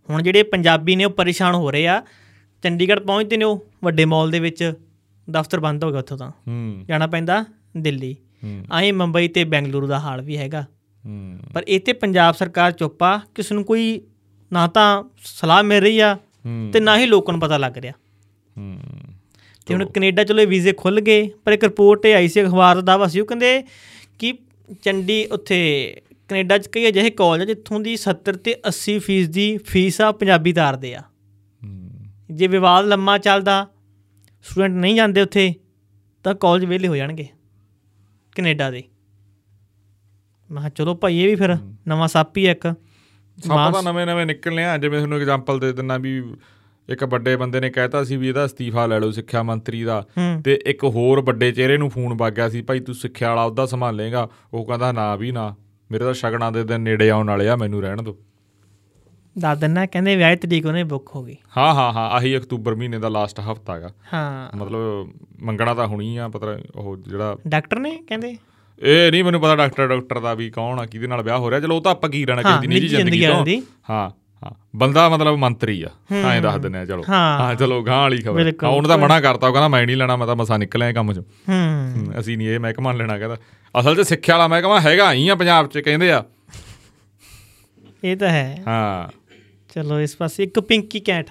ਹੁਣ 0.09 0.21
ਜਿਹੜੇ 0.21 0.43
ਪੰਜਾਬੀ 0.43 0.95
ਨੇ 0.95 1.05
ਉਹ 1.05 1.11
ਪਰੇਸ਼ਾਨ 1.11 1.55
ਹੋ 1.55 1.71
ਰਹੇ 1.71 1.87
ਆ 1.87 2.03
ਚੰਡੀਗੜ੍ਹ 2.63 3.01
ਪਹੁੰਚਦੇ 3.01 3.37
ਨੇ 3.37 3.45
ਉਹ 3.45 3.65
ਵੱਡੇ 3.83 4.05
ਮਾਲ 4.05 4.31
ਦੇ 4.31 4.39
ਵਿੱਚ 4.39 4.73
ਦਫ਼ਤਰ 5.31 5.59
ਬੰਦ 5.59 5.83
ਹੋ 5.83 5.89
ਗਿਆ 5.89 5.99
ਉੱਥੋਂ 5.99 6.17
ਤਾਂ। 6.17 6.31
ਜਾਣਾ 6.85 7.07
ਪੈਂਦਾ 7.07 7.45
ਦਿੱਲੀ। 7.77 8.15
ਆਏ 8.71 8.91
ਮੁੰਬਈ 8.91 9.27
ਤੇ 9.27 9.43
ਬੈਂਗਲੁਰੂ 9.43 9.87
ਦਾ 9.87 9.99
ਹਾਲ 9.99 10.21
ਵੀ 10.21 10.37
ਹੈਗਾ। 10.37 10.65
ਪਰ 11.53 11.63
ਇੱਥੇ 11.67 11.93
ਪੰਜਾਬ 11.93 12.35
ਸਰਕਾਰ 12.35 12.71
ਚੁੱਪ 12.71 13.03
ਆ 13.03 13.19
ਕਿਸ 13.35 13.51
ਨੂੰ 13.51 13.63
ਕੋਈ 13.63 14.01
ਨਾ 14.53 14.67
ਤਾਂ 14.67 15.03
ਸਲਾਹ 15.23 15.63
ਮਿਲ 15.63 15.81
ਰਹੀ 15.81 15.99
ਆ 15.99 16.17
ਤੇ 16.73 16.79
ਨਾ 16.79 16.97
ਹੀ 16.97 17.05
ਲੋਕਾਂ 17.05 17.33
ਨੂੰ 17.33 17.41
ਪਤਾ 17.41 17.57
ਲੱਗ 17.57 17.77
ਰਿਹਾ। 17.77 17.93
ਤੇ 19.65 19.73
ਹੁਣ 19.73 19.85
ਕੈਨੇਡਾ 19.85 20.23
ਚਲੋ 20.23 20.41
ਇਹ 20.41 20.47
ਵੀਜ਼ੇ 20.47 20.73
ਖੁੱਲ 20.73 21.01
ਗਏ 21.01 21.29
ਪਰ 21.45 21.51
ਇੱਕ 21.51 21.63
ਰਿਪੋਰਟ 21.63 22.05
ਆਈ 22.05 22.27
ਸੀ 22.27 22.43
ਅਖਬਾਰ 22.43 22.75
ਦਾ 22.75 22.81
ਦਾਵਾ 22.81 23.07
ਸੀ 23.07 23.19
ਉਹ 23.19 23.25
ਕਹਿੰਦੇ 23.25 23.63
ਕਿ 24.19 24.33
ਚੰਡੀ 24.81 25.25
ਉੱਥੇ 25.25 26.01
ਕੈਨੇਡਾ 26.27 26.57
'ਚ 26.57 26.67
ਕਈ 26.67 26.87
ਅਜਿਹੇ 26.87 27.09
ਕਾਲਜ 27.09 27.41
ਆ 27.41 27.45
ਜਿੱਥੋਂ 27.45 27.79
ਦੀ 27.79 27.95
70 27.95 28.35
ਤੇ 28.35 28.55
80 28.69 28.97
ਫੀਸ 28.99 29.29
ਦੀ 29.29 29.57
ਫੀਸ 29.57 30.01
ਆ 30.01 30.11
ਪੰਜਾਬੀ 30.11 30.53
ਤਾਰਦੇ 30.53 30.95
ਆ। 30.95 31.01
ਜੇ 32.31 32.47
ਵਿਵਾਦ 32.47 32.85
ਲੰਮਾ 32.85 33.17
ਚੱਲਦਾ 33.17 33.67
ਸਟੂਡੈਂਟ 34.43 34.73
ਨਹੀਂ 34.73 34.95
ਜਾਂਦੇ 34.95 35.21
ਉੱਥੇ 35.21 35.53
ਤਾਂ 36.23 36.35
ਕਾਲਜ 36.35 36.65
ਵਿਹਲੇ 36.65 36.87
ਹੋ 36.87 36.95
ਜਾਣਗੇ 36.95 37.27
ਕੈਨੇਡਾ 38.35 38.71
ਦੇ। 38.71 38.83
ਮੈਂ 40.51 40.69
ਚਲੋ 40.69 40.95
ਭਾਈ 40.95 41.19
ਇਹ 41.19 41.27
ਵੀ 41.27 41.35
ਫਿਰ 41.35 41.55
ਨਵਾਂ 41.87 42.07
ਸੱਪ 42.07 42.37
ਹੀ 42.37 42.47
ਇੱਕ। 42.47 42.67
ਸਭ 43.37 43.71
ਤਾਂ 43.73 43.83
ਨਵੇਂ 43.83 44.05
ਨਵੇਂ 44.05 44.25
ਨਿਕਲਨੇ 44.25 44.65
ਆ। 44.65 44.77
ਜਿਵੇਂ 44.77 44.99
ਤੁਹਾਨੂੰ 44.99 45.17
ਐਗਜ਼ਾਮਪਲ 45.17 45.59
ਦੇ 45.59 45.73
ਦਿੰਨਾ 45.73 45.97
ਵੀ 45.97 46.17
ਇੱਕ 46.89 47.03
ਵੱਡੇ 47.03 47.35
ਬੰਦੇ 47.35 47.59
ਨੇ 47.59 47.69
ਕਹਿਤਾ 47.69 48.03
ਸੀ 48.03 48.17
ਵੀ 48.17 48.27
ਇਹਦਾ 48.27 48.45
ਅਸਤੀਫਾ 48.45 48.85
ਲੈ 48.85 48.99
ਲਓ 48.99 49.11
ਸਿੱਖਿਆ 49.11 49.43
ਮੰਤਰੀ 49.43 49.83
ਦਾ। 49.83 50.07
ਤੇ 50.45 50.59
ਇੱਕ 50.65 50.83
ਹੋਰ 50.83 51.21
ਵੱਡੇ 51.21 51.51
ਚਿਹਰੇ 51.51 51.77
ਨੂੰ 51.77 51.89
ਫੋਨ 51.89 52.13
ਵੱਗ 52.13 52.33
ਗਿਆ 52.33 52.49
ਸੀ 52.49 52.61
ਭਾਈ 52.61 52.79
ਤੂੰ 52.79 52.95
ਸਿੱਖਿਆ 52.95 53.29
ਵਾਲਾ 53.29 53.43
ਉਹਦਾ 53.43 53.65
ਸੰਭਾਲੇਗਾ। 53.65 54.29
ਉਹ 54.53 54.65
ਕਹਿੰਦਾ 54.65 54.91
ਨਾ 54.91 55.15
ਵੀ 55.15 55.31
ਨਾ। 55.31 55.55
ਮੇਰੇ 55.91 56.03
ਤਾਂ 56.03 56.13
ਸ਼ਗਨਾਂ 56.13 56.51
ਦੇ 56.51 56.63
ਦਿਨ 56.63 56.81
ਨੇੜੇ 56.81 57.09
ਆਉਣ 57.09 57.27
ਵਾਲੇ 57.27 57.49
ਆ 57.49 57.55
ਮੈਨੂੰ 57.55 57.81
ਰਹਿਣ 57.81 58.01
ਦਿਓ। 58.01 58.17
ਦੱਸ 59.37 59.57
ਦਿੰਨਾ 59.57 59.85
ਕਹਿੰਦੇ 59.85 60.15
ਵਿਆਹ 60.15 60.35
ਤਰੀਕ 60.35 60.65
ਉਹਨੇ 60.65 60.83
ਬੁੱਕ 60.83 61.09
ਹੋ 61.15 61.23
ਗਈ। 61.23 61.35
ਹਾਂ 61.57 61.73
ਹਾਂ 61.73 61.93
ਹਾਂ 61.93 62.09
ਆਹੀ 62.09 62.37
ਅਕਤੂਬਰ 62.37 62.75
ਮਹੀਨੇ 62.75 62.99
ਦਾ 62.99 63.09
ਲਾਸਟ 63.09 63.39
ਹਫਤਾ 63.39 63.75
ਹੈਗਾ। 63.75 63.89
ਹਾਂ। 64.13 64.57
ਮਤਲਬ 64.57 65.09
ਮੰਗਣਾ 65.41 65.73
ਤਾਂ 65.73 65.87
ਹੁਣੀ 65.87 66.17
ਆ 66.17 66.27
ਪਤਾ 66.27 66.57
ਉਹ 66.75 66.97
ਜਿਹੜਾ 66.97 67.37
ਡਾਕਟਰ 67.47 67.79
ਨੇ 67.79 68.03
ਕਹਿੰਦੇ? 68.07 68.37
ਇਹ 68.79 69.11
ਨਹੀਂ 69.11 69.23
ਮੈਨੂੰ 69.23 69.41
ਪਤਾ 69.41 69.55
ਡਾਕਟਰ 69.55 69.87
ਡਾਕਟਰ 69.87 70.19
ਦਾ 70.19 70.33
ਵੀ 70.33 70.49
ਕੌਣ 70.49 70.79
ਆ 70.79 70.85
ਕਿਹਦੇ 70.85 71.07
ਨਾਲ 71.07 71.23
ਵਿਆਹ 71.23 71.37
ਹੋ 71.37 71.49
ਰਿਹਾ 71.49 71.59
ਚਲੋ 71.59 71.75
ਉਹ 71.75 71.81
ਤਾਂ 71.81 71.91
ਆਪਾਂ 71.91 72.09
ਕੀ 72.09 72.25
ਰਹਿਣਾ 72.25 72.41
ਹਾਂ, 72.45 72.57
ਕਿਸੇ 72.57 72.67
ਦੀ 72.67 72.73
ਨਿੱਜੀ 72.73 72.87
ਜ਼ਿੰਦਗੀ 72.87 73.25
ਤੋਂ। 73.25 73.45
ਹਾਂ 73.89 74.09
ਹਾਂ 74.43 74.51
ਬੰਦਾ 74.75 75.09
ਮਤਲਬ 75.09 75.35
ਮੰਤਰੀ 75.35 75.83
ਆ 75.83 75.89
ਐਂ 76.11 76.41
ਦੱਸ 76.41 76.61
ਦਿੰਦੇ 76.61 76.79
ਆ 76.79 76.85
ਚਲੋ। 76.85 77.03
ਹਾਂ। 77.09 77.55
ਚਲੋ 77.55 77.83
ਗਾਂ 77.83 78.01
ਵਾਲੀ 78.01 78.17
ਖਬਰ। 78.17 78.53
ਉਹਨੇ 78.67 78.87
ਤਾਂ 78.87 78.97
ਮਨਾ 78.97 79.21
ਕਰਤਾ 79.21 79.47
ਉਹ 79.47 79.53
ਕਹਿੰਦਾ 79.53 79.67
ਮੈਂ 79.67 79.85
ਨਹੀਂ 79.85 79.97
ਲੈਣਾ 79.97 80.15
ਮੈਂ 80.15 80.27
ਤਾਂ 80.27 80.35
ਮਸਾ 80.35 80.57
ਨਿਕਲਿਆ 80.57 80.93
ਕੰਮ 80.93 81.13
'ਚ। 81.13 81.19
ਹੂੰ। 81.19 82.19
ਅਸੀਂ 82.19 82.37
ਨਹੀਂ 82.37 82.47
ਇਹ 82.47 82.59
ਮਹਿਕਮਾ 82.59 82.91
ਲੈਣਾ 82.91 83.17
ਕਹਿੰਦਾ। 83.17 83.37
ਅਸਲ 83.79 83.95
'ਚ 83.95 84.07
ਸਿੱਖਿਆ 84.07 84.35
ਵਾਲਾ 84.37 84.47
ਮਹਿਕਮਾ 84.47 84.81
ਹੈਗਾ 84.81 85.13
ਹੀ 85.13 85.27
ਆ 85.27 85.35
ਪੰਜਾਬ 85.35 85.67
'ਚ 85.67 85.77
ਕਹਿੰਦੇ 85.77 86.11
ਆ। 86.11 86.23
ਇਹ 88.03 88.17
ਤਾਂ 88.17 88.29
ਹੈ। 88.29 88.63
ਹਾਂ। 88.67 89.11
ਚਲੋ 89.73 89.99
ਇਸ 89.99 90.15
ਪਾਸੇ 90.17 90.43
ਇੱਕ 90.43 90.59
ਪਿੰਕੀ 90.59 90.99
ਕੈਟ 90.99 91.29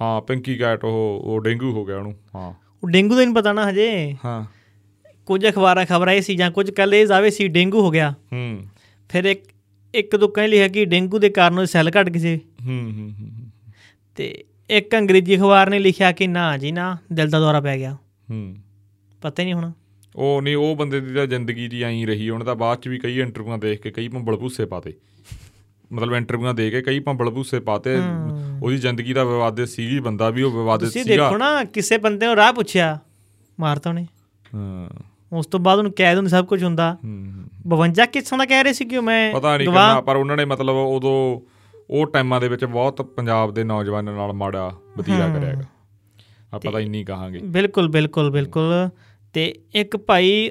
ਹਾਂ 0.00 0.20
ਪਿੰਕੀ 0.20 0.56
ਕੈਟ 0.56 0.84
ਉਹ 0.84 1.20
ਉਹ 1.24 1.40
ਡੇਂਗੂ 1.40 1.72
ਹੋ 1.72 1.84
ਗਿਆ 1.84 1.96
ਉਹਨੂੰ 1.96 2.14
ਹਾਂ। 2.34 2.54
ਉਹ 2.82 2.88
ਡੇਂਗੂ 2.88 3.16
ਦਾ 3.16 3.24
ਨਹੀਂ 3.24 3.34
ਪਤਾ 3.34 3.52
ਨਾ 3.52 3.70
ਹਜੇ। 3.70 4.16
ਹਾਂ। 4.24 4.44
ਕੁਝ 5.26 5.48
ਅਖਬਾਰਾਂ 5.48 5.86
ਖਬਰਾਂ 5.86 6.12
ਇਹ 6.12 6.22
ਸੀ 6.22 6.36
ਜਾਂ 6.36 6.50
ਕੁਝ 6.50 6.70
ਕੱਲ 6.70 6.94
ਇਹ 6.94 7.06
ਜਾਵੇ 7.06 7.30
ਸੀ 7.30 7.48
ਡੇਂਗੂ 7.48 7.80
ਹੋ 7.80 7.90
ਗਿਆ। 7.90 8.14
ਹੂੰ। 8.32 8.66
ਫਿਰ 9.08 9.24
ਇੱਕ 9.24 9.44
ਇੱਕ 9.94 10.16
ਦੋ 10.16 10.28
ਕਹਿੰਦੇ 10.28 10.50
ਲਿਖਿਆ 10.50 10.68
ਕਿ 10.68 10.84
ਡੇਂਗੂ 10.84 11.18
ਦੇ 11.18 11.28
ਕਾਰਨ 11.28 11.58
ਉਹ 11.58 11.66
ਸੈੱਲ 11.66 11.90
ਘਟ 12.00 12.08
ਗਏ 12.08 12.20
ਸੀ। 12.20 12.36
ਹੂੰ 12.66 12.92
ਹੂੰ 12.92 13.10
ਹੂੰ, 13.20 13.50
ਤੇ 14.16 14.44
ਇੱਕ 14.70 14.96
ਅੰਗਰੇਜ਼ੀ 14.96 15.36
ਅਖਬਾਰ 15.36 15.70
ਨੇ 15.70 15.78
ਲਿਖਿਆ 15.78 16.12
ਕਿ 16.12 16.26
ਨਾ 16.26 16.56
ਜੀ 16.56 16.72
ਨਾ 16.72 16.96
ਦਿਲ 17.12 17.30
ਦਾ 17.30 17.40
ਦੌਰਾ 17.40 17.60
ਪੈ 17.60 17.78
ਗਿਆ। 17.78 17.96
ਹੂੰ। 18.30 18.56
ਪਤਾ 19.22 19.42
ਹੀ 19.42 19.44
ਨਹੀਂ 19.44 19.54
ਹੁਣ। 19.54 19.72
ਉਹ 20.16 20.42
ਨਹੀਂ 20.42 20.56
ਉਹ 20.56 20.76
ਬੰਦੇ 20.76 21.00
ਦੀ 21.00 21.14
ਤਾਂ 21.14 21.26
ਜ਼ਿੰਦਗੀ 21.26 21.68
ਜੀ 21.68 21.82
ਐਂ 21.82 22.06
ਰਹੀ 22.06 22.30
ਉਹਨੇ 22.30 22.44
ਤਾਂ 22.44 22.54
ਬਾਅਦ 22.54 22.78
ਚ 22.78 22.88
ਵੀ 22.88 22.98
ਕਈ 22.98 23.20
ਇੰਟਰਵਿਊਆਂ 23.20 23.58
ਦੇਖ 23.58 23.82
ਕੇ 23.82 23.90
ਕਈ 23.90 24.08
ਭੰਬਲ 24.08 24.36
ਭੂਸੇ 24.36 24.64
ਪਾਤੇ। 24.64 24.92
ਮਤਲਬ 25.92 26.14
ਇੰਟਰਵਿਊਆਂ 26.14 26.54
ਦੇ 26.54 26.70
ਕੇ 26.70 26.82
ਕਈ 26.82 27.00
ਭੰਬਲ 27.00 27.30
ਭੂਸੇ 27.30 27.60
ਪਾਤੇ। 27.60 27.98
ਉਹਦੀ 28.62 28.76
ਜ਼ਿੰਦਗੀ 28.76 29.12
ਦਾ 29.12 29.24
ਵਿਵਾਦਿਤ 29.24 29.68
ਸੀਗੀ 29.68 30.00
ਬੰਦਾ 30.00 30.30
ਵੀ 30.30 30.42
ਉਹ 30.42 30.50
ਵਿਵਾਦਿਤ 30.50 30.88
ਤੁਸੀਂ 30.88 31.04
ਸੀਗਾ। 31.04 31.24
ਦੇਖੋ 31.24 31.38
ਨਾ 31.38 31.64
ਕਿਸੇ 31.64 31.98
ਬੰਦੇ 31.98 32.26
ਨੂੰ 32.26 32.34
ਰਾਹ 32.34 32.52
ਪੁੱਛਿਆ 32.52 32.98
ਮਾਰਤਾ 33.60 33.90
ਉਹਨੇ। 33.90 34.06
ਹਾਂ। 34.54 34.90
ਉਸ 35.32 35.46
ਤੋਂ 35.46 35.60
ਬਾਅਦ 35.60 35.78
ਉਹਨੂੰ 35.78 35.92
ਕੈਦ 35.92 36.16
ਹੁੰਦੀ 36.16 36.30
ਸਭ 36.30 36.44
ਕੁਝ 36.44 36.64
ਹੁੰਦਾ। 36.64 36.96
ਹੂੰ 37.04 37.44
52 37.66 38.06
ਕਿੱਥੋਂ 38.06 38.38
ਦਾ 38.38 38.44
ਕਹਿ 38.44 38.64
ਰਹੇ 38.64 38.72
ਸੀ 38.72 38.84
ਕਿ 38.84 39.00
ਮੈਂ 39.00 39.32
ਪਤਾ 39.32 39.56
ਨਹੀਂ 39.56 39.68
ਕਿੰਨਾ 39.68 40.00
ਪਰ 40.00 40.16
ਉਹਨਾਂ 40.16 40.36
ਨੇ 40.36 40.44
ਮਤਲਬ 40.44 40.74
ਉਦੋਂ 40.74 41.40
ਉਹ 41.90 42.06
ਟਾਈਮਾਂ 42.06 42.40
ਦੇ 42.40 42.48
ਵਿੱਚ 42.48 42.64
ਬਹੁਤ 42.64 43.02
ਪੰਜਾਬ 43.02 43.54
ਦੇ 43.54 43.64
ਨੌਜਵਾਨਾਂ 43.64 44.12
ਨਾਲ 44.12 44.32
ਮਾੜਾ 44.32 44.72
ਵਤੀਰਾ 44.98 45.28
ਕਰਿਆ 45.28 45.50
ਹੈਗਾ। 45.50 45.62
ਆਪਾਂ 46.54 46.72
ਤਾਂ 46.72 46.80
ਇੰਨੀ 46.80 47.04
ਕਹਾਂਗੇ। 47.04 47.40
ਬਿਲਕੁਲ 47.44 47.88
ਬਿਲਕੁਲ 47.88 48.30
ਬਿਲਕੁਲ। 48.30 48.88
ਤੇ 49.32 49.54
ਇੱਕ 49.74 49.96
ਭਾਈ 49.96 50.50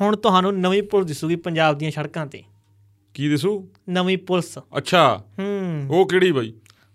ਹੁਣ 0.00 0.16
ਤੁਹਾਨੂੰ 0.16 0.60
ਨਵੀਂ 0.60 0.82
ਪੁਲਿਸ 0.82 1.06
ਦਿਸੂਗੀ 1.06 1.36
ਪੰਜਾਬ 1.36 1.78
ਦੀਆਂ 1.78 1.90
ਸੜਕਾਂ 1.90 2.26
ਤੇ। 2.26 2.42
ਕੀ 3.14 3.28
ਦਿਸੂ? 3.28 3.68
ਨਵੀਂ 3.88 4.18
ਪੁਲਿਸ। 4.18 4.58
ਅੱਛਾ। 4.58 5.24
ਹੂੰ। 5.38 5.86
ਉਹ 5.90 6.08
ਕਿਹੜੀ 6.08 6.32
ਬਾਈ? 6.32 6.52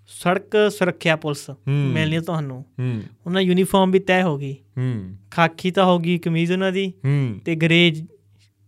ਸੜਕ 0.08 0.72
ਸੁਰੱਖਿਆ 0.72 1.16
ਪੁਲਿਸ 1.16 1.50
ਹੂੰ। 1.50 1.74
ਮਿਲਣੀ 1.74 2.20
ਤੁਹਾਨੂੰ। 2.20 2.66
ਹੂੰ। 2.80 3.02
ਉਹਨਾਂ 3.26 3.42
ਯੂਨੀਫਾਰਮ 3.42 3.92
ਵੀ 3.92 4.00
ਤੈਅ 4.00 4.24
ਹੋ 4.24 4.38
ਗਈ। 4.38 4.54
ਹੂੰ। 4.54 5.16
ਖਾਕੀ 5.32 5.72
ਤਾਂ 5.72 5.86
ਹੋ 5.86 6.00
ਗਈ 6.00 6.18
ਕਮੀਜ਼ 6.18 6.52
ਉਹਨਾਂ 6.52 6.72
ਦੀ 6.72 6.94
ਹੂੰ। 7.06 7.40
ਤੇ 7.46 7.56
ਗਰੇਜ 7.56 8.06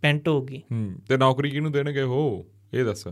ਪੈਂਟ 0.01 0.27
ਹੋ 0.27 0.41
ਗਈ। 0.41 0.57
ਹੂੰ। 0.57 0.95
ਤੇ 1.09 1.17
ਨੌਕਰੀ 1.17 1.49
ਕਿਹਨੂੰ 1.49 1.71
ਦੇਣਗੇ 1.71 2.01
ਉਹ? 2.01 2.45
ਇਹ 2.73 2.85
ਦੱਸ। 2.85 3.07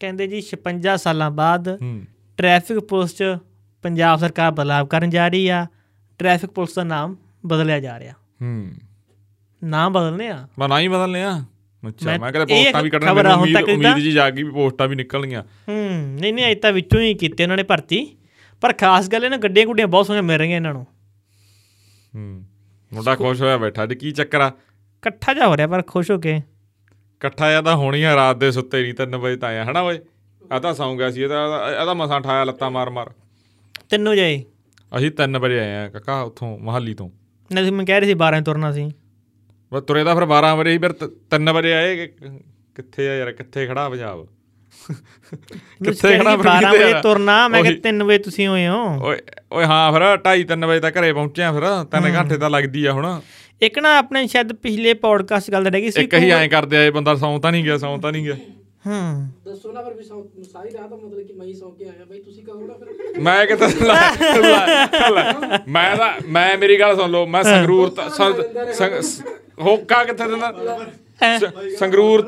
ਕਹਿੰਦੇ 0.00 0.26
ਜੀ 0.26 0.40
56 0.40 0.96
ਸਾਲਾਂ 0.96 1.30
ਬਾਅਦ 1.30 1.68
ਹੂੰ। 1.82 2.02
ਟ੍ਰੈਫਿਕ 2.36 2.78
ਪੁਲਿਸ 2.78 3.14
'ਚ 3.16 3.24
ਪੰਜਾਬ 3.82 4.18
ਸਰਕਾਰ 4.18 4.50
ਬਦਲਾਵ 4.50 4.86
ਕਰਨ 4.86 5.10
ਜਾ 5.10 5.28
ਰਹੀ 5.28 5.48
ਆ। 5.48 5.66
ਟ੍ਰੈਫਿਕ 6.18 6.50
ਪੁਲਿਸ 6.50 6.74
ਦਾ 6.74 6.84
ਨਾਮ 6.84 7.16
ਬਦਲਿਆ 7.46 7.80
ਜਾ 7.80 7.98
ਰਿਹਾ। 7.98 8.14
ਹੂੰ। 8.42 8.72
ਨਾਮ 9.64 9.92
ਬਦਲਨੇ 9.92 10.28
ਆ। 10.28 10.48
ਮੈਂ 10.58 10.68
ਨਾ 10.68 10.80
ਹੀ 10.80 10.88
ਬਦਲਨੇ 10.88 11.22
ਆ। 11.22 11.44
ਅੱਛਾ 11.88 12.18
ਮੈਂ- 12.18 12.32
ਕਹਿੰਦਾ 12.32 12.54
ਇਹ 12.54 12.64
ਪੋਸਟਾਂ 12.64 12.82
ਵੀ 12.82 12.90
ਕੱਢਣ 12.90 13.12
ਮੈਨੂੰ 13.12 13.32
ਹੁਣ 13.32 13.40
ਉਮੀਦ 13.40 13.56
ਉਮੀਦ 13.56 13.82
ਤਾਂ- 13.82 13.98
ਜੀ 13.98 14.12
ਜਾਗੀ 14.12 14.42
ਵੀ 14.42 14.50
ਪੋਸਟਾਂ 14.50 14.88
ਵੀ 14.88 14.96
ਨਿਕਲਣਗੀਆਂ। 14.96 15.42
ਹੂੰ 15.42 16.16
ਨਹੀਂ 16.20 16.34
ਨਹੀਂ 16.34 16.46
ਅਜੇ 16.46 16.54
ਤਾਂ 16.54 16.72
ਵਿੱਚੋਂ 16.72 17.00
ਹੀ 17.00 17.14
ਕੀਤੇ 17.14 17.44
ਉਹਨਾਂ 17.44 17.56
ਨੇ 17.56 17.62
ਭਰਤੀ। 17.62 18.16
ਪਰ 18.60 18.72
ਖਾਸ 18.72 19.08
ਗੱਲ 19.08 19.24
ਇਹਨਾਂ 19.24 19.38
ਗੱਡੀਆਂ 19.38 19.66
ਗੁੱਡੀਆਂ 19.66 19.86
ਬਹੁਤ 19.86 20.06
ਸੋਹਣੀਆਂ 20.06 20.22
ਮਿਲ 20.22 20.38
ਰਹੀਆਂ 20.38 20.56
ਇਹਨਾਂ 20.56 20.72
ਨੂੰ। 20.72 20.86
ਹੂੰ 22.14 22.44
ਮੁੰਡਾ 22.92 23.14
ਖੁਸ਼ 23.14 23.42
ਹੋਇਆ 23.42 23.56
ਬੈਠਾ 23.56 23.86
ਜੀ 23.86 23.94
ਕੀ 23.94 24.10
ਚੱਕਰ 24.10 24.40
ਆ? 24.40 24.48
ਇਕੱਠਾ 24.48 25.34
ਜਾ 25.34 25.46
ਹੋ 25.46 25.56
ਰਿਹਾ 25.56 25.66
ਪਰ 25.66 25.82
ਖੁਸ਼ 25.86 26.10
ਹੋ 26.10 26.18
ਕੇ। 26.18 26.36
ਇਕੱਠਾ 26.36 27.50
ਜਾਂ 27.50 27.62
ਤਾਂ 27.62 27.76
ਹੋਣੀ 27.76 28.02
ਆ 28.02 28.16
ਰਾਤ 28.16 28.36
ਦੇ 28.36 28.52
ਸੁੱਤੇ 28.52 28.82
ਨਹੀਂ 28.82 28.94
3 28.94 29.16
ਵਜੇ 29.18 29.36
ਤਾਂ 29.36 29.48
ਆਇਆ 29.48 29.64
ਹਨਾ 29.64 29.80
ਓਏ? 29.80 29.98
ਆ 30.52 30.58
ਤਾਂ 30.58 30.74
ਸੌਂ 30.74 30.96
ਗਿਆ 30.96 31.10
ਸੀ 31.10 31.22
ਇਹਦਾ 31.22 31.36
ਇਹਦਾ 31.80 31.94
ਮਸਾਂ 31.94 32.20
ਠਾਇਆ 32.20 32.44
ਲੱਤਾਂ 32.44 32.70
ਮਾਰ 32.70 32.90
ਮਾਰ 32.90 33.10
ਤਿੰਨੋਂ 33.90 34.14
ਜਾਏ 34.14 34.44
ਅਸੀਂ 34.96 35.10
3 35.10 35.38
ਵਜੇ 35.38 35.60
ਆਏ 35.60 35.74
ਆ 35.74 35.88
ਕਾਕਾ 35.88 36.20
ਉੱਥੋਂ 36.20 36.58
ਮਹਾਲੀ 36.58 36.94
ਤੋਂ। 36.94 37.10
ਨਹੀਂ 37.54 37.72
ਮੈਂ 37.72 37.84
ਕਹਿ 37.84 38.00
ਰਹੀ 38.00 38.08
ਸੀ 38.08 38.14
12 38.14 38.40
ਤੁਰਨਾ 38.40 38.72
ਸੀ। 38.72 38.90
ਬਸ 39.72 39.82
ਤੁਰੇ 39.82 40.04
ਤਾਂ 40.04 40.14
ਫਿਰ 40.14 40.24
12 40.24 40.54
ਵਜੇ 40.56 40.70
ਹੀ 40.70 40.78
ਫਿਰ 40.78 40.92
3 41.30 41.52
ਵਜੇ 41.52 41.72
ਆਏ 41.74 41.96
ਕਿ- 41.96 42.30
ਕਿੱਥੇ 42.74 43.08
ਆ 43.08 43.14
ਯਾਰ 43.14 43.32
ਕਿੱਥੇ 43.32 43.66
ਖੜਾ 43.66 43.88
ਪੰਜਾਬ? 43.88 44.26
ਕਿੱਥੇ 45.84 46.18
ਖੜਾ 46.18 46.36
12 46.36 46.72
ਵਜੇ 46.72 46.92
ਤੁਰਨਾ 47.02 47.48
ਮੈਂ 47.48 47.62
ਕਿ 47.62 47.80
3 47.88 48.02
ਵਜੇ 48.02 48.18
ਤੁਸੀਂ 48.18 48.48
ਹੋਏ 48.48 48.68
ਹੋ। 48.68 48.98
ਓਏ 49.02 49.18
ਓਏ 49.52 49.64
ਹਾਂ 49.64 49.92
ਫਿਰ 49.92 50.02
2:30 50.16 50.44
3 50.44 50.66
ਵਜੇ 50.66 50.80
ਤੱਕ 50.80 50.98
ਘਰੇ 51.00 51.12
ਪਹੁੰਚਿਆ 51.12 51.52
ਫਿਰ 51.52 51.62
3 51.84 52.10
ਘੰਟੇ 52.14 52.36
ਤਾਂ 52.36 52.50
ਲੱਗਦੀ 52.50 52.84
ਆ 52.84 52.92
ਹੁਣ। 52.92 53.20
ਇੱਕ 53.62 53.78
ਨਾ 53.78 53.98
ਆਪਣੇ 53.98 54.26
ਸ਼ਾਇਦ 54.26 54.52
ਪਿਛਲੇ 54.52 54.94
ਪੌਡਕਾਸਟ 54.94 55.50
ਗੱਲ 55.50 55.66
ਰਹਿ 55.66 55.80
ਗਈ 55.80 55.90
ਸੀ 55.90 56.02
ਇੱਕ 56.02 56.14
ਹੀ 56.14 56.30
ਐਂ 56.30 56.48
ਕਰਦੇ 56.48 56.76
ਆਏ 56.76 56.90
ਬੰਦਾ 56.90 57.14
ਸੌਂ 57.14 57.40
ਤਾਂ 57.40 57.52
ਨਹੀਂ 57.52 57.64
ਗਿਆ 57.64 57.78
ਸੌਂ 57.78 57.98
ਤਾਂ 57.98 58.12
ਨਹੀਂ 58.12 58.24
ਗਿਆ। 58.24 58.36
ਹੂੰ। 58.84 59.28
ਦੱਸੋ 59.44 59.72
ਨਾ 59.72 59.82
ਫਿਰ 59.82 59.94
ਵੀ 59.94 60.04
ਸੌ 60.04 60.22
ਸਾਰੀ 60.52 60.70
ਰਾਤ 60.72 60.92
ਮਤਲਬ 60.94 61.20
ਕਿ 61.20 61.32
ਮੈਂ 61.32 61.46
ਹੀ 61.46 61.54
ਸੌ 61.54 61.70
ਕੇ 61.70 61.84
ਆਇਆ 61.84 62.04
ਬਈ 62.04 62.20
ਤੁਸੀਂ 62.22 62.42
ਕਹੋ 62.44 62.66
ਨਾ 62.66 62.74
ਫਿਰ। 62.74 63.20
ਮੈਂ 63.20 63.46
ਕਿਤੇ 63.46 63.66
ਲੈ- 63.66 64.40
ਲੈ- 64.40 65.10
ਲੈ। 65.10 65.58
ਮੈਂ 65.68 65.94
ਤਾਂ 65.96 66.10
ਮੈਂ 66.28 66.56
ਮੇਰੀ 66.58 66.78
ਗੱਲ 66.80 66.96
ਸੁਣ 66.96 67.10
ਲਓ 67.10 67.26
ਮੈਂ 67.26 67.42
ਸੰਗਰੂਰ 67.44 67.88
ਹੋਕਾ 69.60 70.04
ਕਿੱਥੇ 70.04 70.28
ਦਿੰਦਾ? 70.28 70.52
ਸੰਗਰੂਰ 71.78 72.22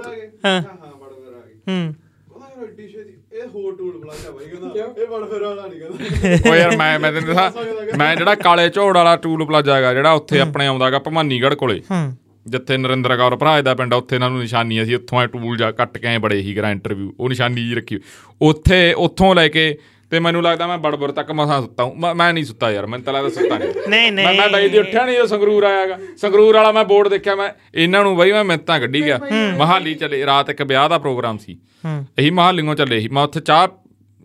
ਹਾਂ। 0.44 0.52
ਹਾਂ 0.52 0.60
ਬੜ 0.60 1.08
ਫਿਰ 1.10 1.34
ਆ 1.34 1.40
ਗਈ। 1.40 1.54
ਹੂੰ। 1.68 1.94
ਉਹਦਾ 2.32 2.46
ਯਾਰ 2.56 2.68
ਐਡੀ 2.68 2.88
ਛੇਤੀ 2.88 3.14
ਇਹ 3.32 3.46
ਹੋਰ 3.54 3.74
ਟੂਲ 3.76 4.00
ਪਲਾਜ਼ਾ 4.00 4.30
ਬਾਈ 4.30 4.46
ਕਹਿੰਦਾ 4.46 5.02
ਇਹ 5.02 5.06
ਬੜ 5.06 5.24
ਫਿਰ 5.30 5.42
ਵਾਲਾ 5.42 5.66
ਨਹੀਂ 5.66 5.80
ਕਹਿੰਦਾ। 5.80 6.50
ਓ 6.50 6.54
ਯਾਰ 6.54 6.76
ਮੈਂ 6.76 6.98
ਮੈਂ 6.98 7.12
ਤੈਨੂੰ 7.12 7.34
ਦੱਸਾਂ 7.34 7.96
ਮੈਂ 7.98 8.14
ਜਿਹੜਾ 8.16 8.34
ਕਾਲੇ 8.34 8.68
ਝੋੜ 8.70 8.94
ਵਾਲਾ 8.96 9.16
ਟੂਲ 9.16 9.44
ਪਲਾਜ਼ਾ 9.46 9.74
ਹੈਗਾ 9.76 9.92
ਜਿਹੜਾ 9.94 10.12
ਉੱਥੇ 10.12 10.40
ਆਪਣੇ 10.40 10.66
ਆਉਂਦਾਗਾ 10.66 10.98
ਭਵਾਨੀਗੜ੍ਹ 10.98 11.54
ਕੋਲੇ। 11.56 11.80
ਹੂੰ। 11.90 12.16
ਜਿੱਥੇ 12.46 12.76
ਨਰਿੰਦਰ 12.76 13.16
ਕੌਰ 13.16 13.36
ਭਰਾ 13.36 13.60
ਦਾ 13.62 13.74
ਪਿੰਡ 13.74 13.94
ਆ, 13.94 13.96
ਉੱਥੇ 13.96 14.16
ਇਹਨਾਂ 14.16 14.30
ਨੂੰ 14.30 14.40
ਨਿਸ਼ਾਨੀ 14.40 14.82
ਅਸੀਂ 14.82 14.96
ਉੱਥੋਂ 14.96 15.20
ਐ 15.22 15.26
ਟੂਲ 15.26 15.56
ਜਾ 15.56 15.70
ਕੱਟ 15.70 15.98
ਕੇ 15.98 16.06
ਐ 16.06 16.18
ਬੜੇ 16.18 16.40
ਹੀ 16.40 16.54
ਕਰਾਂ 16.54 16.70
ਇੰਟਰਵਿਊ 16.70 17.12
ਉਹ 17.20 17.28
ਨਿਸ਼ਾਨੀ 17.28 17.62
ਜੀ 17.68 17.74
ਰੱਖੀ 17.74 17.98
ਉੱਥੇ 18.42 18.92
ਉੱਥੋਂ 18.92 19.34
ਲੈ 19.34 19.48
ਕੇ 19.48 19.78
ਤੇ 20.12 20.18
ਮੈਨੂੰ 20.20 20.42
ਲੱਗਦਾ 20.42 20.66
ਮੈਂ 20.66 20.78
ਬੜਬੜ 20.78 21.10
ਤੱਕ 21.12 21.32
ਮਸਾਂ 21.32 21.60
ਸੁੱਤਾ 21.62 21.84
ਹੂੰ। 21.84 21.96
ਮੈਂ- 22.16 22.32
ਨਹੀਂ 22.34 22.44
ਸੁੱਤਾ 22.44 22.70
ਯਾਰ 22.70 22.86
ਮੈਨੂੰ 22.86 23.04
ਤਾਂ 23.04 23.14
ਲੱਗਦਾ 23.14 23.28
ਸੁੱਤਾ 23.28 23.58
ਨਹੀਂ। 23.58 23.68
ਨਹੀਂ 23.88 24.12
ਮੈਂ 24.12 24.34
ਮੈਂ 24.34 24.48
ਬਾਈ 24.50 24.62
ਦੀ 24.62 24.68
ਨਹੀਂ 24.68 24.80
ਉੱਠਿਆ 24.80 25.04
ਨਹੀਂ 25.06 25.18
ਉਹ 25.18 25.26
ਸੰਗਰੂਰ 25.26 25.64
ਆਇਆਗਾ 25.64 25.98
ਸੰਗਰੂਰ 26.16 26.54
ਵਾਲਾ 26.54 26.72
ਮੈਂ 26.72 26.84
ਬੋਰਡ 26.84 27.08
ਦੇਖਿਆ 27.08 27.34
ਮੈਂ 27.36 27.48
ਇਹਨਾਂ 27.74 28.02
ਨੂੰ 28.02 28.16
ਬਈ 28.16 28.32
ਮੈਂ 28.32 28.44
ਮਿੰਤਾਂ 28.44 28.80
ਕੱਢੀ 28.80 29.02
ਗਿਆ। 29.02 29.18
ਮਹਾਲੀ 29.58 29.94
ਚਲੇ 29.94 30.26
ਰਾਤ 30.26 30.50
ਇੱਕ 30.50 30.62
ਵਿਆਹ 30.62 30.88
ਦਾ 30.88 30.98
ਪ੍ਰੋਗਰਾਮ 30.98 31.38
ਸੀ। 31.38 31.58
ਇਹੀ 32.18 32.30
ਮਹਾਲੀਓਂ 32.30 32.74
ਚੱਲੇ 32.74 33.00
ਸੀ। 33.00 33.08
ਮੈਂ 33.08 33.22
ਉੱਥੇ 33.22 33.40
ਚਾਹ 33.40 33.68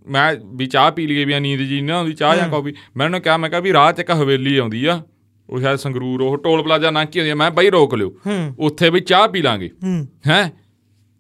ਮੈਂ 0.08 0.36
ਵੀ 0.56 0.66
ਚਾਹ 0.66 0.92
ਪੀ 0.92 1.08
ਲਈਏ 1.08 1.26
ਵੀ 1.26 1.34
ਆ 1.34 1.40
ਨੀਂਦ 1.40 1.62
ਜੀ 1.62 1.82
ਨਾ 1.82 1.96
ਆਉਂਦੀ 1.98 2.14
ਚਾਹ 2.14 2.36
ਜਾਂ 2.36 2.50
ਕਾਫੀ 2.50 2.74
ਮੈਂ 2.98 3.06
ਉਹਨੂੰ 3.06 3.22
ਕਿਹਾ 3.22 3.38
ਮੈਂ 3.38 3.50
ਕਿਹਾ 3.50 3.62
ਵੀ 3.62 3.72
'ਚ 3.72 4.00
ਇੱਕ 4.00 4.12
ਹਵੇਲੀ 4.12 4.58
ਆਉਂਦੀ 4.58 4.86
ਆ। 4.86 5.02
ਉਹ 5.52 5.60
ਸ਼ਾਇਦ 5.60 5.76
ਸੰਗਰੂਰ 5.76 6.22
ਉਹ 6.22 6.38
ਟੋਲ 6.38 6.64
ਪਲਾਜ਼ਾ 6.64 6.92
ਨਾ 6.92 7.06
ਕੀ 7.06 7.20
ਹੁੰਦੀ 7.20 7.34
ਮੈਂ 7.34 7.52
ਬਈ 7.52 7.70
ਰੋਕ 7.70 7.96
ਲਿਓ। 7.96 8.16
ਉੱਥੇ 8.60 8.90
ਵੀ 8.90 9.00
ਚਾਹ 9.00 9.28
ਪੀ 9.28 9.42
ਲਾਂਗੇ। 9.42 9.70
ਹੂੰ। 9.84 10.08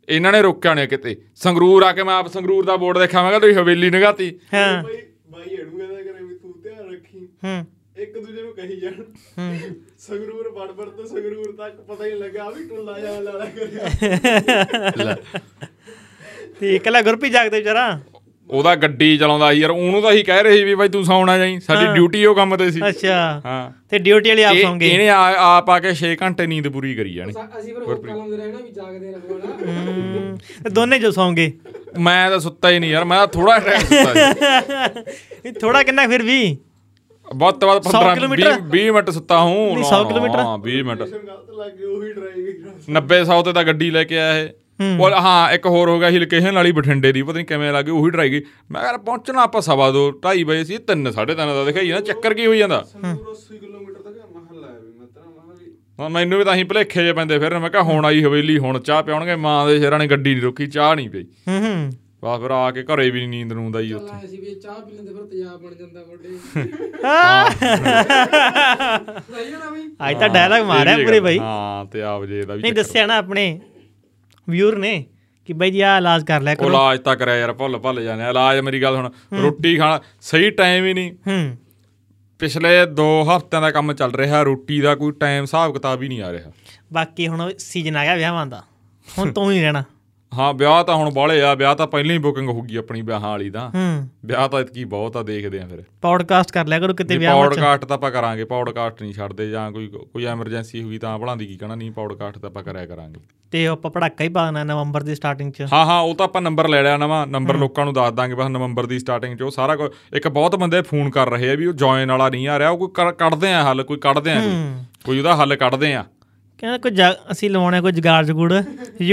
ਇਹਨਾਂ 0.10 0.32
ਨੇ 0.32 0.42
ਰੋਕਿਆ 0.42 0.74
ਨਹੀਂ 0.74 0.88
ਕਿਤੇ। 0.88 1.22
ਸੰਗਰੂਰ 1.36 1.84
ਆ 1.84 1.92
ਕੇ 1.92 2.04
ਮੈਂ 2.04 2.16
ਆਪ 2.16 2.28
ਸੰਗਰੂਰ 2.28 2.66
ਦਾ 2.66 2.76
ਬੋਰਡ 2.76 3.06
ਕਿਹਾ 3.06 3.40
ਤੁਸੀਂ 3.40 3.56
ਹਵੇਲੀ 3.56 3.90
ਨਗਾਤੀ। 3.90 4.40
ਹਾਂ। 4.54 4.84
ਬਾਈ 4.84 4.98
ਬਾਈ 5.32 5.54
ਇਹਨੂੰ 5.54 5.78
ਕਹਿੰਦਾ 5.78 5.96
ਕਰੇ 5.96 6.24
ਵੀ 6.24 6.36
ਤੂੰ 6.36 6.62
ਧਿਆਨ 6.64 6.94
ਰੱਖੀ। 6.94 7.30
ਹੂੰ। 7.44 7.66
ਇੱਕ 7.98 8.14
ਦੂਜੇ 8.14 8.42
ਨੂੰ 8.42 8.54
ਕਹੀ 8.54 8.80
ਜਾਣ। 8.80 9.04
ਸੰਗਰੂਰ 10.00 10.50
ਬੜ 10.50 10.72
ਬੜ 10.72 10.86
ਤੋਂ 10.86 11.06
ਸੰਗਰੂਰ 11.06 11.56
ਤੱਕ 11.58 11.82
ਪਤਾ 11.82 12.06
ਹੀ 12.06 12.12
ਨੀ 12.12 12.20
ਲੱਗਾ 12.20 12.50
ਵੀ 12.50 12.68
ਟੁੱਲਾ 12.68 13.00
ਜਾ 13.00 13.20
ਲਾਲਾ 13.20 13.46
ਕਰਿਆ। 13.46 15.16
ਤੇ 16.60 16.76
ਇਕੱਲਾ 16.76 17.02
ਗੁਰਪ੍ਰੀਤ 17.02 17.34
ਜਾਗਦੇ 17.34 17.58
ਵਿਚਾਰਾ? 17.58 18.02
ਉਹਦਾ 18.52 18.76
ਗੱਡੀ 18.76 19.18
ਚਲਾਉਂਦਾ 19.18 19.54
ਸੀ 19.54 19.60
ਯਾਰ 19.60 19.72
ਉਹਨੂੰ 19.72 20.02
ਤਾਂ 20.02 20.12
ਹੀ 20.12 20.24
ਕਹਿ 20.24 20.44
ਰਹੇ 20.44 20.58
ਸੀ 20.58 20.64
ਵੀ 20.64 20.76
ਬਾਈ 20.76 20.90
ਤੂੰ 20.90 21.04
ਸੌਣਾ 21.06 21.38
ਜਾਈ 21.38 21.60
ਸਾਡੀ। 21.60 21.94
ਡਿਊਟੀ 21.94 22.26
ਉਹ 22.26 22.36
ਕੰਮ 22.36 22.56
ਤੇ 22.56 22.72
ਸੀ। 22.72 22.82
ਅੱਛਾ। 22.90 23.42
ਹਾਂ। 23.46 23.72
ਤੇ 23.90 23.98
ਡਿਊਟੀ 24.00 24.30
ਵਾਲੇ 24.30 24.44
ਆਪ 24.44 24.56
ਸੌਂਗੇ। 24.62 24.88
ਇਹਨੇ 24.88 25.10
ਆ- 25.10 25.36
ਆਪ 25.38 25.70
ਆ 25.70 25.80
ਕੇ 25.80 25.94
6 25.96 26.16
ਘੰਟੇ 26.22 26.48
ਨੀਂਦ 26.48 26.68
ਪੂਰੀ 26.68 26.96
ਕਰੀ 26.96 27.14
ਜਾਣੀ। 27.14 27.34
ਅਸੀਂ 27.60 27.74
ਫਿਰ 27.74 27.84
ਹੋਕਾ 27.84 28.14
ਲਾਉਂਦੇ 28.16 28.38
ਰਹਿਣਾ 28.38 28.58
ਵੀ 28.58 28.72
ਜਾਗਦੇ 28.72 29.12
ਰਹੋ 29.12 29.42
ਨਾ। 30.64 30.70
ਦੋਨੇ 30.70 31.00
ਜੋ 31.00 31.12
ਸੌਂਗੇ। 31.12 31.54
ਮੈਂ 32.00 32.30
ਤਾਂ 32.30 32.40
ਸੁੱਤਾ 32.40 32.70
ਹੀ 32.70 32.80
ਨਹੀਂ 32.80 32.92
ਯਾਰ 32.92 33.06
ਮੈਂ 33.06 33.18
ਤਾਂ 33.18 33.28
ਥੋੜਾ 33.28 33.60
ਟਾਈਮ 33.60 33.80
ਸੁੱਤਾ 33.80 34.14
ਸੀ। 34.14 35.52
ਥੋੜਾ 35.62 35.84
ਕਿੰਨਾ 35.84 36.08
ਫਿਰ 36.08 36.24
ਵੀ? 36.24 36.58
ਬਹੁਤ 37.36 37.60
ਤੋਂ 37.60 37.70
ਬਾਅਦ 37.70 37.82
100 37.82 37.92
15 37.92 38.16
ਕਿਲੋਮੀਟਰ? 38.16 38.52
20 38.52 38.62
20 38.72 38.92
ਮਿੰਟ 38.92 39.10
ਸੁੱਤਾ 39.10 39.42
ਹੂੰ 39.42 39.74
ਨਹੀਂ, 39.74 39.84
100 39.84 40.04
ਕਿਲੋਮੀਟਰ? 40.04 40.40
ਹਾਂ 40.40 40.58
20 40.58 40.82
ਮਿੰਟ। 40.84 41.00
ਗਲਤ 41.00 41.50
ਲੱਗ 41.50 41.72
ਗਈ 41.72 41.84
ਉਹੀ 41.84 42.14
ਡਰਾਈਵਿੰਗ 42.14 42.66
90 42.90 43.24
100 43.24 43.42
ਤੇ 43.44 43.54
ਤਾਂ 43.54 43.64
ਗੱਡੀ 43.64 43.92
ਲੈ 43.92 44.04
ਕੇ 44.04 44.20
ਆਇਆ 44.20 44.40
ਇਹ। 44.40 44.48
ਹੂੰ। 44.48 44.61
ਉਹ 45.00 45.12
ਹਾਂ 45.22 45.52
ਇੱਕ 45.54 45.66
ਹੋਰ 45.68 45.90
ਹੋ 45.90 46.00
ਗਿਆ 46.00 46.10
ਸੀ 46.12 46.20
ਲੋਕੇਸ਼ਨ 46.20 46.56
ਵਾਲੀ 46.56 46.72
ਬਠਿੰਡੇ 46.72 47.12
ਦੀ 47.12 47.22
ਪਤਾ 47.24 47.34
ਨਹੀਂ 47.34 47.46
ਕਿਵੇਂ 47.46 47.72
ਲੱਗੀ 47.74 47.92
ਉਹੀ 47.92 48.12
ਡਰਾਈ 48.12 48.30
ਗਈ। 48.32 48.42
ਮੈਂ 48.72 48.82
ਕਹਿੰਦਾ 48.82 48.98
ਪਹੁੰਚਣਾ 49.04 49.42
ਆਪਾਂ 49.44 49.62
ਸਵਾ 49.62 49.90
ਦੋ 49.92 50.08
2:30 50.20 50.44
ਵਜੇ 50.44 50.64
ਸੀ 50.64 50.78
3 50.88 51.04
3:30 51.10 51.36
ਦਾ 51.48 51.64
ਦਿਖਾਈ 51.66 51.92
ਨਾ 51.92 52.00
ਚੱਕਰ 52.02 52.34
ਕੀ 52.34 52.46
ਹੋਈ 52.46 52.58
ਜਾਂਦਾ? 52.60 52.82
ਸੰਗਰੂਰ 52.92 53.34
80 53.34 53.58
ਕਿਲੋਮੀਟਰ 53.58 54.02
ਤੱਕ 54.02 54.16
ਮਹੱਲਾ 54.36 54.68
ਹੈ 54.68 54.74
ਵੀ 54.74 54.92
ਮੈਂ 55.00 55.08
ਤੇਰਾ 55.08 55.26
ਮਹਾਂ 55.28 55.56
ਵੀ 55.56 55.72
ਹੁਣ 56.00 56.10
ਮੈਨੂੰ 56.10 56.38
ਵੀ 56.40 56.44
ਤਾਂ 56.46 56.56
ਹੀ 56.56 56.64
ਭਲੇਖੇ 56.64 57.04
ਜੇ 57.04 57.14
ਪੈਂਦੇ 57.14 57.40
ਫਿਰ 57.40 57.58
ਮੈਂ 57.60 57.70
ਕਿਹਾ 57.70 57.84
ਹੁਣ 57.84 58.06
ਆਈ 58.06 58.24
ਹਵੇਲੀ 58.24 58.58
ਹੁਣ 58.60 58.80
ਚਾਹ 58.82 59.02
ਪਿਆਉਣਗੇ 59.04 59.36
ਮਾਂ 59.48 59.66
ਦੇ 59.68 59.80
ਸ਼ੇਰਾਂ 59.80 60.00
ਨੇ 60.00 60.08
ਗੱਡੀ 60.08 60.34
ਨਹੀਂ 60.34 60.44
ਰੋਕੀ 60.44 60.68
ਚਾਹ 60.68 60.96
ਨਹੀਂ 60.96 61.10
ਪਈ। 61.10 61.24
ਹੂੰ 61.48 61.60
ਹੂੰ। 61.60 61.92
ਬਸ 62.24 62.40
ਫਿਰ 62.42 62.52
ਆ 62.52 62.70
ਕੇ 62.72 62.84
ਘਰੇ 62.86 63.10
ਵੀ 63.12 63.26
ਨੀਂਦ 63.28 63.54
ਨੂੰ 63.54 63.72
ਆਈ 63.78 63.92
ਉੱਥੇ। 63.94 64.08
ਚੱਲ 64.08 64.16
ਆਏ 64.16 64.28
ਸੀ 64.28 64.38
ਵੀ 64.38 64.54
ਚਾਹ 64.56 64.80
ਪੀ 64.82 64.96
ਲੈਂਦੇ 64.96 65.14
ਫਿਰ 65.14 65.24
ਤੇਜ਼ਾਬ 65.24 65.62
ਬਣ 65.62 65.74
ਜਾਂਦਾ 65.76 66.06
ਮੋਢੇ 66.10 66.30
ਸਹੀ 69.32 69.54
ਹੈ 69.54 69.58
ਨਾ 69.60 69.70
ਬਈ? 69.72 69.88
ਅੱਜ 70.10 70.20
ਤਾਂ 70.20 70.30
ਡਾਇਲੌਗ 70.30 70.66
ਮਾਰਿਆ 70.68 70.98
ਪੂਰੇ 70.98 71.20
ਬਾਈ। 71.20 71.40
ਹਾਂ 71.40 71.86
ਤੇ 71.86 72.02
ਆਪ 72.04 72.26
ਜੇ 72.26 72.42
ਦਾ 72.44 72.56
ਵੀ 72.56 72.62
ਨਹੀਂ। 72.62 72.74
ਦੱਸਿਆ 72.74 73.06
ਨਾ 73.06 73.18
ਆਪਣੇ 73.18 73.60
ਵਿਊਰ 74.50 74.78
ਨੇ 74.78 75.06
ਕਿ 75.46 75.54
ਬਾਈ 75.54 75.72
ਜੀ 75.72 75.82
ਆ 75.82 75.98
ਇਲਾਜ 75.98 76.24
ਕਰ 76.24 76.42
ਲਿਆ 76.42 76.56
ਕਰੋ। 76.56 76.68
ਇਲਾਜ 76.68 77.00
ਤਾਂ 77.00 77.16
ਕਰਿਆ 77.16 77.36
ਯਾਰ 77.38 77.54
ਭੁੱਲ 77.54 77.78
ਭੱਲ 77.78 78.04
ਜਾਂਦੇ। 78.04 78.30
ਇਲਾਜ 78.30 78.60
ਮੇਰੀ 78.60 78.82
ਗੱਲ 78.82 78.96
ਹੁਣ 78.96 79.10
ਰੋਟੀ 79.42 79.78
ਖਾਣਾ 79.78 80.00
ਸਹੀ 80.22 80.50
ਟਾਈਮ 80.50 80.86
ਹੀ 80.86 80.94
ਨਹੀਂ। 80.94 81.12
ਹੂੰ। 81.28 81.58
ਪਿਛਲੇ 82.40 82.86
2 82.86 83.08
ਹਫ਼ਤਿਆਂ 83.24 83.62
ਦਾ 83.62 83.72
ਕੰਮ 83.72 83.94
ਚੱਲ 83.94 84.12
ਰਿਹਾ 84.12 84.42
ਰੋਟੀ 84.42 84.82
ਦਾ 84.82 84.96
ਕੋਈ 84.96 85.12
ਟਾਈਮ 85.12 85.42
ਹਿਸਾਬ 85.42 85.74
ਕਿਤਾਬ 85.74 86.02
ਹੀ 86.02 86.08
ਨਹੀਂ 86.08 86.22
ਆ 86.22 86.32
ਰਿਹਾ। 86.32 86.52
ਬਾਕੀ 86.94 87.28
ਹੁਣ 87.28 87.52
ਸੀਜ਼ਨ 87.58 87.98
ਆ 87.98 88.04
ਗਿਆ 88.04 88.16
ਵਿਆਹਾਂ 88.16 88.46
ਦਾ। 88.48 88.64
ਹੁਣ 89.18 89.32
ਤੂੰ 89.32 89.52
ਹੀ 89.52 89.62
ਰਹਿਣਾ। 89.62 89.84
ਹਾਂ 90.32 90.54
ਵਿਆਹ 90.54 90.84
ਤਾਂ 90.84 90.96
ਹੁਣ 90.96 91.10
ਬਾਹਲੇ 91.12 91.42
ਆ 91.42 91.54
ਵਿਆਹ 91.54 91.76
ਤਾਂ 91.76 91.88
ਪਹਿਲਾਂ 91.88 92.14
ਹੀ 92.14 92.18
ਬੁਕਿੰਗ 92.20 92.50
ਹੋ 92.50 92.62
ਗਈ 92.62 92.76
ਆਪਣੀ 92.76 93.02
ਵਿਆਹਾਂ 93.02 93.30
ਵਾਲੀ 93.30 93.50
ਦਾ 93.50 93.68
ਹੂੰ। 93.76 94.08
ਵਿਆਹ 94.26 94.48
ਤਾਂ 94.50 94.60
ਇਤਕੀ 94.60 94.84
ਬਹੁਤ 94.84 95.18
ਆ 95.18 95.24
ਦੇਖਦੇ 95.24 95.60
ਆ 95.60 95.66
ਫਿਰ। 95.68 95.82
ਪੌਡਕਾਸਟ 96.02 96.52
ਕਰ 96.52 96.68
ਲਿਆ 96.68 96.80
ਕਰੋ 96.80 96.94
ਕਿਤੇ 96.94 97.18
ਵਿਆਹ 97.18 97.36
ਵਿੱਚ 97.36 97.50
ਪੌਡਕਾਸਟ 97.50 97.86
ਤਾਂ 97.86 97.96
ਆਪਾਂ 97.98 98.12
ਕਰਾਂਗੇ 98.12 98.44
ਪੌਡਕਾਸਟ 98.46 99.02
ਨਹੀਂ 99.02 99.14
ਛੱਡਦੇ 99.14 99.50
ਜਾਂ 99.50 99.72
ਕੋਈ 99.72 99.88
ਕੋਈ 100.14 100.26
ਐਮਰਜੈਂਸੀ 100.26 100.84
ਹੋਈ 100.84 100.98
ਤਾਂ 100.98 101.18
ਭਲਾਂਦੀ 101.20 101.46
ਕੀ 101.46 101.58
ਕਹਿਣਾ 101.58 101.76
ਨਹੀਂ 101.76 101.92
ਪੌਡਕਾਸਟ 101.92 102.38
ਤਾਂ 102.38 102.50
ਆਪਾਂ 102.50 102.64
ਕਰਿਆ 102.64 102.86
ਕਰਾਂਗੇ। 102.86 103.20
ਤੇ 103.54 103.68
ਉਹ 103.68 103.74
ਆਪਾਂ 103.74 103.92
ਪੜਾਕਾ 103.92 104.24
ਹੀ 104.24 104.30
ਪਾ 104.30 104.46
ਦੇਣਾ 104.46 104.64
ਨਵੰਬਰ 104.64 105.04
ਦੀ 105.04 105.16
ਸਟਾਰਟਿੰਗ 105.16 105.52
'ਚ। 105.52 105.66
ਹਾਂ 105.74 105.86
ਹਾਂ 105.86 106.00
ਉਹ 106.02 106.16
ਤਾਂ 106.16 106.26
ਆਪਾਂ 106.26 106.42
ਨੰਬਰ 106.42 106.68
ਲੈ 106.68 106.82
ਲਿਆ 106.84 106.98
ਨਵਾਂ 106.98 107.26
ਨੰਬਰ 107.28 107.58
ਲੋਕਾਂ 107.58 107.86
ਨੂੰ 107.86 107.94
ਦੱਸ 107.94 108.14
ਦਾਂਗੇ 108.14 108.36
ਬਸ 108.36 108.48
ਨਵੰਬਰ 108.48 108.86
ਦੀ 108.86 109.00
ਸਟਾਰਟਿੰਗ 109.00 109.38
'ਚ 109.38 109.42
ਉਹ 109.42 109.52
ਸਾਰਾ 109.52 109.76
ਕੁਝ 109.76 109.92
ਇੱਕ 110.14 110.28
ਬਹੁਤ 110.28 110.56
ਬੰਦੇ 110.56 110.82
ਫੋਨ 110.82 111.10
ਕਰ 111.10 111.30
ਰਹੇ 111.30 111.50
ਆ 111.52 111.56
ਵੀ 111.56 111.66
ਉਹ 111.66 111.74
ਜੁਆਇਨ 111.74 112.12
ਵਾਲਾ 112.12 112.30
ਨਹੀਂ 112.30 112.48
ਆ 112.48 112.60
ਰਿਹਾ 112.60 112.70
ਉਹ 112.70 112.88
ਕੋਈ 112.88 113.14
ਕੱਢਦੇ 113.18 113.54
ਆ 113.54 113.64
ਹੱਲ 113.64 113.84
ਕੋਈ 113.84 113.98
ਕੱਢਦੇ 113.98 114.32
ਆ 114.32 114.42
ਕੋਈ 115.06 115.18
ਉਹਦਾ 115.18 115.36
ਹੱਲ 115.36 115.56
ਕੱਢਦੇ 115.56 115.94
ਆ। 115.96 116.06
ਕਹਿੰਦਾ 116.62 116.78
ਕੋਈ 116.78 116.92
ਅਸੀਂ 117.32 117.50
ਲਵਾਉਣਾ 117.50 117.82
ਕੋਈ 117.82 117.92
ਜਗਾੜ 117.92 118.26
ਜਗੂੜ। 118.26 118.54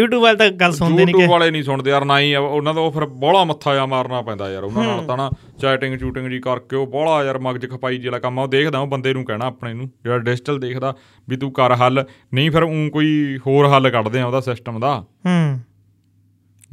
YouTube 0.00 0.20
ਵਾਲੇ 0.20 0.38
ਤਾਂ 0.38 0.50
ਗੱਲ 0.50 0.72
ਸੁਣਦੇ 0.72 1.04
ਨਹੀਂ 1.04 1.14
YouTube 1.14 1.20
ਕਿ 1.20 1.32
ਵਾਲੇ 1.32 1.50
ਨਹੀਂ 1.50 1.62
ਸੁਣਦੇ 1.62 1.90
ਯਾਰ 1.90 2.04
ਨਾ 2.04 2.20
ਹੀ 2.20 2.34
ਉਹਨਾਂ 2.34 2.74
ਦਾ 2.74 2.80
ਉਹ 2.80 2.92
ਫਿਰ 2.92 3.06
ਬੋਲਾ 3.06 3.44
ਮੱਥਾ 3.44 3.74
ਜਾ 3.74 3.86
ਮਾਰਨਾ 3.86 4.22
ਪੈਂਦਾ 4.22 4.52
ਯਾਰ 4.52 4.64
ਉਹਨਾਂ 4.64 4.84
ਨਾਲ 4.84 5.04
ਤਾਂ 5.04 5.16
ਨਾ 5.16 5.30
ਚੈਟਿੰਗ 5.60 5.96
ਚੂਟਿੰਗ 5.96 6.28
ਜੀ 6.28 6.38
ਕਰਕੇ 6.38 6.76
ਉਹ 6.76 6.86
ਬੋਲਾ 6.86 7.24
ਯਾਰ 7.24 7.38
ਮਗਜ 7.38 7.70
ਖਪਾਈ 7.70 7.96
ਜਿਹੜਾ 7.96 8.18
ਕੰਮ 8.18 8.38
ਆ 8.38 8.42
ਉਹ 8.42 8.48
ਦੇਖਦਾ 8.48 8.78
ਉਹ 8.78 8.86
ਬੰਦੇ 8.86 9.12
ਨੂੰ 9.12 9.24
ਕਹਿਣਾ 9.24 9.46
ਆਪਣੇ 9.46 9.74
ਨੂੰ 9.74 9.90
ਜਿਹੜਾ 10.04 10.18
ਡਿਜੀਟਲ 10.18 10.58
ਦੇਖਦਾ 10.58 10.96
ਵੀ 11.28 11.36
ਤੂੰ 11.36 11.52
ਕਰ 11.52 11.76
ਹੱਲ 11.76 12.04
ਨਹੀਂ 12.34 12.50
ਫਿਰ 12.50 12.62
ਉਂ 12.62 12.90
ਕੋਈ 12.90 13.38
ਹੋਰ 13.46 13.68
ਹੱਲ 13.68 13.90
ਕੱਢਦੇ 13.90 14.20
ਆ 14.20 14.26
ਉਹਦਾ 14.26 14.40
ਸਿਸਟਮ 14.40 14.80
ਦਾ। 14.80 15.04
ਹੂੰ। 15.26 15.60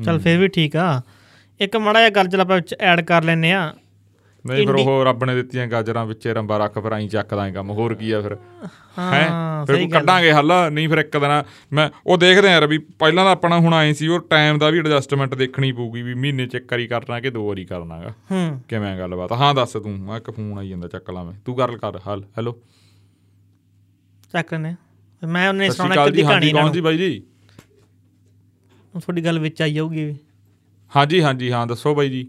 ਚਲ 0.06 0.20
ਫਿਰ 0.20 0.38
ਵੀ 0.38 0.48
ਠੀਕ 0.48 0.76
ਆ। 0.76 1.02
ਇੱਕ 1.60 1.78
ਮਾੜਾ 1.78 2.00
ਜਿਹਾ 2.00 2.10
ਗੱਲ 2.10 2.28
ਚਲ 2.28 2.42
ਆਪਾਂ 2.42 2.56
ਵਿੱਚ 2.56 2.76
ਐਡ 2.80 3.02
ਕਰ 3.02 3.24
ਲੈਨੇ 3.24 3.52
ਆ। 3.52 3.74
ਨਹੀਂ 4.46 4.66
ਫਿਰ 4.68 4.76
ਉਹ 4.76 5.04
ਰੱਬ 5.06 5.24
ਨੇ 5.24 5.34
ਦਿੱਤੀਆਂ 5.36 5.66
ਗਾਜਰਾਂ 5.68 6.06
ਵਿੱਚੇ 6.06 6.34
ਰੰਬਾ 6.34 6.58
ਰੱਖ 6.58 6.78
ਫਿਰ 6.80 6.92
ਆਈ 6.92 7.08
ਚੱਕਦਾ 7.08 7.48
ਏ 7.48 7.52
ਕੰਮ। 7.52 7.70
ਹੋਰ 7.72 7.94
ਕੀ 7.96 8.12
ਆ 8.12 8.20
ਫਿਰ? 8.22 8.36
ਹੈ 9.00 9.22
ਫਿਰ 9.68 9.88
ਕੱਢਾਂਗੇ 9.90 10.32
ਹੱਲ? 10.32 10.52
ਨਹੀਂ 10.72 10.88
ਫਿਰ 10.90 10.98
ਇੱਕ 10.98 11.18
ਦਿਨ 11.18 11.44
ਮੈਂ 11.72 11.90
ਉਹ 12.08 12.18
ਦੇਖਦੇ 12.18 12.54
ਆ 12.54 12.66
ਵੀ 12.66 12.78
ਪਹਿਲਾਂ 13.00 13.24
ਤਾਂ 13.26 13.32
ਆਪਣਾ 13.32 13.60
ਹੁਣ 13.60 13.74
ਆਏ 13.74 13.94
ਸੀ 13.94 14.08
ਉਹ 14.08 14.20
ਟਾਈਮ 14.30 14.58
ਦਾ 14.60 14.70
ਵੀ 14.70 14.80
ਐਡਜਸਟਮੈਂਟ 14.80 15.36
ਦੇਖਣੀ 15.36 15.72
ਪਊਗੀ 15.72 16.02
ਵੀ 16.02 16.14
ਮਹੀਨੇ 16.14 16.46
ਚ 16.48 16.56
ਇੱਕ 16.56 16.72
ਵਾਰੀ 16.72 16.88
ਕਰਨਾ 16.88 17.20
ਕਿ 17.20 17.30
ਦੋ 17.30 17.48
ਵਾਰੀ 17.48 17.66
ਕਰਨਾਗਾ 17.66 18.14
ਹੂੰ। 18.32 18.60
ਕਿਵੇਂ 18.70 18.98
ਗੱਲਬਾਤ? 18.98 19.32
ਹਾਂ 19.32 19.54
ਦੱਸ 19.56 19.74
ਤੂੰ 19.74 19.98
ਮੈਂ 20.00 20.18
ਇੱਕ 20.18 20.30
ਫੋਨ 20.32 20.58
ਆਈ 20.60 20.70
ਜਾਂਦਾ 20.70 20.88
ਚੱਕ 20.88 21.10
ਲਾਂ 21.10 21.26
ਮੈਂ। 21.26 21.34
ਤੂੰ 21.46 21.58
ਗੱਲ 21.58 21.78
ਕਰ 21.78 22.00
ਹੱਲ 22.08 22.24
ਹੈਲੋ 22.38 22.58
ਚੱਕ 24.34 24.54
ਲੈਨੇ 24.54 24.76
ਮੈਂ 25.22 25.48
ਉਹਨੇ 25.50 25.70
ਦੀ 25.70 25.80
ਹਾਂਜੀ 25.84 26.22
ਕਹਾਣੀ 26.22 26.52
ਕੌਣ 26.52 26.72
ਜੀ 26.72 26.82
ਬਾਈ 26.82 26.98
ਜੀ? 26.98 27.22
ਤੁਹਾਡੀ 28.94 29.24
ਗੱਲ 29.26 29.40
ਵਿੱਚ 29.40 29.62
ਆਈ 29.62 29.74
ਜਾਊਗੀ 29.74 30.14
ਹਾਂਜੀ 30.92 31.22
ਹਾਂਜੀ 31.22 31.52
ਹਾਂ 31.52 31.66
ਦੱਸੋ 31.68 31.94
ਬਾਈ 31.96 32.10
ਜੀ। 32.10 32.28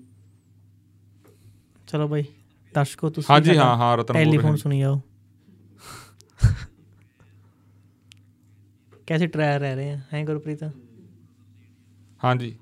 ਚਲੋ 1.88 2.08
ਬਾਈ 2.08 2.24
ਦਰਸ਼ਕੋ 2.74 3.10
ਤੁਸੀਂ 3.10 3.34
ਹਾਂਜੀ 3.34 3.56
ਹਾਂ 3.56 3.76
ਹਾਂ 3.76 3.96
ਰਤਨ 3.96 4.14
ਟੈਲੀਫੋਨ 4.14 4.56
ਸੁਣੀ 4.56 4.80
ਜਾਓ। 4.80 5.00
ਕੈਸੇ 9.08 9.26
ਟਰਾਇਰ 9.26 9.60
ਰਹਿ 9.60 9.74
ਰਹੇ 9.76 9.96
ਹੈ 10.12 10.24
ਗੁਰਪ੍ਰੀਤ? 10.24 10.64
ਹਾਂਜੀ 12.20 12.54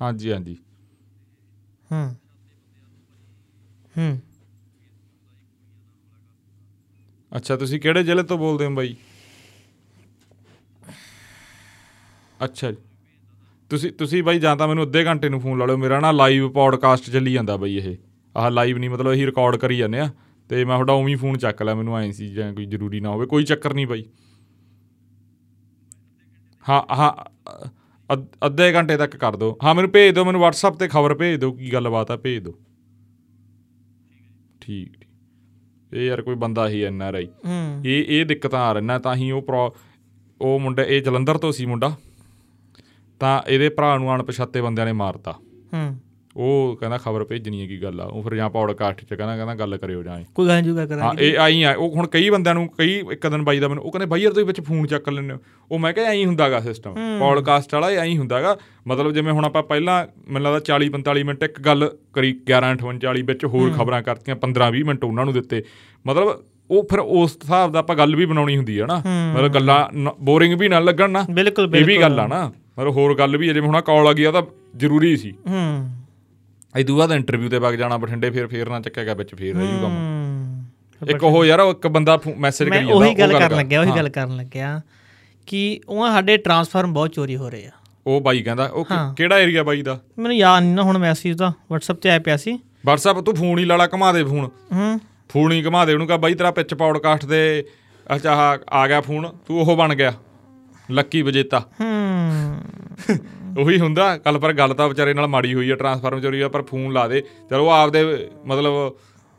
ਹਾਂਜੀ 0.00 0.32
ਹਾਂਜੀ। 0.32 0.56
ਹਾਂ 1.90 2.08
ਹੂੰ। 3.94 4.18
ਅੱਛਾ 7.32 7.56
ਤੁਸੀਂ 7.56 7.80
ਕਿਹੜੇ 7.80 8.02
ਜ਼ਿਲ੍ਹੇ 8.02 8.22
ਤੋਂ 8.24 8.38
ਬੋਲਦੇ 8.38 8.66
ਹੋ 8.66 8.70
ਬਾਈ? 8.70 8.94
ਅੱਛਾ 12.40 12.72
ਤੁਸੀਂ 13.70 13.90
ਤੁਸੀਂ 13.92 14.22
ਬਾਈ 14.22 14.38
ਜਾਂ 14.38 14.56
ਤਾਂ 14.56 14.68
ਮੈਨੂੰ 14.68 14.84
ਅੱਧੇ 14.84 15.04
ਘੰਟੇ 15.04 15.28
ਨੂੰ 15.28 15.40
ਫੋਨ 15.40 15.58
ਲਾ 15.58 15.66
ਲਿਓ 15.66 15.76
ਮੇਰਾ 15.76 16.00
ਨਾ 16.00 16.10
ਲਾਈਵ 16.12 16.48
ਪੌਡਕਾਸਟ 16.52 17.10
ਚੱਲੀ 17.10 17.32
ਜਾਂਦਾ 17.32 17.56
ਬਾਈ 17.56 17.76
ਇਹ। 17.76 17.96
ਆਹ 18.36 18.50
ਲਾਈਵ 18.50 18.78
ਨਹੀਂ 18.78 18.90
ਮਤਲਬ 18.90 19.12
ਅਸੀਂ 19.12 19.26
ਰਿਕਾਰਡ 19.26 19.56
ਕਰੀ 19.56 19.76
ਜਾਂਦੇ 19.76 20.00
ਆ। 20.00 20.10
ਤੇ 20.48 20.64
ਮੈਂ 20.64 20.76
ਤੁਹਾਡਾ 20.76 20.92
ਉਵੇਂ 20.92 21.16
ਫੋਨ 21.16 21.38
ਚੱਕ 21.38 21.62
ਲਿਆ 21.62 21.74
ਮੈਨੂੰ 21.74 21.98
ਐਂ 21.98 22.12
ਸੀ 22.12 22.26
ਜਾਂ 22.26 22.54
ਕੋਈ 22.54 22.66
ਜ਼ਰੂਰੀ 22.66 23.00
ਨਾ 23.00 23.08
ਹੋਵੇ 23.08 23.26
ਕੋਈ 23.26 23.44
ਚੱਕਰ 23.44 23.74
ਨਹੀਂ 23.74 23.86
ਬਾਈ। 23.86 24.04
ਹਾਂ 26.68 26.94
ਹਾਂ 26.94 27.12
ਅੱਧ- 28.12 28.74
ਘੰਟੇ 28.74 28.96
ਤੱਕ 28.96 29.16
ਕਰ 29.16 29.36
ਦਿਓ। 29.36 29.58
ਹਾਂ 29.64 29.74
ਮੈਨੂੰ 29.74 29.90
ਭੇਜ 29.90 30.14
ਦਿਓ 30.14 30.24
ਮੈਨੂੰ 30.24 30.40
WhatsApp 30.40 30.78
ਤੇ 30.78 30.88
ਖਬਰ 30.88 31.14
ਭੇਜ 31.14 31.40
ਦਿਓ 31.40 31.52
ਕੀ 31.52 31.72
ਗੱਲਬਾਤ 31.72 32.10
ਆ 32.10 32.16
ਭੇਜ 32.16 32.38
ਦਿਓ। 32.38 32.52
ਠੀਕ 34.60 34.92
ਠੀਕ। 34.92 35.06
ਇਹ 35.92 36.06
ਯਾਰ 36.06 36.22
ਕੋਈ 36.22 36.34
ਬੰਦਾ 36.34 36.68
ਹੀ 36.68 36.82
ਐਨ 36.82 37.02
ਆਰ 37.02 37.14
ਆਈ। 37.14 37.28
ਇਹ 37.84 38.04
ਇਹ 38.08 38.26
ਦਿੱਕਤਾਂ 38.26 38.60
ਆ 38.60 38.72
ਰਹੀਆਂ 38.72 39.00
ਤਾਂ 39.00 39.14
ਹੀ 39.14 39.30
ਉਹ 39.30 39.76
ਉਹ 40.40 40.60
ਮੁੰਡਾ 40.60 40.82
ਇਹ 40.82 41.02
ਜਲੰਧਰ 41.02 41.38
ਤੋਂ 41.38 41.52
ਸੀ 41.52 41.66
ਮੁੰਡਾ। 41.66 41.96
ਤਾਂ 43.20 43.42
ਇਹਦੇ 43.48 43.68
ਭਰਾ 43.68 43.98
ਨੂੰ 43.98 44.14
ਅਣਪਛਾਤੇ 44.14 44.60
ਬੰਦਿਆਂ 44.60 44.86
ਨੇ 44.86 44.92
ਮਾਰਤਾ। 44.92 45.32
ਹੂੰ। 45.74 45.98
ਉਹ 46.40 46.76
ਕਹਿੰਦਾ 46.80 46.98
ਖਬਰ 46.98 47.24
ਭੇਜਣੀ 47.24 47.62
ਹੈ 47.62 47.66
ਕੀ 47.66 47.82
ਗੱਲ 47.82 48.00
ਆ। 48.00 48.04
ਉਹ 48.04 48.22
ਫਿਰ 48.22 48.34
ਜਾਂ 48.34 48.50
ਪੌਡਕਾਸਟ 48.50 49.00
'ਚ 49.00 49.14
ਕਹਿੰਦਾ 49.14 49.36
ਕਹਿੰਦਾ 49.36 49.54
ਗੱਲ 49.54 49.76
ਕਰਿਓ 49.76 50.02
ਜਾਂ 50.02 50.22
ਕੋਈ 50.34 50.48
ਗੱਲ 50.48 50.62
ਜੂਗਾ 50.62 50.80
ਹਾਂ 50.80 50.88
ਕਰਾਂਗੇ 50.88 51.28
ਇਹ 51.28 51.38
ਆਈ 51.38 51.62
ਆ। 51.62 51.74
ਉਹ 51.78 51.90
ਹੁਣ 51.90 52.06
ਕਈ 52.06 52.30
ਬੰਦਿਆਂ 52.30 52.54
ਨੂੰ 52.54 52.68
ਕਈ 52.78 53.02
ਇੱਕ 53.12 53.26
ਦਿਨ 53.26 53.42
ਬਾਈ 53.42 53.58
ਦਾ 53.58 53.68
ਮੈਨੂੰ 53.68 53.84
ਉਹ 53.84 53.92
ਕਹਿੰਦੇ 53.92 54.06
ਬਾਈ 54.06 54.20
ਯਾਰ 54.20 54.32
ਤੁਸੀਂ 54.32 54.46
ਵਿੱਚ 54.46 54.60
ਫੋਨ 54.60 54.86
ਚੱਕ 54.86 55.08
ਲੈਂਦੇ 55.08 55.34
ਹੋ। 55.34 55.38
ਉਹ 55.72 55.78
ਮੈਂ 55.78 55.92
ਕਿਹਾ 55.92 56.06
ਐਂ 56.06 56.26
ਹੁੰਦਾਗਾ 56.26 56.60
ਸਿਸਟਮ 56.60 56.94
ਪੌਡਕਾਸਟ 57.20 57.74
ਵਾਲਾ 57.74 57.90
ਐਂ 57.90 58.16
ਹੁੰਦਾਗਾ। 58.16 58.56
ਮਤਲਬ 58.86 59.12
ਜਿਵੇਂ 59.12 59.32
ਹੁਣ 59.32 59.44
ਆਪਾਂ 59.44 59.62
ਪਹਿਲਾਂ 59.62 60.06
ਮੈਨੂੰ 60.28 60.52
ਲੱਗਦਾ 60.52 60.60
40 60.60 60.88
45 60.88 61.24
ਮਿੰਟ 61.24 61.42
ਇੱਕ 61.42 61.60
ਗੱਲ 61.60 61.96
ਕਰੀ 62.12 62.40
11 62.44 62.72
48 62.72 63.22
ਵਿੱਚ 63.22 63.44
ਹੋਰ 63.44 63.70
ਖਬਰਾਂ 63.70 64.02
ਕਰਤੀਆਂ 64.02 64.36
15 64.36 64.70
20 64.70 64.82
ਮਿੰਟ 64.82 65.04
ਉਹਨਾਂ 65.04 65.24
ਨੂੰ 65.24 65.34
ਦਿੱਤੇ। 65.34 65.64
ਮਤਲਬ 66.06 66.44
ਉਹ 66.70 66.82
ਫਿਰ 66.90 66.98
ਉਸ 66.98 67.38
ਹਿਸਾਬ 67.42 67.72
ਦਾ 67.72 67.78
ਆਪਾਂ 67.78 67.96
ਗੱਲ 67.96 68.16
ਵੀ 68.16 68.26
ਬਣਾਉਣੀ 68.26 68.56
ਹੁੰਦੀ 68.56 68.80
ਹੈ 68.80 68.86
ਨਾ। 68.86 69.02
ਮਤਲਬ 69.34 69.52
ਗੱਲਾਂ 69.52 70.12
ਬੋਰਿੰਗ 70.20 70.54
ਵੀ 70.54 70.68
ਨਾ 70.68 70.78
ਲੱਗਣ 70.78 71.10
ਨਾ। 71.10 71.26
ਬਿਲਕੁਲ 71.30 71.64
ਇਹ 71.64 71.70
ਵੀ 71.70 71.82
ਬਿਲਕੁਲ। 71.82 72.02
ਗੱਲ 72.02 72.20
ਆ 72.20 72.26
ਨਾ। 72.26 72.52
ਮਤਲਬ 72.78 72.92
ਹੋਰ 72.92 73.14
ਗੱਲ 73.14 73.36
ਵੀ 73.36 73.48
ਹੈ, 73.48 73.52
ਜਿਵੇਂ 73.54 73.68
ਹੁਣ 73.68 73.80
ਕਾਲ 73.80 74.06
ਆ 74.06 74.12
ਗਈ 74.12 74.24
ਆ 74.24 74.30
ਤਾਂ 74.30 74.42
ਜ਼ਰੂਰੀ 74.76 75.16
ਸੀ। 75.16 75.30
ਹੂੰ। 75.48 75.90
ਇਦੋਂ 76.76 76.96
ਬਾਅਦ 76.96 77.12
ਇੰਟਰਵਿਊ 77.12 77.48
ਤੇ 77.48 77.58
ਵਗ 77.58 77.74
ਜਾਣਾ 77.74 77.96
ਬਠਿੰਡੇ 77.96 78.30
ਫਿਰ 78.30 78.46
ਫੇਰ 78.46 78.68
ਨਾ 78.68 78.80
ਚੱਕਿਆ 78.80 79.04
ਗਿਆ 79.04 79.14
ਵਿੱਚ 79.14 79.34
ਫੇਰ 79.34 79.56
ਰਹਿ 79.56 79.66
ਜੂ 79.66 79.72
ਕੰਮ। 79.72 79.84
ਹੂੰ। 79.84 81.10
ਇੱਕ 81.10 81.24
ਉਹ 81.24 81.44
ਯਾਰ 81.44 81.60
ਇੱਕ 81.60 81.86
ਬੰਦਾ 81.86 82.18
ਮੈਸੇਜ 82.38 82.68
ਕਰੀ 82.68 82.78
ਜਾਂਦਾ 82.78 82.94
ਉਹੀ 82.94 83.14
ਗੱਲ 83.14 83.32
ਕਰਨ 83.32 83.48
ਕਰ- 83.48 83.58
ਲੱਗਿਆ 83.58 83.80
ਉਹੀ। 83.80 83.90
ਗੱਲ 83.90 84.08
ਕਰਨ 84.08 84.36
ਲੱਗਿਆ 84.36 84.80
ਕਿ 85.46 85.80
ਉਹ 85.88 86.08
ਸਾਡੇ 86.08 86.36
ਟਰਾਂਸਫਾਰਮ 86.36 86.92
ਬਹੁਤ 86.92 87.12
ਚੋਰੀ 87.12 87.36
ਹੋ 87.36 87.50
ਰਹੇ 87.50 87.66
ਆ। 87.66 87.70
ਉਹ 88.06 88.20
ਬਾਈ 88.20 88.42
ਕਹਿੰਦਾ 88.42 88.64
ਉਹ। 88.66 88.86
ਕਿਹੜਾ 89.16 89.38
ਏਰੀਆ 89.38 89.62
ਬਾਈ 89.62 89.82
ਦਾ? 89.82 90.00
ਮੈਨੂੰ 90.18 90.36
ਯਾਦ 90.36 90.62
ਨਹੀਂ 90.62 90.74
ਨਾ 90.74 90.82
ਹੁਣ 90.82 90.98
ਮੈਸੇਜ 90.98 91.38
ਤਾਂ 91.38 91.48
WhatsApp 91.50 92.00
ਤੇ 92.00 92.10
ਆਇਆ 92.10 92.18
ਪਿਆ 92.18 92.36
ਸੀ। 92.36 92.52
WhatsApp 92.90 93.22
ਤੂੰ 93.22 93.34
ਫੋਨ 93.34 93.58
ਹੀ 93.58 93.64
ਲਾਲਾ 93.64 93.88
ਘਮਾ 93.94 94.12
ਦੇ 94.12 94.24
ਫੋਨ। 94.24 94.50
ਹੂੰ। 94.72 95.00
ਫੋਨ 95.28 95.52
ਹੀ 95.52 95.62
ਘਮਾ 95.62 95.84
ਦੇ 95.84 95.92
ਉਹਨੂੰ 95.92 96.06
ਕਹ 96.06 96.14
ਬਾਈ 96.14 96.34
ਤੇਰਾ 96.34 96.50
ਪਿੱਚ 96.50 96.74
ਪੌਡਕਾਸਟ 96.74 97.26
ਦੇ 97.26 97.64
ਅੱਛਾ 98.16 98.58
ਆ 98.70 98.88
ਗਿਆ 98.88 99.00
ਫੋਨ 99.00 99.36
ਤੂੰ 99.46 99.60
ਉਹ 99.60 99.76
ਬਣ 99.76 99.94
ਗਿਆ। 99.94 100.12
ਲੱਕੀ 100.90 101.22
ਵਿਜੇਤਾ। 101.22 101.60
ਹੂੰ। 101.80 102.60
ਉਹੀ 103.58 103.78
ਹੁੰਦਾ 103.80 104.16
ਕੱਲ 104.18 104.38
ਪਰ 104.38 104.52
ਗੱਲ 104.52 104.74
ਤਾਂ 104.74 104.88
ਵਿਚਾਰੇ 104.88 105.14
ਨਾਲ 105.14 105.26
ਮਾੜੀ 105.26 105.54
ਹੋਈ 105.54 105.70
ਆ 105.70 105.76
ਟਰਾਂਸਫਾਰਮ 105.76 106.20
ਚੋਰੀ 106.20 106.40
ਆ 106.40 106.48
ਪਰ 106.48 106.62
ਫੋਨ 106.62 106.92
ਲਾ 106.92 107.06
ਦੇ। 107.08 107.20
ਚਲੋ 107.50 107.68
ਆਪਦੇ 107.70 108.02
ਮਤਲਬ 108.46 108.72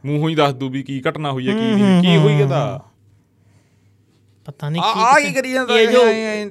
ਮੂੰਹੋਂ 0.03 0.29
ਹੀ 0.29 0.35
ਦੱਸ 0.35 0.53
ਦੂ 0.53 0.69
ਵੀ 0.69 0.81
ਕੀ 0.83 1.01
ਘਟਨਾ 1.09 1.31
ਹੋਈ 1.31 1.47
ਹੈ 1.47 1.53
ਕੀ 1.53 1.71
ਨਹੀਂ 1.73 2.01
ਕੀ 2.01 2.15
ਹੋਈ 2.17 2.33
ਇਹਦਾ 2.33 2.61
ਪਤਾ 4.47 4.69
ਨਹੀਂ 4.69 4.81
ਕੀ 4.83 5.01
ਆ 5.01 5.19
ਕੀ 5.19 5.33
ਕਰੀ 5.33 5.51
ਜਾਂਦਾ 5.51 5.79
ਇਹ 5.79 5.87
ਜੋ 5.87 5.99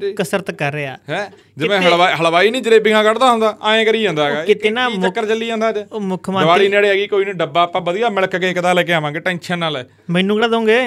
ਤੇ। 0.00 0.12
ਕਸਰਤ 0.12 0.50
ਕਰ 0.50 0.72
ਰਿਹਾ। 0.72 0.96
ਹੈ? 1.08 1.30
ਜਿਵੇਂ 1.56 1.80
ਹਲਵਾਈ 1.80 2.12
ਹਲਵਾਈ 2.14 2.50
ਨਹੀਂ 2.50 2.62
ਜਲੇਬੀਆਂ 2.62 3.02
ਕੱਢਦਾ 3.04 3.30
ਹੁੰਦਾ 3.30 3.56
ਐਂ 3.70 3.84
ਕਰੀ 3.84 4.02
ਜਾਂਦਾ 4.02 4.24
ਹੈਗਾ। 4.24 4.44
ਕਿਤੇ 4.44 4.70
ਨਾ 4.70 4.88
ਚੱਕਰ 5.02 5.26
ਚੱਲੀ 5.26 5.46
ਜਾਂਦਾ 5.46 5.68
ਅੱਜ? 5.68 5.78
ਉਹ 5.92 6.00
ਮੁੱਖ 6.00 6.30
ਦੀਵਾਲੀ 6.30 6.46
ਮੰਤਰੀ 6.46 6.68
ਨੇੜੇ 6.68 6.88
ਹੈਗੀ 6.88 7.06
ਕੋਈ 7.06 7.24
ਨਹੀਂ 7.24 7.34
ਡੱਬਾ 7.34 7.62
ਆਪਾਂ 7.62 7.80
ਵਧੀਆ 7.80 8.08
ਮਿਲਕ 8.10 8.36
ਕੇਕ 8.36 8.60
ਦਾ 8.60 8.72
ਲੈ 8.72 8.82
ਕੇ 8.82 8.92
ਆਵਾਂਗੇ 8.92 9.20
ਟੈਨਸ਼ਨ 9.20 9.58
ਨਾ 9.58 9.68
ਲੈ। 9.70 9.84
ਮੈਨੂੰ 10.10 10.36
ਕਿਹੜਾ 10.36 10.48
ਦੋਗੇ? 10.48 10.80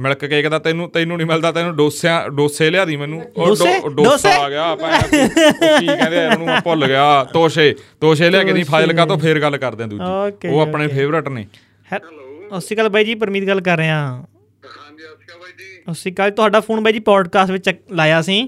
ਮਿਲਕ 0.00 0.24
ਕੇਕ 0.24 0.48
ਦਾ 0.48 0.58
ਤੈਨੂੰ 0.58 0.88
ਤੈਨੂੰ 0.90 1.16
ਨਹੀਂ 1.16 1.26
ਮਿਲਦਾ 1.26 1.52
ਤੈਨੂੰ 1.52 1.74
ਡੋਸਿਆਂ 1.76 2.28
ਡੋਸੇ 2.30 2.68
ਲਿਆ 2.70 2.84
ਦੀ 2.84 2.96
ਮੈਨੂੰ। 2.96 3.20
ਉਹ 3.36 3.90
ਡੋਸੇ? 3.90 4.32
ਆ 4.32 4.48
ਗਿਆ 4.50 4.64
ਆਪਾਂ 4.64 4.90
ਕੀ 5.00 5.86
ਕਹਿੰਦੇ 5.86 6.24
ਆ 6.24 6.28
ਉਹਨੂੰ 6.28 6.46
ਮੈਂ 6.46 6.60
ਭੁੱਲ 6.60 6.86
ਗਿਆ। 6.86 7.02
ਤੋਸ਼ੇ 7.32 7.74
ਤੋਸ਼ੇ 8.00 8.30
ਲਿਆ 8.30 8.42
ਕੇ 8.44 8.52
ਦੀ 8.52 8.62
ਫਾਈਲ 8.64 8.92
ਕਾ 8.96 9.06
ਤੋਂ 9.06 9.18
ਫੇਰ 9.18 9.40
ਗੱਲ 9.40 9.56
ਕਰਦੇ 9.58 9.84
ਆ 9.84 9.86
ਦੂਜੀ। 9.86 10.48
ਉਹ 10.48 10.60
ਆਪਣੇ 10.60 10.86
ਫੇਵਰਟ 10.88 11.28
ਨੇ। 11.28 11.46
ਸ਼੍ਰੀ 11.90 12.74
ਅਕਾਲ 12.74 12.88
ਬਾਈ 12.88 13.04
ਜੀ 13.04 13.14
ਪਰਮੀਤ 13.14 13.46
ਗੱਲ 13.48 13.60
ਕਰ 13.60 13.76
ਰਹੇ। 13.76 13.88
ਹਾਂ 13.88 14.10
ਹਾਂਜੀ 14.12 15.04
ਅਸਕਾ 15.04 15.36
ਬਾਈ 15.38 15.52
ਜੀ। 15.58 15.94
ਸ਼੍ਰੀ 15.94 16.12
ਅਕਾਲ। 16.12 16.30
ਤੁਹਾਡਾ 16.30 16.60
ਫੋਨ 16.60 16.82
ਬਾਈ 16.84 16.92
ਜੀ 16.92 17.00
ਪੋਡਕਾਸਟ 17.08 17.50
ਵਿੱਚ 17.50 17.70
ਲਾਇਆ 17.92 18.20
ਸੀ। 18.22 18.40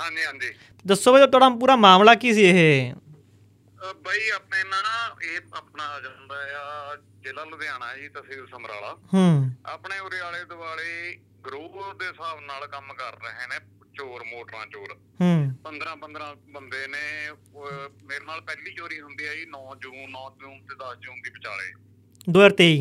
ਹਾਂਜੀ 0.00 0.24
ਹਾਂਜੀ। 0.26 0.50
ਦੱਸੋ 0.84 1.12
ਬਾਈ 1.12 1.26
ਤੁਹਾਡਾ 1.26 1.48
ਪੂਰਾ 1.58 1.76
ਮਾਮਲਾ 1.76 2.14
ਕੀ 2.14 2.32
ਸੀ 2.34 2.44
ਇਹ? 2.44 2.92
ਬਾਈ 4.04 4.28
ਆਪਣੇ 4.36 4.62
ਨਾ 4.64 4.78
ਇਹ 5.24 5.38
ਆਪਣਾ 5.56 5.84
ਆ 5.84 6.00
ਜਾਂਦਾ 6.00 6.36
ਆ 6.58 6.96
ਜ਼ਿਲ੍ਹਾ 7.28 7.44
ਲੁਧਿਆਣਾ 7.44 7.96
ਜੀ 7.96 8.08
ਤਹਿਸੀਲ 8.08 8.46
ਸਮਰਾਲਾ। 8.46 8.92
ਹੂੰ। 9.14 9.52
ਆਪਣੇ 9.66 9.98
ਉਰੇ 9.98 10.20
ਵਾਲੇ 10.20 10.44
ਦੁਆਲੇ 10.44 11.18
ਗਰੋਹ 11.46 11.94
ਦੇ 11.94 12.06
ਹਿਸਾਬ 12.06 12.40
ਨਾਲ 12.40 12.66
ਕੰਮ 12.66 12.92
ਕਰ 12.94 13.12
ਰਹੇ 13.12 13.46
ਨੇ 13.46 13.58
ਚੋਰ 13.96 14.24
ਮੋਟਰਾਂ 14.24 14.66
ਚੋਰ। 14.66 14.92
ਹੂੰ। 15.20 15.52
15 15.64 15.96
15 15.96 16.28
ਬੰਦੇ 16.48 16.86
ਨੇ 16.86 17.02
ਮੇਰੇ 18.04 18.24
ਨਾਲ 18.24 18.40
ਪਹਿਲੀ 18.40 18.74
ਚੋਰੀ 18.74 19.00
ਹੁੰਦੀ 19.00 19.26
ਆ 19.26 19.34
ਜੀ 19.34 19.46
9 19.46 19.62
ਜੂਨ 19.78 20.08
9 20.10 20.24
ਜੂਨ 20.40 20.58
ਤੇ 20.58 20.74
10 20.74 20.94
ਜੂਨ 20.94 21.22
ਦੀ 21.22 21.30
ਵਿਚਾਲੇ। 21.30 21.72
2023 22.30 22.80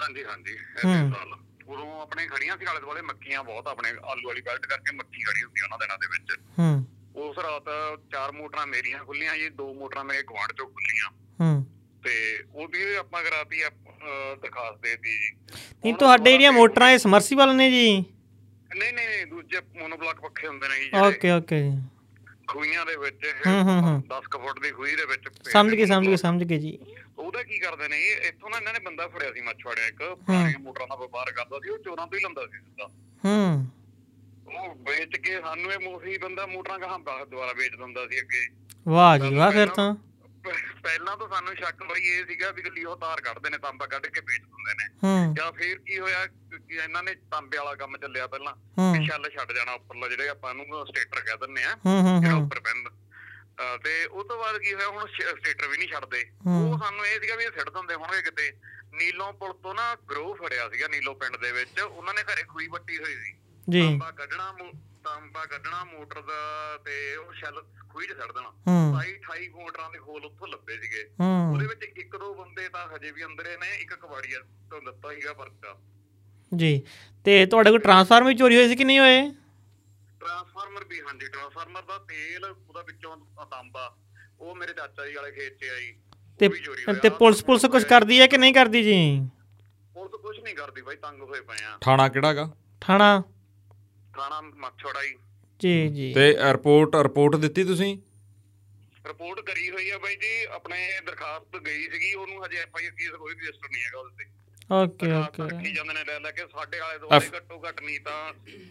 ਹਾਂਜੀ 0.00 0.24
ਹਾਂਜੀ 0.24 0.56
ਹੂੰ। 0.84 1.12
ਉਦੋਂ 1.66 2.02
ਆਪਣੇ 2.02 2.26
ਖੜੀਆਂ 2.26 2.56
ਸੀ 2.58 2.64
ਆਲੇ 2.64 2.80
ਦੁਆਲੇ 2.80 3.02
ਮੱਕੀਆਂ 3.02 3.44
ਬਹੁਤ 3.44 3.66
ਆਪਣੇ 3.68 3.90
ਆਲੂ 3.90 4.28
ਵਾਲੀ 4.28 4.40
ਬੈਲਟ 4.40 4.66
ਕਰਕੇ 4.66 4.96
ਮੱਕੀ 4.96 5.22
ਖੜੀ 5.22 5.44
ਹੁੰਦੀ 5.44 5.62
ਉਹਨਾਂ 5.62 5.78
ਦਿਨਾਂ 5.78 5.98
ਦੇ 5.98 6.06
ਵਿੱਚ। 6.06 6.40
ਹੂੰ। 6.58 6.86
ਉਸ 7.16 7.38
ਰਾਤ 7.38 7.68
ਚਾਰ 8.12 8.32
ਮੋਟਰਾਂ 8.32 8.66
ਮੇਰੀਆਂ 8.66 9.04
ਖੁੱਲੀਆਂ 9.04 9.36
ਜੀ 9.36 9.48
ਦੋ 9.48 9.74
ਮੋਟਰਾਂ 9.74 10.04
ਮੇਰੇ 10.04 10.22
ਗਵਾਂਢ 10.22 10.52
ਚੋਂ 10.52 10.66
ਖੁੱਲੀਆਂ 10.66 11.10
ਹੂੰ। 11.40 11.79
ਤੇ 12.04 12.12
ਉਹਦੀ 12.54 12.94
ਆਪਾਂ 12.94 13.22
ਕਰਾਤੀ 13.22 13.60
ਦਰਖਾਸਤ 14.42 14.82
ਦੇਤੀ 14.82 15.18
ਜੀ। 15.18 15.30
ਨਹੀਂ 15.84 15.94
ਤੁਹਾਡੇ 15.94 16.30
ਜਿਹੜੀਆਂ 16.32 16.52
ਮੋਟਰਾਂ 16.52 16.90
ਇਹ 16.90 16.98
ਸਮਰਸੀਬਲ 16.98 17.54
ਨੇ 17.56 17.70
ਜੀ? 17.70 18.04
ਨਹੀਂ 18.76 18.92
ਨਹੀਂ 18.92 19.08
ਨਹੀਂ, 19.08 19.26
ਦੂਜੇ 19.26 19.60
ਮੋਨੋਬਲਾਕ 19.78 20.20
ਪੱਖੇ 20.20 20.46
ਹੁੰਦੇ 20.48 20.68
ਨੇ 20.68 20.78
ਜੀ 20.80 20.90
ਓਕੇ 20.98 21.30
ਓਕੇ 21.30 21.62
ਖੂਹੀਆਂ 22.48 22.86
ਦੇ 22.86 22.96
ਵਿੱਚ 22.96 23.24
ਇਹ 23.24 23.46
ਹੂੰ, 23.46 23.62
ਹੂੰ, 23.62 23.80
ਹੂੰ। 23.82 24.02
10 24.08 24.26
ਕੁ 24.26 24.38
ਫੁੱਟ 24.38 24.58
ਦੀ 24.60 24.70
ਖੂਹੀ 24.70 24.94
ਦੇ 24.96 25.04
ਵਿੱਚ 25.04 25.28
ਸਮਝ 25.50 25.74
ਗਏ 25.74 25.86
ਸਮਝ 25.86 26.06
ਗਏ। 26.06 26.16
ਸਮਝ 26.16 26.44
ਗਏ 26.44 26.58
ਜੀ। 26.58 26.78
ਉਹਦਾ 27.18 27.42
ਕੀ 27.42 27.58
ਕਰਦੇ 27.58 27.88
ਨੇ 27.88 27.98
ਜੀ, 28.00 28.10
ਇੱਥੋਂ 28.28 28.50
ਨਾ 28.50 28.56
ਇਹਨਾਂ 28.56 28.72
ਨੇ 28.72 28.78
ਬੰਦਾ 28.78 29.08
ਫੜਿਆ 29.08 29.32
ਸੀ 29.32 29.40
ਮੱਛਵਾੜਿਆ 29.40 29.86
ਇੱਕ 29.86 29.96
ਪੁਰਾਣੀਆਂ 29.96 30.58
ਮੋਟਰਾਂ 30.58 30.86
ਦਾ 30.88 30.94
ਵਪਾਰ 30.94 31.30
ਕਰਦਾ 31.32 31.58
ਸੀ 31.64 31.70
ਉਹ 31.70 31.78
ਚੋਰਾਂ 31.78 32.06
ਤੋਂ 32.06 32.18
ਹੀ 32.18 32.24
ਲੰਦਾ 32.24 32.46
ਸੀ 32.46 32.58
ਸਿੱਧਾ। 32.58 32.88
ਹੂੰ। 33.24 33.66
ਉਹ 34.46 34.74
ਵੇਚ 34.74 35.16
ਕੇ 35.16 35.40
ਸਾਨੂੰ 35.40 35.72
ਇਹ 35.72 35.78
ਮੋਹੀ 35.78 36.18
ਬੰਦਾ 36.18 36.46
ਮੋਟਰਾਂ 36.46 36.78
ਕਹਾਂ 36.78 36.98
ਦੁਬਾਰਾ 36.98 37.52
ਵੇਚ 37.52 37.74
ਦਿੰਦਾ 37.76 38.06
ਸੀ 38.06 38.20
ਅੱਗੇ। 38.20 38.46
ਵਾਹ 38.88 39.18
ਜੀ 39.18 39.34
ਵਾਹ 39.34 39.50
ਫਿਰ 39.50 39.68
ਤਾਂ। 39.68 39.94
ਪਹਿਲਾਂ 40.82 41.16
ਤਾਂ 41.16 41.28
ਸਾਨੂੰ 41.28 41.54
ਸ਼ੱਕ 41.56 41.82
ਬਈ 41.84 42.00
ਇਹ 42.00 42.26
ਸੀਗਾ 42.26 42.50
ਵੀ 42.50 42.62
ਗੱਲੀ 42.62 42.84
ਉਹ 42.84 42.96
ਤਾਰ 42.96 43.20
ਕੱਢਦੇ 43.20 43.50
ਨੇ 43.50 43.58
ਤਾਂਬਾ 43.58 43.86
ਕੱਢ 43.86 44.06
ਕੇ 44.06 44.20
ਵੇਚ 44.20 44.42
ਦਿੰਦੇ 44.42 44.74
ਨੇ। 44.74 45.34
ਜਾਂ 45.34 45.52
ਫਿਰ 45.52 45.78
ਕੀ 45.78 45.98
ਹੋਇਆ 45.98 46.26
ਕਿ 46.26 46.74
ਇਹਨਾਂ 46.74 47.02
ਨੇ 47.02 47.14
ਤਾਂਬੇ 47.14 47.58
ਵਾਲਾ 47.58 47.74
ਕੰਮ 47.74 47.96
ਚੱਲਿਆ 47.96 48.26
ਪਹਿਲਾਂ। 48.26 48.54
ਛੱਲ 49.06 49.30
ਛੱਡ 49.30 49.52
ਜਾਣਾ 49.52 49.72
ਉੱਪਰਲਾ 49.72 50.08
ਜਿਹੜੇ 50.08 50.28
ਆਪਾਂ 50.28 50.54
ਨੂੰ 50.54 50.86
ਸਟੇਟਰ 50.86 51.20
ਕਹਿ 51.20 51.36
ਦਿੰਦੇ 51.36 51.64
ਆ 51.64 51.76
ਜਿਹੜਾ 52.20 52.36
ਉੱਪਰ 52.36 52.60
ਪੈਂਦਾ। 52.60 52.90
ਤੇ 53.84 54.04
ਉਹ 54.04 54.24
ਤੋਂ 54.24 54.38
ਬਾਅਦ 54.38 54.58
ਕੀ 54.58 54.74
ਹੋਇਆ 54.74 54.88
ਹੁਣ 54.88 55.06
ਸਟੇਟਰ 55.06 55.68
ਵੀ 55.68 55.78
ਨਹੀਂ 55.78 55.88
ਛੱਡਦੇ। 55.88 56.24
ਉਹ 56.46 56.78
ਸਾਨੂੰ 56.78 57.06
ਇਹ 57.06 57.20
ਸੀਗਾ 57.20 57.36
ਵੀ 57.36 57.44
ਇਹ 57.44 57.50
ਸਿੱਟ 57.50 57.70
ਦਿੰਦੇ 57.70 57.94
ਹੋਣਗੇ 57.94 58.22
ਕਿਤੇ। 58.22 58.52
ਨੀਲੋਂ 58.94 59.32
ਪੁਲ 59.32 59.52
ਤੋਂ 59.52 59.74
ਨਾ 59.74 59.94
ਗਰੋਹ 60.10 60.34
ਫੜਿਆ 60.36 60.68
ਸੀਗਾ 60.68 60.88
ਨੀਲੋ 60.88 61.14
ਪਿੰਡ 61.14 61.36
ਦੇ 61.36 61.52
ਵਿੱਚ। 61.52 61.80
ਉਹਨਾਂ 61.80 62.14
ਨੇ 62.14 62.22
ਘਰੇ 62.22 62.42
ਖੂਈ 62.42 62.66
ਵੱਟੀ 62.66 62.98
ਹੋਈ 62.98 63.14
ਸੀ। 63.14 63.32
ਜੀ। 63.70 63.80
ਤਾਂਬਾ 63.82 64.10
ਕੱਢਣਾ 64.10 64.52
ਤਾਂਬਾ 65.04 65.46
ਕੱਢਣਾ 65.46 65.84
ਮੋਟਰ 65.84 66.20
ਦਾ 66.22 66.78
ਤੇ 66.84 67.16
ਉਹ 67.16 67.32
ਛੱਲ 67.32 67.62
ਖੂਈ 67.88 68.06
'ਚ 68.06 68.08
ਛੱਡ 68.08 68.32
ਦੇਣਾ। 68.32 68.48
ਹੂੰ। 68.48 68.94
28 68.98 69.18
28 69.18 69.48
ਮੋਟਰਾਂ 69.48 69.90
ਦੇ 69.90 69.98
ਖੋਲ 69.98 70.24
ਉੱਥੋਂ 70.24 70.48
ਲੱਭੇ 70.48 70.78
ਸੀਗੇ। 70.78 71.10
ਉਹਦੇ 71.52 71.66
ਵਿੱਚ 71.66 71.84
ਇੱਕ 71.84 72.16
ਦੋ 72.16 72.34
ਬੰਦੇ 72.34 72.68
ਤਾਂ 72.68 72.88
ਹਜੇ 72.96 73.10
ਵੀ 73.10 73.24
ਅੰਦਰੇ 73.24 73.56
ਨੇ 73.56 73.76
ਇੱਕ 73.76 73.94
ਕਬਾੜੀਆ 73.94 74.38
ਤੋਂ 74.70 74.80
ਦਿੱਤਾ 74.80 75.14
ਸੀਗਾ 75.14 75.32
ਪਰਚਾ। 75.32 75.78
ਜੀ। 76.56 76.82
ਤੇ 77.24 77.46
ਤੁਹਾਡੇ 77.46 77.70
ਕੋਲ 77.70 77.80
ਟਰਾਂਸਫਾਰਮਰ 77.80 78.28
ਵੀ 78.28 78.34
ਚੋਰੀ 78.34 78.56
ਹੋਏ 78.56 78.68
ਸੀ 78.68 78.76
ਕਿ 78.76 78.84
ਨਹੀਂ 78.84 78.98
ਹੋਏ? 78.98 79.22
ਟਰਾਂਸਫਾਰਮਰ 80.20 80.84
ਵੀ 80.84 81.00
ਹਾਂਜੀ 81.00 81.26
ਟਰਾਂਸਫਾਰਮਰ 81.26 81.82
ਦਾ 81.82 81.98
ਤੇਲ 81.98 82.44
ਉਹਦਾ 82.44 82.82
ਵਿੱਚੋਂ 82.82 83.16
ਤਾਂਬਾ 83.46 83.96
ਉਹ 84.40 84.56
ਮੇਰੇ 84.56 84.72
ਚਾਚਾ 84.72 85.06
ਜੀ 85.06 85.14
ਵਾਲੇ 85.14 85.32
ਖੇਤ 85.32 85.58
'ਚ 85.58 85.64
ਆਈ। 85.64 85.94
ਤੇ। 86.38 86.48
ਤੇ 87.02 87.08
ਪੁਲਿਸ 87.08 87.44
ਪੁਲਿਸ 87.44 87.66
ਕੁਝ 87.66 87.84
ਕਰਦੀ 87.84 88.20
ਹੈ 88.20 88.26
ਕਿ 88.26 88.38
ਨਹੀਂ 88.38 88.54
ਕਰਦੀ 88.54 88.82
ਜੀ? 88.82 89.28
ਪੁਲਿਸ 89.94 90.12
ਕੁਝ 90.12 90.38
ਨਹੀਂ 90.40 90.54
ਕਰਦੀ 90.54 90.82
ਬਾਈ 90.82 90.96
ਤੰਗ 90.96 91.22
ਹੋਏ 91.22 91.40
ਪਏ 91.40 91.64
ਆ। 91.64 91.78
ਥਾਣਾ 91.80 92.08
ਕਿਹੜਾਗਾ 92.08 92.54
ਥਾਣਾ। 92.80 93.22
ਥਾਣਾ 94.20 94.40
ਮੱਛੋੜਾ 94.40 95.02
ਹੀ 95.02 95.14
ਜੀ। 95.60 95.88
ਜੀ 95.88 96.12
ਤੇ 96.14 96.32
ਰਿਪੋਰਟ 96.52 96.96
ਰਿਪੋਰਟ 96.96 97.36
ਦਿੱਤੀ 97.36 97.64
ਤੁਸੀਂ? 97.64 97.96
ਰਿਪੋਰਟ 99.06 99.40
ਕਰੀ 99.40 99.70
ਹੋਈ 99.70 99.90
ਆ 99.90 99.98
ਬਾਈ 99.98 100.16
ਜੀ 100.16 100.44
ਆਪਣੇ 100.44 100.78
ਦਰਖਾਸਤ 101.06 101.56
ਗਈ 101.56 101.88
ਸੀਗੀ 101.90 102.14
ਉਹਨੂੰ 102.14 102.44
ਹਜੇ 102.44 102.56
ਐਫ 102.56 102.76
ਆਈ 102.76 102.86
ਆਰ 102.86 102.92
ਕੇਸ 102.92 103.10
ਕੋਈ 103.10 103.34
ਰਜਿਸਟਰ 103.34 103.68
ਨਹੀਂ 103.72 103.82
ਹੈਗਾ 103.82 103.98
ਉਹਦੇ 103.98 104.24
ਤੇ। 104.24 104.28
Okay 104.74 105.12
okay. 105.12 105.42
ਰੱਖੀ 105.42 105.72
ਜਾਂਦੇ 105.72 105.94
ਨੇ 105.94 106.04
ਲੈ 106.04 106.18
ਲੈ 106.20 106.30
ਕੇ 106.30 106.46
ਸਾਡੇ 106.46 106.80
ਵਾਲੇ 106.80 106.98
ਦੁਆਲੇ 106.98 107.28
ਘੱਟੋ 107.36 107.60
ਘੱਟ 107.68 107.80
ਨਹੀਂ 107.82 108.00
ਤਾਂ 108.00 108.18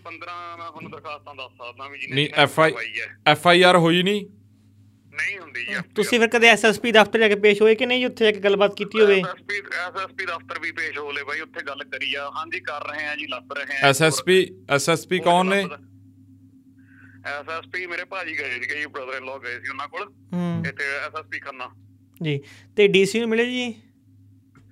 15 0.03 0.35
ਮੈਂ 0.57 0.69
ਤੁਹਾਨੂੰ 0.69 0.91
ਦਰਖਾਸਤਾਂ 0.91 1.35
ਦੱਸ 1.35 1.51
ਸਕਦਾ 1.51 1.87
ਵੀ 1.87 1.99
ਜਿਹਨੇ 1.99 2.27
ਐਫ 3.27 3.47
ਆਈ 3.47 3.63
ਆਰ 3.63 3.77
ਹੋਈ 3.77 4.03
ਨਹੀਂ? 4.03 4.25
ਨਹੀਂ 5.19 5.37
ਹੁੰਦੀ 5.39 5.65
ਜੀ 5.65 5.75
ਤੁਸੀਂ 5.95 6.19
ਫਿਰ 6.19 6.29
ਕਦੇ 6.29 6.47
ਐਸਐਸਪੀ 6.47 6.91
ਦਫ਼ਤਰ 6.91 7.19
ਜਾ 7.19 7.27
ਕੇ 7.27 7.35
ਪੇਸ਼ 7.35 7.61
ਹੋਏ 7.61 7.75
ਕਿ 7.75 7.85
ਨਹੀਂ 7.85 8.05
ਉੱਥੇ 8.05 8.29
ਇੱਕ 8.29 8.37
ਗੱਲਬਾਤ 8.37 8.75
ਕੀਤੀ 8.75 8.99
ਹੋਵੇ? 9.01 9.19
ਐਸਐਸਪੀ 9.19 9.57
ਐਸਐਸਪੀ 9.77 10.25
ਦਫ਼ਤਰ 10.25 10.59
ਵੀ 10.59 10.71
ਪੇਸ਼ 10.71 10.97
ਹੋ 10.97 11.11
ਲੇ 11.11 11.23
ਬਾਈ 11.23 11.39
ਉੱਥੇ 11.41 11.63
ਗੱਲ 11.63 11.83
ਕਰੀ 11.83 12.13
ਆ। 12.15 12.29
ਹਾਂਜੀ 12.35 12.59
ਕਰ 12.59 12.87
ਰਹੇ 12.87 13.05
ਆ 13.05 13.15
ਜੀ 13.15 13.27
ਲੱਭ 13.27 13.53
ਰਹੇ 13.53 13.77
ਆ। 13.77 13.87
ਐਸਐਸਪੀ 13.89 14.37
ਐਸਐਸਪੀ 14.69 15.19
ਕੌਣ 15.19 15.45
ਨੇ? 15.45 15.63
ਐਸਐਸਪੀ 17.25 17.85
ਮੇਰੇ 17.85 18.03
ਭਾਜੀ 18.05 18.37
ਗਏ 18.39 18.49
ਸੀਗੇ 18.49 18.79
ਜੀ 18.79 18.85
ਬ੍ਰਦਰ 18.85 19.17
ਇਨ 19.17 19.25
ਲਾ 19.25 19.37
ਗਏ 19.37 19.59
ਸੀ 19.59 19.69
ਉਹਨਾਂ 19.69 19.87
ਕੋਲ। 19.87 20.11
ਇੱਥੇ 20.67 20.83
ਐਸਐਸਪੀ 20.83 21.39
ਖੰਨਾ। 21.39 21.69
ਜੀ। 22.23 22.39
ਤੇ 22.77 22.87
ਡੀਸੀ 22.87 23.19
ਨੂੰ 23.19 23.29
ਮਿਲੇ 23.29 23.45
ਜੀ? 23.45 23.67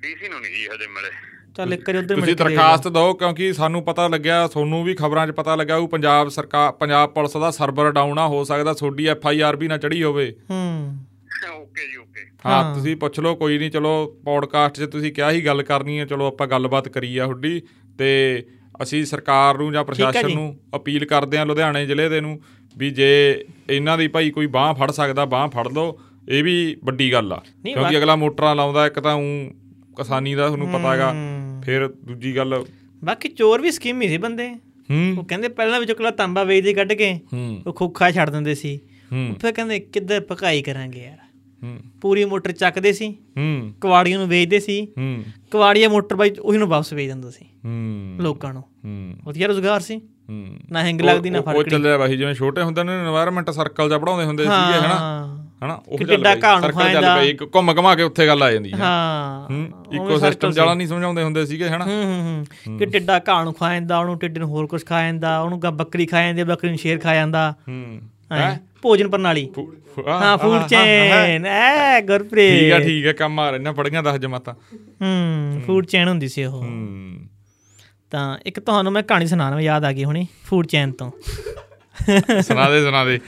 ਡੀਸੀ 0.02 0.28
ਨੂੰ 0.28 0.42
ਨਹੀਂ 0.42 0.56
ਜੀ 0.56 0.68
ਹਜੇ 0.68 0.88
ਮਿਲੇ। 0.88 1.12
ਚੱਲ 1.58 1.74
ਇੱਕ 1.74 1.88
ਵਾਰੀ 1.88 1.98
ਉਧਰ 1.98 2.16
ਮਿਲ 2.16 2.22
ਤੁਸੀਂ 2.22 2.36
ਕੇ 2.38 2.44
ਲਓ। 2.44 2.50
ਦਰਖਾਸਤ 2.50 2.88
ਦਿਓ 2.90 3.14
ਕਿਉਂਕਿ 3.16 3.52
ਸਾਨੂੰ 3.54 3.84
ਪਤਾ 3.84 4.08
ਲੱਗਿਆ 4.08 4.46
ਤੁਹਾਨੂੰ 4.48 4.84
ਵੀ 4.84 4.94
ਖਬਰਾਂ 4.96 5.26
'ਚ 5.28 5.32
ਪਤਾ 5.34 5.56
ਲੱਗਾ 5.56 5.76
ਉਹ 5.78 5.88
ਪੰਜਾਬ 5.88 6.30
ਸਰਕਾਰ 6.30 6.72
ਪੰਜਾਬ 6.74 7.10
ਪੁਲਿਸ 7.12 7.38
ਦਾ 7.38 7.52
ਸਰਵਰ 7.52 7.92
ਡਾਊਨ 7.92 8.20
ਆ 8.20 8.28
ਹੋ 8.28 8.44
ਸਕਦਾ 8.44 8.74
ਤੁਹਾਡੀ 8.74 9.06
ਐਫ 9.08 9.26
ਆਈ 9.28 9.40
ਆਰ 9.42 9.56
ਵੀ 9.56 9.68
ਨਾ 9.68 9.78
ਚੜੀ 9.78 10.04
ਹੋਵੇ 10.04 10.32
ਹੂੰ 10.52 10.98
ਓਕੇ 11.54 11.88
ਜੀ 11.88 11.98
ਓਕੇ 11.98 12.26
ਹਾਂ। 12.46 12.76
ਤੁਸੀਂ 12.76 12.96
ਪੁੱਛ 12.98 13.20
ਲਓ 13.20 13.36
ਕੋਈ 13.36 13.58
ਨਹੀਂ 13.58 13.72
ਚਲੋ 13.72 13.92
ਪੌਡਕਾਸਟ 14.26 14.76
'ਚ 14.76 14.90
ਤੁਸੀਂ 14.92 15.12
ਕਿਹਾ 15.14 15.32
ਹੀ 15.32 15.46
ਗੱਲ 15.46 15.64
ਕਰਨੀ 15.64 16.00
ਹੈ 16.00 16.06
ਚਲੋ 16.06 16.28
ਆਪਾਂ 16.28 16.48
ਗੱਲਬਾਤ 16.48 16.88
ਕਰੀ 16.90 17.18
ਆ 17.18 17.26
ਹੁੱਡੀ 17.26 17.62
ਤੇ 18.00 18.10
ਅਸੀਂ 18.84 19.04
ਸਰਕਾਰ 19.06 19.58
ਨੂੰ 19.58 19.72
ਜਾਂ 19.74 19.84
ਪ੍ਰਸ਼ਾਸਨ। 19.84 20.30
ਨੂੰ 20.32 20.56
ਅਪੀਲ 20.76 21.06
ਕਰਦੇ 21.06 21.38
ਆ 21.38 21.44
ਲੁਧਿਆਣੇ 21.44 21.86
ਜ਼ਿਲ੍ਹੇ 21.86 22.08
ਦੇ 22.10 22.22
ਨੂੰ 22.22 22.40
ਵੀ 22.76 22.90
ਜੇ 22.92 23.10
ਇਹਨਾਂ 23.70 23.98
ਦੀ 23.98 24.08
ਭਾਈ 24.08 24.30
ਕੋਈ 24.32 24.48
ਬਾਹ 24.48 24.74
ਫੜ 24.74 24.90
ਸਕਦਾ 24.92 25.26
ਬਾਹ 25.28 25.48
ਫੜ 25.50 25.68
ਲਓ 25.68 25.98
ਇਹ 26.28 26.44
ਵੀ 26.44 26.76
ਵੱਡੀ 26.84 27.12
ਗੱਲ 27.14 27.34
ਆ 27.34 27.42
ਕਿਉਂਕਿ 27.66 27.98
ਅਗਲਾ 27.98 28.16
ਮੋਟਰਾਂ 28.16 28.56
ਲਾਉਂਦਾ 28.56 28.86
ਇੱਕ 28.86 29.00
ਤਾਂ 29.00 29.14
ਉਂ 29.16 29.50
ਕਿਸਾਨੀ 29.98 30.34
ਦਾ 30.36 30.48
ਤੁਹਾਨੂੰ 30.48 30.68
ਪਤਾ 30.70 30.92
ਹੈਗਾ। 30.92 31.12
ਫਿਰ 31.68 31.88
ਦੂਜੀ 31.88 32.36
ਗੱਲ 32.36 32.66
ਬਾਕੀ 33.04 33.30
ਚੋਰ 33.30 33.62
ਵੀ 33.62 33.72
ਸਕੀਮੀ 33.72 34.08
ਸੀ 34.08 34.18
ਬੰਦੇ। 34.18 34.56
ਉਹ 35.18 35.24
ਕਹਿੰਦੇ 35.24 35.48
ਪਹਿਲਾਂ 35.48 35.80
ਵਿੱਚੋਂ 35.80 35.96
ਕੋਲਾ 35.96 36.12
ਤਾਂਬਾ 36.12 36.44
ਵੇਚਦੇ 36.44 36.74
ਕੱਢ 36.74 36.94
ਕੇ 36.94 37.20
ਉਹ 37.68 37.74
ਖੋਖਾ 37.74 38.12
ਛੱਡ 38.12 38.30
ਦਿੰਦੇ 38.30 38.56
ਸੀ। 38.56 38.80
ਫਿਰ 39.42 39.52
ਕਹਿੰਦੇ 39.52 39.80
ਕਿੱਧਰ 39.80 40.26
ਭਕਾਈ 40.32 40.62
ਕਰਾਂਗੇ 40.62 41.04
ਯਾਰ। 41.04 41.18
ਹੂੰ। 41.64 41.80
ਪੂਰੀ 42.02 42.26
ਮੋਟਰ 42.26 42.52
ਚੱਕਦੇ 42.52 42.94
ਸੀ। 42.94 43.12
ਹੂੰ। 43.12 43.74
ਕਵਾੜੀਆਂ 43.82 44.20
ਨੂੰ 44.20 44.28
ਵੇਚਦੇ 44.28 44.60
ਸੀ। 44.60 44.88
ਹੂੰ। 44.98 45.24
ਕਵਾੜੀਆ 45.52 45.90
ਮੋਟਰ 45.90 46.16
ਬਾਈਕ 46.16 46.40
ਉਹੀ 46.40 46.58
ਨੂੰ 46.58 46.68
ਵਾਪਸ 46.68 46.94
ਵੇਚ 46.94 47.08
ਦਿੰਦਾ 47.08 47.30
ਸੀ। 47.30 47.46
ਹੂੰ। 47.66 48.18
ਲੋਕਾਂ 48.22 48.54
ਨੂੰ। 48.54 48.64
ਹੂੰ। 48.86 49.14
ਵਧੀਆ 49.24 49.48
ਰੋਜ਼ਗਾਰ 49.48 49.80
ਸੀ। 49.80 50.02
ਹੂੰ। 50.30 50.58
ਨਾ 50.72 50.84
ਹਿੰਗ 50.84 51.02
ਲੱਗਦੀ 51.02 51.30
ਨਾ 51.30 51.42
ਫਰਕੜੀ 51.42 51.58
ਉਹ 51.60 51.64
ਚੱਲਿਆ 51.64 51.98
ਬਾਈ 51.98 52.18
ਜਿਵੇਂ 52.18 52.34
ਛੋਟੇ 52.34 52.62
ਹੁੰਦੇ 52.62 52.84
ਨੇ 52.84 52.92
এনवायरमेंट 52.92 53.52
ਸਰਕਲ 53.52 53.90
ਜਾਂ 53.90 54.00
ਪੜਾਉਂਦੇ 54.00 54.26
ਹੁੰਦੇ 54.26 54.44
ਸੀਗੇ 54.44 54.80
ਹਨਾ? 54.80 54.96
ਹਨਾ? 55.64 55.74
ਉਹ 55.88 55.98
ਚੱਲ 55.98 56.08
ਪਈ 56.08 56.42
ਸਰਕਲ 56.62 56.94
ਚੱਲ 56.94 57.20
ਪਈ 57.20 57.34
ਘੁੰਮ 57.56 57.74
ਘਮਾ 57.74 57.96
ਕੇ 57.96 58.04
ਉੱਥੇ 58.04 58.28
ਗੱਲ 58.28 58.44
ਆ 58.44 58.52
ਜਾਂਦੀ 58.52 58.74
ਹੈ। 58.74 58.78
ਹਾਂ। 58.78 59.50
ਇਕੋ 59.96 60.18
ਸਿਸਟਮ 60.18 60.52
ਜਾਲਾ 60.52 60.74
ਨਹੀਂ 60.74 60.88
ਸਮਝਾਉਂਦੇ 60.88 61.24
ਹੁੰਦੇ 61.24 61.46
ਸੀਗੇ 61.46 61.70
ਹਨਾ? 61.70 61.86
ਹੂੰ 61.86 62.46
ਹੂੰ 62.68 62.78
ਕਿ 62.78 62.86
ਟਿੱਡਾ 62.86 63.22
ਘਾਹ 63.30 63.44
ਨੂੰ 63.44 63.54
ਖਾ 63.54 63.74
ਜਾਂਦਾ 63.74 64.00
ਉਹਨੂੰ 64.00 64.20
ਟਿੱਡੇ 64.20 64.40
ਨੂੰ 64.40 64.50
ਹੋਰ 64.50 64.66
ਕੁਝ 64.68 64.86
ਖਾ 64.86 65.02
ਜਾਂਦਾ 65.02 65.40
ਉਹਨੂੰ 65.40 65.62
ਗਾ 65.62 65.70
ਬੱਕਰੀ 65.70 66.06
ਖਾ 66.06 66.22
ਜਾਂਦੀ 66.22 66.44
ਬੱਕਰੀ 66.44 66.70
ਨੂੰ 66.70 66.78
ਸ਼ੇਰ 66.78 67.00
ਖਾ 67.00 67.14
ਜਾਂਦਾ। 67.14 67.54
ਹੂੰ। 67.68 68.02
ਹੈ? 68.32 68.62
ਭੋਜਨ 68.82 69.10
ਪ੍ਰਣਾਲੀ। 69.10 69.50
ਹਾਂ 70.08 70.38
ਫੂਡ 70.38 70.68
ਚੇਨ 70.68 71.46
ਐ 71.46 72.02
ਗੁਰਪ੍ਰੀਤ। 72.02 72.60
ਠੀਕ 72.60 72.74
ਆ 72.74 72.80
ਠੀਕ 72.80 73.08
ਆ 73.08 73.14
ਕੰਮ 73.14 73.40
ਆ 73.40 73.52
ਰਿਹਾ 73.52 73.62
ਨਾ 73.62 73.72
ਪੜੀਆਂ 73.72 74.04
10 74.04 74.18
ਜਮਾਤਾਂ। 74.18 74.54
ਹੂੰ 75.02 75.62
ਫੂਡ 75.68 75.86
ਚੇਨ 75.86 76.08
ਹੁੰਦੀ 76.08 76.28
ਸੀ 76.28 76.44
ਉਹ। 76.44 76.52
ਹੂੰ। 76.52 77.18
ਤਾਂ 78.12 78.38
ਇੱਕ 78.46 78.60
ਤੁਹਾਨੂੰ 78.60 78.92
ਮੈਂ 78.92 79.04
ਕਹਾਣੀ 79.04 79.28
ਸੁਣਾਉਣਾ 79.28 79.62
ਯਾਦ 79.62 79.84
ਆ 79.84 79.92
ਗਈ 79.92 80.04
ਹੁਣੀ 80.04 80.28
ਫੂਡ 80.46 80.68
ਚੇਨ 80.68 80.92
ਤੋਂ। 80.92 81.12
ਸੁਣਾ 82.42 82.70
ਦੇ 82.70 82.84
ਸੁਣਾ 82.84 83.06
ਦੇ। 83.06 83.20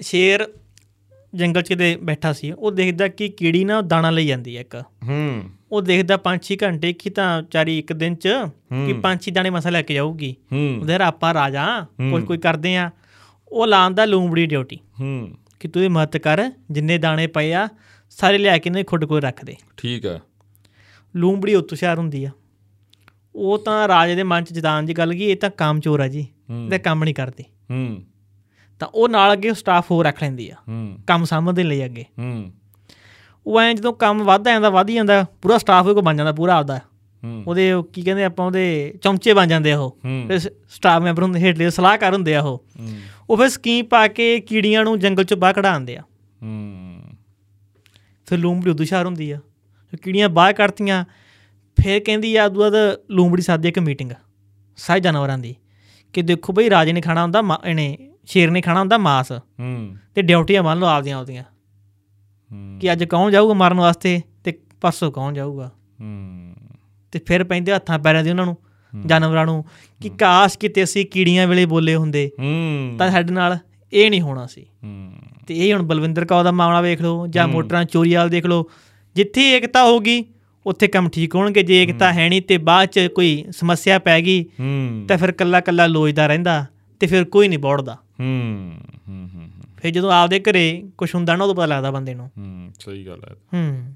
ਸ਼ੇਰ 0.00 0.46
ਜੰਗਲ 1.34 1.62
'ਚ 1.62 1.68
ਕਿਤੇ 1.68 1.98
ਬੈਠਾ 2.02 2.32
ਸੀ 2.32 2.52
ਉਹ 2.52 2.70
ਦੇਖਦਾ 2.70 3.08
ਕਿ 3.08 3.28
ਕੀੜੀ 3.28 3.64
ਨਾ 3.64 3.80
ਦਾਣਾ 3.80 4.10
ਲਈ 4.10 4.26
ਜਾਂਦੀ 4.26 4.56
ਹੈ 4.56 4.60
ਇੱਕ। 4.60 4.84
ਹੂੰ। 5.08 5.42
ਉਹ 5.72 5.82
ਦੇਖਦਾ 5.82 6.16
5-6 6.16 6.56
ਘੰਟੇ 6.62 6.92
ਕਿ 6.92 7.10
ਤਾਂ 7.10 7.42
ਚਾਰੀ 7.42 7.78
ਇੱਕ 7.78 7.92
ਦਿਨ 7.92 8.14
'ਚ 8.14 8.28
ਕਿ 8.84 8.92
ਹੂੰ। 8.92 9.00
5-6 9.02 9.32
ਦਾਣੇ 9.32 9.50
ਮਸਾ 9.50 9.70
ਲੈ 9.70 9.82
ਕੇ 9.82 9.94
ਜਾਊਗੀ। 9.94 10.36
ਹੂੰ। 10.52 10.78
ਉਹਦੇ 10.80 10.94
ਆਪਾਂ 10.94 11.34
ਰਾਜਾ 11.34 11.86
ਕੋਈ। 12.10 12.22
ਕੋਈ 12.22 12.38
ਕਰਦੇ 12.38 12.76
ਆ। 12.76 12.90
ਉਹ 13.48 13.66
ਲਾਉਂਦਾ 13.66 14.04
ਲੂੰਬੜੀ 14.04 14.46
ਡਿਊਟੀ। 14.46 14.78
ਹੂੰ। 15.00 15.32
ਕਿ 15.60 15.68
ਤੂੰ 15.68 15.84
ਇਹ 15.84 15.90
ਮਦਦ 15.90 16.16
ਕਰ 16.16 16.50
ਜਿੰਨੇ 16.70 16.98
ਦਾਣੇ 16.98 17.26
ਪਏ 17.26 17.52
ਆ 17.52 17.68
ਸਾਰੇ 18.10 18.38
ਲਿਆ 18.38 18.58
ਕੇ 18.58 18.70
ਨੇ 18.70 18.82
ਖੁੱਡ 18.82 19.04
ਕੋਲ 19.04 19.22
ਰੱਖ 19.22 19.44
ਦੇ। 19.44 19.56
ਠੀਕ 19.76 20.06
ਆ। 20.06 20.20
ਲੂੰਬੜੀ 21.16 21.54
ਉੱਤੋਂ 21.54 21.68
ਹੁਸ਼ਿਆਰ 21.72 21.98
ਹੁੰਦੀ 21.98 22.24
ਆ। 22.24 22.30
ਉਹ 23.38 23.58
ਤਾਂ 23.58 23.88
ਰਾਜੇ 23.88 24.14
ਦੇ 24.14 24.22
ਮਨ 24.22 24.44
'ਚ 24.44 24.52
ਜਤਾਨ 24.52 24.84
ਦੀ 24.84 24.92
ਗੱਲ 24.92 25.14
ਗਈ 25.14 25.24
ਇਹ 25.24 25.36
ਤਾਂ 25.36 25.50
ਕਾਮਚੋਰ 25.50 26.00
ਆ 26.00 26.08
ਜੀ 26.08 26.26
ਇਹਦਾ 26.64 26.78
ਕੰਮ 26.78 27.04
ਨਹੀਂ 27.04 27.14
ਕਰਦੇ। 27.14 27.44
ਹੂੰ। 27.70 28.02
ਤਾਂ 28.78 28.88
ਉਹ 28.94 29.08
ਨਾਲ 29.08 29.32
ਅੱਗੇ 29.32 29.54
ਸਟਾਫ 29.54 29.90
ਹੋਰ 29.90 30.06
ਰੱਖ 30.06 30.22
ਲੈਂਦੀ 30.22 30.50
ਆ 30.50 30.56
ਕੰਮ 31.06 31.24
ਸਾਂਭਣ 31.24 31.54
ਲਈ 31.54 31.84
ਅੱਗੇ। 31.84 32.04
ਹੂੰ। 32.18 32.52
ਉਹ 33.46 33.60
ਐਂ 33.60 33.74
ਜਦੋਂ 33.74 33.92
ਕੰਮ 33.92 34.22
ਵੱਧਦਾ 34.22 34.50
ਜਾਂਦਾ 34.50 34.70
ਵੱਧ 34.70 34.90
ਜਾਂਦਾ 34.90 35.24
ਪੂਰਾ 35.42 35.58
ਸਟਾਫ 35.58 35.84
ਉਹਦੇ 35.84 35.94
ਕੋਲ 35.94 36.02
ਬਣ 36.02 36.16
ਜਾਂਦਾ 36.16 36.32
ਪੂਰਾ 36.32 36.56
ਆਪਦਾ। 36.56 36.80
ਉਹਦੇ 37.46 37.72
ਉਹ 37.72 37.84
ਕੀ 37.84 38.02
ਕਹਿੰਦੇ 38.02 38.24
ਆਪਾਂ 38.24 38.46
ਉਹਦੇ 38.46 38.94
ਚਮਚੇ 39.02 39.34
ਬਣ 39.34 39.46
ਜਾਂਦੇ 39.46 39.72
ਆ 39.72 39.78
ਉਹ। 39.78 39.98
ਫਿਰ 40.28 40.38
ਸਟਾਫ 40.68 41.02
ਮੈਂਬਰ 41.02 41.22
ਹੁੰਦੇ 41.22 41.40
ਹੇਠਲੇ 41.40 41.70
ਸਲਾਹਕਾਰ 41.70 42.12
ਹੁੰਦੇ 42.12 42.34
ਆ 42.34 42.42
ਉਹ। 42.42 42.64
ਉਹ 43.30 43.36
ਫਿਰ 43.36 43.48
ਸਕੀਮ 43.48 43.86
ਪਾ 43.86 44.08
ਕੇ 44.08 44.40
ਕੀੜੀਆਂ 44.40 44.84
ਨੂੰ 44.84 44.98
ਜੰਗਲ 44.98 45.24
ਚੋਂ 45.24 45.36
ਬਾਹਰ 45.36 45.54
ਕਢਾਉਂਦੇ 45.54 45.96
ਆ। 45.96 46.02
ਹੂੰ। 46.42 47.02
ਫਿਰ 48.26 48.38
ਲੂੰਬੜੀ 48.38 48.70
ਉਦੋਂ 48.70 48.84
ਹੁਸ਼ਿਆਰ 48.84 49.06
ਹੁੰਦੀ 49.06 49.30
ਆ। 49.30 49.38
ਕੀੜੀਆਂ 50.02 50.28
ਬਾਹਰ 50.28 50.52
ਕੱਢਤੀਆਂ 50.52 51.04
ਫਿਰ 51.82 52.00
ਕਹਿੰਦੀ 52.00 52.36
ਆ 52.36 52.44
ਉਦੋਂ 52.44 52.60
ਬਾਅਦ 52.60 52.74
ਲੂੰਬੜੀ 53.10 53.42
ਸਾਦੀ 53.42 53.68
ਇੱਕ 53.68 53.78
ਮੀਟਿੰਗ 53.78 54.12
ਸਾਰੇ 54.76 55.00
ਜਾਨਵਰਾਂ 55.00 55.38
ਦੀ 55.38 55.56
ਕਿ 56.12 56.22
ਦੇਖੋ 56.22 56.52
ਬਈ 56.52 56.70
ਰਾਜੇ 56.70 56.92
ਨੇ 56.92 57.00
ਖਾਣਾ 57.00 57.22
ਹੁੰਦਾ 57.22 57.42
ਇਹਨੇ 57.64 57.98
ਸ਼ੇਰ 58.26 58.50
ਨੇ 58.50 58.60
ਖਾਣਾ 58.60 58.80
ਹੁੰਦਾ 58.80 58.98
ਮਾਸ 58.98 59.32
ਹੂੰ। 59.32 59.96
ਤੇ 60.14 60.22
ਡਿਊਟੀਆਂ 60.22 60.62
ਮੰਨ 60.62 60.78
ਲਓ 60.78 60.86
ਆਪਦੀਆਂ 60.86 61.20
ਆਪਦੀਆਂ। 61.20 61.42
ਹੂੰ। 62.52 62.78
ਕਿ 62.80 62.92
ਅੱਜ 62.92 63.04
ਕੌਣ 63.04 63.30
ਜਾਊਗਾ 63.30 63.54
ਮਾਰਨ 63.54 63.80
ਵਾਸਤੇ 63.80 64.22
ਤੇ 64.44 64.58
ਪਰਸੋਂ 64.80 65.12
ਕੌਣ 65.12 65.34
ਜਾਊਗਾ? 65.34 65.70
ਹੂੰ। 66.00 66.54
ਤੇ 67.12 67.20
ਫਿਰ 67.26 67.44
ਪੈਂਦੇ 67.44 67.72
ਹੱਥਾਂ 67.72 67.98
ਪੈਰਾਂ 67.98 68.24
ਦੇ 68.24 68.30
ਉਹਨਾਂ 68.30 68.44
ਨੂੰ 68.44 68.56
ਜਾਨਵਰਾਂ 69.06 69.46
ਨੂੰ 69.46 69.64
ਕਿ 70.02 70.08
ਕਾਸ਼ 70.08 70.58
ਕਿਤੇ 70.58 70.84
ਅਸੀਂ 70.84 71.06
ਕੀੜੀਆਂ 71.06 71.46
ਵੇਲੇ 71.46 71.66
ਬੋਲੇ 71.66 71.94
ਹੁੰਦੇ 71.94 72.30
ਹੂੰ। 72.40 72.96
ਤਾਂ 72.98 73.10
ਸਾਡੇ 73.10 73.32
ਨਾਲ 73.32 73.58
ਇਹ 73.92 74.10
ਨਹੀਂ 74.10 74.20
ਹੋਣਾ 74.20 74.46
ਸੀ। 74.46 74.66
ਹੂੰ। 74.84 75.12
ਤੇ 75.46 75.68
ਇਹ 75.68 75.74
ਹੁਣ 75.74 75.82
ਬਲਵਿੰਦਰ 75.82 76.24
ਕੌਰ 76.24 76.44
ਦਾ 76.44 76.50
ਮਾਮਲਾ 76.50 76.80
ਵੇਖ 76.80 77.02
ਲਓ 77.02 77.26
ਜਾਂ 77.26 77.48
ਮੋਟਰਾਂ 77.48 77.84
ਚੋਰੀ 77.84 78.14
ਵਾਲ 78.14 78.28
ਦੇਖ 78.28 78.46
ਲਓ 78.46 78.64
ਜਿੱਥੇ 79.14 79.50
ਏਕਤਾ 79.50 79.84
ਹੋਗੀ 79.84 80.24
ਉੱਥੇ 80.68 80.88
ਕੰਮ 80.88 81.08
ਠੀਕ 81.08 81.34
ਹੋਣਗੇ 81.34 81.62
ਜੇ 81.62 81.82
ਏਕਤਾ 81.82 82.12
ਹੈ। 82.12 82.28
ਨਹੀਂ 82.28 82.42
ਤੇ 82.42 82.58
ਬਾਅਦ 82.58 82.88
ਚ 82.88 83.08
ਕੋਈ 83.14 83.44
ਸਮੱਸਿਆ 83.50 83.98
ਪੈ 83.98 84.20
ਗਈ 84.20 84.44
ਤਾਂ 85.08 85.18
ਫਿਰ 85.18 85.32
ਕੱਲਾ 85.32 85.60
ਕੱਲਾ 85.60 85.86
ਲੋਚਦਾ 85.86 86.26
ਰਹਿੰਦਾ 86.26 86.66
ਤੇ 87.00 87.06
ਫਿਰ 87.06 87.24
ਕੋਈ 87.24 87.48
ਨਹੀਂ 87.48 87.58
ਬੋੜਦਾ। 87.58 87.94
ਹੂੰ 88.20 88.74
ਹੂੰ 89.08 89.30
ਹੂੰ 89.34 89.50
ਫਿਰ 89.76 89.90
ਜਦੋਂ 89.90 90.12
ਆਪਦੇ 90.12 90.40
ਘਰੇ 90.40 90.90
ਕੁਝ 90.98 91.14
ਹੁੰਦਾ 91.14 91.36
ਨਾ 91.36 91.44
ਉਦੋਂ 91.44 91.54
ਪਤਾ 91.54 91.66
ਲੱਗਦਾ 91.66 91.90
ਬੰਦੇ 91.90 92.14
ਨੂੰ। 92.14 92.30
ਹੂੰ 92.38 92.72
ਸਹੀ 92.80 93.06
ਗੱਲ 93.06 93.20
ਹੈ। 93.24 93.34
ਹੂੰ। 93.54 93.94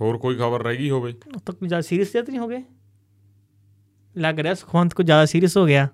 ਹੋਰ 0.00 0.18
ਕੋਈ 0.18 0.34
ਖਬਰ 0.34 0.62
ਰਹਿ 0.62 0.76
ਗਈ 0.76 0.90
ਹੋਵੇ? 0.90 1.14
ਉਹ 1.34 1.40
ਤਾਂ 1.40 1.54
ਕੋਈ 1.54 1.68
ਜ਼ਿਆਦਾ 1.68 1.80
ਸੀਰੀਅਸ 1.80 2.08
ਤਾਂ 2.08 2.22
ਨਹੀਂ 2.22 2.38
ਹੋ 2.38 2.48
ਗਏ। 2.48 2.62
ਲੱਗ 4.16 4.40
ਰਿਹਾ 4.40 4.54
ਸੁਖਵੰਤ 4.54 4.94
ਕੋ 4.94 5.02
ਜ਼ਿਆਦਾ 5.02 5.24
ਸੀਰੀਅਸ 5.24 5.56
ਹੋ 5.56 5.66
ਗਿਆ। 5.66 5.88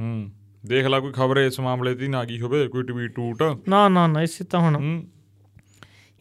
ਹੂੰ। 0.00 0.30
ਦੇਖ 0.66 0.86
ਲੈ 0.86 1.00
ਕੋਈ 1.00 1.12
ਖਬਰ 1.12 1.36
ਇਸ 1.36 1.60
ਮਾਮਲੇ 1.60 1.94
ਦੀ 1.94 2.08
ਨਾ 2.08 2.24
ਗਈ 2.24 2.40
ਹੋਵੇ 2.40 2.68
ਕੋਈ 2.68 2.82
ਟਵੀਟ 2.82 3.14
ਟੂਟ। 3.14 3.42
ਨਾ 3.68 3.88
ਨਾ 3.88 4.06
ਨਾ 4.06 4.22
ਇਸੇ 4.22 4.44
ਤਾਂ 4.44 4.60
ਹੁਣ 4.60 4.76
ਹੂੰ। 4.76 5.04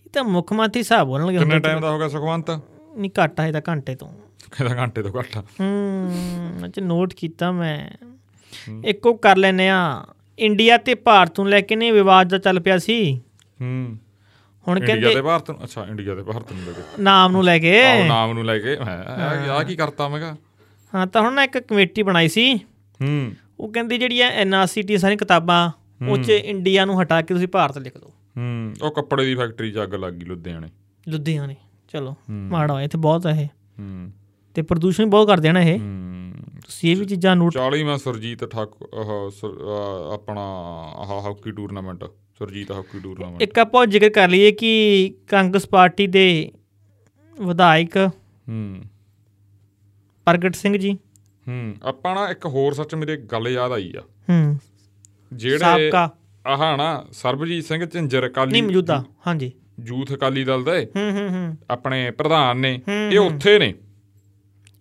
ਇਹ 0.09 0.13
ਤਾਂ 0.13 0.23
ਮੁੱਖ 0.23 0.53
ਮੰਤਰੀ 0.53 0.83
ਸਾਹਿਬ 0.83 1.07
ਬੋਲਣਗੇ 1.07 1.37
ਕਿੰਨੇ 1.37 1.59
ਟਾਈਮ 1.59 1.79
ਦਾ 1.81 1.91
ਹੋ 1.91 1.99
ਗਿਆ 1.99 2.07
ਸੁਖਵੰਤ? 2.07 2.51
ਨਹੀਂ 2.97 3.11
ਘੱਟ 3.23 3.39
ਹੈ 3.39 3.51
ਤਾਂ 3.51 3.61
ਘੰਟੇ 3.69 3.95
ਤੋਂ। 3.95 4.07
ਕਿਹਦਾ 4.57 4.75
ਘੰਟੇ 4.75 5.01
ਤੋਂ 5.01 5.11
ਘੱਟ 5.19 5.37
ਹੂੰ 5.37 6.11
ਅੱਜ 6.65 6.79
ਨੋਟ 6.79 7.13
ਕੀਤਾ 7.13 7.51
ਮੈਂ। 7.51 7.89
ਇੱਕੋ 8.85 9.13
ਕਰ 9.13 9.37
ਲੈਨੇ 9.37 9.69
ਆ 9.69 10.05
ਇੰਡੀਆ 10.39 10.77
ਤੇ 10.77 10.95
ਭਾਰਤ 10.95 11.39
ਨੂੰ 11.39 11.49
ਲੈ 11.49 11.61
ਕੇ 11.61 11.75
ਨੇ 11.75 11.91
ਵਿਵਾਦ 11.91 12.29
ਦਾ 12.29 12.37
ਚੱਲ 12.37 12.59
ਪਿਆ 12.59 12.77
ਸੀ। 12.77 13.21
ਹੂੰ। 13.61 13.97
ਹੁਣ 14.67 14.77
ਇੰਡੀਆ 14.77 14.95
ਤੇ 14.95 15.01
ਕਹਿੰਦੇ 15.01 15.21
ਭਾਰਤ 15.21 15.51
ਨੂੰ 15.51 15.63
ਅੱਛਾ 15.63 15.85
ਇੰਡੀਆ 15.89 16.15
ਤੇ 16.15 16.23
ਭਾਰਤ 16.23 16.51
ਨੂੰ 16.51 16.65
ਲੈ 16.65 16.71
ਕੇ। 16.71 16.81
ਨਾਮ 16.99 17.31
ਨੂੰ 17.31 17.43
ਲੈ 17.43 17.59
ਕੇ। 17.59 17.85
ਆਹ 17.85 18.07
ਨਾਮ 18.07 18.33
ਨੂੰ 18.33 18.45
ਲੈ 18.45 18.59
ਕੇ। 18.59 18.77
ਆ 19.49 19.63
ਕੀ 19.63 19.75
ਕਰਤਾ 19.75 20.07
ਮੈਂ 20.07 20.19
ਕਿਹਾ। 20.19 20.35
ਹਾਂ 20.95 21.07
ਤਾਂ 21.07 21.21
ਹੁਣ 21.21 21.33
ਨਾ 21.33 21.43
ਇੱਕ 21.43 21.57
ਕਮੇਟੀ 21.57 22.03
ਬਣਾਈ 22.03 22.27
ਸੀ। 22.27 22.55
ਹੂੰ। 23.01 23.31
ਉਹ 23.59 23.73
ਕਹਿੰਦੀ 23.73 23.97
ਜਿਹੜੀ 23.97 24.19
ਐ 24.19 24.29
ਐਨਆਰਸੀਟੀ 24.29 24.97
ਸਾਰੀਆਂ 24.97 25.17
ਕਿਤਾਬਾਂ 25.17 25.71
ਉਹ 26.07 26.17
ਚ 26.17 26.29
ਇੰਡੀਆ 26.29 26.85
ਨੂੰ 26.85 27.01
ਹਟਾ 27.01 27.21
ਕੇ 27.21 27.33
ਤੁਸੀਂ 27.33 27.47
ਭਾਰਤ 27.47 27.77
ਲਿਖ 27.77 27.97
ਦਿਓ। 27.97 28.11
ਹੂੰ। 28.39 28.73
ਉਹ 28.81 28.91
ਕੱਪੜੇ 28.91 29.25
ਦੀ 29.25 29.35
ਫੈਕਟਰੀ 29.35 29.71
'ਚ 29.71 29.77
ਅੱਗ 29.83 29.95
ਲੱਗ 29.95 30.13
ਗਈ 30.13 30.25
ਲੁਧਿਆਣੇ। 30.25 30.67
ਲੁਧਿਆਣੇ 31.07 31.55
ਚਲੋ। 31.93 32.15
ਮਾੜਾ 32.29 32.81
ਇੱਥੇ 32.81 32.97
ਬਹੁਤ 32.97 33.27
ਹੈ 33.27 33.31
ਇਹ। 33.31 33.45
ਹੂੰ। 33.79 34.11
ਤੇ 34.53 34.61
ਪ੍ਰਦੂਸ਼ਣ 34.61 35.05
ਬਹੁਤ 35.05 35.27
ਕਰਦੇ 35.27 35.51
ਨੇ 35.51 35.75
ਇਹ। 35.75 35.79
ਹੂੰ। 35.79 36.33
ਤੁਸੀਂ 36.65 36.91
ਇਹ 36.91 36.95
ਵੀ 36.95 37.05
ਚੀਜ਼ਾਂ 37.05 37.35
ਨੋਟ 37.35 37.53
40ਵਾਂ 37.53 37.97
ਸੁਰਜੀਤ 37.97 38.43
ਆਹ 38.43 40.13
ਆਪਣਾ 40.13 40.41
ਆਹ 40.95 41.21
hockey 41.21 41.51
tournament 41.51 42.05
Surjit 42.39 42.71
hockey 42.71 42.99
tournament 42.99 43.41
ਇੱਕ 43.41 43.59
ਆਪਾਂ 43.59 43.87
ਜ਼ਿਕਰ 43.87 44.09
ਕਰ 44.09 44.29
ਲਈਏ 44.29 44.51
ਕਿ 44.51 45.13
ਕਾਂਗਰਸ 45.27 45.65
ਪਾਰਟੀ 45.65 46.07
ਦੇ 46.07 46.51
ਵਿਧਾਇਕ 47.41 47.97
ਹੂੰ। 48.49 48.81
ਪ੍ਰਗਟ 50.25 50.55
ਸਿੰਘ 50.55 50.77
ਜੀ। 50.77 50.97
ਹੂੰ 51.47 51.75
ਆਪਾਂ 51.83 52.15
ਨਾ 52.15 52.29
ਇੱਕ 52.29 52.45
ਹੋਰ 52.45 52.73
ਸੱਚ 52.73 52.95
ਮੇਰੇ 52.95 53.17
ਗੱਲ 53.17 53.47
ਯਾਦ 53.47 53.71
ਆਈ 53.71 53.93
ਆ। 53.97 54.01
ਹੂੰ। 54.01 54.59
ਜਿਹੜੇ 55.33 55.57
ਸਾਬਕਾ। 55.57 56.11
ਆਹ 56.49 56.77
ਨਾ 56.77 57.05
ਸਰਬਜੀਤ 57.11 57.65
ਸਿੰਘ 57.65 57.85
ਝਿੰਜਰ 57.85 58.27
ਅਕਾਲੀ 58.27 58.51
ਨਹੀਂ 58.51 58.63
ਮੌਜੂਦਾ 58.63 59.03
ਹਾਂਜੀ। 59.27 59.51
ਯੂਥ 59.85 60.13
ਅਕਾਲੀ 60.13 60.43
ਦਲ 60.43 60.63
ਦੇ 60.63 60.85
ਹੂੰ 60.97 61.11
ਹੂੰ 61.11 61.29
ਹੂੰ। 61.29 61.57
ਆਪਣੇ 61.69 62.11
ਪ੍ਰਧਾਨ 62.11 62.57
ਨੇ 62.57 62.81
ਇਹ 63.11 63.19
ਉੱਥੇ 63.19 63.59
ਨੇ। 63.59 63.73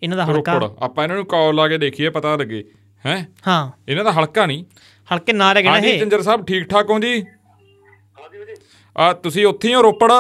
ਇਹਨਾਂ 0.03 0.17
ਦਾ 0.17 0.25
ਹਲਕਾ। 0.25 0.53
ਆਪਾਂ 0.79 1.05
ਇਹਨਾਂ 1.05 1.17
ਨੂੰ 1.17 1.27
ਕਾਲ 1.27 1.55
ਲਾ 1.55 1.69
ਕੇ 1.69 1.79
ਦੇਖੀਏ 1.79 2.09
ਪਤਾ 2.09 2.37
ਲੱਗੇ। 2.37 2.65
ਹੈ? 3.07 3.29
ਹਾਂ। 3.47 3.71
ਇਹਨਾਂ 3.89 4.05
ਦਾ 4.05 4.13
ਹਲਕਾ 4.13 4.47
ਨਹੀਂ। 4.47 4.65
ਹਲਕੇ 5.15 5.33
ਨਾਂ 5.33 5.55
ਰਹਿ 5.55 5.63
ਗਏ 5.63 5.69
ਨਾ 5.69 5.75
ਹਾਂਜੀ 5.75 5.89
ਇਹ। 5.89 5.99
ਝਿੰਜਰ 5.99 6.23
ਸਾਹਿਬ 6.23 6.45
ਠੀਕ 6.45 6.69
ਠਾਕ 6.69 6.91
ਹੋ 6.91 6.99
ਜੀ? 6.99 7.25
ਆ 8.97 9.13
ਤੁਸੀਂ 9.13 9.47
ਉੱਥੇ 9.47 9.69
ਹੀ 9.69 9.75
ਹੋ 9.75 9.83
ਰੋਪੜ? 9.83 10.13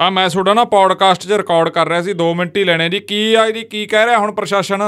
ਆ 0.00 0.10
ਮੈਂ 0.10 0.28
ਤੁਹਾਡਾ 0.30 0.54
ਨਾ 0.54 0.64
ਪੌਡਕਾਸਟ 0.64 1.22
'ਚ 1.22 1.32
ਰਿਕਾਰਡ 1.32 1.68
ਕਰ 1.68 1.88
ਰਿਹਾ 1.88 2.02
ਸੀ 2.02 2.12
2 2.12 2.34
ਮਿੰਟ 2.34 2.56
ਹੀ 2.56 2.64
ਲੈਣੇ 2.64 2.88
ਜੀ। 2.88 3.00
ਕੀ 3.00 3.34
ਆ 3.34 3.46
ਇਹਦੀ 3.46 3.64
ਕੀ 3.64 3.86
ਕਹਿ 3.86 4.06
ਰਿਹਾ 4.06 4.18
ਹੁਣ 4.18 4.32
ਪ੍ਰਸ਼ਾਸਨ? 4.32 4.82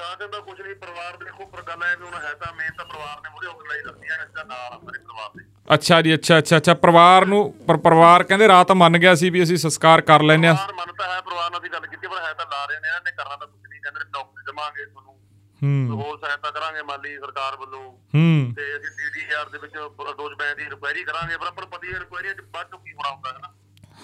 ਪ੍ਰਸ਼ਾਸਨ 0.00 0.30
ਦਾ 0.30 0.38
ਕੁਝ 0.40 0.60
ਨਹੀਂ 0.60 0.74
ਪਰਿਵਾਰ 0.74 1.16
ਦੇਖੋ 1.16 1.44
ਪਰ 1.46 1.62
ਗੱਲ 1.62 1.82
ਹੈ 1.82 1.96
ਵੀ 1.96 2.04
ਹੁਣ 2.04 2.14
ਹੈ 2.14 2.32
ਤਾਂ 2.34 2.52
ਮੇਨ 2.54 2.72
ਤਾਂ 2.78 2.84
ਪਰਿਵਾਰ 2.84 3.20
ਨੇ 3.20 3.30
ਮੂਹਰੇ 3.30 3.46
ਹੋ 3.46 3.52
ਕੇ 3.54 3.68
ਲਈ 3.68 3.82
ਦੱਸੀ 3.82 4.08
ਹੈ 4.10 4.16
ਇਸ 4.24 4.30
ਦਾ 4.30 4.42
ਨਾਲ 4.44 4.72
ਆ 4.72 4.78
ਮੇਰੇ 4.78 4.98
ਪਰਿਵਾਰ 4.98 5.30
ਦੇ। 5.36 5.44
ਅੱਛਾ 5.74 6.00
ਜੀ 6.02 6.14
ਅੱਛਾ 6.14 6.38
ਅੱਛਾ 6.38 6.56
ਅੱਛਾ 6.56 6.74
ਪਰਿਵਾਰ 6.74 7.26
ਨੂੰ 7.26 7.40
ਪਰ 7.68 7.76
ਪਰਿਵਾਰ 7.76 8.22
ਕਹਿੰਦੇ 8.22 8.48
ਰਾਤ 8.48 8.72
ਮੰਨ 8.72 8.98
ਗਿਆ 8.98 9.14
ਸੀ 9.14 9.30
ਵੀ 9.30 9.42
ਅਸੀਂ 9.42 9.56
ਸੰਸਕਾਰ 9.56 10.00
ਕਰ 10.00 10.22
ਲੈਨੇ 10.22 10.48
ਆ 10.48 10.54
ਪਰਿਵਾਰ 10.54 10.74
ਮੰਨਤਾ 10.74 11.14
ਹੈ 11.14 11.20
ਪਰਿਵਾਰ 11.20 11.50
ਨਾਲ 11.50 11.60
ਅਸੀਂ 11.60 11.70
ਗੱਲ 11.70 11.86
ਕੀਤੀ 11.86 12.06
ਪਰ 12.06 12.22
ਹੈ 12.22 12.32
ਤਾਂ 12.34 12.46
ਲਾ 12.46 12.64
ਰਹੇ 12.66 12.80
ਨੇ 12.80 12.88
ਇਹਨਾਂ 12.88 13.00
ਨੇ 13.00 13.10
ਕਰਨਾ 13.10 13.36
ਤਾਂ 13.36 13.46
ਕੁਝ 13.46 13.60
ਨਹੀਂ 13.68 13.80
ਕਹਿੰਦੇ 13.80 14.00
ਨੌਕਰੀ 14.00 14.44
ਦੇਵਾਂਗੇ 14.46 14.84
ਤੁਹਾਨੂੰ। 14.84 15.14
ਹੂੰ। 15.62 16.02
ਹੋਰ 16.02 16.18
ਸਹਾਇਤਾ 16.18 16.50
ਕਰਾਂਗੇ 16.50 16.82
ਮਾਲੀ 16.82 17.18
ਸਰਕਾਰ 17.18 17.56
ਵੱਲੋਂ। 17.56 17.82
ਹੂੰ। 18.14 18.54
ਤੇ 18.56 18.76
ਅਸੀਂ 18.76 19.10
ਡੀਡੀਆਰ 19.12 19.48
ਦੇ 19.48 19.58
ਵਿੱਚ 19.58 19.76
ਰੋਜ਼ 20.18 20.34
ਬੈਂਕ 20.34 20.56
ਦੀ 20.56 20.62
ਇਨਕੁਆਇਰੀ 20.62 21.04
ਕਰਾਂਗੇ 21.04 21.36
ਪਰ 21.36 21.52
ਨੂੰ 21.60 21.68
ਪਤਾ 21.70 21.86
ਇਨਕੁਆਇਰੀ 21.88 22.34
ਚ 22.34 22.40
ਬਾਅਦ 22.40 22.66
ਕੀ 22.84 22.92
ਹੋਣਾ 22.92 23.10
ਹੁੰਦਾ 23.10 23.32
ਹੈ 23.32 23.38
ਨਾ 23.38 23.52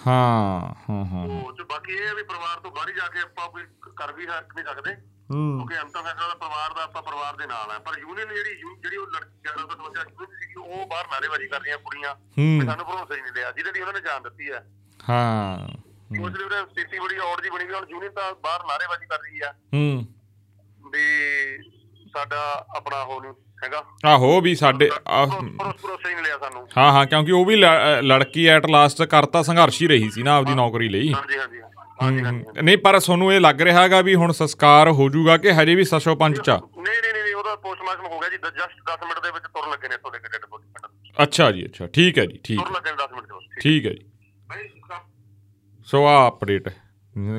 ਹਾਂ 0.05 0.73
ਹਾਂ 0.89 1.05
ਹਾਂ। 1.05 1.25
ਉਹ 1.27 1.53
ਚ 1.53 1.61
ਬਾਕੀ 1.61 1.93
ਇਹ 1.93 2.15
ਵੀ 2.15 2.23
ਪਰਿਵਾਰ 2.23 2.59
ਤੋਂ 2.59 2.71
ਬਾਹਰ 2.71 2.89
ਹੀ 2.89 2.93
ਜਾ 2.93 3.07
ਕੇ 3.07 3.19
ਆਪਾਂ 3.19 3.49
ਕੋਈ 3.49 3.63
ਕਰ 3.95 4.11
ਵੀ 4.11 4.27
ਹੱਕ 4.27 4.55
ਨਹੀਂ 4.55 4.65
ਸਕਦੇ। 4.65 4.95
ਹੂੰ। 5.29 5.57
ਕਿਉਂਕਿ 5.57 5.79
ਅੰਤਮ 5.81 6.01
ਫੈਸਲਾ 6.03 6.27
ਦਾ 6.27 6.33
ਪਰਿਵਾਰ 6.35 6.73
ਦਾ 6.73 6.83
ਆਪਾਂ 6.83 7.01
ਪਰਿਵਾਰ 7.03 7.35
ਦੇ 7.35 7.45
ਨਾਲ 7.45 7.71
ਹੈ 7.71 7.79
ਪਰ 7.79 7.97
ਯੂਨੀਅਨ 7.99 8.27
ਜਿਹੜੀ 8.27 8.55
ਜਿਹੜੀ 8.55 8.97
ਉਹ 8.97 9.07
ਲੜਕੀ 9.07 9.49
11 9.49 9.65
ਤੋਂ 9.65 9.77
52 9.77 10.03
ਯੂਨੀਅਨ 10.03 10.35
ਸੀਗੀ 10.39 10.53
ਉਹ 10.57 10.85
ਬਾਹਰ 10.87 11.07
ਨਾਰੇਬਾਜ਼ੀ 11.11 11.47
ਕਰ 11.47 11.61
ਰਹੀਆਂ 11.61 11.77
ਕੁੜੀਆਂ 11.77 12.13
ਹੂੰ। 12.37 12.65
ਸਾਨੂੰ 12.65 12.85
ਭਰੋਸਾ 12.85 13.15
ਹੀ 13.15 13.21
ਨਹੀਂ 13.21 13.33
ਲਿਆ 13.33 13.51
ਜਿਹਦੇ 13.51 13.71
ਲਈ 13.71 13.81
ਉਹਨਾਂ 13.81 13.93
ਨੇ 13.93 13.99
ਜਾਨ 13.99 14.23
ਦਿੱਤੀ 14.23 14.51
ਹੈ। 14.51 14.63
ਹਾਂ। 15.09 15.57
ਉਸ 16.21 16.31
ਲਈ 16.31 16.43
ਉਹਨੇ 16.43 16.61
ਸਥਿਤੀ 16.61 16.99
ਬੜੀ 16.99 17.17
ਔੜ 17.17 17.41
ਜੀ 17.41 17.49
ਬਣੀ 17.49 17.65
ਵੀ 17.65 17.73
ਹੁਣ 17.73 17.85
ਯੂਨੀਅਨ 17.89 18.11
ਤਾਂ 18.11 18.33
ਬਾਹਰ 18.43 18.63
ਨਾਰੇਬਾਜ਼ੀ 18.67 19.05
ਕਰ 19.05 19.19
ਰਹੀ 19.19 19.39
ਆ। 19.41 19.51
ਹੂੰ। 19.73 20.05
ਵੀ 20.91 21.03
ਸਾਡਾ 22.13 22.65
ਆਪਣਾ 22.77 23.01
ਉਹ 23.01 23.21
ਨਹੀਂ 23.21 23.33
ਹੈਗਾ। 23.63 23.83
ਆਹੋ 24.05 24.41
ਵੀ 24.41 24.55
ਸਾਡੇ 24.55 24.89
ਭਰੋਸਾ 24.89 26.09
ਹੀ 26.09 26.13
ਨਹੀਂ 26.13 26.23
ਲਿਆ 26.23 26.37
ਸਾਨੂੰ। 26.37 26.67
ਹਾਂ 26.77 26.91
ਹਾਂ 26.91 27.05
ਕਿਉਂਕਿ 27.05 27.31
ਉਹ 27.31 27.45
ਵੀ 27.45 27.55
ਲੜਕੀ 28.01 28.45
ਐਟ 28.47 28.65
ਲਾਸਟ 28.65 29.03
ਕਰਤਾ 29.03 29.41
ਸੰਘਰਸ਼ 29.41 29.81
ਹੀ 29.81 29.87
ਰਹੀ 29.87 30.09
ਸੀ 30.09 30.23
ਨਾ 30.23 30.35
ਆਪਦੀ 30.35 30.53
ਨੌਕਰੀ 30.53 30.89
ਲਈ। 30.89 31.13
ਹਾਂਜੀ 31.13 31.37
ਹਾਂਜੀ। 31.37 31.61
ਨਹੀਂ 32.01 32.77
ਪਰ 32.77 32.99
ਤੁਹਾਨੂੰ 32.99 33.31
ਇਹ 33.33 33.39
ਲੱਗ 33.39 33.61
ਰਿਹਾ 33.61 33.81
ਹੈਗਾ 33.83 34.01
ਵੀ 34.01 34.15
ਹੁਣ 34.15 34.31
ਸੰਸਕਾਰ 34.31 34.89
ਹੋ 34.91 35.09
ਜਾਊਗਾ 35.09 35.37
ਕਿ 35.37 35.51
ਹਜੇ 35.53 35.75
ਵੀ 35.75 35.83
ਸਸ਼ੋ 35.83 36.15
ਪੰਜ 36.15 36.39
ਚ? 36.39 36.49
ਨਹੀਂ 36.49 37.01
ਨਹੀਂ 37.01 37.13
ਨਹੀਂ 37.13 37.33
ਉਹਦਾ 37.35 37.55
ਪੋਸਟਮਾਰਟਮ 37.55 38.05
ਹੋ 38.05 38.19
ਗਿਆ 38.19 38.29
ਜੀ। 38.29 38.37
ਜਸਟ 38.37 38.81
10 38.91 39.05
ਮਿੰਟ 39.05 39.19
ਦੇ 39.23 39.31
ਵਿੱਚ 39.31 39.45
ਤੁਰਨ 39.45 39.69
ਲੱਗੇ 39.71 39.87
ਨੇ 39.87 39.97
ਤੁਹਾਡੇ 39.97 40.19
ਡੈਡ 40.19 40.45
ਬੋਡੀ 40.49 41.23
ਅੱਛਾ 41.23 41.51
ਜੀ 41.51 41.65
ਅੱਛਾ। 41.65 41.87
ਠੀਕ 41.87 42.17
ਹੈ 42.17 42.25
ਜੀ 42.25 42.39
ਠੀਕ 42.43 42.59
ਤੁਰਨ 42.59 42.73
ਲੱਗੇ 42.73 42.91
ਨੇ 42.91 42.97
10 42.97 43.13
ਮਿੰਟ 43.13 43.27
ਦੇ 43.27 43.33
ਵਿੱਚ। 43.35 43.61
ਠੀਕ 43.61 43.85
ਹੈ 43.85 43.93
ਜੀ। 43.93 44.05
ਸੋ 45.87 46.05
ਆ 46.05 46.27
ਅਪਡੇਟ 46.27 46.69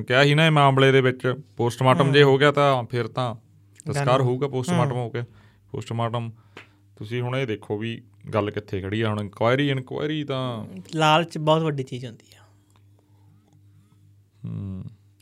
ਕਿਹਾ 0.06 0.22
ਸੀ 0.24 0.34
ਨਾ 0.34 0.46
ਇਹ 0.46 0.50
ਮਾਮਲੇ 0.50 0.90
ਦੇ 0.92 1.00
ਵਿੱਚ 1.00 1.26
ਪੋਸਟਮਾਰਟਮ 1.56 2.12
ਜੇ 2.12 2.22
ਹੋ। 2.22 2.36
ਗਿਆ 2.38 2.52
ਤਾਂ 2.52 2.82
ਫਿਰ 2.84 3.08
ਤਾਂ 3.08 3.34
ਸੰਸਕਾਰ 3.86 4.20
ਹੋਊਗਾ 4.20 4.48
ਪੋਸਟਮਾਰਟਮ 4.48 4.96
ਹੋ 4.96 5.08
ਕੇ 5.10 5.22
ਪੋਸਟਮਾਰਟਮ 5.72 6.30
ਤੁਸੀਂ 6.96 7.20
ਹੁਣ 7.22 7.36
ਇਹ 7.36 7.46
ਦੇਖੋ 7.46 7.76
ਵੀ 7.78 8.00
ਗੱਲ 8.34 8.50
ਕਿੱਥੇ 8.50 8.80
ਖੜੀ 8.80 9.00
ਆ। 9.00 9.08
ਹੁਣ 9.10 9.20
ਇਨਕੁਆਇਰੀ 9.20 9.68
ਇਨਕੁਆਇਰੀ 9.70 10.22
ਤਾਂ 10.24 10.40
ਲਾਲਚ 10.94 11.38
ਬਹੁਤ 11.38 11.62
ਵੱਡੀ 11.62 11.82
ਚੀਜ਼ 11.82 12.06
ਹੁੰਦੀ 12.06 12.34
ਆ 12.36 12.37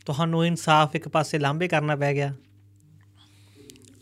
ਤੁਹਾਨੂੰ 0.05 0.45
ਇਨਸਾਫ 0.45 0.95
ਇੱਕ 0.95 1.07
ਪਾਸੇ 1.07 1.39
ਲਾਂਭੇ 1.39 1.67
ਕਰਨਾ 1.67 1.95
ਪੈ 1.95 2.13
ਗਿਆ। 2.13 2.33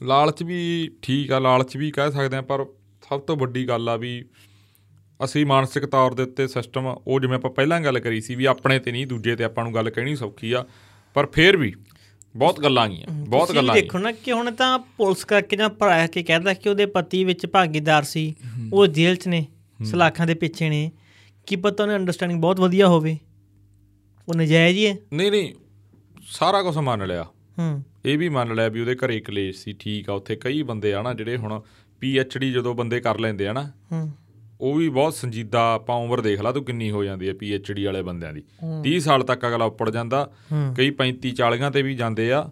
ਲਾਲਚ 0.03 0.43
ਵੀ 0.43 0.91
ਠੀਕ 1.01 1.31
ਆ 1.31 1.39
ਲਾਲਚ 1.39 1.77
ਵੀ 1.77 1.91
ਕਹਿ 1.91 2.11
ਸਕਦੇ 2.11 2.37
ਆ 2.37 2.41
ਪਰ 2.41 2.65
ਸਭ 3.09 3.19
ਤੋਂ 3.19 3.37
ਵੱਡੀ 3.37 3.67
ਗੱਲ 3.67 3.89
ਆ 3.89 3.95
ਵੀ 3.95 4.25
ਅਸੀਂ 5.23 5.45
ਮਾਨਸਿਕ 5.45 5.85
ਤੌਰ 5.85 6.13
ਦੇ 6.13 6.23
ਉੱਤੇ 6.23 6.47
ਸਿਸਟਮ 6.47 6.85
ਉਹ 7.07 7.19
ਜਿਵੇਂ 7.19 7.35
ਆਪਾਂ 7.35 7.51
ਪਹਿਲਾਂ 7.51 7.81
ਗੱਲ 7.81 7.99
ਕਰੀ 7.99 8.21
ਸੀ 8.21 8.35
ਵੀ 8.35 8.45
ਆਪਣੇ 8.45 8.79
ਤੇ 8.79 8.91
ਨਹੀਂ 8.91 9.07
ਦੂਜੇ 9.07 9.35
ਤੇ 9.35 9.43
ਆਪਾਂ 9.43 9.63
ਨੂੰ 9.63 9.73
ਗੱਲ 9.73 9.89
ਕਹਿਣੀ 9.89 10.15
ਸੌਖੀ 10.15 10.51
ਆ 10.51 10.65
ਪਰ 11.13 11.25
ਫੇਰ 11.25 11.57
ਵੀ 11.57 11.73
ਬਹੁਤ 12.35 12.59
ਗੱਲਾਂ 12.59 12.89
ਗੀਆਂ 12.89 13.07
ਬਹੁਤ 13.11 13.55
ਗੱਲਾਂ 13.55 13.75
ਦੇਖੋ 13.75 13.97
ਨਾ 13.97 14.11
ਕਿ 14.11 14.31
ਹੁਣ 14.31 14.51
ਤਾਂ 14.51 14.79
ਪੁਲਿਸ 14.79 15.25
ਕਰਕੇ 15.25 15.57
ਜਾਂ 15.57 15.69
ਭਰਾ 15.69 16.07
ਕੇ 16.07 16.23
ਕਹਿੰਦਾ 16.23 16.53
ਕਿ 16.53 16.69
ਉਹਦੇ 16.69 16.85
ਪਤੀ 16.85 17.23
ਵਿੱਚ 17.23 17.45
ਭਾਗੀਦਾਰ 17.45 18.03
ਸੀ 18.03 18.35
ਉਹ 18.73 18.87
ਜੇਲ੍ਹ 18.87 19.15
'ਚ 19.15 19.27
ਨੇ 19.27 19.45
ਸਲਾਖਾਂ 19.83 20.27
ਦੇ 20.27 20.33
ਪਿੱਛੇ 20.33 20.69
ਨੇ 20.69 20.91
ਕੀ 21.47 21.55
ਪਤਾ 21.55 21.83
ਉਹਨੇ 21.83 21.95
ਅੰਡਰਸਟੈਂਡਿੰਗ 21.95 22.41
ਬਹੁਤ 22.41 22.59
ਵਧੀਆ 22.59 22.87
ਹੋਵੇ। 22.87 23.17
ਉਹ 24.29 24.35
ਨਜਾਇਜ਼ 24.35 24.77
ਹੀ 24.77 24.87
ਹੈ। 24.87 24.97
ਨਹੀਂ 25.13 25.31
ਨਹੀਂ 25.31 25.53
ਸਾਰਾ 26.27 26.63
ਕੁਝ 26.63 26.77
ਮੰਨ 26.77 27.07
ਲਿਆ। 27.07 27.23
ਹੂੰ। 27.59 27.83
ਇਹ 28.05 28.17
ਵੀ 28.17 28.29
ਮੰਨ 28.29 28.55
ਲਿਆ 28.55 28.67
ਵੀ 28.67 28.81
ਉਹਦੇ 28.81 28.95
ਘਰੇ 28.95 29.19
ਕਲੇਸ਼ 29.19 29.57
ਸੀ 29.57 29.73
ਠੀਕ 29.79 30.09
ਆ 30.09 30.13
ਉੱਥੇ 30.13 30.35
ਕਈ 30.35 30.63
ਬੰਦੇ 30.63 30.93
ਆ 30.93 31.01
ਨਾ 31.01 31.13
ਜਿਹੜੇ 31.13 31.37
ਹੁਣ 31.37 31.61
ਪੀ 31.99 32.17
ਐਚ 32.19 32.37
ਡੀ 32.37 32.51
ਜਦੋਂ 32.51 32.75
ਬੰਦੇ 32.75 32.99
ਕਰ 32.99 33.19
ਲੈਂਦੇ 33.19 33.47
ਆ 33.47 33.53
ਨਾ 33.53 33.71
ਹੂੰ। 33.91 34.11
ਉਹ 34.61 34.75
ਵੀ 34.75 34.89
ਬਹੁਤ 34.89 35.13
ਸੰਜੀਦਾ 35.13 35.73
ਆਪਾਂ 35.73 35.95
ਉਮਰ 35.95 36.21
ਦੇਖ 36.21 36.41
ਲਾ 36.41 36.51
ਤੂੰ 36.51 36.63
ਕਿੰਨੀ 36.65 36.91
ਹੋ 36.91 37.03
ਜਾਂਦੀ 37.03 37.27
ਹੈ 37.27 37.33
ਪੀ 37.33 37.53
ਐਚ 37.53 37.71
ਡੀ 37.71 37.85
ਵਾਲੇ 37.85 38.01
ਬੰਦਿਆਂ 38.01 38.33
ਦੀ। 38.33 38.43
30 38.83 38.99
ਸਾਲ 38.99 39.23
ਤੱਕ 39.23 39.47
ਅਗਲਾ 39.47 39.65
ਉੱਪਰ 39.65 39.91
ਜਾਂਦਾ 39.91 40.31
ਕਈ 40.77 40.91
35 40.91 41.31
40 41.41 41.71
ਤੇ 41.71 41.81
ਵੀ 41.81 41.95
ਜਾਂਦੇ 41.95 42.31
ਆ। 42.31 42.49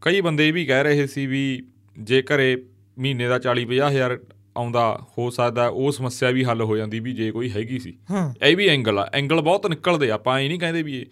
ਕਈ 0.00 0.20
ਬੰਦੇ 0.20 0.48
ਇਹ 0.48 0.52
ਵੀ 0.52 0.66
ਕਹਿ 0.66 0.82
ਰਹੇ 0.82 1.06
ਸੀ 1.06 1.26
ਵੀ 1.26 1.62
ਜੇ 1.98 2.22
ਘਰੇ 2.22 2.64
ਮਹੀਨੇ 2.98 3.28
ਦਾ 3.28 3.38
40 3.38 3.64
50 3.64 3.88
ਹਜ਼ਾਰ 3.90 4.18
ਆਉਂਦਾ 4.56 4.98
ਹੋ 5.18 5.28
ਸਕਦਾ 5.30 5.66
ਉਹ 5.66 5.92
ਸਮੱਸਿਆ 5.92 6.30
ਵੀ 6.30 6.44
ਹੱਲ 6.44 6.62
ਹੋ 6.62 6.76
ਜਾਂਦੀ 6.76 7.00
ਵੀ 7.00 7.12
ਜੇ 7.12 7.30
ਕੋਈ 7.30 7.50
ਹੈਗੀ 7.50 7.78
ਸੀ। 7.78 7.96
ਇਹ 8.44 8.56
ਵੀ 8.56 8.68
ਐਂਗਲ 8.68 8.98
ਆ। 8.98 9.08
ਐਂਗਲ 9.14 9.40
ਬਹੁਤ 9.40 9.66
ਨਿਕਲਦੇ 9.66 10.10
ਆਪਾਂ 10.10 10.40
ਇਹ 10.40 10.48
ਨਹੀਂ 10.48 10.58
ਕਹਿੰਦੇ 10.58 10.82
ਵੀ 10.82 10.96
ਇਹ। 10.96 11.06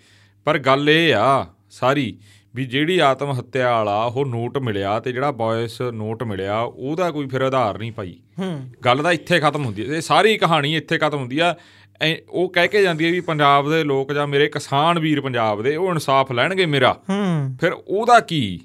ਪਰ 0.46 0.58
ਗੱਲ 0.58 0.90
ਇਹ 0.90 1.14
ਆ 1.14 1.46
ਸਾਰੀ 1.70 2.18
ਵੀ 2.54 2.64
ਜਿਹੜੀ 2.64 2.98
ਆਤਮ 2.98 3.32
ਹੱਤਿਆ 3.38 3.70
ਵਾਲਾ 3.70 4.04
ਉਹ 4.04 4.24
ਨੋਟ 4.26 4.58
ਮਿਲਿਆ 4.58 4.98
ਤੇ 5.00 5.12
ਜਿਹੜਾ 5.12 5.30
ਵੌਇਸ 5.30 5.80
ਨੋਟ 5.82 6.22
ਮਿਲਿਆ 6.22 6.60
ਉਹਦਾ 6.60 7.10
ਕੋਈ 7.10 7.26
ਫਿਰ 7.26 7.40
ਆਧਾਰ 7.40 7.78
ਨਹੀਂ 7.78 7.92
ਭਾਈ। 7.92 8.14
ਗੱਲ 8.84 9.02
ਤਾਂ 9.02 9.12
ਇੱਥੇ 9.12 9.40
ਖਤਮ 9.40 9.64
ਹੁੰਦੀ 9.64 9.82
ਹੈ 9.82 9.96
ਇਹ 9.96 10.00
ਸਾਰੀ 10.00 10.36
ਕਹਾਣੀ 10.36 10.74
ਇੱਥੇ 10.76 10.98
ਖਤਮ 10.98 11.18
ਹੁੰਦੀ 11.18 11.38
ਆ। 11.38 11.54
ਉਹ 12.30 12.48
ਕਹਿ 12.48 12.68
ਕੇ 12.68 12.82
ਜਾਂਦੀ 12.82 13.06
ਹੈ 13.06 13.10
ਵੀ 13.10 13.20
ਪੰਜਾਬ 13.20 13.70
ਦੇ 13.70 13.82
ਲੋਕ 13.84 14.12
ਜਾਂ 14.12 14.26
ਮੇਰੇ 14.26 14.46
ਕਿਸਾਨ 14.46 14.98
ਵੀਰ 14.98 15.20
ਪੰਜਾਬ 15.20 15.62
ਦੇ 15.62 15.76
ਉਹ 15.76 15.90
ਇਨਸਾਫ 15.90 16.32
ਲੈਣਗੇ 16.32 16.66
ਮੇਰਾ। 16.66 16.92
ਫਿਰ 17.60 17.72
ਉਹਦਾ 17.72 18.20
ਕੀ? 18.20 18.60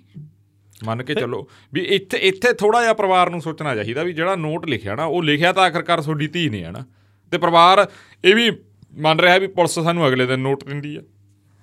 ਮੰਨ 0.86 1.04
ਕੇ 1.04 1.14
ਚੱਲੋ 1.16 1.48
ਵੀ 1.74 1.82
ਇੱਥੇ 1.82 2.18
ਇੱਥੇ 2.18 2.54
ਥੋੜਾ 2.54 2.82
ਜਿਹਾ 2.82 2.94
ਪਰਿਵਾਰ 2.94 3.30
ਨੂੰ 3.30 3.42
ਸੋਚਣਾ 3.42 3.76
ਚਾਹੀਦਾ 3.76 4.04
ਵੀ 4.04 4.14
ਜਿਹੜਾ 4.14 4.36
ਨੋਟ 4.36 4.66
ਲਿਖਿਆ 4.66 4.96
ਨਾ 4.96 5.06
ਉਹ 5.06 5.24
ਲਿਖਿਆ 5.24 5.52
ਤਾਂ 5.54 5.64
ਆਖਰਕਾਰ 5.64 6.02
ਤੁਹਾਡੀ 6.02 6.28
ਧੀ 6.28 6.48
ਨੇ 6.50 6.64
ਹੈ 6.64 6.72
ਨਾ 6.72 6.84
ਤੇ 7.32 7.38
ਪਰਿਵਾਰ 7.38 7.86
ਇਹ 8.24 8.36
ਵੀ 8.36 8.50
ਮੰਨ 8.94 9.20
ਰਿਹਾ 9.20 9.38
ਵੀ 9.38 9.48
ਪੁਲਿਸ 9.48 9.80
ਸਾਨੂੰ 9.80 10.08
ਅਗਲੇ 10.08 10.26
ਦਿਨ 10.26 10.40
ਨੋਟ 10.40 10.64
ਦਿੰਦੀ 10.64 10.96
ਆ। 10.96 11.02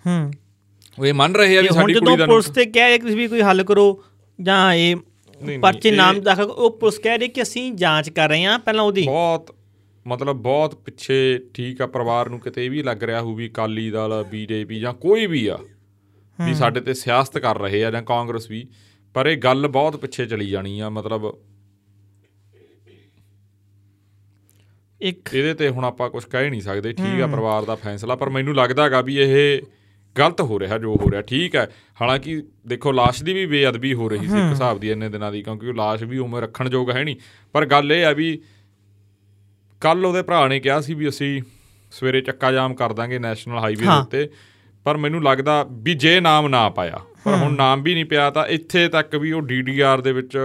ਹੂੰ। 0.04 0.30
ਉਹ 0.98 1.06
ਇਹ 1.06 1.14
ਮੰਨ 1.14 1.34
ਰਹੇ 1.34 1.58
ਆ 1.58 1.60
ਵੀ 1.62 1.68
ਸਾਡੀ 1.68 1.92
ਜਦੋਂ 1.92 2.06
ਕੁੜੀ 2.06 2.16
ਦਾ 2.16 2.26
ਪੁਲਿਸ 2.26 2.46
ਨੋਟ 2.46 2.54
ਤੇ 2.54 2.64
ਕਹਿ 2.66 2.98
ਕਿ 2.98 3.02
ਤੁਸੀਂ 3.02 3.16
ਵੀ 3.16 3.26
ਕੋਈ 3.28 3.42
ਹੱਲ 3.42 3.62
ਕਰੋ 3.62 4.02
ਜਾਂ 4.38 4.74
ਇਹ 4.74 4.96
ਪਰਚੇ 5.62 5.90
ਨਾਮ 5.90 6.20
ਦਾਖਲ 6.20 6.50
ਉਹ 6.50 6.70
ਪੁਲਿਸ 6.70 6.98
ਕਹਿ 6.98 7.18
ਰਹੀ 7.18 7.28
ਕਿ 7.28 7.42
ਅਸੀਂ 7.42 7.72
ਜਾਂਚ 7.72 8.08
ਕਰ 8.10 8.28
ਰਹੇ 8.28 8.44
ਹਾਂ 8.44 8.58
ਪਹਿਲਾਂ 8.58 8.84
ਉਹਦੀ। 8.84 9.02
ਬਹੁਤ 9.02 9.54
ਮਤਲਬ 10.06 10.36
ਬਹੁਤ 10.36 10.74
ਪਿੱਛੇ 10.74 11.16
ਠੀਕ 11.54 11.80
ਆ 11.82 11.86
ਪਰਿਵਾਰ 11.86 12.28
ਨੂੰ 12.28 12.40
ਕਿਤੇ 12.40 12.64
ਇਹ 12.66 12.70
ਵੀ 12.70 12.82
ਲੱਗ 12.82 13.02
ਰਿਹਾ 13.02 13.20
ਹੋਊ 13.20 13.34
ਵੀ 13.34 13.48
ਅਕਾਲੀ 13.48 13.90
ਦਲ 13.90 14.22
ਬੀਜੇਪੀ 14.30 14.80
ਜਾਂ 14.80 14.92
ਕੋਈ 14.94 15.26
ਵੀ 15.26 15.46
ਆ 15.46 15.58
ਵੀ 16.38 16.54
ਸਾਡੇ 16.54 16.80
ਤੇ 16.80 16.94
ਸਿਆਸਤ 16.94 17.38
ਕਰ 17.38 17.58
ਰਹੇ 17.58 17.84
ਆ 17.84 17.90
ਜਾਂ 17.90 18.02
ਕਾਂਗਰਸ 18.02 18.50
ਵੀ। 18.50 18.66
ਪਰ 19.14 19.26
ਇਹ 19.26 19.36
ਗੱਲ 19.36 19.68
ਬਹੁਤ 19.68 19.96
ਪਿੱਛੇ 19.96 20.26
ਚਲੀ 20.26 20.46
ਜਾਣੀ 20.46 20.80
ਆ 20.80 20.88
ਮਤਲਬ 20.88 21.38
ਇੱਕ 25.00 25.34
ਇਹਦੇ 25.34 25.54
ਤੇ 25.54 25.68
ਹੁਣ 25.68 25.84
ਆਪਾਂ 25.84 26.10
ਕੁਝ 26.10 26.24
ਕਹਿ 26.24 26.50
ਨਹੀਂ 26.50 26.60
ਸਕਦੇ 26.60 26.92
ਠੀਕ 26.92 27.20
ਆ 27.20 27.26
ਪਰਿਵਾਰ 27.26 27.64
ਦਾ 27.64 27.74
ਫੈਸਲਾ 27.74 28.16
ਪਰ 28.16 28.28
ਮੈਨੂੰ 28.28 28.54
ਲੱਗਦਾਗਾ 28.54 29.00
ਵੀ 29.00 29.16
ਇਹ 29.16 29.62
ਗਲਤ 30.18 30.40
ਹੋ 30.40 30.60
ਰਿਹਾ 30.60 30.78
ਜੋ 30.78 30.96
ਹੋ 30.96 31.10
ਰਿਹਾ 31.10 31.22
ਠੀਕ 31.22 31.56
ਹੈ। 31.56 31.70
ਹਾਲਾਂਕਿ 32.00 32.42
ਦੇਖੋ 32.66 32.92
ਲਾਸ਼ 32.92 33.24
ਦੀ 33.24 33.32
ਵੀ 33.32 33.46
ਬੇਅਦਬੀ 33.46 33.94
ਹੋ 33.94 34.08
ਰਹੀ 34.08 34.18
ਸੀ 34.18 34.38
ਇੱਕ 34.38 34.50
ਹਿਸਾਬ 34.50 34.80
ਦੀ 34.80 34.90
ਇੰਨੇ 34.90 35.08
ਦਿਨਾਂ 35.08 35.32
ਦੀ 35.32 35.42
ਕਿਉਂਕਿ 35.42 35.68
ਉਹ 35.68 35.74
ਲਾਸ਼ 35.74 36.02
ਵੀ 36.04 36.18
ਉਮਰ 36.18 36.42
ਰੱਖਣ 36.42 36.68
ਯੋਗ 36.72 36.90
ਹੈ 36.90 37.04
ਨਹੀਂ। 37.04 37.16
ਪਰ 37.52 37.66
ਗੱਲ 37.66 37.92
ਇਹ 37.92 38.04
ਆ 38.06 38.12
ਵੀ 38.12 38.42
ਕੱਲ 39.80 40.06
ਉਹਦੇ 40.06 40.22
ਭਰਾ 40.22 40.48
ਨੇ 40.48 40.60
ਕਿਹਾ 40.60 40.80
ਸੀ 40.80 40.94
ਵੀ 40.94 41.08
ਅਸੀਂ 41.08 41.42
ਸਵੇਰੇ 41.90 42.20
ਚੱਕਾ 42.20 42.52
ਜਾਮ 42.52 42.74
ਕਰ 42.74 42.92
ਦਾਂਗੇ 42.92 43.18
ਨੈਸ਼ਨਲ 43.18 43.58
ਹਾਈਵੇ। 43.58 43.86
ਉੱਤੇ। 44.00 44.28
ਪਰ 44.84 44.96
ਮੈਨੂੰ 44.96 45.22
ਲੱਗਦਾ 45.22 45.66
ਵੀ 45.72 45.94
ਜੇ 45.94 46.20
ਨਾਮ 46.20 46.48
ਨਾ 46.48 46.68
ਪਾਇਆ 46.68 47.00
ਪਰ 47.24 47.34
ਹੁਣ 47.34 47.56
ਨਾਮ 47.56 47.82
ਵੀ 47.82 47.94
ਨਹੀਂ 47.94 48.04
ਪਿਆ 48.04 48.30
ਤਾਂ 48.30 48.46
ਇੱਥੇ 48.46 48.88
ਤੱਕ 48.88 49.16
ਵੀ 49.16 49.32
ਉਹ 49.32 49.42
ਡੀਡੀਆਰ 49.42 50.00
ਦੇ 50.00 50.12
ਵਿੱਚ 50.12 50.38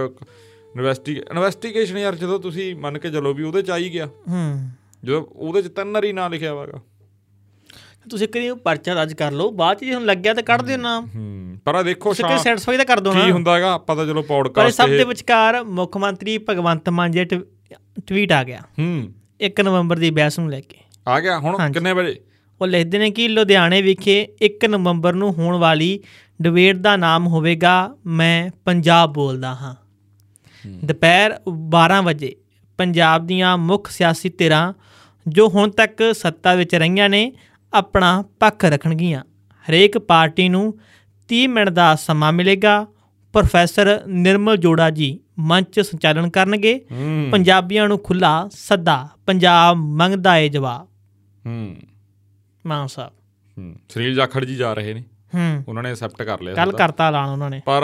ਇਨਵੈਸਟੀ 0.76 1.12
ਇਨਵੈਸਟੀਗੇਸ਼ਨ 1.12 1.98
ਯਾਰ 1.98 2.14
ਜਦੋਂ 2.14 2.40
ਤੁਸੀਂ 2.40 2.76
ਮੰਨ 2.76 2.98
ਕੇ 2.98 3.10
ਚੱਲੋ 3.10 3.34
ਵੀ 3.34 3.42
ਉਹਦੇ 3.42 3.62
ਚ 3.62 3.70
ਆ 3.70 3.76
ਹੀ 3.76 3.92
ਗਿਆ। 3.92 4.06
ਹੂੰ। 4.06 4.70
ਜਦੋਂ 5.04 5.26
ਉਹਦੇ 5.32 5.62
ਚ 5.62 5.68
ਤਿੰਨ 5.68 5.92
ਵਾਰੀ 5.92 6.12
ਨਾਂ 6.12 6.30
ਲਿਖਿਆ 6.30 6.52
ਹੋਵੇਗਾ 6.52 6.80
ਤੁਸੀਂ 8.10 8.28
ਕਰੀ 8.28 8.52
ਪਰਚਾ 8.52 8.94
ਦਰਜ 8.94 9.12
ਕਰ 9.12 9.32
ਲਓ 9.32 9.50
ਬਾਅਦ 9.50 9.78
ਚ 9.78 9.84
ਜੇ 9.84 9.94
ਹੁਣ 9.94 10.04
ਲੱਗਿਆ 10.04 10.34
ਤਾਂ 10.34 10.42
ਕੱਢ 10.42 10.62
ਦਿਓ 10.62 10.76
ਨਾਮ। 10.76 11.08
ਹੂੰ। 11.14 11.58
ਪਰ 11.64 11.74
ਆ 11.74 11.82
ਦੇਖੋ 11.82 12.12
ਸ਼ਾਮ 12.12 12.38
ਸੈਟੀਸਫਾਈ 12.38 12.76
ਤਾਂ 12.76 12.84
ਕਰ 12.84 13.00
ਦੋ 13.00 13.12
ਨਾ 13.14 13.24
ਕੀ 13.24 13.30
ਹੁੰਦਾ 13.30 13.54
ਹੈਗਾ 13.54 13.72
ਆਪਾਂ 13.72 13.96
ਤਾਂ 13.96 14.06
ਚਲੋ 14.06 14.22
ਪਰ 14.22 14.28
ਪੌਡਕਾਸਟ 14.28 14.76
ਸਭ 14.76 14.88
ਦੇ 14.88 15.04
ਵਿਚਕਾਰ 15.04 15.64
ਮੁੱਖ 15.64 15.96
ਮੰਤਰੀ 15.96 16.38
ਭਗਵੰਤ 16.38 16.88
ਮਾਨ 16.88 17.10
ਜੀ 17.10 17.24
ਟਵੀਟ 17.24 18.32
ਆ 18.32 18.44
ਗਿਆ। 18.44 18.60
ਹੂੰ। 18.78 19.12
1 19.46 19.62
ਨਵੰਬਰ 19.62 19.96
ਦੀ 19.96 20.10
ਬਹਿਸ 20.10 20.38
ਨੂੰ 20.38 20.50
ਲੈ 20.50 20.60
ਕੇ। 20.60 20.78
ਆ 21.08 21.20
ਗਿਆ 21.20 21.38
ਹੁਣ। 21.38 21.72
ਕਿੰਨੇ 21.72 21.92
ਵਜੇ? 21.92 22.20
ਉਹ 22.60 22.66
ਲਿਖਦੇ 22.66 22.98
ਨੇ 22.98 23.10
ਕਿ 23.10 23.28
ਲੁਧਿਆਣੇ 23.28 23.82
ਵਿਖੇ 23.82 24.28
1 24.42 24.66
ਨਵੰਬਰ 24.68 25.12
ਨੂੰ 25.12 25.32
ਹੋਣ 25.32 25.56
ਵਾਲੀ 25.56 26.00
ਡਿਬੇਟ 26.42 26.76
ਦਾ 26.76 26.96
ਨਾਮ 26.96 27.26
ਹੋਵੇਗਾ 27.26 27.94
ਮੈਂ 28.06 28.50
ਪੰਜਾਬ 28.64 29.12
ਬੋਲਦਾ 29.12 29.48
ਹਾਂ। 29.48 29.74
ਦੁਪਹਿਰ 30.84 31.30
12 31.48 32.02
ਵਜੇ 32.02 32.36
ਪੰਜਾਬ 32.78 33.26
ਦੀਆਂ 33.26 33.58
ਮੁੱਖ 33.58 33.90
ਸਿਆਸੀ 33.90 34.28
ਧਿਰਾਂ 34.28 34.72
ਜੋ 35.28 35.48
ਹੁਣ 35.48 35.70
ਤੱਕ 35.70 36.14
ਸੱਤਾ 36.14 36.54
ਵਿੱਚ 36.54 36.74
ਰਹੀਆਂ 36.74 37.08
ਨੇ 37.08 37.32
ਆਪਣਾ 37.74 38.24
ਪੱਖ 38.40 38.64
ਰੱਖਣਗੀਆਂ। 38.64 39.20
ਹਰੇਕ 39.70 39.98
ਪਾਰਟੀ 39.98 40.48
ਨੂੰ 40.48 40.78
30 41.28 41.46
ਮਿੰਟ 41.46 41.68
ਦਾ 41.68 41.94
ਸਮਾਂ 41.94 42.32
ਮਿਲੇਗਾ। 42.32 42.86
ਪ੍ਰੋਫੈਸਰ 43.32 44.02
ਨਿਰਮਲ 44.06 44.56
ਜੋੜਾ 44.56 44.90
ਜੀ 44.90 45.20
ਮੰਚ 45.38 45.80
ਸੰਚਾਲਨ 45.80 46.30
ਕਰਨਗੇ। 46.30 46.80
ਪੰਜਾਬੀਆਂ 47.30 47.88
ਨੂੰ 47.88 47.98
ਖੁੱਲਾ 47.98 48.48
ਸੱਦਾ 48.52 49.08
ਪੰਜਾਬ 49.26 49.76
ਮੰਗਦਾ 49.76 50.36
ਏ 50.36 50.48
ਜਵਾਬ। 50.48 50.88
ਹੂੰ। 51.46 51.76
ਮਾਨ 52.66 52.86
ਸਾਹਿਬ 52.86 53.12
ਹੂੰ। 53.58 53.76
ਸੁਨੀਲ 53.88 54.14
ਜਾਖੜ 54.14 54.44
ਜੀ 54.44 54.56
ਜਾ 54.56 54.74
ਰਹੇ 54.74 54.94
ਨੇ। 54.94 55.04
ਹੂੰ। 55.34 55.64
ਉਹਨਾਂ 55.68 55.82
ਨੇ 55.82 55.90
ਐਕਸੈਪਟ 55.90 56.22
ਕਰ 56.22 56.40
ਲਿਆ 56.40 56.54
ਕੱਲ। 56.54 56.72
ਕਰਤਾ 56.72 57.08
ਐਲਾਨ 57.08 57.28
ਉਹਨਾਂ 57.28 57.50
ਨੇ। 57.50 57.62
ਪਰ 57.64 57.82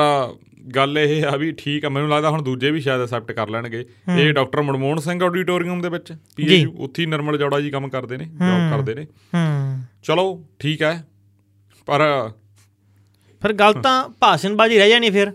ਗੱਲ 0.77 0.99
ਇਹ 0.99 1.25
ਆ 1.25 1.37
ਵੀ 1.37 1.53
ਠੀਕ 1.53 1.85
ਆ 1.85 1.89
ਮੈਨੂੰ 1.89 2.11
ਲੱਗਦਾ 2.11 2.31
ਹੁਣ 2.31 2.43
ਦੂਜੇ 2.43 2.71
ਵੀ 2.71 2.81
ਸ਼ਾਇਦ 2.81 3.01
ਐਕਸੈਪਟ 3.01 3.33
ਕਰ 3.33 3.49
ਲੈਣਗੇ। 3.49 3.87
ਇਹ 4.19 4.33
ਡਾਕਟਰ 4.33 4.63
ਮਨਮੋਹਨ 4.63 4.99
ਸਿੰਘ 4.99 5.25
ਆਡੀਟੋਰੀਅਮ 5.25 5.81
ਦੇ 5.81 5.89
ਵਿੱਚ 5.89 6.13
ਪੀਏਯੂ 6.37 6.73
ਉੱਥੇ 6.79 7.07
ਨਰਮਲ 7.07 7.39
ਜੋੜਾ 7.39 7.61
ਜੀ 7.61 7.71
ਕੰਮ 7.71 7.89
ਕਰਦੇ 7.89 8.17
ਨੇ 8.17 8.25
ਜੌਬ 8.25 8.71
ਕਰਦੇ 8.71 8.95
ਨੇ। 8.95 9.05
ਹੂੰ। 9.05 9.83
ਚਲੋ 10.03 10.45
ਠੀਕ 10.59 10.83
ਹੈ। 10.83 11.07
ਪਰ 11.87 12.31
ਫਿਰ 13.43 13.53
ਗੱਲ 13.53 13.73
ਤਾਂ 13.73 14.09
ਭਾਸ਼ਣਬਾਜ਼ੀ 14.09 14.79
ਰਹਿ 14.79 14.89
ਜਾਣੀ 14.89 15.11
ਫਿਰ। 15.11 15.33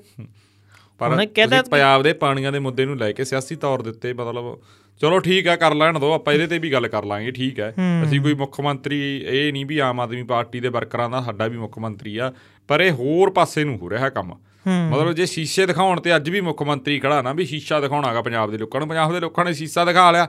ਪਰ 1.00 1.12
ਉਹਨੇ 1.12 1.26
ਤੁਸੀਂ 1.26 1.64
ਪੰਜਾਬ 1.64 2.04
ਦੇ 2.04 2.14
ਪਾਣੀਆਂ 2.14 2.52
ਦੇ 2.52 2.60
ਮੁੱਦੇ 2.60 2.86
ਨੂੰ 2.86 2.98
ਲੈ 2.98 3.12
ਕੇ 3.12 3.26
ਸਿਆਸੀ 3.26 3.56
ਤੌਰ 3.56 3.82
ਦੇ 3.82 3.90
ਉੱਤੇ 3.90 4.14
ਮਤਲਬ 4.14 4.60
ਚਲੋ 5.02 5.20
ਠੀਕ 5.20 5.48
ਆ 5.48 5.56
ਕਰ 5.56 5.74
ਲੈਣ 5.76 6.00
ਦੋ 6.00 6.12
ਆਪਾਂ 6.14 6.34
ਇਹਦੇ 6.34 6.48
ਤੇ 6.48 6.58
ਵੀ 6.60 6.72
ਗੱਲ 6.72 6.88
ਕਰ 6.88 7.06
ਲਾਂਗੇ 7.06 7.32
ਠੀਕ 7.32 7.60
ਹੈ। 7.60 7.74
ਅਸੀਂ 8.04 8.22
ਕੋਈ 8.22 8.34
ਮੁੱਖ 8.34 8.60
ਮੰਤਰੀ 8.62 9.00
ਇਹ 9.26 9.54
ਨਹੀਂ 9.54 9.66
ਵੀ 9.66 9.78
ਆਮ 9.80 10.00
ਆਦਮੀ 10.00 10.24
ਪਾਰਟੀ 10.24 10.60
ਦੇ 10.60 10.68
ਵਰਕਰਾਂ 10.70 11.10
ਦਾ 11.10 11.22
ਸਾਡਾ 11.22 11.48
ਵੀ 11.48 11.58
ਮੁੱਖ 11.58 11.78
ਮੰਤਰੀ 11.80 12.18
ਆ 12.18 12.32
ਪਰ 12.68 12.82
ਇਹ 12.82 12.92
ਹੋਰ 12.92 13.30
ਪਾਸੇ 13.30 13.64
ਨੂੰ 13.64 13.78
ਹੋ 13.78 13.90
ਰਿਹਾ 13.90 14.10
ਕੰਮ। 14.10 14.34
ਮਤਲਬ 14.68 15.12
ਜੇ 15.14 15.26
ਸ਼ੀਸ਼ੇ 15.26 15.66
ਦਿਖਾਉਣ 15.66 16.00
ਤੇ 16.00 16.16
ਅੱਜ 16.16 16.30
ਵੀ 16.30 16.42
ਮੁੱਖ 16.42 16.64
ਮੰਤਰੀ 16.64 17.00
ਖੜਾ 17.00 17.22
ਨਾ 17.22 17.34
ਵੀ 17.34 17.46
ਸ਼ੀਸ਼ਾ 17.46 17.80
ਦਿਖਾਉਣਾਗਾ 17.80 18.22
ਪੰਜਾਬ 18.22 18.52
ਦੇ 18.52 18.58
ਲੋਕਾਂ 18.58 18.80
ਨੂੰ 18.80 18.90
ਪੰਜਾਬ 18.90 19.14
ਦੇ 19.14 19.20
ਲੋਕਾਂ 19.20 19.46
ਨੇ 19.46 19.54
ਸ਼ੀਸ਼ਾ 19.54 19.86
ਦਿਖਾ 19.86 20.12
ਲਿਆ। 20.12 20.28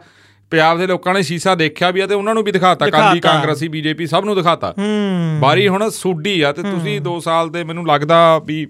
ਪੰਜਾਬ 0.51 0.79
ਦੇ 0.79 0.87
ਲੋਕਾਂ 0.87 1.15
ਨੇ 1.15 1.23
ਸ਼ੀਸ਼ਾ 1.23 1.55
ਦੇਖਿਆ 1.55 1.91
ਵੀ 1.91 2.01
ਆ 2.01 2.07
ਤੇ 2.07 2.15
ਉਹਨਾਂ 2.15 2.35
ਨੂੰ 2.35 2.45
ਵੀ 2.45 2.53
ਦਿਖਾਤਾ 2.53 2.85
ਦਿਖਾਤਾ। 2.85 3.15
ਕਾਂਗਰਸੀ 3.21 3.69
ਬੀਜੇਪੀ 3.69 4.07
ਸਭ 4.07 4.25
ਨੂੰ 4.25 4.37
ਦਿਖਾਤਾ। 4.37 4.75
ਹੂੰ। 4.79 5.39
ਬਾਰੀ 5.41 5.69
ਹੁਣ 5.69 5.89
ਸੂਡੀ 5.91 6.41
ਆ 6.41 6.53
ਤੇ 6.53 6.63
ਤੁਸੀਂ 6.63 7.01
2 7.01 7.19
ਸਾਲ 7.21 7.49
ਤੇ 7.49 7.65
ਮੈਨੂੰ 7.65 7.87
ਲੱਗਦਾ 7.87 8.39
ਵੀ 8.39 8.67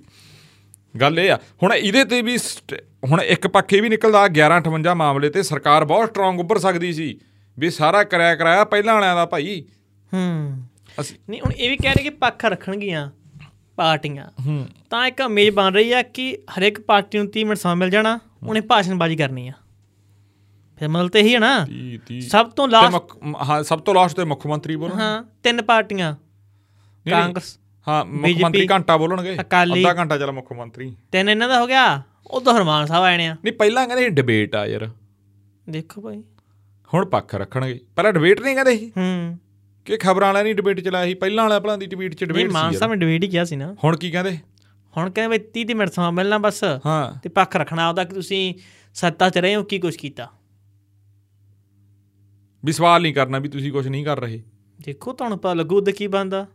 ਗੱਲ 1.00 1.20
ਇਹ 1.20 1.32
ਆ। 1.32 1.38
ਹੁਣ 1.62 1.72
ਇਹਦੇ 1.72 2.04
ਤੇ 2.04 2.22
ਵੀ 2.22 2.38
ਹੁਣ 3.04 3.20
ਇੱਕ 3.20 3.46
ਪੱਖੇ 3.46 3.80
ਵੀ 3.80 3.88
ਨਿਕਲਦਾ 3.88 4.28
1158 4.28 4.94
ਮਾਮਲੇ 4.94 5.30
ਤੇ 5.30 5.42
ਸਰਕਾਰ 5.42 5.84
ਬਹੁਤ 5.84 6.08
ਸਟਰੋਂਗ 6.08 6.40
ਉੱਭਰ 6.40 6.58
ਸਕਦੀ 6.58 6.92
ਸੀ 6.92 7.20
ਵੀ 7.58 7.70
ਸਾਰਾ 7.70 8.04
ਕਰਾਇਆ 8.04 8.36
ਕਰਾਇਆ 8.36 8.64
ਪਹਿਲਾਂ 8.64 8.94
ਵਾਲਿਆਂ 8.94 9.16
ਦਾ 9.16 9.26
ਭਾਈ। 9.26 9.64
ਹੂੰ। 10.14 10.62
ਨਹੀਂ 11.30 11.40
ਹੁਣ 11.40 11.52
ਇਹ 11.52 11.70
ਵੀ 11.70 11.76
ਕਹਿ 11.76 11.94
ਰਹੇ 11.94 12.02
ਕਿ 12.02 12.10
ਪੱਖ 12.10 12.44
ਰੱਖਣਗੀਆਂ 12.44 13.10
ਪਾਰਟੀਆਂ। 13.76 14.26
ਤਾਂ 14.90 15.06
ਇੱਕ 15.06 15.20
ਇਮੇਜ 15.20 15.50
ਬਣ 15.50 15.74
ਰਹੀ 15.74 15.92
ਆ 15.92 16.02
ਕਿ 16.02 16.38
ਹਰੇਕ 16.58 16.80
ਪਾਰਟੀ 16.80 17.18
ਨੂੰ 17.18 17.30
30 17.38 17.44
ਮਿੰਟ 17.44 17.58
ਸਮਾਂ 17.58 17.76
ਮਿਲ 17.76 17.90
ਜਾਣਾ 17.90 18.18
ਉਹਨੇ 18.46 18.60
ਭਾਸ਼ਣਬਾਜ਼ੀ 18.60 19.16
ਕਰਨੀ 19.16 19.48
ਆ। 19.48 19.52
ਫਿਰ 20.78 20.88
ਮਤਲਬ 20.88 21.10
ਤੇ 21.10 21.20
ਇਹੀ 21.20 21.34
ਹੈ 21.34 21.38
ਨਾ। 21.38 21.66
ਸਭ 22.20 22.50
ਤੋਂ 22.50 22.68
ਲਾਸਟ 22.68 22.94
ਹਾਂ 23.50 23.62
ਸਭ 23.62 23.78
ਤੋਂ 23.78 23.94
ਲਾਸਟ 23.94 24.16
ਤੇ 24.16 24.24
ਮੁੱਖ 24.24 24.46
ਮੰਤਰੀ 24.46 24.76
ਬੋਲਣ। 24.76 24.94
ਹਾਂ 24.94 25.24
ਤਿੰਨ 25.42 25.62
ਪਾਰਟੀਆਂ। 25.62 26.16
ਕਾਂਗਰਸ। 27.10 27.58
ਹਾਂ 27.88 28.04
ਮੁੱਖ 28.04 28.42
ਮੰਤਰੀ 28.42 28.66
ਘੰਟਾ 28.70 28.96
ਬੋਲਣਗੇ। 28.96 29.36
ਅੱਧਾ 29.40 29.94
ਘੰਟਾ 29.98 30.18
ਚੱਲ 30.18 30.32
ਮੁੱਖ 30.32 30.52
ਮੰਤਰੀ 30.52 30.96
ਤਿੰਨ 31.12 31.28
ਇਹਨਾਂ 31.28 31.48
ਦਾ 31.48 31.60
ਹੋ 31.60 31.66
ਗਿਆ? 31.66 32.02
ਉਦੋਂ 32.30 32.56
ਹਰਮਾਨ 32.56 32.86
ਸਾਹਿਬ 32.86 33.04
ਆਏ 33.04 33.16
ਨੇ 33.16 33.26
ਆ। 33.26 33.36
ਨਹੀਂ 33.44 33.54
ਪਹਿਲਾਂ 33.54 33.86
ਕਹਿੰਦੇ 33.86 34.08
ਡਿਬੇਟ 34.08 34.54
ਆ 34.54 34.66
ਯਾਰ। 34.66 34.90
ਦੇਖੋ 35.70 36.00
ਭਾਈ। 36.00 36.22
ਹੁਣ 36.94 37.06
ਪੱਖ 37.06 37.34
ਰੱਖਣਗੇ। 37.34 37.80
ਪਹਿਲਾਂ 37.96 38.12
ਡਿਬੇਟ 38.12 38.40
ਨਹੀਂ 38.40 38.54
ਕਹਿੰਦੇ 38.54 38.78
ਸੀ? 38.78 38.92
ਹੂੰ। 38.96 39.38
ਕਿ 39.84 39.96
ਖਬਰਾਂ 39.96 40.28
ਵਾਲਿਆਂ 40.28 40.44
ਨੇ 40.44 40.52
ਡਿਬੇਟ 40.52 40.80
ਚਲਾਇਆ 40.80 41.06
ਸੀ? 41.06 41.14
ਪਹਿਲਾਂ 41.14 41.44
ਵਾਲਿਆਂ 41.44 41.60
ਭਲਾਂ 41.60 41.78
ਦੀ 41.78 41.86
ਡਿਬੇਟ 41.86 42.14
ਚ 42.14 42.24
ਡਿਬੇਟ 42.24 42.50
ਮਾਨ 42.50 42.72
ਸੀ 42.72 42.78
ਸਾਹਿਬ 42.78 42.90
ਯਾਰ। 42.90 42.96
ਨੇ 42.96 43.06
ਡਿਬੇਟ 43.06 43.24
ਹੀ 43.24 43.28
ਕਿਹਾ 43.28 43.44
ਸੀ 43.44 43.56
ਨਾ। 43.56 43.76
ਹੁਣ 43.84 43.96
ਕੀ 43.96 44.10
ਕਹਿੰਦੇ? 44.10 44.38
ਹੁਣ 44.96 45.10
ਕਹਿੰਦੇ 45.10 45.38
ਬਈ 45.38 45.44
30 45.44 45.64
30 45.64 45.74
ਮਿੰਟ 45.74 45.90
ਸਮਾਂ 45.90 46.12
ਮਿਲਣਾ 46.12 46.38
ਬਸ। 46.38 46.64
ਹਾਂ। 46.64 47.20
ਤੇ 47.20 47.28
ਪੱਖ 47.28 47.56
ਰੱਖਣਾ 47.56 47.88
ਉਹਦਾ 47.88 48.04
ਕਿ 48.04 48.14
ਤੁਸੀਂ 48.14 48.54
ਸੱਤਾ 48.94 49.30
'ਚ 49.30 49.38
ਰਹੇ 49.38 49.56
ਹੋ 49.56 49.62
ਕੀ 49.62 49.78
ਕੁਝ 49.78 49.96
ਕੀਤਾ? 49.96 50.30
ਵੀ 52.64 52.72
ਸਵਾਲ 52.72 53.02
ਨਹੀਂ 53.02 53.14
ਕਰਨਾ 53.14 53.38
ਵੀ 53.38 53.48
ਤੁਸੀਂ 53.48 53.72
ਕੁਝ 53.72 53.88
ਨਹੀਂ 53.88 54.04
ਕਰ 54.04 54.20
ਰਹੇ। 54.20 54.42
ਦੇਖੋ 54.80 55.12
ਤੁਹਾਨੂੰ 55.12 55.38
ਪਤਾ 55.38 55.54
ਲੱਗੂ 55.54 55.76
ਉਹਦੇ 55.76 55.92
ਕੀ 55.92 56.06
ਬੰਦਾ 56.06 56.46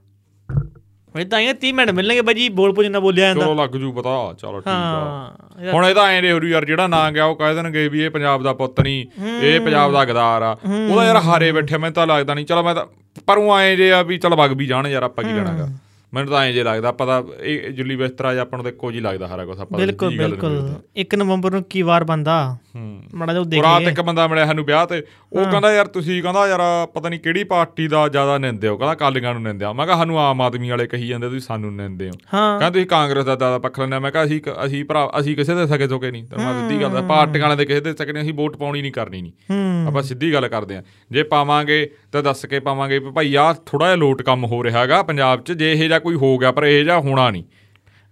ਮੈਂ 1.15 1.25
ਤਾਂ 1.25 1.39
ਇਹ 1.39 1.53
30 1.61 1.71
ਮਿੰਟ 1.71 1.89
ਮਿਲਣਗੇ 1.91 2.21
ਬਾਜੀ 2.21 2.47
ਬੋਲ 2.49 2.73
ਪੋ 2.73 2.83
ਜਿੰਨਾ 2.83 2.99
ਬੋਲਿਆ 2.99 3.27
ਜਾਂਦਾ। 3.27 3.45
ਚਲੋ 3.45 3.53
ਲੱਗ 3.53 3.69
ਜੂ 3.69 3.91
ਪਤਾ 3.91 4.33
ਚਲੋ 4.37 4.59
ਠੀਕ 4.59 4.67
ਆ। 4.67 4.71
ਹਾਂ 4.71 5.71
ਹੁਣ 5.73 5.85
ਇਹਦਾ 5.85 6.07
ਐਂ 6.07 6.21
ਦੇ 6.21 6.31
ਹੋਰੂ 6.31 6.47
ਯਾਰ 6.47 6.65
ਜਿਹੜਾ 6.65 6.87
ਨਾਂ 6.87 7.11
ਗਿਆ 7.11 7.25
ਉਹ 7.25 7.35
ਕਹਿ 7.35 7.53
ਦੇਣਗੇ 7.55 7.87
ਵੀ 7.87 8.01
ਇਹ 8.01 8.09
ਪੰਜਾਬ 8.09 8.43
ਦਾ 8.43 8.53
ਪੁੱਤ 8.53 8.79
ਨਹੀਂ 8.81 9.05
ਇਹ 9.41 9.59
ਪੰਜਾਬ 9.61 9.91
ਦਾ 9.93 10.05
ਗਦਾਰ 10.05 10.41
ਆ। 10.41 10.51
ਉਹਦਾ 10.89 11.05
ਯਾਰ 11.05 11.15
ਹਾਰੇ 11.15 11.51
ਬੈਠੇ 11.51 11.77
ਮੈਨੂੰ 11.77 11.93
ਤਾਂ 11.93 12.07
ਲੱਗਦਾ 12.07 12.33
ਨਹੀਂ 12.33 12.45
ਚਲੋ 12.45 12.63
ਮੈਂ 12.63 12.75
ਤਾਂ 12.75 12.85
ਪਰ 13.27 13.37
ਉਹ 13.37 13.57
ਐਂ 13.59 13.75
ਜੇ 13.75 13.91
ਆ 13.91 14.01
ਵੀ 14.01 14.17
ਚਲ 14.17 14.35
ਵਗ 14.35 14.51
ਵੀ 14.51 14.65
ਜਾਣ 14.65 14.87
ਯਾਰ 14.87 15.03
ਆਪਾਂ 15.03 15.23
ਕੀ 15.23 15.33
ਲੈਣਾਗਾ 15.33 15.67
ਮੈਨੂੰ 16.13 16.31
ਤਾਂ 16.31 16.41
ਐਂ 16.41 16.51
ਜੇ 16.53 16.63
ਲੱਗਦਾ 16.63 16.91
ਪਤਾ 16.91 17.23
ਇਹ 17.41 17.69
ਜੁਲੀ 17.73 17.95
ਬਿਸਤਰਾ 17.95 18.33
ਜਾਂ 18.33 18.41
ਆਪਾਂ 18.41 18.57
ਨੂੰ 18.57 18.63
ਤਾਂ 18.63 18.71
ਇੱਕੋ 18.71 18.91
ਜੀ 18.91 18.99
ਲੱਗਦਾ 18.99 19.27
ਸਾਰਾ 19.27 19.45
ਕੁਝ 19.45 19.59
ਆਪਾਂ 19.59 19.77
ਤਾਂ 19.79 19.85
ਬਿਲਕੁਲ 19.85 20.17
ਬਿਲਕੁਲ। 20.17 20.51
ਨਿਬੇੜਦੇ। 20.51 21.01
1 21.01 21.15
ਨਵੰਬਰ 21.17 21.51
ਨੂੰ 21.51 21.63
ਕੀ 21.63 21.81
ਵਾਰ 21.81 22.03
ਬੰਦਾ 22.03 22.35
ਹੂੰ। 22.75 23.03
ਮਾੜਾ 23.15 23.33
ਜਿਹਾ 23.33 23.41
ਉਹ 23.43 23.63
ਰਾਤ 23.63 23.79
ਦੇਖੀਏ 23.79 23.91
ਇੱਕ 23.91 24.01
ਬੰਦਾ 24.01 24.27
ਮਿਲਿਆ 24.27 24.45
ਸਾਨੂੰ 24.45 24.65
ਵਿਆਹ 24.65 24.85
ਤੇ 24.85 25.01
ਉਹ 25.33 25.45
ਕਹਿੰਦਾ 25.45 25.73
ਯਾਰ 25.73 25.87
ਤੁਸੀਂ 25.87 26.21
ਕਹਿੰਦਾ 26.23 26.47
ਯਾਰ 26.47 26.61
ਪਤਾ 26.93 27.09
ਨਹੀਂ 27.09 27.19
ਕਿਹੜੀ 27.19 27.43
ਪਾਰਟੀ 27.43 27.87
ਦਾ 27.87 28.07
ਜ਼ਿਆਦਾ 28.07 28.37
ਨਿੰਦੇ 28.37 28.67
ਹੋ। 28.67 28.77
ਕਹਿੰਦਾ 28.77 28.95
ਕਾਲੀਆਂ 28.95 29.33
ਨੂੰ 29.33 29.41
ਨਿੰਦੇ 29.43 29.65
ਆ। 29.65 29.71
ਮੈਂ 29.73 29.85
ਕਿਹਾ 29.85 29.97
ਸਾਨੂੰ 29.97 30.19
ਆਮ 30.19 30.41
ਆਦਮੀ 30.41 30.69
ਵਾਲੇ 30.69 30.87
ਕਹੀ 30.87 31.07
ਜਾਂਦੇ 31.07 31.27
ਤੁਸੀਂ 31.27 31.39
ਸਾਨੂੰ 31.39 31.73
ਨਿੰਦੇ 31.75 32.09
ਹੋ। 32.09 32.13
ਕਹਿੰਦਾ 32.31 32.69
ਤੁਸੀਂ 32.69 32.85
ਕਾਂਗਰਸ 32.87 33.25
ਦਾ 33.25 33.35
ਜ਼ਿਆਦਾ 33.35 33.57
ਪੱਖ 33.59 33.79
ਆ 33.79 33.85
ਮੈਂ 33.99 34.11
ਕਿਹਾ 34.11 34.23
ਅਸੀਂ 34.23 34.39
ਅਸੀਂ 34.65 34.83
ਭਰਾ 34.85 35.09
ਅਸੀਂ 35.19 35.35
ਕਿਸੇ 35.35 35.55
ਦੇ 35.55 35.65
ਸਕੇ 35.67 35.87
ਚੋਕੇ 35.87 36.11
ਨਹੀਂ। 36.11 36.23
ਤਾਂ 36.23 36.37
ਮੈਂ 36.39 36.53
ਸਿੱਧੀ 36.59 36.81
ਗੱਲ 36.81 36.89
ਦਾ 36.89 37.01
ਪਾਰਟੀਆਂ 37.01 37.43
ਵਾਲੇ 37.43 37.55
ਦੇ 37.55 37.65
ਕਿਸੇ 37.65 37.81
ਦੇ 37.81 37.93
ਸਕੇ 37.93 38.13
ਨਹੀਂ 38.13 38.23
ਅਸੀਂ 38.23 38.33
ਵੋਟ 38.33 38.57
ਪਾਉਣੀ 38.57 38.81
ਨਹੀਂ 38.81 38.91
ਕਰਨੀ 38.91 39.21
ਨਹੀਂ 39.21 39.87
ਆਪਾਂ 39.87 40.01
ਸਿੱਧੀ 40.03 40.33
ਗੱਲ 40.33 40.47
ਕਰਦੇ 40.47 40.75
ਆ। 40.75 40.83
ਜੇ 41.11 41.23
ਪਾਵਾਂਗੇ 41.23 41.89
ਤਾਂ 42.11 42.23
ਦੱਸ 42.23 42.45
ਕੇ 42.45 42.59
ਪਾਵਾਂਗੇ 42.59 42.99
ਭਾਈ 42.99 43.35
ਆਹ 43.35 43.53
ਥੋੜਾ 43.65 43.85
ਜਿਹਾ 43.85 43.95
ਲੋਟ 43.95 44.21
ਕੰਮ 44.21 44.45
ਹੋ 44.45 44.63
ਰਿਹਾ 44.63 44.79
ਹੈਗਾ 44.79 45.01
ਪੰਜਾਬ 45.03 45.41
'ਚ। 45.41 45.51
ਜੇ 45.51 45.71
ਇਹ 45.73 45.89
ਕੋਈ 46.03 46.15
ਹੋ 46.15 46.37
ਗਿਆ 46.37 46.51
ਪਰ 46.51 46.63
ਇਹ 46.63 46.83
ਜਿਹਾ 46.83 46.99
ਹੋਣਾ 46.99 47.29
ਨਹੀਂ। 47.31 47.43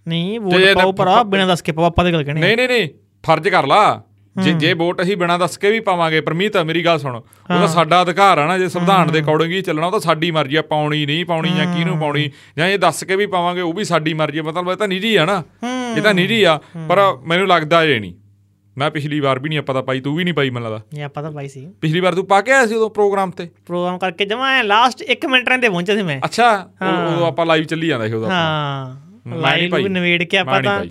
ਨਹੀਂ 0.07 0.39
ਜੇ 0.39 0.73
ਵੋਟ 0.73 0.75
ਪਾਓ 0.75 0.91
ਭਰਾ 0.91 1.21
ਬਿਨਾਂ 1.23 1.47
ਦੱਸ 1.47 1.61
ਕੇ 1.61 1.71
ਪਾਓ 1.71 1.85
ਆਪਾਂ 1.85 2.05
ਦੇ 2.05 2.11
ਗੱਲ 2.11 2.23
ਕਹਿਣੀ 2.23 2.41
ਨਹੀਂ 2.41 2.55
ਨਹੀਂ 2.57 2.67
ਨਹੀਂ 2.67 2.87
ਫਰਜ਼ 3.23 3.47
ਕਰ 3.47 3.67
ਲਾ। 3.67 4.01
ਜੇ 4.35 4.51
ਜੇ 4.53 4.71
ਵੋਟ 4.73 5.01
ਅਸੀਂ 5.01 5.15
ਬਿਨਾਂ 5.17 5.37
ਦੱਸ 5.39 5.57
ਕੇ 5.57 5.71
ਵੀ 5.71 5.79
ਪਾਵਾਂਗੇ 5.79 6.19
ਪਰਮੀਤ 6.21 6.57
ਮੇਰੀ 6.57 6.83
ਗੱਲ 6.85 6.99
ਸੁਣ। 6.99 7.15
ਉਹ 7.15 7.23
ਤਾਂ 7.49 7.67
ਸਾਡਾ 7.67 8.01
ਅਧਿਕਾਰ 8.01 8.37
ਆ 8.37 8.45
ਨਾ 8.47 8.57
ਜੇ 8.57 8.69
ਸੰਵਿਧਾਨ 8.69 9.11
ਦੇ 9.11 9.21
ਅਕੋਰਡਿੰਗ 9.21 9.51
ਹੀ 9.51 9.61
ਚੱਲਣਾ 9.61 9.87
ਉਹ 9.87 9.91
ਤਾਂ 9.91 9.99
ਸਾਡੀ 9.99 10.29
ਮਰਜ਼ੀ 10.31 10.55
ਆ 10.55 10.61
ਪਾਉਣੀ 10.61 11.05
ਨਹੀਂ 11.05 11.25
ਪਾਉਣੀ 11.25 11.49
ਜਾਂ 11.57 11.65
ਕਿਹਨੂੰ 11.75 11.97
ਪਾਉਣੀ। 11.99 12.29
ਜਾਂ 12.57 12.67
ਇਹ 12.67 12.79
ਦੱਸ 12.79 13.03
ਕੇ 13.03 13.15
ਵੀ 13.15 13.25
ਪਾਵਾਂਗੇ 13.25 13.61
ਉਹ 13.61 13.73
ਵੀ 13.73 13.83
ਸਾਡੀ 13.83 14.13
ਮਰਜ਼ੀ 14.13 14.41
ਮਤਲਬ 14.41 14.69
ਇਹ 14.71 14.75
ਤਾਂ 14.75 14.87
ਨਿੱਜੀ 14.87 15.15
ਆ 15.15 15.25
ਨਾ। 15.25 15.43
ਇਹ 15.97 16.01
ਤਾਂ 16.01 16.13
ਨਿੱਜੀ 16.13 16.43
ਆ 16.43 16.59
ਪਰ 16.89 16.99
ਮੈਨੂੰ 17.27 17.47
ਲੱਗਦਾ 17.47 17.83
ਇਹ 17.83 17.99
ਨਹੀਂ। 18.01 18.13
ਮੈਂ 18.78 18.91
ਪਿਛਲੀ 18.91 19.19
ਵਾਰ 19.19 19.39
ਵੀ 19.39 19.49
ਨਹੀਂ 19.49 19.59
ਆਪਾਂ 19.59 19.76
ਤਾਂ 19.76 19.84
ਪਾਈ 19.84 19.99
ਤੂੰ 20.01 20.15
ਵੀ 20.15 20.24
ਨਹੀਂ 20.24 20.34
ਪਾਈ 20.34 20.49
ਮੈਨੂੰ 20.49 20.72
ਲੱਗਦਾ। 20.72 20.99
ਇਹ 20.99 21.03
ਆਪਾਂ 21.03 21.24
ਤਾਂ 21.24 21.32
ਪਾਈ 21.32 21.47
ਸੀ। 21.47 21.67
ਪਿਛਲੀ 21.82 21.99
ਵਾਰ 21.99 22.15
ਤੂੰ 22.15 22.26
ਪਾ 22.26 22.41
ਕੇ 22.41 22.51
ਆਇਆ 22.51 22.65
ਸੀ 22.67 22.76
ਉਦੋਂ 22.76 22.89
ਪ੍ਰੋਗਰਾਮ 22.89 23.32
ਤੇ? 23.32 23.49
ਪ੍ਰੋਗਰਾਮ 23.65 23.97
ਕਰਕੇ 23.97 24.26
ਜਮਾ 24.26 24.61
ਲਾਸਟ 24.61 25.03
1 25.11 25.28
ਮਿੰਟ 25.30 25.49
ਰਹਿੰਦੇ 25.49 25.69
ਪਹੁੰਚੇ 25.69 25.95
ਸੀ 25.95 26.01
ਮੈਂ। 26.01 26.22
ਅੱਛਾ 26.26 26.69
ਉਹ- 26.82 27.13
ਉਦੋਂ 27.13 27.28
ਆਪਾਂ 27.28 27.45
ਲਾਈਵ 27.45 27.63
ਚੱਲੀ 27.63 27.88
ਜਾਂਦਾ 27.88 28.07
ਸੀ 28.07 28.13
ਉਦੋਂ 28.13 28.30
ਹਾਂ 28.30 28.95
ਨਹੀਂ 29.28 29.69
ਲਾਈਵ 29.69 29.88
ਨਵੇੜ 29.88 30.24
ਕੇ 30.24 30.38
ਆਪਾਂ 30.38 30.61
ਨਹੀਂ 30.61 30.72
ਤਾਂ। 30.72 30.86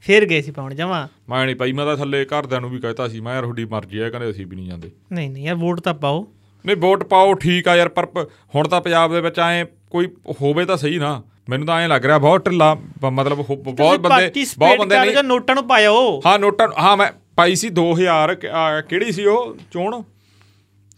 ਫੇਰ 0.00 0.26
ਗਏ 0.26 0.42
ਸੀ 0.42 0.50
ਪਾਉਣ 0.50 0.74
ਜਮਾ। 0.74 1.08
ਮੈਂ 1.28 1.46
ਨਹੀਂ 1.46 1.56
ਪਾਈ 1.56 1.72
ਮੈਂ 1.72 1.86
ਤਾਂ 1.86 1.96
ਥੱਲੇ 1.96 2.24
ਘਰਦਿਆਂ 2.24 2.60
ਨੂੰ 2.60 2.70
ਵੀ 2.70 2.78
ਕਹਿਤਾ 2.78 3.08
ਸੀ 3.08 3.20
ਮੈਂ 3.20 3.34
ਯਾਰ 3.34 3.42
ਤੁਹਾਡੀ 3.42 3.64
ਮਰਜ਼ੀ 3.64 4.00
ਹੈ 4.00 4.10
ਕਹਿੰਦੇ 4.10 4.30
ਅਸੀਂ 4.30 4.46
ਵੀ 4.46 4.56
ਨਹੀਂ 4.56 4.66
ਜਾਂਦੇ। 4.68 4.90
ਨਹੀਂ 5.12 5.30
ਨਹੀਂ 5.30 5.44
ਯਾਰ 5.46 5.54
ਵੋਟ 5.54 5.80
ਤਾਂ 5.80 5.94
ਪਾਓ। 5.94 6.26
ਨਹੀਂ 6.66 6.76
ਵੋਟ 6.76 7.04
ਪਾਓ 7.04 7.34
ਠੀਕ 7.34 7.68
ਆ 7.68 7.76
ਯਾਰ 7.76 7.88
ਪਰ 7.88 8.06
ਹੁਣ 8.54 8.68
ਤਾਂ 8.68 8.80
ਪੰਜਾਬ 8.80 9.12
ਦੇ 9.12 9.20
ਵਿੱਚ 9.20 9.38
ਐ 9.38 9.64
ਕੋਈ 9.90 10.08
ਹੋਵੇ 10.42 10.64
ਤਾਂ 10.64 10.76
ਸਹੀ 10.76 10.98
ਨਾ। 10.98 11.22
ਮੈਨੂੰ 11.48 11.66
ਤਾਂ 11.66 11.80
ਐਂ 11.80 11.88
ਲੱਗ 11.88 12.04
ਰਿਹਾ 12.06 12.18
ਬਹੁਤ 12.18 12.46
ਢਿੱਲਾ 12.46 12.74
ਮਤਲਬ 13.12 13.36
ਬਹੁਤ 13.36 14.00
ਬੰਦੇ 14.00 14.30
ਬਹੁਤ 14.58 14.78
ਬੰਦੇ 14.78 14.98
ਨਹੀਂ 14.98 15.12
ਨਹੀਂ 15.12 15.24
ਨੋਟਾਂ 15.24 15.54
ਨੂੰ 15.54 15.66
ਪਾਇਓ। 15.68 16.20
ਹਾਂ 16.26 16.38
ਨੋਟਾਂ 16.38 16.68
ਹਾਂ 16.80 16.96
ਮੈਂ 16.96 17.06
ਪਾਈ 17.36 17.54
ਸੀ 17.54 17.68
2000 17.70 18.34
ਕਿ- 18.34 18.50
ਆ, 18.50 18.80
ਕਿਹੜੀ 18.80 19.12
ਸੀ 19.12 19.24
ਉਹ? 19.24 19.56
ਚੋਣ? 19.70 20.02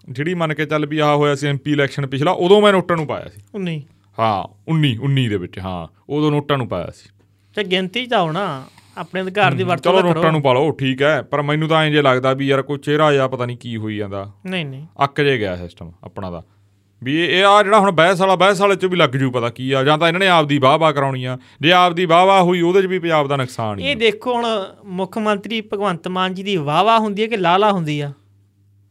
ਜਿਹੜੀ 0.09 0.35
ਮੰਨ 0.35 0.55
ਕੇ 0.55 0.67
ਚੱਲ 0.67 0.87
ਵੀ 0.87 0.99
ਆ 0.99 1.15
ਹੋਇਆ 1.15 1.35
ਸੀ 1.35 1.47
ਐਮਪੀ 1.47 1.73
ਇਲੈਕਸ਼ਨ 1.73 2.07
ਪਿਛਲਾ 2.07 2.31
ਉਦੋਂ 2.31 2.63
ਮੈਂ 2.63 2.73
ਨੋਟਾਂ 2.73 2.97
ਨੂੰ 2.97 3.07
ਪਾਇਆ 3.07 3.29
ਸੀ। 3.29 3.41
ਉਹ 3.55 3.61
ਨਹੀਂ 3.61 3.83
ਹਾਂ 4.19 4.45
19 4.71 4.97
19 4.99 5.29
ਦੇ 5.29 5.37
ਵਿੱਚ 5.37 5.59
ਹਾਂ 5.59 5.87
ਉਦੋਂ 6.09 6.31
ਨੋਟਾਂ 6.31 6.59
ਨੂੰ 6.59 6.69
ਪਾਇਆ 6.69 6.91
ਸੀ। 6.91 7.09
ਤੇ 7.55 7.65
ਗਿਣਤੀ 7.65 8.07
ਤਾਂ 8.07 8.23
ਹੋਣਾ 8.23 8.67
ਆਪਣੇ 8.99 9.23
ਅਧਿਕਾਰ 9.23 9.55
ਦੀ 9.55 9.63
ਵਰਤੋਂ 9.63 9.93
ਚਲੋ 9.93 10.01
ਤਾਂ 10.01 10.09
ਨੋਟਾਂ 10.09 10.23
ਕਰੋ 10.23 10.33
ਨੂੰ 10.33 10.43
ਪਾ 10.43 10.53
ਲਓ 10.53 10.71
ਠੀਕ 10.71 11.03
ਹੈ 11.03 11.23
ਪਰ 11.23 11.43
ਮੈਨੂੰ 11.43 11.69
ਤਾਂ 11.69 11.85
ਐਂ 11.85 11.91
ਜੇ 11.91 12.03
ਲੱਗਦਾ 12.03 12.33
ਵੀ 12.33 12.47
ਯਾਰ 12.47 12.63
ਕੋਈ 12.63 12.79
ਚਿਹਰਾ 12.79 13.13
ਜਾਂ 13.13 13.29
ਪਤਾ 13.29 13.47
ਨਹੀਂ 13.47 13.57
ਕੀ 13.57 13.77
ਹੋਈ 13.77 13.97
ਜਾਂਦਾ। 13.97 14.33
ਨਹੀਂ 14.47 14.67
ਨਹੀਂ। 14.67 14.87
ਅੱਕ 15.05 15.21
ਜੇ 15.21 15.39
ਗਿਆ 15.39 15.57
ਸਿਸਟਮ 15.57 15.93
ਆਪਣਾ 16.05 16.31
ਦਾ 16.31 16.43
ਵੀ 17.05 17.27
ਇਹ 17.27 17.45
ਆ 17.45 17.63
ਜਿਹੜਾ 17.63 17.81
ਹੁਣ 17.81 17.91
ਬਹਿਸ 17.91 18.21
ਵਾਲਾ 18.21 18.37
ਬਹਿਸ 18.37 18.61
ਵਾਲੇ 18.61 18.77
ਚ 18.77 18.85
ਵੀ 18.85 18.97
ਲੱਗ 18.97 19.11
ਜੂ 19.11 19.31
ਪਤਾ 19.31 19.51
ਕੀ 19.51 19.73
ਆ। 19.73 19.85
ਜਾਂ 19.85 19.99
ਤਾਂ 19.99 20.09
ਇਹਨਾਂ 20.09 20.21
ਨੇ 20.21 20.29
ਆਪਦੀ 20.29 20.59
ਵਾਹ-ਵਾਹ 20.59 20.93
ਕਰਾਉਣੀ 20.93 21.25
ਆ। 21.25 21.39
ਜੇ 21.61 21.73
ਆਪਦੀ 21.73 22.05
ਵਾਹ-ਵਾਹ 22.07 22.43
ਹੋਈ 22.43 22.61
ਉਹਦੇ 22.61 22.83
ਚ 22.83 22.87
ਵੀ 22.87 22.99
ਪੰਜਾਬ 22.99 23.29
ਦਾ 23.29 23.37
ਨੁਕਸਾਨ 23.37 23.79
ਹੀ 23.79 23.85
ਇਹ। 23.85 23.97
ਦੇਖੋ 23.97 24.35
ਹੁਣ 24.35 24.65
ਮੁੱਖ 24.85 25.19
ਮੰਤਰੀ 25.19 25.61
ਭਗਵੰਤ 25.61 26.09
ਮਾਨ 26.09 26.35
ਜੀ 26.35 26.43
ਦੀ 26.43 26.57
ਵਾਵਾ 26.57 26.99
ਹੁੰਦੀ 26.99 27.23
ਹੈ 27.23 27.27
ਕਿ 27.27 27.37
ਲਾਲਾ 27.37 27.73
ਹੁੰਦੀ 27.73 28.01
ਆ? 28.01 28.13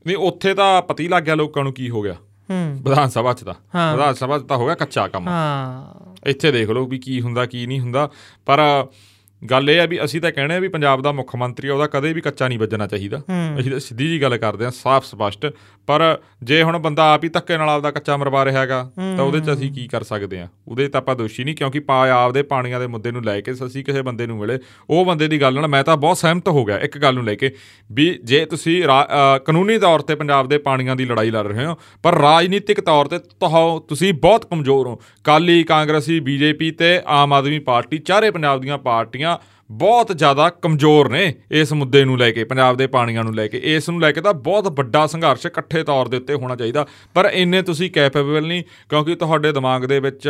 ਨਹੀਂ 0.07 0.17
ਉੱਥੇ 0.17 0.53
ਤਾਂ 0.53 0.81
ਪਤਾ 0.81 1.03
ਲੱਗ 1.07 1.23
ਗਿਆ 1.23 1.35
ਲੋਕਾਂ 1.35 1.63
ਨੂੰ 1.63 1.73
ਕੀ 1.73 1.89
ਹੋ 1.89 2.01
ਗਿਆ? 2.01 2.13
ਹੂੰ। 2.49 2.79
ਵਿਧਾਨ 2.81 3.09
ਸਭਾ 3.09 3.33
ਚ 3.33 3.43
ਤਾਂ। 3.43 3.53
ਵਿਧਾਨ 3.91 4.13
ਸਭਾ 4.13 4.39
ਚ 4.39 4.41
ਤਾਂ 4.41 4.57
ਹੋ 4.57 4.65
ਗਿਆ 4.65 4.75
ਕੱਚਾ 4.75 5.07
ਕੰਮ। 5.07 5.27
ਹਾਂ। 5.27 5.93
ਇੱਥੇ 6.25 6.51
ਦੇਖ 6.51 6.69
ਲਓ 6.69 6.85
ਵੀ 6.85 6.97
ਕੀ 6.97 7.21
ਹੁੰਦਾ 7.21 7.45
ਕੀ 7.45 7.67
ਨਹੀਂ 7.67 7.79
ਹੁੰਦਾ। 7.79 8.09
ਪਰ 8.45 8.87
ਗੱਲ 9.41 9.69
ਇਹ 9.69 9.79
ਆ 9.81 9.85
ਵੀ 9.85 10.03
ਅਸੀਂ 10.03 10.21
ਤਾਂ 10.21 10.31
ਕਹਿੰਦੇ 10.31 10.55
ਆ 10.55 10.59
ਵੀ 10.59 10.67
ਪੰਜਾਬ 10.67 11.01
ਦਾ 11.01 11.11
ਮੁੱਖ 11.11 11.35
ਮੰਤਰੀ 11.35 11.69
ਉਹਦਾ 11.69 11.87
ਕਦੇ 11.87 12.13
ਵੀ 12.13 12.21
ਕੱਚਾ 12.21 12.47
ਨਹੀਂ 12.47 12.59
ਵੱਜਣਾ 12.59 12.87
ਚਾਹੀਦਾ। 12.87 13.21
ਅਸੀਂ 13.59 13.71
ਤਾਂ 13.71 13.79
ਸਿੱਧੀ 13.79 14.07
ਜੀ 14.07 14.21
ਗੱਲ 14.21 14.37
ਕਰਦੇ 14.37 14.65
ਆ 14.65 14.69
ਸਾਫ਼ 14.75 15.05
ਸਪਸ਼ਟ। 15.05 15.51
ਪਰ 15.87 16.01
ਜੇ 16.43 16.61
ਹੁਣ 16.63 16.77
ਬੰਦਾ 16.79 17.03
ਆਪ 17.13 17.23
ਹੀ 17.23 17.29
ਧੱਕੇ 17.29 17.57
ਨਾਲ 17.57 17.69
ਆਪਦਾ 17.69 17.91
ਕੱਚਾ 17.91 18.15
ਮਰਵਾ 18.17 18.43
ਰਿਹਾ 18.45 18.61
ਹੈਗਾ 18.61 18.81
ਤਾਂ 18.97 19.23
ਉਹਦੇ 19.23 19.39
'ਚ 19.39 19.51
ਅਸੀਂ 19.53 19.71
ਕੀ 19.71 19.87
ਕਰ 19.87 20.03
ਸਕਦੇ 20.03 20.39
ਆ 20.39 20.47
ਉਹਦੇ 20.67 20.87
ਤਾਂ 20.87 21.01
ਆਪਾਂ 21.01 21.15
ਦੋਸ਼ੀ 21.15 21.43
ਨਹੀਂ 21.43 21.55
ਕਿਉਂਕਿ 21.55 21.79
ਪਾ 21.81 21.97
ਆਪਦੇ 22.11 22.41
ਪਾਣੀਆਂ 22.43 22.79
ਦੇ 22.79 22.87
ਮੁੱਦੇ 22.87 23.11
ਨੂੰ 23.11 23.23
ਲੈ 23.23 23.39
ਕੇ 23.41 23.51
ਅਸੀਂ 23.65 23.83
ਕਿਸੇ 23.85 24.01
ਬੰਦੇ 24.01 24.27
ਨੂੰ 24.27 24.37
ਮਿਲੇ 24.37 24.57
ਉਹ 24.89 25.05
ਬੰਦੇ 25.05 25.27
ਦੀ 25.27 25.41
ਗੱਲ 25.41 25.53
ਨਾਲ 25.53 25.67
ਮੈਂ 25.67 25.83
ਤਾਂ 25.83 25.97
ਬਹੁਤ 25.97 26.17
ਸਹਿਮਤ 26.17 26.47
ਹੋ 26.49 26.63
ਗਿਆ 26.65 26.79
ਇੱਕ 26.79 26.97
ਗੱਲ 26.97 27.15
ਨੂੰ 27.15 27.23
ਲੈ 27.25 27.35
ਕੇ। 27.35 27.51
ਵੀ 27.91 28.07
ਜੇ 28.23 28.43
ਤੁਸੀਂ 28.45 28.81
ਕਾਨੂੰਨੀ 29.45 29.77
ਤੌਰ 29.77 29.99
ਤੇ 29.99 30.15
ਪੰਜਾਬ 30.15 30.49
ਦੇ 30.49 30.57
ਪਾਣੀਆਂ 30.57 30.95
ਦੀ 30.95 31.05
ਲੜਾਈ 31.05 31.31
ਲੜ 31.31 31.45
ਰਹੇ 31.47 31.65
ਹੋ 31.65 31.75
ਪਰ 32.03 32.17
ਰਾਜਨੀਤਿਕ 32.17 32.81
ਤੌਰ 32.81 33.07
ਤੇ 33.07 33.19
ਤੁਸੀਂ 33.89 34.13
ਬਹੁਤ 34.15 34.45
ਕਮਜ਼ੋਰ 34.45 34.87
ਹੋ। 34.87 34.99
ਕਾਲੀ 35.23 35.63
ਕਾਂਗਰਸੀ 35.63 36.19
ਬੀਜੇਪੀ 36.19 36.71
ਤੇ 36.71 36.99
ਆਮ 37.07 37.33
ਆਦਮੀ 37.33 37.59
ਪਾਰਟੀ 37.61 37.97
ਚਾਰੇ 37.99 38.31
ਪੰਜਾਬ 38.31 38.61
ਦੀਆਂ 38.61 38.77
ਪਾਰਟੀਆਂ 38.79 39.36
ਬਹੁਤ 39.71 40.17
ਜ਼ਿਆਦਾ 40.17 40.49
ਕਮਜ਼ੋਰ 40.49 41.09
ਨੇ 41.09 41.33
ਇਸ 41.51 41.73
ਮੁੱਦੇ 41.73 42.05
ਨੂੰ 42.05 42.17
ਲੈ 42.17 42.31
ਕੇ, 42.31 42.43
ਪੰਜਾਬ 42.43 42.77
ਦੇ 42.77 42.87
ਪਾਣੀਆਂ 42.87 43.23
ਨੂੰ 43.23 43.35
ਲੈ 43.35 43.47
ਕੇ। 43.47 43.61
ਇਸ 43.63 43.89
ਨੂੰ 43.89 44.01
ਲੈ 44.01 44.11
ਕੇ 44.11 44.21
ਤਾਂ 44.21 44.33
ਬਹੁਤ 44.33 44.67
ਵੱਡਾ 44.67 45.07
ਸੰਘਰਸ਼ 45.07 45.45
ਇਕੱਠੇ 45.45 45.83
ਤੌਰ 45.83 46.07
ਦੇ 46.07 46.17
ਉੱਤੇ 46.17 46.33
ਹੋਣਾ 46.33 46.55
ਚਾਹੀਦਾ। 46.55 46.87
ਪਰ 47.13 47.29
ਇੰਨੇ 47.33 47.61
ਤੁਸੀਂ 47.61 47.91
ਕੈਪੇਬਲ 47.91 48.47
ਨਹੀਂ, 48.47 48.63
ਕਿਉਂਕਿ 48.89 49.15
ਤੁਹਾਡੇ 49.15 49.51
ਦਿਮਾਗ 49.51 49.85
ਦੇ 49.85 49.99
ਵਿੱਚ 49.99 50.29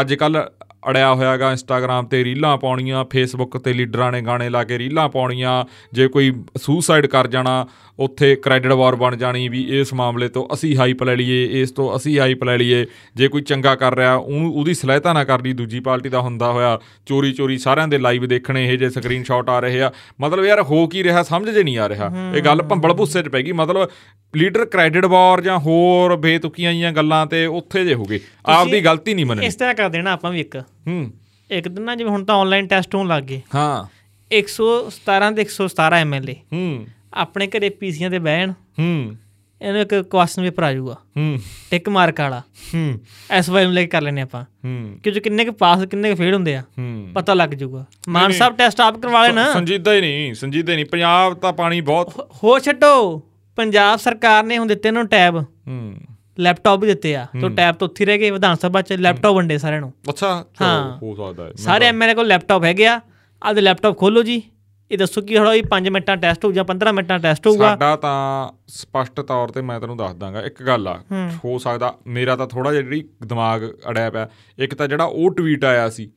ਅੱਜ 0.00 0.14
ਕੱਲ 0.14 0.50
ਅੜਿਆ 0.90 1.14
ਹੋਇਆਗਾ 1.14 1.50
ਇੰਸਟਾਗ੍ਰam 1.50 2.06
ਤੇ 2.08 2.24
ਰੀਲਾਂ 2.24 2.56
ਪਾਉਣੀਆਂ 2.58 3.04
ਫੇਸਬੁੱਕ 3.04 3.56
ਤੇ 3.58 3.72
ਲੀਡਰਾਂ 3.72 4.10
ਨੇ 4.12 4.20
ਗਾਣੇ 4.20 4.48
ਲਾ 4.48 4.64
ਕੇ 4.64 4.78
ਰੀਲਾਂ 4.78 5.08
ਪਾਉਣੀਆਂ। 5.08 5.64
ਜੇ 5.92 6.08
ਕੋਈ 6.08 6.32
ਸੁਸਾਈਡ 6.56 7.06
ਕਰ 7.06 7.26
ਜਾਣਾ 7.26 7.66
ਉੱਥੇ 7.98 8.34
ਕ੍ਰੈਡਿਟ 8.36 8.72
ਵਾਰ 8.72 8.94
ਬਣ 8.96 9.16
ਜਾਣੀ 9.16 9.48
ਵੀ 9.48 9.62
ਇਸ 9.80 9.92
ਮਾਮਲੇ 9.94 10.28
ਤੋਂ 10.28 10.46
ਅਸੀਂ 10.54 10.76
ਹਾਈਪ 10.76 11.02
ਲੈ 11.02 11.14
ਲਈਏ 11.16 11.60
ਇਸ 11.60 11.70
ਤੋਂ 11.70 11.96
ਅਸੀਂ 11.96 12.18
ਹਾਈਪ 12.20 12.44
ਲੈ 12.44 12.56
ਲਈਏ। 12.58 12.84
ਜੇ 13.16 13.28
ਕੋਈ 13.28 13.42
ਚੰਗਾ 13.42 13.74
ਕਰ 13.74 13.94
ਰਿਹਾ 13.94 14.14
ਉਹਨੂੰ 14.14 14.52
ਉਹਦੀ 14.54 14.74
ਸਲਾਹਤਾ 14.74 15.12
ਨਾ 15.12 15.24
ਕਰਨੀ 15.24 15.52
ਦੂਜੀ 15.52 15.80
ਪਾਰਟੀ 15.80 16.08
ਦਾ 16.08 16.20
ਹੁੰਦਾ 16.20 16.50
ਹੋਇਆ। 16.52 16.78
ਚੋਰੀ 17.06 17.32
ਚੋਰੀ 17.32 17.58
ਸਾਰਿਆਂ 17.58 17.88
ਦੇ 17.88 17.98
ਲਾਈਵ 17.98 18.26
ਦੇਖਣੇ 18.26 18.66
ਇਹ 18.68 18.78
ਜੇ 18.78 18.90
ਸਕਰੀਨਸ਼ਾਟ 18.90 19.50
ਆ 19.50 19.58
ਰਹੇ 19.60 19.82
ਆ। 19.82 19.92
ਮਤਲਬ 20.20 20.44
ਯਾਰ 20.44 20.62
ਹੋ 20.62 20.86
ਕੀ 20.86 21.02
ਰਿਹਾ 21.04 21.22
ਸਮਝ 21.22 21.50
ਜੇ 21.50 21.62
ਨਹੀਂ 21.62 21.78
ਆ 21.78 21.88
ਰਿਹਾ। 21.88 22.10
ਇਹ 22.36 22.42
ਗੱਲ 22.42 22.62
ਭੰਬਲ 22.62 22.94
ਭੁੱਸੇ 22.94 23.22
'ਚ 23.22 23.28
ਪੈ 23.28 23.42
ਗਈ। 23.42 23.52
ਮਤਲਬ 23.52 23.88
ਲੀਡਰ 24.34 24.64
ਕ੍ਰੈਡਿਟ 24.64 25.04
ਵਾਰ 25.04 25.40
ਜਾਂ 25.40 25.58
ਹੋਰ 25.58 26.16
ਬੇਤੁਕੀਆਂ 26.16 26.72
ਜੀਆਂ 26.72 26.92
ਗੱਲਾਂ 26.92 27.26
ਤੇ 27.26 27.44
ਉੱਥੇ 27.46 27.84
ਜੇ 27.84 27.94
ਹੋ 27.94 28.04
ਗਏ 28.04 28.20
ਆਪਦੀ 28.46 28.80
ਗਲਤੀ 28.80 29.14
ਨਹੀਂ 29.14 29.26
ਮੰਨਣੀ। 29.26 29.46
ਇਸ 29.46 29.54
ਤਰ੍ਹਾਂ 29.54 29.73
ਕਰ 29.74 29.88
ਦੇਣਾ 29.88 30.12
ਆਪਾਂ 30.12 30.30
ਵੀ 30.30 30.40
ਇੱਕ। 30.40 30.56
ਹੂੰ। 30.86 31.12
ਇੱਕ 31.50 31.68
ਦਿਨ 31.68 31.84
ਨਾ 31.84 31.94
ਜਿਵੇਂ 31.94 32.10
ਹੁਣ 32.10 32.24
ਤਾਂ 32.24 32.34
ਆਨਲਾਈਨ 32.34 32.66
ਟੈਸਟ 32.66 32.94
ਹੋਣ 32.94 33.08
ਲੱਗ 33.08 33.22
ਗਏ। 33.22 33.42
ਹਾਂ। 33.54 33.84
117 34.32 35.30
ਤੇ 35.30 35.42
117 35.42 35.96
ਐਮਐਲਏ 35.96 36.34
ਹੂੰ। 36.52 36.86
ਆਪਣੇ 37.14 37.46
ਘਰੇ 37.46 37.68
ਪੀਸੀਆਂ 37.68 38.10
ਤੇ 38.10 38.18
ਬਹਿਣ। 38.18 38.52
ਹੂੰ। 38.52 39.16
ਇਹਨੂੰ 39.62 39.80
ਇੱਕ 39.80 39.94
ਕੁਐਸਚਨ 39.94 40.42
ਪੇਪਰ 40.42 40.62
ਆ 40.62 40.72
ਜਾਊਗਾ। 40.72 40.96
ਹੂੰ। 41.16 41.38
ਟਿਕ 41.70 41.88
ਮਾਰਕ 41.88 42.20
ਵਾਲਾ। 42.20 42.40
ਹੂੰ। 42.74 43.00
ਐਸ 43.30 43.50
ਵਾਈ 43.50 43.64
ਨੂੰ 43.64 43.72
ਲੈ 43.72 43.80
ਕੇ 43.80 43.86
ਕਰ 43.86 44.02
ਲੈਨੇ 44.02 44.20
ਆਪਾਂ। 44.20 44.42
ਹੂੰ। 44.42 44.98
ਕਿ 45.02 45.10
ਜੋ 45.10 45.20
ਕਿੰਨੇ 45.20 45.44
ਕੁ 45.44 45.52
ਪਾਸ 45.52 45.84
ਕਿੰਨੇ 45.84 46.10
ਕੁ 46.10 46.16
ਫੇਲ 46.16 46.34
ਹੁੰਦੇ 46.34 46.56
ਆ। 46.56 46.60
ਹੂੰ। 46.60 47.08
ਪਤਾ 47.14 47.34
ਲੱਗ 47.34 47.50
ਜਾਊਗਾ। 47.50 47.84
ਮਾਨ 48.08 48.32
ਸਾਹਿਬ 48.32 48.56
ਟੈਸਟ 48.56 48.80
ਆਪ 48.80 48.98
ਕਰਵਾ 48.98 49.26
ਲੈਣਾ। 49.26 49.52
ਸੰਜੀਦਾ 49.52 49.94
ਹੀ 49.94 50.00
ਨਹੀਂ 50.00 50.34
ਸੰਜੀਦਾ 50.34 50.72
ਹੀ 50.72 50.76
ਨਹੀਂ। 50.76 50.86
ਪੰਜਾਬ 50.86 51.34
ਤਾਂ 51.34 51.52
ਪਾਣੀ 51.52 51.80
ਬਹੁਤ 51.80 52.30
ਹੋ 52.44 52.58
ਛੱਡੋ। 52.58 53.22
ਪੰਜਾਬ 53.56 53.98
ਸਰਕਾਰ 53.98 54.44
ਨੇ 54.44 54.58
ਹੁਣ 54.58 54.66
ਦਿੱਤੇ 54.66 54.90
ਨੂੰ 54.90 55.08
ਟੈਬ 55.08 55.36
ਹੂੰ। 55.42 55.94
ਲੈਪਟਾਪ 56.40 56.80
ਵੀ 56.80 56.86
ਦਿੱਤੇ 56.86 57.16
ਆ। 57.16 57.26
ਤੋ 57.40 57.48
ਟੈਬ 57.48 57.74
ਤੋਂ 57.74 57.88
ਉੱਥੇ 57.88 58.04
ਰਹਿ 58.04 58.18
ਗਏ 58.18 58.30
ਵਿਧਾਨ 58.30 58.56
ਸਭਾ 58.56 58.82
ਚ 58.82 58.92
ਲੈਪਟਾਪ 58.92 59.34
ਵੰਡੇ 59.34 59.58
ਸਾਰਿਆਂ 59.58 59.80
ਨੂੰ। 59.80 59.92
ਅੱਛਾ 60.08 60.44
ਹਾਂ। 60.60 60.98
ਹੋ 61.02 61.14
ਸਕਦਾ 61.14 61.44
ਹੈ। 61.44 61.52
ਸਾਰੇ 61.56 61.86
ਐਮਐਲਏ 61.86 62.14
ਕੋਲ 62.14 62.26
ਲੈਪਟਾਪ 62.26 62.64
ਹੈਗੇ 62.64 62.86
ਆ। 62.86 63.00
ਆਪਦੇ 63.42 63.60
ਲੈਪਟਾਪ 63.60 63.98
ਖੋਲੋ 63.98 64.22
ਜੀ। 64.22 64.42
ਇਹ 64.90 64.98
ਦੱਸੋ 64.98 65.22
ਕੀ 65.22 65.38
ਹੋਣਾ 65.38 65.50
ਵੀ 65.50 65.62
5 65.62 65.90
ਮਿੰਟਾਂ 65.90 66.16
ਟੈਸਟ 66.16 66.44
ਹੋਊ 66.44 66.52
ਜਾਂ 66.52 66.64
15 66.64 66.92
ਮਿੰਟਾਂ 66.92 67.18
ਟੈਸਟ 67.18 67.46
ਹੋਊਗਾ। 67.46 67.68
ਸਾਡਾ 67.68 67.96
ਤਾਂ 67.96 68.48
ਸਪਸ਼ਟ 68.66 69.20
ਤੌਰ 69.20 69.48
ਤੇ 69.48 69.62
ਮੈਂ 69.62 69.80
ਤੈਨੂੰ 69.80 69.96
ਦੱਸ 69.96 70.14
ਦਾਂਗਾ 70.14 70.42
ਇੱਕ 70.42 70.62
ਗੱਲ 70.62 70.88
ਆ 70.88 71.02
ਹੋ। 71.44 71.58
ਸਕਦਾ 71.58 71.94
ਮੇਰਾ 72.06 72.36
ਤਾਂ 72.36 72.46
ਥੋੜਾ 72.46 72.72
ਜਿਹਾ 72.72 72.82
ਜਿਹੜੀ 72.82 73.08
ਦਿਮਾਗ 73.26 73.64
ਅੜਿਆ 73.90 74.10
ਪਿਆ 74.10 74.28
ਇੱਕ 74.58 74.74
ਤਾਂ 74.74 74.88
ਜਿਹੜਾ 74.88 75.04
ਉਹ 75.04 75.34
ਟਵੀਟ 75.34 75.64
ਆਇਆ 75.64 75.88
ਸੀ 75.90 76.10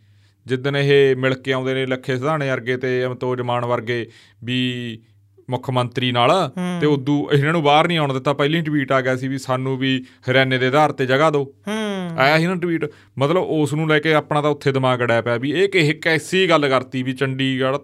ਜਿੱਦਣ 0.45 0.77
ਇਹ 0.77 1.15
ਮਿਲ 1.15 1.33
ਕੇ 1.33 1.53
ਆਉਂਦੇ 1.53 1.73
ਨੇ 1.73 1.85
ਲੱਖੇ 1.85 2.15
ਸਿਧਾਣੇ 2.15 2.49
ਵਰਗੇ 2.49 2.77
ਤੇ 2.77 3.05
ਅਮਤੋਜ 3.05 3.41
ਮਾਨ 3.41 3.65
ਵਰਗੇ 3.65 4.09
ਵੀ 4.43 4.59
ਮੁੱਖ 5.49 5.69
ਮੰਤਰੀ 5.69 6.11
ਨਾਲ 6.11 6.31
ਤੇ 6.81 6.87
ਉਦੋਂ 6.87 7.33
ਇਹਨਾਂ 7.33 7.51
ਨੂੰ 7.51 7.63
ਬਾਹਰ 7.63 7.87
ਨਹੀਂ 7.87 7.97
ਆਉਣ 7.97 8.13
ਦਿੱਤਾ। 8.13 8.33
ਪਹਿਲੀ 8.33 8.61
ਟਵੀਟ 8.61 8.91
ਆ 8.91 9.01
ਗਿਆ 9.01 9.15
ਸੀ 9.15 9.27
ਵੀ 9.27 9.37
ਸਾਨੂੰ 9.37 9.77
ਵੀ 9.77 10.05
ਹਰਿਆਣੇ 10.31 10.57
ਦੇ 10.57 10.67
ਆਧਾਰ 10.67 10.91
ਤੇ 10.91 11.05
ਜਗ੍ਹਾ 11.05 11.29
ਦਿਓ। 11.29 11.43
ਹੂੰ। 11.67 12.09
ਆਇਆ 12.19 12.37
ਸੀ 12.37 12.47
ਨਾ 12.47 12.55
ਟਵੀਟ 12.55 12.85
ਮਤਲਬ 13.17 13.37
ਉਸ 13.37 13.73
ਨੂੰ 13.73 13.87
ਲੈ 13.89 13.99
ਕੇ 13.99 14.13
ਆਪਣਾ 14.13 14.41
ਤਾਂ 14.41 14.49
ਉੱਥੇ 14.49 14.71
ਦਿਮਾਗ 14.71 15.01
ਅੜਿਆ 15.01 15.21
ਪਿਆ 15.21 15.37
ਵੀ 15.37 15.51
ਇਹ 15.51 15.69
ਕਿ 15.69 15.93
ਕੈਸੀ 15.93 16.49
ਗੱਲ 16.49 16.69
ਕਰਤੀ 16.69 17.03
ਵੀ 17.03 17.13
ਚੰਡੀਗੜ੍ਹ 17.13 17.77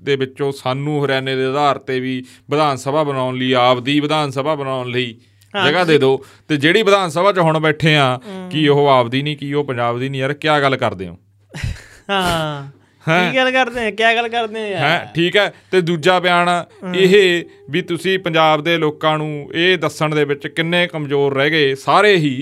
ਦੇ 0.00 0.16
ਵਿੱਚੋਂ 0.16 0.52
ਸਾਨੂੰ 0.52 1.04
ਹਰਿਆਣੇ 1.04 1.36
ਦੇ 1.36 1.44
ਆਧਾਰ 1.46 1.78
ਤੇ 1.78 2.00
ਵੀ 2.00 2.24
ਵਿਧਾਨ 2.50 2.76
ਸਭਾ 2.76 3.02
ਬਣਾਉਣ 3.02 3.36
ਲਈ 3.36 3.52
ਆਪਦੀ 3.52 4.00
ਵਿਧਾਨ 4.00 4.30
ਸਭਾ 4.30 4.54
ਬਣਾਉਣ 4.54 4.88
ਲਈ 4.90 5.18
ਜਗ੍ਹਾ 5.66 5.84
ਦੇ 5.84 5.98
ਦਿਓ। 5.98 6.24
ਤੇ 6.48 6.56
ਜਿਹੜੀ 6.56 6.82
ਵਿਧਾਨ 6.82 7.10
ਸਭਾ 7.10 7.32
'ਚ 7.32 7.38
ਹੁਣ 7.38 7.58
ਬੈਠੇ 7.58 7.96
ਆ 7.96 8.20
ਕੀ 8.50 8.68
ਉਹ 8.68 8.88
ਆਪਦੀ 8.88 9.22
ਨਹੀਂ 9.22 9.36
ਕੀ 9.36 9.52
ਉਹ 9.52 9.64
ਪੰਜਾਬ 9.64 9.98
ਦੀ 9.98 10.08
ਨਹੀਂ? 10.08 10.20
ਯਾਰ 10.20 10.32
ਕੀ 10.32 10.48
ਗੱਲ 10.48 10.76
ਕਰਦੇ 10.76 11.08
ਹੋ? 11.08 11.16
ਹਾਂ। 12.10 12.79
ਕੀ 13.04 13.36
ਗੱਲ 13.36 13.50
ਕਰਦੇ 13.50 13.86
ਆ? 13.86 13.90
ਕੀ 13.90 14.02
ਗੱਲ 14.16 14.28
ਕਰਦੇ 14.28 14.74
ਆ 14.74 14.78
ਹੈ? 14.78 15.10
ਠੀਕ 15.14 15.36
ਹੈ। 15.36 15.52
ਤੇ 15.72 15.80
ਦੂਜਾ 15.80 16.18
ਬਿਆਨ 16.20 16.48
ਇਹ 16.94 17.44
ਵੀ 17.70 17.82
ਤੁਸੀਂ 17.82 18.18
ਪੰਜਾਬ 18.18 18.62
ਦੇ 18.64 18.76
ਲੋਕਾਂ 18.78 19.16
ਨੂੰ 19.18 19.50
ਇਹ 19.54 19.76
ਦੱਸਣ 19.78 20.14
ਦੇ 20.14 20.24
ਵਿੱਚ 20.24 20.46
ਕਿੰਨੇ 20.46 20.86
ਕਮਜ਼ੋਰ 20.86 21.34
ਰਹਿ 21.36 21.50
ਗਏ। 21.50 21.74
ਸਾਰੇ 21.74 22.16
ਹੀ 22.16 22.34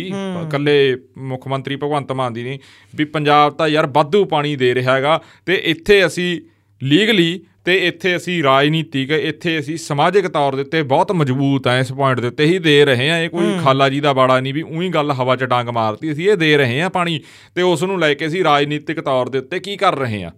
ਇਕੱਲੇ 0.43 0.97
ਮੁੱਖ 1.19 1.47
ਮੰਤਰੀ 1.49 1.77
ਭਗਵੰਤ 1.77 2.13
ਮਾਨ 2.13 2.33
ਦੀ 2.33 2.43
ਨਹੀਂ 2.43 2.59
ਵੀ 2.97 3.05
ਪੰਜਾਬ 3.05 3.53
ਤਾਂ 3.53 3.69
ਯਾਰ 3.69 3.87
ਵਾਧੂ 3.95 4.25
ਪਾਣੀ 4.25 4.57
ਦੇ 4.57 4.75
ਰਿਹਾ 4.75 4.95
ਹੈਗਾ 4.95 5.21
ਤੇ 5.47 5.55
ਇੱਥੇ 5.65 6.05
ਅਸੀਂ 6.07 6.41
ਲੀਗਲੀ 6.81 7.41
ਤੇ 7.65 7.77
ਇੱਥੇ 7.87 8.17
ਅਸੀਂ 8.17 8.43
ਰਾਜਨੀਤਿਕ 8.43 9.11
ਇੱਥੇ 9.11 9.59
ਅਸੀਂ 9.59 9.77
ਸਮਾਜਿਕ 9.77 10.27
ਤੌਰ 10.29 10.55
ਦੇ 10.57 10.63
ਉੱਤੇ 10.63 10.83
ਬਹੁਤ 10.83 11.13
ਮਜ਼ਬੂਤ 11.13 11.67
ਆ 11.69 11.79
ਇਸ 11.79 11.93
ਪੁਆਇੰਟ 11.93 12.21
ਦੇ 12.21 12.27
ਉੱਤੇ 12.27 12.45
ਹੀ 12.45 12.59
ਦੇ 12.59 12.85
ਰਹੇ 12.85 13.11
ਆ। 13.11 13.19
ਇਹ 13.19 13.29
ਕੋਈ 13.31 13.47
ਖਾਲਾ 13.65 13.89
ਜੀ 13.89 14.01
ਦਾ 14.01 14.13
ਬਾੜਾ 14.13 14.41
ਨਹੀਂ 14.41 14.55
ਵੀ 14.55 14.63
ਉਹੀ 14.63 14.89
ਗੱਲ 14.89 15.13
ਹਵਾ 15.13 15.37
'ਚ 15.37 15.45
ਡਾਂਗ 15.45 15.69
ਮਾਰਤੀ 15.69 16.13
ਅਸੀਂ 16.13 16.31
ਇਹ 16.31 16.37
ਦੇ 16.37 16.57
ਰਹੇ 16.57 16.81
ਆ 16.83 16.89
ਪਾਣੀ। 16.89 17.21
ਤੇ 17.55 17.63
ਉਸ 17.63 17.83
ਨੂੰ 17.83 17.99
ਲੈ 18.01 18.13
ਕੇ 18.15 18.27
ਅਸੀਂ 18.27 18.45
ਰਾਜਨੀਤਿਕ 18.45 19.01
ਤੌਰ 19.01 19.29
ਦੇ 19.29 19.39
ਉੱਤੇ 19.39 19.61
ਕੀ 19.61 19.77
ਕਰ 19.77 19.97
ਰਹੇ 19.97 20.23
ਆ? 20.25 20.31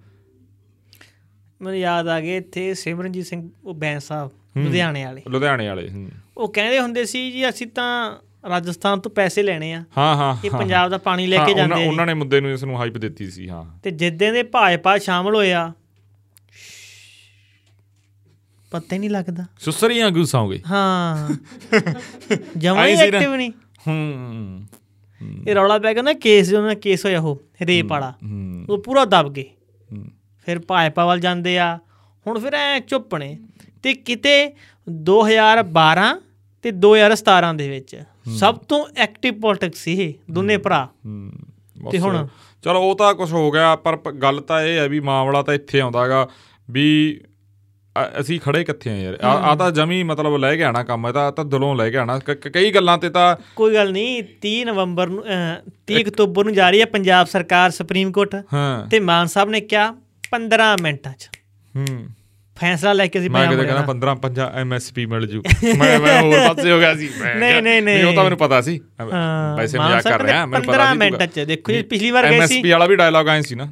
ਮੈਨੂੰ 1.63 1.79
ਯਾਦ 1.79 2.09
ਆ 2.09 2.21
ਗਿਆ 2.21 2.37
ਇੱਥੇ 2.37 2.75
ਸਿਮਰਨਜੀਤ 2.75 3.27
ਸਿੰਘ 3.27 3.51
ਉਹ 3.65 3.75
ਬੈਂਸ 3.75 4.05
ਸਾਹਿਬ 4.05 4.31
ਲੁਧਿਆਣੇ 4.59 5.05
ਵਾਲੇ। 5.05 5.23
ਲੁਧਿਆਣੇ 5.29 5.69
ਵਾਲੇ 5.69 5.91
ਹੂੰ। 5.91 6.11
ਉਹ 6.37 6.53
ਕਹਿੰਦੇ 6.53 6.81
ਹੁੰਦੇ 6.81 7.05
ਸੀ 7.05 7.33
ਜੀ 7.33 7.49
ਅਸੀਂ 7.49 7.67
ਤਾਂ 7.67 8.17
ਰਾਜਸਥਾਨ 8.49 9.01
ਤੋਂ 9.01 9.11
ਪੈਸੇ 9.11 9.43
ਲੈਣੇ 9.43 9.73
ਆ। 9.73 9.85
ਹਾਂ 9.99 10.17
ਹਾਂ 10.17 10.37
ਇਹ 10.47 10.51
ਹਾਂ। 10.51 10.59
ਪੰਜਾਬ 10.59 10.91
ਦਾ 10.91 10.99
ਪਾਣੀ 10.99 11.27
ਲੈ 11.27 11.39
ਹਾਂ, 11.39 11.47
ਕੇ 11.47 11.55
ਜਾਂਦੇ 11.55 11.75
ਆ 11.75 11.79
ਜੀ। 11.79 11.87
ਉਹਨਾਂ 11.87 12.07
ਨੇ 12.07 12.15
ਮੁੱਦੇ 12.15 12.41
ਨੂੰ 12.41 12.51
ਇਸ 12.51 12.65
ਨੂੰ 12.65 12.79
ਹਾਈਪ 12.79 12.99
ਦਿੱਤੀ 12.99 13.31
ਸੀ 13.31 13.49
ਹਾਂ। 13.49 13.79
ਤੇ 13.83 13.91
ਜਿੱਦਾਂ 13.91 14.33
ਦੇ 14.33 14.43
ਭਾਜਪਾ 14.43 14.99
ਸ਼ਾਮਲ 14.99 15.35
ਹੋਇਆ 15.35 15.73
ਪਤਾ 18.71 18.95
ਹੀ 18.95 18.99
ਨਹੀਂ 18.99 19.11
ਲੱਗਦਾ। 19.11 19.45
ਸੁਸਰੀਆਂ 19.59 20.11
ਗੁੱਸਾਓਗੇ 20.11 20.63
ਹਾਂ। 20.71 21.31
ਜਮਾ 22.57 22.87
ਹੀ 22.87 22.97
ਸੀ 22.97 23.11
ਨਾ। 23.11 23.19
ਐਕਟਿਵ 23.19 23.35
ਨਹੀਂ। 23.35 23.51
ਹੂੰ 23.89 24.67
ਇਹ 25.49 25.55
ਰੌਲਾ 25.55 25.79
ਪੈ 25.79 25.95
ਗਿਆ 25.95 26.03
ਨਾ 26.03 26.13
ਕੇਸ 26.13 26.49
ਜਦੋਂ 26.49 26.63
ਨਾ 26.63 26.75
ਕੇਸ 26.75 27.05
ਹੋਇਆ 27.05 27.21
ਉਹ 27.21 27.43
ਰੇਪ 27.63 27.87
ਵਾਲਾ। 27.87 28.11
ਹੂੰ। 28.11 28.67
ਉਹ 28.71 28.79
ਪੂਰਾ 28.79 29.05
ਦਬ 29.05 29.33
ਗਏ। 29.33 29.45
ਹੂੰ। 29.93 30.07
ਫਿਰ 30.51 30.59
ਭਾਜਪਾ 30.69 31.07
ਵੱਲ 31.07 31.21
ਜਾਂਦੇ 31.21 31.59
ਆ। 31.59 31.79
ਹੁਣ 32.27 32.39
ਫਿਰ 32.39 32.55
ਐ 32.55 32.81
ਚੁੱਪ 32.81 33.15
ਨੇ। 33.15 33.39
ਤੇ 33.83 33.95
ਕਿਤੇ 33.95 34.53
2012 34.91 36.21
ਤੇ 36.63 36.71
2017 36.71 37.57
ਦੇ 37.57 37.69
ਵਿੱਚ 37.69 38.03
ਸਭ 38.37 38.55
ਤੋਂ 38.55 38.87
ਐਕਟਿਵ 38.97 39.41
ਪੋਲਿਟਿਕਸ 39.41 39.79
ਸੀ 39.79 40.03
ਇਹ 40.03 40.15
ਦੋਨੇ 40.31 40.57
ਭਰਾ। 40.57 40.89
ਤੇ। 41.93 41.99
ਹੁਣ? 41.99 42.27
ਚਲੋ 42.65 42.83
ਉਹ 42.83 42.97
ਤਾਂ 42.97 43.15
ਕੁਝ 43.15 43.33
ਹੋ 43.33 43.51
ਗਿਆ 43.51 43.77
ਪਰ 43.77 43.97
ਗੱਲ 44.13 44.41
ਤਾਂ 44.41 44.63
ਇਹ 44.63 44.79
ਹੈ 44.79 44.89
ਵੀ 44.89 45.01
ਮਾਮਲਾ 45.01 45.43
ਤਾਂ 45.43 45.55
ਇੱਥੇ 45.55 45.81
ਆਉਂਦਾਗਾ 45.81 46.29
ਵੀ 46.71 47.21
ਅਸੀਂ 48.21 48.41
ਖੜੇ 48.41 48.65
ਕਿੱਥੇ 48.65 48.91
ਆ 48.91 48.97
ਯਾਰ? 48.97 49.19
ਆ 49.23 49.57
ਤਾਂ 49.57 49.71
ਜਮੀ 49.71 50.03
ਮਤਲਬ 50.03 50.37
ਲੈ 50.37 50.57
ਕੇ 50.57 50.65
ਆਣਾ 50.65 50.83
ਕੰਮ 50.85 51.09
ਇਹ 51.09 51.13
ਤਾਂ 51.13 51.33
ਤਾਂ 51.33 51.45
ਦਿਲੋਂ 51.45 51.77
ਲੈ 51.77 51.91
ਕੇ 51.91 51.97
ਆਣਾ 51.97 52.19
ਕਈ 52.55 52.71
ਗੱਲਾਂ 52.71 52.99
ਤੇ 52.99 53.11
ਤਾਂ 53.11 53.37
ਕੋਈ 53.57 53.75
ਗੱਲ 53.75 53.93
ਨਹੀਂ 53.93 54.23
30 54.41 54.65
ਨਵੰਬਰ 54.65 55.07
ਨੂੰ 55.07 55.25
ਅਹ, 55.25 55.71
30 55.87 56.01
ਅਕਤੂਬਰ 56.01 56.45
ਨੂੰ 56.45 56.55
ਜਾਰੀ 56.55 56.81
ਹੈ 56.81 56.87
ਪੰਜਾਬ 56.87 57.27
ਸਰਕਾਰ 57.27 57.71
ਸੁਪਰੀਮ 57.71 58.13
ਕੋਰਟ। 58.13 58.37
ਤੇ 58.91 59.01
ਮਾਨ 59.01 59.27
ਸਾਹਿਬ 59.27 59.51
ਨੇ 59.51 59.61
ਕਿਹਾ 59.61 59.95
15 60.31 60.77
ਮਿੰਟਾਂ 60.83 61.13
'ਚ। 61.13 61.31
ਹੂੰ। 61.77 62.07
ਫੈਸਲਾ 62.57 62.93
ਲੈ 62.93 63.07
ਕੇ 63.07 63.19
ਅਸੀਂ 63.19 63.31
ਮੈਂ 63.31 63.47
ਕਹਿੰਦਾ 63.47 63.63
ਬਣਾਉਣਾ। 63.63 63.83
15 63.83 64.15
5 64.15 64.51
ਐਮਐਸਪੀ 64.55 65.07
ਮਿਲ 65.07 65.27
ਜੂ। 65.27 65.43
ਮੈਂ 65.77 66.01
ਮੈਂ 66.01 66.23
ਹੋਰ 66.23 66.55
ਪਾਸੇ 66.55 66.73
ਹੋ 66.73 66.79
ਗਿਆ 66.79 66.95
ਸੀ। 66.95 67.11
ਨਹੀਂ, 67.39 67.63
ਨਹੀਂ, 67.63 67.83
ਨਹੀਂ। 67.83 68.05
ਉਹ 68.05 68.15
ਤਾਂ 68.15 68.25
ਮੈਨੂੰ 68.25 68.39
ਪਤਾ 68.39 68.61
ਸੀ। 68.61 68.81
ਵੈਸੇ 69.57 69.79
ਮਜ਼ਾਕ 69.79 70.03
ਕਰ 70.05 70.23
ਰਿਹਾ 70.23 70.47
ਮੈਨੂੰ 70.47 70.67
ਪਤਾ 70.67 70.73
15 70.73 70.93
ਸੀ 70.93 70.99
ਮਿੰਟਾਂ 70.99 71.27
'ਚ। 71.27 71.41
ਦੇਖੋ 71.41 71.73
ਜੀ 71.73 71.83
ਪਿਛਲੀ 71.83 72.11
ਵਾਰ 72.11 72.25
ਗਏ 72.25 72.31
ਸੀ। 72.31 72.37
ਐਮਐਸਪੀ 72.37 72.71
ਵਾਲਾ 72.71 72.87
ਵੀ 72.87 72.97
ਡਾਇਲੌਗ 72.97 73.29
ਆਇਆ 73.29 73.43
ਸੀ 73.43 73.55
ਨਾ। 73.55 73.71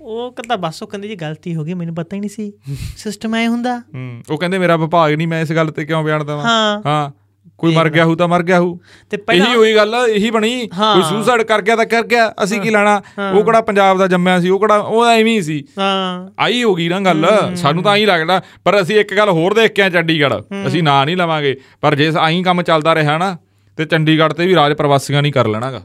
ਉਹ 0.00 0.32
ਕਹਿੰਦਾ 0.32 0.56
ਬਸ 0.56 0.82
ਉਹ 0.82 0.88
ਕਹਿੰਦੇ 0.88 1.08
ਜੀ 1.08 1.14
ਗਲਤੀ 1.14 1.54
ਹੋ 1.54 1.64
ਗਈ 1.64 1.74
ਮੈਨੂੰ 1.74 1.94
ਪਤਾ 1.94 2.16
ਹੀ 2.16 2.20
ਨਹੀਂ 2.20 2.30
ਸੀ। 2.30 2.52
ਸਿਸਟਮ 2.96 3.34
ਐ 3.34 3.46
ਹੁੰਦਾ। 3.46 3.78
ਹੂੰ। 3.94 4.22
ਉਹ 4.30 4.38
ਕਹਿੰਦੇ 4.38 4.58
ਮੇਰਾ 4.58 4.76
ਵਿਭਾਗ 4.76 5.12
ਨਹੀਂ 5.12 5.28
ਮੈਂ 5.28 5.42
ਇਸ 5.42 5.52
ਗੱਲ 5.52 5.70
ਤੇ 5.70 5.84
ਕਿਉਂ 5.84 6.04
ਬਿਆਨ 6.04 6.26
ਦੇਵਾਂ? 6.26 6.44
ਹਾਂ। 6.44 6.82
ਹਾਂ। 6.86 7.19
ਕੋਈ 7.58 7.74
ਮਰ 7.74 7.88
ਗਿਆ 7.88 8.04
ਹੂ 8.04 8.14
ਤਾਂ 8.14 8.28
ਮਰ 8.28 8.42
ਗਿਆ 8.42 8.58
ਹੂ 8.60 8.78
ਤੇ 9.10 9.16
ਪਹਿਲਾਂ 9.16 9.46
ਇਹੀ 9.46 9.56
ਹੋਈ 9.56 9.74
ਗੱਲ 9.74 9.94
ਇਹੀ 10.10 10.30
ਬਣੀ। 10.30 10.68
ਕੋਈ 10.68 11.02
ਸੁਸਾਈਡ 11.02 11.42
ਕਰ 11.42 11.62
ਗਿਆ 11.62 11.76
ਤਾਂ 11.76 11.86
ਕਰ 11.86 12.06
ਗਿਆ 12.06 12.32
ਅਸੀਂ 12.44 12.60
ਕੀ 12.60 12.70
ਲੈਣਾ? 12.70 13.02
ਉਹ 13.34 13.44
ਕਿਹੜਾ 13.44 13.60
ਪੰਜਾਬ 13.60 13.98
ਦਾ 13.98 14.06
ਜੰਮਿਆ 14.06 14.40
ਸੀ 14.40 14.48
ਉਹ 14.48 14.58
ਕਿਹੜਾ 14.60 14.76
ਉਹ 14.76 15.06
ਐਵੇਂ 15.06 15.32
ਹੀ 15.32 15.42
ਸੀ। 15.42 15.64
ਹਾਂ। 15.78 16.30
ਆਈ 16.38 16.62
ਹੋ 16.62 16.74
ਗਈ 16.74 16.88
ਨਾ 16.88 17.00
ਗੱਲ। 17.00 17.26
ਸਾਨੂੰ 17.56 17.82
ਤਾਂ 17.82 17.92
ਆਈ 17.92 18.06
ਲੱਗਦਾ 18.06 18.40
ਪਰ 18.64 18.80
ਅਸੀਂ 18.82 19.00
ਇੱਕ 19.00 19.14
ਗੱਲ 19.14 19.28
ਹੋਰ 19.28 19.54
ਦੇਖ 19.54 19.72
ਕੇ 19.72 19.82
ਆ 19.82 19.88
ਚੰਡੀਗੜ੍ਹ। 19.88 20.66
ਅਸੀਂ 20.66 20.82
ਨਾਂ 20.82 21.04
ਨਹੀਂ 21.06 21.16
ਲਵਾਂਗੇ 21.16 21.56
ਪਰ 21.80 21.94
ਜੇ 21.94 22.12
ਆਈ 22.18 22.42
ਕੰਮ 22.42 22.62
ਚੱਲਦਾ 22.62 22.94
ਰਿਹਾ 22.94 23.18
ਨਾ 23.18 23.36
ਤੇ 23.78 23.84
ਚੰਡੀਗੜ੍ਹ 23.84 24.34
ਤੇ 24.34 24.46
ਵੀ 24.46 24.54
ਰਾਜ 24.54 24.72
ਪ੍ਰਵਾਸੀਆਂ 24.72 25.22
ਨਹੀਂ 25.22 25.32
ਕਰ 25.32 25.48
ਲੈਣਾਗਾ। 25.48 25.82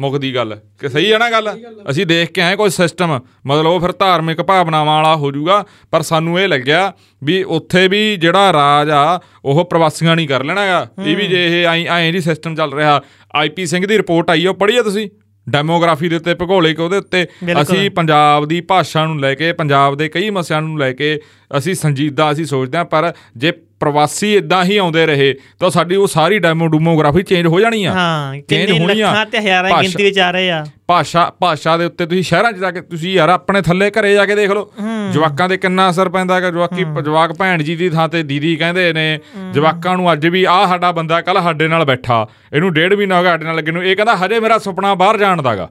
ਮੁੱਕਦੀ 0.00 0.34
ਗੱਲ। 0.34 0.56
ਕਿ 0.80 0.88
ਸਹੀ 0.88 1.12
ਹੈ 1.12 1.18
ਨਾ 1.18 1.30
ਗੱਲ? 1.30 1.48
ਅਸੀਂ 1.90 2.06
ਦੇਖ 2.06 2.30
ਕੇ 2.32 2.40
ਆਏ 2.40 2.56
ਕੋਈ 2.56 2.70
ਸਿਸਟਮ 2.70 3.20
ਮਤਲਬ 3.46 3.66
ਉਹ 3.66 3.80
ਫਿਰ 3.80 3.92
ਧਾਰਮਿਕ 3.92 4.42
ਭਾਵਨਾਵਾਂ 4.42 4.96
ਵਾਲਾ 4.96 5.14
ਹੋ 5.16 5.30
ਜਾਊਗਾ 5.32 5.64
ਪਰ 5.90 6.02
ਸਾਨੂੰ 6.02 6.40
ਇਹ 6.40 6.48
ਲੱਗਿਆ 6.48 6.92
ਵੀ 7.24 7.42
ਉੱਥੇ 7.42 7.88
ਵੀ 7.88 8.16
ਜਿਹੜਾ 8.16 8.52
ਰਾਜ 8.52 8.90
ਆ 8.90 9.20
ਉਹ 9.44 9.64
ਪ੍ਰਵਾਸੀਆਂ 9.64 10.16
ਨਹੀਂ 10.16 10.28
ਕਰ 10.28 10.44
ਲੈਣਾਗਾ 10.44 10.86
ਇਹ 11.06 11.16
ਵੀ 11.16 11.26
ਜੇ 11.26 11.44
ਇਹ 11.46 11.66
ਐਂ 11.66 11.84
ਐਂ 11.86 12.12
ਜੀ 12.12 12.20
ਸਿਸਟਮ 12.20 12.54
ਚੱਲ 12.54 12.72
ਰਿਹਾ। 12.72 13.00
ਆਈਪੀ 13.34 13.66
ਸਿੰਘ 13.66 13.86
ਦੀ 13.86 13.96
ਰਿਪੋਰਟ 13.98 14.30
ਆਈ 14.30 14.44
ਆ, 14.46 14.50
ਉਹ 14.50 14.54
ਪੜ੍ਹੀ 14.54 14.76
ਆ 14.76 14.82
ਤੁਸੀਂ? 14.82 15.08
ਡੈਮੋਗ੍ਰਾਫੀ 15.48 16.08
ਦੇ 16.08 16.16
ਉੱਤੇ 16.16 16.34
ਭੂਗੋਲਿਕ 16.34 16.80
ਉਹਦੇ 16.80 16.96
ਉੱਤੇ। 16.96 17.26
ਅਸੀਂ 17.62 17.90
ਪੰਜਾਬ 17.90 18.44
ਦੀ 18.46 18.60
ਭਾਸ਼ਾ 18.60 19.04
ਨੂੰ 19.06 19.20
ਲੈ 19.20 19.34
ਕੇ 19.34 19.52
ਪੰਜਾਬ 19.52 19.94
ਦੇ 19.94 20.08
ਕਈ 20.08 20.30
ਮਸਲਿਆਂ 20.30 20.62
ਨੂੰ 20.62 20.78
ਲੈ 20.78 20.92
ਕੇ 20.92 21.20
ਅਸੀਂ 21.58 21.74
ਸੰਜੀਦਾ 21.74 22.30
ਅਸੀਂ 22.32 22.44
ਸੋਚਦੇ 22.44 22.78
ਹਾਂ 22.78 22.84
ਪਰ 22.84 23.12
ਜੇ 23.36 23.52
ਪ੍ਰਵਾਸੀ 23.84 24.34
ਇਦਾਂ 24.34 24.64
ਹੀ 24.64 24.76
ਆਉਂਦੇ 24.76 25.04
ਰਹੇ 25.06 25.34
ਤਾਂ 25.60 25.70
ਸਾਡੀ 25.70 25.96
ਉਹ 25.96 26.06
ਸਾਰੀ 26.06 26.38
ਡੈਮੋ 26.38 26.68
ਡੈਮੋਗ੍ਰਾਫੀ 26.68 27.22
ਚੇਂਜ 27.22 27.46
ਹੋ 27.46 27.60
ਜਾਣੀ 27.60 27.84
ਆ। 27.84 27.92
ਹਾਂ 27.92 28.40
ਕਿੰਨੇ 28.48 28.78
ਹੋਣੀ 28.78 29.00
ਆ। 29.00 29.08
ਲੱਖਾਂ 29.08 29.24
ਤੇ 29.26 29.38
ਹਜ਼ਾਰਾਂ 29.38 29.70
ਦੀ 29.70 29.82
ਗਿਣਤੀ 29.82 30.04
ਵਿੱਚ 30.04 30.18
ਆ 30.18 30.30
ਰਹੇ 30.30 30.50
ਆ। 30.50 30.64
ਭਾਸ਼ਾ 30.88 31.24
ਭਾਸ਼ਾ 31.40 31.76
ਦੇ 31.76 31.84
ਉੱਤੇ 31.84 32.06
ਤੁਸੀਂ 32.06 32.22
ਸ਼ਹਿਰਾਂ 32.22 32.52
'ਚ 32.52 32.56
ਜਾ 32.56 32.70
ਕੇ 32.70 32.80
ਤੁਸੀਂ 32.80 33.12
ਯਾਰ 33.14 33.28
ਆਪਣੇ 33.28 33.62
ਥੱਲੇ 33.62 33.90
ਘਰੇ 33.90 34.12
ਜਾ 34.14 34.24
ਕੇ 34.26 34.34
ਦੇਖ 34.34 34.50
ਲਓ। 34.50 34.70
ਜਵਾਕਾਂ 35.12 35.48
ਤੇ 35.48 35.56
ਕਿੰਨਾ 35.56 35.88
ਅਸਰ 35.90 36.08
ਪੈਂਦਾ 36.08 36.34
ਹੈਗਾ 36.34 36.50
ਜਵਾਕੀ 36.50 36.84
ਜਵਾਕ 37.04 37.32
ਭੈਣ 37.32 37.62
ਜੀ 37.62 37.76
ਦੀ 37.76 37.88
ਥਾਂ 37.90 38.08
ਤੇ 38.08 38.22
ਦੀਦੀ 38.22 38.54
ਕਹਿੰਦੇ 38.56 38.92
ਨੇ 38.92 39.06
ਜਵਾਕਾਂ 39.52 39.96
ਨੂੰ 39.96 40.12
ਅੱਜ 40.12 40.26
ਵੀ 40.26 40.44
ਆਹ 40.44 40.66
ਸਾਡਾ 40.68 40.92
ਬੰਦਾ 40.92 41.20
ਕੱਲ 41.20 41.42
ਸਾਡੇ 41.42 41.68
ਨਾਲ 41.68 41.84
ਬੈਠਾ 41.84 42.26
ਇਹਨੂੰ 42.52 42.72
ਡੇਢ 42.74 42.94
ਮਹੀਨਾ 42.94 43.18
ਹੋ 43.18 43.22
ਗਿਆ 43.22 43.30
ਸਾਡੇ 43.30 43.44
ਨਾਲ 43.44 43.56
ਲੱਗੇ 43.56 43.72
ਨੂੰ 43.72 43.84
ਇਹ 43.84 43.96
ਕਹਿੰਦਾ 43.96 44.16
ਹਜੇ 44.16 44.40
ਮੇਰਾ 44.40 44.58
ਸੁਪਨਾ 44.58 44.94
ਬਾਹਰ 44.94 45.18
ਜਾਣ 45.18 45.42
ਦਾਗਾ। 45.42 45.68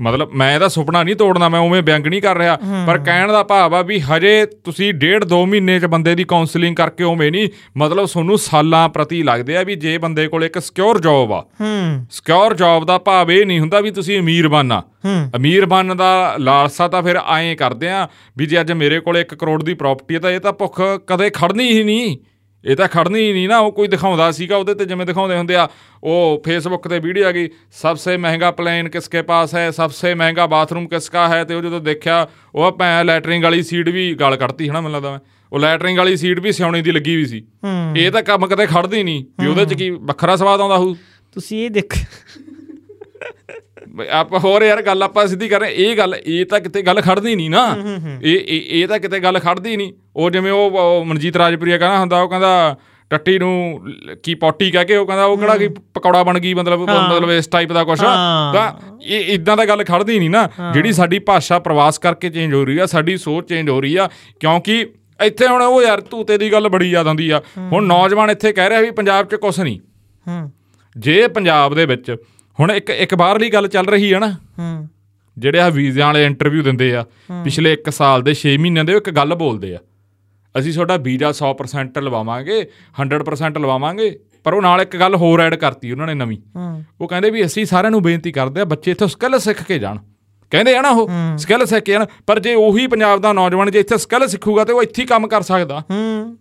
ਮਤਲਬ 0.00 0.32
ਮੈਂ 0.32 0.54
ਇਹਦਾ 0.54 0.68
ਸੁਪਨਾ 0.68 1.02
ਨਹੀਂ 1.02 1.16
ਤੋੜਨਾ 1.16 1.48
ਮੈਂ 1.48 1.60
ਉਵੇਂ 1.60 1.82
ਵਿਅੰਗ 1.82 2.06
ਨਹੀਂ 2.06 2.22
ਕਰ 2.22 2.38
ਰਿਹਾ। 2.38 2.58
ਪਰ 2.86 2.98
ਕਹਿਣ 2.98 3.32
ਦਾ 3.32 3.42
ਭਾਵ 3.42 3.74
ਆ 3.74 3.82
ਵੀ 3.82 4.00
ਹਜੇ 4.00 4.46
ਤੁਸੀਂ 4.46 4.94
ਡੇਢ 4.94 5.24
ਦੋ 5.24 5.46
ਮਹੀਨੇ 5.46 5.78
'ਚ 5.80 5.84
ਬੰਦੇ 5.84 6.14
ਦੀ 6.14 6.24
ਕਾਉਂਸਲਿੰਗ 6.24 6.76
ਕਰਕੇ 6.76 7.04
ਉਵੇਂ 7.04 7.30
ਨਹੀਂ 7.32 7.48
ਮਤਲਬ 7.76 8.06
ਤੁਹਾਨੂੰ 8.06 8.38
ਸਾਲਾਂ 8.38 8.88
ਪ੍ਰਤੀ 8.88 9.22
ਲੱਗਦੇ 9.22 9.56
ਆ 9.56 9.62
ਵੀ 9.62 9.74
ਜੇ 9.74 9.98
ਬੰਦੇ 9.98 10.26
ਕੋਲ 10.28 10.44
ਇੱਕ 10.44 10.58
ਸਿਕਿਉਰ 10.58 11.00
ਜੌਬ 11.00 11.32
ਆ। 11.32 11.40
ਹੂੰ। 11.60 12.06
ਸਿਕਿਉਰ 12.10 12.54
ਜੌਬ 12.54 12.84
ਦਾ 12.84 12.98
ਭਾਵ 12.98 13.32
ਇਹ 13.32 13.46
ਨਹੀਂ 13.46 13.60
ਹੁੰਦਾ 13.60 13.80
ਵੀ 13.80 13.90
ਤੁਸੀਂ 13.90 14.18
ਅਮੀਰ 14.18 14.48
ਬਣਨਾ 14.48 14.82
ਅਮੀਰ 15.36 15.66
ਬਣਨ 15.66 15.96
ਦਾ 15.96 16.34
ਲਾਲਸਾ 16.38 16.88
ਤਾਂ 16.88 17.02
ਫਿਰ 17.02 17.16
ਐਂ 17.16 17.56
ਕਰਦੇ 17.56 17.90
ਆ 17.90 18.08
ਵੀ 18.38 18.46
ਜੇ 18.46 18.60
ਅੱਜ 18.60 18.72
ਮੇਰੇ 18.72 19.00
ਕੋਲ 19.00 19.18
1 19.18 19.34
ਕਰੋੜ 19.38 19.62
ਦੀ 19.62 19.74
ਪ੍ਰਾਪਰਟੀ 19.74 20.14
ਹੈ 20.14 20.20
ਤਾਂ 20.20 20.30
ਇਹ 20.30 20.40
ਤਾਂ 20.40 20.52
ਭੁੱਖ 20.52 20.80
ਕਦੇ 21.06 21.30
ਖੜਨੀ 21.30 21.68
ਹੀ 21.68 21.82
ਨਹੀਂ। 21.82 22.16
ਇਹ 22.64 22.76
ਤਾਂ 22.76 22.88
ਖੜਨੀ 22.88 23.20
ਹੀ 23.20 23.32
ਨਹੀਂ 23.32 23.48
ਨਾ 23.48 23.58
ਉਹ 23.58 23.72
ਕੋਈ 23.72 23.88
ਦਿਖਾਉਂਦਾ 23.88 24.30
ਸੀਗਾ 24.30 24.56
ਉਹਦੇ 24.56 24.74
ਤੇ 24.74 24.84
ਜਿਵੇਂ 24.84 25.06
ਦਿਖਾਉਂਦੇ 25.06 25.36
ਹੁੰਦੇ 25.36 25.54
ਆ 25.54 25.68
ਉਹ 26.04 26.42
ਫੇਸਬੁੱਕ 26.46 26.88
ਤੇ 26.88 26.98
ਵੀਡੀਓ 26.98 27.28
ਆ 27.28 27.32
ਗਈ 27.32 27.48
ਸਭ 27.72 27.96
ਸੇ 27.96 28.16
ਮਹਿੰਗਾ 28.16 28.50
ਪਲੇਨ 28.50 28.88
ਕਿਸਕੇ 28.88 29.22
ਪਾਸ 29.22 29.54
ਹੈ 29.54 29.70
ਸਭ 29.70 29.90
ਸੇ 29.90 30.14
ਮਹਿੰਗਾ 30.14 30.46
ਬਾਥਰੂਮ 30.46 30.88
ਕਿਸਕਾ 30.88 31.28
ਹੈ 31.28 31.44
ਤੇ 31.44 31.54
ਉਹ 31.54 31.62
ਜਦੋਂ 31.62 31.80
ਦੇਖਿਆ 31.80 32.28
ਉਹ 32.54 32.72
ਭੈ 32.72 33.04
ਲੈਟਰਿੰਗ 33.04 33.44
ਵਾਲੀ 33.44 33.62
ਸੀਟ 33.62 33.88
ਵੀ 33.88 34.14
ਗਾਲ 34.14 34.36
ਕੱਢਤੀ 34.36 34.68
ਹਨਾ 34.68 34.80
ਮੈਨੂੰ 34.80 34.96
ਲੱਗਦਾ 34.96 35.10
ਮੈਂ। 35.10 35.18
ਉਹ 35.52 35.58
ਲੈਟਰਿੰਗ 35.58 35.98
ਵਾਲੀ 35.98 36.16
ਸੀਟ 36.16 36.40
ਵੀ 36.40 36.52
ਸਿਆਉਣੇ 36.52 36.82
ਦੀ 36.82 36.92
ਲੱਗੀ 36.92 37.16
ਵੀ 37.16 37.26
ਸੀ। 37.26 37.46
ਇਹ 37.96 38.10
ਤਾਂ 38.10 38.22
ਕੰਮ 38.22 38.46
ਕਦੇ 38.46 38.66
ਖੜਦੀ 38.66 39.02
ਨਹੀਂ 39.02 39.24
ਵੀ 39.40 39.46
ਉਹਦੇ 39.46 39.64
ਚ 39.64 39.74
ਕੀ 39.74 39.90
ਵੱਖਰਾ 39.90 40.36
ਸਵਾਦ 40.36 40.60
ਆਉਂਦਾ 40.60 40.78
ਹੋਊ। 40.78 40.94
ਤੁਸੀਂ 41.32 41.64
ਇਹ 41.64 41.70
ਦੇਖ 41.70 41.94
ਆਪਾਂ 44.10 44.40
ਹੋਰ 44.40 44.62
ਯਾਰ 44.62 44.82
ਗੱਲ 44.82 45.02
ਆਪਾਂ 45.02 45.26
ਸਿੱਧੀ 45.26 45.48
ਕਰ 45.48 45.60
ਰਹੇ 45.60 45.72
ਇਹ 45.76 45.96
ਗੱਲ 45.96 46.14
ਇਹ 46.26 46.44
ਤਾਂ 46.46 46.60
ਕਿਤੇ 46.60 46.82
ਗੱਲ 46.82 47.00
ਖੜਦੀ 47.00 47.34
ਨਹੀਂ 47.34 47.50
ਨਾ। 47.50 47.66
ਇਹ 48.22 48.40
ਇਹ 48.46 48.86
ਤਾਂ 48.88 48.98
ਕਿਤੇ 48.98 49.20
ਗੱਲ 49.20 49.38
ਖੜਦੀ 49.38 49.76
ਨਹੀਂ। 49.76 49.92
ਉਹ 50.16 50.30
ਜਿਵੇਂ 50.30 50.52
ਉਹ 50.52 51.04
ਮਨਜੀਤ 51.04 51.36
ਰਾਜਪੁਰੀਆ 51.36 51.78
ਕਹਿੰਦਾ 51.78 51.98
ਹੁੰਦਾ 51.98 52.20
ਉਹ 52.20 52.28
ਕਹਿੰਦਾ 52.28 52.76
ਟੱਟੀ 53.10 53.38
ਨੂੰ 53.38 53.80
ਕੀ 54.22 54.34
ਪੌਟੀ 54.34 54.70
ਕਹਿ 54.70 54.84
ਕੇ 54.84 54.96
ਉਹ 54.96 55.06
ਕਹਿੰਦਾ 55.06 55.24
ਉਹ 55.24 55.36
ਕਿਹੜਾ 55.38 55.56
ਕੀ 55.56 55.68
ਪਕੌੜਾ 55.94 56.22
ਬਣ 56.22 56.38
ਗਈ 56.38 56.52
ਮਤਲਬ 56.54 56.80
ਮਤਲਬ 56.80 57.30
ਇਸ 57.30 57.46
ਟਾਈਪ 57.46 57.72
ਦਾ 57.72 57.84
ਕੁਛ। 57.84 57.98
ਤਾਂ 58.52 58.72
ਇਹ 59.02 59.32
ਇਦਾਂ 59.34 59.56
ਦਾ 59.56 59.64
ਗੱਲ 59.64 59.84
ਖੜਦੀ 59.84 60.18
ਨਹੀਂ 60.18 60.30
ਨਾ। 60.30 60.48
ਜਿਹੜੀ 60.72 60.92
ਸਾਡੀ 60.92 61.18
ਭਾਸ਼ਾ 61.18 61.58
ਪ੍ਰਵਾਸ 61.58 61.98
ਕਰਕੇ 61.98 62.30
ਚੇਂਜ 62.30 62.54
ਹੋ 62.54 62.64
ਰਹੀ 62.64 62.78
ਆ 62.78 62.86
ਸਾਡੀ 62.86 63.16
ਸੋਚ 63.16 63.48
ਚੇਂਜ 63.48 63.68
ਹੋ 63.68 63.80
ਰਹੀ 63.80 63.96
ਆ 63.96 64.08
ਕਿਉਂਕਿ 64.40 64.86
ਇੱਥੇ 65.20 65.46
ਹੁਣ 65.46 65.62
ਉਹ 65.62 65.82
ਯਾਰ 65.82 66.00
ਤੂਤੇ 66.00 66.38
ਦੀ 66.38 66.52
ਗੱਲ 66.52 66.68
ਬੜੀ 66.68 66.90
ਯਾਦ 66.90 67.06
ਆਉਂਦੀ 67.06 67.30
ਆ। 67.30 67.40
ਹੁਣ 67.72 67.86
ਨੌਜਵਾਨ 67.86 68.30
ਇੱਥੇ 68.30 68.52
ਕਹਿ 68.52 68.68
ਰਿਹਾ 68.68 68.80
ਵੀ 68.80 68.90
ਪੰਜਾਬ 68.90 69.26
'ਚ 69.26 69.34
ਕੁਛ 69.34 69.60
ਨਹੀਂ। 69.60 69.78
ਹੂੰ। 70.26 70.50
ਜੇ 70.96 71.26
ਪੰਜਾਬ 71.28 71.74
ਦੇ 71.74 71.86
ਵਿੱਚ 71.86 72.16
ਹੁਣ 72.60 72.72
ਇੱਕ 72.72 72.90
ਇੱਕ 72.90 73.14
ਬਾਹਰਲੀ 73.14 73.50
ਗੱਲ 73.50 73.68
ਚੱਲ 73.68 73.86
ਰਹੀ 73.86 74.14
ਹੈ 74.14 74.18
ਨਾ। 74.18 74.30
ਹੂੰ। 74.58 74.88
ਜਿਹੜੇ 75.38 75.60
ਆ 75.60 75.68
ਵੀਜ਼ਿਆਂ 75.68 76.06
ਵਾਲੇ 76.06 76.24
ਇੰਟਰਵਿਊ 76.24 76.62
ਦਿੰਦੇ 76.62 76.94
ਆ 76.94 77.04
ਪਿਛਲੇ 77.44 77.72
1 77.72 77.90
ਸਾਲ 77.90 78.22
ਦੇ 78.22 78.34
6 78.34 78.56
ਮਹੀਨਿਆਂ 78.58 78.84
ਦੇ 78.84 78.92
ਇੱਕ 78.92 79.10
ਗੱਲ 79.10 79.34
ਬੋਲਦੇ 79.34 79.74
ਆ। 79.74 79.78
ਅਸੀਂ 80.58 80.72
ਤੁਹਾਡਾ 80.72 80.96
ਵੀਜ਼ਾ 80.96 81.32
100% 81.32 81.98
ਲਵਾਵਾਂਗੇ 81.98 82.60
100% 83.02 83.58
ਲਵਾਵਾਂਗੇ 83.58 84.18
ਪਰ 84.44 84.54
ਉਹ 84.54 84.62
ਨਾਲ 84.62 84.80
ਇੱਕ 84.80 84.96
ਗੱਲ 84.96 85.14
ਹੋਰ 85.14 85.40
ਐਡ 85.40 85.54
ਕਰਤੀ 85.54 85.92
ਉਹਨਾਂ 85.92 86.06
ਨੇ 86.06 86.14
ਨਵੀਂ। 86.14 86.38
ਹੂੰ। 86.56 86.84
ਉਹ 87.00 87.08
ਕਹਿੰਦੇ 87.08 87.30
ਵੀ 87.30 87.44
ਅਸੀਂ 87.44 87.64
ਸਾਰਿਆਂ 87.66 87.90
ਨੂੰ 87.90 88.02
ਬੇਨਤੀ 88.02 88.32
ਕਰਦੇ 88.32 88.60
ਆ 88.60 88.64
ਬੱਚੇ 88.64 88.90
ਇੱਥੋਂ 88.90 89.08
ਸਕਿੱਲ 89.08 89.38
ਸਿੱਖ 89.38 89.62
ਕੇ 89.62 89.78
ਜਾਣ। 89.78 89.98
ਕਹਿੰਦੇ 90.50 90.76
ਆ 90.76 90.82
ਨਾ 90.82 90.90
ਉਹ 90.90 91.10
ਸਕਿੱਲ 91.38 91.66
ਸਿੱਖ 91.66 91.84
ਕੇ 91.84 91.92
ਜਾਣ 91.92 92.06
ਪਰ 92.26 92.38
ਜੇ 92.38 92.54
ਉਹੀ 92.54 92.86
ਪੰਜਾਬ 92.86 93.20
ਦਾ 93.20 93.32
ਨੌਜਵਾਨ 93.32 93.70
ਜੇ 93.70 93.80
ਇੱਥੇ 93.80 93.98
ਸਕਿੱਲ 93.98 94.26
ਸਿੱਖੂਗਾ 94.28 94.64
ਤੇ 94.64 94.72
ਉਹ 94.72 94.82
ਇੱਥੇ 94.82 95.02
ਹੀ 95.02 95.06
ਕੰਮ 95.06 95.26
ਕਰ 95.26 95.42
ਸਕਦਾ। 95.42 95.80
ਹੂੰ। 95.90 96.38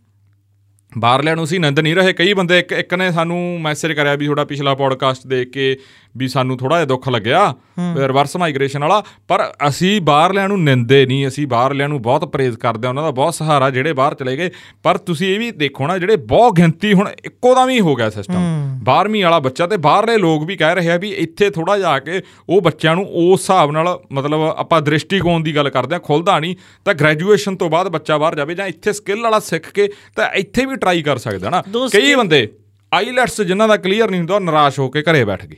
ਬਾਹਰਲਿਆਂ 0.97 1.35
ਨੂੰ 1.35 1.45
ਅਸੀਂ 1.45 1.59
ਨੰਦ 1.59 1.79
ਨਹੀਂ 1.79 1.95
ਰਹੇ। 1.95 2.13
ਕਈ 2.13 2.33
ਬੰਦੇ 2.33 2.59
ਇੱਕ 2.59 2.71
ਇੱਕ 2.71 2.93
ਨੇ 2.93 3.11
ਸਾਨੂੰ 3.11 3.59
ਮੈਸੇਜ 3.61 3.91
ਕਰਿਆ 3.91 4.15
ਵੀ 4.15 4.25
ਤੁਹਾਡਾ 4.25 4.45
ਪਿਛਲਾ 4.45 4.75
ਪੋਡਕਾਸਟ 4.75 5.27
ਦੇਖ 5.27 5.49
ਕੇ 5.49 5.77
ਵੀ 6.17 6.27
ਸਾਨੂੰ 6.27 6.57
ਥੋੜਾ 6.57 6.75
ਜਿਹਾ 6.75 6.85
ਦੁੱਖ 6.85 7.09
ਲੱਗਿਆ 7.09 7.53
ਰਿਵਰਸ 7.79 8.37
ਮਾਈਗ੍ਰੇਸ਼ਨ 8.37 8.79
ਵਾਲਾ। 8.79 9.03
ਪਰ 9.27 9.43
ਅਸੀਂ 9.67 10.01
ਬਾਹਰਲਿਆਂ 10.01 10.47
ਨੂੰ 10.47 10.63
ਨਿੰਦੇ 10.63 11.05
ਨਹੀਂ 11.05 11.27
ਅਸੀਂ 11.27 11.47
ਬਾਹਰਲਿਆਂ 11.47 11.89
ਨੂੰ 11.89 12.01
ਬਹੁਤ 12.01 12.25
ਪ੍ਰੇਜ਼ 12.25 12.57
ਕਰਦੇ 12.57 12.87
ਆ 12.87 12.89
ਉਹਨਾਂ 12.89 13.03
ਦਾ 13.03 13.11
ਬਹੁਤ 13.11 13.33
ਸਹਾਰਾ 13.33 13.69
ਜਿਹੜੇ 13.69 13.93
ਬਾਹਰ 13.93 14.13
ਚਲੇ 14.13 14.37
ਗਏ। 14.37 14.49
ਪਰ 14.83 14.97
ਤੁਸੀਂ 14.97 15.33
ਇਹ 15.33 15.39
ਵੀ 15.39 15.51
ਦੇਖੋ 15.51 15.87
ਨਾ 15.87 15.97
ਜਿਹੜੇ 15.97 16.15
ਬਹੁਤ 16.15 16.53
ਗਿਣਤੀ 16.53 16.93
ਹੁਣ 16.93 17.09
ਇੱਕੋ 17.25 17.55
ਦਾ 17.55 17.65
ਵੀ 17.65 17.79
ਹੋ 17.79 17.95
ਗਿਆ 17.95 18.09
ਸਿਸਟਮ 18.09 18.66
12ਵੀਂ 18.83 19.23
ਵਾਲਾ 19.23 19.39
ਬੱਚਾ 19.39 19.67
ਤੇ 19.67 19.77
ਬਾਹਰਲੇ 19.77 20.17
ਲੋਕ 20.17 20.43
ਵੀ 20.43 20.55
ਕਹਿ 20.55 20.75
ਰਹੇ 20.75 20.91
ਆ 20.91 20.97
ਵੀ 20.97 21.11
ਇੱਥੇ 21.15 21.49
ਥੋੜਾ 21.49 21.77
ਜਾ 21.77 21.97
ਕੇ 21.99 22.21
ਉਹ 22.49 22.61
ਬੱਚਿਆਂ 22.61 22.95
ਨੂੰ 22.95 23.05
ਉਸ 23.05 23.41
ਹਿਸਾਬ 23.41 23.71
ਨਾਲ 23.71 23.87
ਮਤਲਬ 24.11 24.41
ਆਪਾਂ 24.41 24.81
ਦ੍ਰਿਸ਼ਟੀਕੋਣ 24.81 25.43
ਦੀ 25.43 25.55
ਗੱਲ 25.55 25.69
ਕਰਦੇ 25.69 25.95
ਆ 25.95 25.99
ਖੁੱਲਦਾ 25.99 26.39
ਨਹੀਂ 26.39 26.55
ਤਾਂ 26.85 26.93
ਗ੍ਰੈਜੂਏਸ਼ਨ 26.93 27.55
ਤੋਂ 27.55 27.69
ਬਾਅਦ 27.69 27.89
ਬੱਚਾ 27.89 28.17
ਬਾਹਰ 28.17 28.35
ਜਾਵੇ 28.35 28.55
ਜਾਂ 28.55 28.67
ਇੱਥੇ 28.67 28.93
ਸਕਿੱਲ 28.93 29.21
ਵਾਲਾ 29.21 29.39
ਸਿੱਖ 29.39 29.71
ਕੇ 29.71 29.89
ਤਾਂ 30.15 30.29
ਇੱਥੇ 30.35 30.65
ਵੀ 30.65 30.75
ਟਰਾਈ 30.75 31.01
ਕਰ 31.01 31.17
ਸਕਦਾ 31.17 31.49
ਨਾ। 31.49 31.61
ਕਈ 31.93 32.15
ਬੰਦੇ 32.15 32.47
ਆਈਲੈਟਸ 32.91 33.41
ਜਿਨ੍ਹਾਂ 33.41 33.67
ਦਾ 33.67 33.77
ਕਲੀਅਰ 33.77 34.09
ਨਹੀਂ 34.11 34.19
ਹੁੰਦਾ 34.19 34.39
ਨਿਰਾਸ਼ 34.39 34.79
ਹੋ 34.79 34.89
ਕੇ 34.89 35.01
ਘਰੇ 35.01 35.23
ਬੈਠ 35.25 35.45
ਗਏ। 35.45 35.57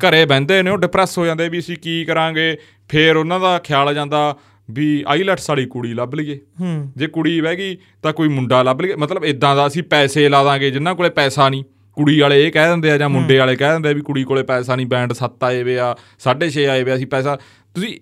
ਘਰੇ 0.00 0.24
ਬਹਿੰਦੇ 0.26 0.62
ਨੇ 0.62 0.70
ਉਹ 0.70 0.78
ਡਿਪਰੈਸ 0.78 1.18
ਹੋ 1.18 1.26
ਜਾਂਦੇ 1.26 1.48
ਵੀ 1.48 1.58
ਅਸੀਂ 1.58 1.76
ਕੀ 1.76 2.04
ਕਰਾਂਗੇ 2.04 2.56
ਫੇਰ 2.88 3.16
ਉਹਨਾਂ 3.16 3.40
ਦਾ 3.40 3.58
ਖਿਆਲ 3.58 3.88
ਆ 3.88 3.92
ਜਾਂਦਾ 3.92 4.36
ਵੀ 4.70 5.04
ਆਈਲੈਟਸ 5.08 5.48
ਵਾਲੀ 5.50 5.64
ਕੁੜੀ 5.66 5.92
ਲੱਭ 5.94 6.14
ਲਈਏ। 6.14 6.38
ਜੇ 6.96 7.06
ਕੁੜੀ 7.06 7.40
ਬਹਿ 7.40 7.56
ਗਈ 7.56 7.76
ਤਾਂ 8.02 8.12
ਕੋਈ 8.12 8.28
ਮੁੰਡਾ 8.28 8.62
ਲੱਭ 8.62 8.80
ਲਈਏ। 8.80 8.94
ਮਤਲਬ 8.94 9.24
ਇਦਾਂ 9.24 9.54
ਦਾ 9.56 9.66
ਅਸੀਂ 9.66 9.82
ਪੈਸੇ 9.82 10.28
ਲਾ 10.28 10.42
ਦਾਂਗੇ 10.44 10.70
ਜਿਨ੍ਹਾਂ 10.70 10.94
ਕੋਲੇ 10.94 11.10
ਪੈਸਾ 11.10 11.48
ਨਹੀਂ। 11.48 11.64
ਕੁੜੀ 11.96 12.18
ਵਾਲੇ 12.20 12.46
ਇਹ 12.46 12.52
ਕਹਿ 12.52 12.68
ਦਿੰਦੇ 12.68 12.90
ਆ 12.90 12.96
ਜਾਂ 12.98 13.08
ਮੁੰਡੇ 13.08 13.38
ਵਾਲੇ 13.38 13.56
ਕਹਿ 13.56 13.72
ਦਿੰਦੇ 13.72 13.88
ਆ 13.88 13.92
ਵੀ 13.92 14.00
ਕੁੜੀ 14.00 14.24
ਕੋਲੇ 14.24 14.42
ਪੈਸਾ 14.42 14.76
ਨਹੀਂ 14.76 14.86
ਬੈਂਡ 14.86 15.12
7 15.12 15.44
ਆਏ 15.44 15.62
ਵੇ 15.62 15.78
ਆ 15.78 15.94
6.5 16.18 16.66
ਆਏ 16.66 16.82
ਵੇ 16.84 16.94
ਅਸੀਂ 16.94 17.06
ਪੈਸਾ 17.06 17.36
ਤੁਸੀਂ 17.74 17.94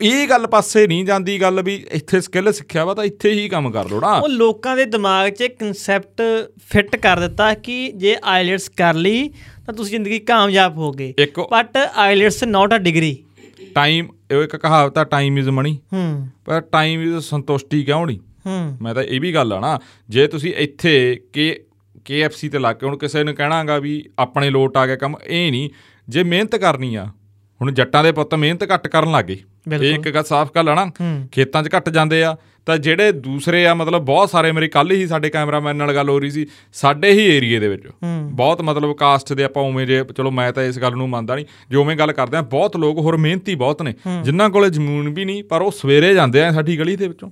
ਇਹ 0.00 0.28
ਗੱਲ 0.28 0.46
ਪਾਸੇ 0.46 0.86
ਨਹੀਂ 0.86 1.04
ਜਾਂਦੀ 1.04 1.40
ਗੱਲ 1.40 1.62
ਵੀ 1.62 1.74
ਇੱਥੇ 1.90 2.20
ਸਕਿੱਲ 2.20 2.52
ਸਿੱਖਿਆ 2.52 2.84
ਵਾ 2.84 2.94
ਤਾਂ 2.94 3.04
ਇੱਥੇ 3.04 3.32
ਹੀ 3.32 3.48
ਕੰਮ 3.48 3.70
ਕਰ 3.70 3.88
ਨਾ। 4.00 4.12
ਉਹ 4.14 4.28
ਲੋਕਾਂ 4.28 4.76
ਦੇ 4.76 4.84
ਦਿਮਾਗ 4.84 5.28
'ਚ 5.28 5.42
ਕਨਸੈਪਟ 5.58 6.22
ਫਿੱਟ 6.68 6.96
ਕਰ 6.96 7.20
ਦਿੱਤਾ 7.20 7.52
ਕਿ 7.54 7.92
ਜੇ 7.96 8.16
ਆਈਲੈਟਸ 8.24 8.68
ਕਰ 8.68 8.94
ਲਈ 8.94 9.28
ਤਾਂ 9.66 9.74
ਤੁਸੀਂ 9.74 9.90
ਜ਼ਿੰਦਗੀ 9.90 10.18
ਕਾਮਯਾਬ 10.18 10.78
ਹੋਗੇ 10.78 11.14
but 11.52 11.76
IELTS 11.96 12.44
not 12.44 12.74
a 12.74 12.78
degree 12.78 13.16
time 13.74 14.08
ਇਹ 14.30 14.42
ਇੱਕ 14.42 14.56
ਕਹਾਵਤ 14.56 14.98
ਆ 14.98 15.04
ਟਾਈਮ 15.04 15.38
ਇਜ਼ 15.38 15.48
ਮਨੀ 15.48 15.78
ਹੂੰ। 15.92 16.28
ਪਰ 16.44 16.60
ਟਾਈਮ 16.60 17.02
ਇਜ਼ 17.02 17.18
ਸੰਤੁਸ਼ਟੀ 17.24 17.82
ਕਿਉਂ 17.84 18.06
ਨਹੀਂ? 18.06 18.18
ਹੂੰ। 18.46 18.76
ਮੈਂ 18.82 18.94
ਤਾਂ 18.94 19.02
ਇਹ 19.02 19.20
ਵੀ 19.20 19.34
ਗੱਲ 19.34 19.52
ਆ 19.52 19.60
ਨਾ 19.60 19.78
ਜੇ 20.08 20.26
ਤੁਸੀਂ 20.26 20.54
ਇੱਥੇ 20.54 21.20
ਕੇ 21.32 21.64
KFC 22.10 22.50
ਤੇ 22.52 22.58
ਲਾ 22.58 22.72
ਕੇ 22.72 22.86
ਹੁਣ 22.86 22.96
ਕਿਸੇ 22.96 23.24
ਨੂੰ 23.24 23.34
ਕਹਿਣਾਗਾ 23.34 23.78
ਵੀ 23.78 24.04
ਆਪਣੇ 24.18 24.50
ਲੋਟ 24.50 24.76
ਆ 24.76 24.86
ਗਿਆ 24.86 24.96
ਕੰਮ 24.96 25.14
ਇਹ 25.26 25.50
ਨਹੀਂ 25.50 25.70
ਜੇ 26.08 26.22
ਮਿਹਨਤ 26.22 26.56
ਕਰਨੀ 26.56 26.94
ਆ 26.94 27.04
ਹੁਣ 27.62 27.72
ਜੱਟਾਂ 27.72 28.04
ਦੇ 28.04 28.12
ਪੁੱਤ 28.12 28.34
ਮਿਹਨਤ 28.34 28.74
ਘੱਟ 28.74 28.88
ਕਰਨ 28.88 29.12
ਲੱਗੇ। 29.12 29.40
ਇਹ 29.72 29.94
ਇੱਕ 29.94 30.08
ਗੱਲ 30.08 30.24
ਸਾਫ਼ 30.24 30.50
ਗੱਲ 30.54 30.68
ਆ 30.68 30.74
ਨਾ। 30.74 30.90
ਖੇਤਾਂ 31.32 31.62
'ਚ 31.62 31.68
ਘੱਟ 31.76 31.88
ਜਾਂਦੇ 31.90 32.24
ਆ 32.24 32.36
ਤਾਂ 32.66 32.78
ਜਿਹੜੇ 32.78 33.12
ਦੂਸਰੇ 33.12 33.66
ਆ 33.66 33.74
ਮਤਲਬ 33.74 34.02
ਬਹੁਤ 34.02 34.30
ਸਾਰੇ 34.30 34.52
ਮੇਰੇ 34.52 34.68
ਕੱਲ 34.68 34.90
ਹੀ 34.90 35.06
ਸਾਡੇ 35.06 35.30
ਕੈਮਰਾਮੈਨ 35.30 35.76
ਨਾਲ 35.76 35.94
ਗੱਲ 35.94 36.08
ਹੋ 36.08 36.18
ਰਹੀ 36.18 36.30
ਸੀ 36.30 36.46
ਸਾਡੇ 36.72 37.12
ਹੀ 37.12 37.36
ਏਰੀਏ 37.36 37.58
ਦੇ 37.58 37.68
ਵਿੱਚ। 37.68 37.82
ਬਹੁਤ 38.30 38.62
ਮਤਲਬ 38.62 38.92
ਕਾਸਟ 38.92 39.32
ਦੇ 39.32 39.44
ਆਪਾਂ 39.44 39.62
ਉਵੇਂ 39.62 39.86
ਜੇ 39.86 40.04
ਚਲੋ 40.16 40.30
ਮੈਂ 40.30 40.52
ਤਾਂ 40.52 40.62
ਇਸ 40.62 40.78
ਗੱਲ 40.78 40.92
ਨੂੰ 40.92 41.08
ਮੰਨਦਾ 41.08 41.34
ਨਹੀਂ 41.34 41.46
ਜੋ 41.70 41.80
ਉਵੇਂ 41.80 41.96
ਗੱਲ 41.96 42.12
ਕਰਦੇ 42.12 42.36
ਆ 42.36 42.42
ਬਹੁਤ 42.42 42.76
ਲੋਕ 42.76 42.98
ਹੋਰ 42.98 43.16
ਮਿਹਨਤੀ 43.16 43.54
ਬਹੁਤ 43.54 43.82
ਨੇ 43.82 43.94
ਜਿਨ੍ਹਾਂ 44.24 44.50
ਕੋਲੇ 44.50 44.70
ਜ਼ਮੀਨ 44.70 45.08
ਵੀ 45.08 45.24
ਨਹੀਂ 45.24 45.44
ਪਰ 45.44 45.62
ਉਹ 45.62 45.70
ਸਵੇਰੇ 45.70 46.14
ਜਾਂਦੇ 46.14 46.44
ਆ 46.44 46.52
ਸਾਡੀ 46.52 46.78
ਗਲੀ 46.78 46.96
ਦੇ 46.96 47.08
ਵਿੱਚੋਂ। 47.08 47.30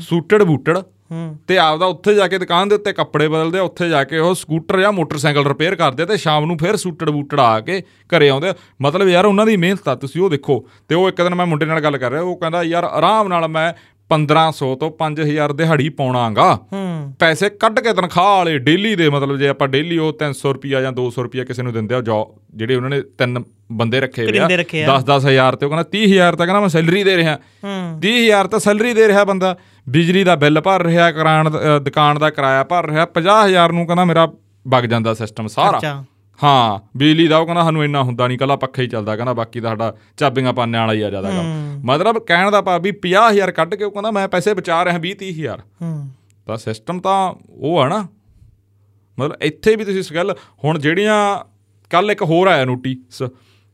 Suited 0.00 0.42
booted. 0.42 0.78
ਹੂੰ। 1.12 1.36
ਤੇ 1.46 1.58
ਆਪਦਾ 1.58 1.86
ਉੱਥੇ 1.86 2.14
ਜਾ 2.14 2.28
ਕੇ 2.28 2.38
ਦੁਕਾਨ 2.38 2.68
ਦੇ 2.68 2.74
ਉੱਤੇ 2.74 2.92
ਕੱਪੜੇ 2.92 3.28
ਬਦਲਦੇ 3.28 3.58
ਆ 3.58 3.62
ਉੱਥੇ 3.62 3.88
ਜਾ 3.88 4.04
ਕੇ 4.04 4.18
ਉਹ 4.18 4.34
ਸਕੂਟਰ 4.34 4.80
ਜਾਂ 4.80 4.92
ਮੋਟਰਸਾਈਕਲ 4.92 5.46
ਰਿਪੇਅਰ 5.46 5.74
ਕਰਦੇ 5.74 6.02
ਆ 6.02 6.06
ਤੇ 6.06 6.16
ਸ਼ਾਮ 6.16 6.44
ਨੂੰ 6.44 6.58
ਫਿਰ 6.58 6.76
ਸੂਟੜ 6.76 7.10
ਬੂਟੜ 7.10 7.40
ਆ 7.40 7.60
ਕੇ 7.60 7.80
ਘਰੇ 7.80 8.28
ਆਉਂਦੇ। 8.28 8.52
ਮਤਲਬ 8.82 9.08
ਯਾਰ 9.08 9.24
ਉਹਨਾਂ 9.24 9.46
ਦੀ 9.46 9.56
ਮਿਹਨਤ 9.56 9.88
ਆ 9.88 9.94
ਤੁਸੀਂ 9.94 10.22
ਉਹ 10.22 10.30
ਦੇਖੋ। 10.30 10.68
ਤੇ 10.88 10.94
ਉਹ 10.94 11.08
ਇੱਕ 11.08 11.22
ਦਿਨ 11.22 11.34
ਮੈਂ 11.34 11.46
ਮੁੰਡੇ 11.46 11.66
ਨਾਲ 11.66 11.80
ਗੱਲ 11.80 11.98
ਕਰ 11.98 12.10
ਰਿਹਾ 12.10 12.22
ਉਹ 12.22 12.36
ਕਹਿੰਦਾ 12.36 12.62
ਯਾਰ 12.62 12.84
ਆਰਾਮ 12.84 13.28
ਨਾਲ 13.28 13.48
ਮੈਂ 13.48 13.72
1500 14.10 14.74
ਤੋਂ 14.74 14.90
5000 14.90 15.52
ਦਿਹਾੜੀ 15.52 15.88
ਪਾਉਣਾਗਾ। 15.88 16.58
ਹੂੰ। 16.72 17.14
ਪੈਸੇ 17.18 17.50
ਕੱਢ 17.50 17.80
ਕੇ 17.80 17.92
ਤਨਖਾਹ 17.92 18.24
ਵਾਲੇ 18.24 18.58
ਡੇਲੀ 18.58 18.96
ਦੇ 18.96 19.08
ਮਤਲਬ 19.08 19.36
ਜੇ 19.36 19.48
ਆਪਾਂ 19.48 19.68
ਡੇਲੀ 19.68 19.98
ਉਹ 19.98 20.12
300 20.12 20.52
ਰੁਪਿਆ 20.52 20.80
ਜਾਂ 20.80 20.92
200 20.92 21.22
ਰੁਪਿਆ 21.22 21.44
ਕਿਸੇ 21.44 21.62
ਨੂੰ 21.62 21.72
ਦਿੰਦੇ 21.72 21.94
ਆ 21.94 22.00
ਜੋ 22.00 22.34
ਜਿਹੜੇ 22.54 22.74
ਉਹਨਾਂ 22.74 22.90
ਨੇ 22.90 23.00
ਤਿੰਨ 23.00 23.44
ਬੰਦੇ 23.72 24.00
ਰੱਖੇ 24.00 24.22
ਹੋਏ 24.22 24.28
ਆ 24.28 24.32
ਕਰਿੰਦੇ 24.32 24.56
ਰੱਖੇ 24.56 24.84
ਆ। 24.84 24.98
10 24.98 25.02
10000 25.02 25.56
ਤੇ 25.56 25.66
ਉਹ 25.66 25.70
ਕਹਿੰਦਾ 25.70 25.88
30000 25.90 26.36
ਤਾਂ 26.36 26.46
ਕਹਿੰਦਾ 26.46 26.60
ਮੈਂ 26.60 26.68
ਸੈਲਰੀ 26.68 27.04
ਦੇ 27.04 27.16
ਰਿਹਾ। 27.16 27.38
ਹੂੰ। 27.64 28.00
30000 28.00 28.46
ਤਾਂ 28.46 28.58
ਸੈਲਰੀ 28.58 28.94
ਦੇ 28.94 29.08
ਰਿਹਾ 29.08 29.24
ਬੰਦਾ। 29.24 29.56
ਬਿਜਲੀ 29.88 30.24
ਦਾ 30.24 30.34
ਬਿੱਲ 30.34 30.60
ਭਰ 30.60 30.82
ਰਿਹਾ 30.82 31.12
ਕਰਾਣ 31.12 31.50
ਦੁਕਾਨ 31.80 32.18
ਦਾ 32.18 32.30
ਕਿਰਾਇਆ 32.30 32.64
ਭਰ 32.64 32.86
ਰਿਹਾ 32.86 33.06
50000 33.06 33.72
ਨੂੰ 33.72 33.86
ਕਹਿੰਦਾ 33.86 34.04
ਮੇਰਾ 34.04 34.32
ਵਗ 34.68 34.84
ਜਾਂਦਾ 34.84 35.14
ਸਿਸਟਮ 35.14 35.46
ਸਾਰਾ। 35.46 36.04
ਹਾਂ 36.42 36.80
ਬਿਜਲੀ 36.96 37.28
ਦਾ 37.28 37.38
ਉਹ 37.38 37.46
ਕਹਿੰਦਾ 37.46 37.62
ਸਾਨੂੰ 37.64 37.84
ਇੰਨਾ 37.84 38.02
ਹੁੰਦਾ 38.02 38.28
ਨਹੀਂ 38.28 38.38
ਕੱਲਾ 38.38 38.56
ਪੱਖਾ 38.56 38.82
ਹੀ 38.82 38.86
ਚੱਲਦਾ 38.88 39.16
ਕਹਿੰਦਾ 39.16 39.32
ਬਾਕੀ 39.32 39.60
ਤਾਂ 39.60 39.70
ਸਾਡਾ 39.70 39.94
ਚਾਬੀਆਂ 40.16 40.52
ਪਾਣੇ 40.52 40.78
ਵਾਲਾ 40.78 40.92
ਹੀ 40.92 41.00
ਆ 41.02 41.10
ਜ਼ਿਆਦਾ 41.10 41.30
ਕੰਮ। 41.30 41.80
ਮਤਲਬ 41.84 42.18
ਕਹਿਣ 42.18 42.50
ਦਾ 42.50 42.60
ਭਾਵ 42.60 42.82
ਵੀ 42.82 42.92
50000 42.92 43.52
ਕੱਢ 43.52 43.74
ਕੇ 43.74 43.84
ਉਹ 43.84 43.90
ਕਹਿੰਦਾ 43.90 44.10
ਮੈਂ 44.10 44.28
ਪੈਸੇ 44.28 44.54
ਬਚਾ 44.54 44.84
ਰਿਹਾ 44.84 44.98
20 44.98 45.14
30000 45.14 45.58
ਹੂੰ। 45.82 46.08
ਤਾਂ 46.46 46.56
ਸਿਸਟਮ 46.56 47.00
ਤਾਂ 47.00 47.34
ਉਹ 47.50 47.78
ਆ 47.78 47.88
ਨਾ 47.88 48.06
ਮਤਲਬ 49.18 49.36
ਇੱਥੇ 49.42 49.76
ਵੀ 49.76 49.84
ਤੁਸੀਂ 49.84 50.02
ਸਕਿੱਲ 50.02 50.34
ਹੁਣ 50.64 50.78
ਜਿਹੜੀਆਂ 50.78 51.44
ਕੱਲ 51.90 52.10
ਇੱਕ 52.10 52.22
ਹੋਰ 52.22 52.46
ਆਇਆ 52.48 52.64
ਨੋਟਿਸ 52.64 53.22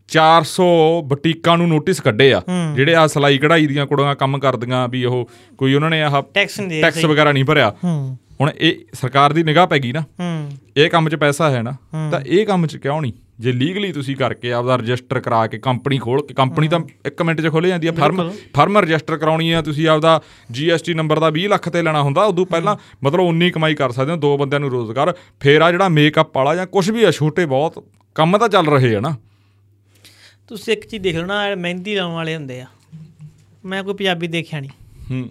400 0.09 0.67
ਬੁਟੀਕਾਂ 1.05 1.59
ਨੂੰ 1.59 1.69
ਨੋਟਿਸ 1.69 2.01
ਕੱਢੇ 2.01 2.33
ਆ 2.33 2.43
ਜਿਹੜੇ 2.75 2.95
ਆ 2.95 3.07
ਸਲਾਈ 3.07 3.39
ਕਢਾਈ 3.39 3.67
ਦੀਆਂ 3.67 3.87
ਕੁੜੀਆਂ 3.87 4.15
ਕੰਮ 4.15 4.39
ਕਰਦੀਆਂ 4.39 4.89
ਵੀ 4.89 5.05
ਉਹ 5.05 5.31
ਕੋਈ 5.59 5.75
ਉਹਨਾਂ 5.75 5.91
ਨੇ 5.91 6.03
ਆਹ 6.03 6.23
ਟੈਕਸ 6.35 6.61
ਦੇ। 6.61 6.83
ਵਗੈਰਾ 7.07 7.33
ਨਹੀਂ 7.33 7.45
ਭਰਿਆ। 7.45 7.75
ਹੂੰ। 7.85 8.19
ਹੁਣ 8.41 8.51
ਇਹ 8.51 8.75
ਸਰਕਾਰ 8.95 9.33
ਦੀ 9.33 9.43
ਨਿਗਾਹ 9.43 9.67
ਪੈ 9.67 9.79
ਗਈ 9.79 9.93
ਨਾ 9.93 10.01
ਹੂੰ। 10.01 10.51
ਇਹ 10.77 10.91
ਕੰਮ 10.91 11.09
'ਚ 11.09 11.15
ਪੈਸਾ 11.15 11.51
ਹੈ 11.51 11.63
ਨਾ 11.63 11.77
ਤਾਂ 12.11 12.21
ਇਹ 12.27 12.47
ਕੰਮ 12.47 12.67
'ਚ 12.67 12.77
ਕਿਉਂ 12.77 13.03
ਨਹੀਂ? 13.03 13.13
ਜੇ 13.41 13.53
ਲੀਗਲੀ 13.53 13.93
ਤੁਸੀਂ 13.93 14.17
ਕਰਕੇ 14.17 14.53
ਆਪਦਾ 14.53 14.77
ਰਜਿਸਟਰ 14.77 15.21
ਕਰਾ 15.21 15.47
ਕੇ 15.47 15.59
ਕੰਪਨੀ 15.59 15.99
ਖੋਲ 15.99 16.27
ਕੇ 16.27 16.35
ਕੰਪਨੀ 16.35 16.69
ਤਾਂ 16.69 16.81
1 17.09 17.25
ਮਿੰਟ 17.25 17.41
'ਚ 17.41 17.49
ਖੋਲੇ 17.49 17.69
ਜਾਂਦੀ 17.69 17.87
ਆ 17.87 17.93
ਫਰਮ 17.93 18.31
ਫਰਮ 18.55 18.79
ਰਜਿਸਟਰ 18.79 19.17
ਕਰਾਉਣੀ 19.17 19.51
ਆ 19.53 19.63
ਤੁਸੀਂ 19.63 19.89
ਆਪਦਾ 19.89 20.21
GST 20.53 20.95
ਨੰਬਰ 20.95 21.19
ਦਾ 21.21 21.31
20 21.31 21.47
ਲੱਖ 21.49 21.69
ਤੇ 21.69 21.83
ਲੈਣਾ 21.83 22.03
ਹੁੰਦਾ 22.03 22.25
ਉਦੋਂ 22.25 22.47
ਪਹਿਲਾਂ 22.47 22.77
ਮਤਲਬ 23.05 23.21
ਉਨੀ 23.21 23.51
ਕਮਾਈ 23.51 23.75
ਕਰ 23.75 23.91
ਸਕਦੇ 23.91 24.13
ਹੋ 24.13 24.17
ਦੋ 24.17 24.37
ਬੰਦਿਆਂ 24.37 24.61
ਨੂੰ 24.61 24.71
ਰੋਜ਼ਗਾਰ 24.71 25.15
ਫੇਰ 25.41 25.61
ਆ 25.61 25.73
ਜਿਹੜਾ 25.73 25.89
ਮੇਕਅਪ 25.89 26.37
ਵਾਲਾ 26.37 26.55
ਜਾਂ 26.55 26.67
ਕੁਝ 26.67 26.91
ਵੀ 26.91 27.05
ਆ 27.05 27.11
ਛੋਟੇ 27.11 27.47
ਬਹੁਤ 27.47 27.85
ਕੰਮ 28.15 28.39
ਤਾਂ 28.39 28.49
ਚੱਲ 28.49 28.67
ਰਹੇ 28.67 28.97
ਆ 28.97 29.01
ਨਾ। 29.01 29.17
ਤੁਸੀਂ 30.49 30.73
ਇੱਕ 30.73 30.87
ਚੀਜ਼ 30.87 31.03
ਦੇਖ 31.03 31.17
ਲਓ 31.17 31.27
ਨਾ 31.27 31.55
ਮਹਿੰਦੀ 31.55 31.95
ਲਾਉਣ 31.95 32.15
ਵਾਲੇ 32.15 32.35
ਹੁੰਦੇ 32.37 32.61
ਆ। 32.61 32.67
ਮੈਂ 33.65 33.85
ਕੋਈ 33.85 33.95
ਪੰਜਾਬੀ 33.95 34.27
ਦੇਖਿਆ 34.27 34.61
ਨਹੀਂ। 34.61 34.71
ਹੂੰ। 35.11 35.29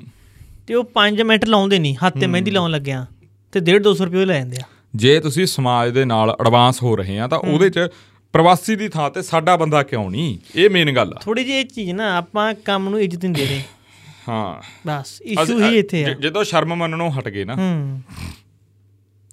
ਤੇ 0.68 0.74
ਉਹ 0.74 0.84
5 0.94 1.24
ਮਿੰਟ 1.24 1.46
ਲਾਉਂਦੇ 1.46 1.80
ਨਹੀਂ 1.80 1.96
ਹੱਥ 1.96 2.18
ਤੇ 2.18 2.28
ਮਹਿੰਦੀ 2.28 2.52
ਲਾਉਣ 2.52 2.72
ਲੱਗਿਆ 2.72 3.06
ਤੇ 3.54 3.60
1.5 3.60 3.80
200 3.90 4.06
ਰੁਪਏ 4.06 4.26
ਲੈ 4.26 4.38
ਜਾਂਦੇ 4.40 4.58
ਆ। 4.62 4.66
ਜੇ 4.96 5.20
ਤੁਸੀਂ 5.20 5.46
ਸਮਾਜ 5.46 5.90
ਦੇ 5.92 6.06
ਨਾਲ 6.06 6.30
ਐਡਵਾਂਸ 6.42 6.84
ਹੋ 6.84 6.96
ਰਹੇ 6.96 7.20
ਆ 7.20 7.28
ਤਾਂ 7.28 7.38
ਉਹਦੇ 7.40 7.70
'ਚ 7.70 7.88
ਪ੍ਰਵਾਸੀ 8.34 8.76
ਦੀ 8.76 8.88
ਥਾਂ 8.90 9.10
ਤੇ 9.10 9.22
ਸਾਡਾ 9.22 9.56
ਬੰਦਾ 9.58 9.84
ਕਿਉਂ 9.84 10.10
ਨਹੀਂ? 10.12 10.38
ਇਹ 10.56 10.70
ਮੇਨ 10.70 10.96
ਗੱਲ 10.96 11.14
ਆ। 11.14 11.20
ਥੋੜੀ 11.22 11.44
ਜਿਹੀ 11.44 11.58
ਇਹ 11.58 11.66
ਚੀਜ਼ 11.66 11.92
ਨਾ 11.92 12.16
ਆਪਾਂ 12.18 12.54
ਕੰਮ 12.66 12.90
ਨੂੰ 12.90 13.02
ਇੱਜ਼ਤ 13.02 13.26
ਨਹੀਂ 13.26 13.34
ਦੇ 13.34 13.46
ਰਹੇ। 13.46 13.62
ਹਾਂ। 14.30 14.62
ਬਸ 14.88 15.22
ਇਸ਼ੂ 15.22 15.60
ਹੀ 15.64 15.78
ਇੱਥੇ 15.78 16.06
ਆ। 16.06 16.14
ਜਦੋਂ 16.14 16.44
ਸ਼ਰਮ 16.44 16.76
ਮੰਨਣੋਂ 16.76 17.12
ਹਟ 17.12 17.30
ਗਏ 17.30 17.44
ਨਾ 17.46 17.56
ਹੂੰ। 17.56 18.02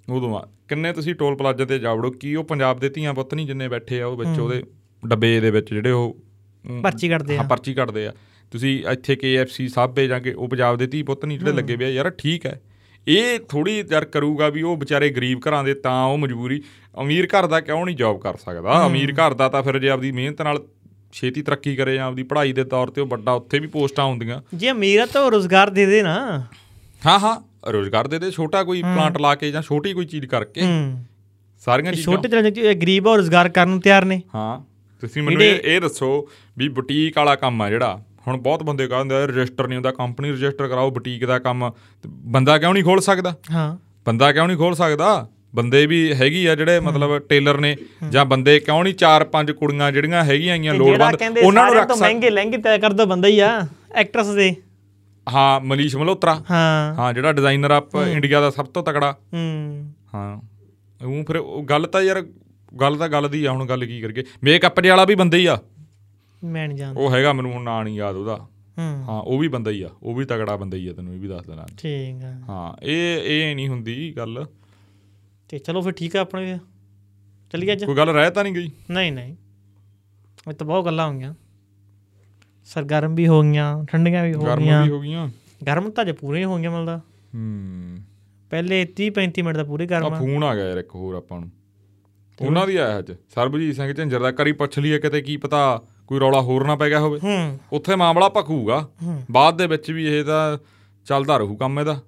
ਉਦੋਂ 0.09 0.37
ਆ 0.37 0.47
ਕਿੰਨੇ 0.69 0.93
ਤੁਸੀਂ 0.93 1.15
ਟੋਲ 1.15 1.37
ਪਲਾਜ਼ਾ 1.37 1.65
ਤੇ 1.65 1.79
ਜਾਵੜੋ 1.79 2.11
ਕੀ 2.11 2.35
ਉਹ 2.35 2.45
ਪੰਜਾਬ 2.45 2.79
ਦੇ 2.79 2.89
ਧੀਆਂ 2.89 3.15
ਪੁੱਤ 3.15 3.35
ਨਹੀਂ 3.35 3.47
ਜਿੰਨੇ 3.47 3.69
ਬੈਠੇ 3.69 4.01
ਆ 4.03 4.07
ਉਹ 4.07 4.17
ਵਿੱਚ 4.17 4.39
ਉਹਦੇ 4.41 4.63
ਡੱਬੇ 5.07 5.41
ਦੇ 5.41 5.51
ਵਿੱਚ 5.51 5.73
ਜਿਹੜੇ 5.75 5.91
ਉਹ 5.91 6.17
ਪਰਚੀ 6.83 7.09
ਕੱਢਦੇ 7.09 7.37
ਹਾਂ 7.39 7.45
ਆ। 7.45 7.47
ਪਰਚੀ 7.49 7.75
ਕੱਢਦੇ 7.75 8.07
ਆ। 8.07 8.13
ਤੁਸੀਂ 8.53 8.85
ਇੱਥੇ 8.93 9.17
KFC 9.23 9.69
ਸਾਬੇ 9.69 10.07
ਜਾਂ 10.09 10.21
ਕੇ 10.21 10.33
ਉਹ 10.33 10.49
ਪੰਜਾਬ 10.49 10.77
ਦੇ 10.77 10.87
ਧੀ 10.87 11.03
ਪੁੱਤ 11.03 11.25
ਨਹੀਂ 11.25 11.39
ਜਿਹੜੇ 11.39 11.53
ਲੱਗੇ 11.53 11.77
ਵੇ 11.77 11.85
ਆ 11.85 11.89
ਯਾਰ 11.89 12.11
ਠੀਕ 12.11 12.47
ਹੈ। 12.47 12.61
ਇਹ 13.09 13.39
ਥੋੜੀ 13.49 13.85
ਯਾਰ 13.93 14.05
ਕਰੂਗਾ 14.05 14.49
ਵੀ 14.49 14.63
ਉਹ 14.63 14.77
ਵਿਚਾਰੇ 14.77 15.09
ਗਰੀਬ 15.11 15.41
ਘਰਾਂ 15.49 15.65
ਦੇ 15.65 15.75
ਤਾਂ 15.75 16.05
ਉਹ 16.05 16.19
ਮਜਬੂਰੀ। 16.19 16.63
ਅਮੀਰ 17.01 17.27
ਘਰ 17.27 17.47
ਦਾ 17.47 17.61
ਕਿਉਂ 17.61 17.87
ਨਹੀਂ 17.87 17.97
ਜੌਬ 17.97 18.21
ਕਰ 18.21 18.37
ਸਕਦਾ? 18.37 18.87
ਅਮੀਰ 18.87 19.13
ਘਰ 19.13 19.35
ਦਾ 19.35 19.49
ਤਾਂ 19.49 19.63
ਫਿਰ 19.63 19.79
ਜੇ 19.79 19.89
ਆਪਦੀ 19.89 20.13
ਮਿਹਨਤ 20.13 20.43
ਨਾਲ 20.43 20.63
ਛੇਤੀ 21.13 21.43
ਤਰੱਕੀ 21.43 21.77
ਕਰੇ 21.77 21.95
ਜਾਂ 21.95 22.07
ਆਪਦੀ 22.07 22.23
ਪੜ੍ਹਾਈ 22.23 22.53
ਦੇ 22.53 22.65
ਤੌਰ 22.65 22.91
ਤੇ 22.91 23.01
ਉਹ 23.01 23.07
ਵੱਡਾ 23.07 23.33
ਉੱਥੇ 23.33 23.59
ਵੀ 23.59 23.67
ਪੋਸਟਾਂ 23.67 24.05
ਹੁੰਦੀਆਂ। 24.05 24.41
ਜੇ 24.55 24.71
ਅਮੀਰ 24.71 25.01
ਆ 25.01 25.07
ਤਾਂ 25.07 25.31
ਰੋਜ਼ਗਾਰ 25.31 25.71
ਦੇ 25.71 25.87
ਦੇ 25.87 26.03
ਨਾ। 26.03 26.47
ਹਾਂ 27.07 27.19
ਹਾਂ 27.19 27.37
ਰੋਜ਼ਗਾਰ 27.73 28.09
ਦੇ 28.09 28.19
ਦੇ 28.19 28.31
ਛੋਟਾ 28.31 28.63
ਕੋਈ 28.65 28.83
ਪਲਾਂਟ 28.83 29.19
ਲਾ 29.19 29.35
ਕੇ 29.35 29.51
ਜਾਂ 29.51 29.63
ਛੋਟੀ 29.63 29.93
ਕੋਈ 29.93 30.05
ਚੀਜ਼ 30.05 30.27
ਕਰਕੇ। 30.27 30.61
ਸਾਰੀਆਂ 31.63 31.93
ਚੀਜ਼ਾਂ। 31.93 32.17
ਛੋਟੇ 32.17 32.51
ਦੇ 32.51 32.75
ਗਰੀਬ 32.75 33.09
ਆ 33.09 33.17
ਰੋਜ਼ਗਾਰ 33.17 33.49
ਕਰਨ 33.49 33.69
ਨੂੰ 33.69 33.81
ਤਿਆਰ 33.81 34.05
ਨੇ। 34.05 34.23
ਹਾਂ 34.35 34.61
ਤੁਸੀਂ 35.01 35.23
ਮੈਨੂੰ 35.23 35.43
ਇਹ 35.43 35.81
ਦੱਸੋ 35.81 36.29
ਵੀ 36.59 36.69
ਬੁਟੀਕ 36.69 37.19
ਵਾਲਾ 37.19 37.35
ਕੰਮ 37.35 37.63
ਆ 37.63 37.71
ਜਿਹੜਾ 37.71 38.03
ਹੁਣ 38.29 38.37
ਬਹੁਤ 38.37 38.63
ਬੰਦੇ 38.63 38.87
ਕਹਿੰਦੇ 38.87 39.15
ਆ 39.15 39.27
ਰਜਿਸਟਰ 39.27 39.69
ਨਹੀਂ 39.69 39.77
ਹੁੰਦਾ 39.77 39.91
ਕੰਪਨੀ 39.91 40.33
ਰਜਿਸਟਰ 40.33 40.69
ਕਰਾਓ 40.69 40.91
ਬੁਟੀਕ 40.91 41.27
ਦਾ 41.27 41.39
ਕੰਮ। 41.39 41.73
ਬੰਦਾ 42.07 42.59
ਕਿਉਂ 42.59 42.75
ਨਹੀਂ 42.75 42.85
ਖੋਲ 42.85 43.01
ਸਕਦਾ? 43.01 43.35
ਹਾਂ। 43.51 43.77
ਬੰਦਾ 44.07 44.33
ਕਿਉਂ 44.33 44.47
ਨਹੀਂ 44.47 44.57
ਖੋਲ 44.57 44.75
ਸਕਦਾ? 44.75 45.29
ਬੰਦੇ 45.55 45.87
ਵੀ 45.87 46.13
ਹੈਗੀ 46.13 46.47
ਆ 46.47 46.55
ਜਿਹੜੇ 46.55 46.81
ਮਤਲਬ 46.81 47.19
ਟੇਲਰ 47.19 47.59
ਨੇ 47.59 47.77
ਜਾਂ 48.11 48.25
ਬੰਦੇ 48.25 48.61
ਕਿਉਂ 48.61 48.85
ਨਹੀਂ 48.85 48.95
ਚਾਰ 48.95 49.25
ਪੰਜ 49.25 49.51
ਕੁੜੀਆਂ 49.51 49.93
ਜਿਹੜੀਆਂ 49.93 50.25
ਹੈਗੀਆਂ 50.25 50.53
ਆਈਆਂ 50.53 50.75
ਲੋੜਵੰਦ 50.75 51.39
ਉਹਨਾਂ 51.39 51.67
ਨੂੰ 51.67 51.75
ਰੱਖ 51.75 51.89
ਤੋਂ 51.89 51.97
ਸਕ 51.97 52.03
ਮਹਿੰਗੇ 52.03 52.31
ਲਹਿੰਗੇ 52.31 52.59
ਤਿਆਰ 52.59 52.79
ਕਰਦਾ 52.79 53.05
ਬੰਦਾ 53.05 53.29
ਹੀ 53.29 53.41
ਆ 53.41 53.67
ਐਕਟਰਸ 53.95 54.27
ਦੇ। 54.27 54.55
ਹਾਂ 55.33 55.61
ਮਨੀਸ਼ 55.61 55.97
ਮਲਹੋਤਰਾ। 55.97 56.45
ਹਾਂ। 56.51 56.95
ਹਾਂ 56.95 57.15
ਜਿਹੜਾ 57.15 57.33
ਡਿਜ਼ਾਈਨਰ 57.33 57.71
ਆ 57.71 57.83
ਇੰਡੀਆ 58.09 58.41
ਦਾ 58.41 58.51
ਸਭ 58.51 58.65
ਤੋਂ 58.65 58.83
ਤਕੜਾ। 58.83 59.17
ਹੂੰ। 59.35 59.93
ਹਾਂ। 60.15 60.41
ਉਹ 61.07 61.25
ਫਿਰ 61.25 61.37
ਉਹ 61.37 61.65
ਗੱਲ 61.65 61.87
ਤਾਂ 61.87 62.03
ਯਾਰ 62.03 62.23
ਗੱਲ 62.81 62.97
ਤਾਂ 62.97 63.09
ਗੱਲ 63.09 63.29
ਦੀ 63.29 63.45
ਆ 63.45 63.53
ਹੁਣ 63.53 63.67
ਗੱਲ 63.67 63.87
ਕੀ 63.87 64.01
ਕਰੀਏ। 64.01 64.25
ਮੇਕਅਪ 64.45 64.81
ਦੇ 64.81 64.89
ਵਾਲਾ 64.89 65.05
ਵੀ 65.05 65.15
ਬੰਦਾ 65.15 65.37
ਹੀ 65.37 65.47
ਆ। 65.47 65.59
ਮੈਂ 66.45 66.69
ਨਹੀਂ 66.69 66.79
ਜਾਣਦਾ। 66.79 67.01
ਉਹ 67.01 67.13
ਹੈਗਾ 67.13 67.33
ਮੈਨੂੰ 67.33 67.53
ਹੁਣ 67.53 67.63
ਨਾਂ 67.63 67.85
ਨਹੀਂ 67.85 67.97
ਯਾਦ 67.97 68.17
ਉਹਦਾ। 68.17 68.37
ਹੂੰ। 68.79 69.05
ਹਾਂ 69.09 69.23
ਉਹ 69.23 69.39
ਵੀ 69.39 69.49
ਬੰਦਾ 69.49 69.71
ਹੀ 69.71 69.83
ਆ। 69.83 69.91
ਉਹ 70.03 70.15
ਵੀ 70.15 70.25
ਤਕੜਾ 70.25 70.57
ਬੰਦਾ 70.57 70.77
ਹੀ 70.77 70.89
ਆ 70.89 70.93
ਤੈਨੂੰ 70.93 71.15
ਇਹ 71.15 71.21
ਵੀ 71.21 71.29
ਦੱਸ 71.29 71.47
ਦੇਣਾ। 71.47 71.67
ਠੀਕ 71.79 72.25
ਆ। 72.25 72.33
ਹਾਂ 72.49 72.85
ਇਹ 72.85 73.23
ਇਹ 73.23 73.57
ਨਹੀਂ 73.57 73.69
ਹੁੰਦੀ 73.69 74.15
ਗੱਲ। 74.17 74.47
ਤੇ 75.49 75.59
ਚਲੋ 75.59 75.83
ਫਿਰ 75.83 75.93
ਠੀਕ 75.93 76.17
ਆ 76.17 76.21
ਆਪਣੇ। 76.21 76.59
ਚੱਲੀਏ 77.53 77.73
ਅੱਜ? 77.73 77.85
ਕੋਈ 77.85 77.97
ਗੱਲ 77.97 78.09
ਰਹਿ 78.09 78.31
ਤਾਂ 78.31 78.45
ਨਹੀਂ 78.45 78.55
ਗਈ? 78.55 78.71
ਨਹੀਂ 78.91 79.13
ਨਹੀਂ। 79.13 79.37
ਇਹ 80.49 80.53
ਤਾਂ 80.53 80.67
ਬਹੁਤ 80.67 80.85
ਗੱਲਾਂ 80.85 81.13
ਹੋ 81.13 81.19
ਗਈਆਂ 81.19 81.35
ਸਰਗਰਮ 82.65 83.15
ਵੀ 83.15 83.29
ਹੋ 83.29 83.43
ਗਈਆਂ 83.43 83.85
ਠੰਡੀਆਂ 83.85 84.25
ਵੀ 84.25 84.35
ਹੋ 84.35 84.41
ਗਰਮ 84.41 84.63
ਗਈਆਂ। 84.63 84.85
ਵੀ 84.85 84.91
ਹੋ 84.91 85.01
ਗਈਆਂ। 85.01 85.29
ਗਰਮ 85.67 85.91
ਤਾਂ 85.91 86.05
ਜੇ 86.05 86.13
ਪੂਰੇ 86.13 86.45
ਹੋ 86.45 86.57
ਗਈਆਂ 86.57 86.71
ਮਿਲਦਾ 86.71 87.01
ਹੂੰ। 87.35 87.99
ਪਹਿਲੇ 88.51 88.85
30 88.85 89.11
35 89.11 89.43
ਮਿੰਟ 89.43 89.57
ਦਾ 89.57 89.65
ਪੂਰੇ 89.65 89.87
ਗਰਮ 89.87 90.07
ਆ 90.07 90.19
ਫੋਨ 90.19 90.45
ਆ 90.45 90.55
ਗਿਆ 90.55 90.69
ਯਾਰ 90.69 90.79
ਇੱਕ 90.79 90.95
ਹੋਰ 90.95 91.15
ਆਪਾਂ 91.15 91.41
ਨੂੰ। 91.41 91.51
ਉਹਨਾਂ 92.47 92.67
ਦੀ 92.67 92.77
ਆਇਆ 92.77 92.99
ਅੱਜ। 92.99 93.13
ਸਰਬਜੀਤ 93.35 93.77
ਸਿੰਘ 93.77 93.93
ਝੰਜਰ 93.93 94.21
ਦਾ 94.21 94.31
ਕਰੀ 94.33 94.53
ਪੁੱਛ 94.53 94.79
ਲਈਏ 94.79 94.99
ਕਿਤੇ 94.99 95.21
ਕੀ 95.21 95.37
ਪਤਾ 95.37 95.83
ਕੋਈ 96.13 96.21
ਰੌਲਾ 96.21 96.41
ਹੋਰ 96.41 96.67
ਨਾ 96.67 96.77
ਪੈ 96.77 96.89
ਗਿਆ 96.89 97.01
ਹੋਵੇ। 97.01 97.21
ਹੂੰ। 97.25 97.59
ਉੱਥੇ 97.73 97.97
ਮਾਮਲਾ 97.97 98.29
ਭਖੂਗਾ। 98.29 98.89
ਬਾਅਦ 99.31 99.59
ਦੇ 99.59 99.67
ਵਿੱਚ 99.67 99.91
ਵੀ 99.91 100.07
ਇਹ 100.07 100.25
ਤਾਂ 100.25 100.59
ਚੱਲਦਾ 101.07 101.37
ਰਹੂ 101.37 101.57
ਕੰਮ 101.57 101.81
ਇਹਦਾ। 101.81 102.01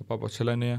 ਆਪਾਂ 0.00 0.18
ਪੁੱਛ 0.18 0.42
ਲੈਨੇ 0.42 0.72
ਆ 0.72 0.78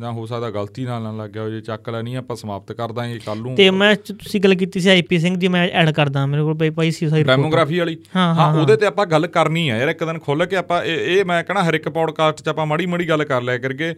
ਜਾਂ 0.00 0.12
ਹੋ 0.12 0.26
ਸਕਦਾ 0.26 0.50
ਗਲਤੀ 0.50 0.84
ਨਾਲ 0.84 1.02
ਨਾ 1.02 1.12
ਲੱਗ 1.12 1.30
ਗਿਆ 1.30 1.42
ਹੋ 1.42 1.48
ਜੇ 1.48 1.60
ਚੱਕ 1.60 1.88
ਲੈਣੀ 1.88 2.14
ਆਪਾਂ 2.14 2.36
ਸਮਾਪਤ 2.36 2.72
ਕਰ 2.72 2.92
ਦਾਂਗੇ 2.92 3.18
ਕੱਲ 3.18 3.38
ਨੂੰ। 3.38 3.54
ਤੇ 3.54 3.70
ਮੈਂ 3.70 3.96
ਤੁਸੀਂ 3.96 4.40
ਗੱਲ 4.40 4.54
ਕੀਤੀ 4.54 4.80
ਸੀ 4.80 4.88
ਆਈਪੀ 4.88 5.18
ਸਿੰਘ 5.18 5.36
ਦੀ 5.36 5.48
ਮੈਂ 5.48 5.68
ਐਡ 5.68 5.90
ਕਰਦਾ 5.90 6.26
ਮੇਰੇ 6.26 6.42
ਕੋਲ 6.42 6.54
ਪਈ 6.54 6.70
ਪਈ 6.70 6.90
ਸੀ 6.90 7.08
ਸਾਰੀ। 7.08 7.22
ਡੈਮੋਗ੍ਰਾਫੀ 7.22 7.78
ਵਾਲੀ। 7.78 7.98
ਹਾਂ, 8.16 8.60
ਉਹਦੇ 8.60 8.76
ਤੇ 8.76 8.86
ਆਪਾਂ 8.86 9.06
ਗੱਲ 9.06 9.26
ਕਰਨੀ 9.26 9.68
ਆ। 9.68 9.76
ਯਾਰ 9.76 9.88
ਇੱਕ 9.88 10.04
ਦਿਨ 10.04 10.18
ਖੁੱਲ 10.18 10.46
ਕੇ 10.46 10.56
ਆਪਾਂ 10.56 10.84
ਇਹ 10.84 11.24
ਮੈਂ 11.24 11.44
ਕਹਣਾ 11.44 11.62
ਹਰ 11.64 11.74
ਇੱਕ 11.74 11.88
ਪੌਡਕਾਸਟ 11.88 12.42
'ਚ 12.42 12.48
ਆਪਾਂ 12.48 12.66
ਮਾੜੀ 12.66 12.86
ਮਾੜੀ 12.86 13.08
ਗੱਲ 13.08 13.24
ਕਰ 13.24 13.42
ਲਿਆ 13.42 13.58
ਕਰਗੇ 13.58 13.94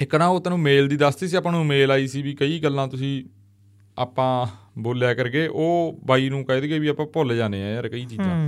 ਇੱਕ 0.00 0.14
ਨਾ 0.14 0.26
ਉਹ 0.26 0.40
ਤੈਨੂੰ 0.40 0.58
ਮੇਲ 0.58 0.88
ਦੀ 0.88 0.96
ਦੱਸਤੀ 0.96 1.28
ਸੀ 1.28 1.36
ਆਪਾਂ 1.36 1.52
ਨੂੰ 1.52 1.66
ਮੇਲ 1.66 1.90
ਆਈ 1.90 2.06
ਸੀ 2.06 2.22
ਵੀ 2.22 2.34
ਕਈ 2.34 2.60
ਗੱਲਾਂ 2.60 2.88
ਤੁਸੀਂ 2.88 3.24
ਆਪਾਂ 3.98 4.46
ਬੋਲਿਆ 4.78 5.14
ਕਰਗੇ 5.14 5.46
ਉਹ 5.46 6.00
ਬਾਈ 6.06 6.28
ਨੂੰ 6.28 6.44
ਕਹਿ 6.44 6.60
ਦਈਏ 6.60 6.78
ਵੀ 6.78 6.88
ਆਪਾਂ 6.88 7.06
ਭੁੱਲ 7.06 7.36
ਜਾਂਦੇ 7.36 7.62
ਆ 7.62 7.74
ਯਾਰ 7.74 7.88
ਕਈ 7.88 8.04
ਚੀਜ਼ਾਂ। 8.04 8.46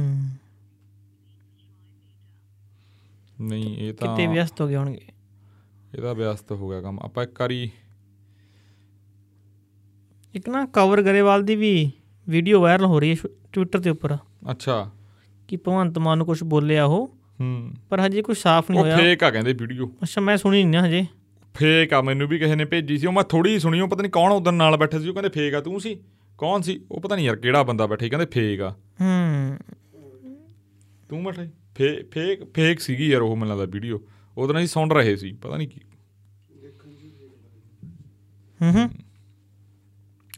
ਨਹੀਂ 3.41 3.77
ਇਹ 3.77 3.95
ਤਾਂ 3.95 4.17
ਕਿਤੇ 4.17 4.27
ਵਿਅਸਤ 4.27 4.61
ਹੋ 4.61 4.69
ਗਏ 4.69 4.77
ਹੋਣਗੇ। 4.77 5.01
ਇਹਦਾ 5.95 6.13
ਵਿਅਸਤ 6.13 6.53
ਹੋ 6.53 6.71
ਗਿਆ 6.71 6.81
ਕੰਮ। 6.81 7.01
ਆਪਾਂ 7.01 7.25
ਇੱਕ 7.25 7.41
ਵਾਰੀ 7.41 7.71
ਇੱਕ 10.35 10.49
ਨਾ 10.49 10.67
ਕਵਰ 10.67 11.03
ਗਰੇਵਾਲ 11.03 11.43
ਦੀ 11.43 11.57
ਵੀ 11.57 11.93
ਵੀਡੀਓ 12.29 12.61
ਵਾਇਰਲ 12.61 12.85
ਹੋ 12.85 13.01
ਰਹੀ 13.01 13.13
ਹੈ 13.13 13.29
ਟਵਿੱਟਰ 13.53 13.79
ਦੇ 13.79 13.91
ਉੱਪਰ। 13.91 14.17
ਅੱਛਾ। 14.51 14.91
ਕਿ 15.49 15.57
ਭਗਵੰਤ 15.57 15.99
ਮਾਨ 15.99 16.19
ਨੂੰ 16.19 16.27
ਕੁਝ 16.27 16.43
ਬੋਲਿਆ 16.43 16.85
ਉਹ 16.85 17.15
ਹੂੰ। 17.41 17.75
ਪਰ 17.91 18.01
ਹਜੇ 18.01 18.23
ਕੁਝ 18.23 18.39
ਸਾਫ਼ 18.39 18.71
ਨਹੀਂ 18.71 18.81
ਉਹ 18.81 18.85
ਹੋਇਆ। 18.85 18.97
ਫੇਕ 18.97 19.25
ਆ 19.25 19.31
ਕਹਿੰਦੇ 19.31 19.53
ਵੀਡੀਓ 19.53 19.87
ਅੱਛਾ 20.03 20.21
ਮੈਂ 20.21 20.37
ਸੁਣੀ 20.37 20.65
ਨਹੀਂ 20.65 20.81
ਹਜੇ। 20.81 21.07
ਫੇਕ 21.57 21.93
ਆ 21.93 22.01
ਮੈਨੂੰ 22.01 22.29
ਵੀ 22.29 22.39
ਕਿਸੇ 22.39 22.55
ਨੇ 22.55 22.65
ਭੇਜੀ 22.65 22.99
ਸੀ। 22.99 23.07
ਉਹ 23.07 23.13
ਮੈਂ 23.13 23.23
ਥੋੜੀ 23.23 23.55
ਹੀ 23.55 23.59
ਸੁਣੀ 23.59 23.81
ਉਹ 23.81 23.89
ਪਤਾ 23.89 24.03
ਨਹੀਂ 24.03 24.13
ਕੌਣ 24.13 24.33
ਉਦੋਂ 24.33 24.53
ਨਾਲ 24.53 24.77
ਬੈਠਾ 24.77 24.99
ਸੀ 24.99 25.09
ਉਹ 25.09 25.15
ਕਹਿੰਦੇ 25.15 25.29
ਫੇਕ 25.29 25.55
ਆ 25.55 25.61
ਤੂੰ 25.61 25.81
ਸੀ? 25.81 26.01
ਕੌਣ 26.39 26.61
ਸੀ? 26.61 26.81
ਉਹ 26.91 27.01
ਪਤਾ 27.01 27.15
ਨਹੀਂ 27.15 27.27
ਯਾਰ 27.27 27.37
ਕਿਹੜਾ 27.37 27.63
ਬੰਦਾ 27.63 27.87
ਬੈਠਾ 27.87 28.09
ਕਹਿੰਦੇ 28.09 28.27
ਫੇਕ 28.27 28.61
ਆ। 28.61 28.71
ਹੂੰ। 28.71 29.59
ਤੂੰ 31.09 31.25
ਬੈਠਾ 31.25 31.45
ਸੀ? 31.45 31.51
ਫੇ 31.75 32.03
ਫੇਕ 32.03 32.55
ਫੇਕ 32.55 32.81
ਸੀਗੀ 32.81 33.09
ਯਾਰ 33.09 33.23
ਉਹ 33.23 33.37
ਮੈਨੂੰ 33.37 33.49
ਲੱਗਦਾ 33.49 33.65
ਵੀਡੀਓ। 33.65 34.01
ਉਹਦੇ 34.39 34.53
ਨਾਲ 34.53 34.63
ਹੀ 34.63 34.67
ਸੁਣ 34.67 34.91
ਰਹੇ 34.91 35.17
ਸੀ 35.17 35.33
ਪਤਾ 35.33 35.57
ਨਹੀਂ 35.57 35.69
ਕੀ। 35.69 35.81
ਹੂੰ 38.63 38.73
ਹੂੰ। 38.73 38.91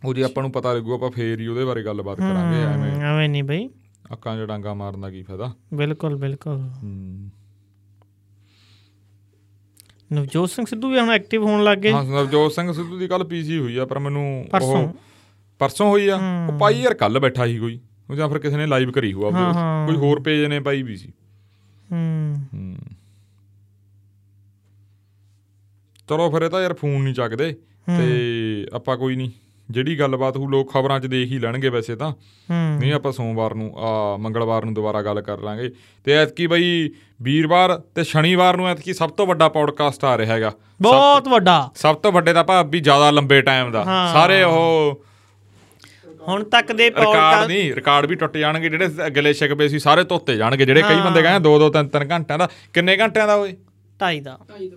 ਉਹ 0.04 0.14
ਜੇ 0.14 0.24
ਆਪਾਂ 0.24 0.42
ਨੂੰ 0.42 0.52
ਪਤਾ 0.52 0.72
ਲੱਗੂ 0.72 0.94
ਆਪਾਂ 0.94 1.10
ਫੇਰ 1.10 1.40
ਹੀ 1.40 1.46
ਉਹਦੇ 1.46 1.64
ਬਾਰੇ 1.64 1.84
ਗੱਲਬਾਤ 1.84 2.18
ਕਰਾਂਗੇ 2.18 2.62
ਐਵੇਂ। 2.62 3.00
ਐਵੇਂ 3.00 3.28
ਨਹੀਂ 3.28 3.44
ਬਈ। 3.44 3.68
ਅੱਕਾਂ 4.12 4.46
ਡਾਂਗਾ 4.46 4.74
ਮਾਰਨ 4.74 5.00
ਦਾ 5.00 5.10
ਕੀ 5.10 5.22
ਫਾਇਦਾ? 5.22 5.52
ਬਿਲਕੁਲ 5.74 6.16
ਬਿਲਕੁਲ। 6.16 6.70
ਹੂੰ। 6.82 7.30
ਨਵਜੋਤ 10.12 10.50
ਸਿੰਘ 10.50 10.66
ਸਿੱਧੂ 10.66 10.90
ਵੀ 10.90 10.98
ਹੁਣ 10.98 11.10
ਐਕਟਿਵ 11.10 11.44
ਹੋਣ 11.44 11.64
ਲੱਗ 11.64 11.78
ਗਏ। 11.78 11.92
ਹਾਂ 11.92 12.04
ਨਵਜੋਤ 12.04 12.52
ਸਿੰਘ 12.52 12.72
ਸਿੱਧੂ 12.72 12.98
ਦੀ 12.98 13.08
ਕੱਲ 13.08 13.24
ਪੀਸੀ 13.24 13.58
ਹੋਈ 13.58 13.76
ਆ 13.76 13.86
ਪਰ 13.86 13.98
ਮੈਨੂੰ 13.98 14.40
ਉਹ- 14.40 14.50
ਪਰਸੋਂ। 14.50 14.92
ਪਰਸੋਂ 15.58 15.90
ਹੋਈ 15.90 16.08
ਆ। 16.08 16.16
ਉਹ 16.48 16.58
ਪਾਈ 16.58 16.80
ਯਾਰ 16.82 16.94
ਕੱਲ 16.94 17.18
ਬੈਠਾ 17.18 17.46
ਸੀ 17.46 17.58
ਕੋਈ 17.58 17.80
ਉਹ 18.10 18.14
ਜਾਂ 18.14 18.28
ਫਿਰ 18.28 18.38
ਕਿਸੇ 18.38 18.56
ਨੇ 18.56 18.66
ਲਾਈਵ 18.66 18.90
ਕਰੀ 18.90 19.12
ਹੋਆ 19.12 19.30
ਹਾਂ, 19.30 19.54
ਹਾਂ। 19.54 19.86
ਕੋਈ 19.86 19.96
ਹੋਰ 19.96 20.20
ਪੇਜ 20.20 20.44
ਨੇ 20.44 20.60
ਪਾਈ 20.60 20.82
ਵੀ 20.82 20.96
ਸੀ। 20.96 21.12
ਹੂੰ। 21.92 22.36
ਹੂੰ। 22.54 22.76
ਚਲੋ 26.08 26.30
ਫਿਰ 26.30 26.42
ਇਹ 26.42 26.50
ਤਾਂ 26.50 26.62
ਯਾਰ 26.62 26.74
ਫੋਨ 26.74 27.02
ਨਹੀਂ 27.02 27.14
ਚੱਕਦੇ 27.14 27.56
ਤੇ 27.98 28.66
ਆਪਾਂ 28.72 28.96
ਕੋਈ 28.96 29.16
ਨਹੀਂ। 29.16 29.30
ਜਿਹੜੀ 29.70 29.98
ਗੱਲਬਾਤ 29.98 30.36
ਹੋ 30.36 30.46
ਲੋਕ 30.46 30.72
ਖਬਰਾਂ 30.72 31.00
'ਚ 31.00 31.06
ਦੇਖ 31.06 31.28
ਹੀ 31.28 31.38
ਲੈਣਗੇ 31.38 31.68
ਵੈਸੇ 31.68 31.96
ਤਾਂ। 31.96 32.12
ਨਹੀਂ 32.50 32.92
ਆਪਾਂ 32.92 33.12
ਸੋਮਵਾਰ 33.12 33.54
ਨੂੰ 33.54 33.72
ਆ 33.78 34.16
ਮੰਗਲਵਾਰ 34.16 34.64
ਨੂੰ 34.64 34.74
ਦੁਬਾਰਾ 34.74 35.02
ਗੱਲ 35.02 35.20
ਕਰ 35.20 35.38
ਲਾਂਗੇ। 35.38 35.70
ਤੇ 36.04 36.12
ਐਤਕੀ 36.12 36.46
ਬਈ 36.46 36.90
ਵੀਰਵਾਰ 37.22 37.76
ਤੇ 37.94 38.04
ਸ਼ਨੀਵਾਰ 38.04 38.56
ਨੂੰ 38.56 38.68
ਐਤਕੀ 38.68 38.94
ਸਭ 38.94 39.10
ਤੋਂ 39.10 39.26
ਵੱਡਾ 39.26 39.48
ਪੌਡਕਾਸਟ 39.48 40.04
ਆ 40.04 40.18
ਰਿਹਾ 40.18 40.34
ਹੈਗਾ। 40.34 40.52
ਬਹੁਤ 40.82 41.28
ਵੱਡਾ। 41.28 41.70
ਸਭ 41.74 41.96
ਤੋਂ 41.96 42.12
ਵੱਡੇ 42.12 42.32
ਦਾ 42.32 42.42
ਭਾਵ 42.42 42.68
ਵੀ 42.68 42.80
ਜ਼ਿਆਦਾ 42.80 43.10
ਲੰਬੇ 43.10 43.42
ਟਾਈਮ 43.42 43.70
ਦਾ। 43.72 43.84
ਸਾਰੇ 44.12 44.42
ਉਹ 44.42 45.04
ਹੁਣ 46.28 46.44
ਤੱਕ 46.44 46.72
ਦੇ 46.72 46.88
ਪੌਡਕਾਸਟ 46.90 47.48
ਨਹੀਂ 47.48 47.74
ਰਿਕਾਰਡ 47.74 48.06
ਵੀ 48.06 48.14
ਟੁੱਟ 48.14 48.36
ਜਾਣਗੇ। 48.36 48.68
ਜਿਹੜੇ 48.68 48.88
ਅਗਲੇ 49.06 49.32
ਸ਼ਿਕਵੇ 49.32 49.68
ਸੀ 49.68 49.78
ਸਾਰੇ 49.78 50.04
ਧੋਤੇ 50.04 50.36
ਜਾਣਗੇ। 50.36 50.66
ਜਿਹੜੇ 50.66 50.82
ਕਈ 50.82 51.00
ਬੰਦੇ 51.00 51.22
ਕਹਿੰਦੇ 51.22 51.40
ਦੋ 51.40 51.58
ਦੋ 51.58 51.68
ਤਿੰਨ 51.70 51.88
ਤਿੰਨ 51.88 52.10
ਘੰਟਿਆਂ 52.10 52.38
ਦਾ। 52.38 52.48
ਕਿੰਨੇ 52.72 52.96
ਘੰਟਿਆਂ 52.96 53.26
ਦਾ 53.26 53.34
ਓਏ? 53.34 53.56
ਢਾਈ 54.00 54.20
ਦਾ। 54.20 54.38
ਢਾਈ 54.48 54.68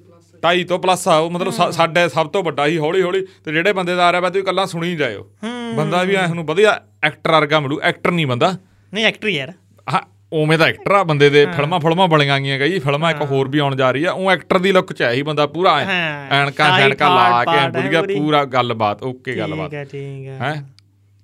ਤੋਂ 0.41 0.49
ਪਲੱਸ 0.49 0.57
ਢਾਈ 0.57 0.63
ਤੋਂ 0.63 0.79
ਪਲੱਸ 0.79 1.07
ਆ 1.07 1.15
ਉਹ 1.15 1.31
ਮਤਲਬ 1.31 1.71
ਸਾਡੇ 1.71 2.09
ਸਭ 2.09 2.27
ਤੋਂ 2.27 2.43
ਵੱਡਾ 2.43 2.67
ਹੀ 2.67 2.77
ਹੌਲੀ 2.77 3.01
ਹੌਲੀ 3.01 3.25
ਤੇ 3.45 3.51
ਜਿਹੜੇ 3.51 3.73
ਬੰਦੇ 3.73 3.95
ਦਾ 3.95 4.07
ਆ 4.07 4.11
ਰਿਹਾ 4.11 4.21
ਵਾ 4.21 4.29
ਤੁਸੀਂ 4.29 4.43
ਕੱਲਾ 4.43 4.65
ਸੁਣੀ 4.65 4.95
ਜਾਇਓ। 4.95 5.29
ਬੰਦਾ 5.75 6.03
ਵੀ 6.03 6.15
ਐ 6.15 6.27
ਨੂੰ 6.27 6.45
ਵਧੀਆ 6.45 6.81
ਐਕਟਰ 7.03 7.31
ਵਰਗਾ 7.31 7.59
ਮਿਲੂ 7.59 7.79
ਐਕਟਰ 7.81 8.11
ਨਹੀਂ 8.11 8.27
ਬੰਦਾ। 8.27 8.57
ਨਹੀਂ 8.93 9.05
ਐਕਟਰ 9.05 9.27
ਯਾਰ। 9.27 9.53
ਹਾਂ 9.93 10.01
ਉਵੇਂ 10.33 10.57
ਦਾ 10.57 10.65
ਐਕਟਰ 10.65 10.91
ਆ 10.91 11.03
ਬੰਦੇ 11.03 11.29
ਦੇ 11.29 11.45
ਫਿਲਮਾਂ 11.45 11.79
ਫਿਲਮਾਂ 11.79 12.07
ਬਣੀਆਂ 12.07 12.39
ਗਈਆਂ 12.39 12.59
ਕਈ 12.59 12.79
ਫਿਲਮਾਂ 12.79 13.11
ਇੱਕ 13.11 13.21
ਹੋਰ 13.21 13.47
ਵੀ 13.47 13.59
ਆਉਣ 13.59 13.75
ਜਾ 13.75 13.91
ਰਹੀ 13.91 14.03
ਆ 14.03 14.11
ਉਹ 14.11 14.31
ਐਕਟਰ 14.31 14.59
ਦੀ 14.59 14.71
ਲੁੱਕ 14.71 14.93
ਚ 14.93 15.01
ਹੈ 15.01 15.11
ਹੀ 15.11 15.21
ਬੰਦਾ 15.21 15.45
ਪੂਰਾ। 15.47 15.79
ਐਨਕਾਂ 15.81 16.79
ਸ਼ੈਨਕਾਂ 16.79 17.09
ਲਾ 17.09 17.43
ਕੇ 17.43 17.81
ਵਧੀਆ 17.81 18.01
ਪੂਰੀ। 18.01 18.45
ਗੱਲਬਾਤ 18.53 19.03
ਓਕੇ 19.03 19.37
ਗੱਲਬਾਤ। 19.37 19.69
ਠੀਕ 19.69 19.73
ਹੈ 19.73 19.83
ਠੀਕ 19.83 20.27
ਹੈ। 20.27 20.37
ਹੈ? 20.41 20.65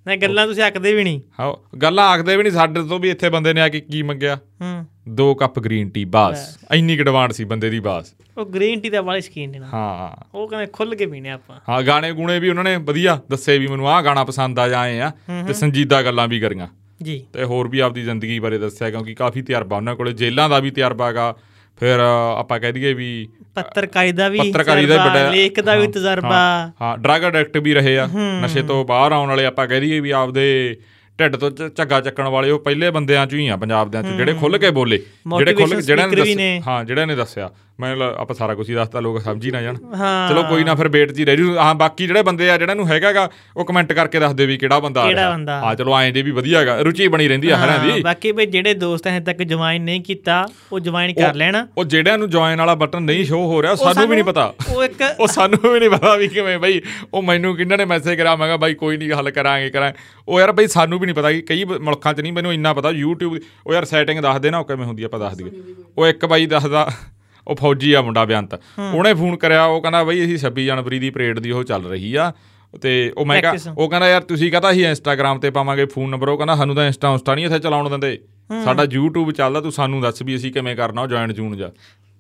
ਨਹੀਂ 0.07 0.17
ਗੱਲਾਂ 0.17 0.47
ਤੁਸੀਂ 0.47 0.63
ਅੱਕਦੇ 0.67 0.93
ਵੀ 0.93 1.03
ਨਹੀਂ। 1.03 1.21
ਹਾਂ 1.39 1.77
ਗੱਲਾਂ 1.77 2.09
ਆਖਦੇ 2.09 2.37
ਵੀ 2.37 2.43
ਨਹੀਂ 2.43 2.53
ਸਾਡੇ 2.53 2.83
ਤੋਂ 2.83 2.99
ਵੀ 2.99 3.09
ਇੱਥੇ 3.09 3.29
ਬੰਦੇ 3.29 3.53
ਨੇ 3.53 3.61
ਆ 3.61 3.69
ਕੇ 3.69 3.79
ਕੀ 3.79 4.03
ਮੰਗਿਆ? 4.03 4.35
ਹੂੰ। 4.35 4.85
ਦੋ 5.09 5.35
ਕੱਪ 5.35 5.59
ਗ੍ਰੀਨ 5.59 5.89
ਟੀ 5.89 6.05
ਬਸ। 6.05 6.57
ਇੰਨੀ 6.73 6.97
ਕੁ 6.97 7.03
ਡਿਮਾਂਡ 7.03 7.31
ਸੀ 7.31 7.43
ਬੰਦੇ 7.43 7.69
ਦੀ 7.69 7.79
ਬਸ। 7.79 8.13
ਉਹ 8.37 8.45
ਗ੍ਰੀਨ 8.45 8.79
ਟੀ 8.79 8.89
ਦਾ 8.89 9.01
ਵਾਲੀ 9.01 9.21
ਸਕੀਨ 9.21 9.51
ਨੇ। 9.51 9.59
ਹਾਂ। 9.73 10.27
ਉਹ 10.33 10.47
ਕਹਿੰਦੇ 10.47 10.67
ਖੁੱਲ 10.73 10.95
ਕੇ 10.95 11.05
ਪੀਣੇ 11.05 11.29
ਆਪਾਂ। 11.29 11.59
ਹਾਂ 11.69 11.83
ਗਾਣੇ 11.83 12.11
ਗੂਣੇ 12.11 12.39
ਵੀ 12.39 12.49
ਉਹਨਾਂ 12.49 12.63
ਨੇ 12.63 12.77
ਵਧੀਆ 12.77 13.19
ਦੱਸੇ 13.29 13.57
ਵੀ 13.57 13.67
ਮੈਨੂੰ 13.67 13.89
ਆਹ 13.89 14.01
ਗਾਣਾ 14.01 14.23
ਪਸੰਦ 14.23 14.59
ਆ 14.59 14.67
ਜਾਏ 14.67 14.99
ਆ 14.99 15.11
ਤੇ 15.47 15.53
ਸੰਜੀਦਾ 15.53 16.01
ਗੱਲਾਂ 16.01 16.27
ਵੀ 16.27 16.39
ਕਰੀਆਂ। 16.39 16.67
ਜੀ। 17.03 17.25
ਤੇ 17.33 17.43
ਹੋਰ 17.43 17.67
ਵੀ 17.67 17.79
ਆਪਦੀ 17.79 18.01
ਜ਼ਿੰਦਗੀ 18.01 18.39
ਬਾਰੇ 18.39 18.57
ਦੱਸਿਆ 18.57 18.89
ਕਿਉਂਕਿ 18.89 19.13
ਕਾਫੀ 19.13 19.41
ਤਜਰਬਾ 19.41 19.77
ਉਹਨਾਂ 19.77 19.95
ਕੋਲੇ 19.95 20.13
ਜੇਲ੍ਹਾਂ 20.13 20.49
ਦਾ 20.49 20.59
ਵੀ 20.59 20.71
ਤਜਰਬਾ 20.71 21.07
ਹੈਗਾ। 21.07 21.35
ਫਿਰ 21.79 21.99
ਆਪਾਂ 22.37 22.59
ਕਹਿ 22.59 22.71
ਦਈਏ 22.71 22.93
ਵੀ 22.93 23.27
ਪੱਤਰਕਾਰੀ 23.55 24.11
ਦਾ 24.11 24.29
ਵੀ 24.29 24.39
ਪੱਤਰਕਾਰੀ 24.39 24.85
ਦਾ 24.85 25.05
ਵੱਡਾ 25.05 25.31
ਲੇਖ 25.31 25.59
ਦਾ 25.59 25.75
ਵੀ 25.75 25.87
ਤਜਰਬਾ 25.87 26.29
ਹਾਂ, 26.29 26.71
ਹਾਂ 26.81 26.97
ਡਰਗ 26.97 27.23
ਐਡਿਕਟ 27.23 27.57
ਵੀ 27.57 27.73
ਰਹੇ 27.73 27.99
ਆ। 27.99 28.09
ਨਸ਼ੇ 28.43 28.61
ਤੋਂ 28.61 28.85
ਬਾਹਰ 28.85 29.11
ਆਉਣ 29.11 29.29
ਵਾਲੇ 29.29 29.45
ਆਪਾਂ 29.45 29.67
ਕਹਿ 29.67 29.79
ਦਈਏ 29.79 29.99
ਵੀ 29.99 30.11
ਆਪਦੇ 30.11 30.77
ਢਿੱਡ 31.19 31.35
ਤੋਂ 31.35 31.51
ਝੱਗਾ 31.51 32.01
ਚੱਕਣ 32.01 32.27
ਵਾਲੇ 32.27 32.51
ਉਹ 32.51 32.59
ਪਹਿਲੇ 32.59 32.91
ਬੰਦਿਆਂ 32.91 33.27
ਚੋਂ 33.27 33.39
ਹੀ 33.39 33.47
ਆ 33.47 33.57
ਪੰਜਾਬ 33.57 33.91
ਦੇ 33.91 34.03
ਚ 34.03 34.05
ਜਿਹੜੇ 34.05 34.33
ਖੁੱਲ 34.33 34.57
ਕੇ 34.57 34.71
ਬੋਲੇ 34.71 34.97
ਜਿਹੜੇ 34.97 35.53
ਖੁੱਲ 35.53 35.65
Motivation 35.65 35.85
ਜਿਹੜਾ 35.85 36.07
ਨੇ। 36.35 36.61
ਹਾਂ 36.67 36.85
ਜਿਹੜਾ 36.85 37.05
ਨੇ 37.05 37.15
ਦੱਸਿਆ 37.15 37.51
ਲੱਗ- 37.79 38.15
ਆਪਾਂ 38.17 38.35
ਸਾਰਾ 38.35 38.53
ਕੁਝ 38.55 38.69
ਹੀ 38.69 38.75
ਦੱਸਤਾ 38.75 38.99
ਲੋਕ 38.99 39.21
ਸਮਝ 39.21 39.45
ਹੀ 39.45 39.51
ਨਾ 39.51 39.61
ਜਾਣ। 39.61 39.75
ਚਲੋ 40.29 40.43
ਕੋਈ 40.43 40.63
ਨਾ 40.63 40.75
ਫਿਰ 40.75 40.87
ਵੇਟ 40.87 41.11
ਜੀ 41.11 41.25
ਰਹਿ 41.25 41.35
ਜੂ 41.37 41.57
ਹਾਂ 41.57 41.75
ਬਾਕੀ 41.75 42.07
ਜਿਹੜੇ 42.07 42.21
ਬੰਦੇ 42.23 42.49
ਆ 42.51 42.57
ਜਿਹੜਾ 42.57 42.73
ਨੂੰ 42.73 42.87
ਹੈਗਾਗਾ 42.89 43.29
ਉਹ 43.57 43.65
ਕਮੈਂਟ 43.65 43.93
ਕਰਕੇ 43.93 44.19
ਦੱਸ 44.19 44.33
ਦੇ 44.33 44.45
ਵੀ 44.45 44.57
ਕਿਹੜਾ 44.57 44.79
ਬੰਦਾ 44.79 45.01
ਆ। 45.01 45.59
ਹਾਂ 45.61 45.75
ਚਲੋ 45.75 45.95
ਐਂ 45.97 46.11
ਜੇ 46.11 46.21
ਵੀ 46.21 46.31
ਵਧੀਆ 46.31 46.59
ਹੈਗਾ 46.59 46.77
ਰੁਚੀ 46.81 47.07
ਬਣੀ 47.07 47.27
ਰਹਿੰਦੀ 47.27 47.49
ਆ 47.49 47.57
ਹਰਿਆਂ 47.57 47.77
ਹਾਂ, 47.79 47.95
ਦੀ। 47.95 48.01
ਬਾਕੀ 48.01 48.31
ਬਈ 48.31 48.45
ਜਿਹੜੇ 48.45 48.73
ਦੋਸਤ 48.73 49.07
ਹਜੇ 49.07 49.19
ਤੱਕ 49.19 49.43
ਜੁਆਇਨ 49.43 49.81
ਨਹੀਂ 49.81 50.01
ਕੀਤਾ 50.01 50.45
ਉਹ 50.71 50.79
ਜੁਆਇਨ 50.79 51.13
ਕਰ 51.13 51.35
ਲੈਣ। 51.35 51.55
ਉਹ 51.77 51.83
ਜਿਹੜਿਆਂ 51.83 52.17
ਨੂੰ 52.17 52.29
ਜੁਆਇਨ 52.29 52.59
ਵਾਲਾ 52.59 52.75
ਬਟਨ 52.75 53.01
ਨਹੀਂ 53.01 53.25
ਸ਼ੋ 53.25 53.37
ਹੋ 53.45 53.61
ਰਿਹਾ 53.61 53.75
ਸਾਨੂੰ 53.75 54.07
ਵੀ 54.07 54.15
ਨਹੀਂ 54.15 54.23
ਪਤਾ। 54.23 54.53
ਉਹ 54.69 54.83
ਇੱਕ 54.83 55.03
ਉਹ 55.19 55.27
ਸਾਨੂੰ 55.27 55.71
ਵੀ 55.73 55.79
ਨਹੀਂ 55.79 55.89
ਪਤਾ 55.89 56.15
ਵੀ 56.15 56.27
ਕਿਵੇਂ 56.27 56.57
ਬਈ 56.59 56.81
ਉਹ 57.13 57.21
ਮੈਨੂੰ 57.23 57.55
ਕਿੰਨਾਂ 57.57 57.77
ਨੇ 57.77 57.85
ਮੈਸੇਜ 57.85 58.17
ਕਰਾ 58.17 58.35
ਮੈਂ 58.35 58.47
ਕਿਹਾ 58.47 58.57
ਬਾਈ 58.57 58.73
ਕੋਈ 58.73 58.97
ਨਹੀਂ 58.97 59.11
ਹੱਲ 59.11 59.31
ਕਰਾਂਗੇ 59.31 59.69
ਕਰਾਂ 59.69 59.91
ਉਹ 60.27 60.39
ਯਾਰ 60.39 60.51
ਬਈ 60.51 60.67
ਸਾਨੂੰ 60.67 60.99
ਵੀ 60.99 61.05
ਨਹੀਂ 61.05 61.15
ਪਤਾ 61.15 61.31
ਕਿ 61.31 61.41
ਕਈ 61.41 61.63
ਮੁਲਕਾਂ 61.63 62.13
'ਚ 62.13 62.21
ਨਹੀਂ 62.21 62.33
ਮੈਨੂੰ 62.33 62.53
ਇੰਨਾ 62.53 62.73
ਪਤਾ 62.73 62.89
YouTube 62.89 63.39
ਉਹ 63.67 63.73
ਯਾਰ 63.73 63.85
ਸੈਟਿੰਗ 63.85 64.19
ਦੱਸ 64.19 64.39
ਦੇ 64.39 64.49
ਨਾ 64.51 64.59
ਉਹ 64.59 64.65
ਕਿਵੇਂ 64.65 64.85
ਹੁੰਦੀ 64.85 65.03
ਆਪਾਂ 65.03 65.19
ਦੱਸ 65.19 65.37
ਦਈਏ। 65.37 65.51
ਉਹ 65.97 66.07
ਇੱਕ 66.07 66.25
ਬਾਈ 66.25 66.45
ਦੱਸਦਾ 66.45 66.89
ਉਹ 67.47 67.55
ਫੌਜੀ 67.55 67.93
ਆ 67.93 68.01
ਮੁੰਡਾ 68.01 68.25
ਬੇਅੰਤ। 68.25 68.53
ਉਹਨੇ 68.93 69.13
ਫੋਨ 69.13 69.35
ਕਰਿਆ 69.37 69.65
ਉਹ 69.65 69.81
ਕਹਿੰਦਾ 69.81 70.03
ਬਈ 70.03 70.23
ਅਸੀਂ 70.25 70.37
26 70.37 70.65
ਜਨਵਰੀ 70.65 70.99
ਦੀ 70.99 71.09
ਪਰੇਡ 71.09 71.39
ਦੀ 71.39 71.51
ਉਹ 71.51 71.63
ਚੱਲ 71.63 71.85
ਰਹੀ 71.85 72.15
ਆ। 72.15 72.31
ਤੇ 72.81 72.93
ਉਹ 73.17 73.25
ਮੈਂ 73.25 73.41
ਕਿਹਾ। 73.41 73.73
ਉਹ 73.77 73.89
ਕਹਿੰਦਾ 73.89 74.09
ਯਾਰ 74.09 74.21
ਤੁਸੀਂ 74.21 74.51
ਕਹਤਾ 74.51 74.71
ਸੀ 74.73 74.83
ਇੰਸਟਾਗ੍ਰam 74.83 75.39
ਤੇ 75.39 75.49
ਪਾਵਾਂਗੇ 75.49 75.85
ਫੋਨ 75.85 76.09
ਨੰਬਰ। 76.09 76.27
ਉਹ 76.27 76.37
ਕਹਿੰਦਾ 76.37 76.55
ਸਾਨੂੰ 76.55 76.75
ਤਾਂ 76.75 76.85
ਇੰਸਟਾ 76.85 77.09
ਉਸਟਾ 77.09 77.35
ਨਹੀਂ 77.35 77.45
ਇੱਥੇ 77.45 77.59
ਚਲਾਉਣ 77.59 77.89
ਦਿੰਦੇ। 77.89 78.19
ਸਾਡਾ 78.63 78.83
YouTube 78.95 79.31
ਚੱਲਦਾ 79.31 79.61
ਤੂੰ 79.61 79.71
ਸਾਨੂੰ 79.71 80.01
ਦੱਸ 80.01 80.21
ਵੀ 80.21 80.35
ਅਸੀਂ 80.35 80.51
ਕਿਵੇਂ 80.53 80.75
ਕਰਨਾ 80.75 81.01
ਉਹ 81.01 81.07
ਜੁਆਇਨ 81.07 81.33
ਜੂਨ 81.33 81.57
ਜਾ। 81.57 81.71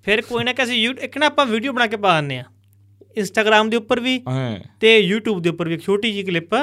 ਫਿਰ 0.03 0.21
ਕੋਈ 0.21 0.43
ਨਾ 0.43 0.53
ਕਿਸੇ 0.53 0.83
ਇੱਕ 0.83 1.17
ਨਾ 1.17 1.25
ਆਪਾਂ 1.25 1.45
ਵੀਡੀਓ 1.45 1.73
ਬਣਾ 1.73 1.87
ਕੇ 1.87 1.97
ਪਾ 1.97 2.21
ਦਿੰਨੇ 2.21 2.37
ਆ। 2.39 2.43
ਇੰਸਟਾਗ੍ਰam 3.17 3.69
ਦੇ 3.69 3.77
ਉੱਪਰ 3.77 3.99
ਵੀ 3.99 4.21
ਤੇ 4.79 5.11
YouTube 5.11 5.39
ਦੇ 5.39 5.49
ਉੱਪਰ 5.49 5.67
ਵੀ 5.67 5.73
ਇੱਕ 5.73 5.83
ਛੋਟੀ 5.83 6.11
ਜਿਹੀ 6.11 6.23
ਕਲਿੱਪ 6.23 6.53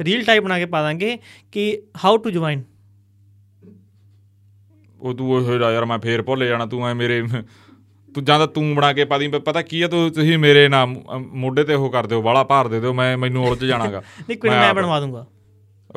ਰੀਲ 0.00 0.24
ਟਾਈਪ 0.24 0.42
ਬਣਾ 0.42 0.58
ਕੇ 0.58 0.66
ਪਾ 0.66 0.82
ਦਾਂਗੇ 0.82 1.18
ਕਿ 1.52 1.82
ਹਾਊ 2.04 2.16
ਟੂ 2.16 2.30
ਜੁਆਇਨ 2.30 2.62
ਉਹ 5.00 5.14
ਤੂੰ 5.14 5.32
ਉਹ 5.32 5.72
ਯਾਰ 5.72 5.84
ਮੈਂ 5.84 5.98
ਫੇਰ 5.98 6.22
ਭੁੱਲ 6.22 6.46
ਜਾਣਾ 6.46 6.66
ਤੂੰ 6.66 6.88
ਐ 6.88 6.94
ਮੇਰੇ 6.94 7.22
ਤੂੰ 8.14 8.24
ਜਾਂ 8.24 8.38
ਤਾਂ 8.38 8.46
ਤੂੰ 8.46 8.74
ਬਣਾ 8.74 8.92
ਕੇ 8.92 9.04
ਪਾ 9.04 9.18
ਦੀ 9.18 9.28
ਪਤਾ 9.40 9.62
ਕੀ 9.62 9.80
ਆ 9.82 9.88
ਤੂੰ 9.88 10.10
ਤੁਸੀਂ 10.12 10.38
ਮੇਰੇ 10.38 10.68
ਨਾਮ 10.68 10.94
ਮੋਢੇ 11.34 11.64
ਤੇ 11.64 11.74
ਉਹ 11.74 11.90
ਕਰ 11.90 12.06
ਦਿਓ 12.06 12.20
ਬਾਲਾ 12.22 12.42
ਭਾਰ 12.44 12.68
ਦੇ 12.68 12.80
ਦਿਓ 12.80 12.92
ਮੈਂ 12.92 13.16
ਮੈਨੂੰ 13.18 13.44
ਉਲਝ 13.46 13.64
ਜਾਣਾਗਾ। 13.64 14.02
ਨਹੀਂ 14.28 14.38
ਕੋਈ 14.38 14.50
ਨੀ, 14.50 14.56
ਮੈਂ 14.56 14.72
ਬਣਵਾ 14.74 15.00
ਦੂੰਗਾ। 15.00 15.24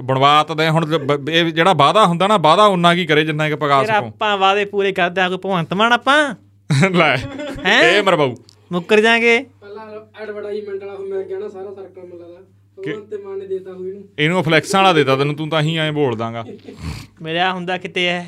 ਬਣਵਾ 0.01 0.31
ਤਾਂ 0.43 0.55
ਦੇ 0.55 0.69
ਹੁਣ 0.69 0.85
ਇਹ 1.29 1.51
ਜਿਹੜਾ 1.51 1.73
ਵਾਦਾ 1.75 2.05
ਹੁੰਦਾ 2.05 2.27
ਨਾ 2.27 2.37
ਵਾਦਾ 2.39 2.65
ਉਨਾ 2.67 2.93
ਕੀ 2.95 3.05
ਕਰੇ 3.05 3.23
ਜਿੰਨਾ 3.25 3.47
ਕਿ 3.49 3.55
ਪਗਾ 3.55 3.81
ਫਿਰ 3.81 3.87
ਸਕੋ। 3.87 4.05
ਆਪਾਂ 4.07 4.37
ਵਾਅਦੇ 4.37 4.65
ਪੂਰੇ 4.65 4.91
ਕਰਦੇ 4.91 5.21
ਆ 5.21 5.27
ਕੋਈ 5.29 5.37
ਭਗਵੰਤ 5.39 5.73
ਮਾਨ 5.73 5.93
ਆਪਾਂ? 5.93 6.17
ਲੈ 6.93 7.15
ਹੈਂ? 7.65 7.81
ਇਹ 7.83 8.03
ਮਰਵਾਉ 8.03 8.35
ਮੁੱਕਰ 8.71 9.01
ਜਾਾਂਗੇ। 9.01 9.37
ਪਹਿਲਾਂ 9.61 9.85
ਐਡਵਰਟਾਈਜ਼ਮੈਂਟ 10.21 10.83
ਵਾਲਾ 10.83 11.21
ਗਿਆ 11.23 11.39
ਨਾ 11.39 11.47
ਸਾਰਾ 11.49 11.71
ਸਰਕਲ 11.71 12.01
ਮਿਲਦਾ 12.03 12.41
ਭਗਵੰਤ 12.77 13.09
ਤੇ 13.09 13.17
ਮਾਨ 13.17 13.37
ਨੇ 13.37 13.45
ਦੇਤਾ 13.47 13.71
ਹੋਈ 13.71 13.89
ਇਹਨੂੰ 13.89 14.03
ਇਹਨੂੰ 14.19 14.43
ਫਲੈਕਸਾਂ 14.43 14.81
ਵਾਲਾ 14.81 14.93
ਦੇਤਾ 14.93 15.15
ਤੈਨੂੰ 15.15 15.35
ਤੂੰ 15.35 15.49
ਤਾਂ 15.49 15.61
ਹੀ 15.61 15.75
ਐਂ 15.77 15.91
ਬੋਲ 15.93 16.15
ਦਾਂਗਾ 16.17 16.43
ਮੇਰਾ 17.21 17.51
ਹੁੰਦਾ 17.53 17.77
ਕਿਤੇ 17.77 18.05
ਐ। 18.07 18.21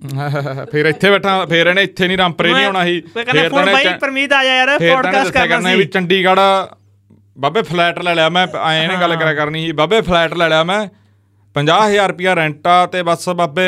ਫਿਰ 0.72 0.86
ਇੱਥੇ 0.86 1.10
ਬੈਠਾ 1.10 1.44
ਫਿਰ 1.46 1.66
ਇਹਨੇ 1.66 1.82
ਇੱਥੇ 1.82 2.06
ਨਹੀਂ 2.06 2.18
ਰੰਪਰੇ 2.18 2.52
ਨਹੀਂ 2.52 2.64
ਆਉਣਾ 2.64 2.84
ਸੀ। 2.84 3.00
ਫੋਨ 3.00 3.28
ਇਹਨੇ 3.28 3.72
ਬਾਈ 3.72 3.92
ਪਰਮੀਤ 4.00 4.32
ਆ 4.32 4.42
ਜਾ 4.44 4.54
ਯਾਰ 4.56 4.78
ਫਿਰ 4.78 4.88
ਤਾਂ 4.88 4.96
ਪੋਡਕਾਸਟ 4.96 5.32
ਕਰਨਾ 5.32 5.46
ਕਰਨਾ 5.46 5.74
ਵੀ 5.74 5.82
ਸੀ। 5.82 5.88
ਚੰਡੀਗੜ੍ਹ 5.88 6.40
ਬਾਬੇ 7.36 7.62
ਫਲੈਟ 7.62 7.98
ਲੈ 7.98 8.14
ਲਿਆ 8.14 8.28
ਮੈਂ 8.28 8.46
ਐਂ 8.66 8.88
ਨੇ 8.88 8.96
ਗੱਲ 9.00 9.16
ਕਰਿਆ 9.16 9.34
ਕਰਨੀ 9.34 9.64
ਸੀ 9.66 9.72
ਬਾਬੇ 9.72 10.00
ਫਲੈਟ 10.00 10.34
ਲੈ 10.34 10.48
ਲਿਆ 10.48 10.62
ਮੈਂ। 10.64 10.86
50000 11.56 12.08
ਰੁਪਿਆ 12.08 12.34
ਰੈਂਟ 12.34 12.66
ਆ 12.66 12.86
ਤੇ 12.86 13.02
ਬਸ 13.02 13.28
ਬਾਬੇ 13.28 13.62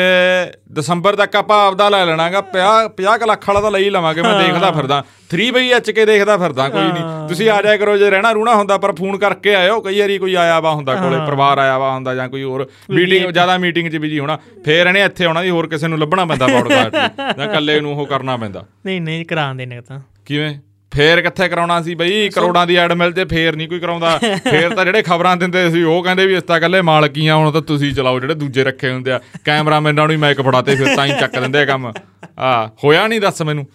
ਦਸੰਬਰ 0.73 1.15
ਤੱਕ 1.15 1.35
ਆਪਾਂ 1.35 1.67
ਆਪਦਾ 1.67 1.89
ਲੈ 1.89 2.05
ਲੈਣਾਗਾ 2.05 2.43
50 2.53 2.89
50 2.97 3.25
ਲੱਖ 3.25 3.47
ਵਾਲਾ 3.49 3.61
ਤਾਂ 3.61 3.71
ਲਈ 3.71 3.89
ਲਵਾਂਗੇ 3.89 4.21
ਮੈਂ 4.21 4.33
ਦੇਖਦਾ 4.43 4.71
ਫਿਰਦਾ। 4.71 5.03
3 5.35 5.49
ਬਈ 5.51 5.69
ਐਚ 5.71 5.91
ਕੇ 5.91 6.05
ਦੇਖਦਾ 6.05 6.37
ਫਿਰਦਾ 6.37 6.69
ਕੋਈ 6.69 6.81
ਨਹੀਂ। 6.81 7.27
ਤੁਸੀਂ 7.27 7.49
ਆ 7.49 7.61
ਜਾਇਆ 7.61 7.77
ਕਰੋ 7.77 7.97
ਜੇ 7.97 8.09
ਰਹਿਣਾ 8.09 8.31
ਰੂਣਾ 8.31 8.55
ਹੁੰਦਾ 8.55 8.77
ਪਰ 8.77 8.95
ਫੋਨ 8.95 9.17
ਕਰਕੇ 9.17 9.55
ਆਇਓ 9.55 9.81
ਕਈ 9.81 9.99
ਵਾਰੀ 9.99 10.17
ਕੋਈ 10.17 10.33
ਆਇਆ 10.35 10.59
ਵਾ 10.59 10.73
ਹੁੰਦਾ 10.73 10.95
ਕੋਲੇ 10.95 11.17
ਪਰਿਵਾਰ 11.17 11.57
ਆਇਆ 11.57 11.77
ਵਾ 11.77 11.91
ਹੁੰਦਾ 11.93 12.15
ਜਾਂ 12.15 12.29
ਕੋਈ 12.29 12.43
ਹੋਰ 12.43 12.69
ਮੀਟਿੰਗ 12.91 13.31
ਜ਼ਿਆਦਾ 13.31 13.57
ਮੀਟਿੰਗ 13.57 13.91
'ਚ 13.91 13.97
ਬਿਜ਼ੀ 13.97 14.19
ਹੋਣਾ 14.19 14.37
ਫੇਰ 14.65 14.87
ਇਹਨੇ 14.87 15.03
ਇੱਥੇ 15.03 15.25
ਆਉਣਾ 15.25 15.43
ਜੀ 15.43 15.49
ਹੋਰ 15.49 15.67
ਕਿਸੇ 15.67 15.87
ਨੂੰ 15.87 15.99
ਲੱਭਣਾ 15.99 16.25
ਪੈਂਦਾ 16.25 16.47
ਪੌਡਕਾਸਟ 16.53 16.95
ਜਾਂ 17.37 17.45
ਇਕੱਲੇ 17.45 17.79
ਨੂੰ 17.79 17.97
ਉਹ 17.97 18.05
ਕਰਨਾ 18.07 18.37
ਪੈਂਦਾ। 18.37 18.65
ਨਹੀਂ 18.85 19.01
ਨਹੀਂ 19.01 19.25
ਕਰਾਉਂਦੇ 19.25 19.65
ਨੇ 19.65 19.81
ਤਾਂ। 19.81 19.99
ਕਿਵੇਂ? 20.25 20.55
ਫੇਰ 20.91 21.21
ਕਿੱਥੇ 21.21 21.47
ਕਰਾਉਣਾ 21.49 21.81
ਸੀ 21.81 21.95
ਬਈ 21.95 22.29
ਕਰੋੜਾਂ 22.29 22.67
ਦੀ 22.67 22.75
ਐਡ 22.75 22.91
ਮਿਲ 22.91 23.11
ਜੇ 23.11 23.25
ਫੇਰ 23.25 23.55
ਨਹੀਂ 23.55 23.67
ਕੋਈ 23.67 23.79
ਕਰਾਉਂਦਾ। 23.79 24.17
ਫੇਰ 24.49 24.75
ਤਾਂ 24.75 24.85
ਜਿਹੜੇ 24.85 25.01
ਖਬਰਾਂ 25.01 25.37
ਦਿੰਦੇ 25.37 25.69
ਸੀ 25.69 25.83
ਉਹ 25.83 26.03
ਕਹਿੰਦੇ 26.03 26.25
ਵੀ 26.25 26.35
ਇਸ 26.35 26.43
ਤਾਂ 26.43 26.57
ਇਕੱਲੇ 26.57 26.81
ਮਾਲਕੀਆਂ 26.81 27.35
ਹੁਣ 27.35 27.51
ਤਾਂ 27.51 27.61
ਤੁਸੀਂ 27.61 27.93
ਚਲਾਓ 27.93 28.19
ਜਿਹੜੇ 28.19 28.33
ਦੂਜੇ 28.33 28.63
ਰੱਖੇ 28.63 28.91
ਹੁੰਦੇ 28.91 29.11
ਆ। 29.11 29.19
ਕੈਮਰਾਮੈਨਾਂ 29.45 30.03
ਨੂੰ 30.03 30.11
ਹੀ 30.11 30.17
ਮਾਈਕ 30.17 30.41
ਫੜਾਤੇ 30.41 30.75
ਫਿਰ 30.75 30.95
ਤਾਂ 30.95 31.05
ਹੀ 31.05 31.11
ਚੱਕ 31.19 31.39
ਦਿੰਦੇ 31.39 31.59
ਆ 31.59 31.65
ਕੰਮ। 31.65 31.91
ਆ 32.39 32.67
ਹੋਇਆ 32.83 33.07
ਨਹੀਂ 33.07 33.21
ਦੱਸ 33.21 33.41
ਮੈਨੂੰ? 33.41 33.65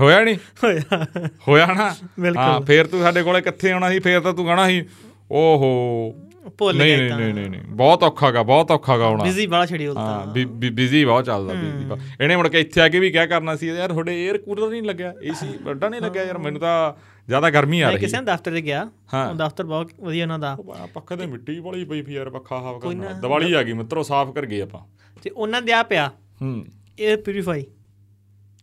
ਹੋਇਆ 0.00 0.20
ਨਹੀਂ? 0.20 0.36
ਹੋਇਆ। 0.64 1.06
ਹੋਇਆ 1.48 1.66
ਨਾ? 1.66 1.94
ਬਿਲਕੁਲ। 2.20 2.42
ਹਾਂ 2.42 2.60
ਫੇਰ 2.60 2.86
ਤੂੰ 2.86 3.02
ਸਾਡੇ 3.02 3.22
ਕੋਲੇ 3.22 3.40
ਕਿੱਥੇ 3.40 3.72
ਆਉਣਾ 3.72 3.90
ਸੀ 3.90 3.98
ਫੇਰ 3.98 4.20
ਤਾਂ 4.20 4.32
ਤੂੰ 4.32 4.46
ਕਹਣਾ 4.46 4.66
ਸੀ 4.66 4.84
ਓਹੋ। 5.32 6.14
ਭੁੱਲ 6.58 6.78
ਗਏ 6.78 6.96
ਨਹੀਂ 6.96 7.20
ਨਹੀਂ 7.20 7.34
ਨਹੀਂ 7.34 7.50
ਨਹੀਂ। 7.50 7.60
ਬਹੁਤ 7.68 8.02
ਔਖਾਗਾ 8.02 8.42
ਬਹੁਤ 8.42 8.70
ਔਖਾਗਾ 8.70 9.04
ਆਉਣਾ 9.04 9.24
ਬਿਜ਼ੀ 9.24 9.46
ਬੜਾ 9.46 9.66
ਹਾਂ 9.96 10.26
ਤਾਂ 10.26 10.46
ਬਿਜ਼ੀ 10.46 11.04
ਬਹੁਤ 11.04 11.24
ਚੱਲਦਾ 11.24 11.54
ਬਿਜ਼ੀ 11.54 12.02
ਇਹਨੇ 12.20 12.36
ਮੁੜ 12.36 12.48
ਕੇ 12.48 12.60
ਇੱਥੇ 12.60 12.80
ਆ 12.80 12.88
ਕੇ 12.88 12.98
ਵੀ 12.98 13.10
ਕਿਆ 13.10 13.26
ਕਰਨਾ 13.26 13.56
ਸੀ 13.56 13.66
ਯਾਰ 13.68 13.88
ਤੁਹਾਡੇ 13.88 14.28
에ਅਰ 14.28 14.38
ਕੂਲਰ 14.38 14.70
ਨਹੀਂ 14.70 14.82
ਲੱਗਿਆ 14.82 15.14
ਏਸੀ 15.22 15.46
ਵੱਡਾ 15.62 15.88
ਨਹੀਂ 15.88 16.00
ਲੱਗਿਆ 16.00 16.24
ਯਾਰ 16.24 16.38
ਮੈਨੂੰ 16.38 16.60
ਤਾਂ 16.60 16.92
ਜ਼ਿਆਦਾ 17.26 17.50
ਗਰਮੀ 17.50 17.80
ਆ 17.80 17.90
ਰਹੀ। 17.90 17.98
ਕਿਸੇ 17.98 18.16
ਨੇ 18.16 18.22
ਦਫ਼ਤਰ 18.22 18.52
ਤੇ 18.52 18.60
ਗਿਆ 18.60 18.90
ਹਾਂ। 19.14 19.30
ਉਹ 19.30 19.34
ਦਫ਼ਤਰ 19.34 19.64
ਬਹੁਤ 19.64 19.90
ਵਧੀਆ 20.00 20.24
ਉਹਨਾਂ 20.24 20.38
ਦਾ। 20.38 20.56
ਪੱਖੇ 20.94 21.16
ਤੇ 21.16 21.26
ਮਿੱਟੀ 21.26 21.58
ਵਾਲੀ 21.58 21.84
ਪਈ 21.84 22.02
ਫੀ 22.02 22.12
ਯਾਰ 22.12 22.30
ਪੱਖਾ 22.30 22.58
ਹਵਾ 22.58 22.78
ਕਰਨਾ। 22.78 23.12
ਦੀਵਾਲੀ 23.12 23.52
ਆ 23.52 23.62
ਗਈ 23.62 23.72
ਮਿੱਤਰੋ 23.72 24.02
ਸਾਫ਼ 24.02 24.32
ਕਰ 24.32 24.46
ਗਏ 24.46 24.60
ਆਪਾਂ। 24.60 24.80
ਤੇ 25.22 25.30
ਉਹਨਾਂ 25.30 25.62
ਦੇ 25.62 25.72
ਆ 25.72 25.82
ਪਿਆ। 25.82 26.10
ਹੂੰ। 26.42 26.66
에ਅਰ 27.08 27.16
ਪਿਊਰੀਫਾਈ 27.16 27.66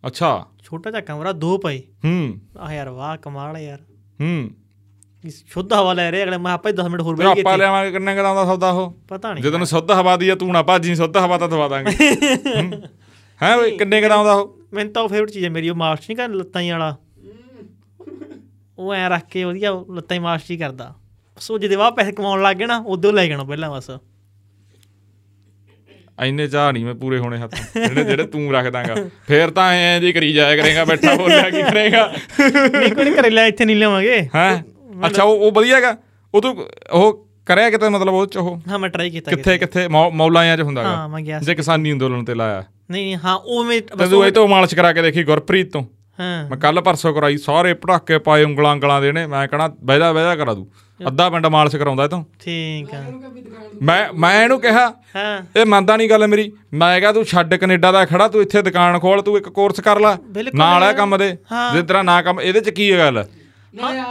ਅੱਛਾ। 0.07 0.45
ਛੋਟਾ 0.64 0.91
ਜਿਹਾ 0.91 1.02
ਕਮਰਾ 1.02 1.32
ਦੋ 1.32 1.57
ਪਏ। 1.57 1.80
ਹੂੰ। 1.80 2.40
ਆ 2.60 2.74
ਯਾਰ 2.74 2.90
ਵਾਹ 2.90 3.18
ਕਮਾਲ 3.18 3.56
ਹੈ 3.56 3.62
ਯਾਰ। 3.62 3.80
ਹੂੰ। 4.22 4.49
ਸ਼ੁੱਧ 5.30 5.73
ਹਵਾ 5.73 5.93
ਲੈ 5.93 6.11
ਰਹੇ 6.11 6.23
ਅਗਲੇ 6.23 6.38
ਮੈਂ 6.38 6.52
ਆਪਾਂ 6.53 6.72
10 6.72 6.89
ਮਿੰਟ 6.89 7.02
ਹੋਰ 7.02 7.15
ਬੈਠ 7.15 7.27
ਆਪਾਂ 7.27 7.53
ਗਏ 7.53 7.57
ਲਿਆਵਾਂਗੇ 7.57 7.91
ਕਿੰਨੇ 7.91 8.14
ਕਦਾਂ 8.14 8.35
ਦਾ 8.35 8.45
ਸੌਦਾ 8.45 8.69
ਉਹ? 8.69 8.97
ਪਤਾ 9.07 9.34
ਨਹੀਂ 9.34 9.43
ਜੇ 9.43 9.52
ਤੈਨੂੰ 9.52 9.68
ਸੁੱਧ 9.68 9.91
ਹਵਾ 9.91 10.18
ਦੀ 10.18 10.30
ਆ 10.30 10.35
ਤੂੰ 10.35 10.52
ਨਾ 10.52 10.64
ਭਾਜੀ 10.64 10.95
ਸੁੱਧ 10.95 11.18
ਹਵਾ 11.18 11.38
ਤਾਂ 11.38 11.49
ਦਵਾ 11.49 11.68
ਦਾਂਗੇ। 11.68 11.91
ਹੈ। 13.43 13.56
ਓਏ 13.56 13.77
ਕਿੰਨੇ 13.77 14.02
ਕਦਾਂ 14.02 14.26
ਦਾ 14.26 14.34
ਉਹ? 14.34 14.60
ਮੈਨੂੰ 14.73 14.93
ਤਾਂ 14.93 15.03
ਉਹ 15.03 15.10
ਫੇਵਰਟ 15.10 15.30
ਚੀਜ਼ 15.30 15.45
ਹੈ 15.45 15.49
ਮੇਰੀ 15.49 15.69
ਉਹ 15.69 15.76
ਮਾਸਟ 15.76 16.02
ਨਹੀਂ 16.02 16.18
ਕਰ 16.18 16.30
ਲੱਤਾਂ 16.30 16.61
ਹੀ 16.61 16.72
ਵਾਲਾ। 16.72 16.95
ਉਹ 18.77 18.93
ਐ 18.93 19.10
ਰੱਖ 19.10 19.23
ਕੇ 19.31 19.43
ਵਧੀਆ 19.43 19.84
ਲੱਤਾਂ 19.95 20.15
ਹੀ 20.15 20.22
ਮਾਸਟ 20.22 20.52
ਹੀ 20.52 20.57
ਕਰਦਾ। 20.57 20.95
ਸੋ 21.39 21.57
ਜਿਹਦੇ 21.57 21.76
ਵਾਹ 21.76 21.91
ਪੈਸੇ 21.91 22.11
ਕਮਾਉਣ 22.11 22.41
ਲੱਗ 22.41 22.56
ਗਏ 22.57 22.65
ਨਾ 22.65 22.84
ਉਦੋਂ 22.88 23.14
ਲੈ 23.14 23.27
ਜਾਣਾ 23.27 23.43
ਪਹਿਲਾਂ 23.43 23.69
ਬਸ। 23.69 23.91
ਐਨੇ 26.19 26.47
ਚਾਹ 26.47 26.72
ਨਹੀਂ 26.72 26.85
ਮੈਂ 26.85 26.95
ਪੂਰੇ 26.95 27.18
ਹੋਣੇ 27.18 27.38
ਹੱਥ। 27.38 27.56
ਜਿਹੜੇ 27.77 28.03
ਜਿਹੜੇ 28.03 28.23
ਤੂੰ 28.23 28.53
ਰੱਖ 28.53 28.68
ਦਾਂਗਾ 28.68 28.95
ਫੇਰ 29.27 29.49
ਤਾਂ 29.49 29.72
ਐਂ 29.73 30.02
ਜੀ 30.02 30.14
ਕਰੀ 30.14 30.34
ਜਾਇਆ 30.34 30.57
ਕਰੇਗਾ 30.57 30.85
ਬੈਠਾ 30.85 31.15
ਬੋਲਿਆ 31.15 31.49
ਕੀ 31.49 31.61
ਕਰੇਗਾ। 31.61 32.14
ਨਹੀਂ 32.80 32.91
ਕੋਈ 32.91 33.11
ਘਰੇ 33.11 33.30
ਲੈ 33.30 33.47
ਇੱਥੇ 33.47 33.65
ਨਹੀਂ 33.65 33.76
ਲਿਆਵਾਂਗੇ। 33.76 34.30
ਹੈ? 34.35 34.64
ਅੱਛਾ 35.05 35.23
ਉਹ 35.23 35.38
ਉਹ 35.38 35.51
ਵਧੀਆ 35.51 35.76
ਹੈਗਾ? 35.76 35.97
ਉਹ 36.34 36.41
ਤੂੰ 36.41 36.67
ਉਹ 36.91 37.27
ਕਰਿਆ 37.45 37.69
ਕਿਤੇ 37.69 37.89
ਮਤਲਬ 37.89 38.13
ਉਹ 38.13 38.26
ਚ 38.26 38.38
ਉਹ? 38.38 38.61
ਹਾਂ 38.69 38.80
ਮੈਂ 38.80 38.89
ਟਰਾਈ 38.89 39.09
ਕੀਤਾ 39.09 39.31
ਕਿੱਥੇ 39.31 39.57
ਕਿੱਥੇ? 39.57 39.88
ਮੌ- 39.88 40.11
ਮੌਲਾਇਆਂ 40.11 40.57
ਚ 40.57 40.61
ਹੁੰਦਾਗਾ 40.61 40.89
ਹਾਂ 40.89 41.09
ਮੈਂ 41.09 41.22
ਗਿਆ। 41.22 41.39
ਜੇ 41.39 41.55
ਕਿਸਾਨੀ 41.55 41.91
ਅੰਦੋਲਨ 41.91 42.26
ਤੇ 42.26 42.35
ਲਾਇਆ। 42.35 42.63
ਨਹੀਂ 42.91 43.17
ਹਾਂ 43.26 43.35
ਉਹ 43.35 43.63
ਮੈਂ 43.63 43.81
ਤੇ 43.81 44.27
ਇਹ 44.27 44.31
ਤੋਂ 44.31 44.47
ਮਾਲਸ਼ 44.47 44.76
ਕਰਾ 44.76 44.93
ਕੇ 44.93 45.01
ਦੇਖੀ 45.01 45.23
ਗੁਰਪ੍ਰੀਤ 45.23 45.73
ਤੋਂ? 45.73 45.81
ਹਾਂ। 46.19 46.49
ਮੈਂ 46.49 46.57
ਕੱਲ 46.57 46.81
ਪਰਸੋਂ 46.81 47.13
ਕਰਾਈ 47.13 47.38
ਸਾਰੇ 47.38 47.73
ਪਟਾਕੇ 47.73 48.17
ਪਾਏ 48.17 48.43
ਉਂਗਲਾਂ 48.43 48.76
ਉਂਗਲਾਂ 48.76 49.01
ਦੇ 49.01 49.11
ਨੇ 49.11 49.27
ਮੈਂ 49.27 49.47
ਕਹਣਾ 49.47 49.67
ਬਹਿਜਾ 49.84 50.13
ਬਹਿਜਾ 50.13 50.35
ਕਰਾ 50.35 50.53
ਦੂ। 50.53 50.67
ਅੱਧਾ 51.07 51.30
ਪਿੰਡ 51.30 51.45
ਮਾਲਸ਼ 51.45 51.76
ਕਰਾਉਂਦਾ 51.76 52.03
ਇਹ 52.03 52.09
ਤੋਂ। 52.09 52.23
ਠੀਕ 52.39 52.93
ਆ। 52.93 53.03
ਮੈਂ 53.81 54.13
ਮੈਂ 54.13 54.43
ਇਹਨੂੰ 54.43 54.61
ਕਿਹਾ 54.61 54.93
ਹਾਂ। 55.15 55.59
ਇਹ 55.59 55.65
ਮੰਨਦਾ 55.65 55.97
ਨਹੀਂ 55.97 56.09
ਗੱਲ 56.09 56.27
ਮੇਰੀ। 56.27 56.51
ਮੈਂ 56.73 56.99
ਕਿਹਾ 56.99 57.11
ਤੂੰ 57.11 57.23
ਛੱਡ 57.26 57.55
ਕੈਨੇਡਾ 57.55 57.91
ਦਾ 57.91 58.05
ਖੜਾ 58.05 58.27
ਤੂੰ 58.27 58.41
ਇੱਥੇ 58.41 58.61
ਦੁਕਾਨ 58.61 58.99
ਖੋਲ 58.99 59.22
ਤੂੰ 59.22 59.38
ਇੱਕ 59.38 59.49
ਕੋਰਸ 59.49 59.80
ਕਰ 59.80 59.99
ਲੈ। 59.99 60.43
ਨਾਲ 60.55 60.84
ਯਾਰ। 60.84 60.93
ਕੰਮ 60.93 61.17
ਦੇ। 61.17 61.38
ਜੇ 61.73 61.81
ਤੇਰਾ 61.81 62.01
ਨਾ 62.01 62.22
ਕੰਮ 62.22 62.41
ਇਹਦੇ 62.41 62.59
ਚ 62.59 62.69
ਕੀ 62.69 62.97
ਗੱਲ? 62.97 63.26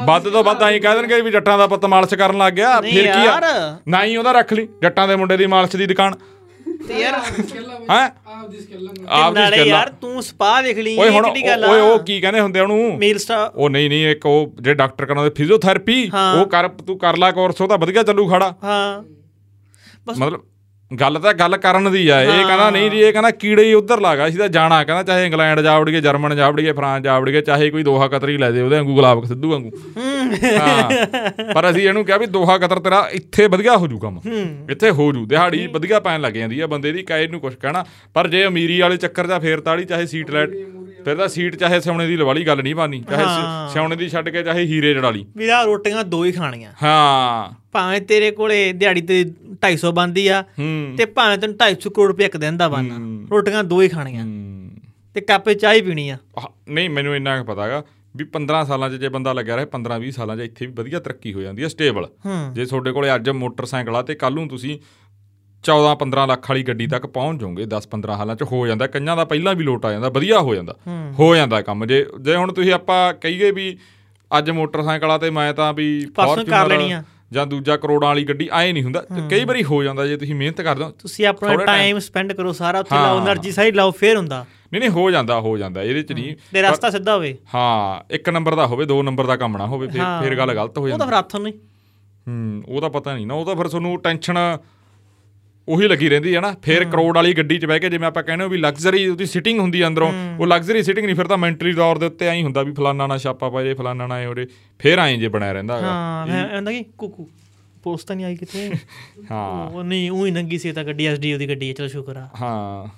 ਵੱਧ 0.04 0.28
ਤੋਂ 0.28 0.44
ਵੱਧ 0.44 0.62
ਐਂ 0.62 0.80
ਕਹਿ 0.80 0.94
ਦੇਣਗੇ 0.94 1.20
ਵੀ 1.20 1.30
ਜੱਟਾਂ 1.30 1.58
ਦਾ 1.58 1.66
ਪੁੱਤ 1.66 1.84
ਮਾਲਸ਼ 1.84 2.14
ਕਰਨ 2.14 2.38
ਲੱਗ 2.38 2.52
ਗਿਆ। 2.52 2.80
ਫਿਰ 2.80 2.90
ਕੀ 2.90 3.24
ਯਾਰ। 3.24 3.42
ਆ? 3.42 3.76
ਨਾ 3.88 4.04
ਹੀ 4.04 4.16
ਉਹਦਾ 4.16 4.32
ਰੱਖ 4.32 4.52
ਲਈ। 4.52 4.68
ਜੱਟਾਂ 4.82 5.08
ਦੇ 5.08 5.16
ਮੁੰਡੇ 5.16 5.36
ਦੀ 5.36 5.46
ਮਾਲਸ਼ 5.46 5.76
ਦੀ 5.76 5.86
ਦੁਕਾਨ। 5.86 6.14
ਤੇ 6.88 7.00
ਯਾਰ 7.00 7.14
ਹੈ? 7.90 8.04
ਆਪ 8.26 8.48
ਦੀ 8.50 8.60
ਸਕਿੱਲ 8.60 8.88
ਆਪ 9.08 9.34
ਦੀ 9.34 9.46
ਸਕਿੱਲ। 9.46 9.66
ਯਾਰ 9.66 9.88
ਤੂੰ 9.88 10.22
ਸਪਾ 10.22 10.62
ਦੇਖ 10.62 10.78
ਲਈ 10.78 10.98
ਓਏ 10.98 11.08
ਇਹ 11.08 11.22
ਕਿਹੜੀ 11.22 11.46
ਗੱਲ 11.46 11.64
ਆ? 11.64 11.68
ਓਏ 11.68 11.80
ਉਹ 11.80 11.98
ਕੀ 11.98 12.20
ਕਹਿੰਦੇ 12.20 12.40
ਹੁੰਦੇ 12.40 12.60
ਉਹਨੂੰ? 12.60 12.98
ਮੇਲ 12.98 13.18
ਸਟਾ 13.18 13.52
ਉਹ 13.54 13.70
ਨਹੀਂ 13.70 13.88
ਨਹੀਂ 13.88 14.06
ਇੱਕ 14.06 14.26
ਉਹ 14.26 14.54
ਜਿਹੜੇ 14.60 14.74
ਡਾਕਟਰ 14.74 15.06
ਕਰਾਉਂਦੇ 15.06 15.30
ਫਿਜ਼ੀਓਥੈਰੇਪੀ। 15.30 16.10
ਉਹ 16.40 16.46
ਕਰ 16.46 16.68
ਤੂੰ 16.68 16.98
ਕਰ 16.98 17.16
ਲੈ 17.16 17.30
ਕੋਰਸ 17.30 17.60
ਉਹ 17.60 17.68
ਤਾਂ 17.68 17.78
ਵਧੀਆ 17.78 18.02
ਚੱਲੂ 18.02 18.28
ਖੜਾ। 18.28 18.54
ਹਾਂ। 18.64 19.02
ਬਸ 20.06 20.18
ਮਤਲਬ 20.18 20.40
ਗੱਲ 20.90 21.18
ਤਾਂ 21.18 21.32
ਗੱਲ 21.34 21.56
ਕਰਨ 21.56 21.90
ਦੀ 21.92 22.06
ਆ, 22.08 22.20
ਇਹ 22.22 22.28
ਹਾਂ। 22.28 22.44
ਕਹਿੰਦਾ 22.46 22.68
ਨਹੀਂ 22.70 22.90
ਜੀ, 22.90 22.98
ਇਹ 22.98 23.12
ਕਹਿੰਦਾ 23.12 23.30
ਕੀੜੇ 23.32 23.62
ਹੀ 23.64 23.72
ਉਧਰ 23.74 24.00
ਲਾਗਾ 24.00 24.26
ਅਸੀਂ 24.28 24.38
ਤਾਂ 24.38 24.48
ਜਾਣਾ, 24.48 24.82
ਕਹਿੰਦਾ 24.84 25.02
ਚਾਹੇ 25.02 25.24
ਇੰਗਲੈਂਡ 25.26 25.60
ਜਾ 25.60 25.78
ਵੜੀਏ, 25.78 26.00
ਜਰਮਨ 26.00 26.34
ਜਾ 26.36 26.50
ਵੜੀਏ, 26.50 26.72
ਫਰਾਂਸ 26.72 27.02
ਜਾ 27.04 27.18
ਵੜੀਏ, 27.18 27.40
ਚਾਹੇ 27.40 27.70
ਕੋਈ 27.70 27.82
ਦੋਹਾ 27.82 28.08
ਕਤਰੀ 28.08 28.36
ਲੈ 28.38 28.50
ਦੇ 28.50 28.60
ਉਹਦੇ 28.62 28.76
ਵਾਂਗੂ, 28.76 28.94
ਗੁਲਾਬ 28.94 29.24
ਸਿੱਧੂ 29.24 29.50
ਵਾਂਗੂ 29.50 29.70
ਹਾਂ, 30.58 30.90
ਪਰ 31.54 31.70
ਅਸੀਂ 31.70 31.86
ਇਹਨੂੰ 31.88 32.04
ਕਿਹਾ 32.04 32.18
ਵੀ 32.18 32.26
ਦੋਹਾ 32.26 32.58
ਕਤਰ 32.58 32.80
ਤੇਰਾ 32.80 33.06
ਇੱਥੇ 33.12 33.46
ਵਧੀਆ 33.46 33.76
ਹੋ 33.76 33.86
ਜੂ 33.86 33.98
ਕੰਮ, 33.98 34.20
ਇੱਥੇ 34.70 34.90
ਹੋ 34.90 35.10
ਜੂ, 35.12 35.24
ਦਿਹਾੜੀ 35.26 35.66
ਵਧੀਆ 35.66 36.00
ਪੈਣ 36.00 36.20
ਲੱਗ 36.20 36.32
ਜਾਂਦੀ 36.32 36.60
ਆ 36.60 36.66
ਬੰਦੇ 36.66 36.92
ਦੀ 36.92 37.02
ਕਾਇਦ 37.02 37.30
ਨੂੰ 37.30 37.40
ਕੁਛ 37.40 37.54
ਕਹਿਣਾ, 37.56 37.84
ਪਰ 38.14 38.28
ਜੇ 38.28 38.46
ਅਮੀਰੀ 38.46 38.80
ਵਾਲੇ 38.80 38.96
ਚੱਕਰ 38.96 39.26
ਜਾਂ 39.26 39.40
ਫੇਰ 39.40 39.60
ਤਾੜੀ 39.60 39.84
ਚਾਹੇ 39.84 40.06
ਸੀਟ 40.06 40.30
ਲੈ 40.30 40.46
ਫਿਰ 41.04 41.16
ਤਾਂ 41.16 41.28
ਸੀਟ 41.28 41.56
ਚਾਹੇ 41.56 41.80
ਸਿਉਣੇ 41.80 42.06
ਦੀ 42.06 42.16
ਲਵਾਲੀ 42.16 42.46
ਗੱਲ 42.46 42.62
ਨਹੀਂ 42.62 42.74
ਬਾਨੀ 42.74 43.00
ਚਾਹੇ 43.00 43.24
ਸਿਉਣੇ 43.72 43.96
ਦੀ 43.96 44.08
ਛੱਡ 44.08 44.28
ਕੇ 44.28 44.42
ਚਾਹੇ 44.42 44.64
ਹੀਰੇ 44.64 44.94
ਜੜਾਲੀ 44.94 45.26
ਵੀਰਾ 45.36 45.62
ਰੋਟੀਆਂ 45.62 46.04
ਦੋ 46.04 46.24
ਹੀ 46.24 46.32
ਖਾਣੀਆਂ। 46.32 46.72
ਹਾਂ। 46.82 47.54
ਭਾਵੇਂ 47.72 48.00
ਤੇਰੇ 48.00 48.30
ਕੋਲੇ 48.30 48.72
ਦਿਹਾੜੀ 48.72 49.00
ਤੇ 49.00 49.24
250 49.54 49.92
ਬੰਦੀ 49.92 50.28
ਆ 50.28 50.44
ਤੇ 50.98 51.04
ਭਾਵੇਂ 51.04 51.38
ਤੈਨੂੰ 51.38 51.56
250 51.56 51.90
ਕਰੋੜ 51.90 52.08
ਰੁਪਏ 52.08 52.24
ਇੱਕ 52.24 52.36
ਦਿਨ 52.36 52.56
ਦਾ 52.56 52.68
ਬਣਨਾ। 52.68 52.94
ਹੂੰ। 52.94 53.26
ਰੋਟੀਆਂ 53.30 53.64
ਦੋ 53.64 53.82
ਹੀ 53.82 53.88
ਖਾਣੀਆਂ। 53.88 54.26
ਤੇ 55.14 55.20
ਕਾਪੇ 55.20 55.54
ਚਾਹ 55.54 55.74
ਹੀ 55.74 55.82
ਪੀਣੀ 55.82 56.08
ਆ। 56.08 56.18
ਨਹੀਂ 56.68 56.90
ਮੈਨੂੰ 56.90 57.16
ਇੰਨਾ 57.16 57.42
ਪਤਾਗਾ 57.42 57.84
ਵੀ 58.16 58.24
15 58.24 58.64
ਸਾਲਾਂ 58.64 58.90
'ਚ 58.90 58.92
ਜੇ 58.92 59.08
ਬੰਦਾ 59.08 59.32
ਲੱਗਿਆ 59.32 59.56
ਰਹੇ 59.56 59.64
15 59.64 59.98
20 59.98 60.10
ਸਾਲਾਂ 60.10 60.36
'ਚ 60.36 60.40
ਇੱਥੇ 60.40 60.66
ਵੀ 60.66 60.72
ਵਧੀਆ 60.72 61.00
ਤਰੱਕੀ 61.00 61.32
ਹੋ 61.34 61.40
ਜਾਂਦੀ 61.40 61.62
ਹੈ 61.62 61.68
ਸਟੇਬਲ। 61.68 62.08
ਜੇ 62.52 62.64
ਤੁਹਾਡੇ 62.64 62.92
ਕੋਲੇ 62.92 63.14
ਅੱਜ 63.14 63.30
ਮੋਟਰਸਾਈਕਲ 63.30 63.96
ਆ 63.96 64.02
ਤੇ 64.02 64.14
ਕੱਲ 64.14 64.34
ਨੂੰ 64.34 64.48
ਤੁਸੀਂ 64.48 64.78
14-15 65.64 66.26
ਲੱਖ 66.26 66.50
ਵਾਲੀ 66.50 66.62
ਗੱਡੀ 66.62 66.86
ਤੱਕ 66.86 67.06
ਪਹੁੰਚ 67.06 67.40
ਜਾਓਗੇ 67.40 67.66
10-15 67.74 68.16
ਹਾਲਾਂ 68.16 68.36
ਚ 68.36 68.42
ਹੋ 68.42 68.66
ਜਾਂਦਾ 68.66 68.86
ਕਈਆਂ 68.86 69.16
ਦਾ 69.16 69.24
ਪਹਿਲਾਂ 69.24 69.54
ਵੀ 69.54 69.64
ਲੋਟ 69.64 69.86
ਆ 69.86 69.92
ਜਾਂਦਾ 69.92 70.08
ਵਧੀਆ 70.08 70.40
ਹੋ 70.40 70.54
ਜਾਂਦਾ 70.54 70.76
ਹੋ। 71.18 71.34
ਜਾਂਦਾ 71.36 71.60
ਕੰਮ। 71.62 71.86
ਜੇ 71.86 72.06
ਜੇ 72.20 72.36
ਹੁਣ 72.36 72.52
ਤੁਸੀਂ 72.52 72.72
ਆਪਾਂ 72.72 73.14
ਕਹੀਏ 73.14 73.50
ਵੀ 73.50 73.66
ਅੱਜ 74.30 74.50
ਮੋਟਰਸਾਈਕਲਾਂ 74.50 75.18
ਤੇ 75.18 75.30
ਮੈਂ 75.30 75.52
ਤਾਂ 75.54 75.72
ਵੀ 75.72 75.88
ਫੋਰਚੂਨਰ 76.16 77.02
ਜਾਂ 77.32 77.46
ਦੂਜਾ 77.46 77.76
ਕਰੋੜਾਂ 77.76 78.08
ਵਾਲੀ 78.08 78.24
ਗੱਡੀ 78.24 78.48
ਆਏ 78.52 78.72
ਨਹੀਂ 78.72 78.82
ਹੁੰਦਾ। 78.84 79.04
ਕਈ 79.30 79.44
ਵਾਰੀ 79.44 79.64
ਹੋ 79.64 79.82
ਜਾਂਦਾ 79.82 80.06
ਜੇ 80.06 80.16
ਤੁਸੀਂ 80.16 80.34
ਮਿਹਨਤ 80.34 80.60
ਕਰਦੇ 80.60 80.84
ਹੋ 80.84 80.90
ਤੁਸੀਂ 80.90 81.26
ਆਪਣਾ 81.26 81.56
ਟਾਈਮ 81.56 81.98
ਸਪੈਂਡ 81.98 82.32
ਕਰੋ 82.32 82.52
ਸਾਰਾ 82.52 82.80
ਉੱਥੇ 82.80 82.94
ਲਾਓ 82.94 83.18
એનર્ਜੀ 83.20 83.52
ਸਾਰੀ 83.52 83.72
ਲਾਓ 83.72 83.90
ਫੇਰ 83.90 84.16
ਹੁੰਦਾ। 84.16 84.44
ਨਹੀਂ 84.72 84.80
ਨਹੀਂ 84.80 84.90
ਹੋ 84.90 85.10
ਜਾਂਦਾ 85.10 85.40
ਹੋ 85.40 85.56
ਜਾਂਦਾ 85.58 85.82
ਇਹਦੇ 85.82 86.02
ਚ 86.02 86.12
ਨਹੀਂ। 86.12 86.34
ਤੇ 86.52 86.62
ਰਸਤਾ 86.62 86.90
ਸਿੱਧਾ 86.90 87.14
ਹੋਵੇ। 87.14 87.36
ਹਾਂ 87.54 88.14
ਇੱਕ 88.14 88.28
ਨੰਬਰ 88.28 88.54
ਦਾ 88.54 88.66
ਹੋਵੇ 88.66 88.84
ਦੋ 88.84 89.02
ਨੰਬਰ 89.02 89.26
ਦਾ 89.26 89.36
ਕੰਮ 89.36 89.56
ਨਾ 89.56 89.66
ਹੋਵੇ 89.66 89.88
ਫੇਰ 89.88 90.02
ਫੇਰ 90.22 90.36
ਗੱਲ 90.36 90.54
ਗਲਤ 90.54 90.78
ਹੋ 90.78 90.88
ਜਾਂਦੀ 90.88 90.92
ਉਹ 90.92 90.98
ਤਾਂ 90.98 91.06
ਫਿਰ 91.06 91.18
ਹੱਥੋਂ 91.18 91.40
ਨਹੀਂ। 91.40 91.54
ਹੂੰ 92.28 92.62
ਉਹ 92.68 92.80
ਤਾਂ 92.80 92.90
ਪਤਾ 92.90 93.14
ਨਹੀਂ 93.14 93.26
ਨਾ 93.26 93.34
ਉਹ 93.34 93.46
ਤਾਂ 93.46 93.56
ਫਿਰ 93.56 93.68
ਤੁਹਾਨੂੰ 93.68 94.00
ਟੈਨਸ਼ਨ 94.00 94.38
ਉਹੀ 95.68 95.88
ਲੱਗੀ 95.88 96.08
ਰਹਿੰਦੀ 96.08 96.34
ਹੈ 96.36 96.40
ਨਾ 96.40 96.54
ਫਿਰ 96.62 96.84
ਕਰੋੜ 96.84 97.14
ਵਾਲੀ 97.16 97.32
ਗੱਡੀ 97.32 97.58
'ਚ 97.58 97.66
ਬਹਿ 97.66 97.80
ਕੇ 97.80 97.90
ਜਿਵੇਂ 97.90 98.08
ਆਪਾਂ 98.08 98.22
ਕਹਿੰਦੇ 98.22 98.42
ਹਾਂ 98.42 98.48
ਵੀ 98.50 98.58
ਲਗਜ਼ਰੀ 98.58 99.08
ਉਹਦੀ 99.08 99.26
ਸਿਟਿੰਗ 99.26 99.60
ਹੁੰਦੀ 99.60 99.82
ਹੈ 99.82 99.86
ਅੰਦਰੋਂ 99.86 100.12
ਉਹ 100.40 100.46
ਲਗਜ਼ਰੀ 100.46 100.82
ਸਿਟਿੰਗ 100.82 101.06
ਨਹੀਂ 101.06 101.16
ਫਿਰ 101.16 101.26
ਤਾਂ 101.26 101.38
ਮੈਂਟਲੀ 101.38 101.72
ਤੌਰ 101.72 101.98
ਦੇ 101.98 102.06
ਉੱਤੇ 102.06 102.26
ਐਂ 102.26 102.34
ਹੀ 102.34 102.42
ਹੁੰਦਾ 102.42 102.62
ਵੀ 102.62 102.72
ਫਲਾਨਾ 102.72 103.06
ਨਾ 103.06 103.18
ਛਾਪਾ 103.18 103.48
ਪਾ 103.48 103.62
ਜੇ 103.62 103.74
ਫਲਾਨਾ 103.74 104.06
ਨਾ 104.06 104.26
ਹੋਰੇ 104.26 104.46
ਫਿਰ 104.78 104.98
ਐਂ 104.98 105.16
ਜੇ 105.16 105.28
ਬਣਿਆ 105.28 105.52
ਰਹਿੰਦਾ 105.52 105.76
ਹੈਗਾ। 105.76 105.86
ਹਾਂ 105.86 106.26
ਮੈਂ 106.26 106.48
ਕਹਿੰਦਾ 106.48 106.72
ਕਿ 106.72 106.84
ਕੁਕੂ 106.98 107.28
ਪੋਸਟ 107.82 108.06
ਤਾਂ 108.06 108.16
ਨਹੀਂ 108.16 108.26
ਆਈ 108.26 108.36
ਕਿਤੇ। 108.36 108.70
ਹਾਂ। 109.30 109.70
ਉਹ 109.70 109.84
ਨਹੀਂ 109.84 110.10
ਉਹੀ 110.10 110.30
ਨੰਗੀ 110.30 110.58
ਸੀ 110.58 110.72
ਤਾਂ 110.72 110.84
ਗੱਡੀ 110.84 111.06
ਐਸਡੀ 111.06 111.32
ਉਹਦੀ 111.32 111.48
ਗੱਡੀ 111.48 111.68
ਹੈ 111.68 111.74
ਚਲ 111.74 111.88
ਸ਼ੁਕਰ 111.88 112.16
ਆ। 112.16 112.28
ਹਾਂ। 112.40 112.88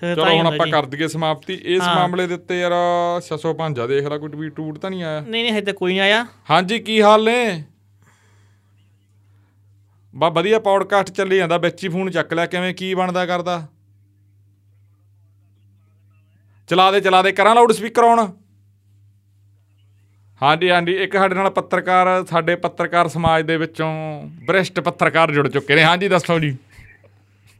ਚਲੋ 0.00 0.26
ਹੀ 0.26 0.38
ਹੁਣ 0.38 0.46
ਹੁੰਦਾ 0.46 0.64
ਆਪਾਂ। 0.64 0.66
ਕਰ 0.66 0.86
ਦਈਏ 0.86 1.08
ਸਮਾਪਤੀ। 1.08 1.54
ਇਸ 1.64 1.82
ਹਾਂ। 1.82 1.94
ਮਾਮਲੇ 1.94 2.26
ਦੇ 2.26 2.34
ਉੱਤੇ 2.34 2.60
ਯਾਰ 2.60 2.72
605 3.20 3.86
ਦੇਖ 3.86 4.06
ਲੈ 4.06 4.18
ਕੋਈ 4.18 4.28
ਟਵੀਟ 4.28 4.54
ਟੂਟ 4.54 4.78
ਤਾਂ 4.78 4.90
ਨਹੀਂ 4.90 5.02
ਆਇਆ? 5.04 5.20
ਨਹੀਂ 5.20 5.42
ਨਹੀਂ 5.42 5.52
ਹਜੇ 5.52 5.60
ਤਾਂ 5.60 5.74
ਕੋਈ 5.74 5.92
ਨਹੀਂ 5.92 6.00
ਆਇਆ। 6.00 6.26
ਹਾਂਜੀ 6.50 6.78
ਕੀ 6.78 7.02
ਹਾਲ 7.02 7.24
ਨੇ? 7.24 7.64
ਬਾ 10.16 10.28
ਵਧੀਆ 10.28 10.58
ਪੌਡਕਾਸਟ 10.58 11.10
ਚੱਲੀ 11.10 11.36
ਜਾਂਦਾ 11.36 11.56
ਵਿੱਚ 11.58 11.84
ਹੀ 11.84 11.88
ਫੋਨ 11.88 12.10
ਚੱਕ 12.10 12.32
ਲਿਆ 12.34 12.46
ਕਿਵੇਂ 12.46 12.74
ਕੀ 12.74 12.94
ਬਣਦਾ 12.94 13.24
ਕਰਦਾ? 13.26 13.66
ਚਲਾ 16.68 16.90
ਦੇ 16.92 17.00
ਚਲਾ 17.00 17.22
ਦੇ 17.22 17.32
ਕਰਾਂ 17.32 17.54
ਲਾਊਡ 17.54 17.72
ਸਪੀਕਰ 17.72 18.04
ਆਨ 18.04 18.32
ਹਾਂਜੀ 20.42 20.70
ਹਾਂਜੀ 20.70 20.92
ਇੱਕ 20.94 21.12
ਸਾਡੇ 21.16 21.34
ਨਾਲ 21.34 21.50
ਪੱਤਰਕਾਰ 21.50 22.06
ਸਾਡੇ 22.24 22.56
ਪੱਤਰਕਾਰ 22.56 23.08
ਸਮਾਜ 23.08 23.42
ਦੇ 23.46 23.56
ਵਿੱਚੋਂ 23.56 23.90
ਬ੍ਰਿਸ਼ਟ 24.46 24.80
ਪੱਤਰਕਾਰ 24.80 25.30
ਜੁੜ 25.32 25.48
ਚੁੱਕੇ 25.48 25.74
ਨੇ। 25.74 25.84
ਹਾਂਜੀ 25.84 26.08
ਦੱਸੋ 26.08 26.38
ਜੀ। 26.38 26.56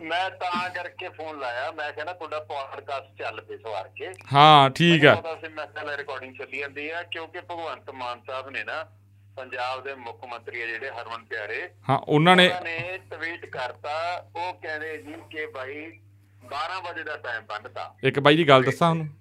ਮੈਂ 0.01 0.31
ਤਾਂ 0.31 0.69
ਕਰਕੇ 0.71 1.09
ਫੋਨ 1.09 1.39
ਲਾਇਆ। 1.39 1.71
ਮੈਂ 1.73 1.93
ਕਹਿੰਦਾ 1.93 2.13
ਤੁਹਾਡਾ 2.13 2.41
ਪੋਡਕਾਸਟ 2.41 3.19
ਚੱਲ 3.19 3.41
ਪਏ 3.41 3.57
ਸਵਾਰ 3.57 3.89
ਕੇ। 3.97 4.09
ਹਾਂ 4.33 4.71
ਠੀਕ 4.71 5.07
ਆ। 5.07 5.15
ਪਤਾ 5.15 5.35
ਸੀ 5.35 5.53
ਮੈਂ 5.55 5.97
ਰਿਕਾਰਡਿੰਗ 5.97 6.35
ਚੱਲੀ 6.35 6.59
ਜਾਂਦੀ 6.59 6.89
ਆ 6.91 7.03
ਕਿਉਂਕਿ 7.03 7.41
ਭਗਵੰਤ 7.41 7.91
ਮਾਨ 7.91 8.21
ਸਾਹਿਬ 8.27 8.51
ਨੇ 8.51 8.65
ਨਾ 8.65 8.85
ਪੰਜਾਬ 9.37 9.83
ਦੇ 9.85 9.95
ਮੁੱਖ 9.97 10.25
ਮੰਤਰੀ 10.25 10.61
ਆ 10.63 10.67
ਜਿਹੜੇ 10.67 10.91
ਹਰਮਨ 10.91 11.25
ਪਿਆਰੇ। 11.31 11.61
ਹਾਂ 11.89 11.99
ਉਹਨਾਂ 11.99 12.37
ਨੇ 12.37 12.47
ਉਹਨਾਂ 12.49 12.63
ਨੇ 12.63 12.99
ਟਵੀਟ 13.11 13.45
ਕਰਤਾ 13.49 13.95
ਉਹ 14.37 14.53
ਕਹਿੰਦੇ 14.55 14.97
ਜੀ 14.99 15.15
ਕਿ 15.31 15.47
ਭਾਈ 15.55 15.75
12 16.47 16.81
ਵਜੇ 16.89 17.05
ਦਾ 17.05 17.17
ਟਾਈਮ 17.19 17.43
ਬੰਨਤਾ। 17.49 17.93
ਇੱਕ 18.05 18.19
ਬਾਈ 18.21 18.37
ਜੀ 18.37 18.49
ਗੱਲ 18.49 18.63
ਦੱਸਾਂ 18.63 18.89
ਤੁਹਾਨੂੰ 18.89 19.15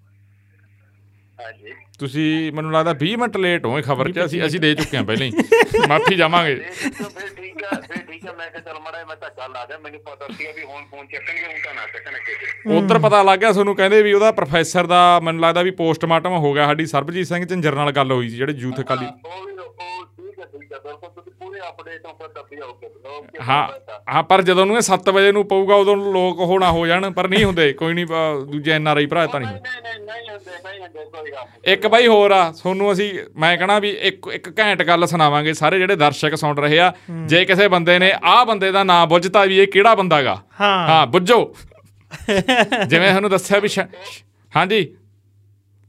ਹਾਂਜੀ। 1.40 1.74
ਤੁਸੀਂ 2.00 2.52
ਮੈਨੂੰ 2.54 2.72
ਲੱਗਦਾ 2.72 2.92
20 3.00 3.16
ਮਿੰਟ 3.18 3.38
ਲੇਟ 3.38 3.66
ਹੋਏ 3.66 3.82
ਖਬਰ 3.82 4.12
'ਚ 4.12 4.20
ਅਸੀਂ 4.26 4.46
ਅਸੀਂ 4.46 4.60
ਦੇ 4.60 4.74
ਚੁੱਕੇ 4.76 4.98
ਹਾਂ 4.98 5.04
ਪਹਿਲਾਂ 5.04 5.26
ਹੀ। 5.28 5.88
ਮਾਫੀ 5.90 6.16
ਜਾਵਾਂਗੇ। 6.16 6.56
ਫਿਰ 6.56 7.30
ਠੀਕ 7.36 7.64
ਆ 7.64 7.80
ਫਿਰ 7.82 8.02
ਠੀਕ 8.02 8.28
ਆ 8.28 8.34
ਮੈਂ 8.34 8.50
ਕਿਹਾ 8.52 8.62
ਚੱਲ 8.62 8.80
ਮੜਾ 8.82 9.04
ਮੈਂ 9.06 9.16
ਤਾਂ 9.16 9.30
ਗੱਲ 9.38 9.56
ਆ 9.58 9.66
ਗਿਆ 9.66 9.78
ਮੈਨੂੰ 9.80 10.00
ਪਤਾ 10.02 10.28
ਸੀ 10.30 10.48
ਵੀ 10.52 10.64
ਹੁਣ 10.64 10.86
ਫੋਨ 10.86 11.08
ਚੱਕਣਗੇ 11.08 11.46
ਹੁਣ 11.46 11.60
ਤਾਂ 11.66 11.74
ਨਾ 11.74 11.86
ਚੱਕਣ 11.88 12.16
ਅੱਗੇ 12.16 12.78
ਉਧਰ 12.78 13.00
ਪਤਾ 13.00 13.22
ਲੱਗ 13.24 13.40
ਗਿਆ 13.40 13.52
ਤੁਹਾਨੂੰ 13.52 13.76
ਕਹਿੰਦੇ 13.76 14.02
ਵੀ 14.04 14.14
ਉਹਦਾ 14.14 14.32
ਪ੍ਰੋਫੈਸਰ 14.34 14.86
ਦਾ 14.88 15.02
ਮੈਨੂੰ 15.20 15.42
ਲੱਗਦਾ 15.42 15.62
ਵੀ 15.62 15.72
ਪੋਸਟਮਾਰਟਮ 15.80 16.38
ਹੋ 16.38 16.54
ਗਿਆ 16.54 16.66
ਸਾਡੀ 16.68 16.86
ਸਰਬਜੀਤ 16.88 17.28
ਸਿੰਘ 17.28 17.46
ਝੰਜਰ 17.46 17.76
ਨਾਲ 17.76 17.92
ਗੱਲ 17.92 18.12
ਹੋਈ 18.12 18.30
ਸੀ 18.30 18.36
ਜਿਹੜੇ 18.38 18.54
ਯੂਥ 18.58 18.80
ਅਕਾਲੀ 18.82 19.06
ਉਹ 19.06 19.46
ਵੀ 19.46 19.52
ਉਹ 19.54 19.95
ਹੈ 20.40 20.46
ਹੈ 24.08 24.22
ਪੂਰੇ 24.22 24.42
ਜਦੋਂ 24.42 24.66
ਨੂੰ 24.66 24.76
ਇਹ 24.78 24.82
7 24.82 25.12
ਵਜੇ 25.12 25.32
ਨੂੰ 25.32 25.46
ਪਊਗਾ 25.48 25.76
ਉਦੋਂ 25.76 25.96
ਲੋਕ 26.14 26.40
ਨਾ 26.60 26.72
ਹੋ 26.72 26.86
ਜਾਣ 26.88 27.10
ਪਰ 27.12 27.28
ਨਹੀਂ 27.28 27.44
ਹੁੰਦੇ 27.46 27.72
ਕੋਈ 27.74 27.94
ਨਹੀਂ 27.94 28.06
ਦੂਜੇ 28.46 28.72
ਐਨ 28.72 28.88
ਆਰ 28.88 28.98
ਆਈ 28.98 29.06
ਭਰਾ 29.06 29.26
ਤਾਂ 29.28 29.40
ਨਹੀਂ। 29.40 29.50
ਨਹੀਂ 29.52 29.82
ਨਹੀਂ 29.84 30.00
ਨਹੀਂ 30.02 30.30
ਹੁੰਦੇ 30.30 30.52
ਨਹੀਂ 30.64 30.82
ਹੁੰਦੇ 30.82 31.06
ਕੋਈ 31.06 31.32
ਗੱਲ 31.32 31.44
ਨਹੀਂ। 31.44 31.74
ਇੱਕ 31.74 31.88
ਬਾਈ 31.88 32.08
ਹੋਰ 32.08 32.32
ਆ 32.32 32.52
ਤੁਹਾਨੂੰ 32.52 32.92
ਅਸੀਂ 32.92 33.12
ਮੈਂ 33.36 33.58
ਕਹਣਾ 33.58 33.80
ਵੀ 33.80 33.90
ਇੱਕ 33.90 34.28
ਇੱਕ 34.34 34.50
ਘੈਂਟ 34.60 34.84
ਗੱਲ 34.84 35.06
ਸੁਣਾਵਾਂਗੇ 35.08 35.54
ਸਾਰੇ 35.54 35.78
ਜਿਹੜੇ 35.78 35.96
ਦਰਸ਼ਕ 35.96 36.36
ਸੁਣ 36.36 36.58
ਰਹੇ 36.58 36.80
ਆ 36.80 36.92
ਜੇ 37.26 37.44
ਕਿਸੇ 37.46 37.68
ਬੰਦੇ 37.68 37.98
ਨੇ 38.00 38.12
ਆਹ 38.24 38.46
ਬੰਦੇ 38.46 38.72
ਦਾ 38.72 38.84
ਨਾਂ 38.84 39.06
ਬੁੱਝਤਾ 39.08 39.46
ਵੀ 39.46 39.58
ਇਹ 39.60 39.68
ਕਿਹੜਾ 39.68 39.96
ਬੰਦਾਗਾ 39.96 40.36
ਹਾਂ। 40.62 40.78
ਹਾਂ 40.88 41.06
ਬੁੱਝੋ। 41.08 41.54
ਜਿਵੇਂ 42.88 43.08
ਤੁਹਾਨੂੰ 43.10 43.30
ਦੱਸਿਆ 43.30 43.60
ਵੀ 43.60 43.68
ਹਾਂਜੀ। 44.54 44.82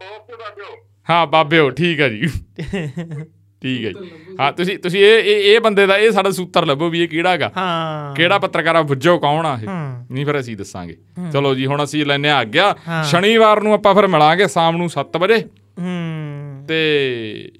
ਓਕੇ 0.00 0.36
ਬਾਬਿਓ? 0.36 0.76
ਹਾਂ 1.10 1.26
ਬਾਬਿਓ 1.26 1.70
ਠੀਕ 1.70 2.00
ਹੈ 2.00 2.08
ਜੀ। 2.08 2.28
ਠੀਕ 3.62 3.84
ਹੈ 3.84 3.90
ਜੀ। 3.90 4.10
ਹਾਂ 4.40 4.52
ਤੁਸੀਂ 4.52 4.78
ਤੁਸੀਂ 4.78 5.00
ਇਹ 5.00 5.18
ਇਹ 5.18 5.54
ਇਹ 5.54 5.60
ਬੰਦੇ 5.60 5.86
ਦਾ 5.86 5.98
ਇਹ 5.98 6.10
ਸਾਡਾ 6.10 6.30
ਸੂਤਰ 6.30 6.66
ਲੱਭੋ 6.66 6.88
ਵੀ 6.88 7.02
ਇਹ 7.02 7.08
ਕਿਹੜਾਗਾ 7.08 7.52
ਹਾਂ। 7.56 8.14
ਕਿਹੜਾ 8.14 8.38
ਪੱਤਰਕਾਰ 8.38 8.76
ਆ 8.76 8.82
ਬੁੱਝੋ 8.82 9.18
ਕੌਣ 9.18 9.46
ਆ 9.46 9.58
ਇਹ। 9.62 9.68
ਨਹੀਂ 10.12 10.26
ਫਿਰ 10.26 10.40
ਅਸੀਂ 10.40 10.56
ਦੱਸਾਂਗੇ। 10.56 10.96
ਚਲੋ 11.32 11.54
ਜੀ 11.54 11.66
ਹੁਣ 11.66 11.84
ਅਸੀਂ 11.84 12.06
ਲੈਨੇ 12.06 12.30
ਆ 12.30 12.44
ਗਿਆ। 12.44 12.74
ਸ਼ਨੀਵਾਰ 13.04 13.62
ਨੂੰ 13.62 13.74
ਆਪਾਂ 13.74 13.94
ਫਿਰ 13.94 14.06
ਮਿਲਾਂਗੇ 14.06 14.48
ਸ਼ਾਮ 14.48 14.76
ਨੂੰ 14.76 14.88
7 14.88 15.16
ਵਜੇ। 15.18 15.38
ਹੂੰ। 15.80 16.64
ਤੇ 16.68 17.50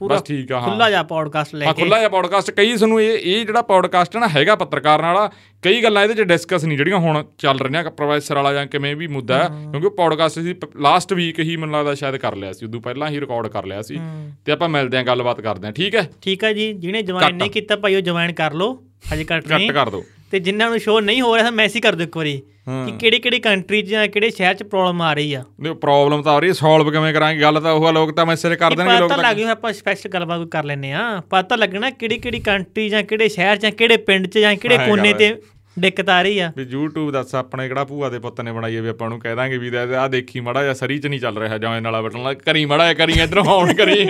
ਪੂਰਾ 0.00 0.14
ਬਸ 0.16 0.22
ਠੀਕ 0.22 0.52
ਆ 0.52 0.60
ਹਾਂ। 0.60 0.68
ਖੁੱਲਾ 0.68 0.88
ਜਿਹਾ 0.90 1.02
ਪੌਡਕਾਸਟ 1.02 1.54
ਲੈ 1.54 1.66
ਹਾਂ 1.66 1.74
ਕੇ। 1.74 1.82
ਖੁੱਲਾ 1.82 1.98
ਜਿਹਾ 1.98 2.08
ਪੋਡਕਾਸਟ 2.08 2.50
ਕਈ 2.50 2.76
ਤੁਹਾਨੂੰ 2.76 3.00
ਇਹ 3.02 3.18
ਇਹ 3.18 3.46
ਜਿਹੜਾ 3.46 3.62
ਪੋਡਕਾਸਟ 3.62 4.16
ਹੈ 4.16 4.20
ਨਾ 4.20 4.28
ਹੈਗਾ 4.28 4.54
ਪੱਤਰਕਾਰ 4.56 5.02
ਵਾਲਾ 5.02 5.30
ਕਈ 5.62 5.82
ਗੱਲਾਂ 5.82 6.02
ਇਹਦੇ 6.02 6.14
ਚ 6.14 6.20
ਡਿਸਕਸ 6.20 6.64
ਨਹੀਂ 6.64 6.78
ਜਿਹੜੀਆਂ 6.78 6.98
ਹੁਣ 6.98 7.22
ਚੱਲ 7.38 7.58
ਰਹੀਆਂ 7.58 7.90
ਪ੍ਰੋਫੈਸਰ 7.90 8.34
ਵਾਲਾ 8.34 8.52
ਜਾਂ 8.52 8.66
ਕਿਵੇਂ 8.66 8.94
ਵੀ 8.96 9.06
ਮੁੱਦਾ 9.06 9.38
ਹੈ 9.38 9.48
ਕਿਉਂਕਿ 9.70 9.88
ਪੋਡਕਾਸਟ 9.88 10.38
ਅਸੀਂ 10.38 10.54
ਲਾਸਟ 10.76 11.12
ਵੀਕ 11.12 11.40
ਹੀ 11.40 11.56
ਮੈਨੂੰ 11.56 11.76
ਲੱਗਦਾ 11.76 11.94
ਸ਼ਾਇਦ 11.94 12.16
ਕਰ 12.16 12.36
ਲਿਆ 12.36 12.52
ਸੀ 12.52 12.66
ਉਦੋਂ 12.66 12.80
ਪਹਿਲਾਂ 12.80 13.08
ਹੀ 13.08 13.20
ਰਿਕਾਰਡ 13.20 13.46
ਕਰ 13.48 13.66
ਲਿਆ 13.66 13.82
ਸੀ। 13.82 13.98
ਤੇ 14.44 14.52
ਆਪਾਂ 14.52 14.68
ਮਿਲਦੇ 14.68 14.96
ਹਾਂ 14.96 15.04
ਗੱਲਬਾਤ 15.04 15.40
ਕਰਦੇ 15.40 15.66
ਹਾਂ 15.66 15.72
ਠੀਕ 15.72 15.94
ਹੈ? 15.94 16.08
ਠੀਕ 16.22 16.44
ਹੈ 16.44 16.52
ਜੀ 16.52 16.72
ਜਿਹਨੇ 16.72 17.02
ਜੁਆਇਨ 17.02 17.26
ਕੱਟ। 17.26 17.34
ਨਹੀਂ 17.34 17.50
ਕੀਤਾ 17.50 17.76
ਭਾਈ 17.76 17.94
ਉਹ 17.94 18.00
ਜੁਆਇਨ 18.00 18.32
ਕਰ 18.32 18.52
ਲਓ 18.54 18.74
ਹਜੇ 19.14 19.24
ਕੱਟ 19.24 19.42
ਕੱਟ 19.44 19.52
ਨਹੀਂ। 19.52 19.70
ਕਰ 19.72 19.90
ਦਿਓ। 19.90 20.02
ਤੇ 20.30 20.38
ਜਿਨ੍ਹਾਂ 20.40 20.70
ਨੂੰ 20.70 20.78
ਸ਼ੋਅ 20.78 21.00
ਨਹੀਂ 21.00 21.22
ਹੋ 21.22 21.34
ਰਿਹਾ 21.34 21.44
ਤਾਂ 21.44 21.52
ਮੈਸੇਜ 21.52 21.82
ਕਰ 21.82 21.94
ਦਿਓ 21.94 22.06
ਇੱਕ 22.06 22.16
ਵਾਰੀ। 22.16 22.42
ਕਿ 22.86 22.92
ਕਿਹੜੀ 22.98 23.18
ਕਿਹੜੀ 23.18 23.38
ਕੰਟਰੀ 23.38 23.82
'ਚ 23.82 23.86
ਜਾਂ 23.86 24.06
ਕਿਹੜੇ 24.08 24.30
ਸ਼ਹਿਰ 24.30 24.54
'ਚ 24.54 24.62
ਪ੍ਰੋਬਲਮ 24.62 25.02
ਆ 25.02 25.12
ਰਹੀ 25.14 25.32
ਆ? 25.34 25.42
ਨਹੀਂ 25.60 25.74
ਪ੍ਰੋਬਲਮ 25.74 26.22
ਤਾਂ 26.22 26.32
ਆ 26.32 26.38
ਰਹੀ 26.38 26.48
ਹੈ 26.48 26.52
ਸੋਲਵ 26.52 26.90
ਕਿਵੇਂ 26.90 27.12
ਕਰਾਂਗੇ? 27.14 27.40
ਗੱਲ 27.40 27.60
ਤਾਂ 27.60 27.72
ਉਹ 27.72 27.86
ਆ, 27.86 27.90
ਲੋਕ 27.90 28.10
ਤਾਂ 28.12 28.26
ਮੈਸੇਜ 28.26 28.54
ਕਰ 28.54 28.74
ਦੇਣਗੇ 28.74 28.98
ਲੋਕ 28.98 29.08
ਪਤਾ 29.08 29.16
ਤਾਂ 29.16 29.24
ਲੱਗ 29.24 29.36
ਗਿਆ 29.36 29.50
ਆਪਾਂ 29.50 29.72
ਸਪੈਸ਼ਲ 29.72 30.10
ਗੱਲਬਾਤ 30.10 30.48
ਕਰ 30.48 30.64
ਲੈਨੇ 30.64 30.92
ਆ 30.92 31.22
ਪਤਾ 31.30 31.56
ਲੱਗਣਾ 31.56 31.90
ਕਿਹੜੀ 31.90 32.18
ਕਿਹੜੀ 32.18 32.40
ਕੰਟਰੀ 32.40 32.88
ਜਾਂ 32.88 33.02
ਕਿਹੜੇ 33.02 33.28
ਸ਼ਹਿਰ 33.28 33.56
ਜਾਂ 33.56 33.70
ਕਿਹੜੇ 33.70 33.96
ਪਿੰਡ 33.96 34.26
'ਚ 34.26 34.38
ਜਾਂ 34.38 34.56
ਕਿਹੜੇ 34.56 34.78
ਕੋਨੇ 34.78 35.12
ਤੇ 35.12 35.34
ਦਿੱਕਤ 35.78 36.08
ਆ 36.08 36.22
ਰਹੀ 36.22 36.38
ਆ। 36.38 36.52
ਵੀ 36.56 36.66
YouTube 36.74 37.10
ਦੱਸ 37.10 37.34
ਆਪਣੇ 37.34 37.68
ਕਿਹੜਾ 37.68 37.84
ਭੂਆ 37.84 38.08
ਦੇ 38.08 38.18
ਪੁੱਤ 38.18 38.40
ਨੇ 38.40 38.52
ਬਣਾਈ 38.52 38.80
ਵੀ 38.80 38.88
ਆਪਾਂ 38.88 39.08
ਨੂੰ 39.08 39.20
ਕਹਿ 39.20 39.34
ਦਾਂਗੇ 39.34 39.58
ਵੀ 39.58 39.70
ਆ 39.96 40.08
ਦੇਖੀ 40.08 40.40
ਮੜਾ 40.40 40.64
ਜਾਂ 40.64 40.74
ਸਰੀ 40.74 40.98
ਚ 40.98 41.06
ਨਹੀਂ 41.06 41.20
ਚੱਲ 41.20 41.38
ਰਿਹਾ 41.38 41.58
ਜਾਂ 41.58 41.80
ਨਾਲਾ 41.80 42.02
ਬਟਨ 42.02 42.22
ਲਾ 42.22 42.32
ਕਰੀ 42.34 42.64
ਮੜਾ 42.64 42.94
ਕਰੀ 42.94 43.12
ਇਧਰੋਂ 43.12 43.44
ਆਉਣ 43.44 43.74
ਕਰੀ। 43.74 44.04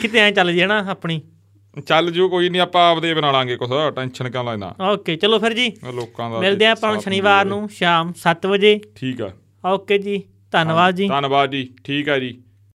ਕਿਤੇ 0.00 0.18
ਐ 0.18 0.30
ਚੱਲ 0.30 0.52
ਜਾਣਾ 0.52 0.84
ਆਪਣੀ। 0.88 1.20
ਚੱਲ 1.86 2.10
ਜੂ 2.10 2.28
ਕੋਈ 2.28 2.48
ਨਹੀਂ 2.48 2.60
ਆਪਾਂ 2.60 2.92
ਆਪਦੇ 2.92 3.14
ਬਣਾ 3.14 3.30
ਲਾਂਗੇ 3.32 3.56
ਕੁਛ 3.56 3.70
ਟੈਨਸ਼ਨ 3.96 4.30
ਕਿਉਂ 4.30 4.44
ਲੈਣਾ? 4.44 4.74
ਓਕੇ 4.92 5.16
ਚਲੋ 5.16 5.38
ਫਿਰ 5.38 5.52
ਜੀ। 5.52 5.72
ਲੋਕਾਂ 5.94 6.30
ਦਾ 6.30 6.38
ਮਿਲਦੇ 6.38 6.66
ਆਪਾਂ 6.66 7.00
ਸ਼ਨੀਵਾਰ 7.00 7.44
ਨੂੰ 7.44 7.68
ਸ਼ਾਮ 7.68 8.12
7 8.16 8.46
ਵਜੇ। 8.46 8.80
ਠੀਕ 8.96 9.22
ਆ। 9.22 9.30
ਓਕੇ 9.66 9.98
ਜੀ 9.98 10.22
ਧੰਨਵਾਦ 10.52 10.94
ਜੀ। 10.94 11.08
ਧੰਨਵਾਦ 11.08 11.50
ਜੀ 11.50 11.74
ਠੀਕ 11.84 12.08
ਆ 12.08 12.18
ਜੀ। 12.18 12.42